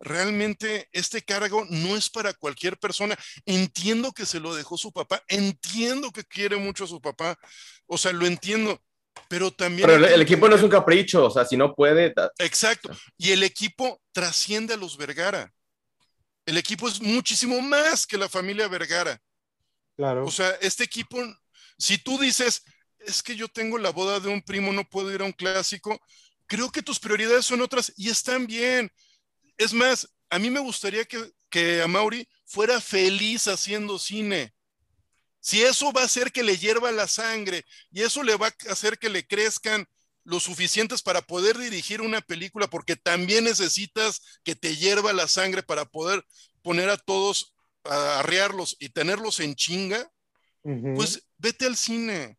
realmente 0.00 0.88
este 0.92 1.22
cargo 1.22 1.64
no 1.68 1.96
es 1.96 2.10
para 2.10 2.34
cualquier 2.34 2.78
persona. 2.78 3.16
Entiendo 3.46 4.12
que 4.12 4.26
se 4.26 4.40
lo 4.40 4.54
dejó 4.54 4.76
su 4.76 4.92
papá, 4.92 5.22
entiendo 5.28 6.10
que 6.10 6.24
quiere 6.24 6.56
mucho 6.56 6.84
a 6.84 6.88
su 6.88 7.00
papá, 7.00 7.38
o 7.86 7.98
sea, 7.98 8.12
lo 8.12 8.26
entiendo, 8.26 8.80
pero 9.28 9.50
también... 9.50 9.88
Pero 9.88 10.06
el, 10.06 10.22
equipo 10.22 10.48
no 10.48 10.56
es 10.56 10.62
un 10.62 10.70
capricho, 10.70 11.26
o 11.26 11.30
sea, 11.30 11.44
si 11.44 11.56
no 11.56 11.74
puede. 11.74 12.14
Exacto, 12.38 12.90
y 13.16 13.32
el 13.32 13.42
equipo 13.42 14.00
trasciende 14.12 14.74
a 14.74 14.76
los 14.76 14.96
Vergara. 14.96 15.52
El 16.46 16.56
equipo 16.56 16.88
es 16.88 17.00
muchísimo 17.00 17.60
más 17.60 18.06
que 18.06 18.16
la 18.16 18.28
familia 18.28 18.68
Vergara. 18.68 19.20
Claro. 19.98 20.24
O 20.24 20.30
sea, 20.30 20.50
este 20.60 20.84
equipo, 20.84 21.18
si 21.76 21.98
tú 21.98 22.18
dices, 22.18 22.62
es 23.00 23.20
que 23.20 23.34
yo 23.34 23.48
tengo 23.48 23.78
la 23.78 23.90
boda 23.90 24.20
de 24.20 24.28
un 24.28 24.40
primo, 24.40 24.72
no 24.72 24.88
puedo 24.88 25.12
ir 25.12 25.22
a 25.22 25.24
un 25.24 25.32
clásico, 25.32 26.00
creo 26.46 26.70
que 26.70 26.82
tus 26.82 27.00
prioridades 27.00 27.44
son 27.44 27.60
otras 27.62 27.92
y 27.96 28.08
están 28.08 28.46
bien. 28.46 28.92
Es 29.56 29.72
más, 29.72 30.08
a 30.30 30.38
mí 30.38 30.50
me 30.50 30.60
gustaría 30.60 31.04
que, 31.04 31.32
que 31.50 31.82
a 31.82 31.88
Mauri 31.88 32.28
fuera 32.46 32.80
feliz 32.80 33.48
haciendo 33.48 33.98
cine. 33.98 34.54
Si 35.40 35.62
eso 35.62 35.92
va 35.92 36.02
a 36.02 36.04
hacer 36.04 36.30
que 36.30 36.44
le 36.44 36.56
hierva 36.56 36.92
la 36.92 37.08
sangre 37.08 37.64
y 37.90 38.02
eso 38.02 38.22
le 38.22 38.36
va 38.36 38.46
a 38.46 38.72
hacer 38.72 39.00
que 39.00 39.08
le 39.08 39.26
crezcan 39.26 39.84
lo 40.22 40.38
suficientes 40.38 41.02
para 41.02 41.22
poder 41.22 41.58
dirigir 41.58 42.02
una 42.02 42.20
película, 42.20 42.68
porque 42.68 42.94
también 42.94 43.44
necesitas 43.44 44.20
que 44.44 44.54
te 44.54 44.76
hierva 44.76 45.12
la 45.12 45.26
sangre 45.26 45.64
para 45.64 45.86
poder 45.86 46.24
poner 46.62 46.88
a 46.88 46.98
todos, 46.98 47.52
arrearlos 47.84 48.76
y 48.78 48.88
tenerlos 48.90 49.40
en 49.40 49.54
chinga, 49.54 50.10
pues 50.62 51.26
vete 51.38 51.66
al 51.66 51.76
cine. 51.76 52.38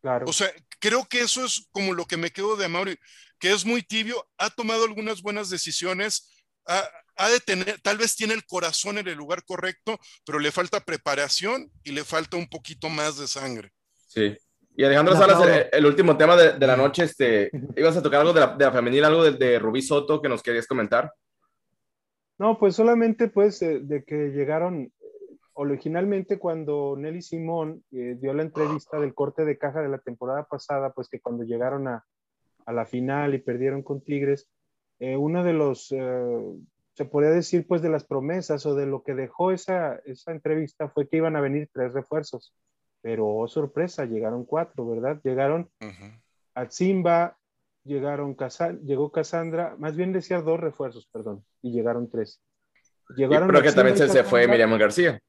claro. 0.00 0.26
O 0.28 0.32
sea, 0.32 0.52
creo 0.78 1.06
que 1.06 1.20
eso 1.20 1.44
es 1.44 1.68
como 1.72 1.94
lo 1.94 2.04
que 2.04 2.16
me 2.16 2.30
quedo 2.30 2.56
de 2.56 2.66
Amaury, 2.66 2.98
que 3.38 3.52
es 3.52 3.64
muy 3.64 3.82
tibio, 3.82 4.28
ha 4.36 4.50
tomado 4.50 4.84
algunas 4.84 5.22
buenas 5.22 5.48
decisiones, 5.48 6.44
ha, 6.66 6.86
ha 7.16 7.28
de 7.28 7.40
tener, 7.40 7.80
tal 7.80 7.96
vez 7.98 8.16
tiene 8.16 8.34
el 8.34 8.44
corazón 8.44 8.98
en 8.98 9.08
el 9.08 9.16
lugar 9.16 9.44
correcto, 9.44 9.98
pero 10.24 10.38
le 10.38 10.52
falta 10.52 10.84
preparación 10.84 11.70
y 11.84 11.92
le 11.92 12.04
falta 12.04 12.36
un 12.36 12.48
poquito 12.48 12.88
más 12.88 13.16
de 13.16 13.26
sangre. 13.26 13.70
Sí. 14.06 14.36
Y 14.76 14.84
Alejandro 14.84 15.16
Salas, 15.16 15.46
el, 15.46 15.66
el 15.72 15.86
último 15.86 16.16
tema 16.16 16.36
de, 16.36 16.52
de 16.52 16.66
la 16.66 16.76
noche, 16.76 17.04
este, 17.04 17.50
ibas 17.76 17.96
a 17.96 18.02
tocar 18.02 18.20
algo 18.20 18.32
de 18.32 18.40
la, 18.40 18.46
de 18.56 18.64
la 18.64 18.72
femenil, 18.72 19.04
algo 19.04 19.24
de, 19.24 19.32
de 19.32 19.58
Rubí 19.58 19.82
Soto 19.82 20.22
que 20.22 20.28
nos 20.28 20.42
querías 20.42 20.66
comentar. 20.66 21.12
No, 22.40 22.58
pues 22.58 22.74
solamente 22.74 23.28
pues 23.28 23.60
de 23.60 24.02
que 24.06 24.30
llegaron, 24.30 24.90
originalmente 25.52 26.38
cuando 26.38 26.96
Nelly 26.96 27.20
Simón 27.20 27.84
eh, 27.92 28.16
dio 28.18 28.32
la 28.32 28.40
entrevista 28.40 28.98
del 28.98 29.12
corte 29.12 29.44
de 29.44 29.58
caja 29.58 29.82
de 29.82 29.90
la 29.90 29.98
temporada 29.98 30.44
pasada, 30.44 30.90
pues 30.94 31.10
que 31.10 31.20
cuando 31.20 31.44
llegaron 31.44 31.86
a, 31.86 32.02
a 32.64 32.72
la 32.72 32.86
final 32.86 33.34
y 33.34 33.40
perdieron 33.40 33.82
con 33.82 34.00
Tigres, 34.00 34.48
eh, 35.00 35.18
uno 35.18 35.44
de 35.44 35.52
los, 35.52 35.92
eh, 35.92 36.42
se 36.94 37.04
podría 37.04 37.30
decir 37.30 37.66
pues 37.66 37.82
de 37.82 37.90
las 37.90 38.04
promesas 38.04 38.64
o 38.64 38.74
de 38.74 38.86
lo 38.86 39.02
que 39.02 39.14
dejó 39.14 39.50
esa, 39.50 39.96
esa 40.06 40.32
entrevista 40.32 40.88
fue 40.88 41.10
que 41.10 41.18
iban 41.18 41.36
a 41.36 41.42
venir 41.42 41.68
tres 41.70 41.92
refuerzos, 41.92 42.54
pero 43.02 43.28
oh, 43.28 43.48
sorpresa, 43.48 44.06
llegaron 44.06 44.46
cuatro, 44.46 44.88
¿verdad? 44.88 45.20
Llegaron 45.22 45.68
Ujú. 45.82 46.06
Atzimba, 46.54 47.36
llegaron 47.84 48.34
Casa- 48.34 48.72
llegó 48.84 49.10
Cassandra, 49.10 49.74
más 49.78 49.96
bien 49.96 50.12
decía 50.12 50.40
dos 50.42 50.60
refuerzos, 50.60 51.06
perdón, 51.12 51.44
y 51.62 51.72
llegaron 51.72 52.08
tres. 52.10 52.40
Llegaron 53.16 53.48
pero 53.48 53.62
que 53.62 53.72
también 53.72 53.96
se, 53.96 54.08
se 54.08 54.22
fue 54.24 54.46
Miriam 54.46 54.76
García. 54.78 55.20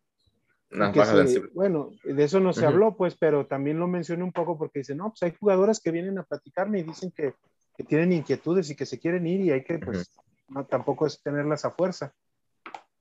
Se- 1.27 1.39
bueno, 1.53 1.89
de 2.03 2.23
eso 2.23 2.39
no 2.39 2.53
se 2.53 2.65
habló, 2.65 2.95
pues, 2.95 3.15
pero 3.17 3.45
también 3.47 3.77
lo 3.79 3.87
mencioné 3.87 4.23
un 4.23 4.31
poco 4.31 4.57
porque 4.57 4.79
dicen, 4.79 4.97
no, 4.97 5.09
pues 5.09 5.23
hay 5.23 5.35
jugadoras 5.37 5.79
que 5.81 5.91
vienen 5.91 6.17
a 6.17 6.23
platicarme 6.23 6.79
y 6.79 6.83
dicen 6.83 7.11
que, 7.11 7.33
que 7.75 7.83
tienen 7.83 8.13
inquietudes 8.13 8.69
y 8.69 8.75
que 8.75 8.85
se 8.85 8.99
quieren 8.99 9.27
ir 9.27 9.41
y 9.41 9.51
hay 9.51 9.63
que, 9.63 9.79
pues, 9.79 10.11
no, 10.47 10.65
tampoco 10.65 11.07
es 11.07 11.21
tenerlas 11.21 11.65
a 11.65 11.71
fuerza. 11.71 12.13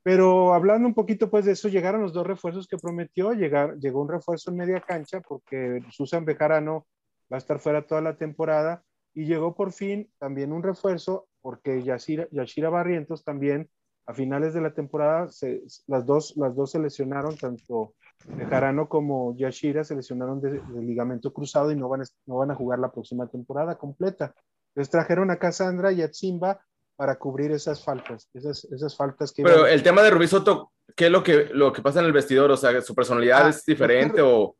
Pero 0.03 0.55
hablando 0.55 0.89
un 0.89 0.95
poquito 0.95 1.29
pues 1.31 1.45
de 1.45 1.53
eso, 1.53 1.69
llegaron 1.69 2.01
los 2.01 2.15
dos 2.15 2.27
refuerzos 2.27 2.67
que 2.67 2.79
prometió, 2.79 3.33
llegar, 3.35 3.77
llegó 3.79 4.01
un 4.01 4.09
refuerzo 4.09 4.51
en 4.51 4.57
media 4.57 4.81
cancha 4.81 5.21
porque 5.21 5.83
Susan 5.91 6.25
Bejarano 6.25 6.87
va 7.31 7.37
a 7.37 7.39
estar 7.39 7.59
fuera 7.61 7.87
toda 7.87 8.01
la 8.01 8.17
temporada 8.17 8.83
y 9.15 9.25
llegó 9.27 9.55
por 9.55 9.73
fin 9.73 10.11
también 10.19 10.53
un 10.53 10.63
refuerzo 10.63 11.27
porque 11.43 11.83
Yashira, 11.83 12.29
Yashira 12.31 12.71
Barrientos 12.71 13.25
también 13.25 13.69
a 14.07 14.15
finales 14.15 14.55
de 14.55 14.61
la 14.61 14.75
temporada 14.75 15.29
se, 15.29 15.63
las, 15.87 16.05
dos, 16.05 16.37
las 16.37 16.55
dos 16.57 16.73
se 16.73 16.79
lesionaron, 16.79 17.37
tanto 17.37 17.95
Bejarano 18.27 18.89
como 18.89 19.35
Yashira 19.37 19.85
se 19.85 19.95
lesionaron 19.95 20.41
de, 20.41 20.61
ligamento 20.81 21.33
cruzado 21.33 21.71
y 21.71 21.77
no 21.77 21.89
van, 21.89 22.03
a, 22.03 22.05
no 22.27 22.37
van 22.37 22.51
a 22.51 22.55
jugar 22.55 22.79
la 22.79 22.91
próxima 22.93 23.27
temporada 23.29 23.79
completa. 23.79 24.35
Les 24.75 24.91
trajeron 24.91 25.31
a 25.31 25.39
Cassandra 25.39 25.93
y 25.93 26.03
a 26.03 26.11
Zimba 26.13 26.61
para 26.97 27.19
cubrir 27.19 27.51
esas 27.53 27.83
faltas, 27.83 28.29
esas, 28.35 28.65
esas 28.65 28.95
faltas 28.97 29.33
que... 29.33 29.43
Pero 29.43 29.67
el 29.67 29.83
tema 29.83 30.03
de 30.03 30.11
Rubí 30.11 30.27
Soto, 30.27 30.73
¿qué 30.95 31.07
es 31.07 31.11
lo 31.11 31.23
que, 31.23 31.47
lo 31.53 31.73
que 31.73 31.81
pasa 31.81 32.01
en 32.01 32.07
el 32.07 32.13
vestidor? 32.13 32.51
O 32.51 32.57
sea, 32.57 32.79
¿su 32.83 32.95
personalidad 32.95 33.47
Ah, 33.47 33.49
es 33.49 33.65
diferente 33.65 34.17
es 34.21 34.23
que- 34.23 34.23
o...? 34.23 34.57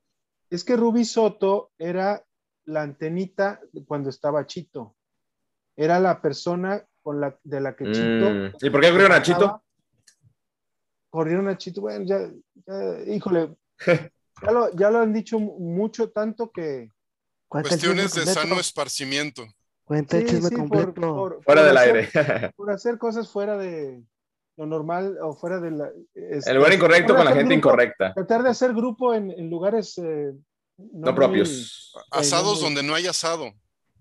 Es 0.49 0.65
que 0.65 0.77
Rubí 0.77 1.05
Soto 1.05 1.71
era 1.79 2.25
la 2.71 2.83
antenita 2.83 3.61
cuando 3.87 4.11
estaba 4.11 4.47
Chito. 4.47 4.97
Era 5.77 5.99
la 5.99 6.21
persona 6.23 6.85
con 7.03 7.21
la, 7.21 7.39
de 7.43 7.61
la 7.61 7.75
que 7.75 7.85
Chito... 7.91 8.31
Mm, 8.31 8.53
¿Y 8.61 8.71
por 8.71 8.81
qué 8.81 8.91
corrieron 8.91 9.13
a 9.13 9.23
Chito? 9.23 9.63
Corrieron 11.11 11.49
a 11.49 11.57
Chito, 11.59 11.81
bueno, 11.81 12.05
ya, 12.05 12.31
ya, 12.67 13.13
híjole, 13.13 13.57
ya 14.43 14.51
lo, 14.53 14.71
ya 14.77 14.91
lo 14.91 14.99
han 15.01 15.13
dicho 15.13 15.39
mu- 15.41 15.59
mucho, 15.59 16.11
tanto 16.11 16.51
que... 16.51 16.91
Cuestiones 17.49 18.15
de 18.15 18.27
sano 18.27 18.61
esparcimiento. 18.61 19.43
Cuenta 19.85 20.19
el 20.19 20.29
Sí, 20.29 20.35
chisme 20.37 20.49
sí, 20.51 20.55
por- 20.55 20.69
completo. 20.69 21.01
por- 21.17 21.43
Fuera 21.43 21.61
por 21.63 21.69
del 21.69 21.77
hacer- 21.77 21.97
aire. 22.15 22.53
Por 22.57 22.71
hacer 22.71 22.99
cosas 22.99 23.29
fuera 23.29 23.57
de 23.59 24.01
lo 24.57 24.67
normal 24.67 25.17
o 25.21 25.33
fuera 25.35 25.59
de 25.59 25.71
la... 25.73 25.91
este, 26.15 26.51
El 26.51 26.59
lugar 26.59 26.73
incorrecto 26.75 27.07
tratar 27.15 27.17
con 27.17 27.25
la 27.25 27.33
gente 27.41 27.55
grupo- 27.55 27.69
incorrecta. 27.69 28.15
Tratar 28.15 28.43
de 28.45 28.51
hacer 28.51 28.73
grupo 28.73 29.13
en, 29.15 29.31
en 29.33 29.51
lugares... 29.51 29.99
eh, 29.99 30.33
No 30.93 31.15
propios. 31.15 31.93
Asados 32.11 32.61
donde 32.61 32.83
no 32.83 32.95
hay 32.95 33.07
asado. 33.07 33.53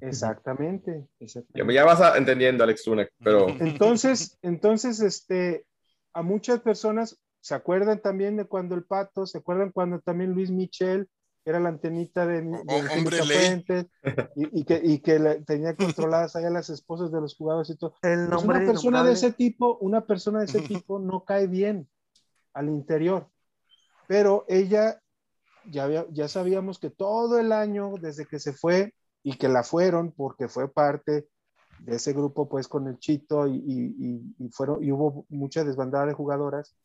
Exactamente, 0.02 0.92
Ya, 1.20 1.26
exactamente. 1.26 1.74
ya 1.74 1.86
vas 1.86 2.02
a- 2.02 2.18
entendiendo, 2.18 2.64
Alex 2.64 2.84
Tunek, 2.84 3.12
pero... 3.24 3.48
Entonces, 3.60 4.38
entonces, 4.42 5.02
este, 5.02 5.66
a 6.14 6.22
muchas 6.22 6.62
personas 6.62 7.20
se 7.42 7.54
acuerdan 7.56 8.02
también 8.02 8.38
de 8.38 8.46
cuando 8.46 8.76
el 8.76 8.84
Pato, 8.86 9.26
se 9.26 9.38
acuerdan 9.40 9.72
cuando 9.72 10.00
también 10.00 10.32
Luis 10.32 10.52
Michel 10.52 11.10
era 11.46 11.60
la 11.60 11.70
antenita 11.70 12.26
de, 12.28 12.42
de 12.42 12.64
Oh, 12.68 12.98
hombre. 12.98 13.18
Fuentes, 13.24 13.86
y, 14.36 14.60
y 14.62 14.64
que, 14.66 14.82
y 14.84 15.00
que 15.00 15.20
la- 15.20 15.40
tenía 15.44 15.76
controladas 16.16 16.36
allá 16.36 16.50
las 16.50 16.70
esposas 16.70 17.12
de 17.12 17.20
los 17.22 17.36
jugadores 17.36 17.70
y 17.70 17.78
todo. 17.78 17.96
El 18.02 18.28
Pues 18.30 18.44
una 18.44 18.60
persona 18.60 19.04
de 19.04 19.14
ese 19.14 19.32
tipo, 19.34 19.78
una 19.82 20.06
persona 20.06 20.40
de 20.40 20.46
ese 20.46 20.62
tipo 20.84 21.00
no 21.00 21.24
cae 21.26 21.48
bien 21.48 21.90
al 22.54 22.68
interior. 22.70 23.30
Pero 24.08 24.46
ella, 24.48 25.02
ya, 25.70 25.84
había- 25.86 26.06
ya 26.12 26.28
sabíamos 26.28 26.80
que 26.80 26.90
todo 26.90 27.40
el 27.40 27.52
año, 27.52 27.94
desde 28.02 28.26
que 28.26 28.40
se 28.40 28.54
fue, 28.54 28.94
y 29.24 29.38
que 29.38 29.48
la 29.50 29.64
fueron, 29.64 30.12
porque 30.12 30.48
fue 30.48 30.72
parte 30.72 31.28
de 31.80 31.96
ese 31.96 32.14
grupo, 32.14 32.48
pues 32.50 32.68
con 32.68 32.88
el 32.88 32.98
Chito, 33.00 33.48
y, 33.48 33.56
y- 34.38 34.50
fueron, 34.52 34.84
y 34.84 34.92
hubo 34.92 35.26
mucha 35.30 35.64
desbandada 35.64 36.08
de 36.08 36.14
jugadoras, 36.14 36.76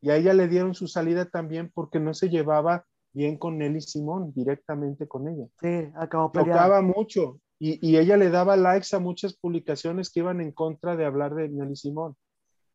y 0.00 0.10
a 0.10 0.16
ella 0.16 0.34
le 0.34 0.48
dieron 0.48 0.74
su 0.74 0.86
salida 0.88 1.24
también 1.26 1.70
porque 1.74 1.98
no 2.00 2.12
se 2.14 2.28
llevaba 2.28 2.84
bien 3.12 3.38
con 3.38 3.58
Nelly 3.58 3.80
Simón, 3.80 4.32
directamente 4.34 5.08
con 5.08 5.26
ella 5.26 5.46
Sí, 5.60 5.90
acabó 5.96 6.30
tocaba 6.32 6.82
mucho 6.82 7.40
y, 7.58 7.78
y 7.88 7.96
ella 7.96 8.18
le 8.18 8.28
daba 8.28 8.56
likes 8.56 8.94
a 8.94 8.98
muchas 8.98 9.34
publicaciones 9.34 10.10
que 10.10 10.20
iban 10.20 10.40
en 10.42 10.52
contra 10.52 10.96
de 10.96 11.06
hablar 11.06 11.34
de 11.34 11.48
Nelly 11.48 11.76
Simón. 11.76 12.14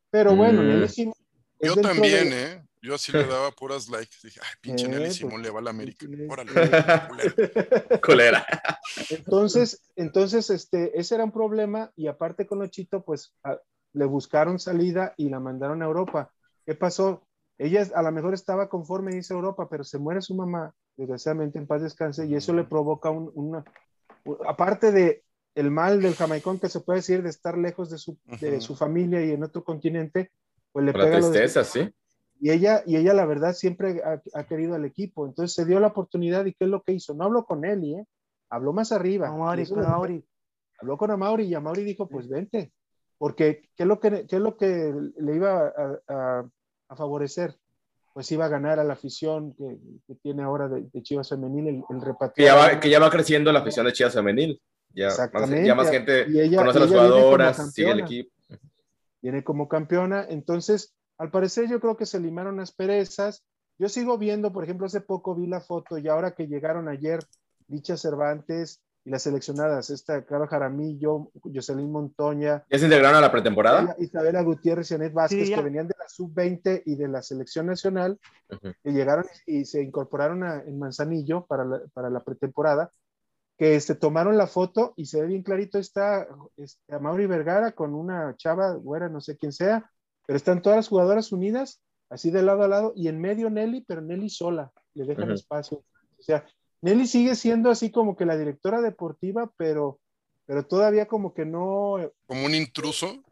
Pero 0.10 0.36
bueno, 0.36 0.64
Mm. 0.64 0.68
Nelly 0.68 0.88
Simón. 0.90 1.14
Yo 1.62 1.76
también, 1.76 2.30
de- 2.32 2.44
¿eh? 2.54 2.64
Yo 2.82 2.96
así 2.96 3.12
le 3.12 3.24
daba 3.28 3.52
puras 3.52 3.90
likes. 3.90 4.16
Dije, 4.24 4.40
ay, 4.44 4.50
pinche 4.62 4.86
Eh, 4.86 4.90
Nelly 4.90 5.06
pues, 5.06 5.16
Simón 5.18 5.42
le 5.42 5.50
va 5.50 5.60
a 5.60 5.64
la 5.64 5.70
América. 5.70 6.06
Órale, 6.30 6.52
culero. 7.10 7.36
Colera. 8.02 8.46
Entonces, 9.10 9.82
entonces 9.96 10.50
este, 10.50 11.00
ese 11.00 11.16
era 11.16 11.24
un 11.24 11.32
problema 11.32 11.92
y 11.96 12.08
aparte 12.08 12.46
con 12.48 12.62
Ochito, 12.62 13.04
pues 13.04 13.34
a- 13.44 13.60
le 13.94 14.06
buscaron 14.06 14.58
salida 14.60 15.14
y 15.18 15.30
la 15.30 15.40
mandaron 15.40 15.82
a 15.82 15.86
Europa. 15.86 16.32
¿Qué 16.66 16.76
pasó? 16.76 17.28
Ella 17.58 17.86
a 17.94 18.02
lo 18.02 18.12
mejor 18.12 18.34
estaba 18.34 18.70
conforme 18.70 19.16
a 19.16 19.34
Europa, 19.34 19.68
pero 19.70 19.84
se 19.84 20.00
muere 20.00 20.22
su 20.22 20.34
mamá, 20.34 20.74
desgraciadamente 20.96 21.60
en 21.60 21.68
paz 21.68 21.82
descanse, 21.82 22.26
y 22.26 22.36
eso 22.36 22.54
le 22.54 22.64
provoca 22.64 23.10
un- 23.10 23.32
una, 23.36 23.64
aparte 24.48 24.92
de 24.92 25.24
el 25.56 25.70
mal 25.70 26.02
del 26.02 26.16
jamaicón 26.16 26.60
que 26.60 26.70
se 26.70 26.80
puede 26.80 27.00
decir 27.00 27.22
de 27.22 27.30
estar 27.30 27.58
lejos 27.58 27.90
de 27.90 27.98
su, 27.98 28.18
de 28.40 28.62
su 28.62 28.76
familia 28.76 29.24
y 29.24 29.32
en 29.32 29.44
otro 29.44 29.64
continente, 29.64 30.32
pues 30.72 30.86
le 30.86 30.94
La 30.94 31.04
pega 31.04 31.20
lo 31.20 31.26
de- 31.30 31.40
tristeza, 31.40 31.64
sí. 31.66 31.94
Y 32.42 32.50
ella, 32.52 32.84
y 32.86 32.98
ella 32.98 33.14
la 33.14 33.26
verdad 33.26 33.54
siempre 33.54 34.02
ha, 34.04 34.22
ha 34.34 34.44
querido 34.46 34.76
al 34.76 34.84
equipo, 34.84 35.26
entonces 35.28 35.54
se 35.56 35.64
dio 35.66 35.80
la 35.80 35.88
oportunidad 35.88 36.44
y 36.46 36.54
¿qué 36.54 36.66
es 36.66 36.70
lo 36.70 36.82
que 36.82 36.92
hizo? 36.94 37.14
No 37.14 37.24
habló 37.26 37.46
con 37.46 37.64
Eli, 37.64 37.96
¿eh? 37.96 38.06
habló 38.50 38.74
más 38.74 38.92
arriba. 38.92 39.30
Con 39.30 39.40
Mauri, 39.40 39.62
Y 39.62 39.64
eso 39.64 39.76
con 39.76 39.84
Mauri. 39.84 40.26
habló 40.80 40.98
con 40.98 41.12
Amauri 41.12 41.46
y 41.46 41.54
Amauri 41.54 41.84
dijo, 41.84 42.10
pues 42.10 42.28
vente, 42.28 42.74
porque 43.18 43.70
¿qué 43.78 43.84
es 43.84 43.88
lo 43.88 44.00
que, 44.00 44.26
qué 44.28 44.36
es 44.38 44.42
lo 44.42 44.58
que 44.58 44.94
le 45.20 45.36
iba 45.36 45.68
a, 45.68 46.00
a- 46.08 46.50
a 46.90 46.96
favorecer? 46.96 47.56
Pues 48.14 48.30
iba 48.34 48.44
a 48.46 48.50
ganar 48.50 48.78
a 48.80 48.84
la 48.84 48.94
afición 48.94 49.54
que, 49.54 49.78
que 50.06 50.16
tiene 50.16 50.44
ahora 50.44 50.68
de, 50.68 50.82
de 50.92 51.02
Chivas 51.02 51.30
Femenil, 51.30 51.68
el, 51.68 51.76
el 51.90 52.02
Que 52.36 52.44
ya, 52.44 52.56
va, 52.56 52.78
que 52.80 52.90
ya 52.90 53.00
va 53.00 53.10
creciendo 53.10 53.54
la 53.54 53.60
afición 53.60 53.86
de 53.86 53.94
Chivas 53.94 54.14
Femenil. 54.14 54.60
Ya 54.94 55.08
más, 55.32 55.50
ya 55.64 55.76
más 55.76 55.90
gente 55.90 56.26
Y 56.28 56.42
ella- 56.42 56.58
conoce 56.58 56.78
a 56.80 56.82
las 56.82 56.90
jugadoras, 56.90 57.72
sigue 57.74 57.92
el 57.92 58.00
campeona. 58.00 58.06
equipo. 58.06 58.32
viene 59.22 59.44
como 59.46 59.70
campeona. 59.70 60.26
Entonces, 60.28 60.94
al 61.22 61.30
parecer 61.30 61.70
yo 61.70 61.80
creo 61.80 61.96
que 61.96 62.08
se 62.08 62.20
limaron 62.20 62.58
las 62.58 62.72
perezas. 62.72 63.44
Yo 63.78 63.90
sigo 63.90 64.18
viendo, 64.18 64.52
por 64.52 64.64
ejemplo, 64.64 64.88
hace 64.88 65.02
poco 65.02 65.36
vi 65.36 65.46
la 65.46 65.62
foto 65.62 65.98
y 66.00 66.08
ahora 66.08 66.32
que 66.32 66.48
llegaron 66.48 66.88
ayer 66.88 67.20
Licha 67.68 67.96
Cervantes 67.96 68.82
y 69.06 69.12
las 69.12 69.22
seleccionadas, 69.24 69.90
esta 69.92 70.26
Carol 70.26 70.48
Jaramillo, 70.48 71.32
Jocelyn 71.44 71.92
Montoña, 71.92 72.64
¿Ya 72.70 72.78
se 72.80 72.86
integraron 72.86 73.18
a 73.18 73.22
la 73.22 73.32
pretemporada? 73.32 73.96
Isabela 74.00 74.42
Gutiérrez 74.42 74.90
y 74.92 74.96
Anet 74.96 75.14
Vázquez, 75.14 75.48
Sí, 75.48 75.54
que 75.54 75.62
venían 75.62 75.88
de 75.88 75.96
la 75.98 76.08
sub-20 76.10 76.84
y 76.86 76.96
de 76.96 77.08
la 77.08 77.22
selección 77.22 77.66
nacional, 77.68 78.20
Ujú. 78.52 78.74
que 78.84 78.92
llegaron 78.92 79.26
y 79.46 79.66
se 79.66 79.82
incorporaron 79.84 80.44
a- 80.44 80.62
en 80.62 80.78
Manzanillo 80.80 81.46
para 81.46 81.66
la, 81.66 81.82
para 81.94 82.10
la 82.10 82.20
pretemporada, 82.20 82.90
que 83.58 83.80
se 83.80 83.94
tomaron 83.96 84.38
la 84.38 84.48
foto 84.48 84.94
y 84.96 85.06
se 85.06 85.22
ve 85.22 85.28
bien 85.28 85.44
clarito, 85.44 85.78
está 85.80 86.28
este, 86.58 87.00
Mauri 87.00 87.26
Vergara 87.28 87.72
con 87.74 87.94
una 87.96 88.36
chava, 88.38 88.74
güera, 88.74 89.08
no 89.10 89.22
sé 89.22 89.38
quién 89.38 89.52
sea, 89.52 89.90
pero 90.26 90.38
están 90.38 90.62
todas 90.62 90.78
las 90.78 90.88
jugadoras 90.88 91.32
unidas, 91.32 91.82
así 92.10 92.32
de 92.32 92.42
lado 92.44 92.64
a 92.64 92.68
lado, 92.68 92.94
y 92.96 93.08
en 93.08 93.20
medio 93.20 93.50
Nelly, 93.50 93.82
pero 93.88 94.02
Nelly 94.02 94.30
sola, 94.30 94.72
le 94.94 95.06
dejan 95.06 95.32
espacio. 95.32 95.84
O 96.20 96.24
sea, 96.24 96.46
Nelly 96.82 97.08
sigue 97.08 97.36
siendo 97.36 97.70
así 97.70 97.92
como 97.92 98.16
que 98.16 98.26
la 98.26 98.38
directora 98.38 98.82
deportiva, 98.82 99.52
pero, 99.58 100.00
pero 100.46 100.66
todavía 100.66 101.08
como 101.08 101.34
que 101.34 101.46
no, 101.46 101.98
Como 102.28 102.46
un 102.46 102.56
intruso. 102.56 103.24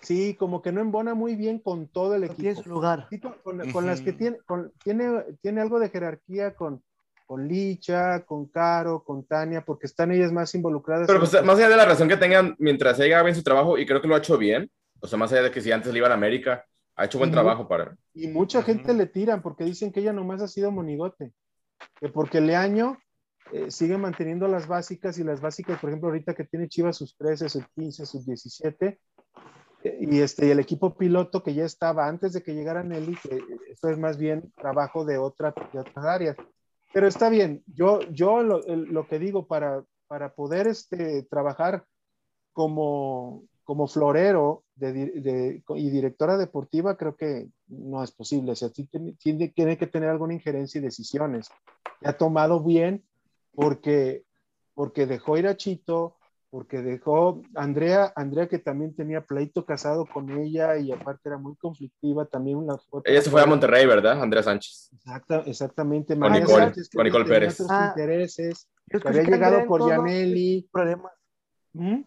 sí, 0.00 0.34
como 0.34 0.62
que 0.62 0.72
no 0.72 0.80
embona 0.80 1.14
muy 1.14 1.36
bien 1.36 1.58
con 1.58 1.86
todo 1.88 2.14
el 2.14 2.22
No 2.22 2.28
tiene 2.34 2.50
equipo. 2.50 2.62
su 2.64 2.70
lugar. 2.70 3.06
Sí, 3.10 3.20
con, 3.20 3.34
con- 3.42 3.70
con 3.72 3.86
las 3.86 4.00
que 4.00 4.12
tiene, 4.12 4.38
con- 4.46 4.72
tiene, 4.84 5.24
tiene 5.42 5.60
algo 5.60 5.78
de 5.78 5.90
jerarquía 5.90 6.54
con, 6.54 6.82
con 7.26 7.46
Licha, 7.46 8.24
con 8.24 8.46
Caro, 8.46 9.04
con 9.04 9.24
Tania, 9.24 9.64
porque 9.64 9.86
están 9.86 10.10
ellas 10.12 10.32
más 10.32 10.54
involucradas. 10.54 11.06
Pero 11.06 11.20
pues, 11.20 11.32
más 11.44 11.56
allá 11.56 11.68
de 11.68 11.76
la 11.76 11.84
relación 11.84 12.08
que 12.08 12.16
tengan 12.16 12.56
mientras 12.58 12.98
ella 13.00 13.16
haga 13.16 13.24
bien 13.24 13.36
su 13.36 13.42
trabajo, 13.42 13.78
y 13.78 13.86
creo 13.86 14.02
que 14.02 14.08
lo 14.08 14.14
ha 14.14 14.18
hecho 14.18 14.36
bien, 14.36 14.70
o 15.02 15.08
sea, 15.08 15.18
más 15.18 15.32
allá 15.32 15.42
de 15.42 15.50
que 15.50 15.60
si 15.60 15.72
antes 15.72 15.92
le 15.92 15.98
iba 15.98 16.06
a 16.06 16.10
la 16.10 16.14
América, 16.14 16.64
ha 16.94 17.04
hecho 17.04 17.18
buen 17.18 17.32
trabajo 17.32 17.66
para... 17.66 17.96
y 18.14 18.28
mucha 18.28 18.62
gente 18.62 18.94
le 18.94 19.06
tiran 19.06 19.42
porque 19.42 19.64
dicen 19.64 19.90
que 19.90 20.00
ella 20.00 20.12
nomás 20.12 20.42
ha 20.42 20.48
sido 20.48 20.70
monigote, 20.70 21.32
que 22.00 22.08
porque 22.08 22.40
Leaño 22.40 22.98
eh, 23.52 23.70
sigue 23.70 23.98
manteniendo 23.98 24.46
las 24.46 24.68
básicas 24.68 25.18
y 25.18 25.24
las 25.24 25.40
básicas, 25.40 25.80
por 25.80 25.90
ejemplo, 25.90 26.08
ahorita 26.08 26.34
que 26.34 26.44
tiene 26.44 26.68
Chivas 26.68 26.96
sus 26.96 27.16
13, 27.16 27.48
sus 27.48 27.66
15, 27.74 28.06
sus 28.06 28.24
17, 28.24 29.00
eh, 29.82 29.98
y, 30.00 30.20
este, 30.20 30.46
y 30.46 30.50
el 30.50 30.60
equipo 30.60 30.96
piloto 30.96 31.42
que 31.42 31.54
ya 31.54 31.64
estaba 31.64 32.06
antes 32.06 32.32
de 32.32 32.42
que 32.44 32.54
llegara 32.54 32.84
Nelly, 32.84 33.16
que 33.16 33.40
eso 33.72 33.88
es 33.88 33.98
más 33.98 34.16
bien 34.16 34.52
trabajo 34.56 35.04
de, 35.04 35.18
otra, 35.18 35.52
de 35.72 35.80
otras 35.80 36.04
áreas. 36.04 36.36
Pero 36.92 37.08
está 37.08 37.28
bien, 37.28 37.64
yo, 37.66 38.00
yo 38.10 38.42
lo, 38.44 38.60
lo 38.68 39.08
que 39.08 39.18
digo 39.18 39.48
para, 39.48 39.82
para 40.06 40.32
poder 40.32 40.68
este, 40.68 41.24
trabajar 41.24 41.84
como, 42.52 43.44
como 43.64 43.86
florero 43.86 44.64
de, 44.74 44.92
de- 44.92 45.62
y 45.76 45.90
directora 45.90 46.36
deportiva, 46.36 46.96
creo 46.96 47.16
que 47.16 47.48
no 47.68 48.02
es 48.02 48.10
posible. 48.10 48.52
O 48.52 48.56
sea, 48.56 48.68
sí 48.70 48.86
tiene, 48.86 49.14
tiene- 49.54 49.78
que 49.78 49.86
tener 49.86 50.08
alguna 50.08 50.34
injerencia 50.34 50.78
y 50.78 50.82
decisiones. 50.82 51.48
Y 52.00 52.08
ha 52.08 52.16
tomado 52.16 52.60
bien 52.62 53.04
porque, 53.54 54.24
porque 54.74 55.06
dejó 55.06 55.36
ir 55.38 55.46
a 55.46 55.56
Chito, 55.56 56.16
porque 56.50 56.82
dejó 56.82 57.40
Andrea, 57.54 58.12
Andrea 58.14 58.46
que 58.48 58.58
también 58.58 58.94
tenía 58.94 59.24
pleito 59.24 59.64
casado 59.64 60.04
con 60.06 60.30
ella 60.38 60.76
y 60.76 60.92
aparte 60.92 61.28
era 61.30 61.38
muy 61.38 61.56
conflictiva, 61.56 62.26
también 62.26 62.58
una 62.58 62.76
foto. 62.76 63.02
Ella 63.10 63.22
se 63.22 63.30
fue 63.30 63.40
a 63.42 63.46
Monterrey, 63.46 63.86
¿verdad? 63.86 64.20
Andrea 64.20 64.42
Sánchez. 64.42 64.90
Exacta, 64.92 65.42
exactamente. 65.46 66.18
Con 66.18 66.30
Nicole, 66.32 66.64
Sánchez, 66.64 66.88
que 66.90 66.96
con 66.96 67.04
Nicole 67.06 67.24
Pérez. 67.24 67.54
otros 67.54 67.70
Ah. 67.70 67.94
intereses, 67.96 68.68
que 68.90 69.08
había 69.08 69.22
llegado 69.22 69.64
por 69.66 69.88
Yaneli. 69.88 70.68
Problemas. 70.70 71.12
¿Mm? 71.72 72.02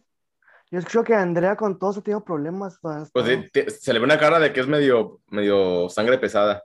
Yo 0.71 0.79
escucho 0.79 1.03
que 1.03 1.13
Andrea 1.13 1.55
con 1.55 1.77
todos 1.77 1.97
ha 1.97 2.01
tenido 2.01 2.23
problemas. 2.23 2.79
Pues 2.81 3.25
sí, 3.25 3.49
te- 3.53 3.69
se 3.69 3.93
le 3.93 3.99
ve 3.99 4.05
una 4.05 4.19
cara 4.19 4.39
de 4.39 4.51
que 4.51 4.59
es 4.61 4.67
medio, 4.67 5.21
medio 5.29 5.87
sangre 5.89 6.17
pesada. 6.17 6.63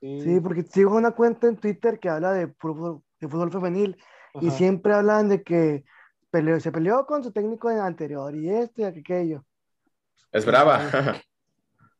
Sí, 0.00 0.40
porque 0.42 0.62
sigo 0.62 0.96
una 0.96 1.12
cuenta 1.12 1.46
en 1.46 1.56
Twitter 1.56 2.00
que 2.00 2.08
habla 2.08 2.32
de 2.32 2.48
fútbol, 2.58 3.02
de 3.20 3.28
fútbol 3.28 3.52
femenil 3.52 3.96
y 4.40 4.48
Ajá. 4.48 4.56
siempre 4.56 4.94
hablan 4.94 5.28
de 5.28 5.42
que 5.42 5.84
peleó, 6.30 6.58
se 6.58 6.72
peleó 6.72 7.06
con 7.06 7.22
su 7.22 7.30
técnico 7.30 7.68
anterior 7.68 8.34
y 8.34 8.48
este 8.48 8.82
y 8.82 8.84
aquello. 8.86 9.44
Es 10.32 10.44
brava. 10.44 10.80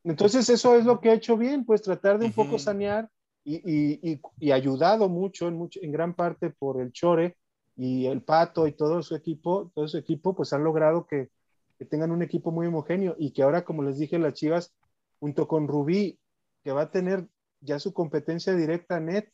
Entonces 0.03 0.49
eso 0.49 0.75
es 0.75 0.85
lo 0.85 0.99
que 0.99 1.11
ha 1.11 1.13
hecho 1.13 1.37
bien, 1.37 1.65
pues 1.65 1.81
tratar 1.81 2.19
de 2.19 2.25
un 2.25 2.33
poco 2.33 2.59
sanear 2.59 3.09
y, 3.45 3.55
y- 3.55 3.99
y- 4.11 4.21
y 4.39 4.51
ayudado 4.51 5.07
mucho 5.07 5.47
en, 5.47 5.53
mucho, 5.55 5.79
en 5.81 5.91
gran 5.91 6.13
parte 6.13 6.49
por 6.49 6.81
el 6.81 6.91
Chore 6.91 7.37
y 7.77 8.05
el 8.07 8.21
Pato 8.21 8.67
y 8.67 8.73
todo 8.73 9.01
su 9.01 9.15
equipo, 9.15 9.71
todo 9.73 9.87
su 9.87 9.97
equipo, 9.97 10.35
pues 10.35 10.51
han 10.51 10.63
logrado 10.63 11.05
que, 11.07 11.29
que 11.77 11.85
tengan 11.85 12.11
un 12.11 12.21
equipo 12.21 12.51
muy 12.51 12.67
homogéneo 12.67 13.15
y 13.17 13.31
que 13.31 13.43
ahora, 13.43 13.63
como 13.63 13.83
les 13.83 13.97
dije, 13.97 14.19
las 14.19 14.33
Chivas, 14.33 14.73
junto 15.19 15.47
con 15.47 15.67
Rubí, 15.67 16.19
que 16.63 16.71
va 16.71 16.83
a 16.83 16.91
tener 16.91 17.27
ya 17.61 17.79
su 17.79 17.93
competencia 17.93 18.53
directa 18.55 18.99
net, 18.99 19.29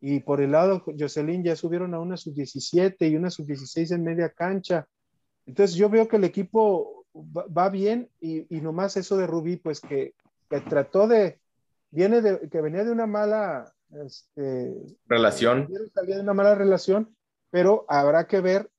y 0.00 0.20
por 0.20 0.40
el 0.40 0.50
lado 0.50 0.82
Jocelyn 0.98 1.44
ya 1.44 1.54
subieron 1.54 1.94
a 1.94 2.00
una 2.00 2.16
sub-17 2.16 3.08
y 3.08 3.16
una 3.16 3.30
sub-16 3.30 3.94
en 3.94 4.02
media 4.02 4.30
cancha. 4.30 4.88
Entonces 5.46 5.76
yo 5.76 5.88
veo 5.88 6.08
que 6.08 6.16
el 6.16 6.24
equipo 6.24 7.06
va, 7.14 7.46
va 7.46 7.68
bien 7.68 8.10
y, 8.20 8.52
y 8.54 8.60
nomás 8.60 8.96
eso 8.96 9.16
de 9.16 9.28
Rubí, 9.28 9.56
pues 9.56 9.80
que, 9.80 10.14
que 10.50 10.60
trató 10.60 11.06
de, 11.06 11.40
viene 11.92 12.20
de, 12.20 12.48
que 12.48 12.60
venía 12.60 12.82
de 12.82 12.90
una 12.90 13.06
mala, 13.06 13.72
este, 14.04 14.74
Relación. 15.06 15.68
salía 15.94 16.16
de 16.16 16.22
una 16.22 16.34
mala 16.34 16.56
relación, 16.56 17.14
pero 17.50 17.84
habrá 17.88 18.26
que 18.26 18.40
ver 18.40 18.70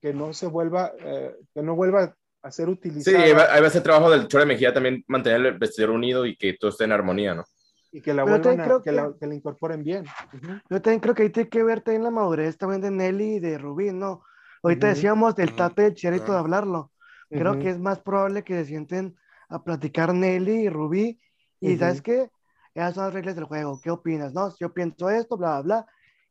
que 0.00 0.14
no 0.14 0.32
se 0.32 0.46
vuelva, 0.46 0.92
eh, 0.98 1.36
que 1.52 1.62
no 1.62 1.76
vuelva 1.76 2.16
a 2.42 2.50
ser 2.50 2.66
Sí, 2.66 2.72
utilizada 2.72 3.22
ahí 3.22 3.32
va, 3.32 3.52
ahí 3.52 3.60
va 3.60 3.66
a 3.66 3.70
ser 3.70 3.82
trabajo 3.82 4.10
del 4.10 4.28
Chore 4.28 4.46
Mejía 4.46 4.72
también 4.72 5.04
mantener 5.08 5.44
el 5.46 5.58
vestidor 5.58 5.90
unido 5.90 6.24
y 6.26 6.36
que 6.36 6.54
todo 6.54 6.70
esté 6.70 6.84
en 6.84 6.92
armonía, 6.92 7.34
¿no? 7.34 7.44
y 7.92 8.00
que 8.00 8.14
la 8.14 8.22
vuelvan 8.22 8.60
a- 8.60 8.64
creo 8.64 8.78
que, 8.82 8.90
que- 8.90 8.96
la, 8.96 9.12
que 9.18 9.26
la 9.26 9.34
incorporen 9.34 9.82
bien. 9.82 10.04
Ujú. 10.32 10.52
Yo 10.70 10.80
también 10.80 11.00
creo 11.00 11.12
que 11.14 11.24
ahí 11.24 11.30
tiene 11.30 11.48
que 11.48 11.62
ver 11.64 11.80
también 11.80 12.04
la 12.04 12.10
madurez 12.12 12.56
también 12.56 12.80
de 12.80 12.90
Nelly 12.92 13.34
y 13.34 13.40
de 13.40 13.58
Rubí, 13.58 13.90
¿no? 13.92 14.22
Ahorita 14.62 14.86
Ujú. 14.86 14.94
decíamos 14.94 15.34
del 15.34 15.56
Tate 15.56 15.82
de 15.82 15.94
Chicharito 15.94 16.22
de 16.22 16.26
claro. 16.28 16.40
hablarlo. 16.40 16.92
Creo 17.28 17.58
que 17.58 17.70
es 17.70 17.78
más 17.80 17.98
probable 17.98 18.44
que 18.44 18.54
se 18.54 18.64
sienten 18.66 19.16
a 19.48 19.64
platicar 19.64 20.14
Nelly 20.14 20.66
y 20.66 20.68
Rubí 20.68 21.20
y. 21.60 21.76
¿sabes 21.78 22.00
qué? 22.00 22.30
Esas 22.74 22.94
son 22.94 23.04
las 23.06 23.14
reglas 23.14 23.34
del 23.34 23.44
juego. 23.46 23.80
¿Qué 23.82 23.90
opinas? 23.90 24.32
No, 24.32 24.54
yo 24.60 24.72
pienso 24.72 25.10
esto, 25.10 25.36
bla, 25.36 25.60
bla, 25.60 25.82
bla, 25.82 25.86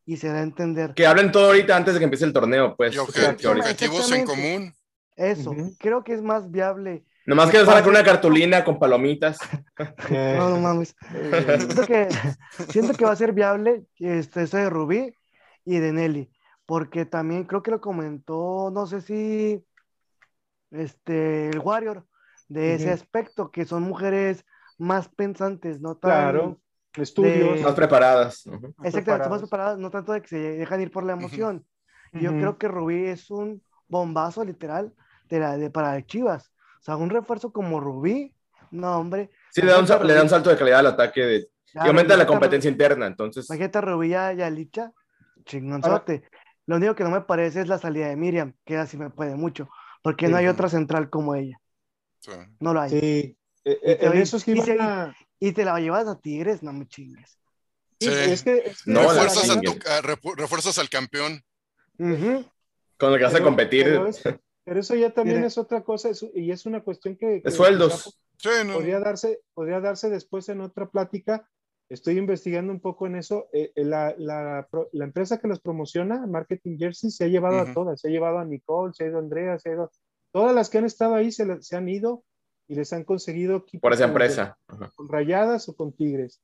y 0.05 0.15
se 0.15 0.29
da 0.29 0.35
a 0.39 0.43
entender. 0.43 0.93
Que 0.93 1.05
hablen 1.07 1.29
todo 1.31 1.47
ahorita 1.47 1.75
antes 1.75 1.93
de 1.93 1.99
que 1.99 2.05
empiece 2.05 2.23
el 2.23 2.31
torneo, 2.31 2.73
pues. 2.77 2.95
Y 2.95 2.97
objetivos 2.99 4.09
en 4.13 4.25
común. 4.25 4.73
Eso, 5.19 5.53
creo 5.77 6.03
que 6.03 6.13
es 6.13 6.21
más 6.21 6.49
viable. 6.49 7.03
Nomás 7.25 7.51
que 7.51 7.57
nos 7.57 7.67
sacar 7.67 7.87
una 7.89 8.03
cartulina 8.03 8.63
con 8.63 8.79
palomitas. 8.79 9.37
No, 10.37 10.49
no 10.49 10.57
mames. 10.59 10.95
Siento 11.57 11.85
que, 11.85 12.07
siento 12.69 12.93
que 12.93 13.05
va 13.05 13.11
a 13.11 13.15
ser 13.15 13.33
viable 13.33 13.85
este, 13.97 14.43
eso 14.43 14.57
de 14.57 14.69
Rubí 14.69 15.13
y 15.65 15.77
de 15.79 15.91
Nelly, 15.93 16.31
porque 16.65 17.05
también 17.05 17.43
creo 17.43 17.61
que 17.61 17.71
lo 17.71 17.79
comentó, 17.81 18.71
no 18.73 18.87
sé 18.87 19.01
si 19.01 19.63
este, 20.71 21.49
el 21.49 21.59
Warrior, 21.59 22.05
de 22.47 22.75
ese 22.75 22.91
aspecto, 22.91 23.51
que 23.51 23.65
son 23.65 23.83
mujeres 23.83 24.45
más 24.77 25.09
pensantes, 25.09 25.81
no 25.81 25.95
tan... 25.97 26.11
Claro, 26.11 26.61
estudios. 26.95 27.57
de- 27.57 27.63
Más 27.63 27.73
preparadas. 27.73 28.47
Exacto, 28.83 29.17
son 29.17 29.29
más 29.29 29.41
preparadas. 29.41 29.77
no 29.77 29.89
tanto 29.91 30.13
de 30.13 30.21
que 30.21 30.27
se 30.29 30.37
dejan 30.37 30.81
ir 30.81 30.91
por 30.91 31.03
la 31.03 31.13
emoción. 31.13 31.65
Y 32.13 32.21
Yo 32.21 32.31
creo 32.31 32.57
que 32.57 32.67
Rubí 32.67 33.05
es 33.05 33.29
un 33.29 33.61
bombazo 33.87 34.43
literal 34.43 34.93
de 35.29 35.39
la, 35.39 35.57
de, 35.57 35.69
para 35.69 36.05
Chivas. 36.05 36.51
O 36.79 36.83
sea, 36.83 36.95
un 36.97 37.09
refuerzo 37.09 37.51
como 37.51 37.79
Rubí, 37.79 38.33
no, 38.71 38.97
hombre. 38.97 39.29
Sí, 39.51 39.61
le 39.61 39.71
da, 39.71 39.79
un, 39.79 39.87
sa- 39.87 40.03
le 40.03 40.13
da 40.13 40.23
un 40.23 40.29
salto 40.29 40.49
de 40.49 40.57
calidad 40.57 40.79
al 40.79 40.87
ataque 40.87 41.21
de, 41.21 41.49
Ya, 41.73 41.85
y 41.85 41.87
aumenta 41.87 42.15
la 42.17 42.23
a 42.23 42.27
competencia 42.27 42.69
interna. 42.69 43.05
Entonces, 43.07 43.47
Imagínate 43.49 43.77
a 43.77 43.81
Rubí 43.81 44.09
y 44.09 44.13
a 44.13 44.33
y 44.33 44.41
a 44.41 44.49
Licha, 44.49 44.91
chingonzote. 45.45 46.23
Lo 46.65 46.75
único 46.77 46.95
que 46.95 47.03
no 47.03 47.09
me 47.09 47.21
parece 47.21 47.61
es 47.61 47.67
la 47.67 47.79
salida 47.79 48.07
de 48.09 48.15
Miriam, 48.15 48.53
que 48.65 48.77
así 48.77 48.95
me 48.97 49.09
puede 49.09 49.35
mucho, 49.35 49.69
porque 50.03 50.27
no 50.27 50.37
hay 50.37 50.47
otra 50.47 50.69
central 50.69 51.09
como 51.09 51.33
ella. 51.35 51.59
Sí. 52.19 52.31
No 52.59 52.73
lo 52.73 52.81
hay. 52.81 52.89
Sí, 52.91 53.37
eh, 53.65 53.79
Y 53.83 53.91
eh, 53.91 53.95
te 53.95 54.05
en 54.05 54.13
eso 54.17 54.39
sí 54.39 54.51
y 54.51 54.59
van 54.59 54.81
a- 54.81 55.15
Y 55.39 55.51
te 55.53 55.65
la 55.65 55.79
llevas 55.79 56.07
a 56.07 56.19
Tigres, 56.19 56.61
no 56.63 56.71
me 56.73 56.87
chingues. 56.87 57.39
sí, 57.99 58.07
es 58.09 58.43
que, 58.43 58.57
es 58.57 58.83
que 58.83 58.91
No, 58.91 59.01
refuerzas, 59.01 59.49
a 59.49 59.59
tu- 59.61 60.77
a- 60.77 60.81
al 60.81 60.89
campeón. 60.89 61.43
Con 62.97 63.11
lo 63.11 63.17
que 63.17 63.25
hace 63.25 63.33
pero- 63.35 63.45
competir 63.45 63.83
Pero, 63.85 64.07
es- 64.07 64.21
pero 64.69 64.79
eso 64.79 64.95
ya 64.95 65.13
también 65.13 65.43
es 65.43 65.57
otra 65.57 65.83
cosa 65.83 66.09
es- 66.09 66.25
y 66.33 66.51
es 66.51 66.65
una 66.65 66.81
cuestión 66.83 67.15
que, 67.17 67.41
que 67.41 67.49
de 67.49 67.51
sueldos. 67.51 68.17
quizá 68.37 68.51
Sí, 68.61 68.67
no. 68.67 68.73
podría 68.75 68.99
darse, 68.99 69.41
podría 69.53 69.81
darse 69.81 70.09
después 70.09 70.47
en 70.49 70.61
otra 70.61 70.89
plática. 70.89 71.45
Estoy 71.89 72.17
investigando 72.17 72.71
un 72.71 72.79
poco 72.79 73.05
en 73.07 73.15
eso. 73.17 73.47
Eh, 73.51 73.71
eh, 73.75 73.83
la, 73.83 74.15
la 74.17 75.03
empresa 75.03 75.39
que 75.39 75.47
los 75.49 75.59
promociona, 75.59 76.25
Marketing 76.27 76.77
Jersey, 76.77 77.09
se 77.11 77.25
ha 77.25 77.27
llevado 77.27 77.59
a 77.59 77.73
todas. 77.73 77.99
Se 77.99 78.07
ha 78.07 78.11
llevado 78.11 78.37
a 78.37 78.45
Nicole, 78.45 78.93
se 78.93 79.03
ha 79.03 79.07
ido 79.07 79.17
a 79.17 79.21
Andrea, 79.21 79.57
se 79.59 79.69
ha 79.71 79.73
ido. 79.73 79.91
Todas 80.31 80.53
las 80.55 80.69
que 80.69 80.77
han 80.77 80.85
estado 80.85 81.15
ahí 81.15 81.31
se, 81.31 81.75
han 81.75 81.89
ido 81.89 82.23
y 82.67 82.75
les 82.75 82.93
han 82.93 83.03
conseguido 83.03 83.57
equipos 83.57 83.81
por 83.81 83.93
esa 83.93 84.03
con- 84.03 84.11
empresa. 84.11 84.57
Con 84.95 85.09
rayadas 85.09 85.67
o 85.67 85.75
con 85.75 85.91
tigres. 85.91 86.39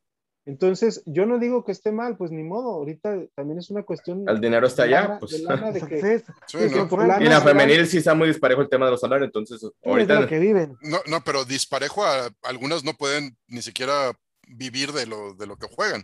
Entonces, 0.48 1.02
yo 1.08 1.26
no 1.26 1.40
digo 1.40 1.64
que 1.66 1.72
esté 1.72 1.92
mal, 1.92 2.18
pues 2.18 2.30
ni 2.32 2.44
modo. 2.44 2.70
Ahorita 2.72 3.16
también 3.36 3.58
es 3.60 3.72
una 3.72 3.82
cuestión. 3.84 4.26
El 4.30 4.40
dinero 4.40 4.68
está 4.68 4.84
allá. 4.84 5.02
lana- 5.02 5.20
Pues. 5.20 5.32
de 5.32 5.40
que- 5.90 6.24
Sí, 6.48 6.58
no. 6.76 6.88
que 6.88 7.24
Y 7.26 7.28
la 7.28 7.42
femenil 7.42 7.88
sí 7.88 7.98
está 7.98 8.14
muy 8.14 8.28
disparejo 8.28 8.62
el 8.62 8.70
tema 8.70 8.86
de 8.86 8.92
los 8.92 9.02
salarios. 9.02 9.28
Entonces, 9.28 9.64
es 9.64 9.72
ahorita 9.84 10.20
lo 10.22 10.28
que 10.28 10.38
viven. 10.40 10.78
No, 10.82 11.00
no, 11.08 11.22
pero 11.24 11.46
disparejo 11.46 12.06
a 12.06 12.30
algunas 12.44 12.84
no 12.84 12.94
pueden 12.94 13.36
ni 13.48 13.62
siquiera 13.64 14.12
vivir 14.48 14.92
de 14.92 15.08
lo, 15.08 15.34
de 15.34 15.48
lo 15.48 15.58
que 15.58 15.68
juegan. 15.68 16.04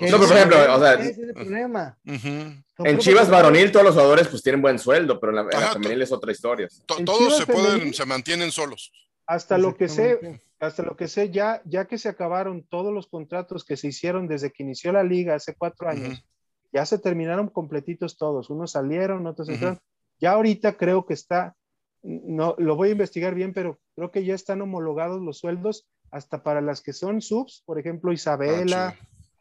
No, 0.00 0.16
pero 0.16 0.28
por 0.28 0.36
ejemplo, 0.36 0.74
o 0.76 0.78
sea, 0.80 0.92
ese 0.94 1.10
es 1.10 1.18
el 1.18 1.34
problema. 1.34 1.98
En 2.04 2.98
Chivas 2.98 3.28
varonil 3.28 3.72
todos 3.72 3.84
los 3.84 3.94
jugadores 3.94 4.28
pues 4.28 4.42
tienen 4.44 4.62
buen 4.62 4.78
sueldo, 4.78 5.18
pero 5.18 5.30
en 5.32 5.36
la, 5.36 5.42
en 5.42 5.48
la 5.50 5.58
Ajá, 5.58 5.72
femenil 5.72 6.00
es 6.02 6.12
otra 6.12 6.30
historia. 6.30 6.68
Todos 6.86 7.18
Chivas 7.18 7.36
se 7.38 7.46
pueden, 7.46 7.80
femenil- 7.80 7.92
se 7.94 8.06
mantienen 8.06 8.52
solos. 8.52 8.92
hasta 9.26 9.58
lo 9.58 9.76
que 9.76 9.88
sé. 9.88 10.40
Hasta 10.60 10.82
lo 10.82 10.96
que 10.96 11.08
sé, 11.08 11.30
ya, 11.30 11.62
ya 11.64 11.86
que 11.86 11.98
se 11.98 12.08
acabaron 12.08 12.66
todos 12.68 12.92
los 12.92 13.06
contratos 13.06 13.64
que 13.64 13.76
se 13.76 13.88
hicieron 13.88 14.26
desde 14.26 14.50
que 14.50 14.62
inició 14.62 14.92
la 14.92 15.04
liga 15.04 15.34
hace 15.34 15.54
cuatro 15.54 15.88
años, 15.88 16.26
ya 16.72 16.84
se 16.84 16.98
terminaron 16.98 17.48
completitos 17.48 18.16
todos. 18.16 18.50
Unos 18.50 18.72
salieron, 18.72 19.26
otros 19.26 19.48
Ujú. 19.48 19.54
entraron. 19.54 19.78
Ya 20.20 20.32
ahorita 20.32 20.76
creo 20.76 21.06
que 21.06 21.14
está, 21.14 21.54
no, 22.02 22.56
lo 22.58 22.76
voy 22.76 22.88
a 22.88 22.92
investigar 22.92 23.34
bien, 23.34 23.52
pero 23.52 23.78
creo 23.94 24.10
que 24.10 24.24
ya 24.24 24.34
están 24.34 24.60
homologados 24.60 25.20
los 25.22 25.38
sueldos 25.38 25.86
hasta 26.10 26.42
para 26.42 26.60
las 26.60 26.82
que 26.82 26.92
son 26.92 27.20
subs, 27.20 27.62
por 27.64 27.78
ejemplo, 27.78 28.12
Isabela, 28.12 28.96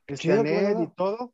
Ah, 0.10 0.84
y 0.84 0.88
todo. 0.96 1.34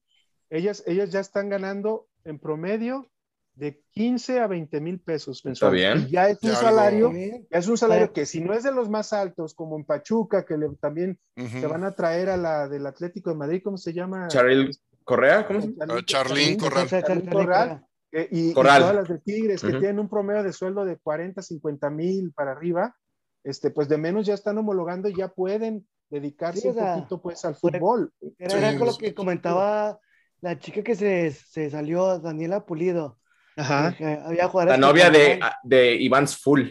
Ellas, 0.49 0.83
ellas 0.87 1.11
ya 1.11 1.19
están 1.19 1.49
ganando 1.49 2.07
en 2.23 2.39
promedio 2.39 3.09
de 3.55 3.83
15 3.91 4.39
a 4.39 4.47
20 4.47 4.81
mil 4.81 4.99
pesos 4.99 5.45
mensuales. 5.45 5.79
bien. 5.79 6.07
Y 6.07 6.11
ya 6.11 6.29
es 6.29 6.39
un 6.41 6.49
Ya 6.49 6.55
salario 6.55 7.11
ya 7.11 7.59
es 7.59 7.67
un 7.67 7.77
salario 7.77 8.11
que 8.11 8.25
si 8.25 8.41
no 8.41 8.53
es 8.53 8.63
de 8.63 8.71
los 8.71 8.89
más 8.89 9.13
altos, 9.13 9.53
como 9.53 9.77
en 9.77 9.85
Pachuca, 9.85 10.43
que 10.45 10.57
le- 10.57 10.75
también 10.79 11.19
se 11.35 11.67
van 11.67 11.83
a 11.83 11.91
traer 11.95 12.29
a 12.29 12.37
la 12.37 12.67
del 12.67 12.85
Atlético 12.87 13.29
de 13.29 13.35
Madrid, 13.35 13.61
¿cómo 13.63 13.77
se 13.77 13.93
llama? 13.93 14.27
Charil 14.27 14.75
Correa, 15.03 15.45
¿cómo 15.45 15.61
se 15.61 15.67
llama? 15.67 15.95
Ah, 15.95 16.01
Charlín 16.05 16.57
Corral. 16.57 16.87
Charlín 16.89 17.29
Corral. 17.29 17.85
Eh, 18.15 18.27
y, 18.29 18.53
todas 18.53 18.93
las 18.95 19.07
de 19.07 19.17
Tigres, 19.19 19.61
que 19.61 19.71
tienen 19.71 19.97
un 19.99 20.07
promedio 20.07 20.43
de 20.43 20.53
sueldo 20.53 20.85
de 20.85 20.97
40, 20.97 21.41
50 21.41 21.89
mil 21.89 22.31
para 22.31 22.51
arriba, 22.51 22.95
este, 23.43 23.71
pues 23.71 23.89
de 23.89 23.97
menos 23.97 24.25
ya 24.27 24.35
están 24.35 24.57
homologando 24.59 25.09
y 25.09 25.15
ya 25.15 25.29
pueden 25.29 25.87
dedicarse 26.09 26.61
Sí, 26.61 26.67
o 26.67 26.71
un 26.73 26.95
poquito 26.95 27.21
pues 27.21 27.43
al 27.43 27.55
fútbol. 27.55 28.13
Era, 28.37 28.71
Sí, 28.71 28.77
con 28.77 28.87
lo 28.87 28.97
que 28.97 29.15
comentaba 29.15 29.99
la 30.41 30.59
chica 30.59 30.83
que 30.83 30.95
se, 30.95 31.31
se 31.31 31.71
salió, 31.71 32.19
Daniela 32.19 32.65
Pulido. 32.65 33.17
Ajá. 33.55 33.95
había 34.25 34.47
jugadores 34.47 34.79
La 34.79 34.87
novia 34.87 35.09
de, 35.09 35.39
ganaban- 35.39 35.55
de 35.63 35.95
Iván 35.95 36.27
Full. 36.27 36.61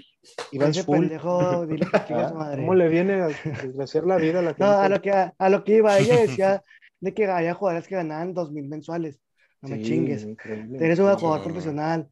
Iván 0.53 0.75
Full. 0.75 0.99
pendejo, 1.01 1.67
dile 1.67 1.87
que 2.07 2.15
a 2.15 2.29
su 2.29 2.35
madre. 2.35 2.63
¿Cómo 2.63 2.75
le 2.75 2.89
viene 2.89 3.15
a 3.23 3.27
desgraciar 3.27 4.05
la 4.05 4.17
vida 4.17 4.39
a 4.39 4.43
la 4.43 4.49
gente? 4.51 4.65
No, 4.65 4.71
a 4.71 4.89
lo 4.89 5.01
que, 5.03 5.11
a 5.11 5.49
lo 5.49 5.65
que 5.65 5.77
iba, 5.77 5.99
ella 5.99 6.21
decía 6.21 6.63
de 7.01 7.15
que 7.15 7.27
había 7.27 7.55
jugadores 7.55 7.89
que 7.89 7.97
ganaban 7.97 8.33
dos 8.35 8.53
mil 8.53 8.67
mensuales. 8.69 9.19
No 9.61 9.69
me 9.69 9.77
Sí, 9.79 9.83
chingues. 9.85 10.25
increíble. 10.25 10.79
Eres 10.85 10.99
una 10.99 11.13
No, 11.13 11.19
jugador 11.19 11.39
no, 11.41 11.45
no. 11.47 11.53
profesional. 11.53 12.09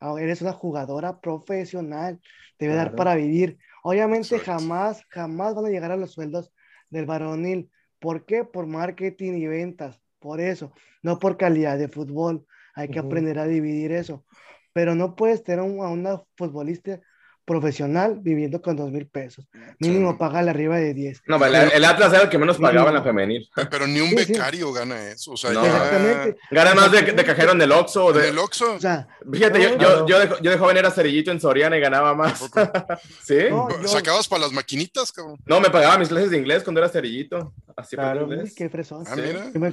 ah, 0.00 0.14
Eres 0.18 0.42
una 0.42 0.52
jugadora 0.52 1.20
profesional. 1.20 2.20
Te 2.56 2.66
debe 2.66 2.76
dar 2.76 2.86
Claro. 2.88 2.96
para 2.96 3.14
vivir. 3.16 3.58
Obviamente 3.84 4.36
Exacto. 4.36 4.52
jamás, 4.60 5.02
jamás 5.08 5.54
van 5.54 5.66
a 5.66 5.70
llegar 5.70 5.90
a 5.90 5.96
los 5.96 6.12
sueldos 6.12 6.52
del 6.90 7.06
varonil. 7.06 7.70
¿Por 7.98 8.24
qué? 8.24 8.44
Por 8.44 8.66
marketing 8.66 9.32
y 9.34 9.46
ventas. 9.46 10.00
Por 10.20 10.40
eso. 10.40 10.72
No 11.02 11.18
por 11.18 11.36
calidad 11.36 11.78
de 11.78 11.88
fútbol. 11.88 12.46
Hay 12.74 12.88
que 12.88 13.00
Ujú. 13.00 13.08
aprender 13.08 13.38
a 13.38 13.46
dividir 13.46 13.92
eso. 13.92 14.24
Pero 14.72 14.94
no 14.94 15.14
puedes 15.16 15.42
tener 15.44 15.60
un- 15.60 15.84
a 15.84 15.88
una 15.88 16.20
futbolista 16.36 16.98
profesional 17.44 18.18
viviendo 18.22 18.62
con 18.62 18.76
dos 18.76 18.90
mil 18.92 19.08
pesos. 19.08 19.48
Mínimo 19.80 20.12
Sí. 20.12 20.16
págale 20.16 20.48
arriba 20.50 20.76
de 20.76 20.94
10. 20.94 21.22
No, 21.26 21.44
el, 21.44 21.54
el 21.56 21.84
Atlas 21.84 22.12
era 22.12 22.22
el 22.22 22.28
que 22.28 22.38
menos 22.38 22.56
pagaba 22.56 22.88
en 22.90 22.94
la 22.94 23.02
femenil. 23.02 23.48
Pero 23.68 23.88
ni 23.88 24.00
un 24.00 24.10
Sí, 24.10 24.18
sí. 24.26 24.32
becario 24.32 24.72
gana 24.72 25.08
eso. 25.10 25.32
O 25.32 25.36
sea, 25.36 25.50
No. 25.50 25.62
ya- 25.64 25.68
Exactamente. 25.68 26.40
Gana 26.52 26.74
más 26.76 26.92
de, 26.92 27.02
de 27.02 27.24
cajero 27.24 27.50
en 27.52 27.60
el 27.60 27.72
Oxxo. 27.72 28.06
o 28.06 28.10
En 28.14 28.18
De, 28.22 28.28
el 28.28 28.38
Oxxo. 28.38 28.74
O 28.74 28.80
sea, 28.80 29.08
fíjate, 29.30 29.60
yo, 29.60 29.76
yo, 29.76 30.06
yo, 30.06 30.18
de, 30.20 30.28
yo 30.40 30.50
de 30.52 30.56
joven 30.56 30.76
era 30.76 30.90
cerillito 30.92 31.32
en 31.32 31.40
Soriana 31.40 31.76
y 31.76 31.80
ganaba 31.80 32.14
más. 32.14 32.40
¿Sí? 33.24 33.38
No, 33.50 33.68
yo- 33.82 33.88
Sacabas 33.88 34.28
para 34.28 34.42
las 34.42 34.52
maquinitas, 34.52 35.10
cabrón. 35.10 35.36
No, 35.44 35.60
me 35.60 35.68
pagaba 35.68 35.98
mis 35.98 36.08
clases 36.08 36.30
de 36.30 36.38
inglés 36.38 36.62
cuando 36.62 36.80
era 36.80 36.88
cerillito. 36.88 37.52
Así 37.76 37.96
Claro. 37.96 38.28
qué 38.56 38.68
fresón. 38.70 39.04
Ah, 39.08 39.16
Sí. 39.16 39.20
mira. 39.20 39.50
Me- 39.54 39.72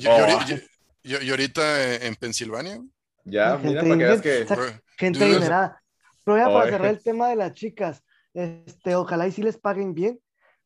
y 1.10 1.26
y- 1.26 1.30
ahorita 1.30 1.62
eh, 1.96 2.08
en 2.08 2.16
Pensilvania. 2.16 2.82
Ya, 3.26 3.58
Gente 3.60 3.68
mira, 3.68 3.82
para 3.82 3.98
que 3.98 4.04
veas 4.06 4.22
que... 4.22 4.46
Gente 4.98 5.24
adinerada. 5.24 5.82
Pero 6.24 6.38
ya 6.38 6.46
para 6.46 6.70
cerrar 6.70 6.90
el 6.92 7.04
tema 7.04 7.30
de 7.30 7.36
las 7.36 7.54
chicas, 7.54 8.04
este, 8.34 8.96
ojalá 8.96 9.28
y 9.28 9.32
sí 9.32 9.42
les 9.42 9.58
paguen 9.58 9.94
bien. 9.94 10.20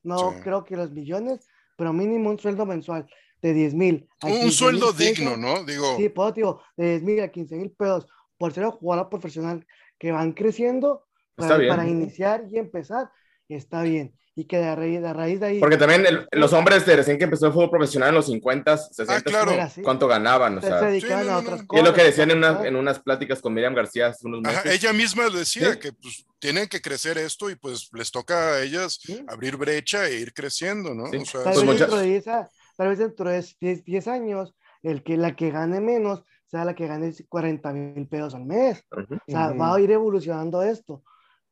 No 0.04 0.32
Sí. 0.32 0.40
creo 0.44 0.64
que 0.64 0.76
los 0.76 0.92
millones, 0.92 1.48
pero 1.78 1.94
mínimo 1.94 2.30
un 2.30 2.40
sueldo 2.40 2.66
mensual 2.66 3.08
de 3.42 3.54
10 3.54 3.74
mil. 3.74 4.08
Un 4.22 4.52
sueldo 4.52 4.92
digno, 4.94 5.38
¿no? 5.38 5.64
Digo, 5.64 5.96
Sí, 5.98 6.10
puedo, 6.10 6.32
digo, 6.32 6.62
de 6.78 6.90
10 7.00 7.04
mil 7.04 7.20
a 7.22 7.30
15 7.30 7.56
mil 7.56 7.72
pesos 7.72 8.08
por 8.38 8.52
ser 8.54 8.66
un 8.66 8.72
jugador 8.72 9.10
profesional 9.10 9.66
que 9.98 10.12
van 10.12 10.34
creciendo 10.34 11.06
para, 11.36 11.58
para 11.68 11.88
iniciar 11.88 12.46
y 12.52 12.58
empezar, 12.58 13.10
está 13.48 13.82
bien. 13.84 14.14
Y 14.36 14.46
que 14.46 14.58
de 14.58 14.76
raíz, 14.76 15.00
de 15.00 15.14
raíz 15.14 15.40
de 15.40 15.46
ahí 15.46 15.60
Porque 15.60 15.78
también 15.78 16.06
el- 16.08 16.28
los 16.32 16.52
hombres 16.54 16.84
de 16.88 16.96
recién 16.96 17.20
que 17.20 17.26
empezó 17.26 17.46
el 17.46 17.54
fútbol 17.54 17.70
profesional 17.70 18.10
en 18.10 18.16
los 18.16 18.26
50, 18.26 18.78
60, 18.78 19.16
Ah, 19.16 19.22
claro. 19.22 19.52
¿cuánto 19.84 20.08
ganaban? 20.08 20.58
O 20.58 20.62
se, 20.62 20.68
sea, 20.68 20.80
se 20.80 20.86
dedicaban 20.88 21.24
Sí, 21.26 21.30
no, 21.30 21.36
a 21.36 21.40
otras 21.40 21.58
no. 21.60 21.64
y 21.64 21.68
cosas. 21.68 21.84
es 21.84 21.90
lo 21.90 21.96
que 21.96 22.04
decían 22.04 22.32
en, 22.32 22.38
unas- 22.40 22.66
en 22.66 22.76
unas 22.76 23.00
pláticas 23.00 23.42
con 23.42 23.54
Miriam 23.54 23.76
García 23.76 24.08
hace 24.08 24.26
unos 24.26 24.42
meses. 24.42 24.58
ajá, 24.58 24.72
ella 24.72 24.92
misma 24.92 25.30
decía 25.30 25.74
Sí. 25.74 25.80
que 25.80 25.94
pues 25.94 26.26
tienen 26.40 26.68
que 26.68 26.82
crecer 26.82 27.20
esto 27.20 27.52
y 27.52 27.56
pues 27.56 27.90
les 27.94 28.12
toca 28.12 28.54
a 28.56 28.62
ellas 28.64 28.98
Sí. 29.02 29.24
abrir 29.28 29.56
brecha 29.56 30.08
e 30.08 30.16
ir 30.20 30.34
creciendo, 30.34 30.96
¿no? 30.96 31.08
Sí. 31.12 31.18
O 31.18 31.26
sea, 31.26 31.44
Tal, 31.44 31.54
Pues 31.54 31.56
vez 31.58 31.66
mucha- 31.66 31.86
dentro 31.86 31.98
de 32.00 32.18
esa- 32.18 32.50
tal 32.76 32.88
vez 32.90 32.98
dentro 32.98 33.30
de 33.30 33.46
10, 33.62 33.86
10 33.86 34.08
años, 34.08 34.56
el 34.82 35.04
que, 35.04 35.16
la 35.16 35.36
que 35.36 35.52
gane 35.52 35.80
menos 35.80 36.24
sea 36.48 36.66
la 36.66 36.74
que 36.74 36.88
gane 36.88 37.14
40 37.30 37.72
mil 37.72 38.08
pesos 38.08 38.34
al 38.34 38.46
mes. 38.46 38.84
Ujú. 38.92 39.14
O 39.16 39.20
sea, 39.32 39.50
Ujú. 39.50 39.60
va 39.60 39.76
a 39.76 39.80
ir 39.80 39.92
evolucionando 39.92 40.64
esto. 40.64 41.04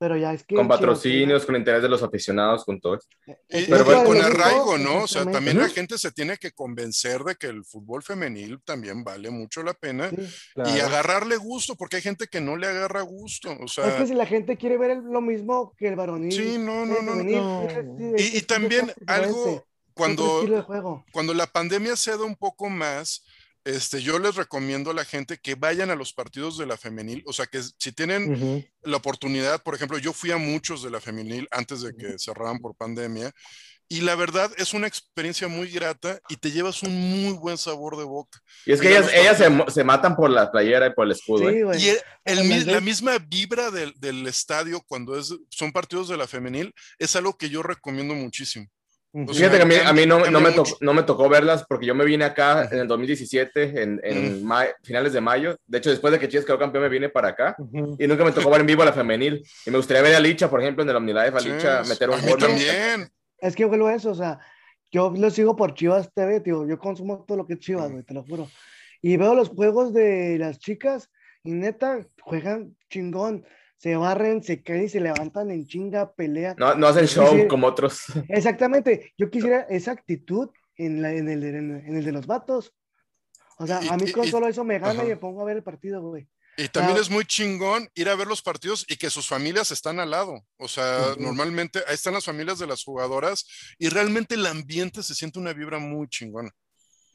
Pero 0.02 0.18
ya 0.18 0.34
es 0.34 0.44
que. 0.44 0.56
Con 0.56 0.66
Chivas 0.66 0.80
patrocinios, 0.80 1.46
con 1.46 1.56
interés 1.56 1.84
de 1.84 1.88
los 1.88 2.02
aficionados, 2.02 2.66
con 2.66 2.82
todo 2.82 2.96
eso. 2.96 3.08
y- 3.28 3.34
tiene- 3.48 3.64
y 3.64 3.70
Pero 3.70 3.86
bueno, 3.86 4.04
con 4.04 4.20
arraigo, 4.20 4.78
¿no? 4.80 5.04
O 5.04 5.08
sea, 5.08 5.30
también 5.30 5.60
la 5.60 5.70
gente 5.70 5.96
se 6.00 6.12
tiene 6.12 6.38
que 6.38 6.52
convencer 6.54 7.22
de 7.24 7.36
que 7.36 7.46
el 7.46 7.64
fútbol 7.64 8.02
femenil 8.02 8.60
también 8.66 9.04
vale 9.04 9.30
mucho 9.30 9.62
la 9.62 9.76
pena 9.76 10.10
Sí. 10.10 10.16
y 10.20 10.54
Claro. 10.56 10.72
agarrarle 10.88 11.38
gusto, 11.38 11.76
porque 11.76 11.98
hay 11.98 12.02
gente 12.02 12.26
que 12.26 12.42
no 12.42 12.58
le 12.58 12.66
agarra 12.66 13.02
gusto. 13.02 13.52
O 13.52 13.66
Es 13.66 13.74
sea, 13.74 13.96
que 14.00 14.08
si 14.08 14.16
la 14.16 14.26
gente 14.26 14.58
quiere 14.58 14.80
ver 14.80 14.90
el- 14.90 15.04
lo 15.04 15.22
mismo 15.22 15.72
que 15.78 15.88
el 15.90 15.96
varonil. 15.96 16.32
sí, 16.32 16.58
no, 16.58 16.84
no, 16.84 17.00
no. 17.04 17.12
femenil, 17.12 17.36
no. 17.38 17.62
es- 17.70 17.78
es- 17.78 17.86
Y, 18.00 18.16
es- 18.16 18.34
y 18.34 18.38
es 18.38 18.48
también 18.48 18.92
algo, 19.06 19.64
cuando, 19.94 20.44
cuando 21.12 21.34
la 21.36 21.46
pandemia 21.46 21.96
ceda 21.96 22.24
un 22.24 22.36
poco 22.36 22.70
más, 22.72 23.24
este, 23.64 24.02
yo 24.02 24.18
les 24.20 24.36
recomiendo 24.36 24.92
a 24.92 24.94
la 24.94 25.06
gente 25.06 25.38
que 25.38 25.56
vayan 25.56 25.90
a 25.92 25.96
los 25.96 26.14
partidos 26.14 26.58
de 26.58 26.66
la 26.66 26.78
femenil, 26.78 27.24
o 27.28 27.34
sea, 27.34 27.46
que 27.46 27.62
si 27.78 27.92
tienen 27.92 28.68
la 28.84 28.98
oportunidad, 28.98 29.62
por 29.64 29.76
ejemplo, 29.76 29.98
yo 29.98 30.14
fui 30.14 30.32
a 30.32 30.38
muchos 30.38 30.82
de 30.84 30.90
la 30.90 31.00
femenil 31.02 31.48
antes 31.52 31.82
de 31.82 31.96
que 31.96 32.18
cerraran 32.18 32.60
por 32.60 32.76
pandemia, 32.76 33.32
y 33.88 34.00
la 34.02 34.16
verdad 34.16 34.50
es 34.58 34.74
una 34.74 34.88
experiencia 34.88 35.50
muy 35.50 35.68
grata 35.70 36.18
y 36.30 36.38
te 36.38 36.50
llevas 36.50 36.82
un 36.82 36.94
muy 36.98 37.34
buen 37.34 37.58
sabor 37.58 37.98
de 37.98 38.06
boca. 38.06 38.40
Y 38.66 38.72
es 38.72 38.80
que 38.80 38.88
Mira, 38.88 39.02
ellas, 39.02 39.14
ellas 39.42 39.74
se, 39.74 39.84
matan 39.84 40.16
por 40.16 40.30
la 40.30 40.50
playera 40.50 40.88
y 40.88 40.94
por 40.94 41.06
el 41.06 41.12
escudo. 41.12 41.50
¿eh? 41.50 41.62
Sí. 41.78 41.88
Y 41.88 41.90
el- 41.90 42.40
el 42.40 42.68
la 42.68 42.80
misma 42.80 43.18
vibra 43.20 43.70
del, 43.70 43.94
del 43.98 44.26
estadio 44.28 44.80
cuando 44.88 45.20
es, 45.20 45.36
son 45.50 45.74
partidos 45.74 46.08
de 46.08 46.16
la 46.16 46.26
femenil 46.26 46.74
es 47.00 47.18
algo 47.18 47.38
que 47.38 47.50
yo 47.50 47.64
recomiendo 47.64 48.16
muchísimo. 48.16 48.66
Sea, 49.14 49.26
Fíjate 49.28 49.58
que 49.58 49.64
a 49.64 49.66
mí, 49.66 49.76
a 49.86 49.92
mí 49.94 50.06
no, 50.06 50.26
no, 50.32 50.40
me 50.40 50.52
tocó, 50.52 50.78
no 50.80 50.94
me 50.94 51.04
tocó 51.04 51.28
verlas 51.28 51.66
porque 51.68 51.86
yo 51.86 51.94
me 51.94 52.06
vine 52.06 52.24
acá 52.24 52.70
en 52.72 52.80
el 52.80 52.88
2017, 52.88 53.82
en, 53.84 54.00
en 54.04 54.44
ma- 54.46 54.68
finales 54.84 55.12
de 55.12 55.20
mayo. 55.20 55.58
De 55.68 55.80
hecho, 55.80 55.90
después 55.90 56.14
de 56.14 56.20
que 56.20 56.30
Chivas 56.30 56.46
quedó 56.46 56.58
campeón, 56.58 56.84
me 56.84 56.90
vine 56.90 57.10
para 57.10 57.30
acá. 57.30 57.56
Ujú. 57.60 57.98
Y 58.00 58.08
nunca 58.08 58.24
me 58.24 58.32
tocó 58.32 58.50
ver 58.50 58.62
en 58.62 58.68
vivo 58.68 58.84
a 58.84 58.86
la 58.86 58.94
femenil. 58.94 59.44
Y 59.66 59.72
me 59.72 59.78
gustaría 59.78 60.02
ver 60.02 60.16
a 60.16 60.20
Licha, 60.22 60.50
por 60.50 60.62
ejemplo, 60.62 60.84
en 60.84 60.90
el 60.90 60.96
OmniLife, 60.96 61.38
a 61.38 61.40
Sí, 61.42 61.50
Licha 61.50 61.84
meter 61.84 62.10
un 62.10 62.22
gol. 62.22 62.40
también. 62.40 63.10
Es 63.40 63.56
que 63.56 63.66
vuelvo 63.66 63.88
a 63.88 63.96
eso, 63.96 64.12
o 64.12 64.16
sea, 64.16 64.40
yo 64.92 65.12
lo 65.14 65.30
sigo 65.30 65.56
por 65.58 65.74
Chivas 65.74 66.10
TV, 66.14 66.40
tío, 66.40 66.66
yo 66.68 66.80
consumo 66.80 67.26
todo 67.28 67.38
lo 67.40 67.48
que 67.48 67.54
es 67.56 67.60
Chivas, 67.60 67.92
güey, 67.92 68.04
te 68.04 68.14
lo 68.14 68.24
juro. 68.24 68.48
Y 69.02 69.18
veo 69.18 69.36
los 69.36 69.50
juegos 69.50 69.94
de 69.94 70.38
las 70.40 70.60
chicas 70.60 71.10
y 71.44 71.52
neta, 71.52 72.06
juegan 72.22 72.78
chingón, 72.90 73.44
se 73.82 73.96
barren, 73.96 74.44
se 74.44 74.62
caen 74.62 74.84
y 74.84 74.90
se 74.90 75.00
levantan 75.00 75.50
en 75.50 75.66
chinga, 75.66 76.14
pelea. 76.14 76.54
No, 76.58 76.76
no 76.76 76.88
hacen 76.88 77.08
show 77.08 77.48
como 77.48 77.66
otros. 77.68 78.04
Exactamente, 78.30 79.14
yo 79.18 79.30
quisiera 79.32 79.62
esa 79.70 79.92
actitud 79.92 80.50
en, 80.78 81.02
la- 81.02 81.12
en, 81.14 81.28
el, 81.30 81.44
en, 81.44 81.72
en 81.88 81.98
el 81.98 82.06
de 82.06 82.12
los 82.12 82.28
vatos. 82.28 82.74
O 83.58 83.66
sea, 83.66 83.80
Y- 83.84 83.88
a 83.90 83.98
mí 83.98 84.04
y- 84.08 84.12
con 84.12 84.26
y- 84.28 84.30
solo 84.32 84.48
eso 84.48 84.64
me 84.64 84.78
gana 84.78 84.94
ajá. 85.02 85.06
y 85.06 85.08
me 85.08 85.18
pongo 85.18 85.42
a 85.42 85.46
ver 85.46 85.58
el 85.58 85.64
partido, 85.64 86.02
güey. 86.02 86.28
Y 86.58 86.68
también 86.68 86.98
Ah. 86.98 87.02
es 87.02 87.10
muy 87.10 87.26
chingón 87.26 87.90
ir 87.96 88.08
a 88.10 88.16
ver 88.16 88.28
los 88.28 88.42
partidos 88.44 88.86
y 88.88 88.98
que 88.98 89.10
sus 89.10 89.26
familias 89.28 89.72
están 89.72 90.00
al 90.00 90.12
lado. 90.12 90.46
O 90.58 90.68
sea, 90.68 91.16
normalmente 91.18 91.80
ahí 91.88 91.96
están 91.96 92.14
las 92.14 92.26
familias 92.26 92.60
de 92.60 92.68
las 92.68 92.84
jugadoras 92.84 93.46
y 93.80 93.90
realmente 93.90 94.36
el 94.36 94.46
ambiente 94.46 95.02
se 95.02 95.16
siente 95.16 95.40
una 95.40 95.54
vibra 95.54 95.80
muy 95.80 96.08
chingona. 96.08 96.52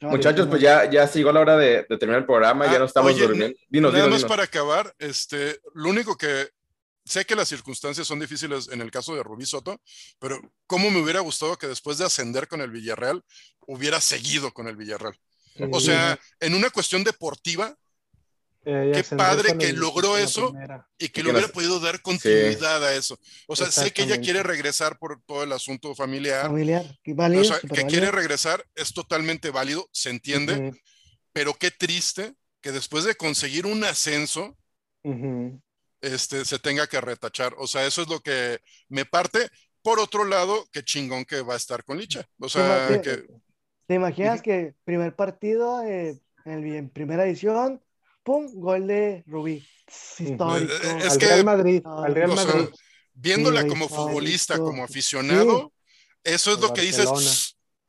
Muchachos, 0.01 0.47
pues 0.47 0.61
ya, 0.61 0.89
ya 0.91 1.09
llegó 1.09 1.31
la 1.31 1.39
hora 1.39 1.57
de, 1.57 1.85
de 1.89 1.97
terminar 1.97 2.19
el 2.19 2.25
programa, 2.25 2.65
Ah, 2.67 2.73
ya 2.73 2.79
no 2.79 2.85
estamos 2.85 3.13
oye, 3.13 3.25
durmiendo. 3.25 3.57
Dinos, 3.69 3.93
Nada 3.93 4.03
dinos, 4.05 4.11
más 4.15 4.19
dinos. 4.21 4.29
para 4.29 4.43
acabar, 4.43 4.93
este, 4.99 5.59
lo 5.73 5.89
único 5.89 6.15
que 6.17 6.49
sé 7.07 7.25
que 7.25 7.35
las 7.35 7.47
circunstancias 7.49 8.05
son 8.07 8.19
difíciles 8.19 8.69
en 8.71 8.81
el 8.81 8.91
caso 8.91 9.15
de 9.15 9.23
Rubí 9.23 9.45
Soto, 9.45 9.81
pero 10.19 10.39
cómo 10.65 10.89
me 10.91 10.99
hubiera 11.01 11.21
gustado 11.21 11.57
que 11.57 11.67
después 11.67 11.97
de 11.97 12.05
ascender 12.05 12.47
con 12.47 12.61
el 12.61 12.71
Villarreal 12.71 13.23
hubiera 13.65 13.99
seguido 14.01 14.53
con 14.53 14.67
el 14.67 14.75
Villarreal. 14.75 15.17
O 15.71 15.79
Sí. 15.79 15.87
sea, 15.87 16.19
en 16.39 16.53
una 16.53 16.69
cuestión 16.69 17.03
deportiva 17.03 17.75
Eh, 18.69 18.91
qué 18.93 19.15
padre 19.15 19.57
que 19.57 19.69
el- 19.69 19.77
logró 19.77 20.17
eso. 20.17 20.51
primera. 20.51 20.85
y 20.99 21.07
que 21.09 21.21
Y 21.21 21.23
le 21.23 21.29
hubiera 21.29 21.47
nos- 21.47 21.53
podido 21.53 21.79
dar 21.79 22.01
continuidad 22.01 22.83
a 22.83 22.93
eso. 22.95 23.17
O 23.47 23.55
sea, 23.55 23.71
sé 23.71 23.93
que 23.93 24.01
ella 24.03 24.19
quiere 24.19 24.43
regresar 24.43 24.97
por 24.99 25.21
todo 25.25 25.43
el 25.43 25.51
asunto 25.53 25.95
familiar. 25.95 26.47
Familiar, 26.47 26.97
que 27.03 27.13
O 27.13 27.15
válido, 27.15 27.43
sea, 27.45 27.59
que 27.61 27.67
válido. 27.67 27.87
quiere 27.87 28.11
regresar 28.11 28.65
es 28.75 28.93
totalmente 28.93 29.51
válido, 29.51 29.87
se 29.93 30.09
entiende, 30.09 30.53
Ujú. 30.69 30.77
pero 31.33 31.53
qué 31.53 31.71
triste 31.71 32.33
que 32.61 32.71
después 32.73 33.03
de 33.05 33.15
conseguir 33.15 33.65
un 33.67 33.83
ascenso, 33.85 34.57
Ujú. 35.03 35.61
Este, 36.01 36.45
se 36.45 36.59
tenga 36.59 36.87
que 36.87 37.01
retachar. 37.01 37.53
O 37.57 37.67
sea, 37.67 37.85
eso 37.85 38.01
es 38.01 38.07
lo 38.09 38.19
que 38.19 38.59
me 38.89 39.05
parte. 39.05 39.49
Por 39.81 39.99
otro 39.99 40.25
lado, 40.25 40.67
qué 40.71 40.83
chingón 40.83 41.23
que 41.25 41.41
va 41.41 41.53
a 41.53 41.57
estar 41.57 41.83
con 41.83 41.97
Licha. 41.97 42.25
O 42.39 42.49
sea, 42.49 42.99
que 43.01 43.25
¿Te 43.87 43.95
imaginas 43.95 44.41
que 44.41 44.73
primer 44.83 45.15
partido 45.15 45.81
eh, 45.83 46.19
en, 46.45 46.51
el- 46.51 46.75
en 46.75 46.89
primera 46.89 47.25
edición, 47.25 47.81
pum, 48.23 48.51
gol 48.55 48.85
de 48.87 49.23
Rubí? 49.27 49.65
Histórico. 50.19 50.73
Eh, 50.73 50.97
es 51.05 51.11
al 51.13 51.17
que- 51.17 51.25
Real 51.27 51.45
Madrid, 51.45 51.81
al 51.85 52.13
Real 52.13 52.31
o 52.31 52.35
sea, 52.37 52.45
Madrid. 52.53 52.69
viéndola 53.13 53.61
Sí, 53.61 53.67
como 53.69 53.87
futbolista, 53.87 54.57
como 54.57 54.83
aficionado, 54.83 55.71
eso 56.23 56.51
es 56.51 56.59
lo 56.59 56.73
que 56.73 56.81
dices. 56.81 57.07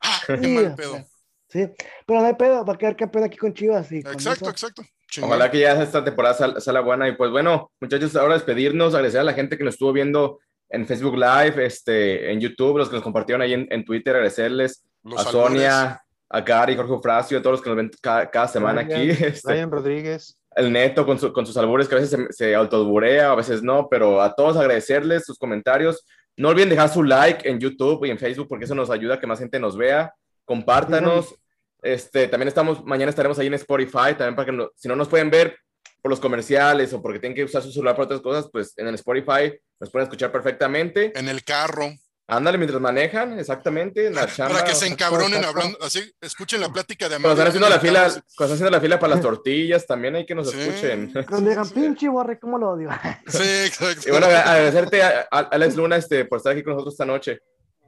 Ah, 0.00 0.20
Sí, 0.28 0.34
qué 0.40 0.48
mal 0.48 0.66
o 0.66 0.76
pedo. 0.76 0.92
sea, 0.94 1.06
Sí, 1.50 1.66
pero 2.06 2.20
no 2.20 2.26
hay 2.26 2.34
pedo, 2.34 2.64
va 2.64 2.74
a 2.74 2.78
quedar 2.78 2.94
campeón 2.94 3.24
aquí 3.24 3.36
con 3.38 3.52
Chivas. 3.54 3.90
Y 3.90 4.02
con 4.04 4.12
Exacto, 4.12 4.44
eso- 4.44 4.50
exacto. 4.50 4.82
Chingón. 5.10 5.30
Ojalá 5.30 5.50
que 5.50 5.60
ya 5.60 5.82
esta 5.82 6.04
temporada 6.04 6.34
sal- 6.34 6.60
salga 6.60 6.80
buena. 6.80 7.08
Y 7.08 7.12
pues 7.16 7.30
bueno, 7.30 7.70
muchachos, 7.80 8.14
ahora 8.16 8.34
despedirnos, 8.34 8.94
agradecer 8.94 9.20
a 9.20 9.24
la 9.24 9.32
gente 9.32 9.56
que 9.58 9.64
nos 9.64 9.74
estuvo 9.74 9.92
viendo 9.92 10.38
en 10.70 10.86
Facebook 10.86 11.16
Live, 11.16 11.64
este, 11.64 12.30
en 12.30 12.40
YouTube, 12.40 12.76
los 12.78 12.88
que 12.88 12.96
nos 12.96 13.02
compartieron 13.02 13.40
ahí 13.42 13.54
en, 13.54 13.66
en 13.70 13.84
Twitter, 13.84 14.14
agradecerles 14.14 14.84
Los 15.02 15.26
a. 15.26 15.30
Sonia, 15.30 16.02
a 16.30 16.40
Gary, 16.42 16.76
Jorge 16.76 16.92
Ofracio, 16.92 17.38
a 17.38 17.42
todos 17.42 17.54
los 17.54 17.62
que 17.62 17.70
nos 17.70 17.76
ven 17.78 17.90
ca- 18.02 18.28
cada, 18.30 18.48
semana 18.48 18.82
Brian, 18.82 19.00
aquí. 19.10 19.10
Este, 19.24 19.48
Brian 19.52 19.70
Rodríguez. 19.70 20.38
el 20.56 20.70
neto 20.70 21.06
con, 21.06 21.18
su- 21.18 21.32
con 21.32 21.46
sus 21.46 21.56
albures 21.56 21.88
que 21.88 21.94
a 21.94 21.98
veces 22.00 22.10
se, 22.10 22.32
se 22.32 22.54
autoburea, 22.54 23.32
a 23.32 23.34
veces 23.34 23.62
no, 23.62 23.88
pero 23.90 24.20
a 24.20 24.34
todos 24.34 24.58
agradecerles 24.58 25.24
sus 25.24 25.38
comentarios. 25.38 26.04
No 26.36 26.50
olviden 26.50 26.68
dejar 26.68 26.90
su 26.90 27.02
like 27.02 27.48
en 27.48 27.58
YouTube 27.58 28.04
y 28.04 28.10
en 28.10 28.18
Facebook 28.18 28.46
porque 28.48 28.66
eso 28.66 28.74
nos 28.74 28.90
ayuda 28.90 29.14
a 29.14 29.20
que 29.20 29.26
más 29.26 29.38
gente 29.38 29.58
nos 29.58 29.74
vea. 29.76 30.12
Compártanos. 30.44 31.34
Este, 31.82 32.28
también 32.28 32.48
estamos, 32.48 32.84
mañana 32.84 33.10
estaremos 33.10 33.38
ahí 33.38 33.46
en 33.46 33.54
Spotify, 33.54 34.14
también 34.16 34.34
para 34.36 34.46
que 34.46 34.52
no- 34.52 34.70
si 34.76 34.88
no 34.88 34.96
nos 34.96 35.08
pueden 35.08 35.30
ver 35.30 35.56
por 36.02 36.10
los 36.10 36.20
comerciales 36.20 36.92
o 36.92 37.02
porque 37.02 37.18
tienen 37.18 37.36
que 37.36 37.44
usar 37.44 37.62
su 37.62 37.70
celular 37.72 37.94
para 37.94 38.06
otras 38.06 38.20
cosas, 38.20 38.48
pues 38.52 38.72
en 38.76 38.86
el 38.88 38.94
Spotify 38.94 39.52
nos 39.80 39.90
pueden 39.90 40.06
escuchar 40.06 40.30
perfectamente. 40.32 41.12
En 41.18 41.28
el 41.28 41.44
carro. 41.44 41.90
Ándale 42.30 42.58
mientras 42.58 42.78
manejan, 42.82 43.38
exactamente, 43.38 44.06
en 44.06 44.14
la 44.14 44.26
chamba. 44.26 44.56
Para 44.58 44.66
que 44.68 44.74
se 44.74 44.86
encabronen 44.86 45.42
hablando, 45.42 45.78
así, 45.80 46.12
escuchen 46.20 46.60
la 46.60 46.70
plática 46.70 47.08
de 47.08 47.14
Cuando 47.14 47.30
están 47.30 47.46
haciendo 47.48 47.68
la 47.70 47.80
fila, 47.80 48.00
cuando 48.02 48.18
están 48.28 48.50
haciendo 48.52 48.70
la 48.70 48.80
fila 48.82 48.98
para 49.00 49.14
las 49.14 49.22
tortillas, 49.22 49.86
también 49.86 50.14
hay 50.16 50.26
que 50.26 50.34
nos 50.34 50.50
Sí. 50.50 50.60
escuchen. 50.60 51.10
Cuando 51.26 51.48
digan, 51.48 51.64
Sí. 51.68 51.72
pinche 51.74 52.06
borre, 52.10 52.38
¿cómo 52.38 52.58
lo 52.58 52.72
odio? 52.72 52.90
Sí, 53.28 53.42
exacto. 53.64 54.08
Y 54.08 54.10
bueno, 54.10 54.26
agradecerte 54.26 55.02
a, 55.02 55.26
a 55.30 55.38
Alex 55.38 55.74
Luna 55.76 55.96
este, 55.96 56.26
por 56.26 56.36
estar 56.36 56.52
aquí 56.52 56.62
con 56.62 56.74
nosotros 56.74 56.92
esta 56.94 57.06
noche. 57.06 57.38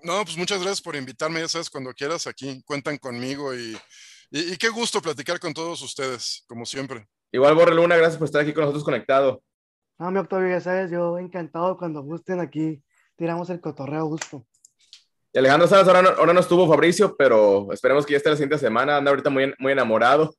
No, 0.03 0.25
pues 0.25 0.37
muchas 0.37 0.59
gracias 0.61 0.81
por 0.81 0.97
invitarme, 0.97 1.41
ya 1.41 1.49
sabes, 1.49 1.69
cuando 1.71 1.93
quieras 1.93 2.27
aquí, 2.27 2.63
cuentan 2.65 2.99
conmigo 2.99 3.55
y, 3.55 3.77
y, 4.31 4.53
y 4.53 4.57
qué 4.57 4.69
gusto 4.69 5.03
platicar 5.03 5.39
con 5.39 5.53
todos 5.53 5.83
ustedes, 5.83 6.45
como 6.47 6.65
siempre. 6.65 7.07
Igual, 7.33 7.55
Borre 7.55 7.75
Luna, 7.75 7.97
gracias 7.97 8.19
por 8.19 8.25
estar 8.27 8.43
aquí 8.43 8.53
con 8.53 8.63
nosotros 8.63 8.85
conectado. 8.85 9.43
No, 9.99 10.11
mi 10.11 10.19
Octavio, 10.19 10.49
ya 10.49 10.61
sabes, 10.61 10.91
yo 10.91 11.19
encantado 11.19 11.77
cuando 11.77 12.03
gusten 12.03 12.41
aquí, 12.41 12.83
tiramos 13.17 13.51
el 13.51 13.61
cotorreo 13.61 14.01
a 14.01 14.05
gusto. 14.05 14.47
Y 15.33 15.39
Alejandro 15.39 15.69
Salas, 15.69 15.87
ahora 15.87 16.03
no, 16.03 16.09
ahora 16.09 16.33
no 16.33 16.41
estuvo 16.41 16.67
Fabricio, 16.67 17.15
pero 17.17 17.73
esperemos 17.73 18.05
que 18.05 18.13
ya 18.13 18.17
esté 18.17 18.31
la 18.31 18.37
siguiente 18.37 18.59
semana. 18.59 18.97
Anda 18.97 19.11
ahorita 19.11 19.31
muy, 19.31 19.55
muy 19.59 19.73
enamorado. 19.73 20.35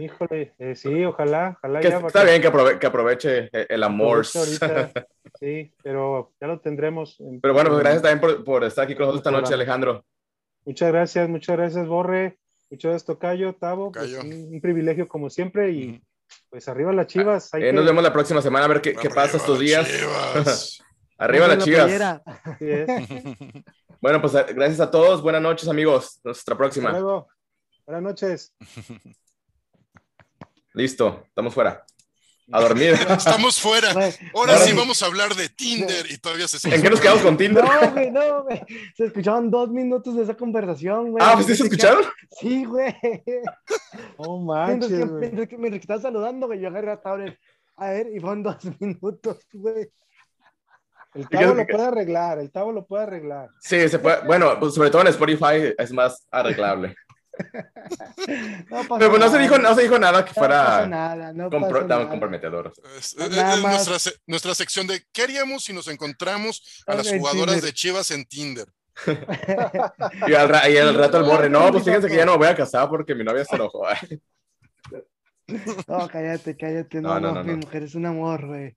Híjole, 0.00 0.54
eh, 0.58 0.74
sí, 0.74 1.04
ojalá, 1.04 1.56
ojalá 1.58 1.80
Que 1.80 1.90
ya. 1.90 1.98
está 1.98 2.24
bien 2.24 2.40
que, 2.42 2.50
aprove- 2.50 2.78
que 2.78 2.86
aproveche 2.86 3.48
el- 3.52 3.66
el 3.68 3.82
amor. 3.82 4.24
Sí, 5.38 5.72
pero 5.82 6.32
ya 6.40 6.46
lo 6.48 6.58
tendremos. 6.60 7.20
en- 7.20 7.40
Pero 7.40 7.54
bueno, 7.54 7.68
pues 7.70 7.80
gracias 7.80 8.02
también 8.02 8.20
por, 8.20 8.44
por 8.44 8.64
estar 8.64 8.84
aquí 8.84 8.94
con 8.94 9.06
nosotros 9.06 9.20
esta 9.20 9.30
noche, 9.30 9.54
Alejandro. 9.54 10.04
Muchas 10.64 10.90
gracias, 10.90 11.28
muchas 11.28 11.56
gracias, 11.56 11.86
Borre. 11.86 12.38
Muchas 12.70 12.90
gracias, 12.90 13.04
Tocayo, 13.06 13.54
Tavo. 13.54 13.92
pues, 13.92 14.12
un, 14.14 14.54
un 14.54 14.60
privilegio 14.60 15.06
como 15.06 15.30
siempre 15.30 15.70
y 15.70 16.02
pues 16.50 16.66
arriba 16.68 16.92
las 16.92 17.06
chivas. 17.06 17.52
hay 17.54 17.62
Eh, 17.62 17.66
que- 17.66 17.72
nos 17.74 17.84
vemos 17.84 18.02
la 18.02 18.12
próxima 18.12 18.42
semana 18.42 18.64
a 18.64 18.68
ver 18.68 18.80
qué, 18.80 18.92
qué 18.94 18.98
Arriba 19.08 19.14
pasa 19.14 19.36
estos 19.36 19.58
las 19.58 19.60
días. 19.60 19.86
Chivas. 19.88 20.78
Arriba 21.18 21.46
las 21.48 21.64
chivas. 21.64 22.22
Bueno, 24.00 24.20
pues 24.20 24.32
gracias 24.54 24.80
a 24.80 24.90
todos. 24.90 25.22
Buenas 25.22 25.42
noches, 25.42 25.68
amigos. 25.68 26.16
Hasta 26.24 26.28
la 26.28 26.32
Hasta 26.32 26.56
próxima. 26.56 26.90
luego. 26.92 27.28
Buenas 27.86 28.02
noches. 28.02 28.54
Listo, 30.78 31.24
estamos 31.26 31.52
fuera. 31.52 31.84
A 32.52 32.60
dormir. 32.60 32.92
Estamos 33.10 33.60
fuera. 33.60 33.90
Ahora 33.90 34.12
Ahora 34.32 34.58
sí 34.58 34.72
vamos 34.72 35.02
a 35.02 35.06
hablar 35.06 35.34
de 35.34 35.48
Tinder 35.48 36.08
y 36.08 36.18
todavía 36.18 36.46
se 36.46 36.72
¿En 36.72 36.80
qué 36.80 36.88
nos 36.88 37.00
quedamos 37.00 37.22
con 37.22 37.36
Tinder? 37.36 37.64
No, 37.64 37.90
güey, 37.90 38.10
no, 38.12 38.44
güey. 38.44 38.62
Se 38.96 39.06
escuchaban 39.06 39.50
dos 39.50 39.70
minutos 39.70 40.14
de 40.16 40.22
esa 40.22 40.34
conversación, 40.34 41.10
güey. 41.10 41.22
Ah, 41.26 41.32
pues 41.34 41.46
sí 41.46 41.56
se 41.56 41.64
escucharon. 41.64 42.04
Sí, 42.40 42.64
güey. 42.64 42.94
Mientras 43.02 44.38
manches, 44.46 45.10
mientras 45.10 45.48
que, 45.48 45.56
que 45.58 45.76
estaba 45.76 46.00
saludando, 46.00 46.46
güey, 46.46 46.60
yo 46.60 46.68
agarré 46.68 46.86
la 46.86 47.00
tablet. 47.02 47.36
A 47.74 47.90
ver, 47.90 48.06
y 48.14 48.20
fueron 48.20 48.44
dos 48.44 48.56
minutos, 48.80 49.38
güey. 49.52 49.90
El 51.14 51.28
¿Qué- 51.28 51.38
Tavo 51.38 51.54
lo 51.54 51.66
puede 51.66 51.86
arreglar, 51.86 52.38
el 52.38 52.52
Tavo 52.52 52.70
lo 52.72 52.86
puede 52.86 53.02
arreglar. 53.02 53.48
Sí, 53.60 53.88
se 53.88 53.98
puede. 53.98 54.24
Bueno, 54.24 54.58
pues 54.60 54.74
sobre 54.74 54.90
todo 54.90 55.02
en 55.02 55.08
Spotify 55.08 55.74
es 55.76 55.90
más 55.90 56.24
arreglable. 56.30 56.94
No 58.70 58.98
Pero 58.98 59.10
pues 59.10 59.20
no 59.20 59.30
se 59.30 59.38
dijo, 59.38 59.58
no 59.58 59.74
se 59.74 59.82
dijo 59.82 59.98
nada 59.98 60.24
que 60.24 60.30
No 60.30 60.34
fuera 60.34 60.86
nada, 60.86 61.32
no 61.32 61.50
compro- 61.50 61.86
nada. 61.86 62.08
comprometedor. 62.08 62.72
Es, 62.98 63.16
Nada 63.16 63.52
es- 63.52 63.56
es 63.58 63.62
más. 63.62 63.72
nuestra, 63.74 63.98
se- 63.98 64.18
nuestra 64.26 64.54
sección 64.54 64.86
de 64.86 65.02
¿qué 65.12 65.22
haríamos 65.22 65.64
si 65.64 65.72
nos 65.72 65.88
encontramos 65.88 66.82
a 66.86 66.94
las 66.94 67.08
jugadoras 67.08 67.54
Tinder. 67.56 67.62
de 67.62 67.72
Chivas 67.72 68.10
en 68.10 68.24
Tinder? 68.26 68.66
Y 70.26 70.34
al, 70.34 70.48
ra- 70.48 70.68
y 70.68 70.76
al 70.76 70.94
rato 70.94 71.18
el 71.18 71.24
borre, 71.24 71.48
no, 71.48 71.70
pues 71.70 71.84
fíjense 71.84 72.08
que 72.08 72.16
ya 72.16 72.24
no 72.26 72.32
me 72.32 72.38
voy 72.38 72.46
a 72.48 72.56
casar 72.56 72.88
porque 72.88 73.14
mi 73.14 73.22
novia 73.24 73.44
se 73.44 73.54
enojó. 73.54 73.84
No, 75.86 76.08
cállate, 76.08 76.56
cállate. 76.56 77.00
No, 77.00 77.14
No, 77.14 77.20
no, 77.20 77.28
no, 77.28 77.34
no, 77.36 77.44
mi 77.44 77.52
no. 77.52 77.58
mujer 77.58 77.82
es 77.84 77.94
un 77.94 78.06
amor, 78.06 78.46
güey. 78.46 78.76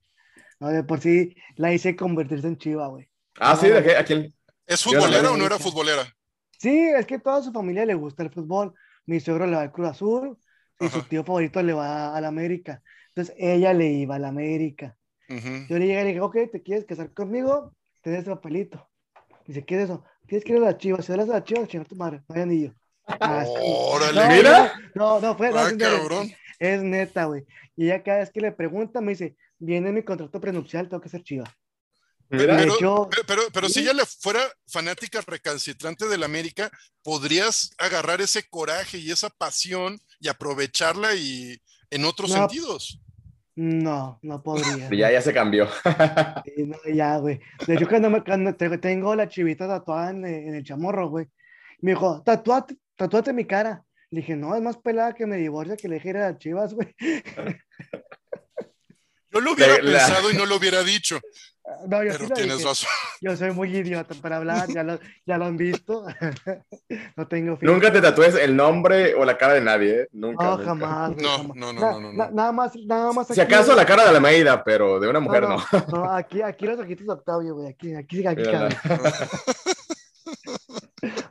No, 0.60 0.68
de 0.68 0.84
por 0.84 1.00
sí 1.00 1.34
la 1.56 1.72
hice 1.72 1.96
convertirse 1.96 2.46
en 2.46 2.56
chiva, 2.56 2.86
güey. 2.88 3.08
Ah, 3.38 3.56
sí, 3.56 3.68
¿de 3.68 3.82
qué? 3.82 3.96
¿A 3.96 4.04
quién? 4.04 4.32
¿Es 4.66 4.82
futbolera 4.82 5.32
o 5.32 5.36
no 5.36 5.44
era 5.44 5.58
futbolera? 5.58 6.02
Sí, 6.62 6.78
es 6.96 7.06
que 7.06 7.18
toda 7.18 7.42
su 7.42 7.50
familia 7.50 7.84
le 7.84 7.94
gusta 7.94 8.22
el 8.22 8.30
fútbol. 8.30 8.72
Mi 9.04 9.18
suegro 9.18 9.46
le 9.48 9.56
va 9.56 9.62
al 9.62 9.72
Cruz 9.72 9.88
Azul 9.88 10.38
y 10.78 10.88
su 10.88 11.02
tío 11.02 11.24
favorito 11.24 11.60
le 11.60 11.72
va 11.72 12.16
al 12.16 12.24
América. 12.24 12.80
Entonces 13.08 13.34
ella 13.36 13.72
le 13.72 13.88
iba 13.88 14.14
al 14.14 14.24
América. 14.24 14.96
Ujú. 15.28 15.66
Yo 15.68 15.78
le 15.78 15.86
llegué 15.86 16.00
y 16.00 16.04
le 16.04 16.08
dije, 16.10 16.20
ok, 16.20 16.36
¿te 16.52 16.62
quieres 16.62 16.84
casar 16.84 17.12
conmigo? 17.12 17.74
Te 18.00 18.10
doy 18.10 18.20
ese 18.20 18.30
papelito. 18.30 18.88
Dice, 19.44 19.64
¿qué 19.64 19.74
es 19.74 19.82
eso? 19.84 20.04
Tienes 20.28 20.44
que 20.44 20.52
ir 20.52 20.58
a 20.58 20.66
las 20.66 20.78
chivas. 20.78 21.04
Si 21.04 21.10
vas 21.12 21.28
a 21.28 21.32
las 21.32 21.42
chivas, 21.44 21.66
chingar 21.68 21.88
tu 21.88 21.96
madre. 21.96 22.22
No 22.28 22.34
hay 22.36 22.42
anillo. 22.42 22.74
Ah. 23.08 23.44
Órale. 23.64 24.20
No, 24.20 24.28
Mira. 24.28 24.72
No, 24.94 25.20
no, 25.20 25.36
fue. 25.36 25.50
no, 25.50 25.58
Ah, 25.58 25.66
es 25.68 25.72
neta, 25.76 25.90
cabrón. 25.98 26.30
Es 26.60 26.82
neta, 26.82 27.24
güey. 27.24 27.44
Y 27.74 27.86
ella 27.86 28.04
cada 28.04 28.18
vez 28.18 28.30
que 28.30 28.40
le 28.40 28.52
pregunta 28.52 29.00
me 29.00 29.10
dice, 29.12 29.36
viene 29.58 29.90
mi 29.90 30.04
contrato 30.04 30.40
prenupcial, 30.40 30.88
tengo 30.88 31.00
que 31.00 31.08
ser 31.08 31.24
chiva. 31.24 31.52
Pero, 32.38 33.10
pero, 33.26 33.42
pero, 33.52 33.68
si 33.68 33.80
ella 33.80 33.92
le 33.92 34.06
fuera 34.06 34.40
fanática 34.66 35.20
recalcitrante 35.26 36.08
del 36.08 36.22
América, 36.22 36.70
podrías 37.02 37.72
agarrar 37.78 38.20
ese 38.22 38.42
coraje 38.48 38.96
y 38.98 39.10
esa 39.10 39.28
pasión 39.28 40.00
y 40.18 40.28
aprovecharla 40.28 41.14
y 41.14 41.60
en 41.90 42.04
otros 42.06 42.30
No. 42.30 42.36
sentidos. 42.36 42.98
No, 43.54 44.18
no 44.22 44.42
podría. 44.42 44.88
ya, 44.90 45.12
ya 45.12 45.20
se 45.20 45.34
cambió. 45.34 45.68
Sí, 46.46 46.64
no, 46.64 46.78
ya, 46.94 47.18
güey. 47.18 47.38
De 47.66 47.74
hecho, 47.74 47.86
cuando, 47.86 48.08
me, 48.08 48.24
cuando 48.24 48.54
te- 48.54 48.78
tengo 48.78 49.14
la 49.14 49.28
chivita 49.28 49.68
tatuada 49.68 50.10
en, 50.10 50.24
el- 50.24 50.48
en 50.48 50.54
el 50.54 50.64
chamorro, 50.64 51.10
güey, 51.10 51.26
me 51.82 51.90
dijo, 51.92 52.22
tatúate, 52.24 52.76
tatúate 52.96 53.34
mi 53.34 53.44
cara. 53.44 53.84
Le 54.10 54.20
dije, 54.20 54.36
no, 54.36 54.54
es 54.56 54.62
más 54.62 54.78
pelada 54.78 55.14
que 55.14 55.26
me 55.26 55.36
divorcia 55.36 55.76
que 55.76 55.86
le 55.88 55.96
dije 55.96 56.08
ir 56.10 56.16
a 56.16 56.30
las 56.30 56.38
chivas, 56.38 56.72
güey. 56.72 56.94
Yo 59.30 59.40
lo 59.40 59.52
hubiera 59.52 59.78
La- 59.78 59.82
la- 59.92 59.98
pensado 60.06 60.30
y 60.30 60.34
no 60.36 60.44
lo 60.46 60.56
hubiera 60.56 60.82
dicho, 60.82 61.20
No, 61.88 62.02
yo 62.04 62.12
sí 62.14 62.26
tienes 62.34 62.58
dije. 62.58 62.68
razón. 62.68 62.88
Yo 63.20 63.36
soy 63.36 63.52
muy 63.52 63.76
idiota 63.76 64.14
para 64.20 64.38
hablar, 64.38 64.68
ya 64.68 64.82
lo, 64.82 64.98
ya 65.24 65.38
lo 65.38 65.44
han 65.44 65.56
visto. 65.56 66.04
no 67.16 67.28
tengo 67.28 67.56
filtro. 67.56 67.72
Nunca 67.72 67.92
te 67.92 68.00
tatúes 68.00 68.34
el 68.34 68.56
nombre 68.56 69.14
o 69.14 69.24
la 69.24 69.38
cara 69.38 69.54
de 69.54 69.60
nadie, 69.60 70.00
¿eh? 70.02 70.08
Nunca. 70.12 70.44
No, 70.44 70.50
nunca. 70.52 70.64
jamás. 70.64 71.16
No, 71.16 71.28
jamás. 71.28 71.56
no, 71.56 71.72
no, 71.72 71.80
no, 71.80 72.00
no, 72.00 72.12
na-. 72.12 72.30
Nada 72.32 72.52
más, 72.52 72.72
nada 72.84 73.12
más. 73.12 73.28
Si 73.28 73.40
aquí, 73.40 73.52
acaso 73.54 73.66
güey. 73.72 73.76
la 73.76 73.86
cara 73.86 74.04
de 74.06 74.12
la 74.12 74.18
Maida, 74.20 74.64
pero 74.64 74.98
de 74.98 75.08
una 75.08 75.20
mujer 75.20 75.42
no. 75.44 75.56
no, 75.56 75.86
no, 75.88 76.12
aquí, 76.14 76.42
aquí 76.42 76.66
los 76.66 76.78
ojitos 76.80 77.06
de 77.06 77.12
Octavio, 77.12 77.54
güey. 77.54 77.68
Aquí, 77.68 77.94
aquí, 77.94 78.26
aquí. 78.26 78.42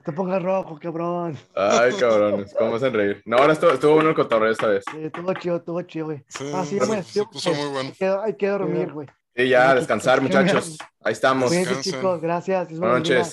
Te 0.03 0.11
pongas 0.13 0.41
rojo, 0.41 0.77
cabrón. 0.81 1.38
Ay, 1.55 1.91
cabrones, 1.99 2.53
cómo 2.57 2.76
hacen 2.76 2.93
reír. 2.93 3.22
No, 3.26 3.38
ahora 3.38 3.53
estuvo, 3.53 3.72
estuvo 3.72 3.93
bueno 3.95 4.09
el 4.09 4.15
cotorreo 4.15 4.51
esta 4.51 4.68
vez. 4.68 4.84
Eh, 4.95 5.05
Estuvo 5.05 5.34
chido, 5.35 5.57
estuvo 5.57 5.81
chido, 5.84 6.05
güey. 6.07 6.23
Sí, 6.27 6.51
Ah, 6.53 6.63
sí, 6.65 6.80
se- 6.80 6.85
güey, 6.85 7.03
se 7.03 7.11
sí, 7.19 7.22
puso 7.31 7.53
sí. 7.53 7.59
muy 7.61 7.69
bueno. 7.69 7.89
Hay 7.89 7.95
que, 7.95 8.05
hay 8.05 8.35
que 8.35 8.47
dormir, 8.49 8.91
güey. 8.91 9.07
Y 9.36 9.49
ya, 9.49 9.72
a 9.72 9.76
descansar, 9.76 10.20
qué- 10.20 10.24
muchachos. 10.24 10.78
Ahí 11.02 11.14
estamos. 11.14 11.48
Cuídense, 11.49 11.82
chicos. 11.82 12.22
Gracias. 12.22 12.70
Buenas 12.78 12.99
noches. 12.99 13.32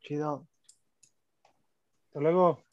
Chido. 0.00 0.46
Hasta 2.08 2.20
luego. 2.20 2.64